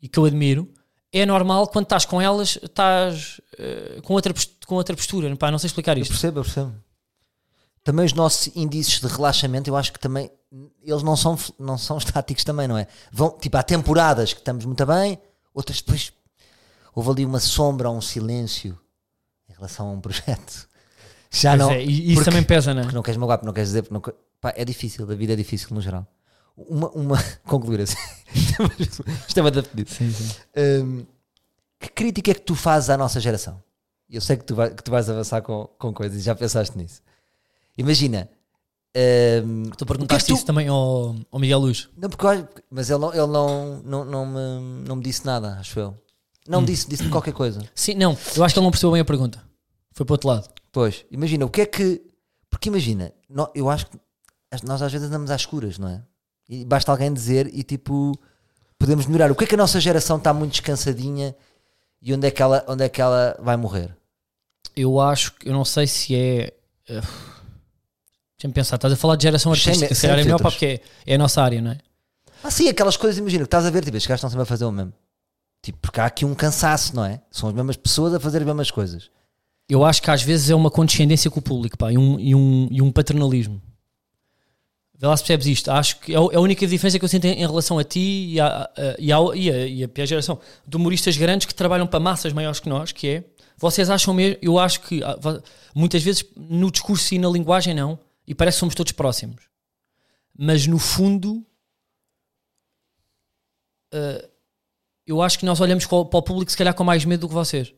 e 0.00 0.08
que 0.08 0.18
eu 0.18 0.24
admiro. 0.24 0.68
É 1.12 1.26
normal 1.26 1.66
quando 1.66 1.86
estás 1.86 2.04
com 2.04 2.20
elas, 2.20 2.56
estás 2.62 3.40
eh, 3.58 3.98
com, 4.04 4.14
outra, 4.14 4.32
com 4.66 4.76
outra 4.76 4.94
postura. 4.94 5.34
Pá, 5.36 5.50
não 5.50 5.58
sei 5.58 5.66
explicar 5.66 5.96
Eu 5.96 6.02
isto. 6.02 6.12
percebo, 6.12 6.38
eu 6.38 6.44
percebo. 6.44 6.72
Também 7.82 8.04
os 8.04 8.12
nossos 8.12 8.54
índices 8.54 9.00
de 9.00 9.06
relaxamento, 9.06 9.68
eu 9.70 9.76
acho 9.76 9.92
que 9.92 9.98
também 9.98 10.30
eles 10.82 11.02
não 11.02 11.16
são, 11.16 11.38
não 11.58 11.78
são 11.78 11.96
estáticos 11.98 12.44
também, 12.44 12.68
não 12.68 12.76
é? 12.76 12.86
Vão, 13.12 13.30
tipo, 13.38 13.56
há 13.56 13.62
temporadas 13.62 14.32
que 14.32 14.40
estamos 14.40 14.64
muito 14.64 14.84
bem, 14.86 15.18
outras 15.54 15.80
depois 15.80 16.12
houve 16.94 17.10
ali 17.10 17.24
uma 17.26 17.40
sombra, 17.40 17.90
um 17.90 18.00
silêncio 18.00 18.78
em 19.48 19.52
relação 19.54 19.88
a 19.88 19.92
um 19.92 20.00
projeto. 20.00 20.68
Já 21.30 21.50
Pois 21.56 21.60
não. 21.60 21.70
é, 21.70 21.82
isso 21.82 22.14
porque- 22.14 22.24
também 22.30 22.42
pesa, 22.42 22.74
não 22.74 22.80
é? 22.80 22.84
Porque 22.84 22.96
não 22.96 23.02
queres 23.02 23.16
magoar, 23.18 23.38
porque 23.38 23.46
não 23.46 23.52
queres 23.54 23.68
dizer, 23.70 23.86
não, 23.90 24.00
pá, 24.40 24.52
é 24.56 24.64
difícil, 24.64 25.10
a 25.10 25.14
vida 25.14 25.32
é 25.32 25.36
difícil 25.36 25.68
no 25.70 25.80
geral. 25.80 26.06
Uma, 26.56 26.90
uma 26.90 27.16
concluir 27.46 27.80
assim. 27.80 27.96
Isto 29.28 29.38
é 29.38 29.42
muito 29.42 29.62
pedido. 29.62 29.88
Sim, 29.90 30.10
sim. 30.12 30.28
Hum, 30.56 31.06
que 31.78 31.88
crítica 31.88 32.32
é 32.32 32.34
que 32.34 32.40
tu 32.42 32.54
fazes 32.54 32.90
à 32.90 32.96
nossa 32.98 33.20
geração? 33.20 33.62
Eu 34.10 34.20
sei 34.20 34.36
que 34.36 34.44
tu, 34.44 34.54
vai- 34.56 34.74
que 34.74 34.82
tu 34.82 34.90
vais 34.90 35.08
avançar 35.08 35.40
com, 35.40 35.66
com 35.78 35.94
coisas 35.94 36.18
e 36.18 36.22
já 36.22 36.34
pensaste 36.34 36.76
nisso. 36.76 37.00
Imagina. 37.80 38.28
hum, 39.44 39.70
Tu 39.76 39.86
perguntaste 39.86 40.24
é 40.24 40.26
que 40.26 40.32
tu- 40.32 40.36
isso 40.36 40.46
também 40.46 40.68
ao, 40.68 41.14
ao 41.30 41.38
Miguel 41.38 41.58
Luz. 41.60 41.88
Não, 41.96 42.08
porque 42.08 42.26
mas 42.70 42.90
ele, 42.90 42.98
não, 42.98 43.12
ele 43.12 43.26
não, 43.26 43.82
não, 43.82 44.04
não, 44.04 44.26
me, 44.26 44.84
não 44.88 44.96
me 44.96 45.02
disse 45.02 45.24
nada, 45.24 45.56
acho 45.58 45.78
eu. 45.78 45.96
Não 46.48 46.60
me 46.60 46.66
disse, 46.66 46.88
disse 46.88 47.08
qualquer 47.08 47.32
coisa. 47.32 47.60
Sim, 47.74 47.94
não, 47.94 48.16
eu 48.36 48.42
acho 48.44 48.54
que 48.54 48.58
ele 48.58 48.64
não 48.64 48.70
percebeu 48.70 48.92
bem 48.92 49.00
a 49.00 49.04
pergunta. 49.04 49.42
Foi 49.92 50.04
para 50.04 50.12
o 50.12 50.14
outro 50.14 50.28
lado. 50.28 50.48
Pois, 50.72 51.04
imagina, 51.10 51.44
o 51.44 51.50
que 51.50 51.60
é 51.60 51.66
que. 51.66 52.02
Porque 52.48 52.68
imagina, 52.68 53.12
eu 53.54 53.68
acho 53.70 53.86
que 53.86 53.98
nós 54.64 54.82
às 54.82 54.90
vezes 54.90 55.06
andamos 55.06 55.30
às 55.30 55.42
escuras, 55.42 55.78
não 55.78 55.88
é? 55.88 56.02
E 56.48 56.64
basta 56.64 56.90
alguém 56.90 57.12
dizer 57.12 57.48
e 57.54 57.62
tipo, 57.62 58.18
podemos 58.78 59.06
melhorar. 59.06 59.30
O 59.30 59.36
que 59.36 59.44
é 59.44 59.46
que 59.46 59.54
a 59.54 59.58
nossa 59.58 59.78
geração 59.80 60.16
está 60.16 60.34
muito 60.34 60.52
descansadinha 60.52 61.34
e 62.02 62.12
onde 62.12 62.26
é 62.26 62.30
que 62.30 62.42
ela, 62.42 62.64
onde 62.66 62.82
é 62.84 62.88
que 62.88 63.00
ela 63.00 63.36
vai 63.40 63.56
morrer? 63.56 63.94
Eu 64.74 64.98
acho 65.00 65.34
que, 65.34 65.48
eu 65.48 65.52
não 65.52 65.64
sei 65.64 65.86
se 65.86 66.16
é. 66.16 66.52
uh, 66.88 67.39
Deixa-me 68.40 68.54
pensar, 68.54 68.76
estás 68.76 68.90
a 68.94 68.96
falar 68.96 69.16
de 69.16 69.24
geração 69.24 69.54
Sem- 69.54 69.66
artística, 69.72 69.94
se 69.94 70.00
calhar 70.00 70.18
é 70.18 70.24
melhor 70.24 70.40
porque 70.40 70.64
é, 70.66 70.80
é 71.12 71.14
a 71.14 71.18
nossa 71.18 71.42
área, 71.42 71.60
não 71.60 71.72
é? 71.72 71.78
Ah, 72.42 72.50
sim, 72.50 72.70
aquelas 72.70 72.96
coisas, 72.96 73.18
imagina, 73.18 73.42
que 73.44 73.48
estás 73.48 73.66
a 73.66 73.70
ver, 73.70 73.84
tipo, 73.84 73.98
estes 73.98 74.08
gajos 74.08 74.20
estão 74.20 74.30
sempre 74.30 74.44
a 74.44 74.46
fazer 74.46 74.64
o 74.64 74.72
mesmo. 74.72 74.94
Tipo, 75.62 75.78
porque 75.82 76.00
há 76.00 76.06
aqui 76.06 76.24
um 76.24 76.34
cansaço, 76.34 76.96
não 76.96 77.04
é? 77.04 77.20
São 77.30 77.50
as 77.50 77.54
mesmas 77.54 77.76
pessoas 77.76 78.14
a 78.14 78.18
fazer 78.18 78.38
as 78.38 78.44
mesmas 78.46 78.70
coisas. 78.70 79.10
Eu 79.68 79.84
acho 79.84 80.00
que 80.00 80.10
às 80.10 80.22
vezes 80.22 80.48
é 80.48 80.54
uma 80.54 80.70
condescendência 80.70 81.30
com 81.30 81.38
o 81.38 81.42
público 81.42 81.76
pá, 81.76 81.92
e, 81.92 81.98
um, 81.98 82.18
e, 82.18 82.34
um, 82.34 82.66
e 82.70 82.80
um 82.80 82.90
paternalismo. 82.90 83.60
Vê 84.98 85.06
lá 85.06 85.14
se 85.16 85.22
percebes 85.22 85.46
isto. 85.46 85.70
Acho 85.70 86.00
que 86.00 86.14
é 86.14 86.16
a 86.16 86.20
é 86.32 86.36
a 86.36 86.40
única 86.40 86.66
diferença 86.66 86.98
que 86.98 87.04
eu 87.04 87.08
sinto 87.10 87.26
em, 87.26 87.36
relação 87.46 87.78
a 87.78 87.84
ti 87.84 88.32
e, 88.32 88.40
à- 88.40 88.70
e, 88.98 89.12
à- 89.12 89.18
e, 89.34 89.84
e 89.84 90.06
geração 90.06 90.38
de 90.66 90.76
humoristas 90.78 91.14
grandes 91.18 91.46
que 91.46 91.54
trabalham 91.54 91.86
para 91.86 92.00
massas 92.00 92.32
maiores 92.32 92.58
que 92.58 92.70
nós, 92.70 92.90
que 92.90 93.06
é 93.08 93.24
vocês 93.58 93.90
acham 93.90 94.14
mesmo, 94.14 94.38
eu 94.40 94.58
acho 94.58 94.80
que 94.80 95.04
ah, 95.04 95.18
muitas 95.74 96.02
vezes 96.02 96.24
no 96.34 96.70
discurso 96.70 97.14
e 97.14 97.18
na 97.18 97.28
linguagem 97.28 97.74
não, 97.74 97.98
e 98.30 98.34
parece 98.34 98.56
que 98.56 98.60
somos 98.60 98.74
todos 98.76 98.92
próximos. 98.92 99.42
Mas 100.38 100.66
no 100.66 100.78
fundo 100.78 101.44
ah, 103.92 104.24
eu 105.06 105.20
acho 105.20 105.38
que 105.38 105.44
nós 105.44 105.60
olhamos 105.60 105.84
para 105.86 105.96
o 105.98 106.22
público 106.22 106.50
se 106.50 106.56
calhar 106.56 106.72
com 106.74 106.84
mais 106.84 107.04
medo 107.04 107.22
do 107.22 107.28
que 107.28 107.34
vocês. 107.34 107.72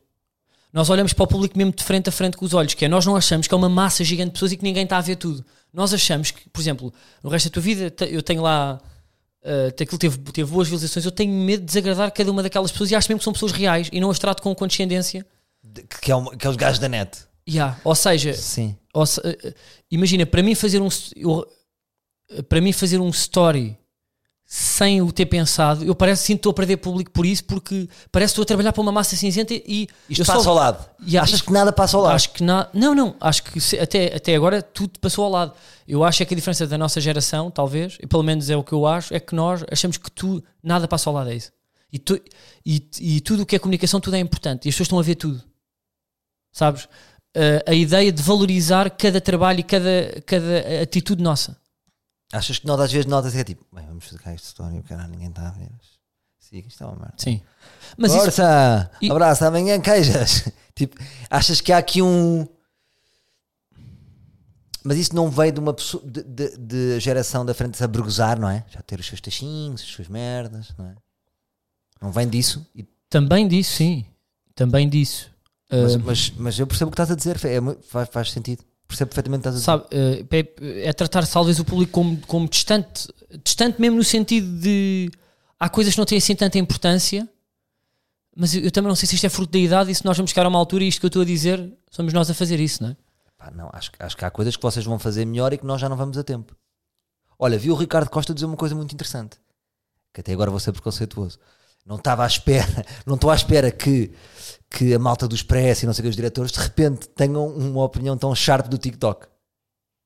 Nós 0.73 0.89
olhamos 0.91 1.12
para 1.12 1.24
o 1.24 1.27
público 1.27 1.57
mesmo 1.57 1.73
de 1.73 1.83
frente 1.83 2.09
a 2.09 2.12
frente 2.12 2.37
com 2.37 2.45
os 2.45 2.55
olhos, 2.55 2.74
que 2.74 2.85
é 2.85 2.89
nós 2.89 3.05
não 3.07 3.15
achamos 3.16 3.47
que 3.47 3.55
é 3.55 3.57
uma 3.57 3.69
massa 3.69 4.05
gigante 4.05 4.29
de 4.29 4.33
pessoas 4.35 4.53
e 4.53 4.57
que 4.57 4.62
ninguém 4.62 4.85
está 4.85 4.99
a 4.99 5.01
ver 5.03 5.16
tudo. 5.16 5.45
Nós 5.73 5.93
achamos 5.95 6.31
que, 6.31 6.49
por 6.51 6.61
exemplo, 6.61 6.93
no 7.23 7.31
resto 7.31 7.49
da 7.49 7.55
tua 7.55 7.62
vida 7.62 7.95
eu 8.07 8.23
tenho 8.23 8.43
lá 8.43 8.81
uh, 9.43 9.69
aquilo 9.69 9.99
teve, 9.99 10.19
teve 10.19 10.51
boas 10.51 10.69
visualizações, 10.69 11.05
eu 11.05 11.11
tenho 11.12 11.33
medo 11.33 11.61
de 11.61 11.66
desagradar 11.66 12.11
cada 12.12 12.31
uma 12.31 12.43
daquelas 12.43 12.70
pessoas 12.73 12.91
e 12.91 12.95
acho 12.95 13.09
mesmo 13.09 13.19
que 13.20 13.24
são 13.24 13.33
pessoas 13.33 13.53
reais 13.53 13.89
e 13.93 14.01
não 14.01 14.11
as 14.11 14.19
trato 14.19 14.43
com 14.43 14.55
condescendência. 14.55 15.27
De- 15.62 15.83
Que, 15.83 16.12
é, 16.12 16.37
que 16.39 16.47
é 16.47 16.51
os 16.51 16.57
gajos 16.57 16.79
da 16.79 16.89
net. 16.89 17.19
Yeah. 17.49 17.79
Ou 17.85 17.95
seja, 17.95 18.35
Sim. 18.35 18.77
Se- 19.06 19.20
eh, 19.24 19.39
eh, 19.44 19.55
imagina, 19.90 20.27
para 20.27 20.43
mim 20.43 20.55
fazer 20.55 20.81
um 20.82 20.89
eu- 21.16 21.47
eh, 22.31 22.43
para 22.43 22.60
mim 22.60 22.73
fazer 22.73 22.98
um 23.01 23.09
story 23.10 23.77
sem 24.44 25.01
o 25.01 25.10
ter 25.10 25.24
pensado, 25.27 25.82
eu 25.82 25.94
parece 25.94 26.27
que 26.27 26.32
estou 26.35 26.51
a 26.51 26.55
perder 26.55 26.77
público 26.77 27.10
por 27.10 27.24
isso, 27.24 27.43
porque 27.44 27.89
parece 28.10 28.32
que 28.32 28.35
estou 28.35 28.43
a 28.43 28.47
trabalhar 28.47 28.73
para 28.74 28.82
uma 28.82 28.93
massa 28.93 29.16
cinzenta 29.16 29.55
e 29.55 29.89
Isto 30.10 30.27
passa 30.27 30.43
só- 30.43 30.51
ao 30.51 30.56
lado. 30.56 30.86
Yeah, 31.01 31.23
Achas 31.23 31.36
isto- 31.36 31.47
que 31.47 31.52
nada 31.52 31.73
passa 31.73 31.97
ao 31.97 32.02
lado? 32.02 32.14
Acho 32.16 32.31
que 32.32 32.43
na... 32.44 32.69
Não, 32.74 32.94
não, 32.94 33.16
acho 33.19 33.43
que 33.44 33.59
se- 33.59 33.78
até, 33.78 34.14
até 34.14 34.35
agora 34.35 34.60
tudo 34.60 34.98
passou 35.01 35.24
ao 35.24 35.31
lado. 35.31 35.55
Eu 35.89 36.05
acho 36.05 36.23
é 36.23 36.27
que 36.27 36.35
a 36.35 36.36
diferença 36.36 36.66
da 36.66 36.77
nossa 36.77 37.01
geração, 37.01 37.51
talvez, 37.51 37.97
e 38.02 38.06
pelo 38.06 38.23
menos 38.23 38.51
é 38.51 38.56
o 38.56 38.62
que 38.62 38.74
eu 38.74 38.86
acho, 38.86 39.14
é 39.14 39.20
que 39.20 39.35
nós 39.35 39.64
achamos 39.70 39.97
que 39.97 40.10
tu, 40.10 40.44
nada 40.62 40.86
passa 40.86 41.09
ao 41.09 41.14
lado, 41.14 41.31
é 41.31 41.35
isso. 41.36 41.51
E, 41.90 41.98
tu, 41.98 42.20
e, 42.66 42.86
e 43.01 43.20
tudo 43.23 43.44
o 43.44 43.47
que 43.47 43.56
é 43.56 43.59
comunicação, 43.59 44.01
tudo 44.01 44.16
é 44.16 44.19
importante. 44.20 44.66
E 44.66 44.69
as 44.69 44.74
pessoas 44.74 44.86
estão 44.89 44.98
a 44.98 45.02
ver 45.02 45.14
tudo. 45.14 45.43
Sabes? 46.52 46.86
Uh, 47.35 47.65
a 47.71 47.73
ideia 47.75 48.13
de 48.13 48.23
valorizar 48.23 48.91
cada 48.91 49.19
trabalho 49.21 49.61
e 49.61 49.63
cada, 49.63 50.21
cada 50.27 50.83
atitude 50.83 51.23
nossa. 51.23 51.57
Achas 52.31 52.59
que 52.59 52.67
nós 52.67 52.79
às 52.81 52.93
vezes 52.93 53.07
notas 53.07 53.35
é 53.35 53.43
tipo, 53.43 53.65
bem, 53.75 53.87
vamos 53.87 54.07
ficar 54.07 54.33
esta 54.33 54.49
história, 54.49 54.83
caralho, 54.83 55.11
ninguém 55.11 55.29
está 55.29 55.49
a 55.49 55.51
ver. 55.53 55.71
Siga, 56.39 56.69
isto 56.69 56.83
é 56.83 56.87
uma 56.87 56.97
merda. 56.97 57.15
Sim. 57.17 57.41
Mas 57.97 58.13
isso, 58.13 58.21
Força! 58.25 58.91
E- 59.01 59.11
Abraço, 59.11 59.45
amanhã 59.47 59.81
queijas. 59.81 60.47
tipo, 60.75 60.97
achas 61.31 61.61
que 61.63 61.73
há 61.73 61.79
aqui 61.79 62.03
um. 62.03 62.47
Mas 64.85 64.99
isso 64.99 65.15
não 65.15 65.31
veio 65.31 65.53
de 65.53 65.61
uma 65.61 65.73
pessoa 65.73 66.03
de, 66.05 66.23
de- 66.23 66.57
de 66.59 67.01
geração 67.01 67.47
da 67.47 67.55
frente 67.55 67.83
a 67.83 67.87
burguesar, 67.89 68.39
não 68.39 68.49
é? 68.49 68.65
Já 68.69 68.83
ter 68.83 68.99
os 69.01 69.07
seus 69.07 69.21
tachinhos, 69.21 69.81
as 69.81 69.87
suas 69.89 70.09
merdas, 70.09 70.75
não 70.77 70.87
é? 70.87 70.95
Não 72.01 72.13
vem 72.13 72.29
disso. 72.29 72.67
E- 72.75 72.85
também 73.09 73.47
disso, 73.49 73.77
sim. 73.77 74.05
Também 74.55 74.89
disso. 74.89 75.31
Mas, 75.73 75.94
Uh, 75.94 76.01
mas, 76.05 76.32
mas 76.36 76.59
eu 76.59 76.66
percebo 76.66 76.89
o 76.89 76.93
que 76.93 76.94
estás 76.94 77.11
a 77.11 77.15
dizer, 77.15 77.36
é 77.47 77.61
faz, 77.82 78.09
faz 78.11 78.31
sentido. 78.31 78.62
Percebo 78.86 79.09
perfeitamente 79.09 79.40
o 79.40 79.51
que 79.51 79.59
estás 79.59 79.69
a 79.69 79.81
dizer. 79.81 79.89
sabe, 79.89 80.47
eh, 80.61 80.85
é, 80.85 80.89
é 80.89 80.93
tratar 80.93 81.27
talvez 81.27 81.59
o 81.59 81.65
público 81.65 81.93
como, 81.93 82.19
como 82.27 82.49
distante, 82.49 83.09
distante 83.43 83.81
mesmo 83.81 83.97
no 83.97 84.05
sentido 84.05 84.47
de 84.61 85.11
há 85.59 85.69
coisas 85.69 85.94
que 85.94 85.99
não 85.99 86.05
têm 86.05 86.19
assim 86.19 86.35
tanta 86.35 86.59
importância, 86.59 87.27
mas 88.36 88.55
eu, 88.55 88.62
eu 88.62 88.70
também 88.70 88.89
não 88.89 88.97
sei 88.97 89.09
se 89.09 89.15
isto 89.15 89.24
é 89.24 89.31
fruto 89.31 89.53
da 89.53 89.59
idade 89.59 89.90
e 89.90 89.94
se 89.94 90.05
nós 90.05 90.16
vamos 90.16 90.31
chegar 90.31 90.44
a 90.44 90.49
uma 90.49 90.59
altura 90.59 90.85
e 90.85 90.89
isto 90.89 91.01
que 91.01 91.07
eu 91.07 91.09
estou 91.09 91.23
a 91.23 91.24
dizer 91.24 91.73
somos 91.90 92.12
nós 92.12 92.31
a 92.31 92.35
fazer 92.35 92.61
isso, 92.61 92.82
não 92.82 92.90
é? 92.90 92.97
Pá, 93.39 93.51
não, 93.51 93.70
acho, 93.73 93.90
acho 93.99 94.16
que 94.16 94.24
há 94.24 94.31
coisas 94.31 94.57
que 94.57 94.62
vocês 94.62 94.85
vão 94.85 94.99
fazer 94.99 95.24
melhor 95.24 95.53
e 95.53 95.59
que 95.59 95.66
nós 95.66 95.81
já 95.81 95.89
não 95.89 95.97
vamos 95.97 96.19
a 96.19 96.23
tempo. 96.23 96.55
Olha, 97.39 97.59
vi 97.59 97.70
o 97.70 97.74
Ricardo 97.74 98.09
Costa 98.09 98.32
dizer 98.32 98.47
uma 98.47 98.57
coisa 98.57 98.74
muito 98.74 98.93
interessante, 98.93 99.36
que 100.12 100.20
até 100.20 100.32
agora 100.32 100.51
vou 100.51 100.61
ser 100.61 100.73
preconceituoso. 100.73 101.39
Não 101.85 101.97
estava 101.97 102.24
à 102.24 102.27
espera, 102.27 102.86
não 103.05 103.16
estou 103.16 103.31
à 103.31 103.35
espera 103.35 103.70
que, 103.70 104.12
que 104.73 104.94
a 104.94 104.99
malta 104.99 105.28
do 105.28 105.35
Expresso 105.35 105.85
e 105.85 105.86
não 105.86 105.93
sei 105.93 106.03
o 106.03 106.05
que 106.05 106.09
os 106.11 106.16
diretores 106.16 106.53
de 106.53 106.59
repente 106.59 107.09
tenham 107.09 107.47
uma 107.47 107.85
opinião 107.85 108.16
tão 108.16 108.35
sharp 108.35 108.69
do 108.69 108.78
TikTok. 108.78 109.27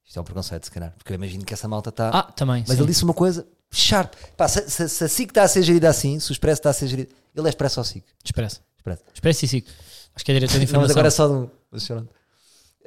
Isto 0.05 0.19
é 0.19 0.23
um 0.23 0.25
preconceito, 0.25 0.65
se 0.65 0.71
calhar, 0.71 0.95
porque 0.97 1.13
eu 1.13 1.17
imagino 1.17 1.45
que 1.45 1.53
essa 1.53 1.67
malta 1.67 1.91
está. 1.91 2.11
Ah, 2.11 2.23
também. 2.23 2.65
mas 2.67 2.77
sim. 2.77 2.83
ele 2.83 2.87
disse 2.87 3.05
uma 3.05 3.15
coisa 3.15 3.47
sharp. 3.73 4.15
Pá, 4.37 4.47
se, 4.49 4.69
se, 4.71 4.89
se 4.89 5.05
a 5.05 5.09
SIC 5.09 5.31
está 5.31 5.43
a 5.43 5.49
ser 5.49 5.63
gerida 5.63 5.89
assim, 5.89 6.21
se 6.21 6.31
o 6.31 6.33
Expresso 6.33 6.61
está 6.61 6.71
a 6.71 6.73
ser 6.73 6.87
gerido, 6.87 7.13
ele 7.35 7.47
é 7.47 7.51
Expresso 7.51 7.81
ou 7.81 7.85
SIC? 7.85 8.05
Expresso. 8.25 8.63
Expresso. 8.77 9.03
Expresso 9.13 9.45
e 9.45 9.49
SIC. 9.49 9.67
Acho 10.15 10.25
que 10.25 10.31
é 10.31 10.35
diretor 10.35 10.53
de 10.53 10.73
Não, 10.73 10.81
mas 10.81 10.91
informação. 10.91 10.95
agora 10.95 11.09
é 11.09 11.79
só 11.79 11.97
de 11.97 12.03
um. 12.03 12.09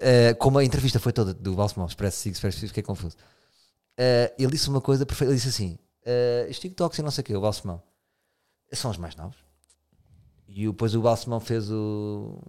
Eh, 0.01 0.34
como 0.35 0.57
a 0.57 0.64
entrevista 0.64 0.99
foi 0.99 1.11
toda 1.11 1.34
do 1.34 1.56
Balsemão, 1.56 1.85
Expresso 1.85 2.18
Sig, 2.18 2.31
Expresso 2.31 2.60
Sig, 2.60 2.69
fiquei 2.69 2.84
confuso. 2.84 3.18
Eh, 3.97 4.34
ele 4.39 4.51
disse 4.51 4.69
uma 4.69 4.80
coisa 4.80 5.06
perfeita. 5.06 5.31
Ele 5.31 5.38
disse 5.38 5.49
assim: 5.49 5.77
uh, 6.06 6.49
Os 6.49 6.57
TikToks 6.57 6.99
e 6.99 7.01
não 7.01 7.11
sei 7.11 7.22
o 7.22 7.26
quê, 7.26 7.35
o 7.35 7.41
Balsemão, 7.41 7.84
são 8.72 8.89
os 8.89 8.97
mais 8.97 9.15
novos. 9.15 9.38
E 10.51 10.65
depois 10.65 10.95
o 10.95 11.01
Balsemão 11.01 11.39
fez 11.39 11.69
o. 11.71 12.41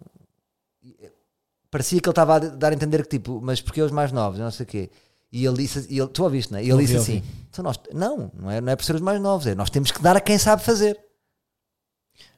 parecia 1.70 2.00
que 2.00 2.08
ele 2.08 2.12
estava 2.12 2.36
a 2.36 2.38
dar 2.38 2.72
a 2.72 2.74
entender 2.74 3.02
que 3.02 3.08
tipo, 3.18 3.40
mas 3.42 3.60
porque 3.60 3.80
os 3.82 3.92
mais 3.92 4.10
novos, 4.10 4.38
não 4.40 4.50
sei 4.50 4.64
o 4.64 4.66
quê. 4.66 4.90
E 5.32 5.44
ele 5.46 5.58
disse, 5.58 5.86
e 5.88 5.98
ele, 5.98 6.08
tu 6.08 6.24
ouviste, 6.24 6.50
não 6.50 6.58
é? 6.58 6.62
E 6.62 6.66
ele 6.66 6.72
Ouvi, 6.72 6.86
disse 6.86 6.96
assim: 6.96 7.22
então 7.48 7.62
nós, 7.62 7.78
não, 7.92 8.32
não 8.34 8.50
é, 8.50 8.60
não 8.60 8.72
é 8.72 8.74
por 8.76 8.84
ser 8.84 8.96
os 8.96 9.00
mais 9.00 9.20
novos, 9.20 9.46
é 9.46 9.54
nós 9.54 9.70
temos 9.70 9.92
que 9.92 10.02
dar 10.02 10.16
a 10.16 10.20
quem 10.20 10.36
sabe 10.38 10.62
fazer. 10.64 10.98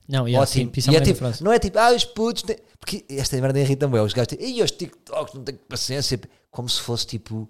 Não, 0.09 0.29
e 0.29 0.35
é 0.35 0.39
assim, 0.39 0.67
Ótimo. 0.67 0.73
isso 0.77 0.91
é 0.91 0.93
E 0.93 0.97
é 0.97 1.01
tipo, 1.01 1.25
não 1.45 1.53
é 1.53 1.59
tipo, 1.59 1.79
ah, 1.79 1.93
os 1.95 2.05
putos. 2.05 2.43
têm-" 2.43 2.59
Porque 2.79 3.05
esta 3.09 3.41
merda 3.41 3.59
irrita-me, 3.61 3.97
é, 3.97 4.03
os 4.03 4.13
gajos 4.13 4.37
e 4.39 4.61
os 4.63 4.71
TikToks 4.73 5.33
não 5.35 5.45
têm 5.45 5.55
paciência. 5.55 6.21
Como 6.51 6.69
se 6.69 6.81
fosse 6.81 7.07
tipo, 7.07 7.49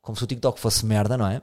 como 0.00 0.16
se 0.16 0.22
o 0.22 0.26
TikTok 0.26 0.60
fosse 0.60 0.84
merda, 0.86 1.16
não 1.16 1.26
é? 1.26 1.42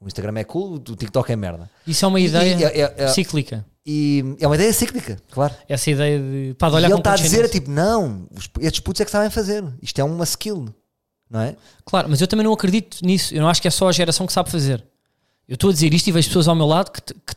O 0.00 0.06
Instagram 0.06 0.38
é 0.38 0.44
cool, 0.44 0.74
o 0.74 0.78
TikTok 0.78 1.30
é 1.32 1.36
merda. 1.36 1.68
Isso 1.86 2.04
é 2.04 2.08
uma 2.08 2.20
E- 2.20 2.26
ideia 2.26 2.54
e- 2.54 2.62
é- 2.64 2.80
é- 2.80 2.94
é- 3.04 3.08
cíclica. 3.08 3.66
E 3.90 4.22
é 4.38 4.46
uma 4.46 4.54
ideia 4.56 4.70
cíclica, 4.72 5.18
claro. 5.30 5.54
Essa 5.66 5.90
ideia 5.90 6.18
de 6.18 6.54
pá, 6.58 6.68
de 6.68 6.74
E 6.74 6.76
olhar 6.76 6.88
ele 6.88 6.94
com 6.94 6.98
está 6.98 7.12
a 7.14 7.16
dizer, 7.16 7.38
condescendência. 7.38 7.60
tipo, 7.60 7.70
não, 7.70 8.28
estes 8.60 8.80
putos 8.80 9.00
é 9.00 9.04
que 9.06 9.10
sabem 9.10 9.30
fazer. 9.30 9.64
Isto 9.80 9.98
é 10.00 10.04
uma 10.04 10.24
skill, 10.24 10.68
não 11.30 11.40
é? 11.40 11.56
Claro, 11.86 12.08
mas 12.10 12.20
eu 12.20 12.26
também 12.28 12.44
não 12.44 12.52
acredito 12.52 12.98
nisso. 13.02 13.34
Eu 13.34 13.40
não 13.40 13.48
acho 13.48 13.62
que 13.62 13.68
é 13.68 13.70
só 13.70 13.88
a 13.88 13.92
geração 13.92 14.26
que 14.26 14.32
sabe 14.34 14.50
fazer. 14.50 14.84
Eu 15.48 15.54
estou 15.54 15.70
a 15.70 15.72
dizer 15.72 15.94
isto 15.94 16.06
e 16.08 16.12
vejo 16.12 16.28
pessoas 16.28 16.48
ao 16.48 16.54
meu 16.54 16.66
lado 16.66 16.90
que, 16.92 17.00
que, 17.00 17.34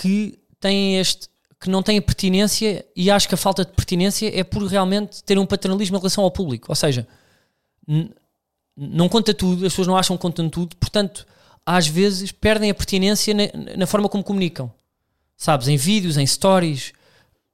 que 0.00 0.38
têm 0.60 1.00
este. 1.00 1.28
que 1.60 1.68
não 1.68 1.82
têm 1.82 2.00
pertinência 2.00 2.84
e 2.94 3.10
acho 3.10 3.26
que 3.28 3.34
a 3.34 3.38
falta 3.38 3.64
de 3.64 3.72
pertinência 3.72 4.30
é 4.32 4.44
por 4.44 4.62
realmente 4.62 5.24
ter 5.24 5.36
um 5.40 5.46
paternalismo 5.46 5.96
em 5.96 5.98
relação 6.00 6.22
ao 6.22 6.30
público. 6.30 6.66
Ou 6.68 6.76
seja, 6.76 7.04
não 8.76 9.08
conta 9.08 9.34
tudo, 9.34 9.66
as 9.66 9.72
pessoas 9.72 9.88
não 9.88 9.96
acham 9.96 10.16
que 10.16 10.22
contam 10.22 10.48
tudo, 10.48 10.76
portanto, 10.76 11.26
às 11.66 11.88
vezes 11.88 12.30
perdem 12.30 12.70
a 12.70 12.74
pertinência 12.74 13.34
na, 13.34 13.76
na 13.76 13.86
forma 13.86 14.08
como 14.08 14.22
comunicam. 14.22 14.72
Sabes, 15.38 15.68
em 15.68 15.76
vídeos, 15.76 16.16
em 16.16 16.26
stories, 16.26 16.92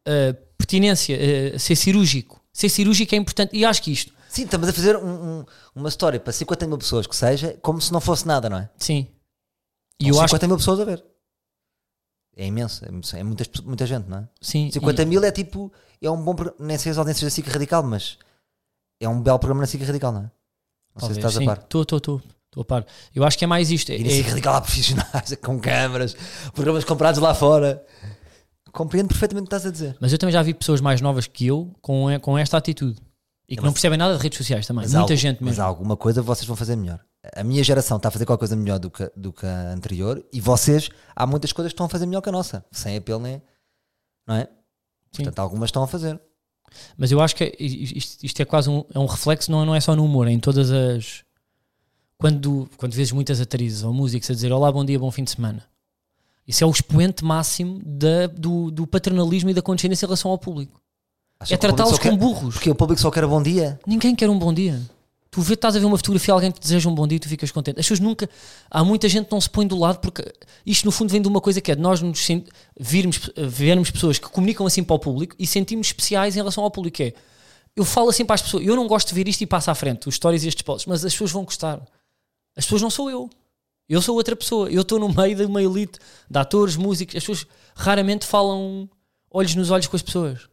uh, 0.08 0.34
pertinência, 0.56 1.16
uh, 1.54 1.58
ser 1.58 1.76
cirúrgico. 1.76 2.42
Ser 2.52 2.70
cirúrgico 2.70 3.14
é 3.14 3.18
importante 3.18 3.54
e 3.54 3.64
acho 3.64 3.82
que 3.82 3.92
isto, 3.92 4.12
Sim, 4.28 4.44
estamos 4.44 4.68
a 4.68 4.72
fazer 4.72 4.96
um- 4.96 5.40
um- 5.40 5.44
uma 5.76 5.88
história 5.88 6.18
para 6.18 6.32
50 6.32 6.66
mil 6.66 6.78
pessoas 6.78 7.06
que 7.06 7.14
seja, 7.14 7.56
como 7.62 7.80
se 7.80 7.92
não 7.92 8.00
fosse 8.00 8.26
nada, 8.26 8.48
não 8.50 8.56
é? 8.58 8.70
sim. 8.78 9.06
E 10.00 10.06
E 10.06 10.08
eu 10.08 10.14
eu 10.16 10.20
acho 10.20 10.30
50 10.30 10.48
mil 10.48 10.56
pessoas 10.56 10.80
a 10.80 10.84
ver. 10.84 11.04
É 12.36 12.46
imenso, 12.46 12.84
é, 12.84 12.88
é 13.20 13.22
muitas, 13.22 13.48
muita 13.62 13.86
gente, 13.86 14.08
não 14.08 14.18
é? 14.18 14.28
sim. 14.40 14.68
50 14.72 15.04
mil 15.04 15.22
é 15.22 15.30
tipo, 15.30 15.72
é 16.02 16.10
um 16.10 16.20
bom 16.20 16.34
programa, 16.34 16.66
nem 16.66 16.76
sei 16.78 16.90
as 16.90 16.98
audiências 16.98 17.22
da 17.22 17.30
SIC 17.30 17.46
Radical, 17.48 17.82
mas 17.84 18.18
é 19.00 19.08
um 19.08 19.20
belo 19.22 19.38
programa 19.38 19.60
na 19.60 19.66
SIC 19.68 19.84
Radical, 19.84 20.10
não 20.12 20.20
é? 20.22 20.30
Não 20.96 21.00
sei 21.06 21.14
se 21.14 21.18
estás 21.20 21.36
a 21.36 21.44
par. 21.44 21.58
Estou, 21.58 21.82
estou, 21.82 21.98
estou. 21.98 22.22
Estou 22.54 22.62
a 22.62 22.64
par. 22.64 22.86
Eu 23.12 23.24
acho 23.24 23.36
que 23.36 23.42
é 23.44 23.48
mais 23.48 23.68
isto. 23.72 23.90
É, 23.90 23.96
E 23.98 24.04
na 24.04 24.10
SIC 24.10 24.26
é- 24.26 24.28
Radical 24.28 24.54
há 24.54 24.60
profissionais 24.62 25.36
com 25.42 25.58
câmaras, 25.58 26.16
programas 26.54 26.84
comprados 26.84 27.20
lá 27.20 27.34
fora. 27.34 27.84
Compreendo 28.72 29.08
perfeitamente 29.08 29.46
o 29.46 29.48
que 29.48 29.54
estás 29.54 29.66
a 29.66 29.70
dizer. 29.72 29.96
mas 30.00 30.12
eu 30.12 30.18
também 30.18 30.32
já 30.32 30.42
vi 30.42 30.52
pessoas 30.54 30.80
mais 30.80 31.00
novas 31.00 31.26
que 31.26 31.46
eu 31.46 31.72
com, 31.80 32.06
com 32.20 32.36
esta 32.38 32.56
atitude. 32.56 33.00
E 33.48 33.56
que 33.56 33.60
Mas- 33.62 33.66
não 33.66 33.72
percebem 33.72 33.98
nada 33.98 34.16
de 34.16 34.22
redes 34.22 34.38
sociais 34.38 34.66
também. 34.66 34.84
Mas 34.84 34.94
Muita 34.94 35.12
há, 35.12 35.16
gente 35.16 35.38
Mas 35.40 35.50
mesmo. 35.50 35.62
há 35.62 35.66
alguma 35.66 35.96
coisa 35.96 36.22
vocês 36.22 36.46
vão 36.46 36.56
fazer 36.56 36.76
melhor. 36.76 36.98
A 37.36 37.42
minha 37.44 37.62
geração 37.64 37.96
está 37.96 38.08
a 38.08 38.10
fazer 38.12 38.24
qualquer 38.26 38.40
coisa 38.40 38.56
melhor 38.56 38.78
do 38.78 38.90
que, 38.90 39.10
do 39.16 39.32
que 39.32 39.46
a 39.46 39.70
anterior 39.72 40.24
e 40.32 40.40
vocês, 40.40 40.88
há 41.14 41.26
muitas 41.26 41.52
coisas 41.52 41.72
que 41.72 41.74
estão 41.74 41.86
a 41.86 41.88
fazer 41.88 42.06
melhor 42.06 42.20
que 42.20 42.28
a 42.28 42.32
nossa. 42.32 42.64
Sem 42.72 42.96
apelo 42.96 43.20
nem. 43.20 43.42
Não 44.26 44.36
é? 44.36 44.44
Sim. 45.12 45.22
Portanto, 45.24 45.38
algumas 45.40 45.68
estão 45.68 45.82
a 45.82 45.86
fazer. 45.86 46.20
Mas 46.96 47.12
eu 47.12 47.20
acho 47.20 47.36
que 47.36 47.44
é- 47.44 47.54
isto, 47.60 48.24
isto 48.24 48.40
é 48.42 48.44
quase 48.44 48.68
um, 48.68 48.84
é 48.92 48.98
um 48.98 49.06
reflexo, 49.06 49.50
não, 49.52 49.64
não 49.64 49.74
é 49.74 49.80
só 49.80 49.94
no 49.94 50.04
humor, 50.04 50.26
é 50.26 50.32
em 50.32 50.40
todas 50.40 50.70
as. 50.72 51.22
Quando, 52.24 52.66
quando 52.78 52.94
vês 52.94 53.12
muitas 53.12 53.38
atrizes 53.38 53.82
ou 53.82 53.92
músicos 53.92 54.30
a 54.30 54.32
dizer 54.32 54.50
Olá, 54.50 54.72
bom 54.72 54.82
dia, 54.82 54.98
bom 54.98 55.10
fim 55.10 55.24
de 55.24 55.30
semana. 55.30 55.62
Isso 56.48 56.64
é 56.64 56.66
o 56.66 56.70
expoente 56.70 57.22
máximo 57.22 57.82
da, 57.84 58.28
do, 58.28 58.70
do 58.70 58.86
paternalismo 58.86 59.50
e 59.50 59.52
da 59.52 59.60
condescendência 59.60 60.06
em 60.06 60.08
relação 60.08 60.30
ao 60.30 60.38
público. 60.38 60.80
Acham 61.38 61.54
É 61.54 61.58
tratá-los 61.58 61.98
como 61.98 62.16
burros. 62.16 62.54
Porque 62.54 62.70
o 62.70 62.74
público 62.74 62.98
só 62.98 63.10
quer 63.10 63.26
bom 63.26 63.42
dia. 63.42 63.78
Ninguém 63.86 64.16
quer 64.16 64.30
um 64.30 64.38
bom 64.38 64.54
dia. 64.54 64.80
Tu 65.30 65.42
vê, 65.42 65.52
estás 65.52 65.76
a 65.76 65.78
ver 65.78 65.84
uma 65.84 65.98
fotografia 65.98 66.32
alguém 66.32 66.50
que 66.50 66.60
te 66.60 66.62
deseja 66.62 66.88
um 66.88 66.94
bom 66.94 67.06
dia 67.06 67.16
e 67.16 67.20
tu 67.20 67.28
ficas 67.28 67.50
contente. 67.50 67.78
As 67.78 67.84
pessoas 67.84 68.00
nunca. 68.00 68.26
Há 68.70 68.82
muita 68.82 69.06
gente 69.06 69.26
que 69.26 69.32
não 69.32 69.40
se 69.42 69.50
põe 69.50 69.66
do 69.66 69.76
lado 69.78 69.98
porque 69.98 70.24
isto 70.64 70.86
no 70.86 70.92
fundo 70.92 71.10
vem 71.12 71.20
de 71.20 71.28
uma 71.28 71.42
coisa 71.42 71.60
que 71.60 71.70
é 71.72 71.74
de 71.74 71.82
nós 71.82 72.00
nos 72.00 72.24
sen- 72.24 72.46
virmos, 72.80 73.20
vermos 73.36 73.90
pessoas 73.90 74.18
que 74.18 74.30
comunicam 74.30 74.64
assim 74.64 74.82
para 74.82 74.96
o 74.96 74.98
público 74.98 75.36
e 75.38 75.46
sentimos 75.46 75.88
especiais 75.88 76.36
em 76.36 76.38
relação 76.38 76.64
ao 76.64 76.70
público. 76.70 77.02
É, 77.02 77.12
eu 77.76 77.84
falo 77.84 78.08
assim 78.08 78.24
para 78.24 78.36
as 78.36 78.40
pessoas, 78.40 78.64
eu 78.66 78.74
não 78.74 78.86
gosto 78.88 79.08
de 79.08 79.14
ver 79.14 79.28
isto 79.28 79.42
e 79.42 79.46
passo 79.46 79.70
à 79.70 79.74
frente, 79.74 80.08
os 80.08 80.14
stories 80.14 80.42
e 80.44 80.48
estes 80.48 80.62
posts, 80.62 80.86
mas 80.86 81.04
as 81.04 81.12
pessoas 81.12 81.30
vão 81.30 81.44
gostar. 81.44 81.82
As 82.56 82.64
pessoas 82.64 82.82
não 82.82 82.90
sou 82.90 83.10
eu. 83.10 83.28
Eu 83.88 84.00
sou 84.00 84.16
outra 84.16 84.34
pessoa. 84.34 84.70
Eu 84.70 84.82
estou 84.82 84.98
no 84.98 85.12
meio 85.12 85.36
de 85.36 85.44
uma 85.44 85.62
elite 85.62 85.98
de 86.30 86.38
atores, 86.38 86.76
músicos. 86.76 87.14
As 87.16 87.22
pessoas 87.22 87.46
raramente 87.74 88.26
falam 88.26 88.88
olhos 89.30 89.54
nos 89.54 89.70
olhos 89.70 89.86
com 89.86 89.96
as 89.96 90.02
pessoas. 90.02 90.48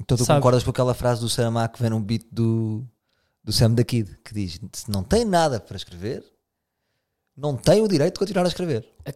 Então 0.00 0.16
tu 0.16 0.24
Sabe. 0.24 0.38
concordas 0.38 0.62
com 0.62 0.70
aquela 0.70 0.94
frase 0.94 1.20
do 1.20 1.28
Saramago 1.28 1.72
que 1.74 1.80
vem 1.80 1.90
num 1.90 2.00
beat 2.00 2.24
do, 2.30 2.84
do 3.42 3.52
Sam 3.52 3.72
da 3.72 3.82
Kid 3.82 4.16
que 4.24 4.32
diz: 4.32 4.60
se 4.72 4.88
não 4.90 5.02
tem 5.02 5.24
nada 5.24 5.58
para 5.58 5.76
escrever, 5.76 6.22
não 7.36 7.56
tem 7.56 7.82
o 7.82 7.88
direito 7.88 8.14
de 8.14 8.18
continuar 8.20 8.44
a 8.44 8.48
escrever. 8.48 8.88
É 9.04 9.10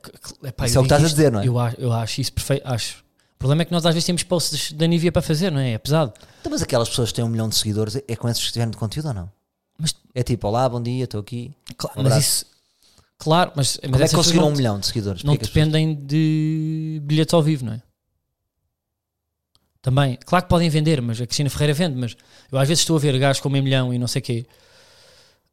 epá, 0.48 0.66
Isso 0.66 0.78
é 0.78 0.80
o 0.80 0.82
que 0.82 0.86
estás 0.86 1.02
a 1.02 1.06
isto- 1.06 1.16
dizer, 1.16 1.30
não 1.30 1.40
é? 1.40 1.46
Eu 1.46 1.58
acho, 1.58 1.76
eu 1.80 1.92
acho 1.92 2.20
isso 2.20 2.32
perfeito. 2.32 2.66
Acho. 2.66 3.04
O 3.34 3.38
problema 3.38 3.62
é 3.62 3.64
que 3.64 3.72
nós 3.72 3.84
às 3.86 3.92
vezes 3.94 4.06
temos 4.06 4.22
posts 4.22 4.72
da 4.72 4.86
Nivea 4.86 5.10
para 5.12 5.22
fazer, 5.22 5.50
não 5.50 5.58
é? 5.60 5.72
É 5.72 5.78
pesado. 5.78 6.12
Então, 6.40 6.50
mas 6.50 6.62
aquelas 6.62 6.88
pessoas 6.88 7.10
que 7.10 7.16
têm 7.16 7.24
um 7.24 7.28
milhão 7.28 7.48
de 7.48 7.56
seguidores, 7.56 7.96
é 7.96 8.16
com 8.16 8.28
esses 8.28 8.44
que 8.44 8.52
tiveram 8.52 8.70
de 8.70 8.76
conteúdo 8.76 9.06
ou 9.08 9.14
não? 9.14 9.30
Mas- 9.82 9.94
é 10.14 10.22
tipo: 10.22 10.46
Olá, 10.48 10.66
bom 10.68 10.80
dia, 10.80 11.04
estou 11.04 11.20
aqui. 11.20 11.52
Claro, 11.76 11.98
Um 12.00 12.02
mas 12.04 12.12
abraço. 12.12 12.28
isso. 12.28 12.46
Claro, 13.18 13.52
mas, 13.54 13.78
mas 13.82 13.82
Como 13.82 13.94
é 13.94 13.98
que 13.98 14.02
pessoas 14.04 14.26
conseguiram 14.26 14.46
não, 14.46 14.52
um 14.52 14.56
milhão 14.56 14.80
de 14.80 14.86
seguidores? 14.86 15.22
não 15.24 15.32
as 15.34 15.38
pessoas. 15.40 15.54
dependem 15.54 15.94
de 15.94 17.00
bilhetes 17.04 17.34
ao 17.34 17.42
vivo, 17.42 17.64
não 17.66 17.74
é? 17.74 17.82
Também, 19.80 20.16
claro 20.24 20.44
que 20.44 20.48
podem 20.48 20.68
vender, 20.70 21.02
mas 21.02 21.20
a 21.20 21.26
Cristina 21.26 21.50
Ferreira 21.50 21.74
vende, 21.74 21.96
mas 21.96 22.16
eu 22.50 22.58
às 22.58 22.68
vezes 22.68 22.82
estou 22.82 22.96
a 22.96 23.00
ver 23.00 23.18
gajos 23.18 23.40
com 23.42 23.48
meio 23.48 23.64
milhão 23.64 23.92
e 23.92 23.98
não 23.98 24.06
sei 24.06 24.20
o 24.20 24.22
quê 24.22 24.46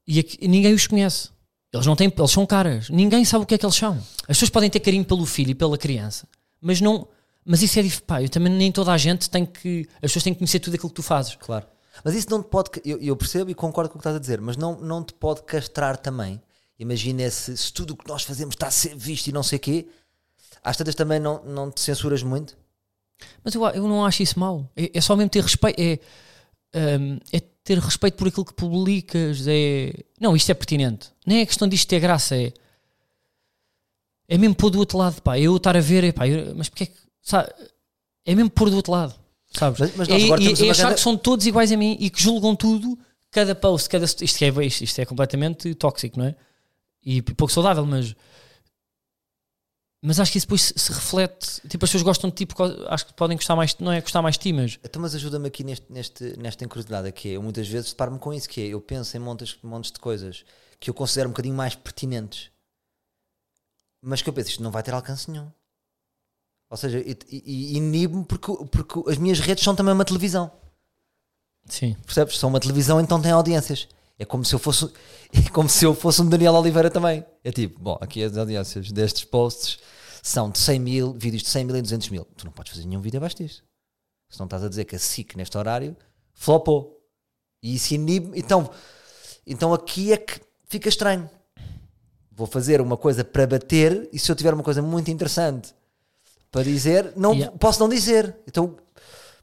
e 0.08 0.20
aqui- 0.20 0.48
ninguém 0.48 0.74
os 0.74 0.86
conhece. 0.88 1.30
Eles 1.72 1.86
não 1.86 1.96
têm, 1.96 2.12
eles 2.16 2.32
são 2.32 2.46
caras. 2.48 2.90
Ninguém 2.90 3.24
sabe 3.24 3.44
o 3.44 3.46
que 3.48 3.54
é 3.54 3.58
que 3.58 3.66
eles 3.66 3.76
são. 3.76 3.96
As 4.22 4.38
pessoas 4.38 4.50
podem 4.50 4.70
ter 4.70 4.80
carinho 4.80 5.06
pelo 5.06 5.24
filho 5.26 5.52
e 5.52 5.56
pela 5.56 5.78
criança, 5.78 6.28
mas 6.60 6.82
não. 6.82 7.08
Mas 7.46 7.62
isso 7.62 7.78
é 7.78 7.84
diferente. 7.84 8.06
Pá, 8.06 8.22
eu 8.22 8.30
também 8.30 8.52
nem 8.52 8.72
toda 8.72 8.92
a 8.92 8.98
gente 8.98 9.30
tem 9.30 9.46
que. 9.46 9.88
As 9.98 10.02
pessoas 10.12 10.24
têm 10.24 10.34
que 10.34 10.40
conhecer 10.40 10.60
tudo 10.60 10.74
aquilo 10.76 10.90
que 10.90 10.96
tu 10.96 11.04
fazes. 11.04 11.36
Claro. 11.36 11.66
Mas 12.04 12.16
isso 12.16 12.30
não 12.30 12.42
te 12.42 12.50
pode. 12.50 12.70
Eu, 12.86 13.00
eu 13.00 13.16
percebo 13.16 13.50
e 13.50 13.56
concordo 13.56 13.90
com 13.90 13.96
o 13.98 14.00
que 14.00 14.02
estás 14.02 14.16
a 14.16 14.20
dizer, 14.20 14.40
mas 14.42 14.56
não, 14.58 14.80
não 14.80 15.04
te 15.04 15.14
pode 15.14 15.44
castrar 15.44 15.98
também. 15.98 16.42
Imagina 16.78 17.30
se, 17.30 17.56
se 17.58 17.74
tudo 17.74 17.92
o 17.94 17.98
que 17.98 18.08
nós 18.08 18.24
fazemos 18.24 18.56
está 18.56 18.68
a 18.68 18.72
ser 18.72 18.96
visto 18.96 19.28
e 19.28 19.32
não 19.32 19.44
sei 19.44 19.58
o 19.58 19.60
quê, 19.60 19.88
às 20.64 20.78
tantas 20.78 20.96
também 20.96 21.20
não, 21.20 21.44
não 21.44 21.70
te 21.70 21.82
censuras 21.82 22.24
muito. 22.24 22.58
Mas 23.44 23.54
eu, 23.54 23.66
eu 23.68 23.88
não 23.88 24.06
acho 24.06 24.24
isso 24.24 24.40
mau. 24.40 24.70
É, 24.76 24.92
é 24.94 25.02
só 25.02 25.16
mesmo 25.16 25.30
ter 25.30 25.44
respeito. 25.44 25.80
É, 25.82 26.00
hum, 26.98 27.20
é 27.34 27.40
ter 27.64 27.78
respeito 27.80 28.16
por 28.16 28.28
aquilo 28.28 28.46
que 28.46 28.54
publicas. 28.54 29.46
É, 29.48 29.94
não, 30.20 30.36
isto 30.36 30.50
é 30.50 30.54
pertinente. 30.54 31.12
Nem 31.26 31.42
é 31.42 31.46
questão 31.46 31.68
disto 31.68 31.88
ter 31.88 32.00
graça. 32.00 32.36
É, 32.36 32.54
é 34.28 34.38
mesmo 34.38 34.56
pôr 34.56 34.70
do 34.70 34.80
outro 34.80 34.98
lado. 34.98 35.22
Pá, 35.22 35.38
eu 35.38 35.58
estar 35.58 35.76
a 35.76 35.82
ver. 35.82 36.04
É, 36.04 36.12
pá, 36.12 36.28
eu- 36.28 36.56
mas 36.56 36.70
porque 36.70 36.84
é 36.84 36.88
que. 36.88 36.98
Sabe, 37.22 37.50
é 38.26 38.34
mesmo 38.36 38.50
pôr 38.50 38.70
do 38.70 38.76
outro 38.78 38.92
lado. 38.92 39.14
Sabes? 39.52 39.80
Mas- 39.80 39.96
mas 39.96 40.08
nós 40.08 40.24
agora 40.24 40.42
é 40.44 40.46
uma 40.48 40.72
achar 40.72 40.84
grande- 40.84 40.96
que 40.96 41.02
são 41.02 41.18
todos 41.18 41.46
iguais 41.46 41.72
a 41.72 41.78
mim 41.78 41.98
e 42.00 42.10
que 42.10 42.22
julgam 42.22 42.56
tudo. 42.56 42.98
Cada 43.32 43.54
post, 43.54 43.88
cada. 43.90 44.06
Isto 44.06 44.24
é, 44.44 44.66
isto, 44.66 45.00
é 45.00 45.06
completamente 45.06 45.74
tóxico, 45.76 46.18
não 46.20 46.26
é? 46.26 46.36
E 47.04 47.22
pouco 47.22 47.52
saudável, 47.54 47.86
mas. 47.86 48.16
Mas 50.02 50.20
acho 50.20 50.32
que 50.32 50.38
isso 50.38 50.48
depois 50.48 50.74
se, 50.76 50.92
reflete. 50.94 51.62
Tipo, 51.68 51.84
as 51.84 51.90
pessoas 51.90 52.04
gostam 52.04 52.30
de 52.30 52.36
ti 52.38 52.46
porque 52.46 52.64
acho 52.88 53.06
que 53.08 53.14
podem 53.14 53.36
gostar 53.36 53.56
mais. 53.56 53.78
Não 53.80 53.92
é 53.92 54.00
gostar 54.02 54.22
mais 54.22 54.36
de 54.36 54.42
ti, 54.44 54.54
mas. 54.54 54.80
Então, 54.84 55.02
mas 55.02 55.14
ajuda-me 55.14 55.48
aqui 55.48 55.64
neste, 55.64 55.86
neste, 55.92 56.38
nesta 56.40 56.64
encruzilhada 56.64 57.12
que 57.12 57.30
é, 57.30 57.32
eu 57.34 57.44
muitas 57.44 57.68
vezes 57.68 57.90
deparo-me 57.92 58.18
com 58.18 58.34
isso, 58.34 58.48
que 58.48 58.62
é, 58.62 58.68
eu 58.68 58.80
penso 58.82 59.16
em 59.18 59.20
montes, 59.20 59.58
montes 59.62 59.92
de 59.92 60.00
coisas 60.00 60.46
que 60.80 60.90
eu 60.90 60.94
considero 60.94 61.28
um 61.30 61.34
bocadinho 61.34 61.54
mais 61.56 61.76
pertinentes, 61.76 62.50
mas 64.02 64.22
que 64.22 64.30
eu 64.30 64.34
penso, 64.34 64.50
isto 64.52 64.64
não 64.64 64.72
vai 64.72 64.82
ter 64.82 64.94
alcance 64.94 65.30
nenhum. 65.30 65.52
Ou 66.70 66.78
seja, 66.78 67.00
e, 67.00 67.18
e, 67.30 67.74
e 67.74 67.78
inibe-me 67.78 68.24
porque, 68.24 68.52
porque 68.72 69.10
as 69.10 69.18
minhas 69.18 69.40
redes 69.40 69.64
são 69.64 69.76
também 69.76 69.94
uma 69.94 70.06
televisão. 70.06 70.52
Sim. 71.66 71.96
Percebes? 72.06 72.38
São 72.38 72.50
uma 72.50 72.60
televisão, 72.60 73.02
então 73.02 73.22
tem 73.22 73.32
audiências. 73.32 73.88
É 74.18 74.26
como 74.26 74.46
se 74.46 74.54
eu 74.54 74.60
fosse, 74.60 74.86
é 75.34 75.50
como 75.50 75.68
se 75.68 75.86
eu 75.86 75.96
fosse 75.96 76.22
um 76.22 76.30
Daniel 76.30 76.54
Oliveira 76.54 76.92
também. 76.92 77.26
É 77.44 77.52
tipo, 77.52 77.80
bom, 77.80 77.98
aqui 78.00 78.24
as 78.24 78.38
audiências 78.38 78.92
destes 78.92 79.24
posts 79.24 79.80
são 80.22 80.50
de 80.50 80.60
100 80.60 80.80
mil, 80.80 81.14
vídeos 81.14 81.42
de 81.42 81.50
100 81.50 81.66
mil 81.66 81.76
e 81.76 81.82
200 81.82 82.10
mil. 82.10 82.26
Tu 82.38 82.46
não 82.46 82.52
podes 82.52 82.74
fazer 82.74 82.86
nenhum 82.86 83.02
vídeo 83.02 83.18
abaixo 83.18 83.38
disto. 83.38 83.64
Se 84.30 84.38
não 84.38 84.46
estás 84.46 84.64
a 84.64 84.70
dizer 84.70 84.86
que 84.86 84.96
a 84.96 85.00
SIC 85.00 85.36
neste 85.36 85.58
horário 85.58 85.96
flopou. 86.34 87.00
E 87.64 87.76
isso 87.76 87.94
inibe. 87.96 88.38
Então, 88.38 88.70
então 89.46 89.74
aqui 89.74 90.14
é 90.14 90.18
que 90.18 90.40
fica 90.68 90.88
estranho. 90.88 91.28
Vou 92.32 92.46
fazer 92.46 92.80
uma 92.80 92.96
coisa 92.96 93.24
para 93.24 93.48
bater 93.48 94.08
e 94.14 94.20
se 94.20 94.32
eu 94.32 94.36
tiver 94.36 94.54
uma 94.54 94.64
coisa 94.64 94.82
muito 94.82 95.10
interessante 95.10 95.74
para 96.52 96.64
dizer, 96.64 97.14
não 97.16 97.34
Yeah. 97.34 97.56
posso 97.58 97.80
não 97.80 97.90
dizer. 97.90 98.36
Então, 98.48 98.76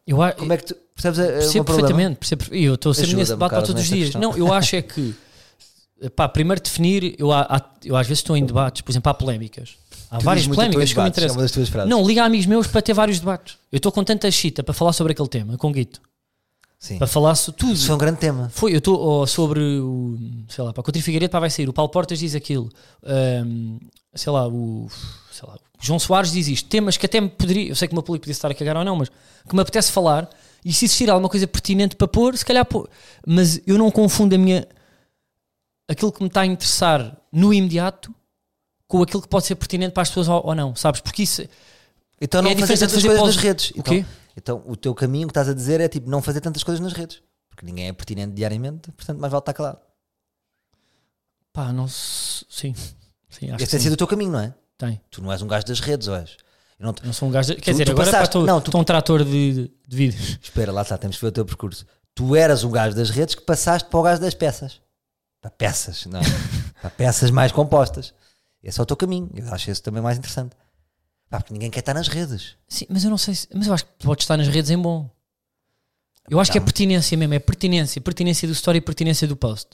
Eu, 0.07 0.23
a- 0.23 0.33
como 0.33 0.53
é 0.53 0.57
que 0.57 0.65
tu 0.67 0.77
percebes 0.95 1.19
a, 1.19 1.23
a, 1.25 1.27
percebo 1.27 1.65
perfeitamente. 1.65 2.17
Percebo, 2.19 2.45
eu 2.55 2.75
estou 2.75 2.95
sempre 2.95 3.09
Ajuda-me, 3.09 3.23
nesse 3.23 3.33
debate 3.33 3.51
Carlos, 3.51 3.69
todos 3.69 3.83
os 3.83 3.89
dias. 3.89 4.05
questão. 4.11 4.21
Não, 4.21 4.37
eu 4.37 4.53
acho 4.53 4.77
é 4.77 4.83
que. 4.83 5.15
Pá, 6.15 6.29
primeiro 6.29 6.61
definir. 6.63 7.15
Eu, 7.19 7.33
há- 7.33 7.71
eu 7.85 7.97
às 7.97 8.07
vezes 8.07 8.21
estou 8.21 8.37
em 8.37 8.45
debates, 8.45 8.83
por 8.83 8.93
exemplo, 8.93 9.11
há 9.11 9.15
polémicas. 9.15 9.77
Há 10.11 10.19
Tu 10.19 10.25
várias 10.25 10.47
a 10.47 10.51
polémicas 10.55 10.93
que 10.93 10.99
me 10.99 11.05
É 11.05 11.09
interessam. 11.09 11.37
frases. 11.69 11.89
Não, 11.89 12.07
liga 12.07 12.23
a 12.23 12.27
amigos 12.27 12.47
meus 12.47 12.67
para 12.67 12.81
ter 12.83 12.93
vários 12.93 13.19
debates. 13.19 13.57
Eu 13.73 13.79
estou 13.79 13.91
com 13.91 14.05
tanta 14.05 14.31
chita 14.31 14.63
para 14.63 14.73
falar 14.75 14.93
sobre 14.93 15.13
aquele 15.13 15.29
tema, 15.29 15.57
com 15.57 15.73
Guito. 15.73 16.01
Sim. 16.79 16.99
para 16.99 17.07
falar 17.07 17.35
so- 17.35 17.51
tudo. 17.53 17.73
Isso 17.73 17.87
foi 17.87 17.95
um 17.95 17.99
grande 17.99 18.19
tema. 18.19 18.51
Foi, 18.53 18.73
eu 18.75 18.79
estou 18.79 19.27
sobre 19.27 19.61
o. 19.81 20.17
Sei 20.49 20.63
lá, 20.63 20.73
para 20.75 20.83
Coutinho 20.83 21.03
Figueiredo 21.05 21.31
pá, 21.33 21.41
vai 21.41 21.49
sair. 21.51 21.69
O 21.69 21.73
Paulo 21.73 21.91
Portas 21.91 22.19
diz 22.19 22.35
aquilo. 22.35 22.69
Ahm, 23.05 23.79
sei 24.15 24.31
lá, 24.31 24.47
o. 24.47 24.87
João 25.81 25.99
Soares 25.99 26.33
diz 26.33 26.49
isto. 26.49 26.69
Temas 26.69 26.97
que 26.97 27.07
até 27.07 27.21
me 27.21 27.29
poderia. 27.29 27.69
Eu 27.69 27.75
sei 27.77 27.87
que 27.89 27.93
o 27.93 27.97
meu 27.97 28.03
público 28.03 28.23
podia 28.25 28.33
estar 28.33 28.51
a 28.51 28.55
cagar 28.55 28.77
ou 28.77 28.85
não, 28.85 28.97
mas 28.97 29.09
que 29.09 29.55
me 29.55 29.61
apetece 29.61 29.93
falar. 29.93 30.29
E 30.65 30.73
se 30.73 30.85
existir 30.87 31.09
alguma 31.11 31.29
coisa 31.29 31.47
pertinente 31.47 31.95
para 31.97 32.09
pôr, 32.09 32.37
se 32.37 32.45
calhar 32.45 32.65
pôr. 32.65 32.89
Mas 33.27 33.61
eu 33.67 33.79
não 33.79 33.91
confundo 33.91 34.35
a 34.35 34.39
minha. 34.39 34.67
aquilo 35.89 36.11
que 36.11 36.21
me 36.23 36.29
está 36.29 36.41
a 36.41 36.47
interessar 36.47 37.17
no 37.31 37.53
imediato 37.55 38.13
com 38.89 39.03
aquilo 39.03 39.23
que 39.23 39.29
pode 39.29 39.47
ser 39.47 39.55
pertinente 39.57 39.93
para 39.93 40.03
as 40.03 40.09
pessoas 40.09 40.29
ou, 40.29 40.47
ou 40.47 40.55
não, 40.55 40.75
sabes? 40.75 41.01
Porque 41.01 41.23
isso. 41.23 41.43
Então 42.21 42.41
não 42.43 42.51
É 42.51 42.57
fazer 42.57 42.79
tantas 42.79 43.03
coisas 43.03 43.19
pós- 43.21 43.35
nas 43.37 43.45
redes. 43.45 43.71
O 43.71 43.79
Então, 43.79 43.95
quê? 43.95 44.05
então 44.37 44.63
o 44.67 44.75
teu 44.77 44.95
caminho 44.95 45.27
que 45.29 45.33
estás 45.33 45.49
a 45.49 45.55
dizer 45.55 45.81
é 45.81 45.89
tipo 45.89 46.09
não 46.11 46.23
fazer 46.23 46.41
tantas 46.41 46.65
coisas 46.65 46.81
nas 46.81 46.93
redes. 46.95 47.23
Porque 47.51 47.65
ninguém 47.67 47.89
é 47.89 47.93
pertinente 47.93 48.33
diariamente, 48.35 48.91
portanto 48.93 49.19
mais 49.19 49.31
vale 49.31 49.41
estar 49.43 49.53
calado. 49.53 49.79
Pá, 51.53 51.73
não. 51.73 51.87
Sim. 51.89 52.75
Sim, 53.29 53.51
acho 53.51 53.63
Este 53.63 53.71
tem 53.71 53.81
sido 53.81 53.93
o 53.93 53.97
teu 53.97 54.07
caminho, 54.07 54.33
não 54.33 54.41
é? 54.41 54.55
Tem. 54.79 55.01
Tu 55.11 55.23
não 55.23 55.33
és 55.33 55.41
um 55.43 55.47
gajo 55.47 55.65
das 55.67 55.81
redes, 55.81 56.09
ou 56.09 56.17
és? 56.17 56.37
Eu 56.79 56.87
não 56.87 56.93
te- 56.93 57.05
Não 57.07 57.13
sou 57.13 57.29
um 57.29 57.33
gajo. 57.33 57.49
de- 57.49 57.57
Quer 57.57 57.71
Tu- 57.71 57.73
dizer, 57.73 57.85
tu 57.87 57.93
agora 57.93 58.07
passaste- 58.11 58.29
estou 58.29 58.47
não, 58.47 58.61
tu- 58.61 58.77
um 58.77 58.85
trator 58.85 59.25
de, 59.25 59.71
de 59.89 59.97
vídeos. 59.97 60.39
Espera, 60.43 60.71
lá 60.73 60.83
está, 60.83 60.99
temos 60.99 61.17
que 61.17 61.23
ver 61.23 61.29
o 61.29 61.33
teu 61.33 61.45
percurso. 61.47 61.87
Tu 62.15 62.37
eras 62.37 62.65
um 62.65 62.71
gajo 62.71 62.95
das 62.95 63.11
redes 63.11 63.35
que 63.35 63.43
passaste 63.43 63.89
para 63.89 63.99
o 63.99 64.03
gajo 64.03 64.21
das 64.21 64.35
peças. 64.35 64.81
Para 65.41 65.51
peças, 65.51 66.05
não. 66.07 66.21
para 66.81 66.91
peças 66.91 67.31
mais 67.31 67.53
compostas. 67.53 68.13
Esse 68.63 68.79
é 68.81 68.83
o 68.83 68.87
teu 68.87 68.97
caminho. 68.97 69.31
Eu 69.35 69.53
acho 69.55 69.71
esse 69.71 69.83
também 69.83 70.03
mais 70.03 70.19
interessante. 70.19 70.55
Pá, 71.31 71.39
porque 71.41 71.53
ninguém 71.53 71.71
quer 71.71 71.81
estar 71.81 71.95
nas 71.95 72.09
redes. 72.09 72.57
Sim, 72.69 72.87
mas 72.89 73.05
eu 73.05 73.11
não 73.11 73.19
sei 73.19 73.35
se. 73.35 73.49
Mas 73.55 73.67
eu 73.67 73.75
acho 73.75 73.85
que 73.85 73.93
pode 74.05 74.23
estar 74.23 74.37
nas 74.37 74.49
redes 74.49 74.71
em 74.71 74.79
bom. 74.79 75.09
Eu 76.29 76.41
acho 76.41 76.51
que 76.51 76.59
é 76.59 76.61
Não. 76.61 76.65
pertinência 76.65 77.17
mesmo, 77.17 77.35
é 77.35 77.39
pertinência. 77.39 78.01
Pertinência 78.01 78.47
do 78.49 78.53
story 78.53 78.79
e 78.79 78.81
pertinência 78.81 79.27
do 79.29 79.37
post. 79.37 79.71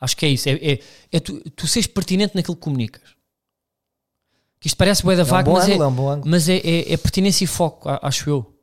Acho 0.00 0.16
que 0.16 0.26
é 0.26 0.28
isso. 0.28 0.48
É, 0.48 0.52
é, 0.52 0.80
é 1.12 1.20
tu, 1.20 1.40
tu 1.50 1.66
seres 1.66 1.86
pertinente 1.86 2.34
naquilo 2.36 2.54
que 2.56 2.62
comunicas. 2.62 3.02
Que 4.60 4.66
isto 4.66 4.76
parece 4.76 5.02
bué 5.02 5.14
da 5.14 5.22
É 5.22 5.24
um 5.24 5.28
vaga, 5.28 5.50
bom 5.50 5.56
mas, 5.56 5.68
ângulo, 5.68 5.82
é, 5.82 5.84
é 5.84 5.88
um 5.88 5.94
bom 5.94 6.10
ângulo. 6.10 6.30
mas 6.30 6.48
é, 6.48 6.56
é, 6.56 6.92
é 6.92 6.96
pertinência 6.96 7.44
e 7.44 7.46
foco, 7.46 7.88
acho 8.02 8.28
eu. 8.28 8.54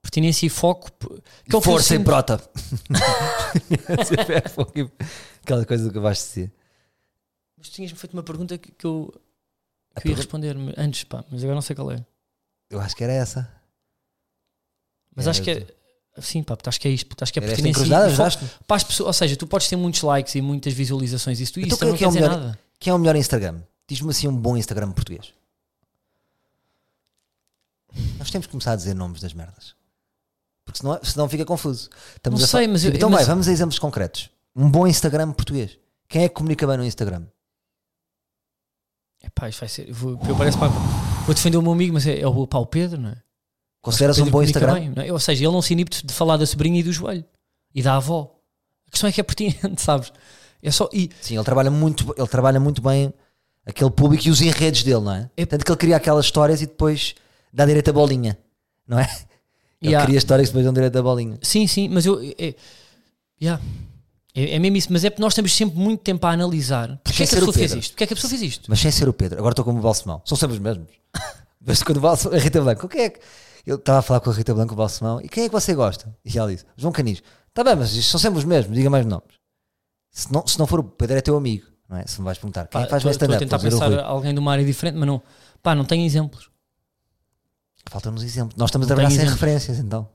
Pertinência 0.00 0.46
e 0.46 0.48
foco. 0.48 0.90
Que 0.92 1.56
é 1.56 1.58
que 1.58 1.60
Força 1.60 1.94
e 1.94 1.98
prota. 2.00 2.40
Aquela 5.42 5.64
coisa 5.64 5.90
que 5.90 5.98
eu 5.98 6.02
gosto 6.02 6.22
de 6.22 6.28
dizer. 6.28 6.52
Mas 7.58 7.68
tinhas-me 7.68 7.98
feito 7.98 8.12
uma 8.12 8.22
pergunta 8.22 8.58
que, 8.58 8.72
que 8.72 8.84
eu, 8.84 9.12
que 10.00 10.08
ia 10.08 10.16
responder 10.16 10.56
antes, 10.76 11.04
pá, 11.04 11.24
mas 11.30 11.42
agora 11.42 11.54
não 11.54 11.62
sei 11.62 11.76
qual 11.76 11.90
é. 11.92 12.04
Eu 12.70 12.80
acho 12.80 12.96
que 12.96 13.04
era 13.04 13.12
essa. 13.12 13.48
Mas 15.14 15.26
Era 15.26 15.30
acho 15.32 15.42
que 15.42 15.50
é. 15.50 15.66
Sim, 16.20 16.42
pá, 16.42 16.56
acho 16.66 16.80
que 16.80 16.88
é 16.88 16.90
isto. 16.90 17.14
Acho 17.20 17.32
que 17.32 17.38
é 17.38 17.42
pertinência. 17.42 17.84
e 17.84 17.88
para 18.66 18.76
as 18.76 18.84
pessoas. 18.84 19.06
Ou 19.06 19.12
seja, 19.12 19.36
tu 19.36 19.46
podes 19.46 19.68
ter 19.68 19.76
muitos 19.76 20.02
likes 20.02 20.34
e 20.34 20.40
muitas 20.40 20.72
visualizações. 20.72 21.40
Isso, 21.40 21.58
Então 21.60 21.74
isso 21.74 21.84
é 21.84 21.86
não 21.86 21.96
que 21.96 22.04
é 22.04 22.06
quer 22.06 22.06
o 22.06 22.08
dizer 22.08 22.20
melhor? 22.22 22.40
nada. 22.40 22.58
Quem 22.78 22.90
é 22.90 22.94
o 22.94 22.98
melhor 22.98 23.16
Instagram? 23.16 23.62
Diz-me 23.92 24.08
assim 24.10 24.26
um 24.26 24.34
bom 24.34 24.56
Instagram 24.56 24.90
português. 24.90 25.34
Nós 28.18 28.30
temos 28.30 28.46
que 28.46 28.50
começar 28.50 28.72
a 28.72 28.76
dizer 28.76 28.94
nomes 28.94 29.20
das 29.20 29.34
merdas. 29.34 29.74
Porque 30.64 30.78
senão, 30.78 30.98
senão 31.04 31.28
fica 31.28 31.44
confuso. 31.44 31.90
Estamos 32.16 32.40
Não 32.40 32.48
sei, 32.48 32.66
mas 32.66 32.82
eu- 32.86 32.90
Então 32.94 33.10
mas- 33.10 33.18
vai, 33.20 33.26
vamos 33.26 33.48
a 33.48 33.52
exemplos 33.52 33.78
concretos. 33.78 34.30
Um 34.56 34.70
bom 34.70 34.86
Instagram 34.86 35.30
português. 35.32 35.78
Quem 36.08 36.24
é 36.24 36.28
que 36.30 36.34
comunica 36.34 36.66
bem 36.66 36.78
no 36.78 36.84
Instagram? 36.86 37.26
Epá, 39.22 39.50
isto 39.50 39.60
vai 39.60 39.68
ser. 39.68 39.90
Eu 39.90 39.94
vou, 39.94 40.12
eu 40.26 40.36
parece, 40.38 40.56
pá, 40.56 40.68
vou 40.68 41.34
defender 41.34 41.58
o 41.58 41.62
meu 41.62 41.72
amigo, 41.72 41.92
mas 41.92 42.06
é, 42.06 42.18
é 42.20 42.26
o 42.26 42.46
Paulo 42.46 42.66
Pedro, 42.68 42.98
não 42.98 43.10
é? 43.10 43.22
Consideras 43.82 44.18
um 44.18 44.30
bom 44.30 44.42
Instagram? 44.42 44.72
bem, 44.94 45.06
é? 45.06 45.12
Ou 45.12 45.18
seja, 45.20 45.44
ele 45.44 45.52
não 45.52 45.60
se 45.60 45.74
inibe 45.74 45.90
de 45.90 46.14
falar 46.14 46.38
da 46.38 46.46
sobrinha 46.46 46.80
e 46.80 46.82
do 46.82 46.92
joelho 46.92 47.24
e 47.74 47.82
da 47.82 47.96
avó. 47.96 48.34
A 48.86 48.90
questão 48.90 49.08
é 49.10 49.12
que 49.12 49.20
é 49.20 49.24
pertinente, 49.24 49.82
sabes? 49.82 50.10
É 50.62 50.70
só. 50.70 50.88
E, 50.94 51.10
Sim, 51.20 51.34
ele 51.36 51.44
trabalha 51.44 51.70
muito, 51.70 52.14
ele 52.16 52.28
trabalha 52.28 52.58
muito 52.58 52.80
bem 52.80 53.12
aquele 53.66 53.90
público 53.90 54.26
e 54.26 54.30
os 54.30 54.40
enredos 54.40 54.82
dele, 54.82 55.00
não 55.00 55.12
é? 55.14 55.30
É- 55.36 55.46
Tanto 55.46 55.64
que 55.64 55.70
ele 55.70 55.78
cria 55.78 55.96
aquelas 55.96 56.24
histórias 56.26 56.60
e 56.62 56.66
depois 56.66 57.14
dá 57.52 57.64
direito 57.66 57.90
a 57.90 57.92
bolinha, 57.92 58.38
não 58.86 58.98
é? 58.98 59.08
Ele 59.80 59.92
e 59.92 59.94
há- 59.94 60.04
cria 60.04 60.18
histórias 60.18 60.48
que 60.48 60.52
depois 60.52 60.64
dão 60.64 60.72
direito 60.72 60.96
a 60.98 61.02
bolinha. 61.02 61.38
Sim, 61.42 61.66
sim, 61.66 61.88
mas 61.88 62.06
eu. 62.06 62.20
É, 62.38 62.54
yeah. 63.40 63.62
é, 64.34 64.54
é 64.54 64.58
mesmo 64.58 64.76
isso, 64.76 64.88
mas 64.92 65.04
é 65.04 65.10
porque 65.10 65.22
nós 65.22 65.34
temos 65.34 65.54
sempre 65.54 65.78
muito 65.78 66.00
tempo 66.00 66.24
a 66.26 66.30
analisar. 66.30 67.00
Porquê 67.02 67.24
sem 67.24 67.24
é 67.24 67.28
que 67.28 67.34
a 67.34 67.38
pessoa 67.38 67.52
fez 67.52 67.72
isto? 67.72 67.90
Porquê 67.92 68.04
é 68.04 68.06
que 68.06 68.12
a 68.12 68.16
pessoa 68.16 68.30
fez 68.30 68.42
isto? 68.42 68.70
Mas 68.70 68.80
sem 68.80 68.90
ser 68.90 69.08
o 69.08 69.12
Pedro, 69.12 69.38
agora 69.38 69.52
estou 69.52 69.64
como 69.64 69.78
o 69.78 69.82
Balsemão. 69.82 70.22
São 70.24 70.36
sempre 70.36 70.54
os 70.54 70.60
mesmos. 70.60 70.88
Mas 71.64 71.82
quando 71.82 71.98
o 71.98 72.00
Balsemão, 72.00 72.36
a 72.36 72.40
Rita 72.40 72.60
Blanco, 72.60 72.86
o 72.86 72.88
que 72.88 72.98
é 72.98 73.10
que. 73.10 73.20
Eu 73.64 73.76
estava 73.76 74.00
a 74.00 74.02
falar 74.02 74.20
com 74.20 74.30
a 74.30 74.32
Rita 74.32 74.52
Blanco, 74.52 74.72
o 74.74 74.76
Balsemão, 74.76 75.20
e 75.20 75.28
quem 75.28 75.44
é 75.44 75.48
que 75.48 75.52
você 75.52 75.72
gosta? 75.74 76.12
E 76.24 76.36
ela 76.38 76.50
disse: 76.50 76.64
João 76.76 76.92
Canis. 76.92 77.22
Está 77.48 77.62
bem, 77.62 77.76
mas 77.76 77.90
são 78.06 78.18
sempre 78.18 78.38
os 78.38 78.44
mesmos, 78.44 78.74
diga 78.76 78.88
mais 78.88 79.04
nomes. 79.04 79.28
Se 80.10 80.32
não, 80.32 80.46
se 80.46 80.58
não 80.58 80.66
for 80.66 80.80
o 80.80 80.84
Pedro, 80.84 81.18
é 81.18 81.20
teu 81.20 81.36
amigo, 81.36 81.66
não 81.92 81.98
é? 82.00 82.06
Se 82.06 82.18
me 82.20 82.24
vais 82.24 82.38
perguntar, 82.38 82.66
quem 82.66 82.82
que 82.82 82.88
faz 82.90 83.04
mais 83.04 83.14
Estou 83.16 83.28
a 83.30 83.36
stand-up? 83.36 83.68
tentar 83.70 83.86
pensar 83.88 84.04
alguém 84.04 84.32
de 84.32 84.40
uma 84.40 84.50
área 84.52 84.64
diferente, 84.64 84.96
mas 84.96 85.06
não. 85.06 85.22
Pá, 85.62 85.74
não 85.74 85.84
tenho 85.84 86.04
exemplos. 86.04 86.50
Faltam-nos 87.90 88.22
exemplos. 88.22 88.56
Nós 88.56 88.70
estamos 88.70 88.86
a 88.86 88.88
Não 88.88 88.96
trabalhar 88.96 89.08
tenho 89.08 89.20
sem 89.20 89.26
exemplos. 89.28 89.40
referências, 89.40 89.78
então. 89.78 90.08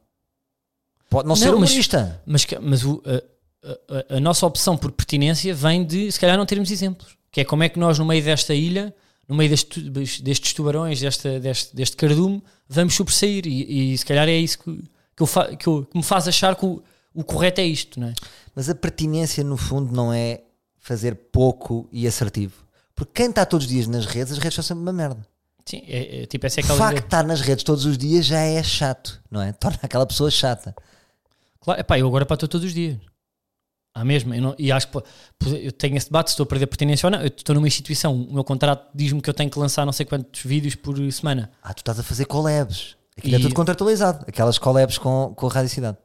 Pode 1.09 1.27
não, 1.27 1.35
Não, 1.35 1.35
ser 1.35 1.45
mas- 1.51 1.55
humorista. 1.55 2.21
Mas, 2.25 2.45
que- 2.45 2.59
mas 2.59 2.83
o- 2.83 3.01
a, 3.05 4.13
a- 4.13 4.17
a 4.17 4.19
nossa 4.19 4.45
opção 4.45 4.77
por 4.77 4.91
pertinência 4.91 5.53
vem 5.53 5.85
de, 5.85 6.11
se 6.11 6.19
calhar, 6.19 6.37
não 6.37 6.45
termos 6.45 6.71
exemplos. 6.71 7.15
Que 7.31 7.41
é 7.41 7.45
como 7.45 7.63
é 7.63 7.69
que 7.69 7.77
nós, 7.79 7.99
no 7.99 8.05
meio 8.05 8.23
desta 8.23 8.53
ilha, 8.53 8.93
no 9.27 9.35
meio 9.35 9.49
deste, 9.49 9.81
destes 10.21 10.53
tubarões, 10.53 10.99
desta, 10.99 11.39
deste, 11.39 11.75
deste 11.75 11.95
cardume, 11.95 12.41
vamos 12.67 12.95
sobressair. 12.95 13.45
E, 13.45 13.93
e 13.93 13.97
se 13.97 14.05
calhar 14.05 14.27
é 14.27 14.37
isso 14.37 14.59
que, 14.59 14.75
que, 15.15 15.23
eu 15.23 15.27
fa- 15.27 15.55
que, 15.55 15.67
eu- 15.67 15.85
que 15.85 15.97
me 15.97 16.03
faz 16.03 16.27
achar 16.27 16.55
que 16.55 16.65
o, 16.65 16.81
o 17.13 17.23
correto 17.23 17.61
é 17.61 17.65
isto, 17.65 17.99
não 17.99 18.07
é? 18.07 18.13
Mas 18.55 18.69
a 18.69 18.75
pertinência, 18.75 19.43
no 19.43 19.55
fundo, 19.57 19.93
não 19.93 20.11
é 20.13 20.41
fazer 20.87 21.15
pouco 21.31 21.87
e 21.91 22.07
assertivo. 22.07 22.53
Porque 22.95 23.11
quem 23.13 23.29
está 23.29 23.45
todos 23.45 23.65
os 23.65 23.71
dias 23.71 23.87
nas 23.87 24.05
redes, 24.05 24.31
as 24.33 24.39
redes 24.39 24.55
são 24.55 24.63
sempre 24.63 24.81
uma 24.83 24.93
merda. 24.93 25.19
Sim, 25.65 25.83
é, 25.85 26.23
é, 26.23 26.25
tipo, 26.25 26.45
essa 26.45 26.59
é 26.59 26.63
O 26.63 26.63
aquela 26.63 26.79
facto 26.79 26.99
de 26.99 27.03
estar 27.05 27.23
nas 27.25 27.41
redes 27.41 27.63
todos 27.63 27.85
os 27.85 27.97
dias 27.97 28.25
já 28.25 28.39
é 28.39 28.63
chato, 28.63 29.21
não 29.29 29.41
é? 29.41 29.51
Torna 29.59 29.77
aquela 29.83 30.05
pessoa 30.05 30.31
chata. 30.31 30.73
Claro, 31.59 31.81
epá, 31.81 31.99
eu 31.99 32.07
agora 32.07 32.25
para 32.25 32.35
estou 32.35 32.47
todos 32.47 32.65
os 32.67 32.73
dias. 32.73 32.97
Há 33.93 34.05
mesmo. 34.05 34.33
Eu 34.33 34.41
não- 34.41 34.55
e 34.57 34.71
acho 34.71 34.87
que 34.87 34.97
eu 35.45 35.71
tenho 35.73 35.97
esse 35.97 36.05
debate 36.07 36.29
se 36.29 36.33
estou 36.33 36.45
a 36.45 36.47
perder 36.47 36.67
pertinência 36.67 37.05
ou 37.07 37.11
não. 37.11 37.19
Eu 37.19 37.27
estou 37.27 37.53
numa 37.53 37.67
instituição, 37.67 38.15
o 38.15 38.33
meu 38.33 38.43
contrato 38.43 38.87
diz-me 38.95 39.21
que 39.21 39.29
eu 39.29 39.33
tenho 39.33 39.49
que 39.49 39.59
lançar 39.59 39.85
não 39.85 39.91
sei 39.91 40.05
quantos 40.05 40.41
vídeos 40.43 40.75
por 40.75 40.95
semana. 41.11 41.51
Ah, 41.61 41.73
tu 41.73 41.79
estás 41.79 41.99
a 41.99 42.03
fazer 42.03 42.25
collabs. 42.25 42.95
Aquilo 43.17 43.35
é 43.35 43.39
E- 43.39 43.41
tudo 43.41 43.55
contratualizado. 43.55 44.23
Aquelas 44.27 44.57
collabs 44.57 44.97
com, 44.97 45.33
com 45.35 45.47
a 45.47 45.49
Rádio 45.49 45.69
Cidade. 45.69 45.97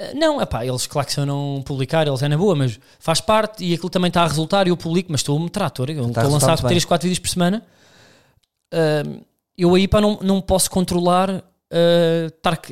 Uh, 0.00 0.18
Não, 0.18 0.40
epá, 0.40 0.64
eles, 0.64 0.86
claro 0.86 1.06
que 1.06 1.12
se 1.12 1.20
eu 1.20 1.26
não 1.26 1.62
publicar, 1.64 2.06
eles 2.06 2.22
é 2.22 2.28
na 2.28 2.36
boa, 2.36 2.54
mas 2.54 2.78
faz 2.98 3.20
parte 3.20 3.64
e 3.64 3.74
aquilo 3.74 3.90
também 3.90 4.08
está 4.08 4.22
a 4.22 4.26
resultar 4.26 4.66
e 4.66 4.70
eu 4.70 4.76
publico, 4.76 5.10
mas 5.10 5.20
estou-me 5.20 5.48
trator, 5.50 5.90
eu 5.90 6.06
estou 6.06 6.22
a 6.22 6.26
lançar 6.26 6.48
muito 6.48 6.62
bem. 6.62 6.68
3, 6.70 6.84
4 6.84 7.08
vídeos 7.08 7.18
por 7.18 7.28
semana. 7.28 7.62
Uh, 8.72 9.24
eu 9.56 9.74
aí 9.74 9.86
pá, 9.86 10.00
não, 10.00 10.18
não 10.22 10.40
posso 10.40 10.70
controlar, 10.70 11.30
uh, 11.30 11.42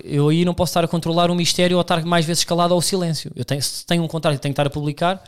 eu 0.05 0.29
aí 0.29 0.45
não 0.45 0.55
posso 0.55 0.71
estar 0.71 0.85
a 0.85 0.89
controlar 0.89 1.31
o 1.31 1.35
mistério 1.35 1.77
ou 1.77 1.81
estar 1.83 2.05
mais 2.05 2.25
vezes 2.25 2.45
calado 2.45 2.75
ao 2.75 2.81
silêncio. 2.81 3.31
Eu 3.37 3.45
tenho, 3.45 3.63
se 3.63 3.85
tenho 3.85 4.03
um 4.03 4.09
contrato 4.09 4.37
e 4.37 4.39
tenho 4.39 4.53
que 4.53 4.61
estar 4.61 4.67
a 4.67 4.71
publicar, 4.71 5.23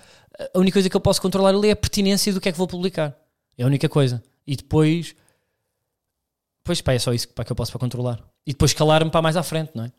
a 0.54 0.58
única 0.58 0.74
coisa 0.74 0.88
que 0.88 0.96
eu 0.96 1.00
posso 1.00 1.20
controlar 1.20 1.50
ali 1.50 1.68
é 1.68 1.72
a 1.72 1.76
pertinência 1.76 2.32
do 2.32 2.40
que 2.40 2.48
é 2.48 2.52
que 2.52 2.58
vou 2.58 2.66
publicar. 2.66 3.14
É 3.56 3.64
a 3.64 3.66
única 3.66 3.88
coisa. 3.88 4.22
E 4.46 4.56
depois, 4.56 5.14
pois 6.64 6.80
pá, 6.80 6.94
é 6.94 6.98
só 6.98 7.12
isso 7.12 7.28
pá, 7.28 7.44
que 7.44 7.52
eu 7.52 7.56
posso 7.56 7.70
para 7.70 7.78
controlar. 7.78 8.20
E 8.46 8.52
depois 8.52 8.72
calar-me 8.72 9.10
para 9.10 9.22
mais 9.22 9.36
à 9.36 9.42
frente, 9.42 9.70
não 9.74 9.84
é? 9.84 9.92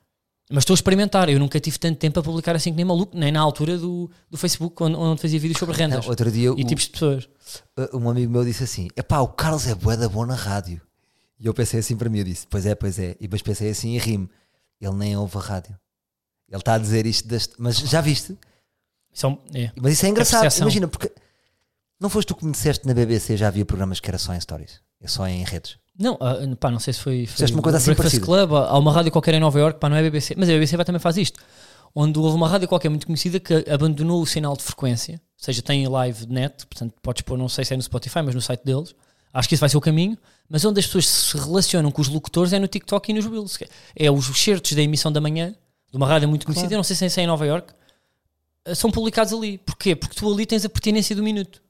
Mas 0.52 0.64
estou 0.64 0.74
a 0.74 0.76
experimentar. 0.76 1.30
Eu 1.30 1.40
nunca 1.40 1.60
tive 1.60 1.78
tanto 1.80 1.98
tempo 1.98 2.20
a 2.20 2.24
publicar 2.24 2.56
assim 2.56 2.72
que 2.72 2.76
nem 2.78 2.86
maluco, 2.86 3.18
nem 3.18 3.32
na 3.32 3.40
altura 3.40 3.78
do, 3.78 4.10
do 4.30 4.38
Facebook, 4.38 4.82
onde, 4.84 4.96
onde 4.96 5.22
fazia 5.22 5.40
vídeos 5.40 5.58
sobre 5.60 5.76
rendas 5.76 6.04
Não, 6.04 6.10
outro 6.10 6.30
dia 6.32 6.48
e 6.48 6.50
o- 6.50 6.56
tipos 6.56 6.84
de 6.86 6.90
pessoas. 6.92 7.30
um 7.94 8.10
amigo 8.10 8.32
meu 8.32 8.44
disse 8.44 8.64
assim: 8.64 8.88
Epá, 8.96 9.20
o 9.20 9.28
Carlos 9.30 9.68
é 9.68 9.74
bué 9.76 9.96
da 9.98 10.08
bom 10.10 10.26
na 10.26 10.36
rádio. 10.36 10.82
E 11.40 11.46
eu 11.46 11.54
pensei 11.54 11.80
assim 11.80 11.96
para 11.96 12.10
mim, 12.10 12.20
eu 12.20 12.26
disse: 12.26 12.46
Pois 12.50 12.66
é, 12.66 12.76
pois 12.76 13.00
é. 13.00 13.12
E 13.20 13.24
depois 13.24 13.42
pensei 13.42 13.70
assim 13.70 13.96
e 13.96 13.98
rimo: 13.98 14.30
Ele 14.80 14.94
nem 14.96 15.16
ouve 15.18 15.38
a 15.38 15.42
rádio. 15.42 15.78
Ele 16.50 16.60
está 16.60 16.76
a 16.76 16.78
dizer 16.78 17.06
isto, 17.06 17.28
deste... 17.28 17.56
mas 17.58 17.78
já 17.78 18.00
viste? 18.02 18.38
São, 19.12 19.40
é. 19.56 19.72
Mas 19.82 19.94
isso 19.94 20.06
é 20.06 20.10
engraçado. 20.10 20.56
Imagina, 20.60 20.88
porque 20.88 21.12
não 22.00 22.10
foste 22.10 22.28
tu 22.28 22.36
que 22.36 22.46
me 22.46 22.52
disseste 22.52 22.86
na 22.86 22.94
BBC 22.94 23.38
já 23.38 23.48
havia 23.48 23.66
programas 23.66 24.00
que 24.00 24.10
era 24.10 24.18
só 24.18 24.34
em 24.34 24.40
stories, 24.40 24.82
é 25.02 25.08
só 25.08 25.28
em 25.28 25.44
redes. 25.44 25.78
Não, 25.98 26.18
ah, 26.20 26.36
pá, 26.60 26.72
não 26.72 26.80
sei 26.80 26.94
se 26.94 27.00
foi, 27.00 27.26
foi 27.28 27.48
uma 27.52 27.62
coisa 27.62 27.78
assim 27.78 27.86
Breakfast 27.94 28.20
parecida. 28.20 28.26
Club, 28.26 28.54
há 28.54 28.78
uma 28.78 28.92
rádio 28.92 29.12
qualquer 29.12 29.36
em 29.36 29.40
Nova 29.40 29.60
York, 29.60 29.80
pá, 29.80 29.90
não 29.90 29.96
é 29.96 30.02
BBC, 30.02 30.34
mas 30.38 30.50
a 30.50 30.54
BBC 30.54 30.76
vai 30.76 30.86
também 30.86 31.00
faz 31.00 31.18
isto. 31.18 31.40
Onde 31.96 32.18
houve 32.18 32.36
uma 32.36 32.48
rádio 32.50 32.68
qualquer 32.68 32.90
muito 32.90 33.06
conhecida 33.06 33.40
que 33.40 33.54
abandonou 33.70 34.20
o 34.22 34.26
sinal 34.26 34.58
de 34.58 34.64
frequência, 34.64 35.22
ou 35.40 35.46
seja, 35.46 35.62
tem 35.62 35.88
live 35.88 36.26
net, 36.28 36.66
portanto 36.66 36.96
podes 37.02 37.22
pôr, 37.22 37.38
não 37.38 37.48
sei 37.48 37.64
se 37.64 37.74
é 37.74 37.78
no 37.78 37.84
Spotify, 37.84 38.24
mas 38.24 38.34
no 38.34 38.42
site 38.42 38.64
deles. 38.66 38.96
Acho 39.32 39.48
que 39.48 39.56
isso 39.56 39.60
vai 39.62 39.70
ser 39.70 39.78
o 39.78 39.82
caminho, 39.82 40.18
mas 40.50 40.64
onde 40.66 40.80
as 40.80 40.86
pessoas 40.86 41.08
se 41.08 41.38
relacionam 41.38 41.92
com 41.92 42.02
os 42.02 42.08
locutores 42.08 42.54
é 42.54 42.60
no 42.60 42.68
TikTok 42.68 43.12
e 43.12 43.14
nos 43.16 43.26
Reels. 43.26 43.58
que 43.58 43.68
É 43.96 44.10
os 44.12 44.26
certos 44.40 44.74
da 44.74 44.82
emissão 44.82 45.12
da 45.12 45.22
manhã, 45.22 45.56
de 45.92 45.98
uma 45.98 46.08
rádio 46.08 46.28
muito 46.28 46.46
conhecida, 46.46 46.70
Claro. 46.70 46.78
não 46.78 46.84
sei 46.84 46.96
se 46.96 47.20
é 47.20 47.24
em 47.24 47.28
Nova 47.28 47.46
York, 47.46 47.74
eh, 48.66 48.76
são 48.76 48.90
publicados 48.92 49.34
ali. 49.34 49.58
Porquê? 49.60 49.96
Porque 49.96 50.16
tu 50.16 50.32
ali 50.32 50.46
tens 50.46 50.66
a 50.66 50.70
pertinência 50.70 51.16
do 51.16 51.24
minuto. 51.24 51.62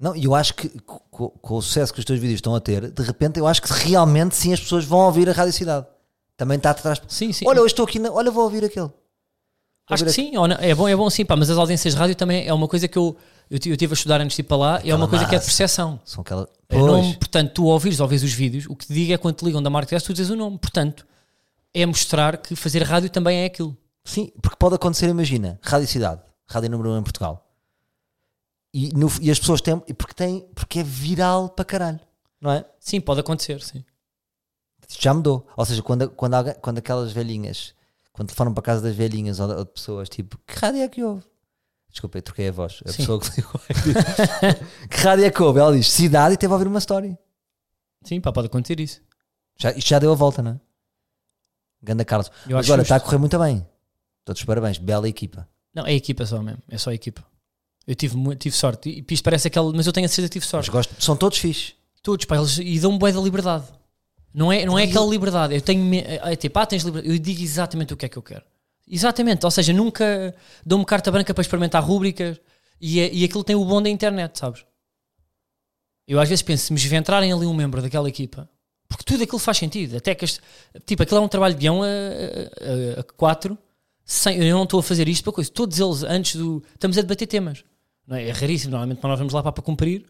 Não, 0.00 0.14
e 0.14 0.24
eu 0.24 0.34
acho 0.34 0.54
que 0.54 0.68
co- 0.80 1.00
co- 1.10 1.30
com, 1.30 1.56
o 1.56 1.62
sucesso 1.62 1.92
que 1.92 1.98
os 1.98 2.04
teus 2.04 2.18
vídeos 2.20 2.38
estão 2.38 2.54
a 2.54 2.60
ter, 2.60 2.90
de 2.90 3.02
repente 3.02 3.38
eu 3.40 3.46
acho 3.46 3.60
que 3.60 3.72
realmente 3.72 4.36
sim 4.36 4.52
as 4.52 4.60
pessoas 4.60 4.84
vão 4.84 5.00
ouvir 5.00 5.28
a 5.28 5.32
Rádio 5.32 5.52
Cidade. 5.52 5.86
Também 6.36 6.56
está 6.56 6.70
atrás. 6.70 7.02
Sim, 7.08 7.32
sim. 7.32 7.44
Olha, 7.48 7.60
hoje 7.60 7.72
estou 7.72 7.84
aqui, 7.84 7.98
na... 7.98 8.12
olha, 8.12 8.30
vou 8.30 8.44
ouvir 8.44 8.64
aquele. 8.64 8.90
Acho 9.90 10.04
que 10.04 10.12
sim, 10.12 10.32
é 10.60 10.74
bom, 10.74 10.86
é 10.86 10.94
bom 10.94 11.08
sim, 11.08 11.24
pá, 11.24 11.34
mas 11.34 11.48
as 11.48 11.56
audiências 11.56 11.94
de 11.94 11.98
rádio 12.00 12.14
também 12.14 12.46
é 12.46 12.52
uma 12.52 12.68
coisa 12.68 12.86
que 12.86 12.96
eu, 12.98 13.16
eu, 13.50 13.58
eu 13.66 13.76
tive 13.76 13.92
a 13.92 13.94
estudar 13.94 14.20
antes 14.20 14.36
de 14.36 14.42
ir 14.42 14.44
para 14.44 14.56
lá, 14.56 14.80
é 14.84 14.94
uma 14.94 15.08
coisa 15.08 15.24
que 15.24 15.34
é 15.34 15.38
de 15.38 15.44
percepção. 15.46 15.98
São 16.04 16.20
aquela. 16.20 16.46
É 16.68 16.76
nome, 16.76 17.16
portanto, 17.16 17.52
tu 17.54 17.64
ouvires 17.64 17.98
ou 17.98 18.06
vês 18.06 18.22
os 18.22 18.32
vídeos, 18.32 18.66
o 18.68 18.76
que 18.76 18.86
te 18.86 18.92
digo 18.92 19.12
é 19.14 19.16
quando 19.16 19.36
te 19.36 19.44
ligam 19.46 19.62
da 19.62 19.70
Marketcast, 19.70 20.06
tu 20.06 20.12
dizes 20.12 20.30
o 20.30 20.36
nome. 20.36 20.58
Portanto, 20.58 21.06
é 21.72 21.86
mostrar 21.86 22.36
que 22.36 22.54
fazer 22.54 22.82
rádio 22.82 23.08
também 23.08 23.38
é 23.40 23.46
aquilo. 23.46 23.74
Sim, 24.04 24.30
porque 24.42 24.56
pode 24.58 24.74
acontecer, 24.74 25.08
imagina, 25.08 25.58
Rádio 25.62 25.88
Cidade, 25.88 26.20
Rádio 26.46 26.68
número 26.70 26.90
1 26.90 26.98
em 26.98 27.02
Portugal. 27.02 27.47
E, 28.72 28.90
no- 28.90 29.10
e 29.20 29.30
as 29.30 29.38
pessoas 29.38 29.60
têm. 29.60 29.78
Porque, 29.80 30.14
tem, 30.14 30.40
porque 30.54 30.80
é 30.80 30.82
viral 30.82 31.48
para 31.48 31.64
caralho, 31.64 32.00
não 32.40 32.50
é? 32.50 32.64
Sim, 32.78 33.00
pode 33.00 33.20
acontecer, 33.20 33.62
sim. 33.62 33.84
Já 34.98 35.12
mudou. 35.12 35.46
Ou 35.56 35.64
seja, 35.66 35.82
quando, 35.82 36.08
quando, 36.10 36.34
alguém- 36.34 36.54
quando 36.60 36.78
aquelas 36.78 37.12
velhinhas, 37.12 37.74
quando 38.12 38.28
telefonam 38.28 38.52
para 38.54 38.60
a 38.60 38.64
casa 38.64 38.82
das 38.82 38.94
velhinhas 38.96 39.38
ou 39.40 39.48
de, 39.48 39.54
ou 39.54 39.64
de 39.64 39.70
pessoas, 39.70 40.08
tipo, 40.08 40.38
que 40.46 40.54
rádio 40.58 40.82
é 40.82 40.88
que 40.88 41.02
ouve? 41.02 41.24
Desculpa, 41.90 42.18
eu 42.18 42.22
troquei 42.22 42.48
a 42.48 42.52
voz. 42.52 42.80
A 42.86 42.90
Sim. 42.92 42.98
pessoa 42.98 43.20
que 43.20 43.30
ligou 43.40 43.60
que 44.90 44.96
rádio 44.98 45.24
é 45.24 45.30
que 45.30 45.42
ouve? 45.42 45.58
Ela 45.60 45.72
diz 45.76 45.90
cidade 45.90 46.34
e 46.34 46.36
teve 46.36 46.52
a 46.52 46.56
ouvir 46.56 46.68
uma 46.68 46.78
história. 46.78 47.18
Sim, 48.04 48.20
pá, 48.20 48.32
pode 48.32 48.46
acontecer 48.46 48.78
isso. 48.80 49.00
Já, 49.58 49.72
isto 49.72 49.88
já 49.88 49.98
deu 49.98 50.12
a 50.12 50.14
volta, 50.14 50.42
não 50.42 50.52
é? 50.52 50.60
Ganda 51.82 52.04
Carlos. 52.04 52.30
Eu 52.48 52.58
justo. 52.62 52.80
está 52.82 52.96
a 52.96 53.00
correr 53.00 53.18
muito 53.18 53.38
bem. 53.38 53.66
Todos 54.24 54.40
os 54.40 54.46
parabéns. 54.46 54.78
Bela 54.78 55.08
equipa. 55.08 55.48
Não, 55.74 55.86
é 55.86 55.90
a 55.90 55.94
equipa 55.94 56.24
só 56.26 56.42
mesmo, 56.42 56.62
é 56.68 56.76
só 56.78 56.90
a 56.90 56.94
equipa. 56.94 57.24
Eu 57.88 57.94
tive, 57.94 58.36
tive 58.36 58.54
sorte, 58.54 58.90
e 58.90 59.14
isto 59.14 59.24
parece 59.24 59.48
aquele, 59.48 59.72
mas 59.74 59.86
eu 59.86 59.92
tenho 59.94 60.04
a 60.04 60.08
certeza 60.10 60.28
que 60.28 60.34
tive 60.34 60.44
Mas 60.44 60.50
sorte. 60.50 60.70
gosto, 60.70 61.02
são 61.02 61.16
todos 61.16 61.38
fixe. 61.38 61.72
Todos, 62.02 62.26
pá, 62.26 62.36
eles 62.36 62.58
e 62.58 62.78
dão-me 62.78 62.98
bué 62.98 63.10
da 63.10 63.18
liberdade. 63.20 63.64
Não 64.34 64.52
é, 64.52 64.66
não 64.66 64.78
é 64.78 64.84
aquela 64.84 65.06
liberdade. 65.06 65.54
Eu 65.54 65.60
tenho. 65.62 65.82
me- 65.82 66.04
É 66.06 66.36
tipo, 66.36 66.58
ah, 66.58 66.66
tens 66.66 66.82
liberdade. 66.82 67.14
Eu 67.14 67.18
digo 67.18 67.42
exatamente 67.42 67.94
o 67.94 67.96
que 67.96 68.04
é 68.04 68.08
que 68.10 68.18
eu 68.18 68.22
quero. 68.22 68.44
Exatamente. 68.86 69.42
Ou 69.46 69.50
seja, 69.50 69.72
nunca 69.72 70.34
dou-me 70.66 70.84
carta 70.84 71.10
branca 71.10 71.32
para 71.32 71.40
experimentar 71.40 71.82
rúbricas 71.82 72.38
e, 72.78 73.00
é- 73.00 73.10
e 73.12 73.24
aquilo 73.24 73.42
tem 73.42 73.56
o 73.56 73.64
bom 73.64 73.80
da 73.80 73.88
internet, 73.88 74.38
sabes? 74.38 74.64
Eu 76.06 76.20
às 76.20 76.28
vezes 76.28 76.42
penso, 76.42 76.66
se 76.66 76.72
me 76.90 76.96
entrarem 76.96 77.32
ali 77.32 77.46
um 77.46 77.54
membro 77.54 77.80
daquela 77.82 78.08
equipa, 78.08 78.48
porque 78.86 79.02
tudo 79.04 79.22
aquilo 79.22 79.38
faz 79.38 79.56
sentido. 79.58 79.96
Até 79.96 80.14
que 80.14 80.24
este, 80.26 80.40
tipo, 80.86 81.02
aquilo 81.02 81.18
é 81.20 81.22
um 81.22 81.28
trabalho 81.28 81.54
de 81.54 81.60
guião 81.60 81.82
a, 81.82 81.86
a, 81.86 82.98
a- 82.98 83.00
a 83.00 83.02
quatro. 83.02 83.56
Sem, 84.04 84.36
eu 84.42 84.54
não 84.56 84.64
estou 84.64 84.80
a 84.80 84.82
fazer 84.82 85.08
isto 85.08 85.24
para 85.24 85.32
coisa. 85.32 85.50
Todos 85.50 85.78
eles, 85.80 86.02
antes 86.02 86.36
do. 86.36 86.62
Estamos 86.74 86.96
a 86.98 87.00
debater 87.02 87.26
temas. 87.26 87.64
É? 88.10 88.28
é 88.28 88.30
raríssimo. 88.32 88.70
Normalmente, 88.72 89.02
nós 89.02 89.18
vamos 89.18 89.32
lá 89.32 89.42
para, 89.42 89.62
cumprir, 89.62 90.04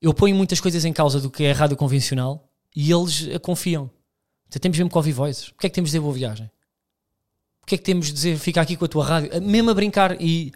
eu 0.00 0.12
ponho 0.12 0.34
muitas 0.36 0.60
coisas 0.60 0.84
em 0.84 0.92
causa 0.92 1.20
do 1.20 1.30
que 1.30 1.44
é 1.44 1.52
a 1.52 1.54
rádio 1.54 1.76
convencional 1.76 2.48
e 2.74 2.90
eles 2.90 3.28
a 3.34 3.38
confiam. 3.38 3.90
Então, 4.48 4.60
temos 4.60 4.78
mesmo 4.78 4.90
que 4.90 4.96
ouvir 4.96 5.12
voices. 5.12 5.48
Porquê 5.50 5.66
é 5.66 5.70
que 5.70 5.74
temos 5.74 5.88
de 5.90 5.92
dizer 5.96 6.00
boa 6.02 6.12
viagem? 6.14 6.50
Porquê 7.60 7.76
é 7.76 7.78
que 7.78 7.84
temos 7.84 8.06
de 8.06 8.12
dizer 8.12 8.36
fica 8.38 8.60
aqui 8.60 8.76
com 8.76 8.84
a 8.84 8.88
tua 8.88 9.04
rádio? 9.04 9.42
Mesmo 9.42 9.70
a 9.70 9.74
brincar 9.74 10.20
e 10.20 10.52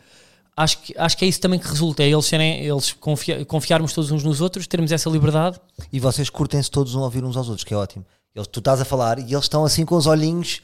acho 0.57 0.79
que, 0.83 0.95
acho 0.99 1.17
que 1.17 1.25
é 1.25 1.29
isso 1.29 1.41
também 1.41 1.59
que 1.59 1.67
resulta. 1.67 2.03
É 2.03 2.09
eles, 2.09 2.27
serem, 2.27 2.61
eles 2.65 2.93
confia- 2.93 3.45
confiarmos 3.47 3.93
todos 3.93 4.11
uns 4.11 4.23
nos 4.23 4.41
outros, 4.41 4.67
termos 4.67 4.93
essa 4.93 5.09
liberdade. 5.09 5.59
E 5.91 5.99
vocês 5.99 6.29
curtem-se 6.29 6.71
todos 6.71 6.95
um 6.95 7.01
ouvir 7.01 7.25
uns 7.25 7.37
aos 7.37 7.49
outros, 7.49 7.65
que 7.65 7.73
é 7.73 7.77
ótimo. 7.77 8.05
Eles, 8.35 8.47
tu 8.47 8.59
estás 8.59 8.81
a 8.81 8.85
falar 8.85 9.19
e 9.19 9.23
eles 9.33 9.45
estão 9.45 9.65
assim 9.65 9.87
com 9.87 9.97
os 9.97 10.07
olhinhos. 10.07 10.61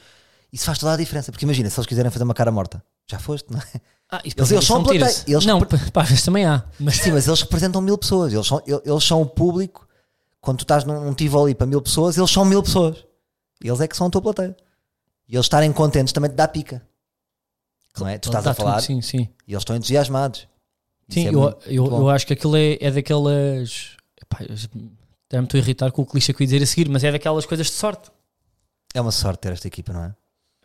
Isso 0.53 0.65
faz 0.65 0.77
toda 0.77 0.93
a 0.93 0.97
diferença. 0.97 1.31
Porque 1.31 1.45
imagina, 1.45 1.69
se 1.69 1.79
eles 1.79 1.87
quiserem 1.87 2.11
fazer 2.11 2.23
uma 2.23 2.33
cara 2.33 2.51
morta, 2.51 2.81
já 3.09 3.17
foste, 3.17 3.51
não 3.51 3.59
é? 3.59 3.81
Ah, 4.17 4.21
Eles- 4.23 4.51
eles 4.51 4.65
são 4.65 4.83
plateia. 4.83 5.23
Eles 5.27 5.45
Não, 5.45 5.59
repre- 5.59 5.91
pá, 5.91 6.05
também 6.23 6.45
há. 6.45 6.63
Mas 6.79 6.97
Sim, 6.97 7.11
mas 7.11 7.27
eles 7.27 7.41
representam 7.41 7.81
mil 7.81 7.97
pessoas. 7.97 8.33
Eles 8.33 8.45
são, 8.47 8.61
el- 8.67 8.81
eles 8.85 9.03
são 9.03 9.21
o 9.21 9.25
público. 9.25 9.87
Quando 10.41 10.59
tu 10.59 10.61
estás 10.63 10.83
num, 10.83 11.03
num 11.03 11.13
Tivoli 11.13 11.55
para 11.55 11.65
mil 11.65 11.81
pessoas, 11.81 12.17
eles 12.17 12.29
são 12.29 12.45
mil 12.45 12.61
pessoas. 12.61 13.03
Eles 13.63 13.79
é 13.81 13.87
que 13.87 13.97
são 13.97 14.07
a 14.07 14.09
tua 14.09 14.21
plateia. 14.21 14.55
E 15.27 15.35
eles 15.35 15.45
estarem 15.45 15.71
contentes 15.73 16.13
também 16.13 16.29
te 16.29 16.35
dá 16.35 16.47
pica. 16.47 16.81
Não 17.97 18.07
é? 18.07 18.17
Tu 18.17 18.27
estás 18.29 18.45
a 18.45 18.53
falar 18.53 18.81
sim, 18.81 19.01
sim. 19.01 19.27
e 19.47 19.53
eles 19.53 19.61
estão 19.61 19.75
entusiasmados. 19.75 20.47
Sim, 21.09 21.27
é 21.27 21.29
eu, 21.33 21.59
eu, 21.65 21.85
eu 21.85 22.09
acho 22.09 22.27
que 22.27 22.33
aquilo 22.33 22.55
é, 22.57 22.77
é 22.81 22.91
daquelas. 22.91 23.95
Epá, 24.21 24.43
eu 24.47 24.55
já- 24.55 24.67
até 25.27 25.39
me 25.39 25.45
estou 25.45 25.57
a 25.57 25.61
irritar 25.61 25.91
com 25.91 26.01
o 26.01 26.05
clichê 26.05 26.33
que 26.33 26.41
eu 26.41 26.45
ia 26.45 26.47
dizer 26.47 26.63
a 26.63 26.67
seguir, 26.67 26.89
mas 26.89 27.03
é 27.03 27.11
daquelas 27.11 27.45
coisas 27.45 27.67
de 27.67 27.73
sorte. 27.73 28.11
É 28.93 29.01
uma 29.01 29.11
sorte 29.11 29.39
ter 29.41 29.51
esta 29.53 29.67
equipa, 29.67 29.91
não 29.93 30.03
é? 30.03 30.15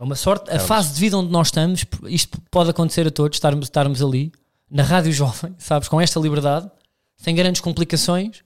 É 0.01 0.03
uma 0.03 0.17
sorte. 0.17 0.45
A 0.45 0.53
Carlos. 0.53 0.67
fase 0.67 0.95
de 0.95 1.01
vida 1.01 1.19
onde 1.19 1.31
nós 1.31 1.49
estamos, 1.49 1.85
isto 2.05 2.41
pode 2.51 2.71
acontecer 2.71 3.07
a 3.07 3.11
todos, 3.11 3.37
estarmos, 3.37 3.67
estarmos 3.67 4.03
ali, 4.03 4.33
na 4.71 4.83
rádio 4.83 5.13
jovem, 5.13 5.55
sabes, 5.61 5.89
com 5.89 6.01
esta 6.01 6.19
liberdade, 6.19 6.71
sem 7.19 7.35
grandes 7.35 7.61
complicações. 7.61 8.43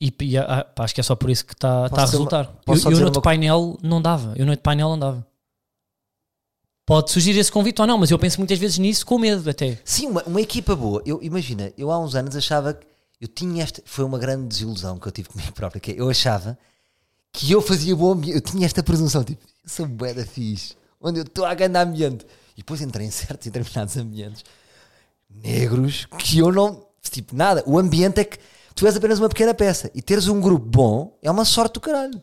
e 0.00 0.12
e, 0.20 0.36
ah, 0.38 0.64
pá, 0.64 0.84
acho 0.84 0.94
que 0.94 1.00
é 1.00 1.04
só 1.04 1.14
por 1.16 1.28
isso 1.30 1.44
que 1.44 1.52
está 1.54 1.86
está 1.86 1.96
a 2.02 2.04
uma- 2.04 2.10
resultar. 2.10 2.44
posso 2.64 2.88
eu 2.88 2.92
eu 2.92 3.00
noite 3.00 3.16
uma- 3.16 3.22
painel 3.22 3.78
não 3.82 4.00
dava. 4.02 4.32
Eu 4.36 4.44
noite 4.46 4.60
painel 4.60 4.88
não 4.90 4.98
dava. 4.98 5.26
Pode 6.86 7.10
surgir 7.10 7.36
esse 7.36 7.52
convite 7.52 7.80
ou 7.80 7.86
não, 7.86 7.98
mas 7.98 8.10
eu 8.10 8.18
penso 8.18 8.38
muitas 8.38 8.58
vezes 8.58 8.78
nisso 8.78 9.04
com 9.04 9.18
medo 9.18 9.48
até. 9.50 9.78
Sim, 9.84 10.06
uma, 10.08 10.22
uma 10.24 10.40
equipa 10.40 10.74
boa. 10.74 11.02
Eu 11.04 11.22
imagina, 11.22 11.70
eu 11.76 11.90
há 11.92 11.98
uns 11.98 12.14
anos 12.14 12.34
achava 12.34 12.72
que 12.74 12.86
eu 13.20 13.28
tinha 13.28 13.62
esta. 13.62 13.82
Foi 13.84 14.04
uma 14.04 14.18
grande 14.18 14.46
desilusão 14.48 14.98
que 14.98 15.06
eu 15.06 15.12
tive 15.12 15.28
comigo 15.28 15.52
próprio. 15.52 15.80
Que 15.80 15.92
é, 15.92 16.00
eu 16.00 16.08
achava 16.08 16.56
que 17.38 17.52
eu 17.52 17.62
fazia 17.62 17.94
bom 17.94 18.10
ambiente. 18.10 18.34
Eu 18.34 18.40
tinha 18.40 18.66
esta 18.66 18.82
presunção, 18.82 19.22
tipo, 19.22 19.46
eu 19.62 19.70
sou 19.70 19.86
bué 19.86 20.12
da 20.12 20.26
fixe, 20.26 20.74
onde 21.00 21.20
eu 21.20 21.22
estou 21.22 21.44
a 21.44 21.54
ganhar 21.54 21.86
ambiente. 21.86 22.26
E 22.54 22.58
depois 22.58 22.80
entrei 22.80 23.06
em 23.06 23.12
certos 23.12 23.46
e 23.46 23.50
determinados 23.50 23.96
ambientes 23.96 24.44
negros 25.30 26.06
que 26.18 26.38
eu 26.40 26.50
não. 26.50 26.84
Tipo, 27.00 27.36
nada. 27.36 27.62
O 27.64 27.78
ambiente 27.78 28.18
é 28.18 28.24
que 28.24 28.38
tu 28.74 28.84
és 28.86 28.96
apenas 28.96 29.20
uma 29.20 29.28
pequena 29.28 29.54
peça 29.54 29.88
e 29.94 30.02
teres 30.02 30.26
um 30.26 30.40
grupo 30.40 30.66
bom 30.66 31.16
é 31.22 31.30
uma 31.30 31.44
sorte 31.44 31.74
do 31.74 31.80
caralho. 31.80 32.20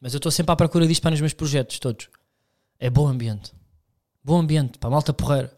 Mas 0.00 0.14
eu 0.14 0.18
estou 0.18 0.30
sempre 0.30 0.52
à 0.52 0.56
procura 0.56 0.86
disto 0.86 1.02
para 1.02 1.10
nos 1.10 1.20
meus 1.20 1.34
projetos 1.34 1.78
todos. 1.80 2.08
É 2.78 2.88
bom 2.88 3.08
ambiente. 3.08 3.52
Bom 4.22 4.38
ambiente, 4.38 4.78
pá, 4.78 4.88
malta 4.88 5.12
porreira. 5.12 5.52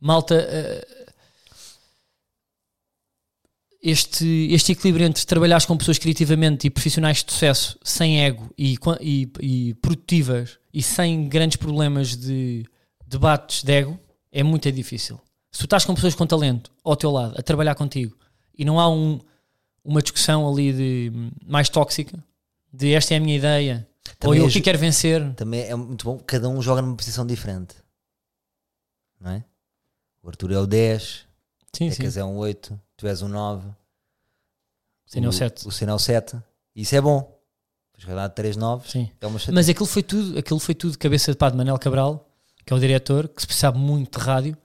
Malta. 0.00 0.34
eh, 0.34 1.03
este, 3.86 4.48
este 4.50 4.72
equilíbrio 4.72 5.06
entre 5.06 5.24
trabalhares 5.26 5.66
com 5.66 5.76
pessoas 5.76 5.98
criativamente 5.98 6.66
e 6.66 6.70
profissionais 6.70 7.22
de 7.22 7.30
sucesso 7.30 7.78
sem 7.84 8.24
ego 8.24 8.50
e, 8.56 8.76
e, 9.00 9.28
e 9.40 9.74
produtivas 9.74 10.58
e 10.72 10.82
sem 10.82 11.28
grandes 11.28 11.58
problemas 11.58 12.16
de 12.16 12.64
debates 13.06 13.62
de 13.62 13.70
ego 13.72 14.00
é 14.32 14.42
muito 14.42 14.72
difícil. 14.72 15.20
Se 15.52 15.58
tu 15.58 15.64
estás 15.66 15.84
com 15.84 15.94
pessoas 15.94 16.14
com 16.14 16.26
talento 16.26 16.72
ao 16.82 16.96
teu 16.96 17.10
lado 17.10 17.34
a 17.38 17.42
trabalhar 17.42 17.74
contigo 17.74 18.16
e 18.56 18.64
não 18.64 18.80
há 18.80 18.88
um, 18.88 19.20
uma 19.84 20.00
discussão 20.00 20.50
ali 20.50 20.72
de 20.72 21.12
mais 21.46 21.68
tóxica 21.68 22.24
de 22.72 22.92
esta 22.94 23.12
é 23.14 23.18
a 23.18 23.20
minha 23.20 23.36
ideia 23.36 23.86
ou 24.06 24.14
Também 24.18 24.40
eu 24.40 24.46
é 24.46 24.50
ju- 24.50 24.62
quero 24.62 24.78
vencer 24.78 25.34
Também 25.34 25.60
é 25.60 25.74
muito 25.74 26.04
bom. 26.06 26.18
Cada 26.18 26.48
um 26.48 26.60
joga 26.62 26.80
numa 26.82 26.96
posição 26.96 27.26
diferente. 27.26 27.74
Não 29.20 29.30
é? 29.30 29.44
O 30.22 30.28
Arthur 30.28 30.52
é 30.52 30.58
o 30.58 30.66
10, 30.66 31.26
sim, 31.72 31.88
o 31.88 31.92
sim. 31.92 32.18
É 32.20 32.24
um 32.24 32.36
8, 32.38 32.80
tu 32.96 33.06
és 33.06 33.22
um 33.22 33.28
9. 33.28 33.68
Sim, 35.06 35.24
é 35.24 35.26
o 35.26 35.30
o 35.30 35.32
7. 35.32 35.66
O 35.66 35.94
o 35.94 35.98
7. 35.98 36.36
Isso 36.74 36.94
é 36.96 37.00
bom. 37.00 37.32
Vai 38.04 38.14
dar 38.14 38.28
3 38.28 38.56
9 38.56 38.90
Sim. 38.90 39.10
é. 39.22 39.52
Mas 39.52 39.68
aquilo 39.68 39.86
foi 39.86 40.02
tudo, 40.02 40.38
aquilo 40.38 40.58
foi 40.60 40.74
tudo 40.74 40.98
cabeça 40.98 41.30
de 41.32 41.38
pá 41.38 41.48
de 41.48 41.56
Manel 41.56 41.78
Cabral, 41.78 42.28
que 42.66 42.72
é 42.72 42.76
o 42.76 42.78
diretor, 42.80 43.28
que 43.28 43.40
se 43.40 43.52
sabe 43.54 43.78
muito 43.78 44.18
de 44.18 44.24
rádio. 44.24 44.56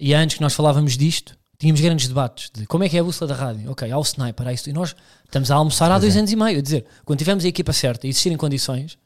E 0.00 0.14
antes 0.14 0.36
que 0.36 0.42
nós 0.42 0.54
falávamos 0.54 0.96
disto, 0.96 1.36
tínhamos 1.58 1.80
grandes 1.80 2.06
debates 2.08 2.50
de 2.50 2.66
como 2.66 2.84
é 2.84 2.88
que 2.88 2.96
é 2.96 3.00
a 3.00 3.04
bússola 3.04 3.34
da 3.34 3.34
rádio. 3.34 3.70
Ok, 3.70 3.90
há 3.90 3.98
o 3.98 4.02
sniper, 4.02 4.46
há 4.46 4.52
isso. 4.52 4.70
E 4.70 4.72
nós 4.72 4.94
estamos 5.24 5.50
a 5.50 5.56
almoçar 5.56 5.86
há 5.86 5.94
Pois 5.94 6.02
dois 6.02 6.16
é. 6.16 6.18
anos 6.20 6.32
e 6.32 6.36
meio. 6.36 6.58
A 6.58 6.62
dizer, 6.62 6.86
quando 7.04 7.18
tivermos 7.18 7.44
a 7.44 7.48
equipa 7.48 7.72
certa 7.72 8.06
e 8.06 8.10
existirem 8.10 8.38
condições, 8.38 8.96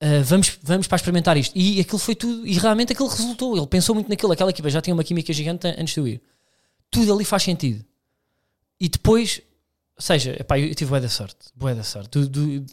ah, 0.00 0.22
vamos, 0.24 0.58
vamos 0.62 0.86
para 0.86 0.96
experimentar 0.96 1.36
isto. 1.36 1.56
E 1.56 1.80
aquilo 1.80 1.98
foi 1.98 2.14
tudo, 2.14 2.46
e 2.46 2.54
realmente 2.58 2.92
aquilo 2.92 3.08
resultou. 3.08 3.56
Ele 3.56 3.66
pensou 3.66 3.94
muito 3.94 4.08
naquilo. 4.08 4.32
Aquela 4.32 4.50
equipa 4.50 4.70
já 4.70 4.80
tinha 4.80 4.94
uma 4.94 5.04
química 5.04 5.32
gigante 5.32 5.66
antes 5.66 5.92
de 5.94 6.00
eu 6.00 6.06
ir. 6.06 6.22
Tudo 6.90 7.12
ali 7.14 7.24
faz 7.24 7.42
sentido. 7.42 7.84
E 8.80 8.88
depois, 8.88 9.40
ou 9.96 10.02
seja, 10.02 10.36
epá, 10.38 10.58
eu 10.58 10.74
tive 10.74 10.90
bué 10.90 11.00
da 11.00 11.08
sorte. 11.08 11.36
Bué 11.54 11.74
da 11.74 11.82
sorte. 11.82 12.18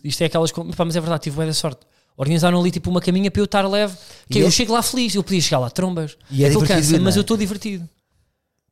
Isto 0.03 0.21
é 0.21 0.25
aquelas. 0.25 0.51
Epá, 0.51 0.85
mas 0.85 0.95
é 0.95 0.99
verdade, 1.01 1.23
tive 1.23 1.35
bué 1.35 1.45
da 1.45 1.53
sorte. 1.53 1.85
Organizaram 2.15 2.59
ali 2.59 2.69
tipo 2.71 2.89
uma 2.89 3.01
caminha 3.01 3.31
para 3.31 3.41
eu 3.41 3.45
estar 3.45 3.67
leve. 3.67 3.97
Que 4.29 4.39
E 4.39 4.41
eu 4.41 4.47
é- 4.47 4.51
chego 4.51 4.73
lá 4.73 4.83
feliz, 4.83 5.15
eu 5.15 5.23
podia 5.23 5.41
chegar 5.41 5.59
lá 5.59 5.69
trombas. 5.69 6.17
E 6.29 6.43
é 6.43 6.53
cansa, 6.53 6.99
mas 6.99 7.15
é? 7.15 7.19
eu 7.19 7.21
estou 7.21 7.35
divertido. 7.37 7.89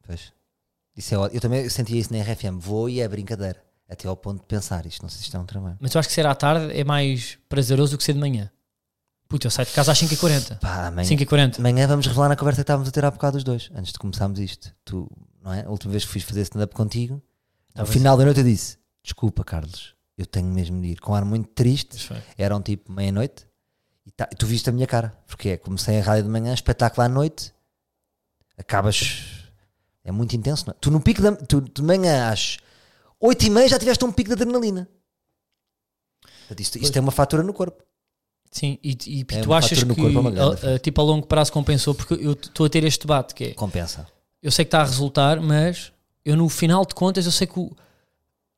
Pois. 0.06 0.32
Isso 0.96 1.16
é 1.16 1.18
ótimo. 1.18 1.38
Eu 1.38 1.42
também 1.42 1.70
sentia 1.70 2.00
isso 2.00 2.14
na 2.14 2.20
RFM. 2.22 2.60
Vou 2.60 2.88
e 2.90 3.00
é 3.00 3.08
brincadeira. 3.08 3.64
Até 3.90 4.08
ao 4.08 4.16
ponto 4.16 4.42
de 4.42 4.46
pensar 4.46 4.86
isto. 4.86 5.02
Não 5.02 5.10
sei 5.10 5.18
se 5.18 5.24
isto 5.26 5.36
é 5.38 5.40
um 5.40 5.46
trabalho. 5.46 5.78
Mas 5.80 5.94
eu 5.96 6.00
acho 6.00 6.08
que 6.08 6.14
ser 6.14 6.26
à 6.26 6.36
tarde 6.36 6.72
é 6.78 6.84
mais 6.84 7.38
prazeroso 7.50 7.94
do 7.94 7.98
que 7.98 8.04
ser 8.04 8.14
de 8.14 8.20
manhã. 8.20 8.50
Puta, 9.32 9.48
eu 9.48 9.52
saio 9.52 9.66
de 9.66 9.72
casa 9.74 9.94
às 9.94 9.98
5h40. 10.00 10.60
Pá, 10.60 10.88
amanhã, 10.88 11.08
5h40. 11.10 11.60
amanhã 11.60 11.88
vamos 11.88 12.06
revelar 12.06 12.28
na 12.30 12.36
conversa 12.36 12.58
que 12.58 12.64
estávamos 12.64 12.90
a 12.90 12.92
ter 12.92 13.06
há 13.06 13.10
bocado 13.10 13.38
os 13.38 13.44
dois. 13.44 13.72
Antes 13.74 13.94
de 13.94 13.98
começarmos 13.98 14.38
isto. 14.40 14.76
Tu, 14.84 15.10
não 15.42 15.54
é? 15.54 15.66
A 15.66 15.70
última 15.70 15.92
vez 15.92 16.04
que 16.04 16.12
fiz 16.12 16.24
fazer 16.24 16.42
stand-up 16.42 16.76
contigo, 16.76 17.16
no 17.16 17.22
Tava 17.74 17.90
final 17.90 18.18
da 18.18 18.26
noite 18.26 18.40
eu 18.42 18.44
disse: 18.44 18.78
Desculpa, 19.02 19.44
Carlos. 19.46 19.96
Eu 20.18 20.26
tenho 20.26 20.48
mesmo 20.48 20.82
de 20.82 20.90
ir. 20.90 21.00
Com 21.00 21.14
um 21.14 21.16
ar 21.16 21.24
muito 21.24 21.48
triste. 21.48 21.98
Eram 22.38 22.62
tipo 22.62 22.92
meia-noite 22.92 23.48
e 24.06 24.12
tá- 24.12 24.28
tu 24.28 24.46
viste 24.46 24.70
a 24.70 24.74
minha 24.74 24.86
cara, 24.86 25.18
porque 25.26 25.50
é 25.50 25.58
comecei 25.58 25.98
a 26.00 26.04
rádio 26.04 26.24
de 26.26 26.30
manhã, 26.30 26.54
espetáculo 26.54 27.04
à 27.06 27.10
noite, 27.10 27.54
acabas. 28.58 29.48
É 30.04 30.12
muito 30.12 30.36
intenso, 30.36 30.66
não 30.68 30.74
é? 30.74 30.78
Tu 30.82 30.92
no 30.92 31.00
pico 31.02 31.22
da. 31.22 31.32
Tu 31.36 31.62
de 31.62 31.82
manhã 31.82 32.30
às 32.30 32.58
8 33.20 33.46
e 33.46 33.50
meia 33.50 33.70
já 33.70 33.80
tiveste 33.80 34.04
um 34.04 34.12
pico 34.12 34.28
de 34.28 34.34
adrenalina. 34.34 34.90
Portanto, 36.42 36.60
Isto, 36.60 36.78
isto 36.80 36.98
é 36.98 37.00
uma 37.00 37.12
fatura 37.12 37.44
no 37.44 37.54
corpo. 37.54 37.82
Sim, 38.52 38.78
e, 38.84 38.98
e 39.08 39.26
É 39.30 39.40
tu 39.42 39.50
um 39.50 39.54
achas 39.54 39.82
que 39.82 39.90
é 40.02 40.70
a- 40.72 40.76
a- 40.76 40.80
tipo 40.80 41.00
a 41.00 41.04
longo 41.04 41.26
prazo 41.26 41.52
compensou? 41.54 41.96
Porque 41.96 42.14
eu 42.16 42.34
estou 42.34 42.66
a 42.66 42.70
ter 42.70 42.84
este 42.84 43.02
debate 43.08 43.34
que 43.34 43.44
é 43.46 43.54
Compensa. 43.54 44.06
eu 44.44 44.52
sei 44.52 44.66
que 44.66 44.68
está 44.68 44.82
a 44.82 44.86
resultar, 44.86 45.40
mas 45.40 45.92
eu 46.26 46.36
no 46.36 46.50
final 46.50 46.86
de 46.86 46.94
contas 46.94 47.26
eu 47.26 47.32
sei 47.32 47.48
que 47.48 47.58
o- 47.60 47.72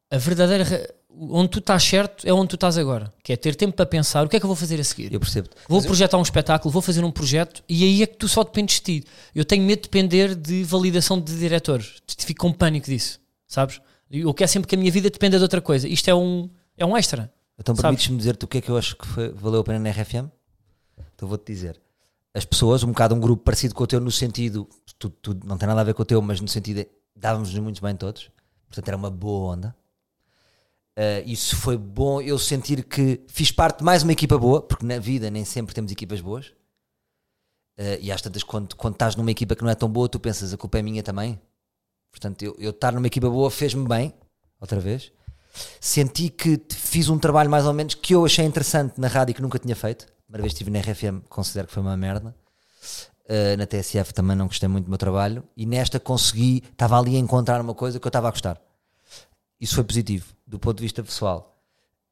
a 0.10 0.18
verdadeira 0.18 0.64
ra- 0.64 0.88
onde 1.30 1.50
tu 1.50 1.60
estás 1.60 1.84
certo 1.84 2.28
é 2.28 2.34
onde 2.34 2.48
tu 2.50 2.56
estás 2.56 2.76
agora, 2.76 3.14
que 3.24 3.32
é 3.32 3.36
ter 3.36 3.54
tempo 3.54 3.76
para 3.76 3.86
pensar 3.86 4.26
o 4.26 4.30
que 4.30 4.36
é 4.36 4.40
que 4.40 4.46
eu 4.46 4.48
vou 4.48 4.56
fazer 4.56 4.80
a 4.80 4.84
seguir. 4.84 5.14
Eu 5.14 5.20
percebo. 5.20 5.48
Vou 5.70 5.80
projetar 5.84 6.18
um 6.18 6.24
espetáculo, 6.24 6.72
vou 6.72 6.82
fazer 6.82 7.04
um 7.04 7.12
projeto 7.12 7.64
e 7.70 7.84
aí 7.84 8.02
é 8.02 8.08
que 8.08 8.16
tu 8.18 8.28
só 8.28 8.44
dependes 8.44 8.78
de 8.78 9.02
ti. 9.02 9.04
Eu 9.36 9.46
tenho 9.46 9.64
medo 9.64 9.78
de 9.78 9.84
depender 9.84 10.34
de 10.34 10.64
validação 10.64 11.20
de 11.22 11.38
diretores. 11.38 12.02
Fico 12.18 12.42
com 12.48 12.52
pânico 12.52 12.88
disso, 12.88 13.20
sabes? 13.48 13.80
Eu 14.10 14.34
quero 14.34 14.50
sempre 14.50 14.68
que 14.68 14.74
a 14.74 14.78
minha 14.78 14.92
vida 14.92 15.08
dependa 15.10 15.38
de 15.38 15.44
outra 15.44 15.62
coisa. 15.62 15.88
Isto 15.88 16.10
é 16.10 16.16
um, 16.16 16.50
é 16.76 16.84
um 16.84 16.98
extra. 16.98 17.32
Então 17.58 17.76
permites-me 17.76 18.18
dizer-te 18.18 18.46
o 18.46 18.48
que 18.48 18.58
é 18.58 18.62
que 18.62 18.70
eu 18.70 18.78
acho 18.78 18.96
que 18.96 19.06
foi- 19.06 19.30
valeu 19.30 19.62
a 19.62 19.64
pena 19.64 19.80
na 19.80 19.90
RFM? 19.90 20.30
Então 21.16 21.28
vou-te 21.28 21.46
dizer. 21.52 21.80
As 22.34 22.46
pessoas, 22.46 22.84
um 22.84 22.88
bocado 22.88 23.14
um 23.14 23.20
grupo 23.20 23.44
parecido 23.44 23.76
com 23.76 23.84
o 23.84 23.88
teu 23.88 24.00
no 24.00 24.12
sentido, 24.12 24.68
tu, 24.98 25.10
tu 25.10 25.40
não 25.46 25.58
tem 25.58 25.68
nada 25.68 25.82
a 25.82 25.84
ver 25.84 25.94
com 25.94 26.02
o 26.02 26.06
teu, 26.06 26.22
mas 26.22 26.42
no 26.42 26.48
sentido 26.48 26.86
dávamos-nos 27.16 27.60
muito 27.60 27.82
bem 27.82 27.96
todos. 27.96 28.32
Portanto 28.68 28.88
era 28.88 28.98
uma 28.98 29.12
boa 29.12 29.54
onda. 29.54 29.76
Uh, 30.98 31.26
isso 31.26 31.56
foi 31.56 31.76
bom 31.78 32.22
eu 32.22 32.38
sentir 32.38 32.84
que 32.84 33.22
fiz 33.28 33.52
parte 33.52 33.80
de 33.80 33.84
mais 33.84 34.04
uma 34.04 34.12
equipa 34.12 34.38
boa, 34.38 34.62
porque 34.62 34.86
na 34.86 35.00
vida 35.00 35.30
nem 35.32 35.44
sempre 35.44 35.74
temos 35.74 35.92
equipas 35.92 36.22
boas. 36.22 36.48
Uh, 37.78 37.98
e 38.00 38.12
às 38.12 38.22
tantas, 38.22 38.44
quando, 38.44 38.76
quando 38.76 38.94
estás 38.94 39.16
numa 39.16 39.32
equipa 39.32 39.56
que 39.56 39.64
não 39.64 39.70
é 39.70 39.76
tão 39.76 39.90
boa, 39.90 40.08
tu 40.08 40.20
pensas 40.20 40.54
a 40.54 40.58
culpa 40.58 40.78
é 40.78 40.82
minha 40.82 41.02
também. 41.02 41.40
Portanto, 42.12 42.44
eu, 42.44 42.56
eu 42.60 42.70
estar 42.70 42.92
numa 42.94 43.08
equipa 43.08 43.28
boa 43.30 43.50
fez-me 43.50 43.88
bem, 43.88 44.14
outra 44.60 44.80
vez. 44.80 45.12
Senti 45.80 46.30
que 46.30 46.60
fiz 46.70 47.10
um 47.10 47.18
trabalho 47.20 47.50
mais 47.50 47.66
ou 47.66 47.74
menos 47.74 47.94
que 47.94 48.16
eu 48.16 48.26
achei 48.26 48.46
interessante 48.46 48.94
na 49.00 49.08
rádio 49.08 49.32
e 49.32 49.34
que 49.36 49.42
nunca 49.42 49.60
tinha 49.60 49.76
feito. 49.76 50.06
Primeira 50.26 50.42
vez 50.44 50.54
que 50.54 50.64
estive 50.64 50.72
na 50.72 50.80
RFM, 50.80 51.22
considero 51.30 51.68
que 51.68 51.74
foi 51.74 51.84
uma 51.84 51.96
merda. 51.96 52.36
Uh, 53.26 53.56
na 53.58 53.66
TSF 53.66 54.14
também 54.14 54.36
não 54.36 54.48
gostei 54.48 54.68
muito 54.68 54.86
do 54.86 54.90
meu 54.90 54.98
trabalho. 54.98 55.44
E 55.56 55.66
nesta 55.66 56.00
consegui, 56.00 56.64
estava 56.72 56.98
ali 57.00 57.16
a 57.16 57.20
encontrar 57.20 57.62
uma 57.62 57.74
coisa 57.74 58.00
que 58.00 58.06
eu 58.06 58.10
estava 58.10 58.28
a 58.28 58.32
gostar. 58.32 58.60
Isso 59.62 59.76
foi 59.76 59.84
positivo, 59.84 60.26
do 60.46 60.58
ponto 60.60 60.78
de 60.78 60.84
vista 60.84 61.02
pessoal. 61.04 61.50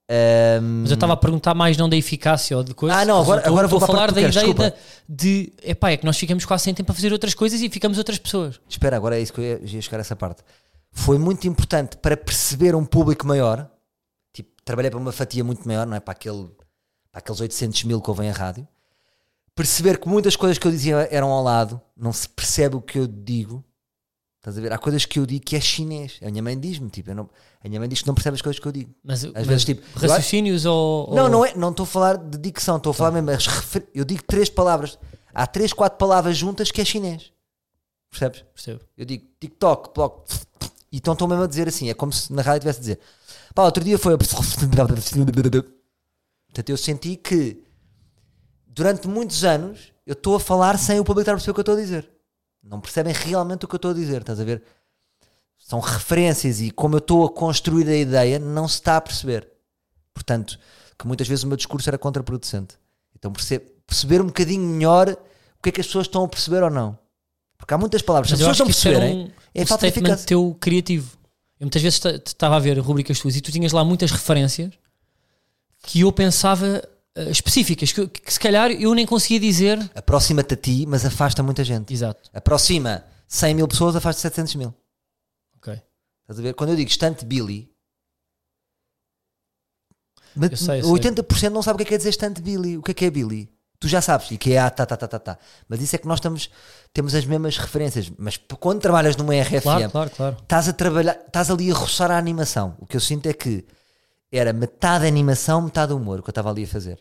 Um, 0.09 0.81
Mas 0.81 0.91
eu 0.91 0.95
estava 0.95 1.13
a 1.13 1.17
perguntar 1.17 1.53
mais 1.53 1.77
não 1.77 1.87
da 1.87 1.95
eficácia 1.95 2.57
ou 2.57 2.63
de 2.63 2.73
coisa. 2.73 2.95
Ah, 2.95 3.05
não, 3.05 3.19
agora- 3.21 3.47
agora 3.47 3.67
vou 3.67 3.81
a 3.81 3.87
falar 3.87 4.11
da 4.11 4.11
o 4.11 4.15
que 4.15 4.21
tu 4.21 4.29
ideia 4.29 4.53
queres, 4.53 4.71
da- 4.71 4.77
de 5.07 5.53
epá, 5.63 5.91
é 5.91 5.97
que 5.97 6.05
nós 6.05 6.17
ficamos 6.17 6.43
quase 6.45 6.65
sem 6.65 6.73
tempo 6.73 6.87
para 6.87 6.95
fazer 6.95 7.13
outras 7.13 7.33
coisas 7.33 7.61
e 7.61 7.69
ficamos 7.69 7.97
outras 7.97 8.17
pessoas. 8.19 8.59
Espera, 8.67 8.97
agora 8.97 9.17
é 9.17 9.21
isso 9.21 9.31
que 9.33 9.39
eu 9.39 9.43
ia, 9.45 9.61
ia 9.63 9.81
chegar 9.81 9.99
a 9.99 10.01
essa 10.01 10.15
parte. 10.15 10.43
Foi 10.91 11.17
muito 11.17 11.47
importante 11.47 11.97
para 11.97 12.17
perceber 12.17 12.75
um 12.75 12.85
público 12.85 13.25
maior. 13.25 13.69
Tipo, 14.33 14.49
trabalhei 14.63 14.91
para 14.91 14.99
uma 14.99 15.11
fatia 15.11 15.43
muito 15.43 15.65
maior, 15.67 15.85
não 15.87 15.95
é? 15.95 15.99
Para, 15.99 16.11
aquele, 16.13 16.49
para 17.11 17.19
aqueles 17.19 17.39
800 17.41 17.83
mil 17.85 18.01
que 18.01 18.09
ouvem 18.09 18.29
a 18.29 18.33
rádio. 18.33 18.67
Perceber 19.55 19.97
que 19.99 20.07
muitas 20.07 20.35
coisas 20.35 20.57
que 20.57 20.65
eu 20.67 20.71
dizia 20.71 21.07
eram 21.11 21.29
ao 21.29 21.43
lado, 21.43 21.81
não 21.95 22.11
se 22.13 22.27
percebe 22.27 22.75
o 22.75 22.81
que 22.81 22.97
eu 22.99 23.07
digo. 23.07 23.63
Estás 24.39 24.57
a 24.57 24.61
ver? 24.61 24.73
Há 24.73 24.77
coisas 24.77 25.05
que 25.05 25.19
eu 25.19 25.25
digo 25.25 25.45
que 25.45 25.55
é 25.55 25.61
chinês. 25.61 26.17
A 26.21 26.25
minha 26.29 26.41
mãe 26.41 26.59
diz-me, 26.59 26.89
tipo, 26.89 27.13
não, 27.13 27.29
a 27.63 27.67
minha 27.67 27.79
mãe 27.79 27.87
diz 27.87 28.01
que 28.01 28.07
não 28.07 28.15
percebe 28.15 28.35
as 28.35 28.41
coisas 28.41 28.59
que 28.59 28.67
eu 28.67 28.71
digo. 28.71 28.93
Mas, 29.03 29.23
mas 29.23 29.45
vezes, 29.45 29.65
tipo, 29.65 29.83
raciocínios 29.99 30.65
ou, 30.65 31.13
Não, 31.13 31.29
não 31.29 31.45
é, 31.45 31.53
não 31.55 31.69
estou 31.69 31.83
a 31.83 31.87
falar 31.87 32.17
de 32.17 32.37
dicção, 32.39 32.77
estou 32.77 32.89
a 32.91 32.93
falar 32.93 33.11
mesmo. 33.11 33.29
refer- 33.31 33.87
Eu 33.93 34.03
digo 34.03 34.23
três 34.23 34.49
palavras. 34.49 34.97
Há 35.33 35.45
três, 35.45 35.71
quatro 35.73 35.97
palavras 35.99 36.35
juntas 36.37 36.71
que 36.71 36.81
é 36.81 36.85
chinês. 36.85 37.31
Percebes? 38.09 38.43
Percebo. 38.53 38.81
Eu 38.97 39.05
digo 39.05 39.25
TikTok, 39.39 39.93
blog, 39.93 40.23
e 40.91 40.97
então 40.97 41.13
estão 41.13 41.27
mesmo 41.27 41.43
a 41.43 41.47
dizer 41.47 41.67
assim, 41.67 41.89
é 41.89 41.93
como 41.93 42.11
se 42.11 42.31
na 42.33 42.41
rádio 42.41 42.61
tivesse 42.61 42.79
a 42.79 42.81
dizer 42.81 42.99
pá, 43.53 43.63
outro 43.63 43.83
dia 43.83 43.97
foi 43.97 44.13
a... 44.13 44.17
Portanto, 44.17 45.39
eu 46.69 46.77
senti 46.77 47.15
que 47.15 47.63
durante 48.67 49.07
muitos 49.07 49.43
anos 49.43 49.91
eu 50.05 50.13
estou 50.13 50.35
a 50.35 50.39
falar 50.39 50.77
sem 50.77 50.99
o 50.99 51.03
público 51.03 51.21
estar 51.21 51.33
a 51.33 51.35
perceber 51.35 51.51
o 51.51 51.53
que 51.53 51.59
eu 51.59 51.61
estou 51.61 51.75
a 51.75 51.79
dizer. 51.79 52.09
Não 52.63 52.81
percebem 52.81 53.13
realmente 53.13 53.65
o 53.65 53.67
que 53.67 53.75
eu 53.75 53.77
estou 53.77 53.91
a 53.91 53.93
dizer, 53.93 54.21
estás 54.21 54.39
a 54.39 54.43
ver? 54.43 54.63
São 55.57 55.79
referências 55.79 56.59
e 56.59 56.71
como 56.71 56.95
eu 56.95 56.99
estou 56.99 57.25
a 57.25 57.29
construir 57.29 57.87
a 57.87 57.95
ideia, 57.95 58.39
não 58.39 58.67
se 58.67 58.75
está 58.75 58.97
a 58.97 59.01
perceber. 59.01 59.47
Portanto, 60.13 60.59
que 60.97 61.07
muitas 61.07 61.27
vezes 61.27 61.43
o 61.43 61.47
meu 61.47 61.57
discurso 61.57 61.89
era 61.89 61.97
contraproducente. 61.97 62.75
Então 63.15 63.31
perce- 63.31 63.59
perceber 63.59 64.21
um 64.21 64.27
bocadinho 64.27 64.67
melhor 64.67 65.09
o 65.09 65.63
que 65.63 65.69
é 65.69 65.71
que 65.71 65.81
as 65.81 65.87
pessoas 65.87 66.07
estão 66.07 66.23
a 66.23 66.27
perceber 66.27 66.63
ou 66.63 66.69
não. 66.69 66.97
Porque 67.57 67.73
há 67.73 67.77
muitas 67.77 68.01
palavras 68.01 68.31
Mas 68.31 68.41
as 68.41 68.47
pessoas 68.47 68.59
não 68.59 68.65
perceberem. 68.65 69.33
É 69.53 69.63
um 69.63 69.65
falta 69.65 69.89
de 69.89 69.99
eficácia. 69.99 70.25
teu 70.27 70.55
criativo. 70.59 71.17
Eu 71.59 71.65
muitas 71.65 71.81
vezes 71.81 72.01
estava 72.25 72.55
a 72.55 72.59
ver 72.59 72.77
rubricas 72.79 73.19
tuas 73.19 73.35
e 73.35 73.41
tu 73.41 73.51
tinhas 73.51 73.71
lá 73.71 73.83
muitas 73.83 74.11
referências 74.11 74.73
que 75.83 76.01
eu 76.01 76.11
pensava 76.11 76.83
eh, 77.15 77.29
específicas, 77.29 77.91
que, 77.91 78.07
que 78.07 78.33
se 78.33 78.39
calhar 78.39 78.71
eu 78.71 78.93
nem 78.93 79.05
conseguia 79.05 79.39
dizer. 79.39 79.77
Aproxima-te 79.93 80.53
a 80.53 80.57
ti, 80.57 80.85
mas 80.87 81.05
afasta 81.05 81.43
muita 81.43 81.63
gente. 81.63 81.93
Exato. 81.93 82.29
Aproxima 82.33 83.03
100 83.27 83.55
mil 83.55 83.67
pessoas, 83.67 83.95
afasta 83.95 84.21
700 84.21 84.55
mil. 84.55 84.73
Ok. 85.57 85.73
Estás 85.73 86.39
a 86.39 86.41
ver? 86.41 86.53
Quando 86.53 86.71
eu 86.71 86.75
digo 86.75 86.89
estante 86.89 87.25
Billy, 87.25 87.71
Eu 90.35 90.57
sei, 90.57 90.79
eu 90.79 90.83
sei. 90.83 91.11
80% 91.11 91.49
não 91.49 91.61
sabe 91.61 91.75
o 91.75 91.77
que 91.77 91.83
é 91.83 91.85
que 91.87 91.93
é 91.93 91.97
dizer 91.97 92.09
estante 92.09 92.41
Billy. 92.41 92.77
O 92.77 92.81
que 92.81 92.91
é 92.91 92.93
que 92.93 93.05
é 93.05 93.09
Billy? 93.09 93.51
Tu 93.81 93.87
já 93.87 93.99
sabes, 93.99 94.29
e 94.29 94.37
que 94.37 94.53
é 94.53 94.59
ah, 94.59 94.69
tá, 94.69 94.85
tá, 94.85 94.95
tá, 94.95 95.07
tá, 95.07 95.17
tá. 95.17 95.37
Mas 95.67 95.81
isso 95.81 95.95
é 95.95 95.97
que 95.97 96.07
nós 96.07 96.19
estamos, 96.19 96.51
temos 96.93 97.15
as 97.15 97.25
mesmas 97.25 97.57
referências. 97.57 98.11
Mas 98.15 98.39
quando 98.59 98.79
trabalhas 98.79 99.15
numa 99.15 99.33
RFM, 99.33 99.63
Claro, 99.63 99.89
claro, 99.89 100.09
claro. 100.11 100.37
estás 100.39 100.69
a 100.69 100.73
trabalhar, 100.73 101.19
estás 101.25 101.49
ali 101.49 101.71
a 101.71 101.73
roçar 101.73 102.11
a 102.11 102.17
animação. 102.17 102.77
O 102.79 102.85
que 102.85 102.95
eu 102.95 103.01
sinto 103.01 103.25
é 103.25 103.33
que 103.33 103.65
era 104.31 104.53
metade 104.53 105.07
animação, 105.07 105.63
metade 105.63 105.93
humor, 105.93 106.19
o 106.19 106.21
que 106.21 106.29
eu 106.29 106.31
estava 106.31 106.51
ali 106.51 106.63
a 106.63 106.67
fazer. 106.67 106.99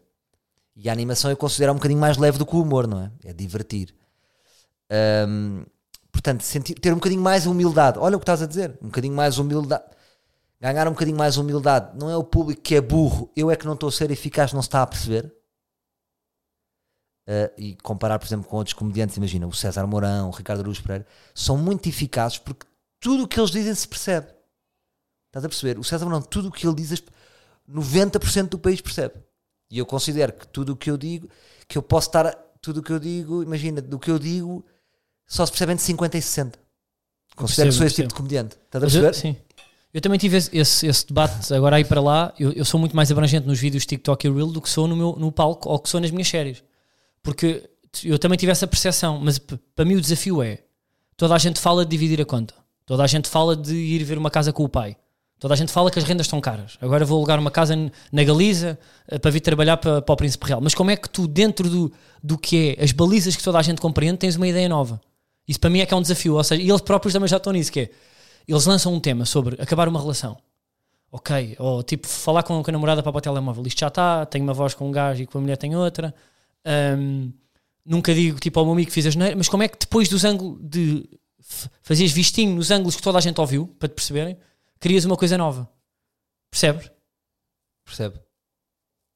E 0.75 0.89
a 0.89 0.93
animação 0.93 1.31
eu 1.31 1.37
considero 1.37 1.73
um 1.73 1.75
bocadinho 1.75 2.01
mais 2.01 2.17
leve 2.17 2.39
do 2.39 2.47
que 2.47 2.57
o 2.57 2.63
humor, 2.63 2.87
não 2.87 3.03
é? 3.03 3.11
É 3.27 3.33
divertir. 3.35 3.95
Hum, 5.29 5.67
portanto, 6.11 6.43
sentir, 6.43 6.75
ter 6.77 6.93
um 6.93 6.97
bocadinho 6.97 7.21
mais 7.21 7.45
humildade. 7.45 7.99
Olha 7.99 8.17
o 8.17 8.19
que 8.19 8.25
estás 8.25 8.41
a 8.41 8.47
dizer, 8.47 8.79
um 8.81 8.87
bocadinho 8.87 9.15
mais 9.15 9.37
humildade. 9.37 9.85
Ganhar 10.59 10.89
um 10.89 10.93
bocadinho 10.93 11.19
mais 11.19 11.37
humildade. 11.37 11.91
Não 11.99 12.09
é 12.09 12.17
o 12.17 12.25
público 12.25 12.63
que 12.63 12.75
é 12.75 12.81
burro, 12.81 13.31
eu 13.37 13.51
é 13.51 13.57
que 13.57 13.67
não 13.67 13.75
estou 13.75 13.91
a 13.91 13.93
ser 13.93 14.11
eficaz, 14.11 14.55
não 14.55 14.63
se 14.63 14.69
está 14.69 14.81
a 14.81 14.87
perceber. 14.87 15.31
Uh, 17.31 17.53
e 17.57 17.77
comparar, 17.77 18.19
por 18.19 18.27
exemplo, 18.27 18.49
com 18.49 18.57
outros 18.57 18.75
comediantes, 18.75 19.17
imagina, 19.17 19.47
o 19.47 19.53
César 19.53 19.87
Mourão, 19.87 20.29
o 20.29 20.33
Ricardo 20.33 20.61
Aruz 20.63 20.81
Pereira, 20.81 21.07
são 21.33 21.57
muito 21.57 21.89
eficazes 21.89 22.39
porque 22.39 22.67
tudo 22.99 23.23
o 23.23 23.29
que 23.29 23.39
eles 23.39 23.51
dizem 23.53 23.73
se 23.73 23.87
percebe. 23.87 24.27
Estás 25.29 25.45
a 25.45 25.49
perceber? 25.49 25.79
O 25.79 25.85
César 25.85 26.07
Mourão, 26.07 26.21
tudo 26.23 26.49
o 26.49 26.51
que 26.51 26.67
ele 26.67 26.75
diz, 26.75 26.91
as- 26.91 27.03
90% 27.69 28.49
do 28.49 28.59
país 28.59 28.81
percebe. 28.81 29.15
E 29.71 29.79
eu 29.79 29.87
considero 29.87 30.33
que 30.33 30.47
tudo 30.49 30.73
o 30.73 30.77
que 30.77 30.91
eu 30.91 30.97
digo, 30.97 31.29
que 31.69 31.79
eu 31.79 31.83
posso 31.83 32.09
estar, 32.09 32.33
tudo 32.61 32.81
o 32.81 32.83
que 32.83 32.91
eu 32.93 32.99
digo, 32.99 33.43
imagina, 33.45 33.81
do 33.81 33.99
que 33.99 34.11
eu 34.11 34.19
digo, 34.19 34.65
só 35.27 35.47
se 35.47 35.53
percebem 35.53 35.77
de 35.77 35.83
50 35.83 36.19
e 36.19 36.23
60. 36.23 36.59
Considero 37.37 37.69
que 37.71 37.75
sou 37.77 37.85
Percebo, 37.85 37.87
esse 37.87 37.95
tipo 37.95 38.09
percebo. 38.09 38.09
de 38.09 38.15
comediante. 38.15 38.57
Estás 38.65 38.83
a 38.83 38.87
Mas 38.87 38.95
eu- 38.97 39.03
perceber? 39.03 39.37
sim. 39.37 39.43
Eu 39.95 40.01
também 40.01 40.19
tive 40.19 40.37
esse, 40.37 40.57
esse, 40.57 40.87
esse 40.87 41.07
debate 41.07 41.53
agora 41.55 41.77
aí 41.77 41.85
para 41.85 42.01
lá. 42.01 42.33
Eu, 42.39 42.53
eu 42.53 42.65
sou 42.65 42.79
muito 42.79 42.95
mais 42.95 43.11
abrangente 43.13 43.47
nos 43.47 43.59
vídeos 43.61 43.87
TikTok 43.87 44.27
e 44.27 44.31
Reel 44.31 44.49
do 44.49 44.61
que 44.61 44.69
sou 44.69 44.87
no, 44.89 44.97
meu, 44.97 45.17
no 45.17 45.31
palco 45.33 45.69
ou 45.69 45.79
que 45.79 45.89
sou 45.89 46.01
nas 46.01 46.11
minhas 46.11 46.29
séries. 46.29 46.63
Porque 47.23 47.69
eu 48.05 48.19
também 48.19 48.39
tive 48.39 48.53
essa 48.53 48.67
percepção. 48.67 49.21
Mas 49.21 49.39
para 49.39 49.85
mim 49.85 49.97
o 49.97 50.01
desafio 50.01 50.43
é: 50.43 50.59
toda 51.17 51.35
a 51.35 51.39
gente 51.39 51.59
fala 51.61 51.85
de 51.85 51.91
dividir 51.91 52.21
a 52.21 52.25
conta, 52.25 52.55
toda 52.87 53.03
a 53.03 53.07
gente 53.07 53.29
fala 53.29 53.57
de 53.57 53.75
ir 53.75 54.05
ver 54.05 54.19
uma 54.19 54.31
casa 54.31 54.53
com 54.53 54.65
o 54.65 54.69
pai, 54.69 54.97
toda 55.39 55.55
a 55.55 55.57
gente 55.57 55.73
fala 55.73 55.91
que 55.91 55.99
as 55.99 56.05
rendas 56.05 56.27
estão 56.27 56.41
caras. 56.41 56.79
Agora 56.81 57.05
vou 57.05 57.19
alugar 57.19 57.39
uma 57.39 57.51
casa 57.51 57.75
na 58.13 58.25
Galiza 58.25 58.79
eh, 59.09 59.19
para 59.19 59.31
vir 59.31 59.41
trabalhar 59.41 59.77
para, 59.77 60.03
para 60.03 60.13
o 60.13 60.17
Príncipe 60.17 60.47
Real. 60.47 60.61
Mas 60.61 60.75
como 60.75 60.91
é 60.91 60.97
que 60.97 61.09
tu, 61.09 61.27
dentro 61.27 61.69
do, 61.69 61.93
do 62.23 62.39
que 62.39 62.77
é 62.79 62.85
as 62.85 62.93
balizas 62.93 63.37
que 63.37 63.43
toda 63.43 63.59
a 63.59 63.63
gente 63.63 63.81
compreende, 63.81 64.19
tens 64.19 64.37
uma 64.37 64.49
ideia 64.49 64.69
nova? 64.69 65.01
Isso 65.47 65.59
para 65.59 65.71
mim 65.71 65.81
é 65.81 65.87
que 65.87 65.93
é 65.93 65.97
um 65.97 66.03
desafio. 66.03 66.35
Ou 66.35 66.45
seja, 66.45 66.63
eles 66.63 66.81
próprios 66.81 67.13
também 67.13 67.29
já 67.29 67.39
estão 67.39 67.53
nisso, 67.53 67.73
que 67.73 67.81
é 67.81 67.91
eles 68.47 68.67
lançam 68.67 68.93
um 68.93 69.01
tema 69.01 69.25
sobre 69.25 69.61
acabar 69.61 69.89
uma 69.89 70.01
relação. 70.01 70.37
Ok, 71.13 71.57
ou 71.59 71.83
tipo 71.83 72.07
falar 72.07 72.45
com, 72.45 72.63
com 72.63 72.71
a 72.71 72.73
namorada 72.73 73.03
para 73.03 73.17
o 73.17 73.21
telemóvel. 73.21 73.67
Isto 73.67 73.81
já 73.81 73.89
está, 73.89 74.25
tenho 74.27 74.45
uma 74.45 74.55
voz 74.55 74.75
com 74.75 74.89
um 74.89 74.93
gajo 74.93 75.23
e 75.23 75.27
com 75.27 75.39
a 75.39 75.41
mulher 75.41 75.57
tem 75.57 75.75
outra. 75.75 76.15
Ahm, 76.65 77.33
nunca 77.85 78.15
digo 78.15 78.39
tipo 78.39 78.59
ao 78.59 78.65
meu 78.67 78.73
amigo 78.73 78.89
que 78.89 78.95
fiz 78.95 79.07
a 79.07 79.11
geneira, 79.11 79.37
mas 79.37 79.49
como 79.49 79.63
é 79.63 79.69
que 79.69 79.79
depois 79.79 80.09
dos 80.09 80.25
ângulos 80.25 80.59
de 80.63 81.09
fazias 81.83 82.13
vistinho 82.13 82.55
nos 82.55 82.71
ângulos 82.71 82.95
que 82.97 83.03
toda 83.03 83.19
a 83.19 83.21
gente 83.21 83.41
ouviu, 83.41 83.67
para 83.79 83.89
te 83.89 83.95
perceberem, 83.95 84.37
crias 84.79 85.05
uma 85.05 85.17
coisa 85.17 85.37
nova. 85.37 85.69
Percebes? 86.51 86.91
Percebe? 87.85 88.21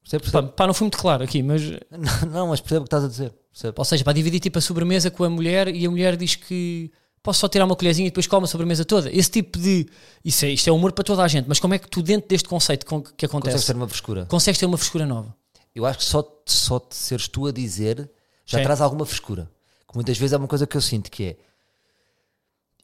Percebe? 0.02 0.24
Pá, 0.24 0.30
percebe? 0.30 0.52
pá, 0.56 0.66
não 0.66 0.74
fui 0.74 0.84
muito 0.84 0.98
claro 0.98 1.22
aqui, 1.24 1.42
mas 1.42 1.62
Não, 1.90 2.30
não, 2.30 2.48
mas 2.48 2.60
percebe 2.60 2.80
o 2.80 2.82
que 2.84 2.88
estás 2.88 3.04
a 3.04 3.08
dizer. 3.08 3.34
Percebe? 3.52 3.74
ou 3.76 3.84
seja, 3.84 4.02
para 4.02 4.12
dividir 4.12 4.40
tipo 4.40 4.58
a 4.58 4.60
sobremesa 4.60 5.10
com 5.10 5.22
a 5.22 5.30
mulher 5.30 5.68
e 5.68 5.86
a 5.86 5.90
mulher 5.90 6.16
diz 6.16 6.34
que 6.34 6.90
posso 7.22 7.38
só 7.40 7.48
tirar 7.48 7.64
uma 7.64 7.76
colherzinha 7.76 8.08
e 8.08 8.10
depois 8.10 8.26
come 8.26 8.44
a 8.44 8.48
sobremesa 8.48 8.84
toda. 8.84 9.10
Esse 9.10 9.30
tipo 9.30 9.58
de. 9.58 9.86
Isso 10.24 10.44
é, 10.44 10.50
isto 10.50 10.68
é 10.68 10.72
humor 10.72 10.92
para 10.92 11.04
toda 11.04 11.22
a 11.22 11.28
gente, 11.28 11.46
mas 11.48 11.60
como 11.60 11.72
é 11.72 11.78
que 11.78 11.88
tu, 11.88 12.02
dentro 12.02 12.28
deste 12.28 12.48
conceito 12.48 12.84
que 13.16 13.24
acontece, 13.24 13.52
Consegues 13.54 13.66
ter 13.66 13.76
uma 13.76 13.88
frescura. 13.88 14.26
consegues 14.26 14.58
ter 14.58 14.66
uma 14.66 14.76
frescura 14.76 15.06
nova? 15.06 15.34
Eu 15.74 15.84
acho 15.86 15.98
que 15.98 16.04
só, 16.04 16.42
só 16.46 16.78
te 16.78 16.94
seres 16.94 17.26
tu 17.28 17.46
a 17.46 17.52
dizer 17.52 18.10
já 18.44 18.58
Sim. 18.58 18.64
traz 18.64 18.80
alguma 18.80 19.04
frescura. 19.04 19.50
Que 19.88 19.94
muitas 19.94 20.16
vezes 20.18 20.32
é 20.32 20.36
uma 20.36 20.48
coisa 20.48 20.66
que 20.66 20.76
eu 20.76 20.80
sinto 20.80 21.10
que 21.10 21.24
é. 21.24 21.36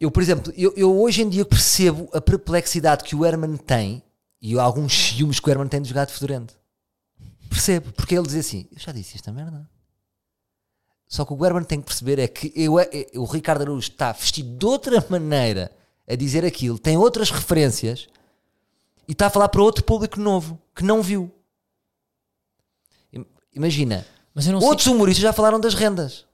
Eu, 0.01 0.11
por 0.11 0.23
exemplo, 0.23 0.53
eu, 0.57 0.73
eu 0.77 0.99
hoje 1.01 1.23
em 1.23 1.29
dia 1.29 1.45
percebo 1.45 2.09
a 2.13 2.21
perplexidade 2.21 3.05
que 3.05 3.15
o 3.15 3.25
Herman 3.25 3.57
tem 3.57 4.03
e 4.41 4.59
alguns 4.59 4.93
ciúmes 4.95 5.39
que 5.39 5.49
o 5.49 5.51
Herman 5.51 5.69
tem 5.69 5.83
de 5.83 5.89
jogar 5.89 6.07
de 6.07 6.13
fedorento. 6.13 6.55
percebo, 7.51 7.93
porque 7.93 8.15
ele 8.15 8.27
diz 8.27 8.37
assim: 8.37 8.67
Eu 8.73 8.79
já 8.79 8.93
disse 8.93 9.17
esta 9.17 9.31
merda. 9.31 9.69
Só 11.07 11.25
que 11.25 11.33
o 11.33 11.37
Guerman 11.37 11.65
tem 11.65 11.81
que 11.81 11.87
perceber 11.87 12.21
é 12.21 12.29
que 12.29 12.53
eu, 12.55 12.79
é- 12.79 12.89
o 13.17 13.25
Ricardo 13.25 13.63
Araújo 13.63 13.91
está 13.91 14.13
vestido 14.13 14.57
de 14.57 14.65
outra 14.65 15.05
maneira 15.11 15.73
a 16.09 16.15
dizer 16.15 16.45
aquilo, 16.45 16.79
tem 16.79 16.97
outras 16.97 17.31
referências 17.31 18.09
e 19.09 19.13
está 19.13 19.27
a 19.27 19.31
falar 19.31 19.49
para 19.49 19.61
outro 19.61 19.83
público 19.83 20.21
novo 20.21 20.57
que 20.75 20.85
não 20.85 21.03
viu. 21.03 21.29
Im- 23.55 23.59
Imagina, 23.61 24.07
não 24.53 24.61
sei. 24.61 24.69
outros 24.69 24.87
humoristas 24.87 25.23
já 25.23 25.33
falaram 25.33 25.59
das 25.61 25.75
rendas. 25.75 26.25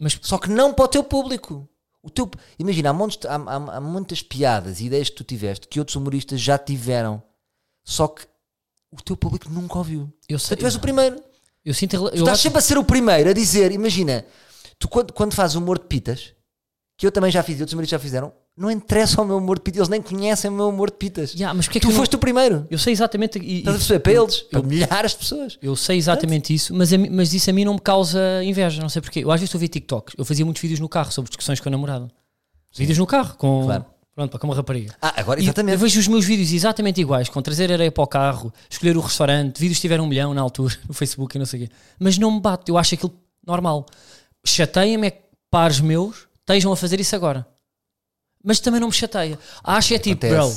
Mas 0.00 0.18
Só 0.22 0.38
que 0.38 0.48
não 0.48 0.72
para 0.72 0.84
o 0.84 0.88
teu 0.88 1.02
público. 1.02 1.68
O 2.02 2.08
teu, 2.10 2.30
imagina, 2.58 2.90
há, 2.90 2.92
montes, 2.92 3.18
há, 3.26 3.34
há- 3.36 3.76
há 3.76 3.80
muitas 3.80 4.22
piadas 4.22 4.80
e 4.80 4.84
ideias 4.86 5.10
que 5.10 5.16
tu 5.16 5.24
tiveste 5.24 5.66
que 5.66 5.78
outros 5.80 5.96
humoristas 5.96 6.40
já 6.40 6.56
tiveram. 6.56 7.22
Só 7.84 8.06
que 8.08 8.22
o 8.92 9.02
teu 9.02 9.16
público 9.16 9.48
nunca 9.50 9.78
ouviu. 9.78 10.12
eu 10.28 10.38
Tu 10.38 10.42
sei. 10.46 10.58
és 10.62 10.74
o 10.76 10.80
primeiro. 10.80 11.20
Eu 11.64 11.74
sinto. 11.74 11.94
Eu 11.96 12.02
Tu 12.10 12.14
estás 12.16 12.28
acho- 12.30 12.42
sempre 12.42 12.58
a 12.58 12.62
ser 12.62 12.78
o 12.78 12.84
primeiro 12.84 13.28
a 13.28 13.32
dizer, 13.32 13.72
imagina, 13.72 14.24
tu 14.78 14.88
quando, 14.88 15.12
quando 15.12 15.34
fazes 15.34 15.56
humor 15.56 15.78
de 15.78 15.86
pitas, 15.86 16.32
que 16.98 17.06
eu 17.06 17.12
também 17.12 17.30
já 17.30 17.42
fiz 17.44 17.56
e 17.58 17.62
outros 17.62 17.72
humoristas 17.72 17.98
já 17.98 18.02
fizeram, 18.04 18.32
não 18.56 18.70
interessa 18.70 19.22
o 19.22 19.24
meu 19.24 19.36
humor 19.38 19.56
de 19.58 19.62
pitas, 19.62 19.78
eles 19.78 19.88
nem 19.88 20.02
conhecem 20.02 20.50
o 20.50 20.52
meu 20.52 20.68
humor 20.68 20.90
de 20.90 20.96
pitas. 20.96 21.32
Yeah, 21.32 21.54
mas 21.54 21.66
porque 21.66 21.78
é 21.78 21.80
que 21.80 21.86
tu 21.86 21.90
eu 21.90 21.94
não- 21.94 21.98
foste 22.00 22.16
o 22.16 22.18
primeiro. 22.18 22.66
Eu 22.68 22.76
sei 22.76 22.92
exatamente. 22.92 23.38
E, 23.38 23.60
Estás 23.60 23.74
a 23.74 23.76
e- 23.76 23.78
perceber? 23.78 24.00
Para 24.00 24.12
eu- 24.12 24.22
eles, 24.24 24.40
para 24.40 24.62
milhares 24.62 25.12
de 25.12 25.18
pessoas. 25.18 25.58
Eu 25.62 25.76
sei 25.76 25.96
exatamente 25.96 26.52
isso, 26.52 26.74
mas, 26.74 26.92
a 26.92 26.98
mas 26.98 27.32
isso 27.32 27.48
a 27.48 27.52
mim 27.52 27.64
não 27.64 27.74
me 27.74 27.80
causa 27.80 28.20
inveja, 28.42 28.82
não 28.82 28.88
sei 28.88 29.00
porquê. 29.00 29.22
Eu 29.22 29.30
às 29.30 29.40
vezes 29.40 29.54
ver 29.54 29.68
TikToks, 29.68 30.16
eu 30.18 30.24
fazia 30.24 30.44
muitos 30.44 30.60
vídeos 30.60 30.80
no 30.80 30.88
carro 30.88 31.12
sobre 31.12 31.28
discussões 31.30 31.60
com 31.60 31.68
a 31.68 31.72
namorada. 31.72 32.08
Vídeos 32.76 32.98
no 32.98 33.06
carro, 33.06 33.36
com, 33.38 33.62
Claro. 33.64 33.84
pronto, 34.12 34.32
pá, 34.32 34.38
com 34.40 34.46
uma 34.48 34.56
rapariga. 34.56 34.92
Ah, 35.00 35.14
agora, 35.20 35.38
E 35.40 35.44
exatamente. 35.44 35.74
eu 35.74 35.78
vejo 35.78 36.00
os 36.00 36.08
meus 36.08 36.24
vídeos 36.24 36.52
exatamente 36.52 37.00
iguais, 37.00 37.28
com 37.28 37.40
trazer 37.40 37.72
areia 37.72 37.92
para 37.92 38.02
o 38.02 38.06
carro, 38.08 38.52
escolher 38.68 38.96
o 38.96 39.00
restaurante, 39.00 39.60
vídeos 39.60 39.78
tiveram 39.80 40.02
um 40.02 40.08
milhão 40.08 40.34
na 40.34 40.40
altura, 40.42 40.74
no 40.88 40.92
Facebook 40.92 41.36
e 41.36 41.38
não 41.38 41.46
sei 41.46 41.62
o 41.62 41.68
quê. 41.68 41.72
Mas 41.96 42.18
não 42.18 42.32
me 42.32 42.40
bate, 42.40 42.68
eu 42.72 42.76
acho 42.76 42.92
aquilo 42.96 43.14
normal. 43.46 43.86
Chateia-me 44.44 45.06
é 45.06 45.10
que 45.12 45.22
pares 45.50 45.80
meus 45.80 46.27
estejam 46.48 46.72
a 46.72 46.76
fazer 46.76 46.98
isso 46.98 47.14
agora. 47.14 47.46
Mas 48.42 48.58
também 48.60 48.80
não 48.80 48.88
me 48.88 48.94
chateia. 48.94 49.38
Acho 49.62 49.94
é 49.94 49.98
tipo, 49.98 50.26
bro, 50.26 50.48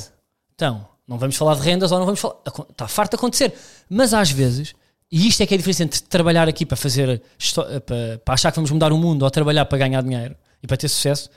então, 0.55 0.87
não 1.07 1.17
vamos 1.17 1.35
falar 1.35 1.55
de 1.55 1.61
rendas 1.61 1.91
ou 1.91 1.97
não 1.99 2.05
vamos 2.05 2.19
falar. 2.19 2.37
Está 2.69 2.87
farto 2.87 3.11
de 3.11 3.15
acontecer. 3.17 3.53
Mas 3.89 4.13
às 4.13 4.31
vezes, 4.31 4.73
e 5.11 5.27
isto 5.27 5.41
é 5.43 5.45
que 5.45 5.53
é 5.53 5.55
a 5.55 5.57
diferença 5.57 5.83
entre 5.83 6.01
trabalhar 6.03 6.47
aqui 6.47 6.65
para 6.65 6.77
fazer 6.77 7.21
histó- 7.37 7.65
para, 7.81 8.19
para 8.23 8.33
achar 8.33 8.51
que 8.51 8.55
vamos 8.55 8.71
mudar 8.71 8.93
o 8.93 8.97
mundo 8.97 9.23
ou 9.23 9.31
trabalhar 9.31 9.65
para 9.65 9.77
ganhar 9.79 10.01
dinheiro 10.01 10.35
e 10.63 10.67
para 10.67 10.77
ter 10.77 10.87
sucesso, 10.87 11.29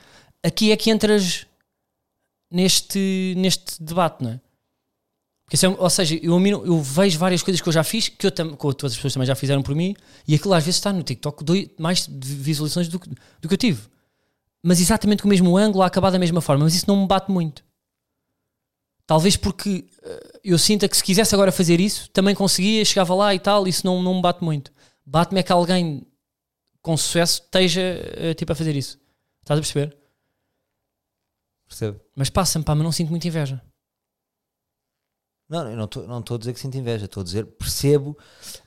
aqui 0.43 0.71
é 0.71 0.77
que 0.77 0.89
entras 0.89 1.45
neste, 2.51 3.33
neste 3.37 3.81
debate, 3.83 4.23
não 4.23 4.31
é? 4.31 4.39
Porque, 5.47 5.63
é 5.63 5.69
ou 5.69 5.89
seja, 5.89 6.15
eu, 6.23 6.39
eu 6.65 6.81
vejo 6.81 7.19
várias 7.19 7.43
coisas 7.43 7.61
que 7.61 7.69
eu 7.69 7.73
já 7.73 7.83
fiz, 7.83 8.07
que 8.07 8.25
eu 8.25 8.31
tam, 8.31 8.55
que 8.55 8.65
outras 8.65 8.95
pessoas 8.95 9.13
também 9.13 9.27
já 9.27 9.35
fizeram 9.35 9.61
por 9.61 9.75
mim, 9.75 9.95
e 10.27 10.33
aquilo 10.35 10.53
às 10.53 10.63
vezes 10.63 10.77
está 10.77 10.91
no 10.91 11.03
TikTok 11.03 11.43
doi- 11.43 11.71
mais 11.77 12.07
visualizações 12.09 12.87
do, 12.87 12.99
que- 12.99 13.09
do 13.41 13.47
que 13.47 13.53
eu 13.53 13.57
tive. 13.57 13.81
Mas 14.67 14.81
exatamente 14.81 15.21
com 15.21 15.27
o 15.27 15.29
mesmo 15.29 15.55
ângulo, 15.55 15.83
a 15.83 15.85
acabar 15.85 16.09
da 16.09 16.17
mesma 16.17 16.41
forma. 16.41 16.63
Mas 16.63 16.73
isso 16.73 16.87
não 16.87 17.01
me 17.01 17.07
bate 17.07 17.31
muito. 17.31 17.63
Talvez 19.05 19.37
porque 19.37 19.85
eh, 20.01 20.39
eu 20.43 20.57
sinta 20.57 20.89
que 20.89 20.97
se 20.97 21.03
quisesse 21.03 21.35
agora 21.35 21.51
fazer 21.51 21.79
isso, 21.79 22.09
também 22.09 22.33
conseguia, 22.33 22.83
chegava 22.83 23.13
lá 23.13 23.35
e 23.35 23.39
tal, 23.39 23.67
isso 23.67 23.85
não, 23.85 24.01
não 24.01 24.15
me 24.15 24.21
bate 24.23 24.43
muito. 24.43 24.73
Bate-me 25.05 25.39
é 25.39 25.43
que 25.43 25.51
alguém 25.51 26.07
com 26.81 26.97
sucesso 26.97 27.43
esteja 27.43 27.81
eh, 27.81 28.33
tipo 28.33 28.51
a 28.53 28.55
fazer 28.55 28.75
isso. 28.75 28.99
Estás 29.43 29.59
a 29.59 29.61
perceber? 29.61 29.95
Percebo. 31.67 31.99
Mas 32.15 32.31
passa-me, 32.31 32.65
pá, 32.65 32.73
mas 32.73 32.83
não 32.83 32.91
sinto 32.91 33.11
muita 33.11 33.27
inveja. 33.27 33.61
Não, 35.47 35.69
eu 35.69 35.77
não 35.77 35.85
estou 35.85 36.07
não 36.07 36.17
a 36.17 36.37
dizer 36.39 36.53
que 36.53 36.59
sinto 36.59 36.75
inveja, 36.77 37.05
estou 37.05 37.21
a 37.21 37.23
dizer 37.23 37.45
percebo. 37.45 38.17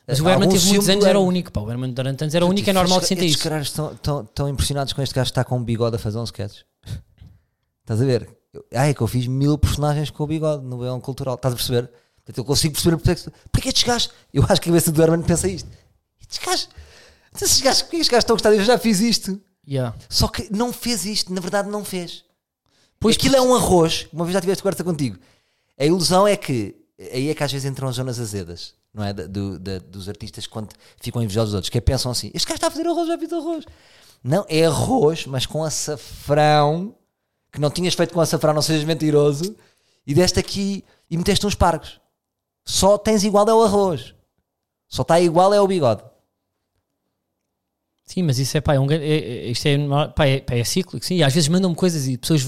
Mas 0.07 0.18
eh, 0.18 0.23
o 0.23 0.28
Herman 0.28 0.48
teve 0.48 0.65
muitos 0.66 0.89
anos, 0.89 1.05
era 1.05 1.18
o 1.18 1.24
único, 1.26 1.50
pá. 1.50 1.60
O 1.60 1.70
Herman 1.70 1.92
durante 1.92 2.23
anos 2.23 2.34
era 2.34 2.47
o 2.47 2.48
único, 2.48 2.70
é 2.70 2.73
normal 2.73 3.00
que 3.00 3.07
sinta 3.07 3.24
Estes 3.24 3.40
isso. 3.40 3.48
caras 3.48 3.66
estão, 3.66 4.48
impressionados 4.48 4.92
com 4.92 5.02
este 5.02 5.12
gajo 5.15 5.26
que 5.26 5.31
está 5.32 5.44
com 5.44 5.57
um 5.57 5.65
bigode 5.65 5.97
a 5.97 5.98
fazer 5.98 6.18
um 6.18 6.24
sketch. 6.24 6.58
Estás 7.82 8.00
a 8.00 8.05
ver? 8.05 8.28
Ah, 8.74 8.86
é 8.89 8.94
que 8.94 9.00
eu 9.00 9.07
fiz 9.07 9.26
mil 9.26 9.58
personagens 9.58 10.10
com 10.10 10.23
o 10.23 10.26
bigode 10.26 10.65
no 10.65 10.78
Leão 10.81 11.00
Cultural. 11.00 11.34
Estás 11.34 11.52
a 11.52 11.57
perceber? 11.57 11.90
Portanto, 12.16 12.39
eu 12.39 12.44
consigo 12.44 12.74
perceber 12.74 12.97
porque, 12.97 13.10
é 13.10 13.15
que- 13.16 13.31
porque 13.50 13.68
estes 13.68 13.82
gajos. 13.84 14.10
Eu 14.32 14.42
acho 14.44 14.60
que 14.60 14.68
a 14.68 14.73
cabeça 14.73 14.92
do 14.92 15.02
Herman 15.02 15.23
pensa 15.23 15.48
isto. 15.48 15.68
Estes 16.20 16.39
gajos. 16.47 16.68
Estes 17.34 17.60
gajos, 17.60 17.82
porque 17.82 17.97
estes 17.97 18.08
gajos 18.10 18.23
estão 18.24 18.34
a 18.34 18.36
gostar? 18.36 18.52
Eu 18.55 18.65
já 18.65 18.78
fiz 18.78 19.00
isto. 19.00 19.40
Yeah. 19.66 19.97
Só 20.08 20.28
que 20.28 20.48
não 20.55 20.73
fez 20.73 21.05
isto, 21.05 21.32
na 21.32 21.40
verdade 21.40 21.68
não 21.68 21.84
fez. 21.84 22.24
Pois 23.00 23.16
Aquilo 23.16 23.36
é 23.36 23.40
um 23.40 23.55
arroz, 23.55 24.07
uma 24.12 24.24
vez 24.24 24.32
já 24.34 24.40
tiveste 24.40 24.62
conversa 24.62 24.82
contigo. 24.84 25.18
A 25.78 25.84
ilusão 25.84 26.26
é 26.26 26.36
que 26.36 26.74
aí 27.12 27.28
é 27.28 27.34
que 27.34 27.44
às 27.44 27.52
vezes 27.52 27.70
entram 27.70 27.89
as 27.89 27.97
zonas 27.97 28.18
azedas, 28.18 28.74
não 28.92 29.05
é? 29.05 29.12
Do- 29.12 29.58
da- 29.58 29.78
dos 29.78 30.08
artistas 30.08 30.47
quando 30.47 30.70
ficam 31.00 31.23
invejosos 31.23 31.50
dos 31.50 31.55
outros, 31.57 31.70
que 31.70 31.78
é 31.78 31.81
pensam 31.81 32.10
assim: 32.10 32.31
este 32.34 32.47
gajo 32.47 32.57
está 32.57 32.66
a 32.66 32.70
fazer 32.70 32.86
arroz, 32.86 33.07
já 33.07 33.18
fiz 33.18 33.32
arroz. 33.32 33.65
Não, 34.23 34.44
é 34.48 34.65
arroz, 34.66 35.26
mas 35.26 35.47
com 35.47 35.62
açafrão 35.62 36.94
que 37.52 37.60
não 37.60 37.70
tinhas 37.70 37.94
feito 37.94 38.12
com 38.12 38.20
açafrão, 38.20 38.52
não 38.52 38.60
sejas 38.62 38.84
mentiroso, 38.84 39.57
e 40.07 40.12
deste 40.12 40.40
aqui 40.40 40.84
e 41.08 41.16
meteste 41.16 41.47
uns 41.47 41.55
pargos. 41.55 42.00
Só 42.66 42.98
tens 42.98 43.24
igual 43.24 43.48
é 43.48 43.55
o 43.55 43.62
arroz, 43.62 44.15
só 44.89 45.02
está 45.02 45.20
igual 45.20 45.55
é 45.55 45.60
o 45.60 45.66
bigode. 45.66 46.02
Sim, 48.05 48.23
mas 48.23 48.39
isso 48.39 48.57
é 48.57 48.60
pá, 48.60 48.74
é 48.74 48.81
um, 48.81 48.90
é, 48.90 48.97
é- 48.97 49.47
isto 49.50 49.66
é, 49.66 49.76
pá, 50.16 50.26
é, 50.26 50.40
pá, 50.40 50.55
é 50.55 50.65
cíclico, 50.65 51.05
sim. 51.05 51.16
E 51.16 51.23
às 51.23 51.32
vezes 51.32 51.48
mandam-me 51.48 51.76
coisas 51.76 52.07
e 52.08 52.16
pessoas, 52.16 52.42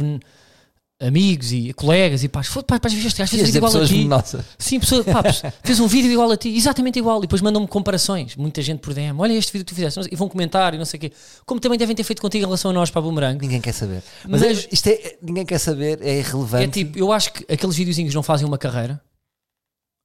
amigos 1.00 1.50
e 1.50 1.72
colegas 1.72 2.22
e 2.22 2.30
foda, 2.44 2.66
pá, 2.66 2.78
pá, 2.78 2.88
este 2.88 3.18
gajo, 3.18 3.30
fez 3.30 3.54
igual 3.54 3.70
a 3.70 3.72
pessoas 3.72 3.88
ti. 3.88 4.04
nossa. 4.04 4.44
Sim, 4.58 4.78
pessoa, 4.78 5.02
pá, 5.02 5.22
fez 5.64 5.80
um 5.80 5.86
vídeo 5.86 6.12
igual 6.12 6.30
a 6.30 6.36
ti, 6.36 6.50
exatamente 6.54 6.98
igual. 6.98 7.18
E 7.18 7.22
depois 7.22 7.40
mandam-me 7.40 7.66
comparações. 7.66 8.36
Muita 8.36 8.60
gente 8.60 8.80
por 8.80 8.92
DM, 8.92 9.18
olha 9.18 9.32
este 9.32 9.50
vídeo 9.50 9.64
que 9.64 9.72
tu 9.72 9.74
fizeste, 9.74 10.00
e 10.12 10.14
vão 10.14 10.28
comentar 10.28 10.74
e 10.74 10.78
não 10.78 10.84
sei 10.84 10.98
o 10.98 11.00
quê. 11.00 11.12
Como 11.46 11.58
também 11.58 11.78
devem 11.78 11.96
ter 11.96 12.04
feito 12.04 12.20
contigo 12.20 12.44
em 12.44 12.46
relação 12.46 12.70
a 12.70 12.74
nós 12.74 12.90
para 12.90 13.00
a 13.00 13.02
Boomerang. 13.02 13.40
Ninguém 13.40 13.60
quer 13.60 13.72
saber. 13.72 14.02
Mas, 14.28 14.42
Mas- 14.42 14.68
isto 14.70 14.88
é, 14.88 15.16
ninguém 15.22 15.46
quer 15.46 15.58
saber, 15.58 16.00
é 16.02 16.18
irrelevante. 16.18 16.64
É 16.64 16.68
tipo, 16.68 16.98
eu 16.98 17.10
acho 17.10 17.32
que 17.32 17.50
aqueles 17.52 17.76
videozinhos 17.76 18.14
não 18.14 18.22
fazem 18.22 18.46
uma 18.46 18.58
carreira, 18.58 19.00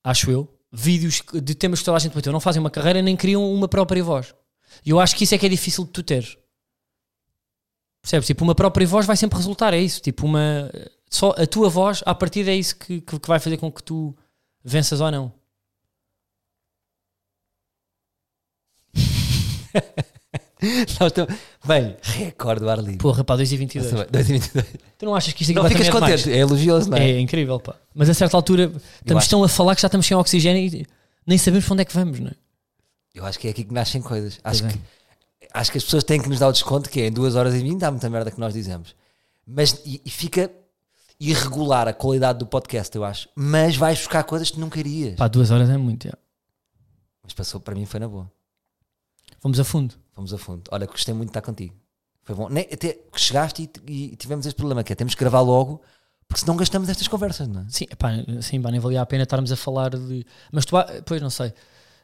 acho 0.03 0.31
eu. 0.31 0.47
Vídeos 0.71 1.21
de 1.33 1.55
temas 1.55 1.79
que 1.79 1.85
toda 1.85 1.97
a 1.97 1.99
gente 1.99 2.13
bateu 2.13 2.31
não 2.33 2.39
fazem 2.39 2.59
uma 2.59 2.69
carreira 2.69 3.01
nem 3.01 3.15
criam 3.15 3.49
uma 3.53 3.67
própria 3.67 4.03
voz. 4.03 4.33
E 4.85 4.89
eu 4.89 4.99
acho 4.99 5.15
que 5.15 5.23
isso 5.23 5.35
é 5.35 5.37
que 5.37 5.45
é 5.45 5.49
difícil 5.49 5.85
de 5.85 5.91
tu 5.91 6.03
teres. 6.03 6.37
Percebes? 8.05 8.27
Tipo, 8.27 8.43
uma 8.43 8.53
própria 8.53 8.85
voz 8.85 9.07
vai 9.07 9.17
sempre 9.17 9.35
resultar, 9.35 9.73
é 9.73 9.79
isso. 9.79 9.99
Tipo, 9.99 10.27
uma. 10.27 10.69
Só 11.09 11.31
a 11.31 11.47
tua 11.47 11.69
voz, 11.69 12.03
a 12.05 12.13
partir 12.13 12.47
é 12.47 12.53
isso 12.53 12.75
que, 12.75 13.01
que, 13.01 13.19
que 13.19 13.27
vai 13.27 13.39
fazer 13.39 13.57
com 13.57 13.71
que 13.71 13.81
tu 13.81 14.15
venças 14.63 15.01
ou 15.01 15.09
não. 15.09 15.33
Bem, 21.65 21.97
recorde 22.01 22.61
do 22.61 22.69
ar 22.69 22.77
livre. 22.77 22.97
Porra, 22.97 23.23
pá, 23.23 23.35
2 23.35 23.51
e 23.51 23.57
22 23.57 23.91
Nossa, 23.91 24.07
2022. 24.11 24.65
Tu 24.99 25.05
não 25.05 25.15
achas 25.15 25.33
que 25.33 25.41
isto 25.41 25.49
aqui 25.49 25.55
Não 25.55 25.63
vai 25.63 25.71
ficas 25.71 25.87
é 25.87 25.91
contente, 25.91 26.31
é 26.31 26.37
elogioso, 26.37 26.91
não 26.91 26.97
é? 26.97 27.11
É 27.11 27.19
incrível, 27.19 27.59
pá. 27.59 27.75
Mas 27.93 28.07
a 28.07 28.13
certa 28.13 28.37
altura 28.37 28.71
estamos 29.01 29.23
acho- 29.23 29.29
tão 29.31 29.43
a 29.43 29.49
falar 29.49 29.75
que 29.75 29.81
já 29.81 29.87
estamos 29.87 30.05
sem 30.05 30.15
oxigênio 30.15 30.61
e 30.61 30.85
nem 31.25 31.39
sabemos 31.39 31.65
para 31.65 31.73
onde 31.73 31.81
é 31.81 31.85
que 31.85 31.93
vamos, 31.93 32.19
não 32.19 32.27
é? 32.27 32.35
Eu 33.15 33.25
acho 33.25 33.39
que 33.39 33.47
é 33.47 33.51
aqui 33.51 33.63
que 33.63 33.73
nascem 33.73 34.01
coisas. 34.01 34.39
Acho 34.43 34.65
é. 34.65 34.69
que, 34.69 34.79
acho 35.55 35.71
que 35.71 35.77
as 35.77 35.83
pessoas 35.83 36.03
têm 36.03 36.21
que 36.21 36.27
nos 36.27 36.39
dar 36.39 36.49
o 36.49 36.51
desconto, 36.51 36.89
que 36.89 37.01
é 37.01 37.07
em 37.07 37.11
2 37.11 37.35
horas 37.35 37.53
e 37.53 37.59
20, 37.59 37.83
há 37.83 37.91
muita 37.91 38.09
merda 38.09 38.29
que 38.29 38.39
nós 38.39 38.53
dizemos. 38.53 38.95
Mas 39.47 39.81
e, 39.85 40.01
e 40.05 40.09
fica 40.09 40.51
irregular 41.19 41.87
a 41.87 41.93
qualidade 41.93 42.39
do 42.39 42.45
podcast, 42.45 42.95
eu 42.95 43.03
acho. 43.03 43.29
Mas 43.33 43.75
vais 43.77 43.97
buscar 43.97 44.23
coisas 44.23 44.51
que 44.51 44.59
nunca 44.59 44.79
irias. 44.79 45.15
Pá, 45.15 45.27
duas 45.27 45.51
horas 45.51 45.69
é 45.69 45.77
muito, 45.77 46.07
já. 46.07 46.17
Mas 47.23 47.33
passou, 47.33 47.59
para 47.59 47.73
mim 47.73 47.85
foi 47.85 47.99
na 47.99 48.07
boa. 48.07 48.29
Vamos 49.41 49.59
a 49.59 49.63
fundo. 49.63 49.95
Vamos 50.15 50.33
a 50.33 50.37
fundo. 50.37 50.63
Olha, 50.71 50.85
gostei 50.85 51.13
muito 51.13 51.29
de 51.29 51.31
estar 51.31 51.41
contigo. 51.41 51.73
Foi 52.23 52.35
bom. 52.35 52.49
Nem, 52.49 52.67
até 52.71 52.93
que 52.93 53.21
chegaste 53.21 53.69
e, 53.87 54.11
e 54.11 54.15
tivemos 54.15 54.45
este 54.45 54.57
problema, 54.57 54.83
que 54.83 54.91
é 54.91 54.95
temos 54.95 55.13
que 55.13 55.19
gravar 55.19 55.41
logo, 55.41 55.81
porque 56.27 56.41
senão 56.41 56.55
gastamos 56.57 56.89
estas 56.89 57.07
conversas, 57.07 57.47
não 57.47 57.61
é? 57.61 57.65
Sim, 57.69 57.85
pá, 57.97 58.09
sim, 58.41 58.61
pá, 58.61 58.71
nem 58.71 58.79
valia 58.79 59.01
a 59.01 59.05
pena 59.05 59.23
estarmos 59.23 59.51
a 59.51 59.55
falar 59.55 59.91
de. 59.91 60.25
Mas 60.51 60.65
tu, 60.65 60.75
pois 61.05 61.21
não 61.21 61.29
sei. 61.29 61.53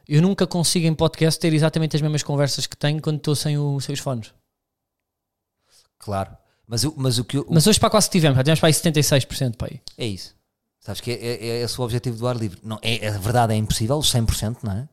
Eu 0.08 0.20
nunca 0.22 0.46
consigo 0.46 0.86
em 0.86 0.94
podcast 0.94 1.38
ter 1.40 1.52
exatamente 1.52 1.96
as 1.96 2.02
mesmas 2.02 2.22
conversas 2.22 2.66
que 2.66 2.76
tenho 2.76 3.00
quando 3.00 3.16
estou 3.18 3.34
sem, 3.36 3.56
o, 3.58 3.80
sem 3.80 3.92
os 3.92 4.00
fones. 4.00 4.32
Claro. 5.98 6.36
Mas, 6.66 6.84
o- 6.84 6.94
mas 6.96 7.18
o 7.18 7.24
que 7.24 7.36
eu, 7.38 7.42
o- 7.42 7.54
Mas 7.54 7.66
hoje, 7.66 7.78
para 7.78 7.90
quase 7.90 8.10
tivemos, 8.10 8.36
já 8.36 8.42
tivemos 8.42 8.60
para 8.60 8.68
aí 8.68 8.72
76%, 8.74 9.56
pá. 9.56 9.66
aí. 9.70 9.80
É 9.96 10.06
isso. 10.06 10.34
Sabes 10.80 11.00
que 11.00 11.12
é, 11.12 11.14
é, 11.14 11.46
é 11.46 11.62
esse 11.62 11.80
o 11.80 11.84
objetivo 11.84 12.16
do 12.18 12.26
ar 12.26 12.36
livre. 12.36 12.58
Não, 12.62 12.78
é, 12.82 13.04
é 13.06 13.10
verdade, 13.12 13.52
é 13.52 13.56
impossível, 13.56 13.96
os 13.98 14.10
100%, 14.12 14.58
não 14.64 14.72
é? 14.72 14.88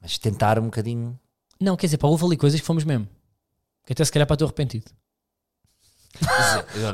Mas 0.00 0.18
tentar 0.18 0.58
um 0.58 0.66
bocadinho. 0.66 1.18
Não, 1.60 1.76
quer 1.76 1.86
dizer, 1.88 1.98
pá, 1.98 2.06
houve 2.06 2.24
ali 2.24 2.36
coisas 2.36 2.60
que 2.60 2.66
fomos 2.66 2.84
mesmo. 2.84 3.08
Que 3.84 3.92
até 3.92 4.04
se 4.04 4.12
calhar 4.12 4.26
para 4.26 4.34
estou 4.34 4.46
arrependido. 4.46 4.86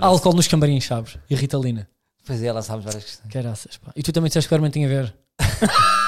Há 0.00 0.06
álcool 0.06 0.32
nos 0.34 0.48
camarins, 0.48 0.84
sabes? 0.86 1.18
E 1.28 1.34
Ritalina. 1.34 1.88
Pois 2.24 2.42
é, 2.42 2.50
lançámos 2.52 2.84
várias 2.84 3.04
questões. 3.04 3.32
Caraças, 3.32 3.76
pá. 3.76 3.92
E 3.96 4.02
tu 4.02 4.12
também 4.12 4.28
disseste 4.28 4.48
que 4.48 4.54
o 4.54 4.56
Herman 4.56 4.70
tinha 4.70 4.86
a 4.86 4.90
ver. 4.90 5.14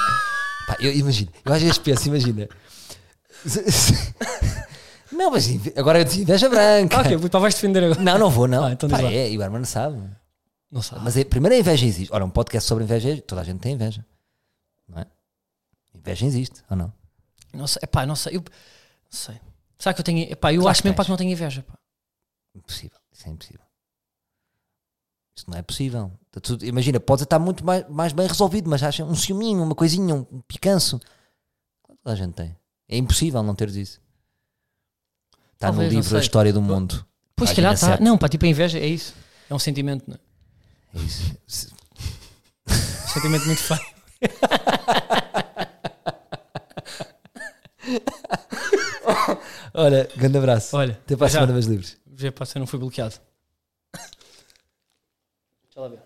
Pá, 0.77 0.83
eu 0.83 0.91
imagino, 0.93 1.31
eu 1.43 1.53
às 1.53 1.61
vezes 1.61 1.77
penso, 1.77 2.07
imagina. 2.07 2.47
Não, 5.11 5.31
mas 5.31 5.47
agora 5.77 5.99
eu 5.99 6.03
disse 6.03 6.21
inveja 6.21 6.49
branca. 6.49 6.97
Ah, 6.97 7.01
ok, 7.01 7.29
pá, 7.29 7.39
vais 7.39 7.53
defender 7.53 7.83
agora. 7.83 8.01
Não, 8.01 8.17
não 8.17 8.29
vou, 8.29 8.47
não. 8.47 8.65
Ah, 8.65 8.71
então 8.71 8.89
Pá, 8.89 8.97
diz 8.97 9.05
lá. 9.05 9.11
é, 9.11 9.29
e 9.31 9.37
o 9.37 9.41
Herman 9.41 9.63
sabe. 9.63 10.01
Não 10.71 10.81
sabe. 10.81 11.01
Mas 11.03 11.15
é, 11.15 11.23
primeiro 11.23 11.55
a 11.55 11.59
inveja 11.59 11.85
existe. 11.85 12.13
Ora, 12.13 12.25
um 12.25 12.29
podcast 12.29 12.67
sobre 12.67 12.83
inveja, 12.83 13.21
toda 13.21 13.41
a 13.41 13.43
gente 13.43 13.59
tem 13.59 13.73
inveja. 13.73 14.05
Não 14.87 14.99
é? 14.99 15.05
Inveja 15.93 16.25
existe, 16.25 16.63
ou 16.69 16.75
não? 16.75 16.93
Não 17.53 17.67
sei, 17.67 17.79
epá, 17.83 18.05
não 18.05 18.15
sei. 18.15 18.35
Eu, 18.35 18.41
não 18.41 19.11
sei. 19.11 19.39
Será 19.77 19.93
que 19.93 20.01
eu 20.01 20.03
tenho. 20.03 20.31
Epá, 20.31 20.51
eu 20.51 20.61
Claro 20.61 20.71
acho 20.71 20.81
que 20.81 20.87
mesmo 20.87 20.97
pá, 20.97 21.03
que 21.05 21.09
não 21.09 21.17
tenho 21.17 21.31
inveja. 21.31 21.63
Pá. 21.63 21.77
Impossível. 22.53 22.97
Isso 23.13 23.27
é 23.27 23.31
impossível. 23.31 23.65
Isso 25.37 25.49
não 25.49 25.57
é 25.57 25.61
possível. 25.61 26.11
Tudo- 26.41 26.65
Imagina, 26.65 26.99
pode 26.99 27.23
estar 27.23 27.39
muito 27.39 27.65
mais, 27.65 27.87
mais 27.89 28.13
bem 28.13 28.27
resolvido, 28.27 28.69
mas 28.69 28.83
acha 28.83 29.03
um 29.03 29.15
ciúminho, 29.15 29.63
uma 29.63 29.75
coisinha, 29.75 30.15
um 30.15 30.41
picanço. 30.47 30.99
Toda 32.03 32.13
a 32.13 32.15
gente 32.15 32.33
tem. 32.33 32.55
É 32.87 32.97
impossível 32.97 33.41
não 33.41 33.55
teres 33.55 33.75
isso. 33.75 34.01
Está 35.53 35.67
no 35.67 35.73
Talvez, 35.79 35.93
livro. 35.93 36.17
A 36.17 36.19
História 36.19 36.53
do 36.53 36.61
Mundo. 36.61 37.05
Pois, 37.35 37.49
se 37.49 37.55
calhar 37.55 37.71
tá. 37.77 37.87
sete. 37.87 38.03
Não, 38.03 38.17
pá, 38.17 38.29
tipo 38.29 38.45
a 38.45 38.47
inveja 38.47 38.77
é 38.79 38.85
isso. 38.85 39.13
É 39.49 39.53
um 39.55 39.59
sentimento, 39.59 40.03
não 40.07 40.15
é? 40.15 40.99
É 40.99 41.03
isso. 41.03 41.73
Um 42.67 42.73
sentimento 43.13 43.45
muito 43.45 43.61
feio. 43.61 43.95
Olha, 49.73 50.09
grande 50.15 50.37
abraço. 50.37 50.75
Olha, 50.75 50.93
Até 50.93 51.15
para 51.15 51.25
a 51.25 51.29
já. 51.29 51.33
semana, 51.33 51.53
meus 51.53 51.65
livros. 51.65 51.97
Se 52.17 52.57
eu 52.57 52.59
não 52.59 52.67
fui 52.67 52.79
bloqueado. 52.79 53.15
Deixa 53.93 55.81
lá 55.81 55.87
ver. 55.89 55.99